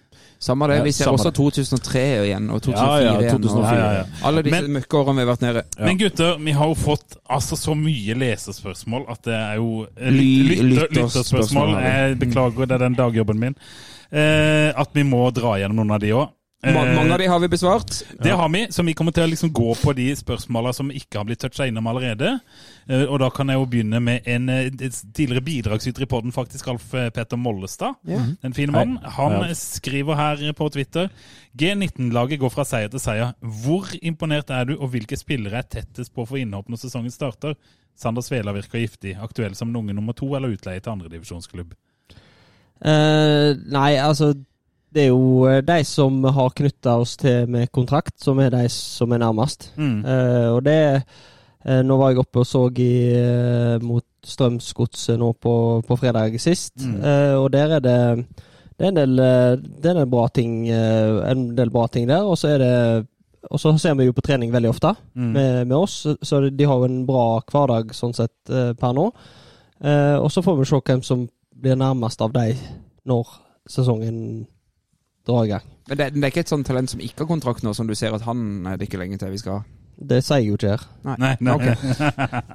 Samme 0.42 0.68
det. 0.68 0.80
Vi 0.84 0.92
ser 0.92 1.06
ja, 1.06 1.12
også 1.14 1.30
2003 1.38 2.02
igjen, 2.26 2.50
og 2.50 2.62
2004 2.66 2.82
Ja, 2.82 2.96
ja, 3.06 3.20
igjen. 3.22 3.44
Og, 3.46 3.62
Ja, 3.62 3.74
ja, 3.78 3.92
ja. 4.00 4.04
Alle 4.26 4.42
disse 4.44 4.62
Men- 4.62 4.72
møkkeårene 4.74 5.16
vi 5.16 5.22
har 5.26 5.30
vært 5.36 5.42
nede. 5.46 5.64
Ja. 5.78 5.86
Men 5.86 5.98
gutter, 6.02 6.38
vi 6.42 6.52
har 6.58 6.68
jo 6.68 6.74
fått 6.74 7.16
altså 7.30 7.56
så 7.56 7.76
mye 7.78 8.16
lesespørsmål 8.18 9.06
at 9.14 9.22
det 9.24 9.34
er 9.38 9.56
jo 9.62 9.86
eh, 9.96 10.10
Ly- 10.12 10.66
lytter, 10.66 10.88
lytterspørsmål. 10.98 11.76
Jeg 11.84 12.20
beklager, 12.20 12.66
det 12.66 12.72
er 12.72 12.78
den 12.90 12.96
dagjobben 12.98 13.40
min. 13.40 13.56
Eh, 14.12 14.74
at 14.76 14.90
vi 14.94 15.04
må 15.04 15.30
dra 15.32 15.56
gjennom 15.62 15.76
noen 15.86 15.92
av 15.96 16.00
de 16.02 16.10
òg. 16.12 16.30
Ma 16.62 16.84
mange 16.86 17.14
av 17.16 17.18
de 17.18 17.26
har 17.26 17.40
vi 17.42 17.48
besvart. 17.50 17.90
Det 18.22 18.36
har 18.38 18.50
vi, 18.54 18.68
så 18.70 18.84
vi 18.86 18.94
kommer 18.94 19.16
til 19.16 19.26
å 19.26 19.30
liksom 19.32 19.50
gå 19.50 19.72
på 19.82 19.94
de 19.98 20.12
spørsmåla 20.14 20.74
som 20.78 20.92
ikke 20.94 21.18
har 21.18 21.26
blitt 21.26 21.42
toucha 21.42 21.66
innom 21.66 21.88
allerede. 21.90 22.36
Eh, 22.86 23.08
Og 23.08 23.18
da 23.24 23.32
kan 23.34 23.50
jeg 23.50 23.58
jo 23.58 23.66
begynne 23.72 24.02
med 24.04 24.28
en 24.30 24.50
eh, 24.54 24.70
tidligere 24.78 25.42
bidragsyter 25.42 26.06
i 26.06 26.10
podden, 26.12 26.36
faktisk, 26.36 26.70
Alf 26.70 26.94
eh, 26.94 27.10
Petter 27.10 27.40
Mollestad. 27.42 27.98
Ja. 28.06 28.22
En 28.46 28.54
fin 28.54 28.72
mann. 28.72 29.00
Han 29.18 29.42
skriver 29.58 30.20
her 30.20 30.46
på 30.54 30.70
Twitter 30.70 31.10
G19-laget 31.58 32.40
går 32.40 32.54
fra 32.54 32.66
seier 32.68 32.92
til 32.92 33.02
seier. 33.02 33.34
Hvor 33.42 33.90
imponert 34.02 34.54
er 34.54 34.70
du, 34.70 34.78
og 34.78 34.94
hvilke 34.94 35.18
spillere 35.20 35.64
er 35.64 35.68
tettest 35.68 36.14
på 36.14 36.24
å 36.24 36.30
få 36.30 36.44
innhopp 36.44 36.70
når 36.72 36.86
sesongen 36.86 37.14
starter? 37.14 37.58
Sander 37.98 38.24
Svela 38.26 38.54
virker 38.56 38.82
giftig. 38.82 39.18
Aktuell 39.20 39.58
som 39.58 39.74
en 39.76 39.92
nummer 39.96 40.16
to 40.18 40.30
eller 40.38 40.54
utleie 40.54 40.80
til 40.80 40.94
andredivisjonsklubb? 40.94 41.74
Uh, 42.82 43.58
nei, 43.70 43.98
altså 44.02 44.32
Det 44.94 45.06
er 45.06 45.12
jo 45.14 45.46
eh, 45.48 45.62
de 45.64 45.78
som 45.88 46.18
har 46.36 46.50
knytta 46.58 46.98
oss 47.00 47.16
til 47.22 47.48
med 47.52 47.70
kontrakt, 47.72 48.18
som 48.20 48.40
er 48.44 48.50
de 48.52 48.66
som 48.74 49.12
er 49.16 49.22
nærmest. 49.24 49.70
Mm. 49.80 50.02
Uh, 50.04 50.48
og 50.58 50.64
det 50.68 50.78
uh, 51.66 51.82
Nå 51.86 51.96
var 52.00 52.12
jeg 52.12 52.20
oppe 52.24 52.42
og 52.44 52.48
så 52.50 52.66
i, 52.76 52.92
uh, 53.16 53.78
mot 53.86 54.06
Strømsgodset 54.28 55.18
nå 55.18 55.32
på, 55.42 55.54
på 55.88 55.96
fredag 55.98 56.36
sist, 56.42 56.76
Mm. 56.78 57.00
og 57.42 57.48
der 57.54 57.78
er 57.78 57.80
det 57.82 58.26
det 58.78 58.86
er 58.88 58.90
en 58.92 58.96
del, 58.98 59.16
det 59.18 59.86
er 59.86 59.92
en 59.96 60.00
del 60.02 60.10
bra 60.10 60.28
ting 60.34 60.68
En 60.70 61.42
del 61.58 61.70
bra 61.70 61.88
ting 61.88 62.08
der, 62.10 62.22
og 62.26 62.38
så 62.38 62.48
er 62.56 62.58
det 62.62 63.08
og 63.50 63.58
så 63.60 63.72
ser 63.82 63.96
vi 63.98 64.06
jo 64.06 64.14
på 64.14 64.22
trening 64.22 64.52
veldig 64.54 64.70
ofte 64.70 64.92
Mm. 65.16 65.32
med, 65.34 65.68
med 65.68 65.76
oss, 65.78 66.06
så 66.22 66.40
de 66.50 66.64
har 66.70 66.78
jo 66.78 66.86
en 66.86 67.06
bra 67.06 67.42
hverdag 67.50 67.94
sånn 67.98 68.14
sett 68.14 68.32
per 68.78 68.94
nå. 68.94 69.08
Og 70.22 70.30
så 70.32 70.44
får 70.46 70.58
vi 70.60 70.66
se 70.70 70.82
hvem 70.86 71.02
som 71.04 71.28
blir 71.62 71.76
nærmest 71.76 72.22
av 72.22 72.34
dem 72.34 72.58
når 73.06 73.28
sesongen 73.70 74.46
drar 75.28 75.46
i 75.46 75.52
gang. 75.54 75.68
Men 75.90 76.00
det, 76.00 76.08
det 76.16 76.24
er 76.24 76.34
ikke 76.34 76.46
et 76.46 76.54
sånt 76.54 76.68
talent 76.68 76.92
som 76.92 77.04
ikke 77.04 77.26
har 77.26 77.32
kontrakt 77.32 77.66
nå, 77.66 77.74
som 77.78 77.90
du 77.90 77.96
ser 77.98 78.16
at 78.16 78.26
han 78.26 78.66
er 78.70 78.80
det 78.80 78.88
ikke 78.88 79.02
lenge 79.02 79.20
til 79.22 79.34
vi 79.34 79.42
skal 79.42 79.60
ha. 79.60 79.81
Det 79.98 80.24
sier 80.26 80.42
jeg 80.42 80.48
jo 80.50 80.58
ikke 80.58 80.74
her. 80.74 80.86
Nei, 81.02 81.16
nei. 81.42 81.54
Ok. 81.54 81.64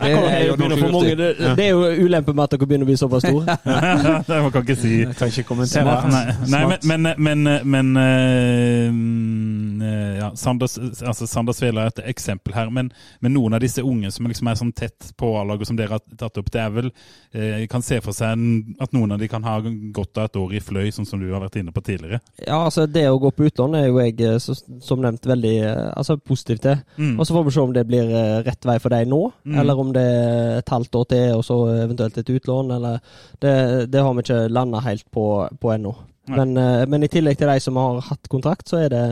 Det 0.07 0.13
er 0.13 0.79
få 0.79 0.89
mange, 0.93 1.15
det, 1.19 1.29
det 1.59 1.65
er 1.65 1.71
jo 1.71 2.05
ulempen 2.07 2.37
med 2.37 2.45
at 2.45 2.53
dere 2.55 2.67
begynner 2.69 2.87
å 2.87 2.91
bli 2.91 2.97
såpass 2.99 3.25
store. 3.27 3.57
det 4.29 4.39
man 4.45 4.53
kan 4.55 4.63
ikke 4.63 4.77
si. 4.79 4.93
Jeg 5.03 5.17
kan 5.19 5.31
ikke 5.33 5.45
kommentere. 5.49 5.97
Nei, 6.13 6.23
nei 6.53 6.63
men, 6.71 7.09
men, 7.17 7.17
men, 7.27 7.51
men 7.67 7.91
eh, 8.03 8.91
mm, 8.93 9.83
eh, 9.83 10.13
ja, 10.21 10.31
Sanders, 10.39 10.77
altså 10.79 11.27
Sander 11.27 11.59
er 11.67 11.81
et 11.87 12.03
eksempel 12.13 12.55
her. 12.55 12.71
Men, 12.71 12.93
men 13.21 13.35
noen 13.35 13.57
av 13.59 13.65
disse 13.65 13.83
unge 13.83 14.13
som 14.15 14.29
liksom 14.31 14.51
er 14.51 14.61
sånn 14.61 14.75
tett 14.77 15.11
på 15.19 15.33
A-laget 15.41 15.71
som 15.71 15.79
dere 15.79 15.97
har 15.97 16.05
tatt 16.19 16.39
opp, 16.39 16.53
det 16.53 16.63
er 16.63 16.73
vel 16.75 16.91
eh, 17.33 17.63
Jeg 17.63 17.71
kan 17.73 17.85
se 17.87 17.99
for 18.05 18.17
seg 18.17 18.47
at 18.83 18.95
noen 18.95 19.17
av 19.17 19.23
de 19.23 19.31
kan 19.33 19.45
ha 19.47 19.59
godt 19.97 20.23
av 20.23 20.31
et 20.31 20.41
år 20.43 20.57
i 20.59 20.63
fløy, 20.63 20.91
sånn 20.95 21.09
som 21.09 21.23
du 21.23 21.29
har 21.33 21.43
vært 21.43 21.59
inne 21.61 21.75
på 21.75 21.83
tidligere. 21.87 22.23
Ja, 22.45 22.61
altså 22.63 22.87
Det 22.87 23.07
å 23.11 23.19
gå 23.23 23.33
på 23.35 23.51
utlån 23.51 23.79
er 23.81 23.89
jo 23.89 24.01
jeg 24.05 24.21
eh, 24.23 24.39
så, 24.43 24.55
som 24.85 25.03
nevnt 25.03 25.27
veldig 25.27 25.57
altså 25.97 26.19
positiv 26.21 26.63
til. 26.63 26.79
Mm. 26.97 27.17
Og 27.19 27.26
så 27.27 27.35
får 27.37 27.45
vi 27.45 27.53
se 27.57 27.61
om 27.65 27.73
det 27.75 27.83
blir 27.89 28.09
eh, 28.15 28.39
rett 28.47 28.65
vei 28.69 28.79
for 28.83 28.95
deg 28.95 29.09
nå, 29.11 29.21
Mm. 29.45 29.59
eller 29.61 29.79
om 29.83 29.93
det 29.95 30.03
er 30.03 30.59
et 30.61 30.69
halvt 30.73 30.95
år 31.01 31.05
til 31.11 31.35
og 31.37 31.45
så 31.45 31.57
eventuelt 31.85 32.19
et 32.19 32.31
utlån. 32.31 32.71
eller 32.77 33.01
Det, 33.41 33.91
det 33.91 34.03
har 34.03 34.15
vi 34.15 34.23
ikke 34.25 34.49
landa 34.51 34.81
helt 34.81 35.05
på, 35.11 35.27
på 35.61 35.73
ennå. 35.75 35.95
Men, 36.29 36.57
eh, 36.57 36.87
men 36.87 37.03
i 37.07 37.09
tillegg 37.09 37.39
til 37.39 37.47
de 37.53 37.61
som 37.63 37.77
har 37.79 38.01
hatt 38.09 38.29
kontrakt, 38.29 38.67
så 38.69 38.81
er 38.85 38.89
det, 38.91 39.05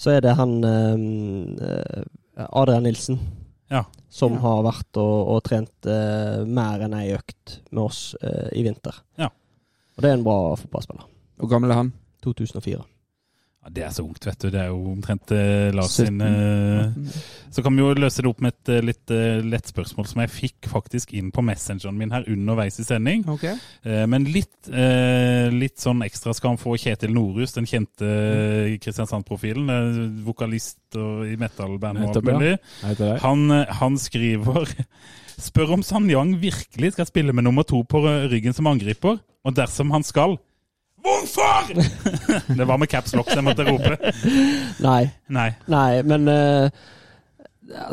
så 0.00 0.10
er 0.16 0.20
det 0.24 0.36
han 0.38 0.54
eh, 0.64 2.02
Adrian 2.52 2.82
Nilsen. 2.86 3.18
Ja. 3.70 3.84
Som 4.08 4.32
Ja. 4.38 4.38
har 4.40 4.62
vært 4.64 4.96
og, 4.96 5.28
og 5.28 5.42
trent 5.44 5.84
uh, 5.86 6.40
mer 6.48 6.80
enn 6.86 6.94
ei 6.96 7.10
økt 7.12 7.58
med 7.70 7.82
oss 7.84 8.14
uh, 8.24 8.48
i 8.56 8.62
vinter. 8.64 8.94
Ja. 9.20 9.28
Og 9.96 10.00
det 10.02 10.08
er 10.08 10.14
en 10.16 10.24
bra 10.24 10.54
fotballspiller. 10.56 11.04
Hvor 11.36 11.50
gammel 11.52 11.70
er 11.74 11.82
han? 11.82 11.90
2004. 12.24 12.80
Ja, 13.64 13.72
det 13.74 13.82
er 13.82 13.90
så 13.90 14.04
ungt, 14.06 14.22
vet 14.22 14.38
du. 14.38 14.48
Det 14.54 14.60
er 14.62 14.68
jo 14.70 14.76
omtrent 14.92 15.32
eh, 15.34 15.68
Lars 15.74 15.96
17. 15.98 16.06
sin 16.06 16.20
eh, 16.22 17.16
Så 17.50 17.64
kan 17.66 17.74
vi 17.74 17.82
jo 17.82 17.88
løse 17.98 18.22
det 18.22 18.30
opp 18.30 18.40
med 18.44 18.54
et 18.54 18.70
eh, 18.70 18.84
litt 18.86 19.10
eh, 19.10 19.40
lett 19.42 19.66
spørsmål 19.72 20.06
som 20.06 20.22
jeg 20.22 20.30
fikk 20.30 20.68
faktisk 20.70 21.12
inn 21.18 21.32
på 21.34 21.42
messengeren 21.42 21.98
min 21.98 22.14
her 22.14 22.24
underveis 22.30 22.78
i 22.78 22.86
sending. 22.86 23.24
Ok. 23.28 23.44
Eh, 23.50 24.04
Men 24.06 24.28
litt, 24.30 24.70
eh, 24.70 25.50
litt 25.50 25.82
sånn 25.82 26.04
ekstra 26.06 26.36
skal 26.38 26.54
han 26.54 26.62
få 26.62 26.76
Kjetil 26.78 27.12
Norhus, 27.16 27.56
den 27.58 27.66
kjente 27.68 28.06
eh, 28.06 28.78
Kristiansand-profilen. 28.78 29.68
eh, 29.74 30.02
Vokalist 30.28 30.78
og 30.96 31.26
i 31.26 31.34
metal-band 31.36 31.98
og 31.98 32.06
alt 32.06 32.14
Nettopp, 32.14 32.30
ja. 32.30 32.38
mulig. 32.38 32.54
Hei 32.84 32.94
til 32.94 33.06
deg. 33.10 33.22
Han, 33.26 33.46
eh, 33.58 33.78
han 33.82 33.98
skriver 33.98 34.70
Spør 35.48 35.76
om 35.76 35.82
Sanyang 35.86 36.36
virkelig 36.42 36.94
skal 36.96 37.06
spille 37.10 37.34
med 37.34 37.44
nummer 37.46 37.66
to 37.66 37.82
på 37.86 38.00
ryggen 38.30 38.54
som 38.56 38.66
angriper, 38.70 39.18
og 39.46 39.54
dersom 39.54 39.92
han 39.94 40.02
skal 40.06 40.38
Hvorfor?! 41.02 41.74
det 42.58 42.64
var 42.64 42.78
med 42.78 42.88
caps 42.88 43.14
lock 43.14 43.30
så 43.30 43.38
jeg 43.38 43.46
måtte 43.46 43.66
rope. 43.68 44.12
Nei. 44.84 45.02
Nei. 45.26 45.50
Nei, 45.70 46.02
men 46.02 46.28
eh, 46.32 46.70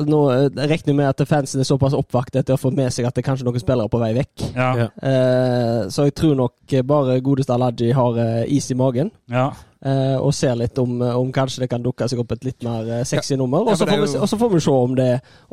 nå 0.07 0.19
eh, 0.31 0.45
regner 0.55 0.91
jeg 0.93 0.95
med 0.95 1.09
at 1.09 1.23
fansen 1.27 1.59
er 1.59 1.67
såpass 1.67 1.93
oppvakte 1.97 2.39
etter 2.39 2.55
å 2.55 2.61
få 2.61 2.71
med 2.75 2.93
seg 2.95 3.05
at 3.09 3.15
det 3.17 3.23
er 3.23 3.29
kanskje 3.29 3.45
noen 3.47 3.59
spillere 3.59 3.91
på 3.91 3.99
vei 3.99 4.13
vekk. 4.15 4.43
Ja. 4.55 4.69
Ja. 4.79 4.89
Eh, 5.03 5.79
så 5.91 6.05
jeg 6.07 6.15
tror 6.15 6.35
nok 6.39 6.75
bare 6.87 7.17
godeste 7.25 7.55
Alaji 7.57 7.91
har 7.95 8.19
eh, 8.23 8.43
is 8.55 8.69
i 8.71 8.77
magen. 8.79 9.11
ja. 9.31 9.49
eh, 9.85 10.15
og 10.17 10.31
ser 10.33 10.55
litt 10.57 10.79
om, 10.81 10.95
om 11.03 11.27
kanskje 11.35 11.61
det 11.65 11.69
kan 11.69 11.83
dukke 11.83 12.07
seg 12.09 12.21
opp 12.23 12.31
et 12.33 12.47
litt 12.47 12.63
mer 12.65 13.03
sexy 13.05 13.35
nummer. 13.37 13.67
Og 13.67 13.75
så 13.77 13.85
får, 13.85 14.01
vi 14.01 14.07
se- 14.13 14.21
jo- 14.23 14.39
får 14.41 14.53
vi 14.55 14.61
se 14.65 14.71
om, 14.71 14.95
det, 14.97 15.09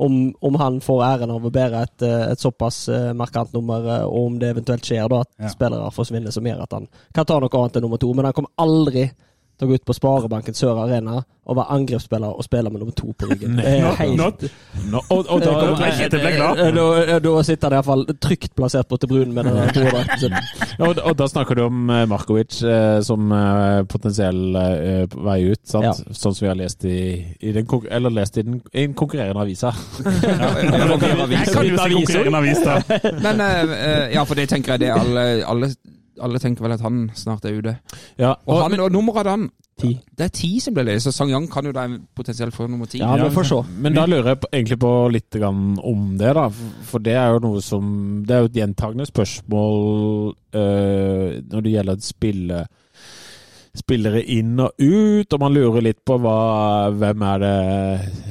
om, 0.06 0.14
om 0.40 0.54
han 0.62 0.78
får 0.80 1.02
æren 1.10 1.34
av 1.34 1.44
å 1.44 1.52
bære 1.52 1.82
et, 1.88 2.06
et 2.32 2.40
såpass 2.40 2.86
markant 3.18 3.52
nummer, 3.52 3.90
og 4.06 4.30
om 4.30 4.38
det 4.40 4.54
eventuelt 4.54 4.86
skjer 4.88 5.10
da 5.12 5.20
at 5.26 5.30
Ja. 5.42 5.50
spillere 5.52 5.90
forsvinner 5.92 6.30
som 6.32 6.46
gjør 6.48 6.62
at 6.64 6.72
han 6.78 6.86
kan 7.12 7.26
ta 7.28 7.40
noe 7.42 7.52
annet 7.58 7.76
enn 7.76 7.86
nummer 7.88 8.00
to. 8.00 8.14
Men 8.14 8.30
han 8.30 8.38
kommer 8.38 8.54
aldri 8.62 9.10
til 9.62 9.68
å 9.68 9.72
gå 9.72 9.78
ut 9.78 9.86
på 9.86 9.94
Sparebanken 9.96 10.56
Sør 10.58 10.80
Arena 10.82 11.20
og 11.42 11.56
være 11.58 11.74
angrepsspiller 11.74 12.36
og 12.38 12.44
spille 12.46 12.70
med 12.70 12.82
nummer 12.82 12.94
to 12.94 13.10
på 13.18 13.26
ryggen. 13.30 13.56
Det 13.58 13.66
er 13.66 13.96
helt 13.98 14.16
not- 14.16 14.44
og, 15.10 15.26
og 15.26 15.40
det 15.42 15.52
da. 16.38 16.50
Eh, 16.54 16.70
Da, 16.72 17.18
da 17.22 17.42
sitter 17.46 17.66
han 17.68 17.76
iallfall 17.78 18.04
trygt 18.22 18.52
plassert 18.58 18.88
på 18.90 18.98
brunen 19.10 19.32
med 19.34 19.48
den 19.48 20.18
sin. 20.22 20.34
og, 20.78 20.98
og 21.02 21.16
da 21.18 21.26
snakker 21.30 21.58
du 21.58 21.64
om 21.66 21.90
eh, 21.90 22.04
Markovic 22.10 22.60
eh, 22.62 23.00
som 23.06 23.32
eh, 23.34 23.82
potensiell 23.90 24.56
eh, 24.56 25.16
vei 25.18 25.38
ut, 25.50 25.62
sant? 25.66 25.88
Ja. 25.90 25.94
sånn 26.14 26.34
som 26.36 26.46
vi 26.46 26.50
har 26.52 26.58
lest 26.58 26.86
i, 26.86 27.00
i 27.42 27.52
den, 27.56 27.66
eller 27.90 28.14
lest 28.14 28.38
i 28.38 28.46
den, 28.46 28.60
i 28.72 28.86
den 28.86 28.94
konkurrerende 28.98 29.42
avisa. 29.42 29.72
Jeg 30.02 31.48
kan 31.52 31.66
jo 31.66 31.78
si 31.78 31.96
konkurrerende 31.96 32.38
avis, 32.38 32.62
da. 32.62 32.78
Men 33.22 33.40
eh, 33.40 33.74
eh, 33.78 34.06
ja, 34.16 34.24
for 34.28 34.38
det 34.38 34.48
tenker 34.52 34.76
jeg 34.76 34.84
det 34.86 34.92
er 34.92 35.02
alle, 35.02 35.26
alle, 35.48 35.72
alle 36.22 36.40
tenker 36.42 36.64
vel 36.64 36.76
at 36.76 36.84
han 36.84 37.04
snart 37.18 37.44
er 37.48 37.58
ute. 37.58 37.76
Ja, 38.18 38.34
Og, 38.46 38.56
og, 38.56 38.62
han, 38.64 38.80
og 38.80 38.94
nummeret 38.94 39.30
han 39.30 39.50
Ti. 39.80 39.94
Det 40.18 40.26
er 40.26 40.32
ti 40.36 40.50
som 40.60 40.74
blir 40.76 40.84
ledig, 40.84 41.00
så 41.02 41.10
Sang 41.14 41.30
Yang 41.32 41.46
kan 41.50 41.66
jo 41.66 41.72
da 41.72 41.86
potensielt 42.14 42.54
få 42.54 42.66
nummer 42.68 42.86
ti. 42.86 43.00
Ja, 43.00 43.16
se. 43.16 43.60
Men 43.80 43.96
da 43.96 44.04
lurer 44.06 44.34
jeg 44.34 44.40
på, 44.42 44.50
egentlig 44.52 44.78
på 44.84 44.90
litt 45.14 45.38
grann 45.40 45.78
om 45.80 46.18
det, 46.20 46.34
da. 46.36 46.44
For 46.90 47.02
det 47.02 47.14
er 47.16 47.32
jo 47.32 47.40
noe 47.46 47.62
som 47.64 47.88
Det 48.28 48.36
er 48.36 48.44
jo 48.44 48.50
et 48.50 48.58
gjentagende 48.60 49.06
spørsmål 49.08 50.34
øh, 50.54 51.40
når 51.48 51.64
det 51.64 51.72
gjelder 51.72 51.98
å 51.98 52.04
spille 52.04 52.60
spillere 53.72 54.20
inn 54.28 54.58
og 54.60 54.76
ut, 54.76 55.32
og 55.32 55.40
man 55.40 55.54
lurer 55.54 55.84
litt 55.86 56.02
på 56.04 56.18
hva, 56.20 56.90
hvem 56.92 57.22
er 57.24 57.38
det 57.40 57.52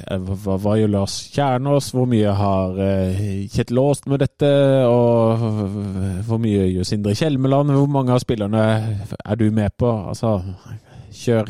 eh, 0.06 0.20
Hva, 0.22 0.58
hva 0.62 0.76
gjør 0.78 0.92
Lars 0.94 1.16
Kjernås? 1.34 1.88
Hvor 1.96 2.06
mye 2.10 2.34
har 2.38 2.78
eh, 2.86 3.24
Kjetil 3.50 3.82
Aast 3.82 4.06
med 4.12 4.22
dette? 4.22 4.52
Og 4.86 5.42
hvor 6.28 6.42
mye 6.42 6.68
gjør 6.70 6.86
Sindre 6.86 7.16
Kjelmeland? 7.18 7.74
Hvor 7.74 7.90
mange 7.90 8.14
av 8.14 8.22
spillerne 8.22 8.66
er 9.18 9.40
du 9.40 9.48
med 9.56 9.74
på? 9.82 9.90
Altså, 10.14 10.38
kjør. 11.24 11.50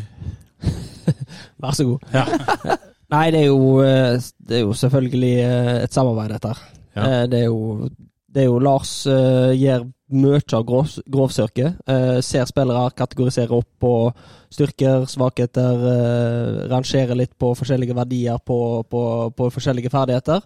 Vær 1.61 1.75
så 1.75 1.89
god. 1.91 2.15
Nei, 3.11 3.25
det 3.35 3.41
er, 3.41 3.49
jo, 3.49 3.73
eh, 3.83 4.15
det 4.47 4.61
er 4.61 4.63
jo 4.69 4.77
selvfølgelig 4.85 5.33
et 5.83 5.91
samarbeid, 5.99 6.37
dette. 6.37 6.55
Ja. 6.95 7.25
Det, 7.27 7.43
er 7.43 7.49
jo, 7.51 7.89
det 8.31 8.45
er 8.45 8.47
jo 8.47 8.61
Lars 8.63 9.01
gjør 9.03 9.83
mye 10.11 10.41
av 10.53 10.65
grov, 10.65 10.89
grovsøket. 11.09 11.77
eh, 11.87 12.19
ser 12.21 12.45
spillere, 12.45 12.91
kategoriserer 12.95 13.51
opp 13.51 13.67
på 13.79 14.13
styrker, 14.51 15.05
svakheter. 15.07 15.85
eh, 15.93 16.67
rangerer 16.69 17.15
litt 17.15 17.37
på 17.39 17.53
forskjellige 17.55 17.95
verdier 17.95 18.37
på, 18.45 18.83
på, 18.89 19.33
på 19.35 19.49
forskjellige 19.51 19.89
ferdigheter. 19.91 20.41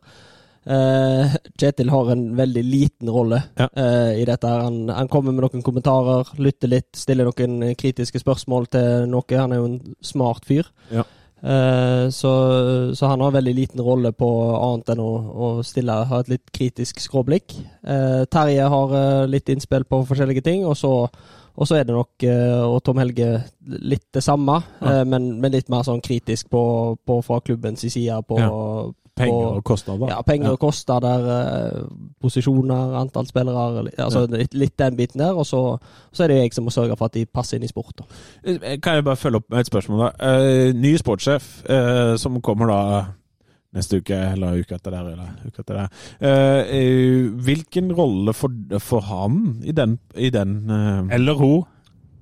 Eh, 0.68 1.36
Kjetil 1.62 1.92
har 1.94 2.08
en 2.12 2.24
veldig 2.36 2.64
liten 2.66 3.10
rolle 3.10 3.44
Ja. 3.58 3.68
eh, 3.76 4.22
i 4.22 4.26
dette. 4.26 4.48
Han, 4.48 4.90
han 4.90 5.08
kommer 5.08 5.32
med 5.32 5.44
noen 5.46 5.62
kommentarer, 5.62 6.26
lytter 6.42 6.68
litt, 6.72 6.90
stiller 6.98 7.26
noen 7.30 7.76
kritiske 7.78 8.20
spørsmål 8.20 8.66
til 8.74 9.06
noe. 9.12 9.38
Han 9.38 9.52
er 9.54 9.62
jo 9.62 9.66
en 9.66 9.96
smart 10.02 10.46
fyr. 10.46 10.66
Ja. 10.92 11.04
Eh, 11.46 12.10
så, 12.10 12.32
så 12.96 13.06
han 13.06 13.22
har 13.22 13.36
veldig 13.36 13.54
liten 13.54 13.82
rolle 13.86 14.10
på 14.18 14.30
annet 14.56 14.90
enn 14.96 15.02
å, 15.04 15.12
å 15.14 15.50
stille, 15.66 15.94
ha 16.10 16.22
et 16.24 16.32
litt 16.34 16.54
kritisk 16.56 17.04
skråblikk. 17.04 17.54
Eh, 17.86 18.24
Terje 18.32 18.70
har 18.74 18.96
eh, 18.98 19.26
litt 19.30 19.52
innspill 19.54 19.86
på 19.86 20.02
forskjellige 20.10 20.46
ting, 20.48 20.66
og 20.66 20.78
så, 20.80 20.94
og 21.58 21.68
så 21.68 21.76
er 21.80 21.84
det 21.88 21.96
nok, 21.96 22.24
eh, 22.24 22.62
og 22.66 22.84
Tom 22.84 22.98
Helge, 22.98 23.44
litt 23.66 24.06
det 24.14 24.24
samme, 24.24 24.62
Ja. 24.82 25.02
eh, 25.02 25.06
men, 25.06 25.40
men 25.42 25.52
litt 25.52 25.70
mer 25.70 25.84
sånn 25.88 26.02
kritisk 26.04 26.50
på, 26.50 26.98
på 27.06 27.22
fra 27.24 27.40
klubbens 27.40 27.82
side 27.88 28.22
på, 28.28 28.40
Ja. 28.40 28.52
Penger 29.16 29.46
og 29.56 29.64
kostnader. 29.64 30.10
ja, 30.12 30.18
penger 30.28 30.52
og 30.52 30.60
kostnader, 30.60 31.22
eh, 31.32 31.84
posisjoner, 32.22 32.96
antall 33.00 33.26
spillere, 33.30 33.62
altså 33.96 34.04
altså 34.04 34.24
litt, 34.38 34.54
litt 34.54 34.74
den 34.78 34.98
biten 34.98 35.22
der. 35.24 35.32
Og 35.40 35.46
så, 35.48 35.62
så 36.12 36.24
er 36.26 36.28
det 36.28 36.38
jeg 36.42 36.54
som 36.54 36.66
må 36.68 36.70
sørge 36.76 36.98
for 37.00 37.06
at 37.06 37.14
de 37.14 37.24
passer 37.26 37.56
inn 37.56 37.64
i 37.64 37.68
sport. 37.72 37.94
Da. 38.02 38.04
Kan 38.84 38.96
jeg 39.00 39.06
bare 39.08 39.16
følge 39.16 39.40
opp 39.40 39.46
med 39.50 39.60
et 39.64 39.70
spørsmål? 39.72 40.04
da? 40.20 40.34
Ny 40.76 40.92
sportssjef 41.00 41.64
som 42.20 42.42
kommer 42.42 42.68
da 42.68 42.82
neste 43.76 44.00
uke, 44.02 44.18
eller 44.34 44.58
uka 44.62 44.80
etter 44.80 44.96
der, 44.96 45.14
eller 45.14 45.30
uka 45.46 45.62
etter 45.62 45.80
der. 45.82 46.02
Eh, 46.20 46.76
eh, 46.80 47.30
hvilken 47.46 47.92
rolle 47.96 48.34
får, 48.34 48.80
for 48.84 49.06
han 49.10 49.62
i 49.64 49.76
den, 49.76 49.98
i 50.16 50.32
den 50.34 50.58
uh, 50.70 51.14
Eller 51.14 51.34
hun. 51.40 51.64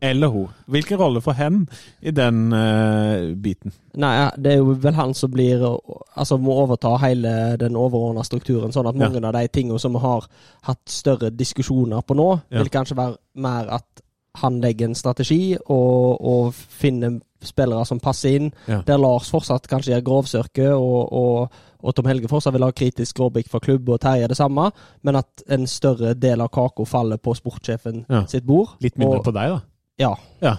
Eller 0.04 0.28
hun. 0.28 0.50
Hvilken 0.68 1.00
rolle 1.00 1.22
får 1.24 1.38
hen 1.38 1.62
i 2.02 2.12
den 2.12 2.52
uh, 2.52 3.32
biten? 3.40 3.72
Nei, 3.96 4.12
det 4.36 4.52
er 4.52 4.60
jo 4.60 4.74
vel 4.84 4.98
han 4.98 5.14
som 5.16 5.32
blir 5.32 5.64
Altså 5.64 6.36
må 6.42 6.58
overta 6.66 6.98
hele 7.06 7.32
den 7.62 7.78
overordna 7.80 8.26
strukturen. 8.28 8.74
Sånn 8.76 8.90
at 8.90 8.98
Ja. 9.00 9.08
mange 9.08 9.24
av 9.24 9.34
de 9.34 9.48
tingene 9.48 9.80
som 9.80 9.96
vi 9.96 10.04
har 10.04 10.28
hatt 10.68 10.84
større 10.92 11.32
diskusjoner 11.32 12.04
på 12.04 12.18
nå, 12.20 12.42
Ja. 12.52 12.60
vil 12.60 12.70
kanskje 12.74 13.00
være 13.00 13.16
mer 13.36 13.72
at 13.80 14.03
han 14.41 14.57
legger 14.64 14.89
en 14.89 14.97
strategi 14.97 15.53
og, 15.69 16.18
og 16.26 16.53
finner 16.53 17.19
spillere 17.43 17.84
som 17.85 17.99
passer 18.01 18.38
inn. 18.39 18.49
Ja. 18.69 18.80
Der 18.88 18.97
Lars 19.01 19.30
fortsatt 19.34 19.68
kanskje 19.69 19.93
gjør 19.93 20.05
grovsørke, 20.07 20.69
og, 20.73 21.14
og, 21.14 21.64
og 21.84 21.95
Tom 21.95 22.07
Helge 22.10 22.30
fortsatt 22.31 22.55
vil 22.55 22.65
ha 22.65 22.72
kritisk 22.73 23.19
gråbikk 23.19 23.51
fra 23.51 23.61
klubb, 23.64 23.89
og 23.93 23.99
Terje 24.03 24.30
det 24.31 24.39
samme, 24.39 24.69
men 25.03 25.19
at 25.19 25.43
en 25.51 25.68
større 25.69 26.15
del 26.15 26.41
av 26.41 26.53
kaka 26.55 26.85
faller 26.88 27.19
på 27.22 27.35
sportssjefen 27.38 28.05
Ja. 28.10 28.23
sitt 28.31 28.47
bord. 28.47 28.77
Litt 28.84 28.97
mindre 28.97 29.19
og, 29.19 29.26
på 29.27 29.35
deg, 29.35 29.57
da. 29.57 29.60
Ja. 30.01 30.14
Ja. 30.41 30.55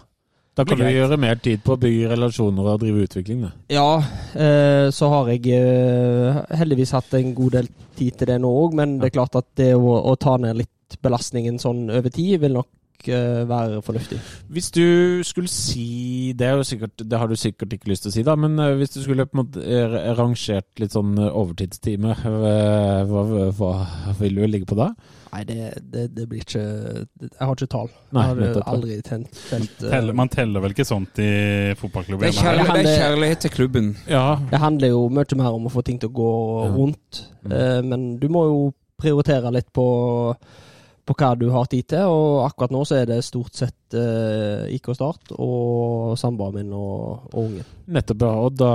Da 0.54 0.62
kan 0.62 0.78
du 0.78 0.84
gjøre 0.86 1.16
mer 1.18 1.40
tid 1.42 1.64
på 1.66 1.74
å 1.74 1.80
bygge 1.82 2.12
relasjoner 2.12 2.68
og 2.70 2.78
drive 2.84 3.08
utvikling. 3.08 3.40
Da. 3.42 3.48
Ja, 3.74 3.88
eh, 4.38 4.86
så 4.94 5.08
har 5.10 5.32
jeg 5.32 5.48
eh, 5.50 6.44
heldigvis 6.60 6.92
hatt 6.94 7.16
en 7.18 7.32
god 7.34 7.56
del 7.56 7.70
tid 7.98 8.20
til 8.20 8.30
det 8.30 8.36
nå 8.44 8.52
òg, 8.60 8.76
men 8.78 9.00
det 9.00 9.08
er 9.08 9.16
klart 9.16 9.34
at 9.40 9.48
det 9.58 9.72
å, 9.74 9.96
å 9.98 10.14
ta 10.14 10.36
ned 10.38 10.60
litt 10.62 11.00
belastningen 11.02 11.58
sånn 11.58 11.88
over 11.90 12.12
tid, 12.14 12.36
vil 12.44 12.54
nok 12.60 12.70
eh, 13.08 13.42
være 13.48 13.82
fornuftig. 13.84 14.18
Hvis 14.48 14.70
du 14.74 15.22
skulle 15.26 15.48
si 15.48 16.32
Det, 16.38 16.46
er 16.46 16.56
jo 16.58 16.62
sikkert, 16.66 17.02
det 17.10 17.18
har 17.18 17.28
du 17.30 17.36
sikkert 17.36 17.72
ikke 17.72 17.90
lyst 17.92 18.06
til 18.06 18.12
å 18.12 18.14
si, 18.14 18.22
da, 18.26 18.34
men 18.36 18.58
eh, 18.58 18.74
hvis 18.78 18.94
du 18.96 19.02
skulle 19.02 19.26
på 19.26 19.38
en 19.38 19.42
måte 19.44 19.64
eh, 19.64 19.98
rangert 20.18 20.80
litt 20.82 20.94
sånn 20.94 21.18
overtidstime, 21.18 22.14
overtidstimer, 22.14 23.10
hva, 23.10 23.50
hva 23.54 24.14
vil 24.18 24.40
du 24.40 24.46
ligge 24.46 24.68
på 24.70 24.78
da? 24.78 24.92
Nei, 25.34 25.42
det, 25.48 25.56
det, 25.90 26.04
det 26.14 26.24
blir 26.30 26.44
ikke 26.44 26.60
Jeg 26.62 27.40
har 27.40 27.54
ikke 27.56 27.70
tall. 27.72 27.88
Jeg 27.90 28.20
har 28.20 28.38
Nei, 28.38 28.50
aldri 28.70 28.98
tent, 29.02 29.32
tent 29.48 29.80
uh, 29.82 29.88
Teller, 29.90 30.14
man 30.14 30.30
teller 30.30 30.62
vel 30.62 30.74
ikke 30.76 30.86
sånt 30.86 31.18
i 31.22 31.30
fotballklubben? 31.80 32.28
Det 32.28 32.30
er, 32.30 32.38
kjærlighet, 32.38 32.76
det 32.78 32.92
er 32.92 33.00
kjærlighet 33.02 33.42
til 33.42 33.54
klubben. 33.56 33.88
Ja, 34.10 34.26
Det 34.52 34.60
handler 34.62 34.92
jo 34.92 35.08
mye 35.10 35.38
mer 35.40 35.56
om 35.58 35.66
å 35.66 35.72
få 35.74 35.82
ting 35.86 35.98
til 35.98 36.12
å 36.12 36.16
gå 36.20 36.30
Ja. 36.64 36.70
rundt. 36.76 37.24
Mm. 37.42 37.50
Uh, 37.56 37.80
men 37.90 38.06
du 38.22 38.28
må 38.30 38.44
jo 38.46 38.60
prioritere 39.00 39.50
litt 39.56 39.72
på, 39.74 39.86
på 41.04 41.14
hva 41.20 41.34
du 41.36 41.50
har 41.52 41.66
tid 41.68 41.84
til, 41.92 42.06
og 42.08 42.46
akkurat 42.46 42.72
nå 42.72 42.80
så 42.88 42.96
er 43.02 43.06
det 43.10 43.18
stort 43.26 43.52
sett 43.58 43.92
eh, 43.98 44.70
IK 44.72 44.88
Start 44.96 45.34
og 45.36 46.14
samboeren 46.16 46.56
min 46.62 46.72
og, 46.72 47.26
og 47.34 47.42
ungen. 47.42 47.66
nettopp. 47.92 48.24
ja, 48.24 48.30
Og 48.46 48.56
da, 48.56 48.70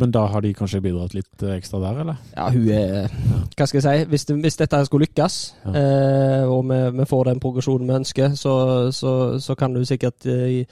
men 0.00 0.10
da 0.14 0.22
har 0.32 0.40
de 0.40 0.54
kanskje 0.56 0.80
bidratt 0.84 1.12
litt 1.14 1.44
eh, 1.44 1.58
ekstra 1.58 1.82
der, 1.84 2.00
eller? 2.06 2.16
Ja, 2.36 2.48
hun 2.54 2.68
er 2.72 3.08
Hva 3.56 3.68
skal 3.68 3.82
jeg 3.82 3.84
si? 3.84 4.08
Hvis, 4.14 4.24
hvis 4.46 4.56
dette 4.62 4.80
skulle 4.88 5.04
lykkes, 5.08 5.38
Ja. 5.66 5.74
eh, 5.76 6.44
og 6.48 6.64
vi, 6.72 6.80
vi 7.02 7.08
får 7.12 7.24
den 7.30 7.40
progresjonen 7.44 7.88
vi 7.92 7.98
ønsker, 8.00 8.34
så, 8.40 8.54
så, 8.92 9.14
så 9.44 9.54
kan 9.60 9.76
du 9.76 9.84
sikkert 9.84 10.24
eh, 10.26 10.64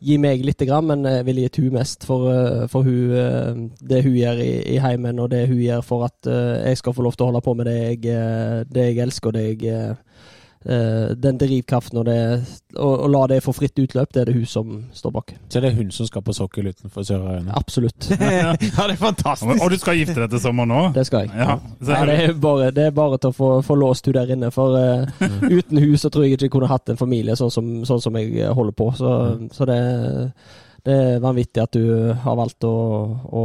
gi 0.00 0.16
meg 0.20 0.40
lite 0.44 0.64
grann, 0.68 0.86
men 0.88 1.04
jeg 1.04 1.24
vil 1.26 1.40
gitt 1.42 1.58
hun 1.60 1.74
mest 1.76 2.04
for, 2.08 2.28
eh, 2.32 2.66
for 2.72 2.84
hun, 2.84 3.16
eh, 3.16 3.64
det 3.90 4.02
hun 4.04 4.14
gjør 4.16 4.44
i, 4.44 4.52
i 4.76 4.78
heimen, 4.80 5.18
og 5.24 5.32
det 5.32 5.46
hun 5.48 5.58
gjør 5.64 5.82
for 5.84 6.04
at 6.08 6.28
jeg 6.30 6.78
skal 6.80 6.96
få 6.96 7.04
lov 7.08 7.16
til 7.16 7.26
å 7.26 7.32
holde 7.32 7.42
på 7.48 7.56
med 7.56 7.68
det 7.72 7.78
jeg, 7.80 8.68
det 8.68 8.86
jeg 8.90 9.02
elsker, 9.08 9.32
og 9.32 9.36
det 9.40 9.48
jeg 9.64 9.96
Den 10.60 11.38
drivkraften 11.40 12.02
og 12.02 12.04
det 12.04 12.18
å, 12.76 12.84
og, 12.84 13.06
la 13.08 13.22
det 13.30 13.38
få 13.40 13.54
fritt 13.56 13.78
utløp, 13.80 14.10
det 14.12 14.20
er 14.20 14.28
det 14.28 14.34
hun 14.34 14.48
som 14.48 14.74
står 14.92 15.14
bak. 15.14 15.32
Så 15.48 15.56
er 15.56 15.64
det 15.64 15.70
hun 15.78 15.88
som 15.94 16.08
skal 16.08 16.24
på 16.26 16.34
sokkel 16.36 16.68
utenfor 16.68 17.06
Sørøyene? 17.08 17.54
Absolutt. 17.56 18.10
ja, 18.20 18.52
det 18.60 18.68
er 18.68 18.98
fantastisk! 19.00 19.56
Og 19.56 19.72
du 19.72 19.78
skal 19.80 19.96
gifte 19.96 20.18
deg 20.20 20.28
til 20.34 20.42
sommer 20.44 20.68
nå? 20.68 20.82
Det 20.92 21.06
skal 21.08 21.24
jeg. 21.24 21.32
Ja, 21.32 21.56
så 21.80 21.96
Ja, 21.96 22.02
det, 22.10 22.18
er 22.26 22.36
bare, 22.44 22.68
det 22.76 22.86
er 22.90 22.94
bare 22.96 23.16
til 23.16 23.32
å 23.32 23.38
få, 23.38 23.50
få 23.64 23.78
låst 23.80 24.10
hun 24.10 24.18
der 24.18 24.34
inne. 24.36 24.52
For 24.52 24.76
uh, 24.76 25.24
uten 25.48 25.80
hun 25.80 25.96
så 26.00 26.12
tror 26.12 26.26
jeg 26.26 26.36
ikke 26.36 26.50
jeg 26.50 26.54
kunne 26.58 26.70
hatt 26.70 26.92
en 26.92 27.00
familie 27.00 27.38
sånn 27.40 27.54
som, 27.54 27.72
sånn 27.88 28.04
som 28.04 28.20
jeg 28.20 28.52
holder 28.52 28.76
på. 28.76 28.90
Så, 29.00 29.14
så 29.56 29.68
det, 29.70 29.80
det 30.84 31.00
er 31.06 31.24
vanvittig 31.24 31.64
at 31.64 31.76
du 31.76 32.12
har 32.20 32.38
valgt 32.38 32.68
å, 32.68 32.76
å 33.32 33.44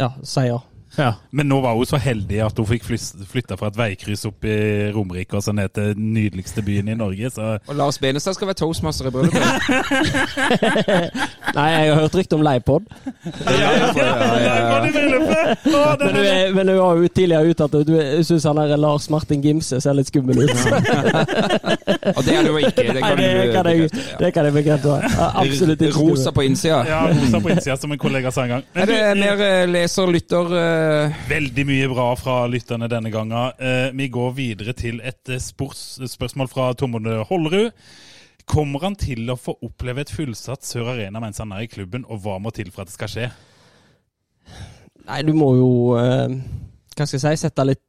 ja, 0.00 0.14
si 0.24 0.48
ja. 0.48 0.60
Ja. 0.98 1.12
Men 1.30 1.48
nå 1.48 1.60
var 1.64 1.72
hun 1.76 1.86
så 1.88 1.96
heldig 1.96 2.42
at 2.44 2.58
hun 2.58 2.66
fikk 2.68 2.84
flytta 3.30 3.56
fra 3.56 3.68
et 3.72 3.76
veikryss 3.78 4.26
opp 4.28 4.44
i 4.44 4.56
Romerike 4.92 5.36
og 5.38 5.42
så 5.44 5.52
ned 5.56 5.68
til 5.72 5.94
den 5.96 6.10
nydeligste 6.12 6.62
byen 6.64 6.88
i 6.92 6.94
Norge. 6.98 7.30
Så 7.32 7.54
Og 7.66 7.74
Lars 7.78 7.98
Benestad 8.02 8.34
skal 8.36 8.46
være 8.50 8.58
toastmaster 8.60 9.06
i 9.08 9.10
bryllupet. 9.14 9.40
Nei, 11.56 11.68
jeg 11.72 11.92
har 11.92 11.96
hørt 12.00 12.14
rykte 12.16 12.36
om 12.36 12.42
Leipod. 12.44 12.82
Men 16.02 16.14
du, 16.16 16.22
men 16.56 16.66
du 16.68 16.74
har 16.76 16.92
jo 17.00 17.08
tidligere 17.08 17.48
uttalt 17.54 17.74
at 17.80 17.86
du 17.88 17.94
syns 18.28 18.44
han 18.48 18.56
der 18.60 18.76
Lars 18.80 19.08
Martin 19.12 19.40
Gimse 19.44 19.80
ser 19.80 19.94
litt 19.96 20.08
skummel 20.12 20.36
ut. 20.44 20.52
Og 22.16 22.20
det 22.26 22.34
er 22.36 22.42
jo 22.48 22.56
ikke. 22.60 22.82
Det 22.82 22.94
Nei, 22.98 23.00
kan, 23.00 23.18
det 23.18 23.52
kan 23.54 23.66
jeg, 23.70 23.76
bekrefte, 23.86 24.16
det 24.20 24.30
kan 24.34 24.44
jeg 24.48 24.54
bekrefte. 24.58 24.88
Absolutt 25.30 25.80
ikke. 25.86 25.98
Rosa 26.02 26.30
på 26.34 26.42
innsida. 26.46 26.78
ja, 26.88 27.00
rosa 27.08 27.38
på 27.40 27.48
innsida, 27.54 27.76
som 27.80 27.92
en 27.94 28.00
kollega 28.00 28.28
sa 28.34 28.40
en 28.46 28.52
gang. 28.56 28.62
Er 28.74 28.86
det 28.90 28.98
du, 29.00 29.20
mer 29.22 29.36
eh, 29.46 29.64
leser, 29.70 30.06
lytter 30.12 30.44
eh, 30.58 30.81
Veldig 31.28 31.64
mye 31.68 31.90
bra 31.92 32.06
fra 32.18 32.42
lytterne 32.50 32.88
denne 32.90 33.12
gangen. 33.12 33.52
Eh, 33.58 33.90
vi 33.96 34.08
går 34.12 34.32
videre 34.36 34.74
til 34.76 35.00
et 35.04 35.32
eh, 35.32 35.42
spørsmål 35.42 36.50
fra 36.50 36.72
Tommone 36.78 37.22
Hollerud. 37.28 37.70
Kommer 38.48 38.82
han 38.88 38.96
til 38.98 39.30
å 39.30 39.38
få 39.38 39.54
oppleve 39.62 40.02
et 40.02 40.12
fullsatt 40.12 40.66
Sør 40.66 40.94
Arena 40.96 41.22
mens 41.22 41.38
han 41.38 41.52
er 41.54 41.64
i 41.64 41.70
klubben, 41.70 42.06
og 42.10 42.24
hva 42.24 42.40
må 42.42 42.50
til 42.54 42.72
for 42.74 42.82
at 42.82 42.90
det 42.90 42.96
skal 42.96 43.12
skje? 43.12 43.28
Nei, 45.06 45.22
du 45.26 45.32
må 45.34 45.52
jo 45.58 45.70
eh, 45.98 46.34
Hva 46.96 47.06
skal 47.06 47.18
jeg 47.18 47.38
si 47.38 47.46
Sette 47.46 47.66
litt 47.66 47.82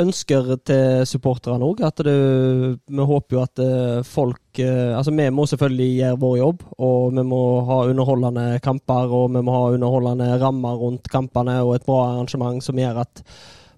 ønsker 0.00 0.52
til 0.66 1.06
supporterne 1.08 1.66
òg. 1.66 1.82
At 1.86 2.02
vi 2.04 3.06
håper 3.12 3.36
jo 3.36 3.42
at 3.42 3.62
eh, 3.64 4.02
folk 4.06 4.60
eh, 4.62 4.92
Altså, 4.96 5.14
vi 5.14 5.28
må 5.34 5.46
selvfølgelig 5.46 5.88
gjøre 5.96 6.20
vår 6.24 6.36
jobb, 6.40 6.62
og 6.78 7.16
vi 7.16 7.24
må 7.26 7.40
ha 7.68 7.80
underholdende 7.90 8.46
kamper, 8.64 9.16
og 9.16 9.32
vi 9.34 9.42
må 9.46 9.56
ha 9.56 9.64
underholdende 9.74 10.30
rammer 10.42 10.78
rundt 10.78 11.10
kampene, 11.10 11.60
og 11.64 11.74
et 11.76 11.88
bra 11.88 12.04
arrangement 12.12 12.62
som 12.64 12.78
gjør 12.78 13.02
at 13.04 13.24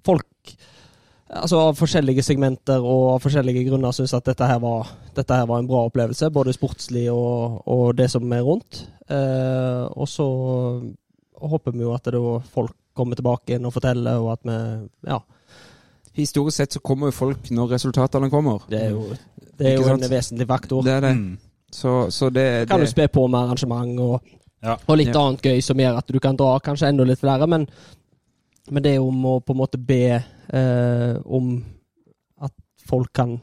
folk 0.04 0.28
altså 1.32 1.60
av 1.68 1.78
forskjellige 1.78 2.24
segmenter 2.26 2.84
og 2.84 3.14
av 3.14 3.22
forskjellige 3.24 3.64
grunner 3.70 3.94
syns 3.96 4.12
at 4.16 4.26
dette 4.28 4.44
her, 4.44 4.58
var, 4.60 4.90
dette 5.16 5.38
her 5.38 5.46
var 5.48 5.62
en 5.62 5.68
bra 5.70 5.86
opplevelse. 5.88 6.28
Både 6.34 6.54
sportslig 6.56 7.06
og, 7.12 7.62
og 7.64 7.96
det 7.96 8.10
som 8.12 8.26
er 8.36 8.44
rundt. 8.44 8.82
Eh, 9.08 9.84
og 9.96 10.08
så 10.10 10.26
håper 11.42 11.74
vi 11.74 11.86
jo 11.86 11.94
at 11.96 12.10
det 12.12 12.20
folk 12.52 12.76
kommer 12.92 13.16
tilbake 13.16 13.54
igjen 13.54 13.66
og 13.68 13.74
forteller, 13.74 14.20
og 14.20 14.34
at 14.36 14.44
vi 14.48 14.58
Ja. 15.08 15.22
Historisk 16.14 16.56
sett 16.56 16.72
så 16.76 16.80
kommer 16.84 17.08
jo 17.08 17.16
folk 17.16 17.50
når 17.50 17.70
resultatene 17.76 18.28
kommer. 18.30 18.64
Det 18.68 18.82
er 18.82 18.90
jo, 18.92 19.06
det 19.58 19.70
er 19.70 19.78
jo 19.78 19.88
en 19.94 20.02
vesentlig 20.10 20.46
faktor. 20.50 20.82
Det 20.84 20.92
er 20.92 21.00
det. 21.06 21.12
Mm. 21.16 21.38
Så, 21.72 22.10
så 22.12 22.28
det, 22.28 22.68
kan 22.68 22.80
du 22.82 22.84
det 22.84 22.90
spe 22.92 23.06
på 23.08 23.26
med 23.32 23.40
arrangement 23.40 24.00
og, 24.00 24.20
Ja. 24.62 24.76
og 24.86 24.96
litt 25.00 25.08
Ja. 25.14 25.20
annet 25.22 25.42
gøy 25.42 25.60
som 25.64 25.80
gjør 25.80 25.96
at 25.98 26.06
du 26.12 26.18
kan 26.20 26.36
dra 26.36 26.58
kanskje 26.60 26.88
enda 26.92 27.04
litt 27.04 27.18
flere, 27.18 27.46
men, 27.48 27.66
men 28.70 28.82
det 28.82 28.92
er 28.94 29.00
om 29.00 29.24
å 29.24 29.38
på 29.40 29.54
en 29.56 29.58
måte 29.62 29.78
be 29.80 30.02
eh, 30.52 31.16
om 31.24 31.64
at 32.40 32.52
folk 32.86 33.12
kan 33.12 33.40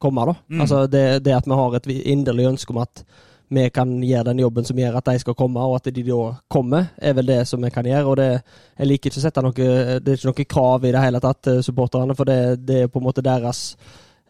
komme, 0.00 0.24
da. 0.26 0.34
Mm. 0.48 0.60
Altså 0.64 0.86
det, 0.90 1.04
det 1.24 1.34
at 1.36 1.46
vi 1.46 1.52
har 1.60 1.76
et 1.76 1.86
inderlig 1.86 2.48
ønske 2.54 2.70
om 2.72 2.78
at 2.82 3.04
vi 3.48 3.70
kan 3.70 3.92
gjøre 4.04 4.24
den 4.30 4.42
jobben 4.42 4.64
som 4.64 4.78
gjør 4.78 4.98
at 4.98 5.06
de 5.08 5.20
skal 5.22 5.36
komme, 5.36 5.60
og 5.60 5.78
at 5.78 5.88
de 5.94 6.02
da 6.04 6.18
kommer, 6.52 6.90
er 6.98 7.14
vel 7.16 7.30
det 7.30 7.40
som 7.48 7.62
vi 7.64 7.70
kan 7.70 7.86
gjøre. 7.86 8.04
og 8.04 8.16
det, 8.16 8.42
Jeg 8.78 8.86
liker 8.86 9.10
ikke 9.10 9.20
å 9.20 9.24
sette 9.24 9.42
noe 9.42 9.54
Det 9.54 10.12
er 10.12 10.18
ikke 10.18 10.28
noe 10.32 10.44
krav 10.44 10.84
i 10.84 10.92
det 10.92 11.04
hele 11.04 11.20
tatt 11.20 11.42
til 11.42 11.62
supporterne, 11.62 12.14
for 12.14 12.24
det, 12.28 12.66
det 12.66 12.82
er 12.82 12.92
på 12.92 13.00
en 13.00 13.08
måte 13.08 13.24
deres 13.24 13.76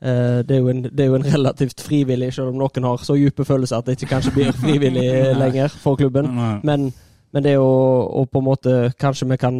eh, 0.01 0.45
det 0.47 0.57
er, 0.57 0.70
en, 0.70 0.82
det 0.82 1.05
er 1.05 1.11
jo 1.11 1.19
en 1.19 1.32
relativt 1.32 1.81
frivillig, 1.81 2.32
selv 2.35 2.53
om 2.53 2.62
noen 2.62 2.85
har 2.85 3.03
så 3.03 3.16
dype 3.19 3.45
følelser 3.45 3.78
at 3.78 3.86
det 3.86 3.99
ikke 3.99 4.15
kanskje 4.15 4.35
blir 4.36 4.53
frivillig 4.53 5.09
lenger 5.43 5.69
for 5.69 5.97
klubben. 5.97 6.31
Men, 6.62 6.93
men 7.32 7.43
det 7.45 7.53
er 7.53 7.59
jo 7.59 8.24
på 8.31 8.39
en 8.39 8.45
måte 8.45 8.93
Kanskje 8.99 9.28
vi 9.28 9.36
kan 9.36 9.59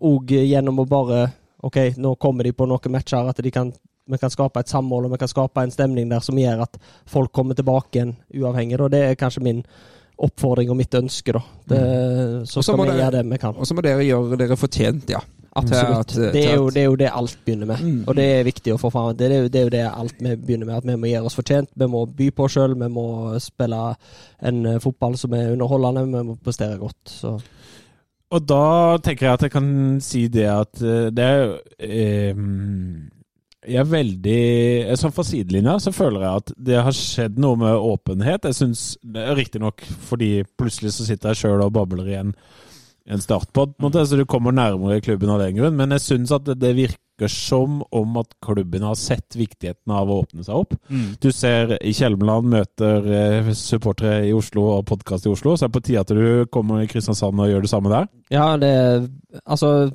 òg 0.00 0.32
gjennom 0.32 0.80
å 0.80 0.88
bare 0.88 1.28
OK, 1.60 1.76
nå 2.00 2.14
kommer 2.16 2.46
de 2.46 2.54
på 2.56 2.64
noen 2.64 2.94
matcher, 2.94 3.26
at 3.28 3.40
de 3.44 3.50
kan, 3.52 3.68
vi 4.10 4.18
kan 4.20 4.30
skape 4.32 4.60
et 4.64 4.68
samhold 4.72 5.06
og 5.08 5.14
vi 5.14 5.20
kan 5.22 5.30
skape 5.30 5.64
en 5.64 5.72
stemning 5.74 6.10
der 6.10 6.20
som 6.24 6.38
gjør 6.38 6.64
at 6.66 6.76
folk 7.10 7.32
kommer 7.32 7.54
tilbake 7.58 7.96
igjen 7.98 8.16
uavhengig. 8.36 8.80
Og 8.80 8.90
det 8.92 9.02
er 9.08 9.18
kanskje 9.20 9.42
min 9.46 9.64
oppfordring 10.20 10.68
og 10.70 10.76
mitt 10.76 10.94
ønske, 10.94 11.32
da. 11.32 11.40
Det, 11.70 11.82
så 12.50 12.60
skal 12.62 12.76
vi 12.82 12.88
dere, 12.90 12.98
gjøre 13.06 13.12
det 13.18 13.22
vi 13.30 13.38
kan. 13.40 13.54
Og 13.56 13.66
så 13.68 13.76
må 13.78 13.84
dere 13.86 14.04
gjøre 14.04 14.36
dere 14.40 14.58
fortjent, 14.60 15.08
ja. 15.14 15.22
Absolutt. 15.56 16.12
At- 16.14 16.32
det, 16.34 16.42
er 16.46 16.58
jo, 16.60 16.68
det 16.70 16.82
er 16.82 16.84
jo 16.90 16.96
det 17.00 17.08
alt 17.10 17.38
begynner 17.44 17.66
med. 17.72 17.80
Mm. 17.82 18.02
Og 18.06 18.14
det 18.14 18.26
er 18.36 18.44
viktig 18.46 18.74
å 18.74 18.78
få 18.78 18.90
fram. 18.94 19.08
Det 19.18 19.26
er, 19.30 19.36
jo- 19.42 19.48
det 19.50 19.58
er 19.58 19.64
jo 19.66 19.72
det 19.74 19.80
alt 19.88 20.20
vi 20.22 20.34
begynner 20.36 20.68
med. 20.68 20.76
At 20.76 20.86
vi 20.86 20.94
må 21.00 21.10
gjøre 21.10 21.26
oss 21.30 21.38
fortjent. 21.40 21.70
Vi 21.74 21.88
må 21.90 22.04
by 22.06 22.28
på 22.36 22.44
oss 22.46 22.54
sjøl. 22.54 22.76
Vi 22.78 22.88
må 22.92 23.06
spille 23.42 23.80
en 24.46 24.60
eh, 24.66 24.78
fotball 24.84 25.16
som 25.18 25.34
er 25.34 25.50
underholdende. 25.56 26.04
Vi 26.06 26.22
må 26.28 26.36
prestere 26.44 26.78
godt. 26.78 27.00
Så. 27.10 27.32
Og 28.30 28.44
da 28.46 28.62
tenker 29.02 29.26
jeg 29.26 29.32
at 29.40 29.42
jeg 29.48 29.54
kan 29.56 29.72
si 30.06 30.28
det 30.30 30.46
at 30.52 30.84
eh, 30.86 31.08
det 31.10 31.26
er 31.26 31.56
eh, 31.82 32.44
Jeg 33.68 33.82
er 33.82 33.90
veldig 33.90 34.38
eh, 34.86 34.96
Sånn 34.98 35.12
fra 35.12 35.24
sidelinja 35.26 35.76
så 35.82 35.92
føler 35.92 36.24
jeg 36.24 36.42
at 36.44 36.54
det 36.70 36.80
har 36.80 36.96
skjedd 36.96 37.40
noe 37.42 37.58
med 37.60 37.76
åpenhet. 37.90 38.48
Jeg 38.48 38.56
syns 38.56 38.84
Riktignok 39.36 39.84
fordi 40.08 40.40
plutselig 40.58 40.94
så 40.96 41.08
sitter 41.08 41.32
jeg 41.32 41.42
sjøl 41.42 41.66
og 41.66 41.74
babler 41.76 42.08
i 42.08 42.16
en, 42.22 42.32
en 43.10 43.22
startpod, 43.22 43.76
på 43.76 43.92
så 43.92 44.16
du 44.16 44.24
kommer 44.28 44.56
nærmere 44.56 45.02
klubben 45.04 45.32
av 45.32 45.42
den 45.44 45.60
grunn. 45.60 45.76
Men 45.76 45.92
jeg 45.96 46.06
syns 46.06 46.32
at 46.36 46.48
det, 46.48 46.56
det 46.62 46.72
virker 46.78 47.28
som 47.28 47.82
om 47.92 48.16
at 48.16 48.32
klubben 48.40 48.84
har 48.86 48.96
sett 48.96 49.36
viktigheten 49.36 49.92
av 49.92 50.08
å 50.08 50.22
åpne 50.22 50.44
seg 50.46 50.56
opp. 50.56 50.72
Mm. 50.88 51.18
Du 51.20 51.28
ser 51.36 51.74
i 51.84 51.92
Kjelmeland 51.92 52.48
møter 52.48 53.10
eh, 53.12 53.50
supportere 53.52 54.22
i 54.30 54.32
Oslo 54.32 54.70
og 54.78 54.86
podkast 54.88 55.28
i 55.28 55.34
Oslo, 55.34 55.52
så 55.52 55.66
er 55.66 55.68
det 55.68 55.76
på 55.76 55.84
tide 55.84 56.06
at 56.06 56.14
du 56.16 56.46
kommer 56.48 56.80
i 56.80 56.88
Kristiansand 56.88 57.44
og 57.44 57.52
gjør 57.52 57.66
det 57.66 57.72
samme 57.74 57.92
der. 57.92 58.08
Ja, 58.32 58.54
det 58.60 58.72
Altså, 59.44 59.90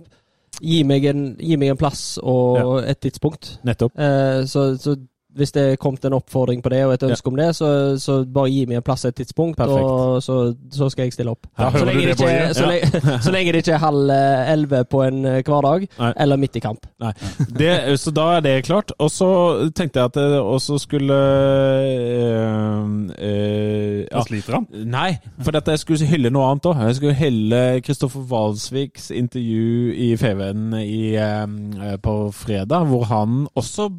gi 0.61 0.83
meg 0.87 1.05
en, 1.11 1.25
gi 1.39 1.57
meg 1.59 1.73
en 1.73 1.79
plass 1.79 2.17
og 2.23 2.79
et 2.85 2.99
tidspunkt. 3.03 3.57
Nettopp. 3.67 3.97
Eh, 3.99 4.45
så, 4.49 4.67
så 4.81 4.95
hvis 5.35 5.51
det 5.51 5.63
er 5.71 5.75
kommet 5.75 6.05
en 6.05 6.15
oppfordring 6.15 6.63
på 6.63 6.71
det 6.71 6.85
og 6.85 6.93
et 6.93 7.03
ønske 7.03 7.27
om 7.27 7.35
det, 7.35 7.49
så, 7.57 7.67
så 7.99 8.21
bare 8.23 8.51
gi 8.53 8.65
meg 8.69 8.79
en 8.79 8.85
plass 8.85 9.05
og 9.05 9.11
et 9.11 9.17
tidspunkt, 9.19 9.57
Perfekt. 9.57 9.83
og 9.83 10.23
så, 10.23 10.37
så 10.71 10.89
skal 10.89 11.09
jeg 11.09 11.15
stille 11.15 11.33
opp. 11.33 11.49
Ja, 11.59 11.71
så, 11.71 11.83
lenge 11.85 12.05
det 12.05 12.17
det, 12.17 12.29
ikke, 12.29 12.53
så, 12.53 12.65
lenge, 12.69 13.17
så 13.25 13.33
lenge 13.35 13.51
det 13.51 13.63
ikke 13.63 13.75
er 13.75 13.83
halv 13.83 14.13
eh, 14.15 14.51
elleve 14.53 14.83
på 14.91 15.01
en 15.03 15.25
eh, 15.25 15.41
hverdag, 15.43 15.87
Nei. 15.99 16.11
eller 16.23 16.39
midt 16.39 16.55
i 16.55 16.63
kamp. 16.63 16.87
Nei. 17.03 17.11
Det, 17.59 17.73
så 17.99 18.13
da 18.15 18.29
er 18.37 18.45
det 18.45 18.55
klart. 18.65 18.93
Og 18.99 19.11
så 19.11 19.29
tenkte 19.75 19.99
jeg 19.99 20.11
at 20.11 20.15
det 20.15 20.39
også 20.39 20.77
skulle 20.79 21.19
øh, 21.19 22.85
øh, 23.19 24.05
ja. 24.11 24.23
sliter 24.27 24.59
han. 24.59 24.69
Nei, 24.87 25.17
for 25.43 25.59
at 25.59 25.67
jeg 25.67 25.83
skulle 25.83 26.07
hylle 26.07 26.31
noe 26.31 26.47
annet 26.53 26.69
òg. 26.71 26.79
Jeg 26.87 26.99
skulle 27.01 27.17
hylle 27.19 27.61
Kristoffer 27.85 28.23
Walsviks 28.31 29.11
intervju 29.11 29.91
i 29.91 30.13
FVN 30.15 30.79
i, 30.79 31.15
øh, 31.19 31.99
på 32.03 32.15
fredag, 32.31 32.87
hvor 32.87 33.03
han 33.11 33.47
også 33.55 33.89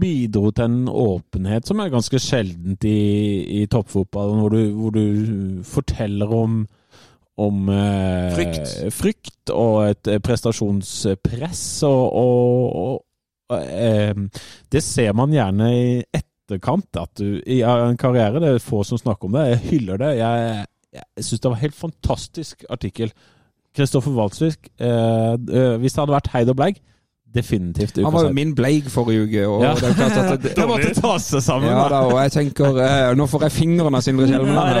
bidro 0.00 0.49
til 0.56 0.66
en 0.66 0.88
åpenhet 0.88 1.68
som 1.68 1.80
er 1.82 1.92
ganske 1.92 2.20
sjeldent 2.22 2.84
i, 2.88 2.98
i 3.60 3.66
toppfotballen, 3.70 4.40
hvor 4.42 4.54
du, 4.54 4.60
hvor 4.76 4.94
du 4.94 5.64
forteller 5.66 6.34
om 6.34 6.60
om 7.40 7.68
eh, 7.72 8.34
Frykt. 8.36 8.72
frykt 8.92 9.52
og 9.54 9.76
et 9.88 10.10
eh, 10.12 10.18
prestasjonspress. 10.20 11.62
Og, 11.88 12.02
og, 12.20 12.98
og 13.48 13.62
eh, 13.64 14.12
det 14.72 14.82
ser 14.84 15.14
man 15.16 15.32
gjerne 15.32 15.70
i 15.72 15.86
etterkant. 16.04 16.90
At 17.00 17.14
du, 17.16 17.38
I 17.40 17.62
en 17.64 17.96
karriere 18.00 18.42
det 18.42 18.54
er 18.54 18.64
få 18.64 18.82
som 18.84 19.00
snakker 19.00 19.30
om 19.30 19.38
det. 19.38 19.46
Jeg 19.54 19.62
hyller 19.70 20.02
det. 20.02 20.10
Jeg, 20.20 20.66
jeg 20.98 21.24
syns 21.24 21.40
det 21.40 21.48
var 21.48 21.56
en 21.56 21.64
helt 21.64 21.80
fantastisk 21.80 22.64
artikkel. 22.68 23.14
Kristoffer 23.76 24.12
Walsvik. 24.18 24.72
Eh, 24.76 25.32
eh, 25.32 25.74
hvis 25.80 25.96
det 25.96 26.02
hadde 26.02 26.16
vært 26.18 26.32
Heid 26.34 26.52
og 26.52 26.60
Bleig, 26.60 26.82
definitivt 27.34 27.96
Han 28.02 28.12
var 28.12 28.24
jo 28.26 28.32
min 28.34 28.54
bleig 28.54 28.90
forrige 28.90 29.22
uke, 29.22 29.46
og 29.48 29.62
Ja. 29.62 29.74
det 29.74 29.82
er 29.82 29.94
klart 29.94 30.12
at 30.12 30.42
det, 30.42 30.52
Det 30.58 30.66
måtte 30.68 30.94
ta 30.94 31.18
seg 31.18 31.42
sammen. 31.42 31.70
Ja 31.70 31.88
da. 31.88 32.00
og 32.06 32.22
jeg 32.22 32.32
tenker 32.32 32.80
eh, 32.82 33.16
Nå 33.16 33.26
får 33.30 33.42
jeg 33.46 33.52
fingeren 33.52 33.94
av 33.94 34.00
Sindre 34.02 34.26
Kjelmeland. 34.26 34.68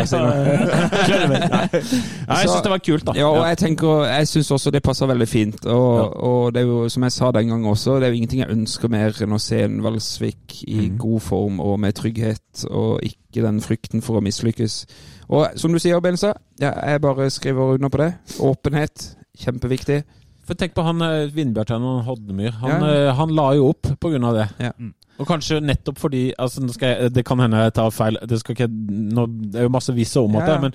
jeg 2.30 2.48
syns 2.48 2.62
det 2.62 2.70
var 2.72 2.82
kult, 2.86 3.06
da. 3.06 3.12
Ja, 3.18 3.28
og 3.30 3.46
jeg 3.48 3.58
tenker, 3.58 4.04
jeg 4.10 4.28
syns 4.28 4.50
også 4.50 4.70
det 4.74 4.82
passer 4.82 5.06
veldig 5.10 5.28
fint. 5.28 5.66
Og, 5.66 6.16
og 6.16 6.54
det 6.54 6.62
er 6.62 6.66
jo, 6.66 6.88
som 6.88 7.06
jeg 7.06 7.12
sa 7.12 7.30
den 7.36 7.48
gangen 7.52 7.70
også, 7.70 7.98
det 8.00 8.08
er 8.08 8.14
jo 8.14 8.20
ingenting 8.20 8.44
jeg 8.44 8.50
ønsker 8.54 8.92
mer 8.92 9.22
enn 9.22 9.36
å 9.36 9.40
se 9.42 9.62
en 9.64 9.80
Valsvik 9.84 10.62
i 10.66 10.88
mm. 10.88 10.98
god 11.00 11.20
form 11.20 11.60
og 11.64 11.78
med 11.80 11.96
trygghet, 11.98 12.66
og 12.70 13.00
ikke 13.06 13.44
den 13.46 13.60
frykten 13.64 14.02
for 14.02 14.18
å 14.18 14.24
mislykkes. 14.24 14.84
Og 15.30 15.46
som 15.60 15.72
du 15.72 15.78
sier, 15.78 16.00
Benza, 16.02 16.34
ja, 16.60 16.72
jeg 16.74 17.02
bare 17.04 17.30
skriver 17.30 17.76
under 17.76 17.88
på 17.92 18.02
det. 18.02 18.12
Åpenhet, 18.42 19.12
kjempeviktig. 19.38 20.02
For 20.50 20.58
tenk 20.58 20.72
på 20.74 20.82
han 20.82 21.02
Vindbjørn 21.30 21.84
og 21.86 22.00
Hodnemyr. 22.08 22.56
Han, 22.58 22.72
Ja. 22.82 22.88
eh, 22.90 23.10
han 23.14 23.30
la 23.38 23.52
jo 23.54 23.68
opp 23.70 23.86
på 24.02 24.10
grunn 24.10 24.24
av 24.26 24.34
det. 24.34 24.48
Ja. 24.58 24.72
Og 25.20 25.28
kanskje 25.28 25.60
nettopp 25.62 25.98
fordi 26.00 26.32
altså, 26.34 26.62
nå 26.64 26.72
skal 26.74 26.88
jeg, 26.96 27.12
Det 27.14 27.24
kan 27.28 27.38
hende 27.38 27.60
jeg 27.62 27.74
tar 27.76 27.90
feil. 27.94 28.18
Det, 28.26 28.40
skal 28.40 28.56
ikke, 28.56 28.66
nå, 28.68 29.26
det 29.52 29.60
er 29.60 29.68
jo 29.68 29.72
masse 29.76 29.94
visse 29.94 30.18
om 30.18 30.34
at 30.40 30.48
Ja. 30.48 30.54
det, 30.56 30.60
men 30.62 30.74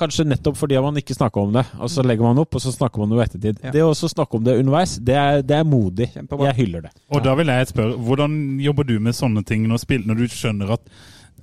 kanskje 0.00 0.24
nettopp 0.24 0.56
fordi 0.56 0.80
man 0.80 0.96
ikke 0.96 1.12
snakker 1.12 1.42
om 1.42 1.52
det, 1.52 1.66
og 1.78 1.90
så 1.92 2.00
legger 2.02 2.22
man 2.24 2.38
opp, 2.40 2.54
og 2.54 2.60
så 2.64 2.72
snakker 2.72 2.98
man 3.02 3.10
jo 3.12 3.20
i 3.20 3.24
ettertid. 3.26 3.58
Ja. 3.62 3.70
Det 3.74 3.82
å 3.84 3.92
snakke 3.92 4.38
om 4.38 4.44
det 4.44 4.56
underveis, 4.58 4.96
det 4.96 5.14
er, 5.14 5.42
det 5.42 5.56
er 5.58 5.64
modig. 5.68 6.08
Kjempebra. 6.14 6.46
Jeg 6.54 6.56
hyller 6.64 6.80
det. 6.88 6.90
Og 7.12 7.22
da 7.22 7.34
vil 7.36 7.46
jeg 7.52 7.66
spørre, 7.68 7.98
hvordan 8.00 8.60
jobber 8.64 8.84
du 8.88 8.98
med 8.98 9.12
sånne 9.12 9.44
ting 9.44 9.66
når, 9.68 9.82
spill, 9.84 10.06
når 10.08 10.16
du 10.22 10.28
skjønner 10.32 10.72
at, 10.72 10.80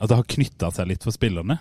at 0.02 0.10
det 0.10 0.18
har 0.18 0.24
knytta 0.26 0.72
seg 0.74 0.88
litt 0.88 1.04
for 1.06 1.12
spillerne? 1.14 1.60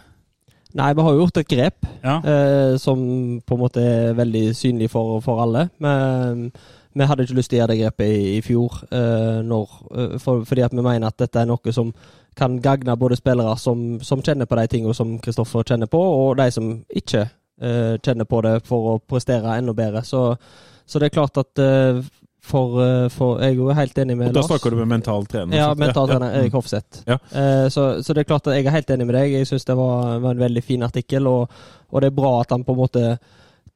Nei, 0.77 0.91
vi 0.93 1.05
har 1.05 1.15
jo 1.15 1.23
gjort 1.25 1.39
et 1.41 1.49
grep 1.49 1.87
Ja. 2.05 2.17
eh, 2.21 2.77
som 2.79 2.99
på 3.47 3.55
en 3.57 3.63
måte 3.63 3.81
er 3.81 4.17
veldig 4.19 4.51
synlig 4.57 4.91
for, 4.93 5.21
for 5.25 5.41
alle. 5.45 5.69
Men 5.81 6.51
vi 6.97 7.05
hadde 7.09 7.25
ikke 7.27 7.37
lyst 7.39 7.51
til 7.53 7.59
å 7.59 7.61
gjøre 7.63 7.73
det 7.75 7.81
grepet 7.83 8.13
i, 8.13 8.37
i 8.37 8.43
fjor, 8.45 8.77
eh, 8.93 9.41
når, 9.45 9.73
eh, 9.97 10.15
for, 10.23 10.45
fordi 10.49 10.65
at 10.65 10.73
vi 10.77 10.85
mener 10.85 11.09
at 11.09 11.19
dette 11.21 11.41
er 11.43 11.49
noe 11.49 11.73
som 11.73 11.93
kan 12.37 12.59
gagne 12.61 12.97
både 13.01 13.17
spillere 13.17 13.57
som, 13.61 13.99
som 14.05 14.21
kjenner 14.25 14.49
på 14.49 14.57
de 14.61 14.67
tingene 14.69 14.95
som 14.97 15.17
Kristoffer 15.25 15.65
kjenner 15.65 15.89
på, 15.93 16.01
og 16.01 16.37
de 16.37 16.51
som 16.53 16.71
ikke 16.93 17.23
eh, 17.61 17.97
kjenner 18.05 18.29
på 18.29 18.43
det 18.45 18.59
for 18.69 18.93
å 18.95 18.99
prestere 19.01 19.57
enda 19.57 19.73
bedre. 19.77 20.05
Så, 20.05 20.37
så 20.87 21.01
det 21.01 21.09
er 21.11 21.17
klart 21.17 21.41
at 21.41 21.63
eh, 21.65 22.03
for, 22.47 22.77
eh, 22.83 23.07
for 23.13 23.41
Jeg 23.43 23.55
er 23.55 23.59
jo 23.59 23.71
helt 23.75 23.99
enig 23.99 24.17
med 24.19 24.31
Og 24.31 24.37
da 24.39 24.45
snakker 24.47 24.71
du 24.71 24.79
med 24.81 24.91
mental 24.91 25.27
trener? 25.31 25.57
Ja, 25.59 25.71
mental 25.79 26.11
trener 26.11 26.31
ja. 26.31 26.43
Erik 26.43 26.55
Hofseth. 26.55 27.03
Ja. 27.09 27.19
Eh, 27.31 27.67
så, 27.73 27.87
så 28.03 28.15
det 28.15 28.23
er 28.23 28.31
klart 28.31 28.47
at 28.47 28.59
jeg 28.59 28.67
er 28.67 28.77
helt 28.77 28.93
enig 28.95 29.09
med 29.09 29.19
deg. 29.19 29.35
Jeg 29.41 29.49
syns 29.51 29.67
det 29.67 29.77
var, 29.79 30.21
var 30.23 30.37
en 30.37 30.45
veldig 30.45 30.63
fin 30.65 30.87
artikkel, 30.87 31.27
og, 31.31 31.59
og 31.91 32.03
det 32.03 32.13
er 32.13 32.17
bra 32.21 32.33
at 32.41 32.55
han 32.55 32.65
på 32.67 32.77
en 32.77 32.81
måte 32.85 33.05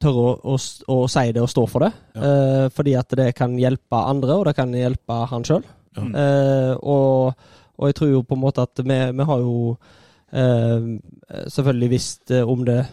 tør 0.01 0.19
å, 0.21 0.29
å, 0.53 0.57
å 0.95 0.99
si 1.11 1.25
det 1.35 1.43
og 1.43 1.51
stå 1.51 1.65
for 1.69 1.85
det. 1.85 1.91
Eh, 2.15 2.67
fordi 2.73 2.95
at 2.99 3.17
det 3.19 3.31
kan 3.37 3.57
hjelpe 3.59 4.03
andre, 4.13 4.37
og 4.37 4.47
det 4.49 4.55
kan 4.57 4.71
hjelpe 4.75 5.19
han 5.33 5.47
sjøl. 5.47 5.65
Ja. 5.97 6.05
Eh, 6.23 6.75
og, 6.79 7.49
og 7.77 7.91
jeg 7.91 7.99
tror 7.99 8.13
jo 8.15 8.23
på 8.27 8.37
en 8.37 8.45
måte 8.45 8.63
at 8.65 8.81
vi, 8.85 8.99
vi 9.19 9.27
har 9.31 9.43
jo 9.43 9.57
eh, 10.31 10.87
selvfølgelig 11.57 11.91
visst 11.91 12.31
eh, 12.31 12.47
om 12.47 12.63
det 12.67 12.83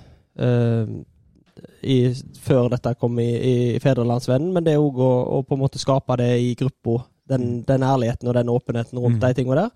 i, 1.82 2.12
før 2.42 2.68
dette 2.72 2.94
kom 2.98 3.18
i, 3.22 3.28
i 3.74 3.78
Fedrelandsvennen, 3.82 4.52
men 4.52 4.64
det 4.66 4.74
er 4.74 4.82
òg 4.82 4.98
å, 4.98 5.12
å 5.38 5.42
på 5.46 5.54
en 5.54 5.62
måte 5.62 5.78
skape 5.78 6.16
det 6.20 6.32
i 6.42 6.54
gruppa 6.58 7.04
Den, 7.28 7.60
den 7.68 7.82
ærligheten 7.84 8.28
og 8.30 8.34
den 8.34 8.48
åpenheten 8.48 8.98
rundt 8.98 9.18
Mm. 9.18 9.20
de 9.20 9.34
tingene 9.36 9.66
der. 9.66 9.70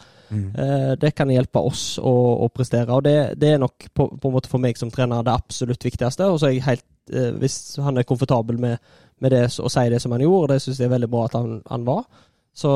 Eh, 0.56 0.94
det 0.96 1.10
kan 1.14 1.28
hjelpe 1.28 1.60
oss 1.60 1.98
å, 2.00 2.12
å 2.46 2.48
prestere. 2.48 2.88
Og 2.96 3.02
det, 3.04 3.34
det 3.36 3.50
er 3.52 3.58
nok 3.60 3.90
på, 3.92 4.06
på 4.08 4.28
en 4.30 4.32
måte 4.32 4.48
for 4.48 4.58
meg 4.58 4.78
som 4.80 4.90
trener 4.90 5.20
det 5.22 5.34
absolutt 5.34 5.84
viktigste. 5.84 6.30
Og 6.32 6.40
så 6.40 6.46
er 6.48 6.54
jeg 6.54 6.64
helt, 6.64 6.86
eh, 7.12 7.28
hvis 7.36 7.76
han 7.76 7.98
er 8.00 8.08
komfortabel 8.08 8.56
med, 8.56 8.78
med 9.20 9.30
det 9.36 9.42
og 9.60 9.68
sier 9.68 9.92
det 9.92 10.00
som 10.00 10.12
han 10.16 10.24
gjorde, 10.24 10.42
og 10.46 10.48
det 10.48 10.62
syns 10.64 10.80
jeg 10.80 10.88
er 10.88 10.94
veldig 10.94 11.10
bra 11.12 11.26
at 11.28 11.36
han, 11.36 11.60
han 11.68 11.84
var, 11.84 12.06
så, 12.54 12.72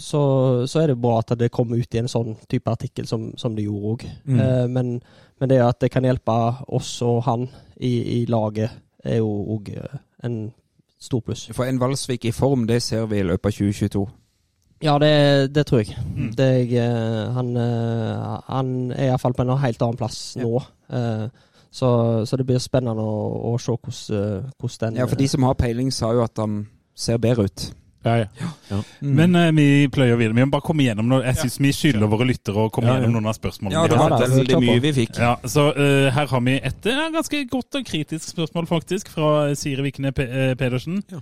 så, 0.00 0.20
så 0.66 0.80
er 0.80 0.92
det 0.92 1.00
bra 1.00 1.18
at 1.20 1.34
det 1.38 1.50
kommer 1.52 1.76
ut 1.76 1.94
i 1.94 2.00
en 2.00 2.08
sånn 2.08 2.38
type 2.48 2.72
artikkel 2.72 3.08
som, 3.08 3.30
som 3.36 3.56
det 3.56 3.66
gjorde 3.66 3.92
òg. 3.94 4.06
Mm. 4.24 4.38
Eh, 4.40 4.64
men, 4.72 4.94
men 5.40 5.52
det 5.52 5.60
at 5.64 5.80
det 5.84 5.92
kan 5.92 6.06
hjelpe 6.08 6.36
oss 6.72 6.94
og 7.04 7.20
han 7.28 7.44
i, 7.76 8.22
i 8.22 8.24
laget, 8.28 8.72
er 9.04 9.20
jo 9.20 9.28
òg 9.56 9.70
en 10.24 10.40
stor 11.00 11.22
pluss. 11.24 11.46
For 11.56 11.64
en 11.64 11.80
Valsvik 11.80 12.24
i 12.28 12.32
form, 12.36 12.66
det 12.68 12.82
ser 12.84 13.06
vi 13.08 13.20
i 13.20 13.28
løpet 13.28 13.48
av 13.48 13.56
2022. 13.56 14.08
Ja, 14.80 14.96
det, 14.98 15.54
det 15.54 15.66
tror 15.68 15.82
jeg. 15.82 15.96
Mm. 16.16 16.32
Det 16.36 16.48
jeg 16.48 16.72
eh, 16.80 17.32
han, 17.36 17.52
eh, 17.56 18.36
han 18.48 18.74
er 18.96 19.10
iallfall 19.10 19.36
på 19.36 19.44
en 19.44 19.58
helt 19.60 19.82
annen 19.84 20.00
plass 20.00 20.20
nå. 20.40 20.62
Eh, 20.88 21.26
så, 21.70 21.90
så 22.26 22.36
det 22.36 22.46
blir 22.48 22.58
spennende 22.62 23.04
å, 23.04 23.52
å 23.52 23.58
se 23.60 23.76
hvordan, 23.76 24.16
eh, 24.16 24.48
hvordan 24.56 24.94
den 24.94 25.02
Ja, 25.02 25.08
for 25.10 25.20
de 25.20 25.28
som 25.28 25.44
har 25.46 25.58
peiling, 25.60 25.92
sa 25.92 26.14
jo 26.16 26.24
at 26.24 26.40
han 26.40 26.64
ser 26.96 27.20
bedre 27.20 27.46
ut. 27.50 27.66
Ja, 28.02 28.16
ja. 28.16 28.26
Mm. 29.00 29.10
Men 29.16 29.36
uh, 29.36 29.46
vi 29.52 29.88
pløyer 29.92 30.16
videre. 30.16 30.32
Vi 30.32 30.44
må 30.46 30.52
bare 30.54 30.64
komme 30.64 30.86
gjennom 30.86 31.08
noe. 31.10 31.20
Jeg 31.26 31.36
syns 31.42 31.58
vi 31.60 31.72
skylder 31.76 32.08
våre 32.08 32.24
lyttere 32.30 32.62
å 32.62 32.70
komme 32.72 32.88
Ja, 32.88 32.94
ja. 32.94 33.02
gjennom 33.02 33.18
noen 33.18 33.28
av 33.28 33.36
spørsmålene. 33.36 33.76
ja, 33.76 33.90
det 33.92 33.98
var 34.00 34.14
veldig 34.22 34.60
mye 34.62 34.82
vi 34.86 34.92
fikk. 34.96 35.18
Ja, 35.20 35.34
så 35.44 35.66
uh, 35.76 36.08
her 36.16 36.30
har 36.30 36.44
vi 36.46 36.54
et 36.56 36.88
uh, 36.88 37.02
ganske 37.12 37.42
godt 37.52 37.76
og 37.76 37.84
kritisk 37.90 38.24
spørsmål, 38.32 38.68
faktisk, 38.70 39.12
fra 39.12 39.50
Siri 39.58 39.84
Vikne 39.84 40.14
eh, 40.14 40.54
Pedersen. 40.56 41.02
Ja. 41.12 41.20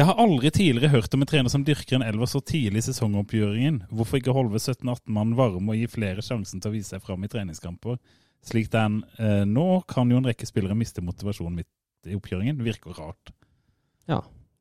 Jeg 0.00 0.08
har 0.08 0.18
aldri 0.22 0.50
tidligere 0.50 0.90
hørt 0.96 1.14
om 1.14 1.22
en 1.22 1.30
trener 1.30 1.52
som 1.52 1.62
dyrker 1.66 2.00
en 2.00 2.06
elver 2.06 2.30
så 2.30 2.42
tidlig 2.42 2.82
i 2.82 2.88
sesongoppgjøringen. 2.88 3.84
Hvorfor 3.94 4.18
ikke 4.18 4.34
holde 4.34 4.58
17-18 4.58 5.06
mann 5.14 5.36
varme 5.38 5.76
og 5.76 5.78
gi 5.78 5.86
flere 5.92 6.24
sjansen 6.26 6.62
til 6.62 6.72
å 6.72 6.74
vise 6.74 6.96
seg 6.96 7.06
fram 7.06 7.22
i 7.22 7.30
treningskamper? 7.30 8.00
Slik 8.46 8.72
det 8.74 8.82
er 8.82 9.46
nå, 9.46 9.68
kan 9.90 10.10
jo 10.10 10.18
en 10.18 10.26
rekke 10.26 10.46
spillere 10.46 10.74
miste 10.78 11.02
motivasjonen 11.06 11.62
midt 11.62 12.10
i 12.10 12.18
oppgjøringen. 12.18 12.58
Virker 12.66 12.98
rart. 12.98 13.34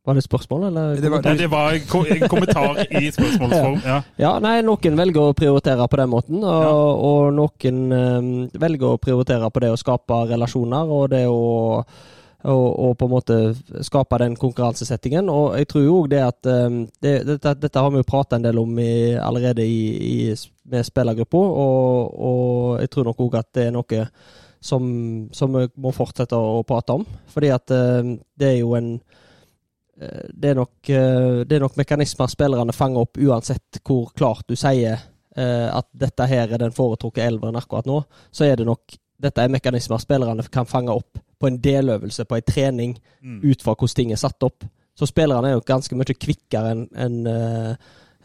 Var 0.05 0.13
det 0.13 0.21
spørsmål, 0.23 0.67
eller? 0.67 0.95
Det 1.01 1.09
var- 1.09 1.21
det 1.37 1.47
var 1.49 1.73
en 1.73 1.85
ko- 1.89 2.05
en 2.05 2.27
kommentar 2.29 2.77
i 2.91 3.07
spørsmålsform. 3.11 3.79
Ja. 3.85 4.01
Ja, 4.25 4.33
nei, 4.39 4.59
noen 4.61 4.99
velger 4.99 5.31
å 5.31 5.33
prioritere 5.33 5.87
på 5.89 5.97
den 5.97 6.09
måten, 6.11 6.43
og, 6.43 7.05
og 7.09 7.33
noen 7.33 7.79
eh, 7.91 8.59
velger 8.61 8.93
å 8.93 8.99
prioritere 9.01 9.49
på 9.49 9.63
det 9.65 9.71
å 9.73 9.79
skape 9.81 10.19
relasjoner 10.29 10.91
og 10.93 11.09
det 11.15 11.23
å 11.27 11.39
og, 12.45 12.65
og 12.77 12.91
på 12.99 13.05
en 13.07 13.09
måte 13.09 13.35
skape 13.81 14.19
den 14.21 14.35
konkurransesettingen. 14.37 15.31
Og 15.33 15.55
jeg 15.57 15.65
tror 15.71 15.87
òg 15.95 16.09
det 16.11 16.19
at 16.21 16.45
eh, 16.45 16.75
det, 17.01 17.13
dette, 17.25 17.55
dette 17.63 17.81
har 17.81 17.89
vi 17.89 17.97
jo 18.03 18.05
prata 18.05 18.37
en 18.37 18.45
del 18.45 18.59
om 18.61 18.77
i, 18.77 19.15
allerede 19.17 19.65
i, 19.65 19.79
i, 20.29 20.35
med 20.69 20.85
spillergruppa, 20.85 21.41
og, 21.41 22.13
og 22.29 22.79
jeg 22.83 22.91
tror 22.93 23.09
nok 23.09 23.23
òg 23.25 23.39
at 23.41 23.49
det 23.57 23.65
er 23.65 23.73
noe 23.73 24.03
som, 24.61 24.85
som 25.33 25.57
vi 25.57 25.65
må 25.81 25.89
fortsette 25.97 26.37
å 26.37 26.61
prate 26.69 26.93
om. 26.99 27.07
Fordi 27.33 27.49
at 27.57 27.73
eh, 27.73 28.13
det 28.37 28.51
er 28.53 28.59
jo 28.61 28.75
en 28.77 28.91
det 30.33 30.49
er, 30.51 30.59
nok, 30.59 30.73
eh, 30.89 31.41
det 31.47 31.57
er 31.57 31.63
nok 31.63 31.77
mekanismer 31.79 32.31
spillerne 32.31 32.75
fanger 32.75 33.05
opp 33.05 33.19
uansett 33.21 33.79
hvor 33.85 34.09
klart 34.17 34.43
du 34.49 34.57
sier 34.59 34.97
eh, 34.97 35.67
at 35.71 35.87
dette 35.95 36.27
her 36.27 36.51
er 36.51 36.61
den 36.61 36.75
foretrukne 36.75 37.23
elveren 37.23 37.59
akkurat 37.59 37.87
nå. 37.87 38.01
Så 38.31 38.47
er 38.47 38.59
det 38.59 38.67
nok 38.67 38.97
dette 39.23 39.41
er 39.41 39.51
mekanismer 39.51 40.01
spillerne 40.03 40.43
kan 40.51 40.67
fange 40.67 40.91
opp 40.91 41.21
på 41.39 41.47
en 41.47 41.59
deløvelse, 41.63 42.25
på 42.27 42.35
en 42.35 42.47
trening, 42.47 42.97
ut 43.43 43.61
fra 43.63 43.75
hvordan 43.75 43.95
ting 43.95 44.11
er 44.11 44.19
satt 44.19 44.43
opp. 44.43 44.65
Så 44.95 45.07
spillerne 45.07 45.49
er 45.49 45.55
jo 45.55 45.63
ganske 45.67 45.95
mye 45.95 46.15
kvikkere 46.19 46.73
enn 46.73 46.83
enn, 46.91 47.17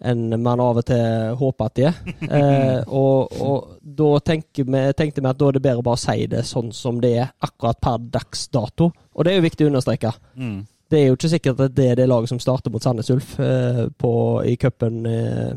en 0.00 0.42
man 0.42 0.60
av 0.62 0.80
og 0.80 0.86
til 0.88 1.36
håper 1.40 1.70
at 1.70 1.76
de 1.76 1.86
er. 1.90 2.00
Eh, 2.30 2.82
og, 2.86 3.32
og 3.42 3.78
da 3.82 4.10
tenker 4.24 4.66
vi, 4.66 4.82
tenkte 4.96 5.22
vi 5.22 5.30
at 5.30 5.38
da 5.38 5.48
er 5.48 5.56
det 5.56 5.64
bedre 5.64 5.82
å 5.82 5.86
bare 5.90 6.00
si 6.00 6.26
det 6.30 6.44
sånn 6.48 6.70
som 6.74 7.00
det 7.02 7.10
er 7.18 7.32
akkurat 7.42 7.80
per 7.82 7.98
dags 8.18 8.46
dato. 8.54 8.90
Og 9.14 9.26
det 9.26 9.32
er 9.32 9.40
jo 9.40 9.46
viktig 9.48 9.66
å 9.66 9.72
understreke. 9.72 10.12
Mm. 10.38 10.60
Det 10.90 10.98
er 10.98 11.06
jo 11.08 11.16
ikke 11.18 11.30
sikkert 11.30 11.62
at 11.66 11.76
det 11.76 11.86
er 11.90 12.00
det 12.00 12.08
laget 12.10 12.32
som 12.32 12.40
starter 12.42 12.72
mot 12.74 12.82
Sandnes 12.82 13.10
Ulf 13.14 13.36
eh, 13.40 13.86
på, 13.98 14.12
i 14.46 14.56
cupen 14.58 15.06
eh, 15.06 15.52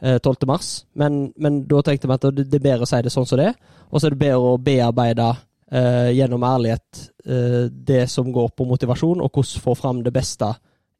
eh, 0.00 0.18
12. 0.18 0.46
mars, 0.48 0.70
men, 0.96 1.26
men 1.36 1.62
da 1.68 1.82
tenkte 1.84 2.08
vi 2.08 2.16
at 2.16 2.28
det, 2.32 2.46
det 2.48 2.60
er 2.60 2.66
bedre 2.70 2.88
å 2.88 2.90
si 2.90 3.02
det 3.04 3.12
sånn 3.12 3.28
som 3.28 3.40
det 3.40 3.50
er. 3.52 3.58
Og 3.90 4.00
så 4.00 4.08
er 4.08 4.16
det 4.16 4.22
bedre 4.24 4.54
å 4.54 4.60
bearbeide 4.62 5.28
eh, 5.72 6.10
gjennom 6.16 6.48
ærlighet 6.48 7.02
eh, 7.26 7.66
det 7.68 8.06
som 8.10 8.32
går 8.32 8.54
på 8.56 8.68
motivasjon, 8.70 9.20
og 9.20 9.32
hvordan 9.32 9.66
få 9.66 9.76
fram 9.78 10.02
det 10.06 10.14
beste 10.14 10.48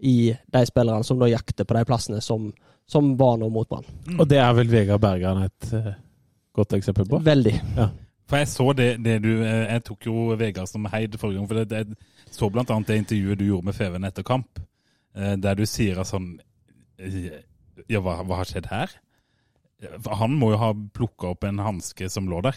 i 0.02 0.32
de 0.34 0.64
spillerne 0.66 1.06
som 1.06 1.20
da 1.20 1.30
jakter 1.30 1.64
på 1.64 1.76
de 1.78 1.84
plassene 1.88 2.20
som, 2.20 2.50
som 2.88 3.12
var 3.16 3.36
nå 3.40 3.48
mot 3.54 3.68
Brann. 3.68 3.86
Og 4.18 4.26
det 4.28 4.40
er 4.42 4.54
vel 4.58 4.70
Vegard 4.72 5.02
Bergan 5.02 5.44
et 5.46 5.74
eh, 5.78 5.92
godt 6.52 6.76
eksempel 6.76 7.08
på? 7.08 7.22
Veldig. 7.24 7.54
For 8.32 8.40
jeg 8.40 8.48
så 8.48 8.72
det, 8.72 8.88
det 9.04 9.18
du 9.20 9.32
eh, 9.44 9.66
Jeg 9.68 9.84
tok 9.84 10.06
jo 10.08 10.32
Vegard 10.40 10.70
som 10.70 10.88
heid 10.88 11.18
forrige 11.20 11.36
gang. 11.36 11.48
For 11.50 11.60
det, 11.60 11.84
det 11.92 12.32
så 12.32 12.48
blant 12.48 12.70
annet 12.72 12.88
det 12.88 13.00
intervjuet 13.02 13.36
du 13.42 13.44
gjorde 13.44 13.68
med 13.68 13.76
Feven 13.76 14.08
etter 14.08 14.24
kamp, 14.24 14.60
eh, 15.12 15.34
der 15.36 15.58
du 15.58 15.66
sier 15.68 16.00
at 16.00 16.08
sånn 16.08 16.38
Ja, 17.92 18.00
hva, 18.00 18.22
hva 18.24 18.38
har 18.40 18.48
skjedd 18.48 18.70
her? 18.70 18.94
Han 20.06 20.38
må 20.38 20.52
jo 20.54 20.60
ha 20.62 20.70
plukka 20.96 21.34
opp 21.34 21.44
en 21.44 21.60
hanske 21.60 22.08
som 22.12 22.30
lå 22.30 22.38
der. 22.46 22.56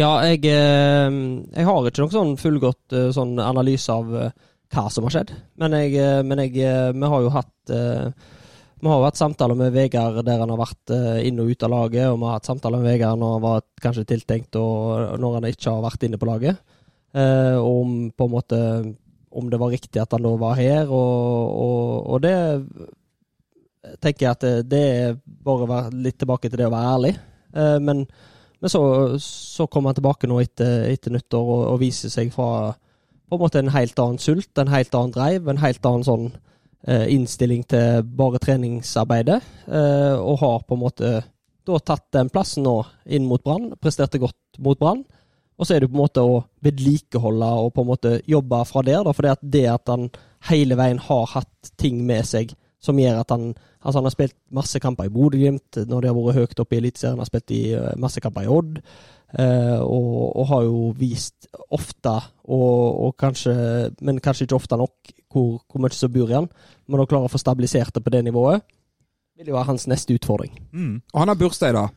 Ja, 0.00 0.10
jeg, 0.24 0.42
jeg 0.48 1.66
har 1.66 1.86
ikke 1.86 2.02
noen 2.02 2.14
sånn 2.14 2.32
fullgodt 2.40 2.94
sånn 3.14 3.34
analyse 3.42 3.92
av 3.92 4.08
hva 4.10 4.84
som 4.90 5.04
har 5.06 5.14
skjedd. 5.14 5.34
Men, 5.60 5.76
jeg, 5.76 6.24
men 6.24 6.40
jeg, 6.46 6.56
vi 6.96 7.10
har 7.12 7.26
jo 7.26 7.34
hatt 7.34 7.74
vi 8.80 8.88
har 8.88 9.00
jo 9.00 9.06
hatt 9.06 9.20
samtaler 9.20 9.58
med 9.58 9.74
Vegard 9.74 10.22
der 10.24 10.40
han 10.40 10.52
har 10.52 10.60
vært 10.60 10.92
eh, 10.96 11.20
inn 11.28 11.40
og 11.42 11.52
ut 11.52 11.66
av 11.66 11.72
laget, 11.72 12.06
og 12.08 12.16
vi 12.18 12.28
har 12.28 12.38
hatt 12.38 12.48
samtaler 12.48 12.80
med 12.80 12.94
Vegard 12.94 13.20
når 13.20 13.34
han 13.36 13.44
var 13.44 13.66
kanskje 13.84 14.06
tiltenkt, 14.08 14.56
og 14.56 15.18
når 15.20 15.36
han 15.38 15.48
ikke 15.50 15.74
har 15.74 15.84
vært 15.84 16.06
inne 16.08 16.20
på 16.20 16.28
laget. 16.30 16.62
Eh, 17.12 17.58
om 17.60 18.08
på 18.14 18.28
en 18.28 18.34
måte 18.34 18.60
om 19.30 19.50
det 19.50 19.60
var 19.62 19.70
riktig 19.70 20.00
at 20.02 20.16
han 20.16 20.24
da 20.26 20.32
var 20.40 20.58
her, 20.58 20.90
og, 20.90 21.52
og, 21.64 21.84
og 22.14 22.24
det 22.24 22.36
tenker 24.02 24.26
jeg 24.26 24.32
at 24.32 24.44
det, 24.44 24.54
det 24.70 24.82
er 24.90 25.20
bare 25.44 25.64
å 25.66 25.70
være 25.70 26.02
litt 26.08 26.18
tilbake 26.20 26.50
til 26.50 26.60
det 26.60 26.68
å 26.68 26.74
være 26.74 26.92
ærlig. 26.96 27.14
Eh, 27.54 27.78
men 27.84 28.04
men 28.60 28.68
så, 28.68 28.82
så 29.24 29.66
kommer 29.66 29.88
han 29.90 29.96
tilbake 29.96 30.28
nå 30.28 30.36
etter, 30.42 30.84
etter 30.90 31.14
nyttår 31.14 31.40
og, 31.48 31.62
og 31.72 31.80
viser 31.80 32.12
seg 32.12 32.28
fra 32.34 32.74
på 33.30 33.38
en 33.38 33.42
måte 33.44 33.60
en 33.62 33.72
helt 33.72 33.98
annen 34.02 34.18
sult, 34.18 34.50
en 34.58 34.72
helt 34.72 34.94
annen 34.98 35.14
drive, 35.14 35.46
en 35.48 35.62
helt 35.62 35.86
annen 35.86 36.04
sånn 36.04 36.24
eh, 36.26 36.40
innstilling 36.88 37.64
til 37.68 38.04
bare 38.16 38.40
treningsarbeidet. 38.42 39.40
Eh, 39.68 40.16
og 40.16 40.40
har 40.40 40.62
på 40.66 40.76
en 40.76 40.84
måte 40.84 41.14
da 41.66 41.80
tatt 41.84 42.06
den 42.16 42.30
plassen 42.32 42.64
nå 42.64 42.78
inn 43.04 43.26
mot 43.28 43.42
Brann, 43.44 43.74
presterte 43.80 44.20
godt 44.22 44.60
mot 44.64 44.78
Brann. 44.80 45.04
Og 45.60 45.68
så 45.68 45.76
er 45.76 45.82
det 45.82 45.90
på 45.90 45.98
en 45.98 46.04
måte 46.06 46.24
å 46.24 46.40
vedlikeholde 46.64 47.50
og 47.66 47.74
på 47.76 47.84
en 47.84 47.90
måte 47.90 48.14
jobbe 48.28 48.62
fra 48.64 48.82
der, 48.86 49.04
da, 49.04 49.12
det 49.12 49.34
at 49.34 49.42
det 49.44 49.66
at 49.68 49.92
han 49.92 50.08
hele 50.48 50.78
veien 50.80 51.02
har 51.04 51.26
hatt 51.34 51.72
ting 51.76 52.00
med 52.08 52.24
seg 52.24 52.54
som 52.80 52.98
gjør 52.98 53.20
at 53.20 53.34
han 53.36 53.52
Altså 53.80 53.96
Han 53.98 54.04
har 54.04 54.12
spilt 54.12 54.34
masse 54.52 54.76
kamper 54.76 55.06
i 55.08 55.12
Bodø-Glimt 55.12 55.78
når 55.88 56.02
de 56.02 56.08
har 56.10 56.16
vært 56.18 56.36
høyt 56.36 56.58
oppe 56.60 56.76
i 56.76 56.80
Eliteserien. 56.82 57.16
Har 57.16 57.28
spilt 57.30 57.52
i 57.56 57.60
eh, 57.72 57.94
masse 57.96 58.20
kamper 58.20 58.44
i 58.44 58.50
Odd. 58.52 58.74
Eh, 59.38 59.78
og, 59.80 60.36
og 60.40 60.50
har 60.50 60.66
jo 60.66 60.82
vist 60.98 61.48
ofte, 61.70 62.16
og, 62.50 63.06
og 63.06 63.14
kanskje, 63.20 63.54
men 64.02 64.20
kanskje 64.22 64.48
ikke 64.48 64.58
ofte 64.58 64.78
nok, 64.80 65.14
hvor, 65.30 65.60
hvor 65.70 65.84
mye 65.84 65.94
som 65.94 66.12
bor 66.12 66.30
i 66.30 66.38
han. 66.38 66.50
Men 66.90 67.04
å 67.04 67.08
klare 67.10 67.28
å 67.28 67.32
få 67.32 67.40
stabilisert 67.40 67.94
det 67.94 68.02
på 68.04 68.12
det 68.14 68.24
nivået 68.26 68.64
vil 69.40 69.54
jo 69.54 69.56
være 69.56 69.70
hans 69.70 69.86
neste 69.88 70.12
utfordring. 70.18 70.52
Mm. 70.72 71.00
Og 71.14 71.18
han 71.22 71.32
har 71.32 71.38
bursdag 71.40 71.72
i 71.72 71.76
dag. 71.78 71.96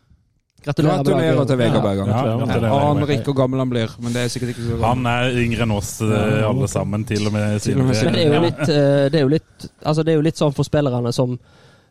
Gratulerer, 0.64 1.01
Gratulerer 1.03 1.47
til 1.49 1.57
Vegard 1.60 1.84
Bergan. 1.84 2.07
Ja, 2.07 2.19
Ja, 2.23 2.35
gratulerer. 2.39 2.68
Jeg 2.69 2.91
aner 2.91 3.10
ikke 3.18 3.31
hvor 3.34 3.35
gammel 3.41 3.60
han 3.60 3.72
blir, 3.73 3.95
men 3.99 4.14
det 4.15 4.22
er 4.22 4.30
sikkert 4.31 4.53
ikke 4.53 4.64
så 4.64 4.77
gammel. 4.77 4.85
Han 4.88 5.10
er 5.11 5.39
yngre 5.41 5.65
enn 5.65 5.76
oss 5.76 5.91
eh, 6.05 6.39
alle 6.47 6.69
sammen, 6.72 7.03
til 7.10 7.27
og 7.27 7.35
med. 7.35 7.60
Til 7.65 7.81
og 7.81 7.89
med 7.89 7.99
Men 7.99 8.15
det 8.15 8.23
er 8.23 8.31
jo 8.31 8.41
litt, 8.45 8.64
eh, 8.64 9.03
det 9.11 9.19
er 9.19 9.26
jo 9.26 9.34
litt, 9.34 9.68
altså 9.84 10.05
det 10.05 10.14
er 10.14 10.19
jo 10.22 10.26
litt 10.30 10.39
sånn 10.39 10.55
for 10.55 10.68
spillerne 10.68 11.11
som 11.15 11.35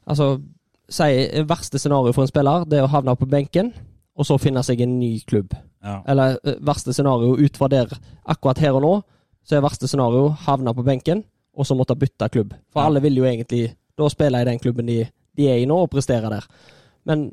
altså, 0.06 0.34
Si 0.92 1.06
verste 1.48 1.78
scenario 1.80 2.12
for 2.12 2.26
en 2.26 2.28
spiller, 2.28 2.64
det 2.68 2.76
er 2.76 2.84
å 2.84 2.90
havne 2.92 3.14
på 3.16 3.24
benken, 3.30 3.70
og 4.22 4.28
så 4.28 4.38
finne 4.40 4.62
seg 4.66 4.80
en 4.84 4.94
ny 5.00 5.16
klubb. 5.26 5.54
Ja. 5.82 5.98
Eller 6.08 6.38
eh, 6.46 6.58
verste 6.62 6.94
scenario 6.94 7.34
ut 7.42 7.58
fra 7.58 7.68
der 7.72 7.90
akkurat 8.30 8.62
her 8.62 8.78
og 8.78 8.84
nå, 8.84 8.92
så 9.42 9.56
er 9.58 9.64
verste 9.64 9.88
scenario 9.90 10.28
havne 10.46 10.72
på 10.78 10.84
benken, 10.86 11.24
og 11.58 11.66
så 11.66 11.74
måtte 11.76 11.98
bytte 11.98 12.28
klubb. 12.32 12.54
For 12.72 12.80
Ja. 12.80 12.86
alle 12.88 13.02
vil 13.02 13.18
jo 13.18 13.26
egentlig 13.26 13.74
da 13.98 14.08
spille 14.08 14.40
i 14.40 14.46
den 14.48 14.60
klubben 14.62 14.86
de, 14.88 15.00
de 15.36 15.48
er 15.50 15.58
i 15.60 15.66
nå, 15.68 15.82
og 15.84 15.90
prestere 15.90 16.30
der. 16.30 16.46
Men 17.04 17.32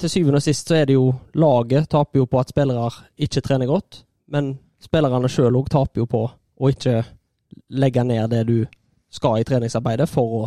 til 0.00 0.08
syvende 0.08 0.38
og 0.40 0.42
sist 0.46 0.70
så 0.70 0.78
er 0.78 0.86
det 0.88 0.94
jo 0.96 1.10
laget 1.34 1.90
taper 1.92 2.22
jo 2.22 2.28
på 2.30 2.38
at 2.40 2.48
spillere 2.54 2.86
ikke 3.18 3.42
trener 3.44 3.68
godt, 3.68 4.04
men 4.32 4.54
spillerne 4.80 5.28
sjøl 5.28 5.58
òg 5.58 5.68
taper 5.74 6.00
jo 6.00 6.06
på 6.08 6.22
å 6.60 6.70
ikke 6.70 7.02
legge 7.76 8.04
ned 8.06 8.30
det 8.32 8.44
du 8.48 8.56
skal 9.10 9.40
i 9.40 9.44
treningsarbeidet 9.44 10.06
for 10.08 10.36
å, 10.38 10.42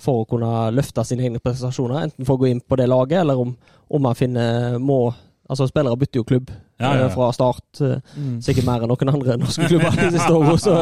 for 0.00 0.22
å 0.22 0.26
kunne 0.28 0.70
løfte 0.74 1.04
sine 1.06 1.22
egne 1.28 1.38
prestasjoner. 1.42 2.02
Enten 2.08 2.24
for 2.26 2.34
å 2.36 2.42
gå 2.44 2.50
inn 2.50 2.60
på 2.60 2.76
det 2.80 2.88
laget, 2.90 3.20
eller 3.22 3.38
om, 3.40 3.54
om 3.90 4.02
man 4.02 4.14
finner, 4.18 4.78
må 4.78 5.12
Altså, 5.44 5.66
spillere 5.68 5.92
bytter 6.00 6.22
jo 6.22 6.24
klubb 6.24 6.46
Ja, 6.80 6.94
ja, 6.94 7.00
ja. 7.02 7.04
eh, 7.04 7.10
fra 7.12 7.26
start. 7.36 7.80
eh, 7.84 7.98
Mm. 8.16 8.38
Sikkert 8.40 8.64
mer 8.64 8.80
enn 8.80 8.88
noen 8.88 9.10
andre 9.12 9.34
norske 9.36 9.66
klubber 9.68 9.90
de 9.92 10.06
siste 10.14 10.32
årene. 10.32 10.54
Så, 10.58 10.76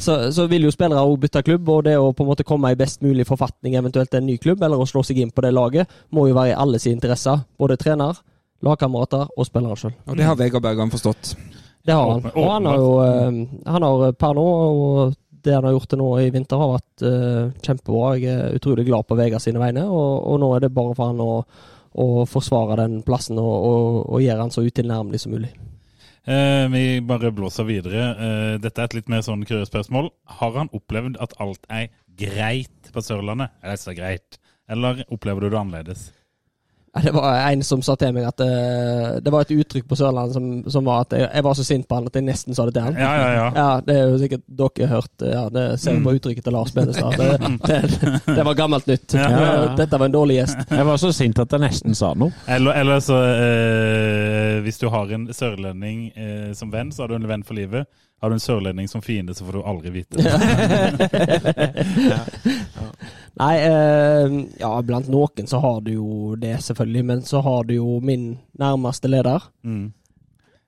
så, 0.00 0.14
så 0.32 0.46
vil 0.48 0.64
jo 0.64 0.70
spillere 0.72 1.02
òg 1.04 1.18
bytte 1.26 1.42
klubb, 1.44 1.68
og 1.68 1.82
det 1.84 1.98
å 2.00 2.06
på 2.16 2.24
en 2.24 2.30
måte 2.30 2.46
komme 2.48 2.70
i 2.72 2.78
best 2.80 3.02
mulig 3.04 3.26
forfatning, 3.28 3.76
eventuelt 3.76 4.14
en 4.16 4.24
ny 4.24 4.38
klubb, 4.40 4.62
eller 4.64 4.80
å 4.80 4.86
slå 4.88 5.02
seg 5.04 5.20
inn 5.20 5.30
på 5.30 5.44
det 5.44 5.52
laget, 5.52 5.92
må 6.08 6.24
jo 6.30 6.38
være 6.40 6.54
i 6.54 6.56
alles 6.56 6.88
interesse. 6.88 7.36
Både 7.60 7.76
trener, 7.76 8.16
lagkamerater 8.64 9.28
og 9.36 9.46
spillere 9.46 9.76
sjøl. 9.76 9.92
Og 10.08 10.16
det 10.16 10.24
har 10.24 10.40
Vegard 10.40 10.64
Bergan 10.64 10.90
forstått. 10.90 11.34
Det 11.84 11.92
har 11.94 12.08
han. 12.16 12.30
Og 12.32 12.48
han 12.50 12.66
har 12.72 12.80
jo 12.80 12.88
eh, 13.04 13.38
Han 13.76 13.82
har 13.90 14.12
per 14.24 14.34
nå, 14.40 14.46
og 14.48 15.14
det 15.48 15.56
han 15.56 15.66
har 15.66 15.74
gjort 15.74 15.88
til 15.92 16.02
nå 16.02 16.10
i 16.20 16.28
vinter, 16.34 16.60
har 16.60 16.74
vært 16.76 17.06
uh, 17.08 17.56
kjempebra. 17.64 18.12
Jeg 18.20 18.36
er 18.36 18.60
utrolig 18.60 18.84
glad 18.88 19.08
på 19.08 19.18
Vegard 19.18 19.44
sine 19.44 19.62
vegne, 19.62 19.86
og, 19.88 20.12
og 20.28 20.38
nå 20.44 20.52
er 20.54 20.66
det 20.66 20.74
bare 20.76 20.94
for 20.98 21.10
han 21.10 21.24
å, 21.24 21.40
å 21.98 22.08
forsvare 22.28 22.78
den 22.82 23.00
plassen 23.06 23.40
og, 23.40 23.54
og, 23.56 23.98
og 24.06 24.22
gjøre 24.24 24.46
han 24.46 24.54
så 24.54 24.66
utilnærmelig 24.68 25.24
som 25.24 25.34
mulig. 25.34 25.50
Eh, 26.28 26.68
vi 26.68 27.00
bare 27.00 27.32
blåser 27.32 27.64
videre. 27.64 28.02
Eh, 28.12 28.54
dette 28.60 28.82
er 28.82 28.90
et 28.90 28.98
litt 28.98 29.08
mer 29.08 29.22
sånn 29.24 29.46
spørsmål. 29.48 30.10
Har 30.40 30.52
han 30.58 30.68
opplevd 30.76 31.16
at 31.24 31.32
alt 31.40 31.64
er 31.72 31.88
greit 32.20 32.92
på 32.92 33.00
Sørlandet? 33.00 33.54
Er 33.62 33.72
det 33.72 33.80
så 33.80 33.94
greit? 33.96 34.36
Eller 34.68 35.06
opplever 35.08 35.40
du 35.40 35.48
det 35.48 35.60
annerledes? 35.60 36.10
Det 37.04 37.12
var 37.14 37.36
en 37.50 37.62
som 37.66 37.82
sa 37.84 37.94
til 38.00 38.12
meg 38.16 38.26
at 38.28 38.38
det, 38.40 39.22
det 39.24 39.32
var 39.32 39.44
et 39.44 39.52
uttrykk 39.54 39.86
på 39.88 39.98
Sørlandet 39.98 40.36
som, 40.36 40.48
som 40.70 40.88
var 40.88 41.04
at 41.06 41.14
jeg, 41.16 41.28
jeg 41.28 41.46
var 41.46 41.58
så 41.58 41.66
sint 41.66 41.88
på 41.88 41.98
han 41.98 42.08
at 42.10 42.18
jeg 42.18 42.26
nesten 42.26 42.56
sa 42.56 42.66
det 42.68 42.74
til 42.76 42.86
han. 42.88 42.98
Ja, 42.98 43.12
ja, 43.18 43.28
ja. 43.36 43.46
Ja, 43.56 43.68
det 43.84 43.96
er 43.96 44.12
jo 44.12 44.18
sikkert 44.22 44.44
dere 44.62 44.90
hørt. 44.92 45.12
Ja, 45.24 45.44
det 45.54 45.66
ser 45.82 45.98
vi 45.98 46.04
på 46.06 46.16
uttrykket 46.18 46.48
til 46.48 46.56
Lars 46.56 46.74
Benestad. 46.76 47.16
Det, 47.18 47.52
det, 47.68 47.80
det 48.38 48.46
var 48.50 48.58
gammelt 48.58 48.90
nytt. 48.90 49.14
Ja, 49.14 49.28
ja, 49.28 49.46
ja. 49.46 49.70
Dette 49.78 50.00
var 50.00 50.10
en 50.10 50.16
dårlig 50.16 50.40
gjest. 50.40 50.64
Jeg 50.70 50.88
var 50.90 51.00
så 51.00 51.12
sint 51.16 51.40
at 51.42 51.54
jeg 51.54 51.64
nesten 51.64 51.98
sa 51.98 52.12
noe. 52.18 52.34
Eller, 52.48 52.80
eller 52.82 53.02
så 53.04 53.20
eh, 53.28 54.58
Hvis 54.64 54.80
du 54.82 54.88
har 54.92 55.14
en 55.14 55.28
sørlending 55.34 56.04
eh, 56.14 56.50
som 56.58 56.72
venn, 56.74 56.92
så 56.94 57.04
har 57.04 57.12
du 57.12 57.18
en 57.18 57.30
venn 57.30 57.46
for 57.46 57.58
livet. 57.58 57.88
Har 58.20 58.30
du 58.30 58.34
en 58.34 58.42
sørlending 58.42 58.88
som 58.90 59.02
fiende, 59.02 59.34
så 59.34 59.44
får 59.46 59.52
du 59.52 59.62
aldri 59.62 59.90
vite 59.94 60.18
det. 60.18 60.24
Nei, 63.38 63.52
eh, 63.62 64.32
ja, 64.58 64.72
blant 64.82 65.06
noen 65.12 65.46
så 65.46 65.60
har 65.62 65.78
du 65.86 65.92
jo 65.92 66.34
det, 66.34 66.56
selvfølgelig. 66.66 67.04
Men 67.12 67.22
så 67.22 67.40
har 67.46 67.68
du 67.68 67.76
jo 67.76 68.00
min 68.02 68.32
nærmeste 68.58 69.10
leder. 69.10 69.46
Mm. 69.62 69.92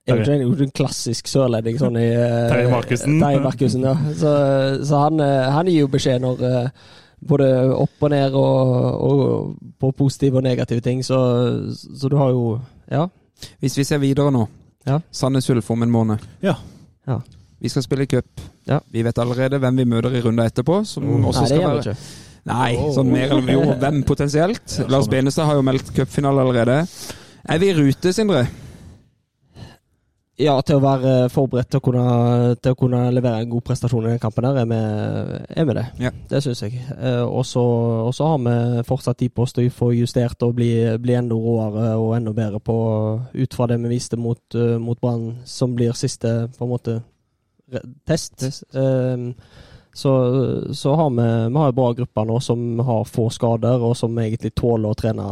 Er 0.07 0.15
jo 0.15 0.23
ikke 0.23 0.63
en, 0.63 0.71
klassisk 0.73 1.27
sørlending 1.29 1.77
sånn 1.77 1.99
i 1.99 2.07
eh, 2.07 2.47
Terje 2.49 2.71
Markussen. 2.71 3.19
Terje 3.21 3.43
Markussen, 3.43 3.83
ja. 3.85 3.93
Så, 4.17 4.31
så 4.87 5.03
han, 5.03 5.19
eh, 5.21 5.51
han 5.51 5.69
gir 5.69 5.83
jo 5.83 5.91
beskjed 5.91 6.23
når 6.23 6.45
eh, 6.47 6.87
både 7.21 7.49
opp 7.75 8.07
og 8.07 8.13
ned 8.15 8.37
og, 8.39 8.71
og 9.11 9.75
på 9.77 9.91
positive 9.99 10.39
og 10.39 10.47
negative 10.47 10.81
ting. 10.87 11.03
Så, 11.05 11.19
så 11.75 12.09
du 12.09 12.17
har 12.21 12.31
jo 12.31 12.59
Ja. 12.91 13.09
Hvis 13.59 13.77
vi 13.77 13.83
ser 13.83 13.97
videre 13.97 14.31
nå. 14.31 14.47
Ja. 14.85 14.99
Sandnes 15.11 15.49
Ulf 15.49 15.69
om 15.73 15.83
en 15.83 15.91
måned. 15.91 16.25
Ja. 16.41 16.55
Ja. 17.07 17.19
Vi 17.61 17.69
skal 17.69 17.85
spille 17.85 18.07
cup. 18.09 18.41
Ja. 18.67 18.79
Vi 18.91 19.03
vet 19.05 19.19
allerede 19.21 19.59
hvem 19.61 19.77
vi 19.77 19.85
møter 19.85 20.15
i 20.17 20.21
runda 20.25 20.47
etterpå. 20.49 20.81
Som 20.89 21.05
også 21.29 21.43
Nei, 21.43 21.47
det 21.47 21.51
skal 21.51 21.61
gjør 21.61 21.67
vi 21.67 21.77
være 21.77 21.95
ikke. 21.95 22.29
Nei, 22.51 22.71
sånn 22.95 23.11
mer 23.13 23.27
eller 23.35 23.45
mindre. 23.45 23.75
Hvem 23.83 24.01
potensielt? 24.09 24.79
Lars 24.89 25.09
Benestad 25.11 25.45
har 25.45 25.59
jo 25.59 25.65
meldt 25.67 25.93
cupfinale 25.93 26.41
allerede. 26.41 26.79
Er 27.45 27.61
vi 27.61 27.69
i 27.69 27.75
rute, 27.77 28.13
Sindre? 28.17 28.47
Ja, 30.41 30.55
til 30.65 30.79
å 30.79 30.81
være 30.81 31.11
forberedt 31.29 31.67
til 31.69 31.77
å 31.77 31.83
kunne, 31.85 32.03
til 32.63 32.73
å 32.73 32.77
kunne 32.79 33.01
levere 33.13 33.43
en 33.43 33.49
god 33.51 33.61
prestasjon 33.67 34.07
i 34.07 34.13
den 34.15 34.21
kampen 34.23 34.47
der, 34.47 34.57
er 34.63 34.69
vi, 34.71 34.79
er 35.61 35.67
vi 35.69 35.75
det. 35.77 35.83
Ja. 36.01 36.11
Det 36.31 36.39
syns 36.41 36.63
jeg. 36.63 36.79
Eh, 36.95 37.21
Og 37.27 37.45
så 37.45 37.61
har 38.25 38.39
vi 38.41 38.85
fortsatt 38.87 39.19
tid 39.21 39.35
på 39.35 39.45
oss 39.45 39.53
til 39.53 39.69
å 39.69 39.75
få 39.75 39.91
justert 39.93 40.41
og 40.47 40.55
bli, 40.57 40.71
bli 41.03 41.13
enda 41.19 41.37
råere 41.37 41.91
og 41.99 42.15
enda 42.17 42.33
bedre 42.33 42.63
på 42.63 42.75
ut 43.35 43.53
fra 43.53 43.69
det 43.69 43.77
vi 43.83 43.91
viste 43.93 44.17
mot, 44.17 44.41
eh, 44.55 44.79
mot 44.81 44.97
Brann, 45.03 45.43
som 45.45 45.75
blir 45.77 45.93
siste 45.93 46.33
på 46.57 46.65
en 46.65 46.73
måte 46.73 46.97
re- 47.71 47.83
test. 48.07 48.45
Um, 48.75 49.31
så, 49.93 50.11
så 50.73 50.93
har 50.95 51.09
vi, 51.09 51.27
vi 51.51 51.63
har 51.63 51.73
bra 51.75 51.89
gruppe 51.93 52.25
nå 52.27 52.39
som 52.43 52.79
har 52.87 53.09
få 53.09 53.29
skader, 53.33 53.83
og 53.83 53.97
som 53.99 54.15
egentlig 54.19 54.53
tåler 54.55 54.91
å 54.91 54.97
trene 54.97 55.27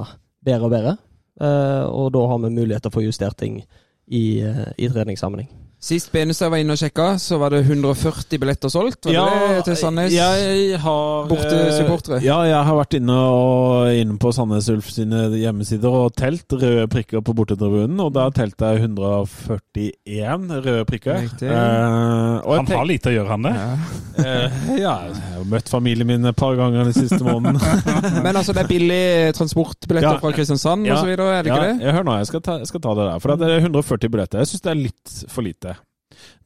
bedre 0.46 0.68
og 0.68 0.74
bedre. 0.74 0.98
Uh, 1.40 1.86
og 1.88 2.12
da 2.16 2.26
har 2.28 2.42
vi 2.44 2.52
mulighet 2.52 2.84
til 2.84 2.92
å 2.92 2.98
få 2.98 3.06
justert 3.06 3.40
ting 3.40 3.62
i, 4.08 4.42
uh, 4.44 4.68
i 4.76 4.90
treningssammenheng. 4.92 5.48
Sist 5.80 6.10
Benestad 6.12 6.50
var 6.52 6.60
inne 6.60 6.76
og 6.76 6.80
sjekka, 6.82 7.14
så 7.24 7.38
var 7.40 7.54
det 7.56 7.62
140 7.64 8.36
billetter 8.42 8.68
solgt. 8.68 9.06
Var 9.08 9.54
det 9.56 9.62
til 9.64 9.78
Sandnes? 9.80 10.12
Jeg 10.12 10.76
har 10.84 11.30
Bortesupportere. 11.30 12.18
Ja, 12.26 12.42
jeg 12.50 12.66
har 12.68 12.76
vært 12.76 12.98
inne, 12.98 13.16
og, 13.16 13.88
inne 13.96 14.18
på 14.20 14.34
Sandnes 14.36 14.68
Ulf 14.74 14.90
sine 14.92 15.30
hjemmesider 15.40 15.96
og 16.02 16.12
telt 16.20 16.52
røde 16.52 16.84
prikker 16.92 17.24
på 17.24 17.32
bortetribunen, 17.38 17.96
og 18.04 18.12
da 18.18 18.26
telte 18.36 18.74
jeg 18.74 18.90
141 18.90 20.52
røde 20.68 20.84
prikker. 20.90 21.24
Eh, 21.48 22.50
Han 22.50 22.68
har 22.74 22.86
lite 22.92 23.14
å 23.14 23.16
gjøre, 23.16 23.30
han 23.32 23.48
det. 23.48 23.56
Ja. 23.56 23.72
Eh, 24.20 24.60
ja, 24.84 24.94
jeg 25.08 25.24
har 25.38 25.48
møtt 25.48 25.72
familien 25.72 26.12
min 26.12 26.28
et 26.28 26.36
par 26.44 26.60
ganger 26.60 26.90
den 26.90 26.98
siste 26.98 27.22
måneden. 27.24 27.56
Men 28.26 28.34
altså, 28.36 28.52
det 28.52 28.66
er 28.66 28.72
billig 28.74 29.02
transportbilletter 29.40 30.18
Ja. 30.18 30.20
fra 30.20 30.36
Kristiansand 30.36 30.92
så 30.92 31.08
videre, 31.08 31.32
er 31.40 31.48
det 31.48 31.56
ikke 31.56 31.66
det? 31.70 31.88
Jeg 31.88 31.96
hør 31.96 32.04
nå, 32.12 32.20
jeg 32.20 32.28
skal 32.34 32.44
ta, 32.44 32.60
jeg 32.60 32.68
skal 32.74 32.84
ta 32.84 32.98
det 33.00 33.08
der. 33.14 33.24
For 33.24 33.40
det 33.40 33.48
er 33.56 33.64
140 33.64 34.12
billetter. 34.12 34.44
Jeg 34.44 34.52
syns 34.52 34.68
det 34.68 34.76
er 34.76 34.82
litt 34.84 35.18
for 35.32 35.48
lite. 35.48 35.69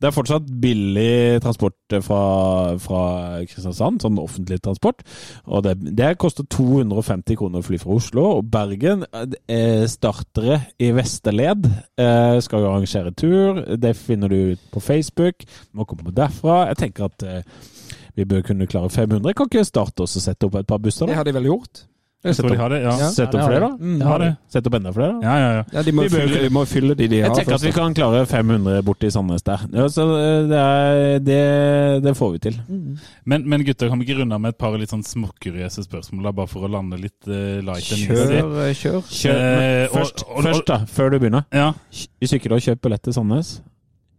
Det 0.04 0.10
er 0.10 0.16
fortsatt 0.18 0.48
billig 0.60 1.40
transport 1.40 1.94
fra, 2.04 2.24
fra 2.84 3.04
Kristiansand, 3.48 4.02
sånn 4.04 4.18
offentlig 4.20 4.58
transport. 4.60 5.00
Og 5.48 5.64
det, 5.64 5.78
det 5.96 6.10
koster 6.20 6.44
250 6.52 7.38
kroner 7.40 7.64
å 7.64 7.64
fly 7.64 7.80
fra 7.80 7.96
Oslo. 7.96 8.26
Og 8.42 8.50
Bergen 8.52 9.06
eh, 9.48 9.86
startere 9.88 10.58
i 10.84 10.90
Vesterled 10.92 11.70
eh, 11.72 12.36
skal 12.44 12.66
jo 12.66 12.74
arrangere 12.74 13.16
tur. 13.16 13.64
Det 13.80 13.94
finner 13.96 14.28
du 14.28 14.58
ut 14.58 14.68
på 14.76 14.84
Facebook. 14.84 15.48
Må 15.72 15.88
komme 15.88 16.12
derfra. 16.12 16.66
Jeg 16.74 16.82
tenker 16.84 17.08
at 17.08 17.24
eh, 17.24 17.64
vi 18.20 18.28
bør 18.28 18.44
kunne 18.52 18.68
klare 18.68 18.92
500. 18.92 19.40
Kan 19.40 19.48
ikke 19.48 19.64
starte 19.72 20.04
oss 20.04 20.20
og 20.20 20.28
sette 20.28 20.52
opp 20.52 20.60
et 20.60 20.68
par 20.68 20.84
busser? 20.84 21.08
Det 21.08 21.16
har 21.16 21.32
de 21.32 21.38
vel 21.40 21.48
gjort? 21.54 21.86
Jeg 22.24 22.38
opp, 22.40 22.52
de 22.54 22.58
ja. 22.80 22.92
Ja. 22.94 22.94
Ja, 23.04 23.08
opp 23.26 23.34
flere, 23.36 23.60
da? 23.60 23.70
Mm, 23.76 23.96
De 24.00 24.06
har 24.08 24.22
opp 24.70 24.76
enda 24.78 24.92
flere? 24.96 25.16
Ja, 25.26 25.34
ja, 25.42 25.48
ja. 25.58 25.64
Ja, 25.74 25.82
de 25.84 25.92
må, 25.92 26.04
Vi 26.06 26.10
fylle, 26.14 26.38
de 26.46 26.52
må 26.56 26.62
fylle 26.72 26.96
de 26.96 27.08
de 27.12 27.18
Jeg 27.20 27.34
tenker 27.36 27.58
at 27.58 27.66
vi 27.66 27.72
kan 27.76 27.96
klare 27.98 28.22
500 28.32 28.84
borti 28.88 29.10
Sandnes 29.12 29.44
der. 29.44 29.66
Ja, 29.76 29.88
så 29.92 30.06
det, 30.48 30.62
er, 30.62 31.20
det, 31.20 31.40
det 32.06 32.14
får 32.16 32.32
vi 32.38 32.40
til. 32.46 32.60
Men, 33.28 33.44
men 33.50 33.66
gutter, 33.68 33.92
kan 33.92 34.00
vi 34.00 34.08
ikke 34.08 34.22
runde 34.22 34.38
av 34.38 34.44
med 34.46 34.56
et 34.56 34.60
par 34.64 34.78
litt 34.80 34.94
sånn 34.94 35.04
småkuriøse 35.04 35.84
spørsmål, 35.84 36.30
da, 36.30 36.36
bare 36.40 36.52
for 36.54 36.64
å 36.64 36.72
lande 36.72 37.02
litt 37.02 37.28
uh, 37.28 37.60
light 37.60 37.92
and? 37.92 38.08
Kjør, 38.08 38.34
eh, 38.70 38.74
kjør. 38.80 39.02
Kjør, 39.12 39.42
Eh, 39.44 39.88
først, 39.92 40.24
og- 40.24 40.38
og- 40.38 40.44
først, 40.48 40.66
da, 40.68 40.78
før 40.88 41.12
du 41.12 41.20
begynner. 41.20 41.44
Ja, 41.52 41.74
Hvis 41.92 42.34
ikke 42.40 42.48
du 42.48 42.56
har 42.56 42.64
kjøpt 42.64 42.82
billett 42.88 43.04
til 43.04 43.14
Sandnes, 43.14 43.58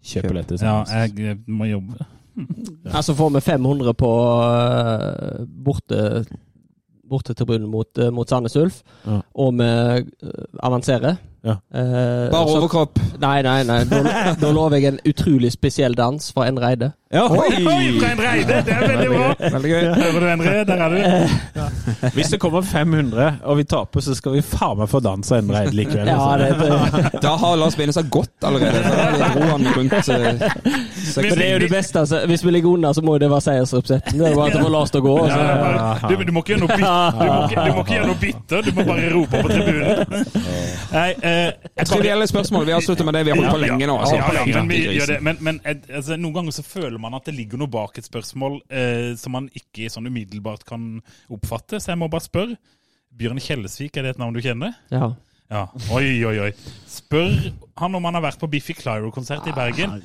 kjøp 0.04 0.28
billett 0.28 0.48
til 0.52 0.58
ja 0.60 0.84
jeg, 0.84 1.16
jeg 1.16 1.30
eh, 1.38 1.40
må 1.48 1.64
jobbe. 1.70 2.04
Altså 2.92 3.14
får 3.14 3.30
vi 3.36 3.40
500 3.40 3.94
på 3.94 4.10
uh, 4.44 5.44
borte 5.46 6.24
bortetribunen 7.14 7.70
mot, 7.70 7.90
eh, 7.98 8.10
mot 8.14 8.28
Sandnes 8.30 8.56
Ulf, 8.60 8.82
Ja. 9.06 9.20
og 9.34 9.54
vi 9.60 9.70
eh, 9.70 10.02
avanserer. 10.66 11.16
Ja. 11.44 11.58
Eh, 11.74 12.30
Bare 12.32 12.48
så- 12.48 12.56
overkropp. 12.58 12.98
Nei, 13.20 13.42
nei, 13.42 13.62
nei. 13.68 13.82
Da, 13.90 14.34
da 14.40 14.50
lover 14.56 14.78
jeg 14.80 14.94
en 14.94 15.00
utrolig 15.10 15.52
spesiell 15.52 15.94
dans 15.98 16.32
fra 16.32 16.46
en 16.48 16.58
Reide. 16.62 16.92
Ja, 17.14 17.28
Oi, 17.30 17.50
fra 18.00 18.08
en 18.10 18.18
reide! 18.18 18.56
Det 18.66 18.72
er 18.74 18.88
veldig 18.90 19.08
bra! 19.12 19.26
Veldig 19.54 19.70
gøy. 19.70 19.84
Hører 19.94 20.16
du, 20.24 20.26
Endre? 20.32 20.54
Der 20.66 20.80
er 20.82 20.88
du. 20.90 22.08
Hvis 22.16 22.32
det 22.32 22.40
kommer 22.42 22.64
500 22.66 23.28
og 23.44 23.56
vi 23.60 23.64
taper, 23.70 24.02
så 24.02 24.16
skal 24.18 24.34
vi 24.34 24.40
faen 24.42 24.80
meg 24.80 24.88
få 24.90 24.98
danse 25.04 25.38
en 25.38 25.52
reid 25.54 25.70
likevel. 25.78 26.08
Ja, 26.10 26.16
altså. 26.32 26.56
det, 26.58 27.04
det, 27.12 27.20
Da 27.26 27.36
har 27.38 27.54
Lars 27.60 27.76
Benestad 27.78 28.08
gått 28.10 28.48
allerede. 28.48 28.82
Så 28.82 28.96
da 29.20 29.28
dro 29.36 29.46
han 29.52 29.68
rundt 29.76 29.94
eh, 29.94 30.02
seks- 30.02 31.20
men 31.22 31.38
det 31.38 31.46
er 31.46 31.52
jo 31.52 31.60
det 31.62 31.70
beste. 31.70 32.02
Altså. 32.02 32.24
Hvis 32.32 32.42
vi 32.48 32.50
ligger 32.56 32.74
under, 32.74 32.96
så 32.98 33.04
må 33.06 33.14
jo 33.14 33.22
det 33.22 33.30
være 33.30 33.46
seiersrepsetten. 33.46 34.18
Det 34.18 34.32
er 34.32 34.34
bare 34.40 34.48
at 34.50 34.58
det 34.58 34.64
må 34.66 34.72
Lars 34.74 34.90
til 34.96 35.04
å 35.04 35.06
gå. 35.06 35.14
Ja, 35.28 35.38
Altså. 35.38 35.54
bare, 35.62 36.10
du, 36.10 36.24
du, 36.24 36.32
må 36.34 36.42
ikke 36.42 36.56
gjøre 36.56 36.64
noe 36.64 36.74
bitter, 36.74 37.14
du, 37.14 37.24
må 37.30 37.38
ikke, 37.46 37.62
du 37.68 37.78
må 37.78 37.86
ikke 37.86 37.94
gjøre 38.00 38.10
noe 38.10 38.20
bitter, 38.24 38.66
du 38.66 38.70
må 38.74 38.88
bare 38.90 39.14
rope 39.14 39.44
på 39.46 39.54
tribunen. 39.54 40.26
Nei, 40.98 41.08
eh, 41.22 41.33
jeg 41.34 41.86
tror 41.88 42.02
det 42.02 42.10
gjelder 42.10 42.30
spørsmål. 42.30 42.66
Vi 42.68 42.74
har 42.74 42.84
sluttet 42.84 43.08
med 43.08 43.16
det. 43.16 43.24
Vi 43.26 43.32
har 43.32 43.40
holdt 43.40 43.54
på 43.54 43.60
lenge 43.62 43.88
nå. 43.90 43.96
Altså. 44.00 44.18
Ja, 44.18 44.30
ja, 44.40 44.44
men, 44.60 44.70
vi 44.70 44.80
gjør 44.98 45.12
det. 45.14 45.18
men, 45.26 45.40
men 45.44 45.60
eh, 45.64 45.76
altså, 45.90 46.18
noen 46.20 46.38
ganger 46.38 46.56
så 46.56 46.64
føler 46.66 46.96
man 47.02 47.16
at 47.18 47.28
det 47.28 47.36
ligger 47.36 47.60
noe 47.60 47.72
bak 47.72 47.98
et 48.00 48.08
spørsmål 48.08 48.60
eh, 48.68 49.12
som 49.20 49.36
man 49.36 49.50
ikke 49.56 49.90
sånn 49.92 50.08
umiddelbart 50.10 50.66
kan 50.68 50.96
oppfatte, 51.32 51.80
så 51.80 51.94
jeg 51.94 52.02
må 52.02 52.10
bare 52.12 52.26
spørre. 52.26 52.58
Bjørn 53.14 53.38
Kjellesvik, 53.38 53.94
er 53.94 54.08
det 54.08 54.16
et 54.16 54.22
navn 54.22 54.34
du 54.34 54.42
kjenner? 54.42 54.74
Ja. 54.90 55.12
Ja. 55.50 55.66
Oi, 55.92 56.24
oi, 56.24 56.38
oi. 56.40 56.50
Spør 56.88 57.32
han 57.76 57.94
om 57.94 58.04
han 58.06 58.16
har 58.16 58.22
vært 58.24 58.40
på 58.40 58.48
Biffy 58.48 58.72
Clyro-konsert 58.78 59.46
i 59.50 59.52
Bergen. 59.54 59.96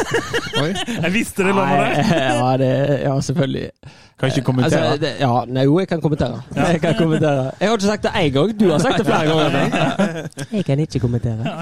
Oi. 0.62 0.70
Jeg 0.72 1.12
visste 1.14 1.44
det 1.46 1.52
lå 1.54 1.64
der! 1.68 2.00
ja, 2.40 2.56
det, 2.58 2.70
ja, 3.04 3.12
selvfølgelig. 3.20 3.70
Kan 4.18 4.32
ikke 4.32 4.44
kommentere. 4.44 4.80
Altså, 4.80 5.00
det, 5.04 5.12
ja, 5.20 5.30
nei, 5.48 5.64
jo, 5.68 5.78
jeg 5.78 5.88
kan 5.88 6.00
kommentere. 6.00 6.42
Jeg 6.56 6.80
kan 6.80 6.94
kommentere. 6.98 7.44
Jeg 7.60 7.68
har 7.68 7.76
ikke 7.76 7.86
sagt 7.86 8.02
det 8.08 8.14
én 8.18 8.32
gang. 8.34 8.54
Du 8.60 8.66
har 8.70 8.78
sagt 8.78 8.98
det 8.98 9.06
flere 9.06 9.26
ganger. 9.28 10.28
Jeg 10.56 10.64
kan 10.64 10.80
ikke 10.80 11.00
kommentere. 11.00 11.54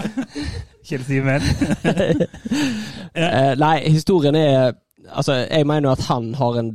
Kjell 0.89 1.05
Simen. 1.05 1.43
ja. 3.15 3.55
nei, 3.55 3.79
historien 3.89 4.35
er 4.35 4.73
Altså, 5.09 5.33
jeg 5.49 5.65
mener 5.67 5.91
at 5.91 6.03
han 6.05 6.35
har 6.37 6.59
en 6.61 6.67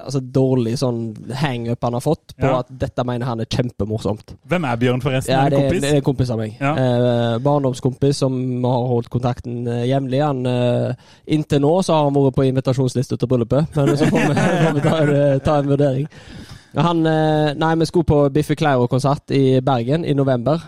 altså, 0.00 0.20
dårlig 0.32 0.76
sånn 0.80 1.00
hangup 1.40 1.82
han 1.84 1.92
har 1.96 2.00
fått 2.04 2.34
på 2.36 2.46
Ja. 2.48 2.58
at 2.60 2.68
dette 2.80 3.04
mener 3.04 3.26
han 3.26 3.40
er 3.40 3.46
kjempemorsomt. 3.50 4.34
Hvem 4.48 4.64
er 4.64 4.76
Bjørn, 4.76 5.02
forresten? 5.04 5.32
Ja, 5.34 5.48
det, 5.48 5.58
er 5.58 5.62
en 5.62 5.68
kompis? 5.68 5.82
det 5.82 5.90
er 5.90 5.96
en 5.96 6.06
kompis 6.06 6.30
av 6.30 6.38
meg. 6.38 6.56
Ja. 6.60 6.72
Eh, 6.76 7.38
barndomskompis 7.44 8.16
som 8.24 8.38
har 8.64 8.86
holdt 8.92 9.10
kontakten 9.10 9.66
eh, 9.68 9.84
jevnlig. 9.90 10.20
Eh, 10.22 10.94
inntil 11.36 11.60
nå 11.60 11.74
så 11.82 11.92
har 11.98 12.04
han 12.08 12.14
vært 12.16 12.34
på 12.38 12.46
invitasjonsliste 12.48 13.16
til 13.18 13.28
bryllupet, 13.28 13.76
men 13.76 13.96
så 13.96 14.06
får 14.08 14.18
vi, 14.28 14.34
får 14.64 14.74
vi 14.78 14.80
ta, 14.88 14.96
en- 15.02 15.40
ta 15.40 15.58
en 15.58 15.68
vurdering. 15.74 16.08
Han, 16.74 17.04
eh, 17.06 17.52
nei, 17.54 17.74
vi 17.76 17.84
skulle 17.90 18.08
på 18.08 18.22
Biffi 18.32 18.54
Clyro-konsert 18.56 19.30
i 19.36 19.60
Bergen 19.60 20.04
i 20.08 20.14
november. 20.16 20.62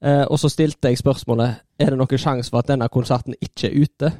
Eh, 0.00 0.22
og 0.30 0.38
så 0.38 0.46
stilte 0.48 0.92
jeg 0.92 0.98
spørsmålet 1.00 1.56
Er 1.82 1.90
det 1.90 1.96
noen 1.98 2.18
sjanse 2.22 2.50
for 2.52 2.60
at 2.62 2.68
denne 2.70 2.86
konserten 2.88 3.34
ikke 3.42 3.66
er 3.66 3.82
ute. 3.82 4.12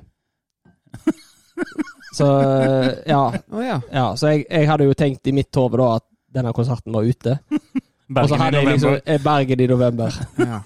Så 2.14 2.40
eh, 2.40 2.88
ja. 3.06 3.32
Oh, 3.52 3.64
ja. 3.64 3.80
ja 3.92 4.16
så 4.16 4.32
jeg, 4.32 4.46
jeg 4.50 4.68
hadde 4.68 4.88
jo 4.88 4.96
tenkt 4.96 5.26
i 5.26 5.34
mitt 5.36 5.54
hode 5.56 5.80
da 5.80 5.94
at 5.98 6.06
denne 6.34 6.52
konserten 6.56 6.94
var 6.94 7.08
ute. 7.08 7.38
Og 8.16 8.28
så 8.28 8.38
hadde 8.40 8.62
jeg 8.62 8.72
liksom 8.72 8.98
eh, 9.04 9.20
Bergen 9.22 9.60
i 9.60 9.66
november. 9.68 10.14
ja. 10.38 10.60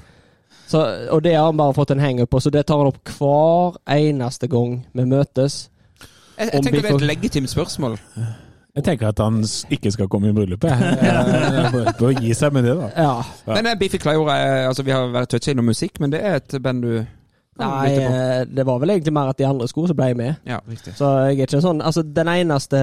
Så, 0.67 0.81
og 1.11 1.21
det 1.25 1.35
har 1.35 1.51
han 1.51 1.57
bare 1.57 1.75
fått 1.77 1.91
en 1.93 2.01
hang-up 2.01 2.31
på, 2.31 2.41
så 2.41 2.51
det 2.51 2.63
tar 2.67 2.79
han 2.81 2.89
opp 2.89 3.11
hver 3.19 3.75
eneste 3.93 4.49
gang 4.49 4.79
vi 4.97 5.05
møtes. 5.05 5.67
Jeg, 6.39 6.49
jeg 6.49 6.63
tenker 6.63 6.79
det 6.79 6.91
er 6.91 6.95
et 6.95 7.05
legitimt 7.11 7.51
spørsmål. 7.51 7.99
Jeg 8.73 8.85
tenker 8.87 9.11
at 9.11 9.19
han 9.21 9.43
ikke 9.71 9.93
skal 9.93 10.09
komme 10.09 10.31
i 10.31 10.33
bryllupet. 10.33 10.71
Jeg 10.71 11.93
Bør 11.99 12.15
gi 12.17 12.33
seg 12.35 12.55
med 12.57 12.65
det, 12.65 12.77
da. 12.79 12.89
Ja. 12.97 13.11
Ja. 13.47 13.59
Men 13.59 13.69
eh, 13.69 13.77
Biffy 13.83 14.01
Clyro 14.01 14.25
altså, 14.31 14.87
Vi 14.87 14.95
har 14.95 15.13
vært 15.13 15.35
toucha 15.35 15.53
innom 15.53 15.69
musikk, 15.69 16.01
men 16.01 16.15
det 16.15 16.23
er 16.25 16.41
et 16.41 16.57
band 16.63 16.87
du 16.87 17.03
Nei, 17.71 17.93
eh, 17.97 18.45
det 18.49 18.67
var 18.67 18.79
vel 18.83 18.91
egentlig 18.91 19.13
mer 19.13 19.29
at 19.33 19.39
de 19.39 19.47
andre 19.47 19.69
skulle, 19.69 19.89
så 19.89 19.95
ble 19.99 20.07
jeg 20.13 20.17
med. 20.17 20.35
Ja, 20.49 20.59
riktig. 20.69 20.95
Så 20.99 21.09
jeg 21.29 21.39
er 21.41 21.47
ikke 21.47 21.63
sånn 21.63 21.81
Altså, 21.83 22.03
den 22.03 22.29
eneste 22.29 22.83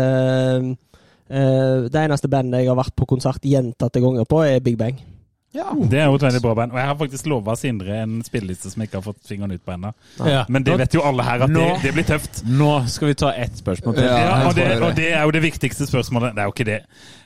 uh, 1.30 1.86
Det 1.90 2.02
eneste 2.06 2.30
bandet 2.32 2.64
jeg 2.64 2.70
har 2.72 2.80
vært 2.80 2.96
på 2.98 3.08
konsert 3.10 3.44
gjentatte 3.46 4.02
ganger 4.04 4.26
på, 4.30 4.44
er 4.46 4.60
Big 4.66 4.78
Bang. 4.80 4.98
Ja. 5.54 5.72
Det 5.74 5.98
er 5.98 6.06
jo 6.06 6.18
et 6.20 6.22
veldig 6.22 6.42
bra 6.44 6.52
band. 6.54 6.72
Og 6.76 6.78
jeg 6.78 6.86
har 6.92 6.98
faktisk 7.00 7.26
lova 7.26 7.56
Sindre 7.58 7.96
en 8.04 8.20
spilleliste 8.22 8.70
som 8.70 8.84
jeg 8.84 8.90
ikke 8.92 9.00
har 9.00 9.06
fått 9.08 9.24
fingeren 9.26 9.56
ut 9.58 9.64
på 9.66 9.74
ennå. 9.74 9.90
Ja. 10.30 10.44
Men 10.48 10.62
det 10.68 10.76
vet 10.78 10.94
jo 10.94 11.02
alle 11.02 11.26
her 11.26 11.42
at 11.42 11.50
det, 11.50 11.56
Nå- 11.58 11.80
det 11.82 11.94
blir 11.96 12.06
tøft. 12.06 12.44
Nå 12.46 12.74
skal 12.94 13.10
vi 13.10 13.16
ta 13.18 13.32
ett 13.34 13.58
spørsmål 13.58 13.96
til. 13.98 14.06
Ja, 14.06 14.20
Ja, 14.20 14.36
og, 14.48 14.54
det. 14.56 14.68
og 14.78 14.94
det 14.96 15.08
er 15.14 15.24
jo 15.26 15.32
det 15.34 15.42
viktigste 15.42 15.88
spørsmålet. 15.90 16.36
Det 16.38 16.44
er 16.44 16.52
jo 16.52 16.54
ikke 16.54 16.68
det. 16.70 16.80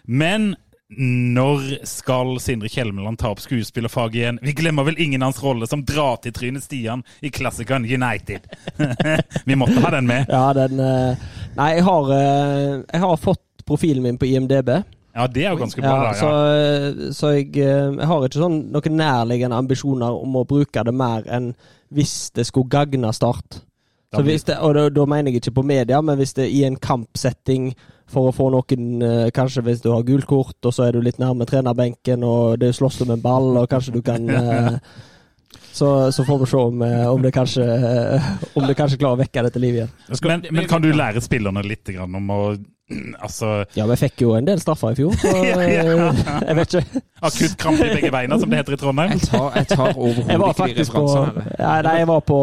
Men 0.07 0.53
når 0.97 1.85
skal 1.87 2.35
Sindre 2.43 2.69
Kjelmeland 2.71 3.19
ta 3.21 3.31
opp 3.33 3.41
skuespillerfaget 3.43 4.17
igjen? 4.19 4.39
Vi 4.41 4.55
glemmer 4.57 4.87
vel 4.87 4.99
ingen 5.01 5.25
hans 5.25 5.41
rolle 5.43 5.67
som 5.69 5.83
drar 5.87 6.19
til 6.23 6.33
trynet 6.35 6.65
Stian 6.65 7.03
i 7.21 7.31
klassikeren 7.33 7.85
United. 7.85 8.47
Vi 9.49 9.57
måtte 9.59 9.81
ha 9.83 9.93
den 9.95 10.09
med. 10.09 10.29
Ja, 10.29 10.49
den 10.57 10.79
eh, 10.79 11.23
Nei, 11.57 11.69
jeg 11.77 11.85
har, 11.85 12.11
eh, 12.15 12.81
jeg 12.81 13.03
har 13.03 13.17
fått 13.21 13.65
profilen 13.67 14.03
min 14.03 14.17
på 14.17 14.25
IMDb. 14.29 14.71
Ja, 15.13 15.27
det 15.29 15.43
er 15.45 15.51
jo 15.53 15.61
ganske 15.61 15.81
bra. 15.81 15.91
Ja, 15.93 16.05
da, 16.07 16.13
så, 16.17 16.29
ja. 16.31 17.11
så 17.13 17.33
jeg, 17.35 17.51
eh, 17.61 17.91
jeg 17.93 18.09
har 18.09 18.25
ikke 18.25 18.41
sånn 18.41 18.59
noen 18.73 18.97
nærliggende 18.97 19.59
ambisjoner 19.61 20.17
om 20.17 20.39
å 20.39 20.47
bruke 20.49 20.83
det 20.85 20.95
mer 20.97 21.27
enn 21.29 21.51
hvis 21.93 22.31
det 22.33 22.47
skulle 22.49 22.71
gagne 22.73 23.13
Start. 23.13 23.61
Da 24.09 24.19
Så 24.19 24.25
hvis 24.25 24.45
det, 24.49 24.57
og 24.61 24.73
da, 24.77 24.87
da 24.93 25.05
mener 25.09 25.31
jeg 25.31 25.41
ikke 25.41 25.59
på 25.59 25.65
media, 25.65 26.01
men 26.01 26.17
hvis 26.17 26.33
det 26.37 26.49
i 26.49 26.63
en 26.65 26.77
kampsetting 26.81 27.71
for 28.13 28.29
å 28.29 28.35
få 28.35 28.49
noen 28.53 29.05
eh, 29.05 29.31
Kanskje 29.35 29.63
hvis 29.65 29.81
du 29.83 29.89
har 29.93 30.05
gult 30.07 30.27
kort, 30.29 30.59
og 30.63 30.75
så 30.75 30.87
er 30.87 30.95
du 30.95 31.01
litt 31.03 31.19
nærme 31.21 31.47
trenerbenken, 31.49 32.23
og 32.27 32.59
det 32.61 32.73
slåss 32.77 33.01
du 33.01 33.07
med 33.07 33.17
en 33.19 33.25
ball, 33.25 33.49
og 33.61 33.69
kanskje 33.71 33.95
du 33.97 34.03
kan 34.05 34.29
eh, 34.39 34.77
så, 35.73 36.11
så 36.13 36.25
får 36.25 36.43
vi 36.43 36.51
se 36.51 36.57
om, 36.57 36.81
eh, 36.85 37.07
om, 37.09 37.21
det 37.21 37.31
kanskje, 37.33 37.65
om 38.53 38.67
det 38.69 38.77
kanskje 38.77 38.99
klarer 39.01 39.17
å 39.17 39.23
vekke 39.23 39.45
det 39.47 39.55
til 39.55 39.65
liv 39.65 39.79
igjen. 39.79 39.97
Men, 40.29 40.45
men 40.53 40.69
kan 40.69 40.85
du 40.85 40.91
lære 40.93 41.21
spillerne 41.25 41.65
litt 41.65 41.89
om 41.97 42.31
å 42.33 42.43
Altså 43.25 43.63
Ja, 43.77 43.87
vi 43.87 43.97
fikk 43.99 44.23
jo 44.25 44.35
en 44.37 44.47
del 44.47 44.61
straffer 44.61 44.93
i 44.93 44.99
fjor, 44.99 45.15
så 45.19 45.33
jeg 46.49 46.57
vet 46.59 46.77
ikke. 46.77 47.01
akutt 47.23 47.57
krampe 47.59 47.87
i 47.87 47.97
begge 47.97 48.13
beina, 48.13 48.39
som 48.39 48.51
det 48.51 48.61
heter 48.61 48.77
i 48.77 48.79
Trondheim? 48.81 49.15
Jeg 49.15 49.29
tar, 49.31 49.49
jeg 49.57 49.69
tar 49.71 49.91
overhodet 49.93 50.37
ikke 50.37 50.67
de 50.67 50.79
referansene. 50.81 51.45
her. 51.57 51.87
Nei, 51.87 51.97
jeg 52.01 52.09
var 52.11 52.23
på 52.27 52.39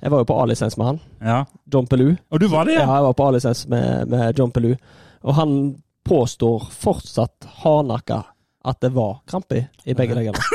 Jeg 0.00 0.10
var 0.14 0.22
jo 0.22 0.28
på 0.30 0.36
A-lisens 0.42 0.76
med 0.78 0.86
han. 0.86 0.98
Ja. 1.24 1.38
John 1.72 1.86
Pelou. 1.90 2.12
Og 2.30 2.40
du 2.40 2.46
var 2.48 2.64
det, 2.68 2.74
Ja, 2.78 2.84
ja? 2.86 2.94
jeg 3.00 3.06
var 3.08 3.16
på 3.18 3.28
A-lisens 3.28 3.64
med, 3.68 4.08
med 4.12 4.38
John 4.38 4.50
Pelou. 4.54 4.76
Og 5.26 5.34
han 5.34 5.54
påstår 6.08 6.68
fortsatt 6.72 7.48
hardnakka 7.64 8.22
at 8.68 8.80
det 8.84 8.90
var 8.94 9.18
krampe 9.28 9.64
i 9.84 9.94
begge 9.94 10.14
leggene. 10.18 10.38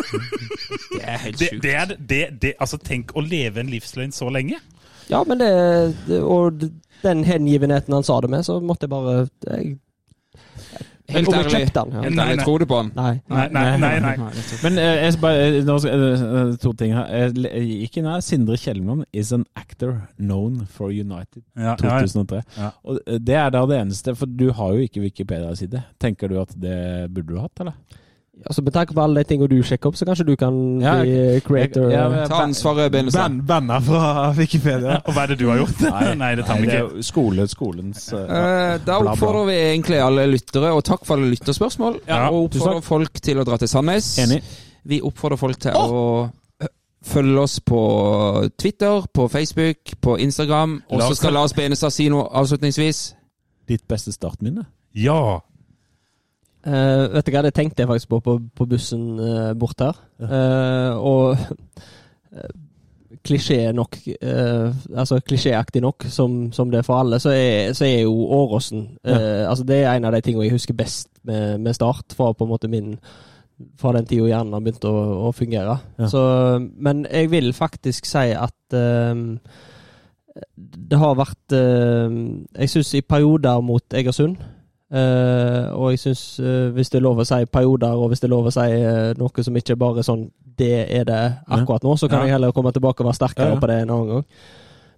Det 0.94 1.02
er 1.10 1.18
helt 1.18 1.40
sjukt. 1.42 1.62
det 1.64 1.72
det, 1.90 1.96
det, 2.10 2.20
det 2.42 2.52
Altså, 2.62 2.78
tenk 2.78 3.12
å 3.18 3.22
leve 3.26 3.60
en 3.64 3.70
livsløgn 3.72 4.12
så 4.14 4.28
lenge. 4.32 4.60
Ja, 5.10 5.24
men 5.28 5.40
det, 5.42 5.50
det 6.08 6.20
Og 6.22 6.62
den 7.04 7.24
hengivenheten 7.28 7.94
han 7.98 8.06
sa 8.08 8.20
det 8.22 8.30
med, 8.32 8.46
så 8.46 8.60
måtte 8.64 8.86
jeg 8.86 8.94
bare 8.94 9.16
jeg, 9.50 9.74
Helt 11.14 11.30
ærlig, 11.34 11.54
jeg 11.60 11.72
den, 11.76 11.94
ja. 11.94 12.04
Helt 12.04 12.16
Nei, 12.18 12.26
ærlig, 12.26 12.38
nei. 12.40 12.46
tror 12.48 12.64
du 12.64 12.66
på 12.70 12.80
han? 12.80 12.92
Nei. 12.98 13.14
Nei, 13.32 13.48
nei, 13.56 13.64
nei. 13.82 13.92
nei. 14.04 14.14
nei. 14.20 14.60
Men 14.64 14.80
uh, 14.80 14.90
jeg 15.00 15.20
bare, 15.24 15.64
nå 15.68 15.78
eh, 15.90 16.54
to 16.64 16.74
ting 16.80 16.96
her. 16.98 17.10
Jeg 17.14 17.66
gikk 17.70 18.00
inn 18.02 18.10
her. 18.10 18.24
Sindre 18.26 18.60
Kjellmann 18.60 19.06
is 19.14 19.34
an 19.36 19.46
actor 19.60 19.96
known 20.18 20.64
for 20.70 20.94
United. 20.94 21.44
Ja, 21.56 21.74
ja. 21.74 22.00
2003. 22.04 22.44
Ja. 22.58 22.72
Og 22.84 23.02
Det 23.24 23.38
er 23.40 23.52
da 23.54 23.66
det 23.70 23.82
eneste, 23.82 24.16
for 24.20 24.30
du 24.30 24.50
har 24.56 24.74
jo 24.78 24.88
ikke 24.88 25.04
Wikipedia-side. 25.06 25.84
Tenker 26.02 26.32
du 26.32 26.40
at 26.42 26.56
det 26.60 26.78
burde 27.14 27.34
du 27.34 27.42
hatt, 27.42 27.64
eller? 27.64 28.02
Altså, 28.46 28.62
Med 28.66 28.74
tanke 28.74 28.94
på 28.94 29.02
alle 29.04 29.22
de 29.22 29.28
tingene 29.30 29.48
du 29.48 29.60
sjekker 29.64 29.88
opp, 29.92 29.96
så 29.96 30.06
kanskje 30.10 30.26
du 30.26 30.36
kan 30.36 30.56
Ja, 30.82 30.96
bli 31.02 31.40
creator. 31.46 31.92
Ja, 31.92 32.10
men- 32.10 32.28
Ta 32.30 32.42
ansvaret, 32.44 32.92
Benestad. 32.92 33.38
Banna 33.48 33.78
fra 33.80 34.32
Wikipedia. 34.38 34.98
Og 35.06 35.14
hva 35.14 35.24
er 35.24 35.28
det 35.28 35.40
du 35.40 35.48
har 35.50 35.58
gjort? 35.62 35.84
Nei, 36.18 36.36
det 36.36 36.46
tar 36.46 36.58
vi 36.60 36.68
ikke. 36.68 37.04
skole, 37.04 37.48
skolens 37.48 38.08
uh, 38.14 38.20
Eh, 38.26 38.78
Da 38.86 38.98
oppfordrer 39.00 39.46
vi 39.52 39.58
egentlig 39.62 40.02
alle 40.02 40.26
lyttere, 40.32 40.74
og 40.74 40.84
takk 40.84 41.06
for 41.06 41.16
alle 41.16 41.30
lytterspørsmål. 41.36 42.00
Ja, 42.08 42.28
og 42.30 42.50
oppfordrer 42.50 42.82
folk 42.82 43.22
til 43.22 43.38
å 43.40 43.46
dra 43.46 43.58
til 43.62 43.68
Sandnes. 43.70 44.18
Enig. 44.20 44.42
Vi 44.84 45.00
oppfordrer 45.02 45.38
folk 45.40 45.60
til 45.60 45.72
å 45.78 46.30
Følg 47.04 47.26
følge 47.28 47.40
oss 47.44 47.60
på 47.60 47.80
Twitter, 48.58 49.04
på 49.14 49.28
Facebook, 49.28 49.78
på 50.02 50.18
Instagram. 50.24 50.78
Og 50.90 51.02
så 51.02 51.16
skal 51.20 51.34
Lars 51.36 51.54
Benestad 51.54 51.92
si 51.92 52.06
noe 52.10 52.30
avslutningsvis. 52.32 53.14
Ditt 53.68 53.84
beste 53.92 54.12
startminne? 54.16 54.64
Ja. 54.96 55.40
Eh, 56.64 57.06
vet 57.12 57.28
du 57.28 57.34
hva, 57.36 57.42
det 57.44 57.54
tenkte 57.58 57.84
jeg 57.84 57.90
faktisk 57.90 58.12
på 58.14 58.22
på, 58.24 58.38
på 58.56 58.68
bussen 58.72 59.08
uh, 59.20 59.52
bort 59.60 59.82
her. 59.84 59.98
Uh, 60.24 60.96
og 60.96 61.38
eh, 62.32 62.54
klisjé 63.24 63.72
nok, 63.72 63.96
altså 65.00 65.20
klisjéaktig 65.24 65.80
nok 65.84 66.04
som, 66.12 66.52
som 66.52 66.72
det 66.72 66.82
er 66.82 66.88
for 66.88 67.00
alle, 67.00 67.20
så 67.24 67.32
er, 67.32 67.74
så 67.78 67.86
er 67.86 68.02
jo 68.02 68.26
Åråsen 68.36 68.82
eh, 69.06 69.46
altså 69.48 69.64
Det 69.64 69.78
er 69.84 69.94
en 69.94 70.08
av 70.10 70.12
de 70.12 70.20
tingene 70.26 70.44
jeg 70.44 70.58
husker 70.58 70.76
best 70.76 71.08
med, 71.24 71.62
med 71.64 71.78
Start, 71.78 72.16
fra 72.18 72.34
på 72.34 72.44
en 72.44 72.52
måte 72.52 72.68
min 72.68 72.98
fra 73.80 73.94
den 73.96 74.10
tida 74.10 74.28
hjernen 74.28 74.58
har 74.58 74.66
begynt 74.66 74.84
å, 74.90 74.96
å 75.30 75.32
fungere. 75.32 75.78
Ja. 76.02 76.10
Så, 76.12 76.24
men 76.60 77.06
jeg 77.06 77.30
vil 77.32 77.54
faktisk 77.56 78.10
si 78.10 78.34
at 78.36 78.76
det 80.90 81.00
har 81.00 81.16
vært 81.16 81.54
Jeg 81.54 82.72
syns 82.74 82.94
i 82.98 83.06
perioder 83.06 83.62
mot 83.64 83.94
Egersund 83.94 84.42
eh, 84.94 85.74
og 85.74 85.90
jeg 85.92 86.00
syns, 86.00 86.40
uh, 86.40 86.70
hvis 86.76 86.90
det 86.94 87.00
er 87.00 87.06
lov 87.08 87.20
å 87.20 87.26
si 87.26 87.46
perioder, 87.46 87.94
og 87.98 88.10
hvis 88.12 88.20
det 88.22 88.28
er 88.30 88.34
lov 88.36 88.48
å 88.50 88.54
si 88.54 88.66
uh, 88.86 89.14
noe 89.18 89.44
som 89.44 89.56
ikke 89.58 89.76
bare 89.82 90.00
er 90.04 90.08
sånn 90.08 90.28
Det 90.58 90.86
er 90.94 91.04
det 91.10 91.22
akkurat 91.50 91.82
nå, 91.84 91.96
så 91.98 92.08
kan 92.08 92.20
Ja. 92.20 92.26
jeg 92.28 92.34
heller 92.36 92.52
komme 92.54 92.72
tilbake 92.72 93.02
og 93.02 93.08
være 93.10 93.18
sterkere 93.18 93.48
Ja, 93.48 93.54
ja. 93.56 93.60
på 93.60 93.68
det 93.72 93.78
en 93.82 93.90
annen 93.90 94.08
gang. 94.12 94.26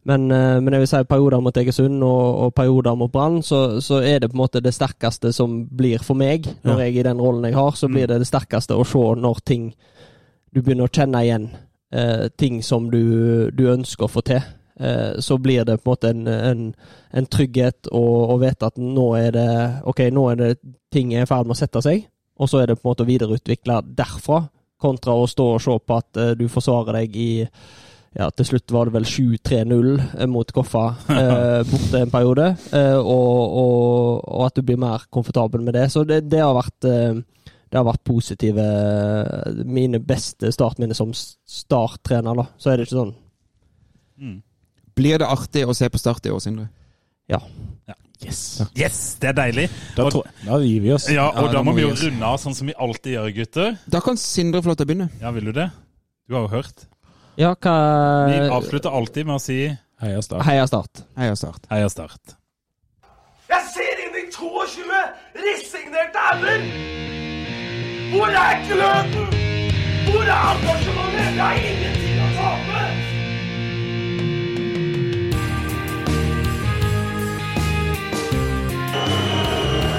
Men, 0.05 0.27
men 0.27 0.73
jeg 0.73 0.79
vil 0.83 0.87
si 0.91 0.99
perioder 1.09 1.39
mot 1.41 1.55
Egersund 1.57 2.03
og, 2.03 2.35
og 2.43 2.51
perioder 2.53 2.93
mot 2.95 3.11
Brann, 3.11 3.39
så, 3.41 3.79
så 3.81 4.01
er 4.05 4.19
det 4.19 4.29
på 4.29 4.35
en 4.35 4.41
måte 4.43 4.61
det 4.61 4.73
sterkeste 4.75 5.31
som 5.33 5.63
blir 5.65 6.03
for 6.03 6.13
meg, 6.13 6.45
når 6.63 6.83
jeg 6.83 6.95
i 6.99 7.03
den 7.07 7.17
rollen 7.23 7.47
jeg 7.47 7.55
har, 7.55 7.71
så 7.71 7.87
Mm. 7.87 7.93
blir 7.95 8.07
det 8.11 8.19
det 8.19 8.27
sterkeste 8.27 8.75
å 8.77 8.83
se 8.85 9.15
når 9.21 9.39
ting 9.45 9.73
Du 10.53 10.61
begynner 10.61 10.85
å 10.85 10.91
kjenne 10.93 11.23
igjen 11.25 11.47
ting 12.37 12.61
som 12.63 12.89
du, 12.91 13.49
du 13.51 13.63
ønsker 13.71 14.05
å 14.05 14.11
få 14.11 14.21
til. 14.27 14.41
Eh, 14.79 15.19
så 15.19 15.37
blir 15.37 15.63
det 15.65 15.77
på 15.77 15.89
en 15.89 15.93
måte 15.93 16.09
en, 16.09 16.27
en, 16.27 16.65
en 17.15 17.27
trygghet 17.31 17.87
å, 17.95 18.35
vite 18.41 18.67
at 18.67 18.75
nå 18.81 19.05
er 19.15 19.31
det 19.31 19.51
Ok, 19.87 20.01
nå 20.11 20.25
er 20.33 20.41
det 20.41 20.49
ting 20.91 21.13
er 21.15 21.23
i 21.23 21.29
ferd 21.29 21.47
med 21.47 21.55
å 21.55 21.59
sette 21.61 21.79
seg, 21.83 22.03
og 22.35 22.51
så 22.51 22.59
er 22.59 22.67
det 22.67 22.75
på 22.81 22.83
en 22.83 22.91
måte 22.91 23.05
å 23.05 23.07
videreutvikle 23.07 23.79
derfra, 23.95 24.41
kontra 24.81 25.15
å 25.15 25.29
stå 25.31 25.47
og 25.53 25.63
se 25.63 25.77
på 25.79 25.99
at 26.01 26.19
eh, 26.19 26.33
du 26.35 26.47
forsvarer 26.51 26.99
deg 26.99 27.15
i 27.15 27.29
ja, 28.15 28.29
til 28.31 28.47
slutt 28.47 28.71
var 28.71 28.87
det 28.87 28.95
vel 28.95 29.07
7-3-0 29.07 30.27
mot 30.31 30.51
Koffa 30.55 30.85
eh, 31.21 31.61
borte 31.71 32.03
en 32.03 32.11
periode, 32.11 32.51
eh, 32.75 32.99
og, 32.99 33.57
og, 33.63 34.21
og 34.27 34.45
at 34.49 34.59
du 34.59 34.63
blir 34.67 34.79
mer 34.79 35.07
komfortabel 35.11 35.63
med 35.63 35.75
det. 35.75 35.89
Så 35.91 36.03
det, 36.07 36.21
det 36.31 36.43
har 36.43 36.55
vært 36.55 36.87
eh, 36.91 37.23
det 37.65 37.79
har 37.79 37.87
vært 37.87 38.05
positive 38.07 38.63
Mine 39.67 39.99
beste 39.99 40.51
startminner 40.53 40.95
som 40.95 41.09
starttrener, 41.15 42.37
da. 42.37 42.45
Så 42.55 42.71
er 42.71 42.77
det 42.77 42.89
ikke 42.89 42.99
sånn 43.01 43.21
Mm. 44.15 44.39
Blir 44.95 45.19
det 45.19 45.27
artig 45.27 45.65
å 45.67 45.75
se 45.75 45.89
på 45.91 45.99
Start 45.99 46.25
i 46.25 46.31
år, 46.31 46.39
Sindre? 46.43 46.69
Yes. 48.25 48.61
yes, 48.79 48.99
det 49.19 49.27
er 49.29 49.33
deilig. 49.37 49.65
Da, 49.97 50.05
Og- 50.07 50.23
da 50.45 50.57
gir 50.63 50.79
vi 50.81 50.91
oss. 50.95 51.09
Ja, 51.11 51.27
og 51.29 51.45
Ja, 51.47 51.51
da 51.51 51.61
må 51.63 51.73
vi 51.75 51.81
jo 51.83 51.89
runde 51.91 52.23
av 52.23 52.39
sånn 52.39 52.55
som 52.55 52.67
vi 52.67 52.73
alltid 52.73 53.13
gjør, 53.17 53.33
gutter. 53.35 53.77
Da 53.89 53.99
kan 53.99 54.15
Sindre 54.17 54.61
få 54.63 54.67
lov 54.71 54.77
til 54.77 54.85
å 54.85 54.89
begynne. 54.89 55.09
Ja, 55.21 55.31
vil 55.31 55.45
du 55.45 55.51
det? 55.51 55.69
Du 56.27 56.33
har 56.33 56.41
jo 56.47 56.47
hørt. 56.47 56.85
Ja, 57.37 57.53
hva 57.55 57.75
Vi 58.31 58.49
avslutter 58.49 58.89
alltid 58.89 59.25
med 59.27 59.35
å 59.35 59.41
si 59.41 59.77
Heia 60.01 60.21
Start. 60.21 60.43
Heia 60.45 60.65
Start. 60.65 61.03
Heia 61.17 61.35
Start. 61.35 61.67
heia 61.69 61.89
Start. 61.89 62.35
Jeg 63.49 63.61
ser 63.75 63.95
inn 64.07 64.15
i 64.15 64.31
22 64.31 65.03
resignerte 65.35 66.19
ender! 66.33 66.59
Hvor 68.15 68.29
er 68.31 68.63
gløden? 68.63 69.27
Hvor 70.07 70.23
er 70.23 70.55
engasjementet? 70.55 71.35
Det 71.35 71.43
er 71.43 71.55
ingenting 71.67 72.19
å 72.23 72.29
tape! 72.39 72.94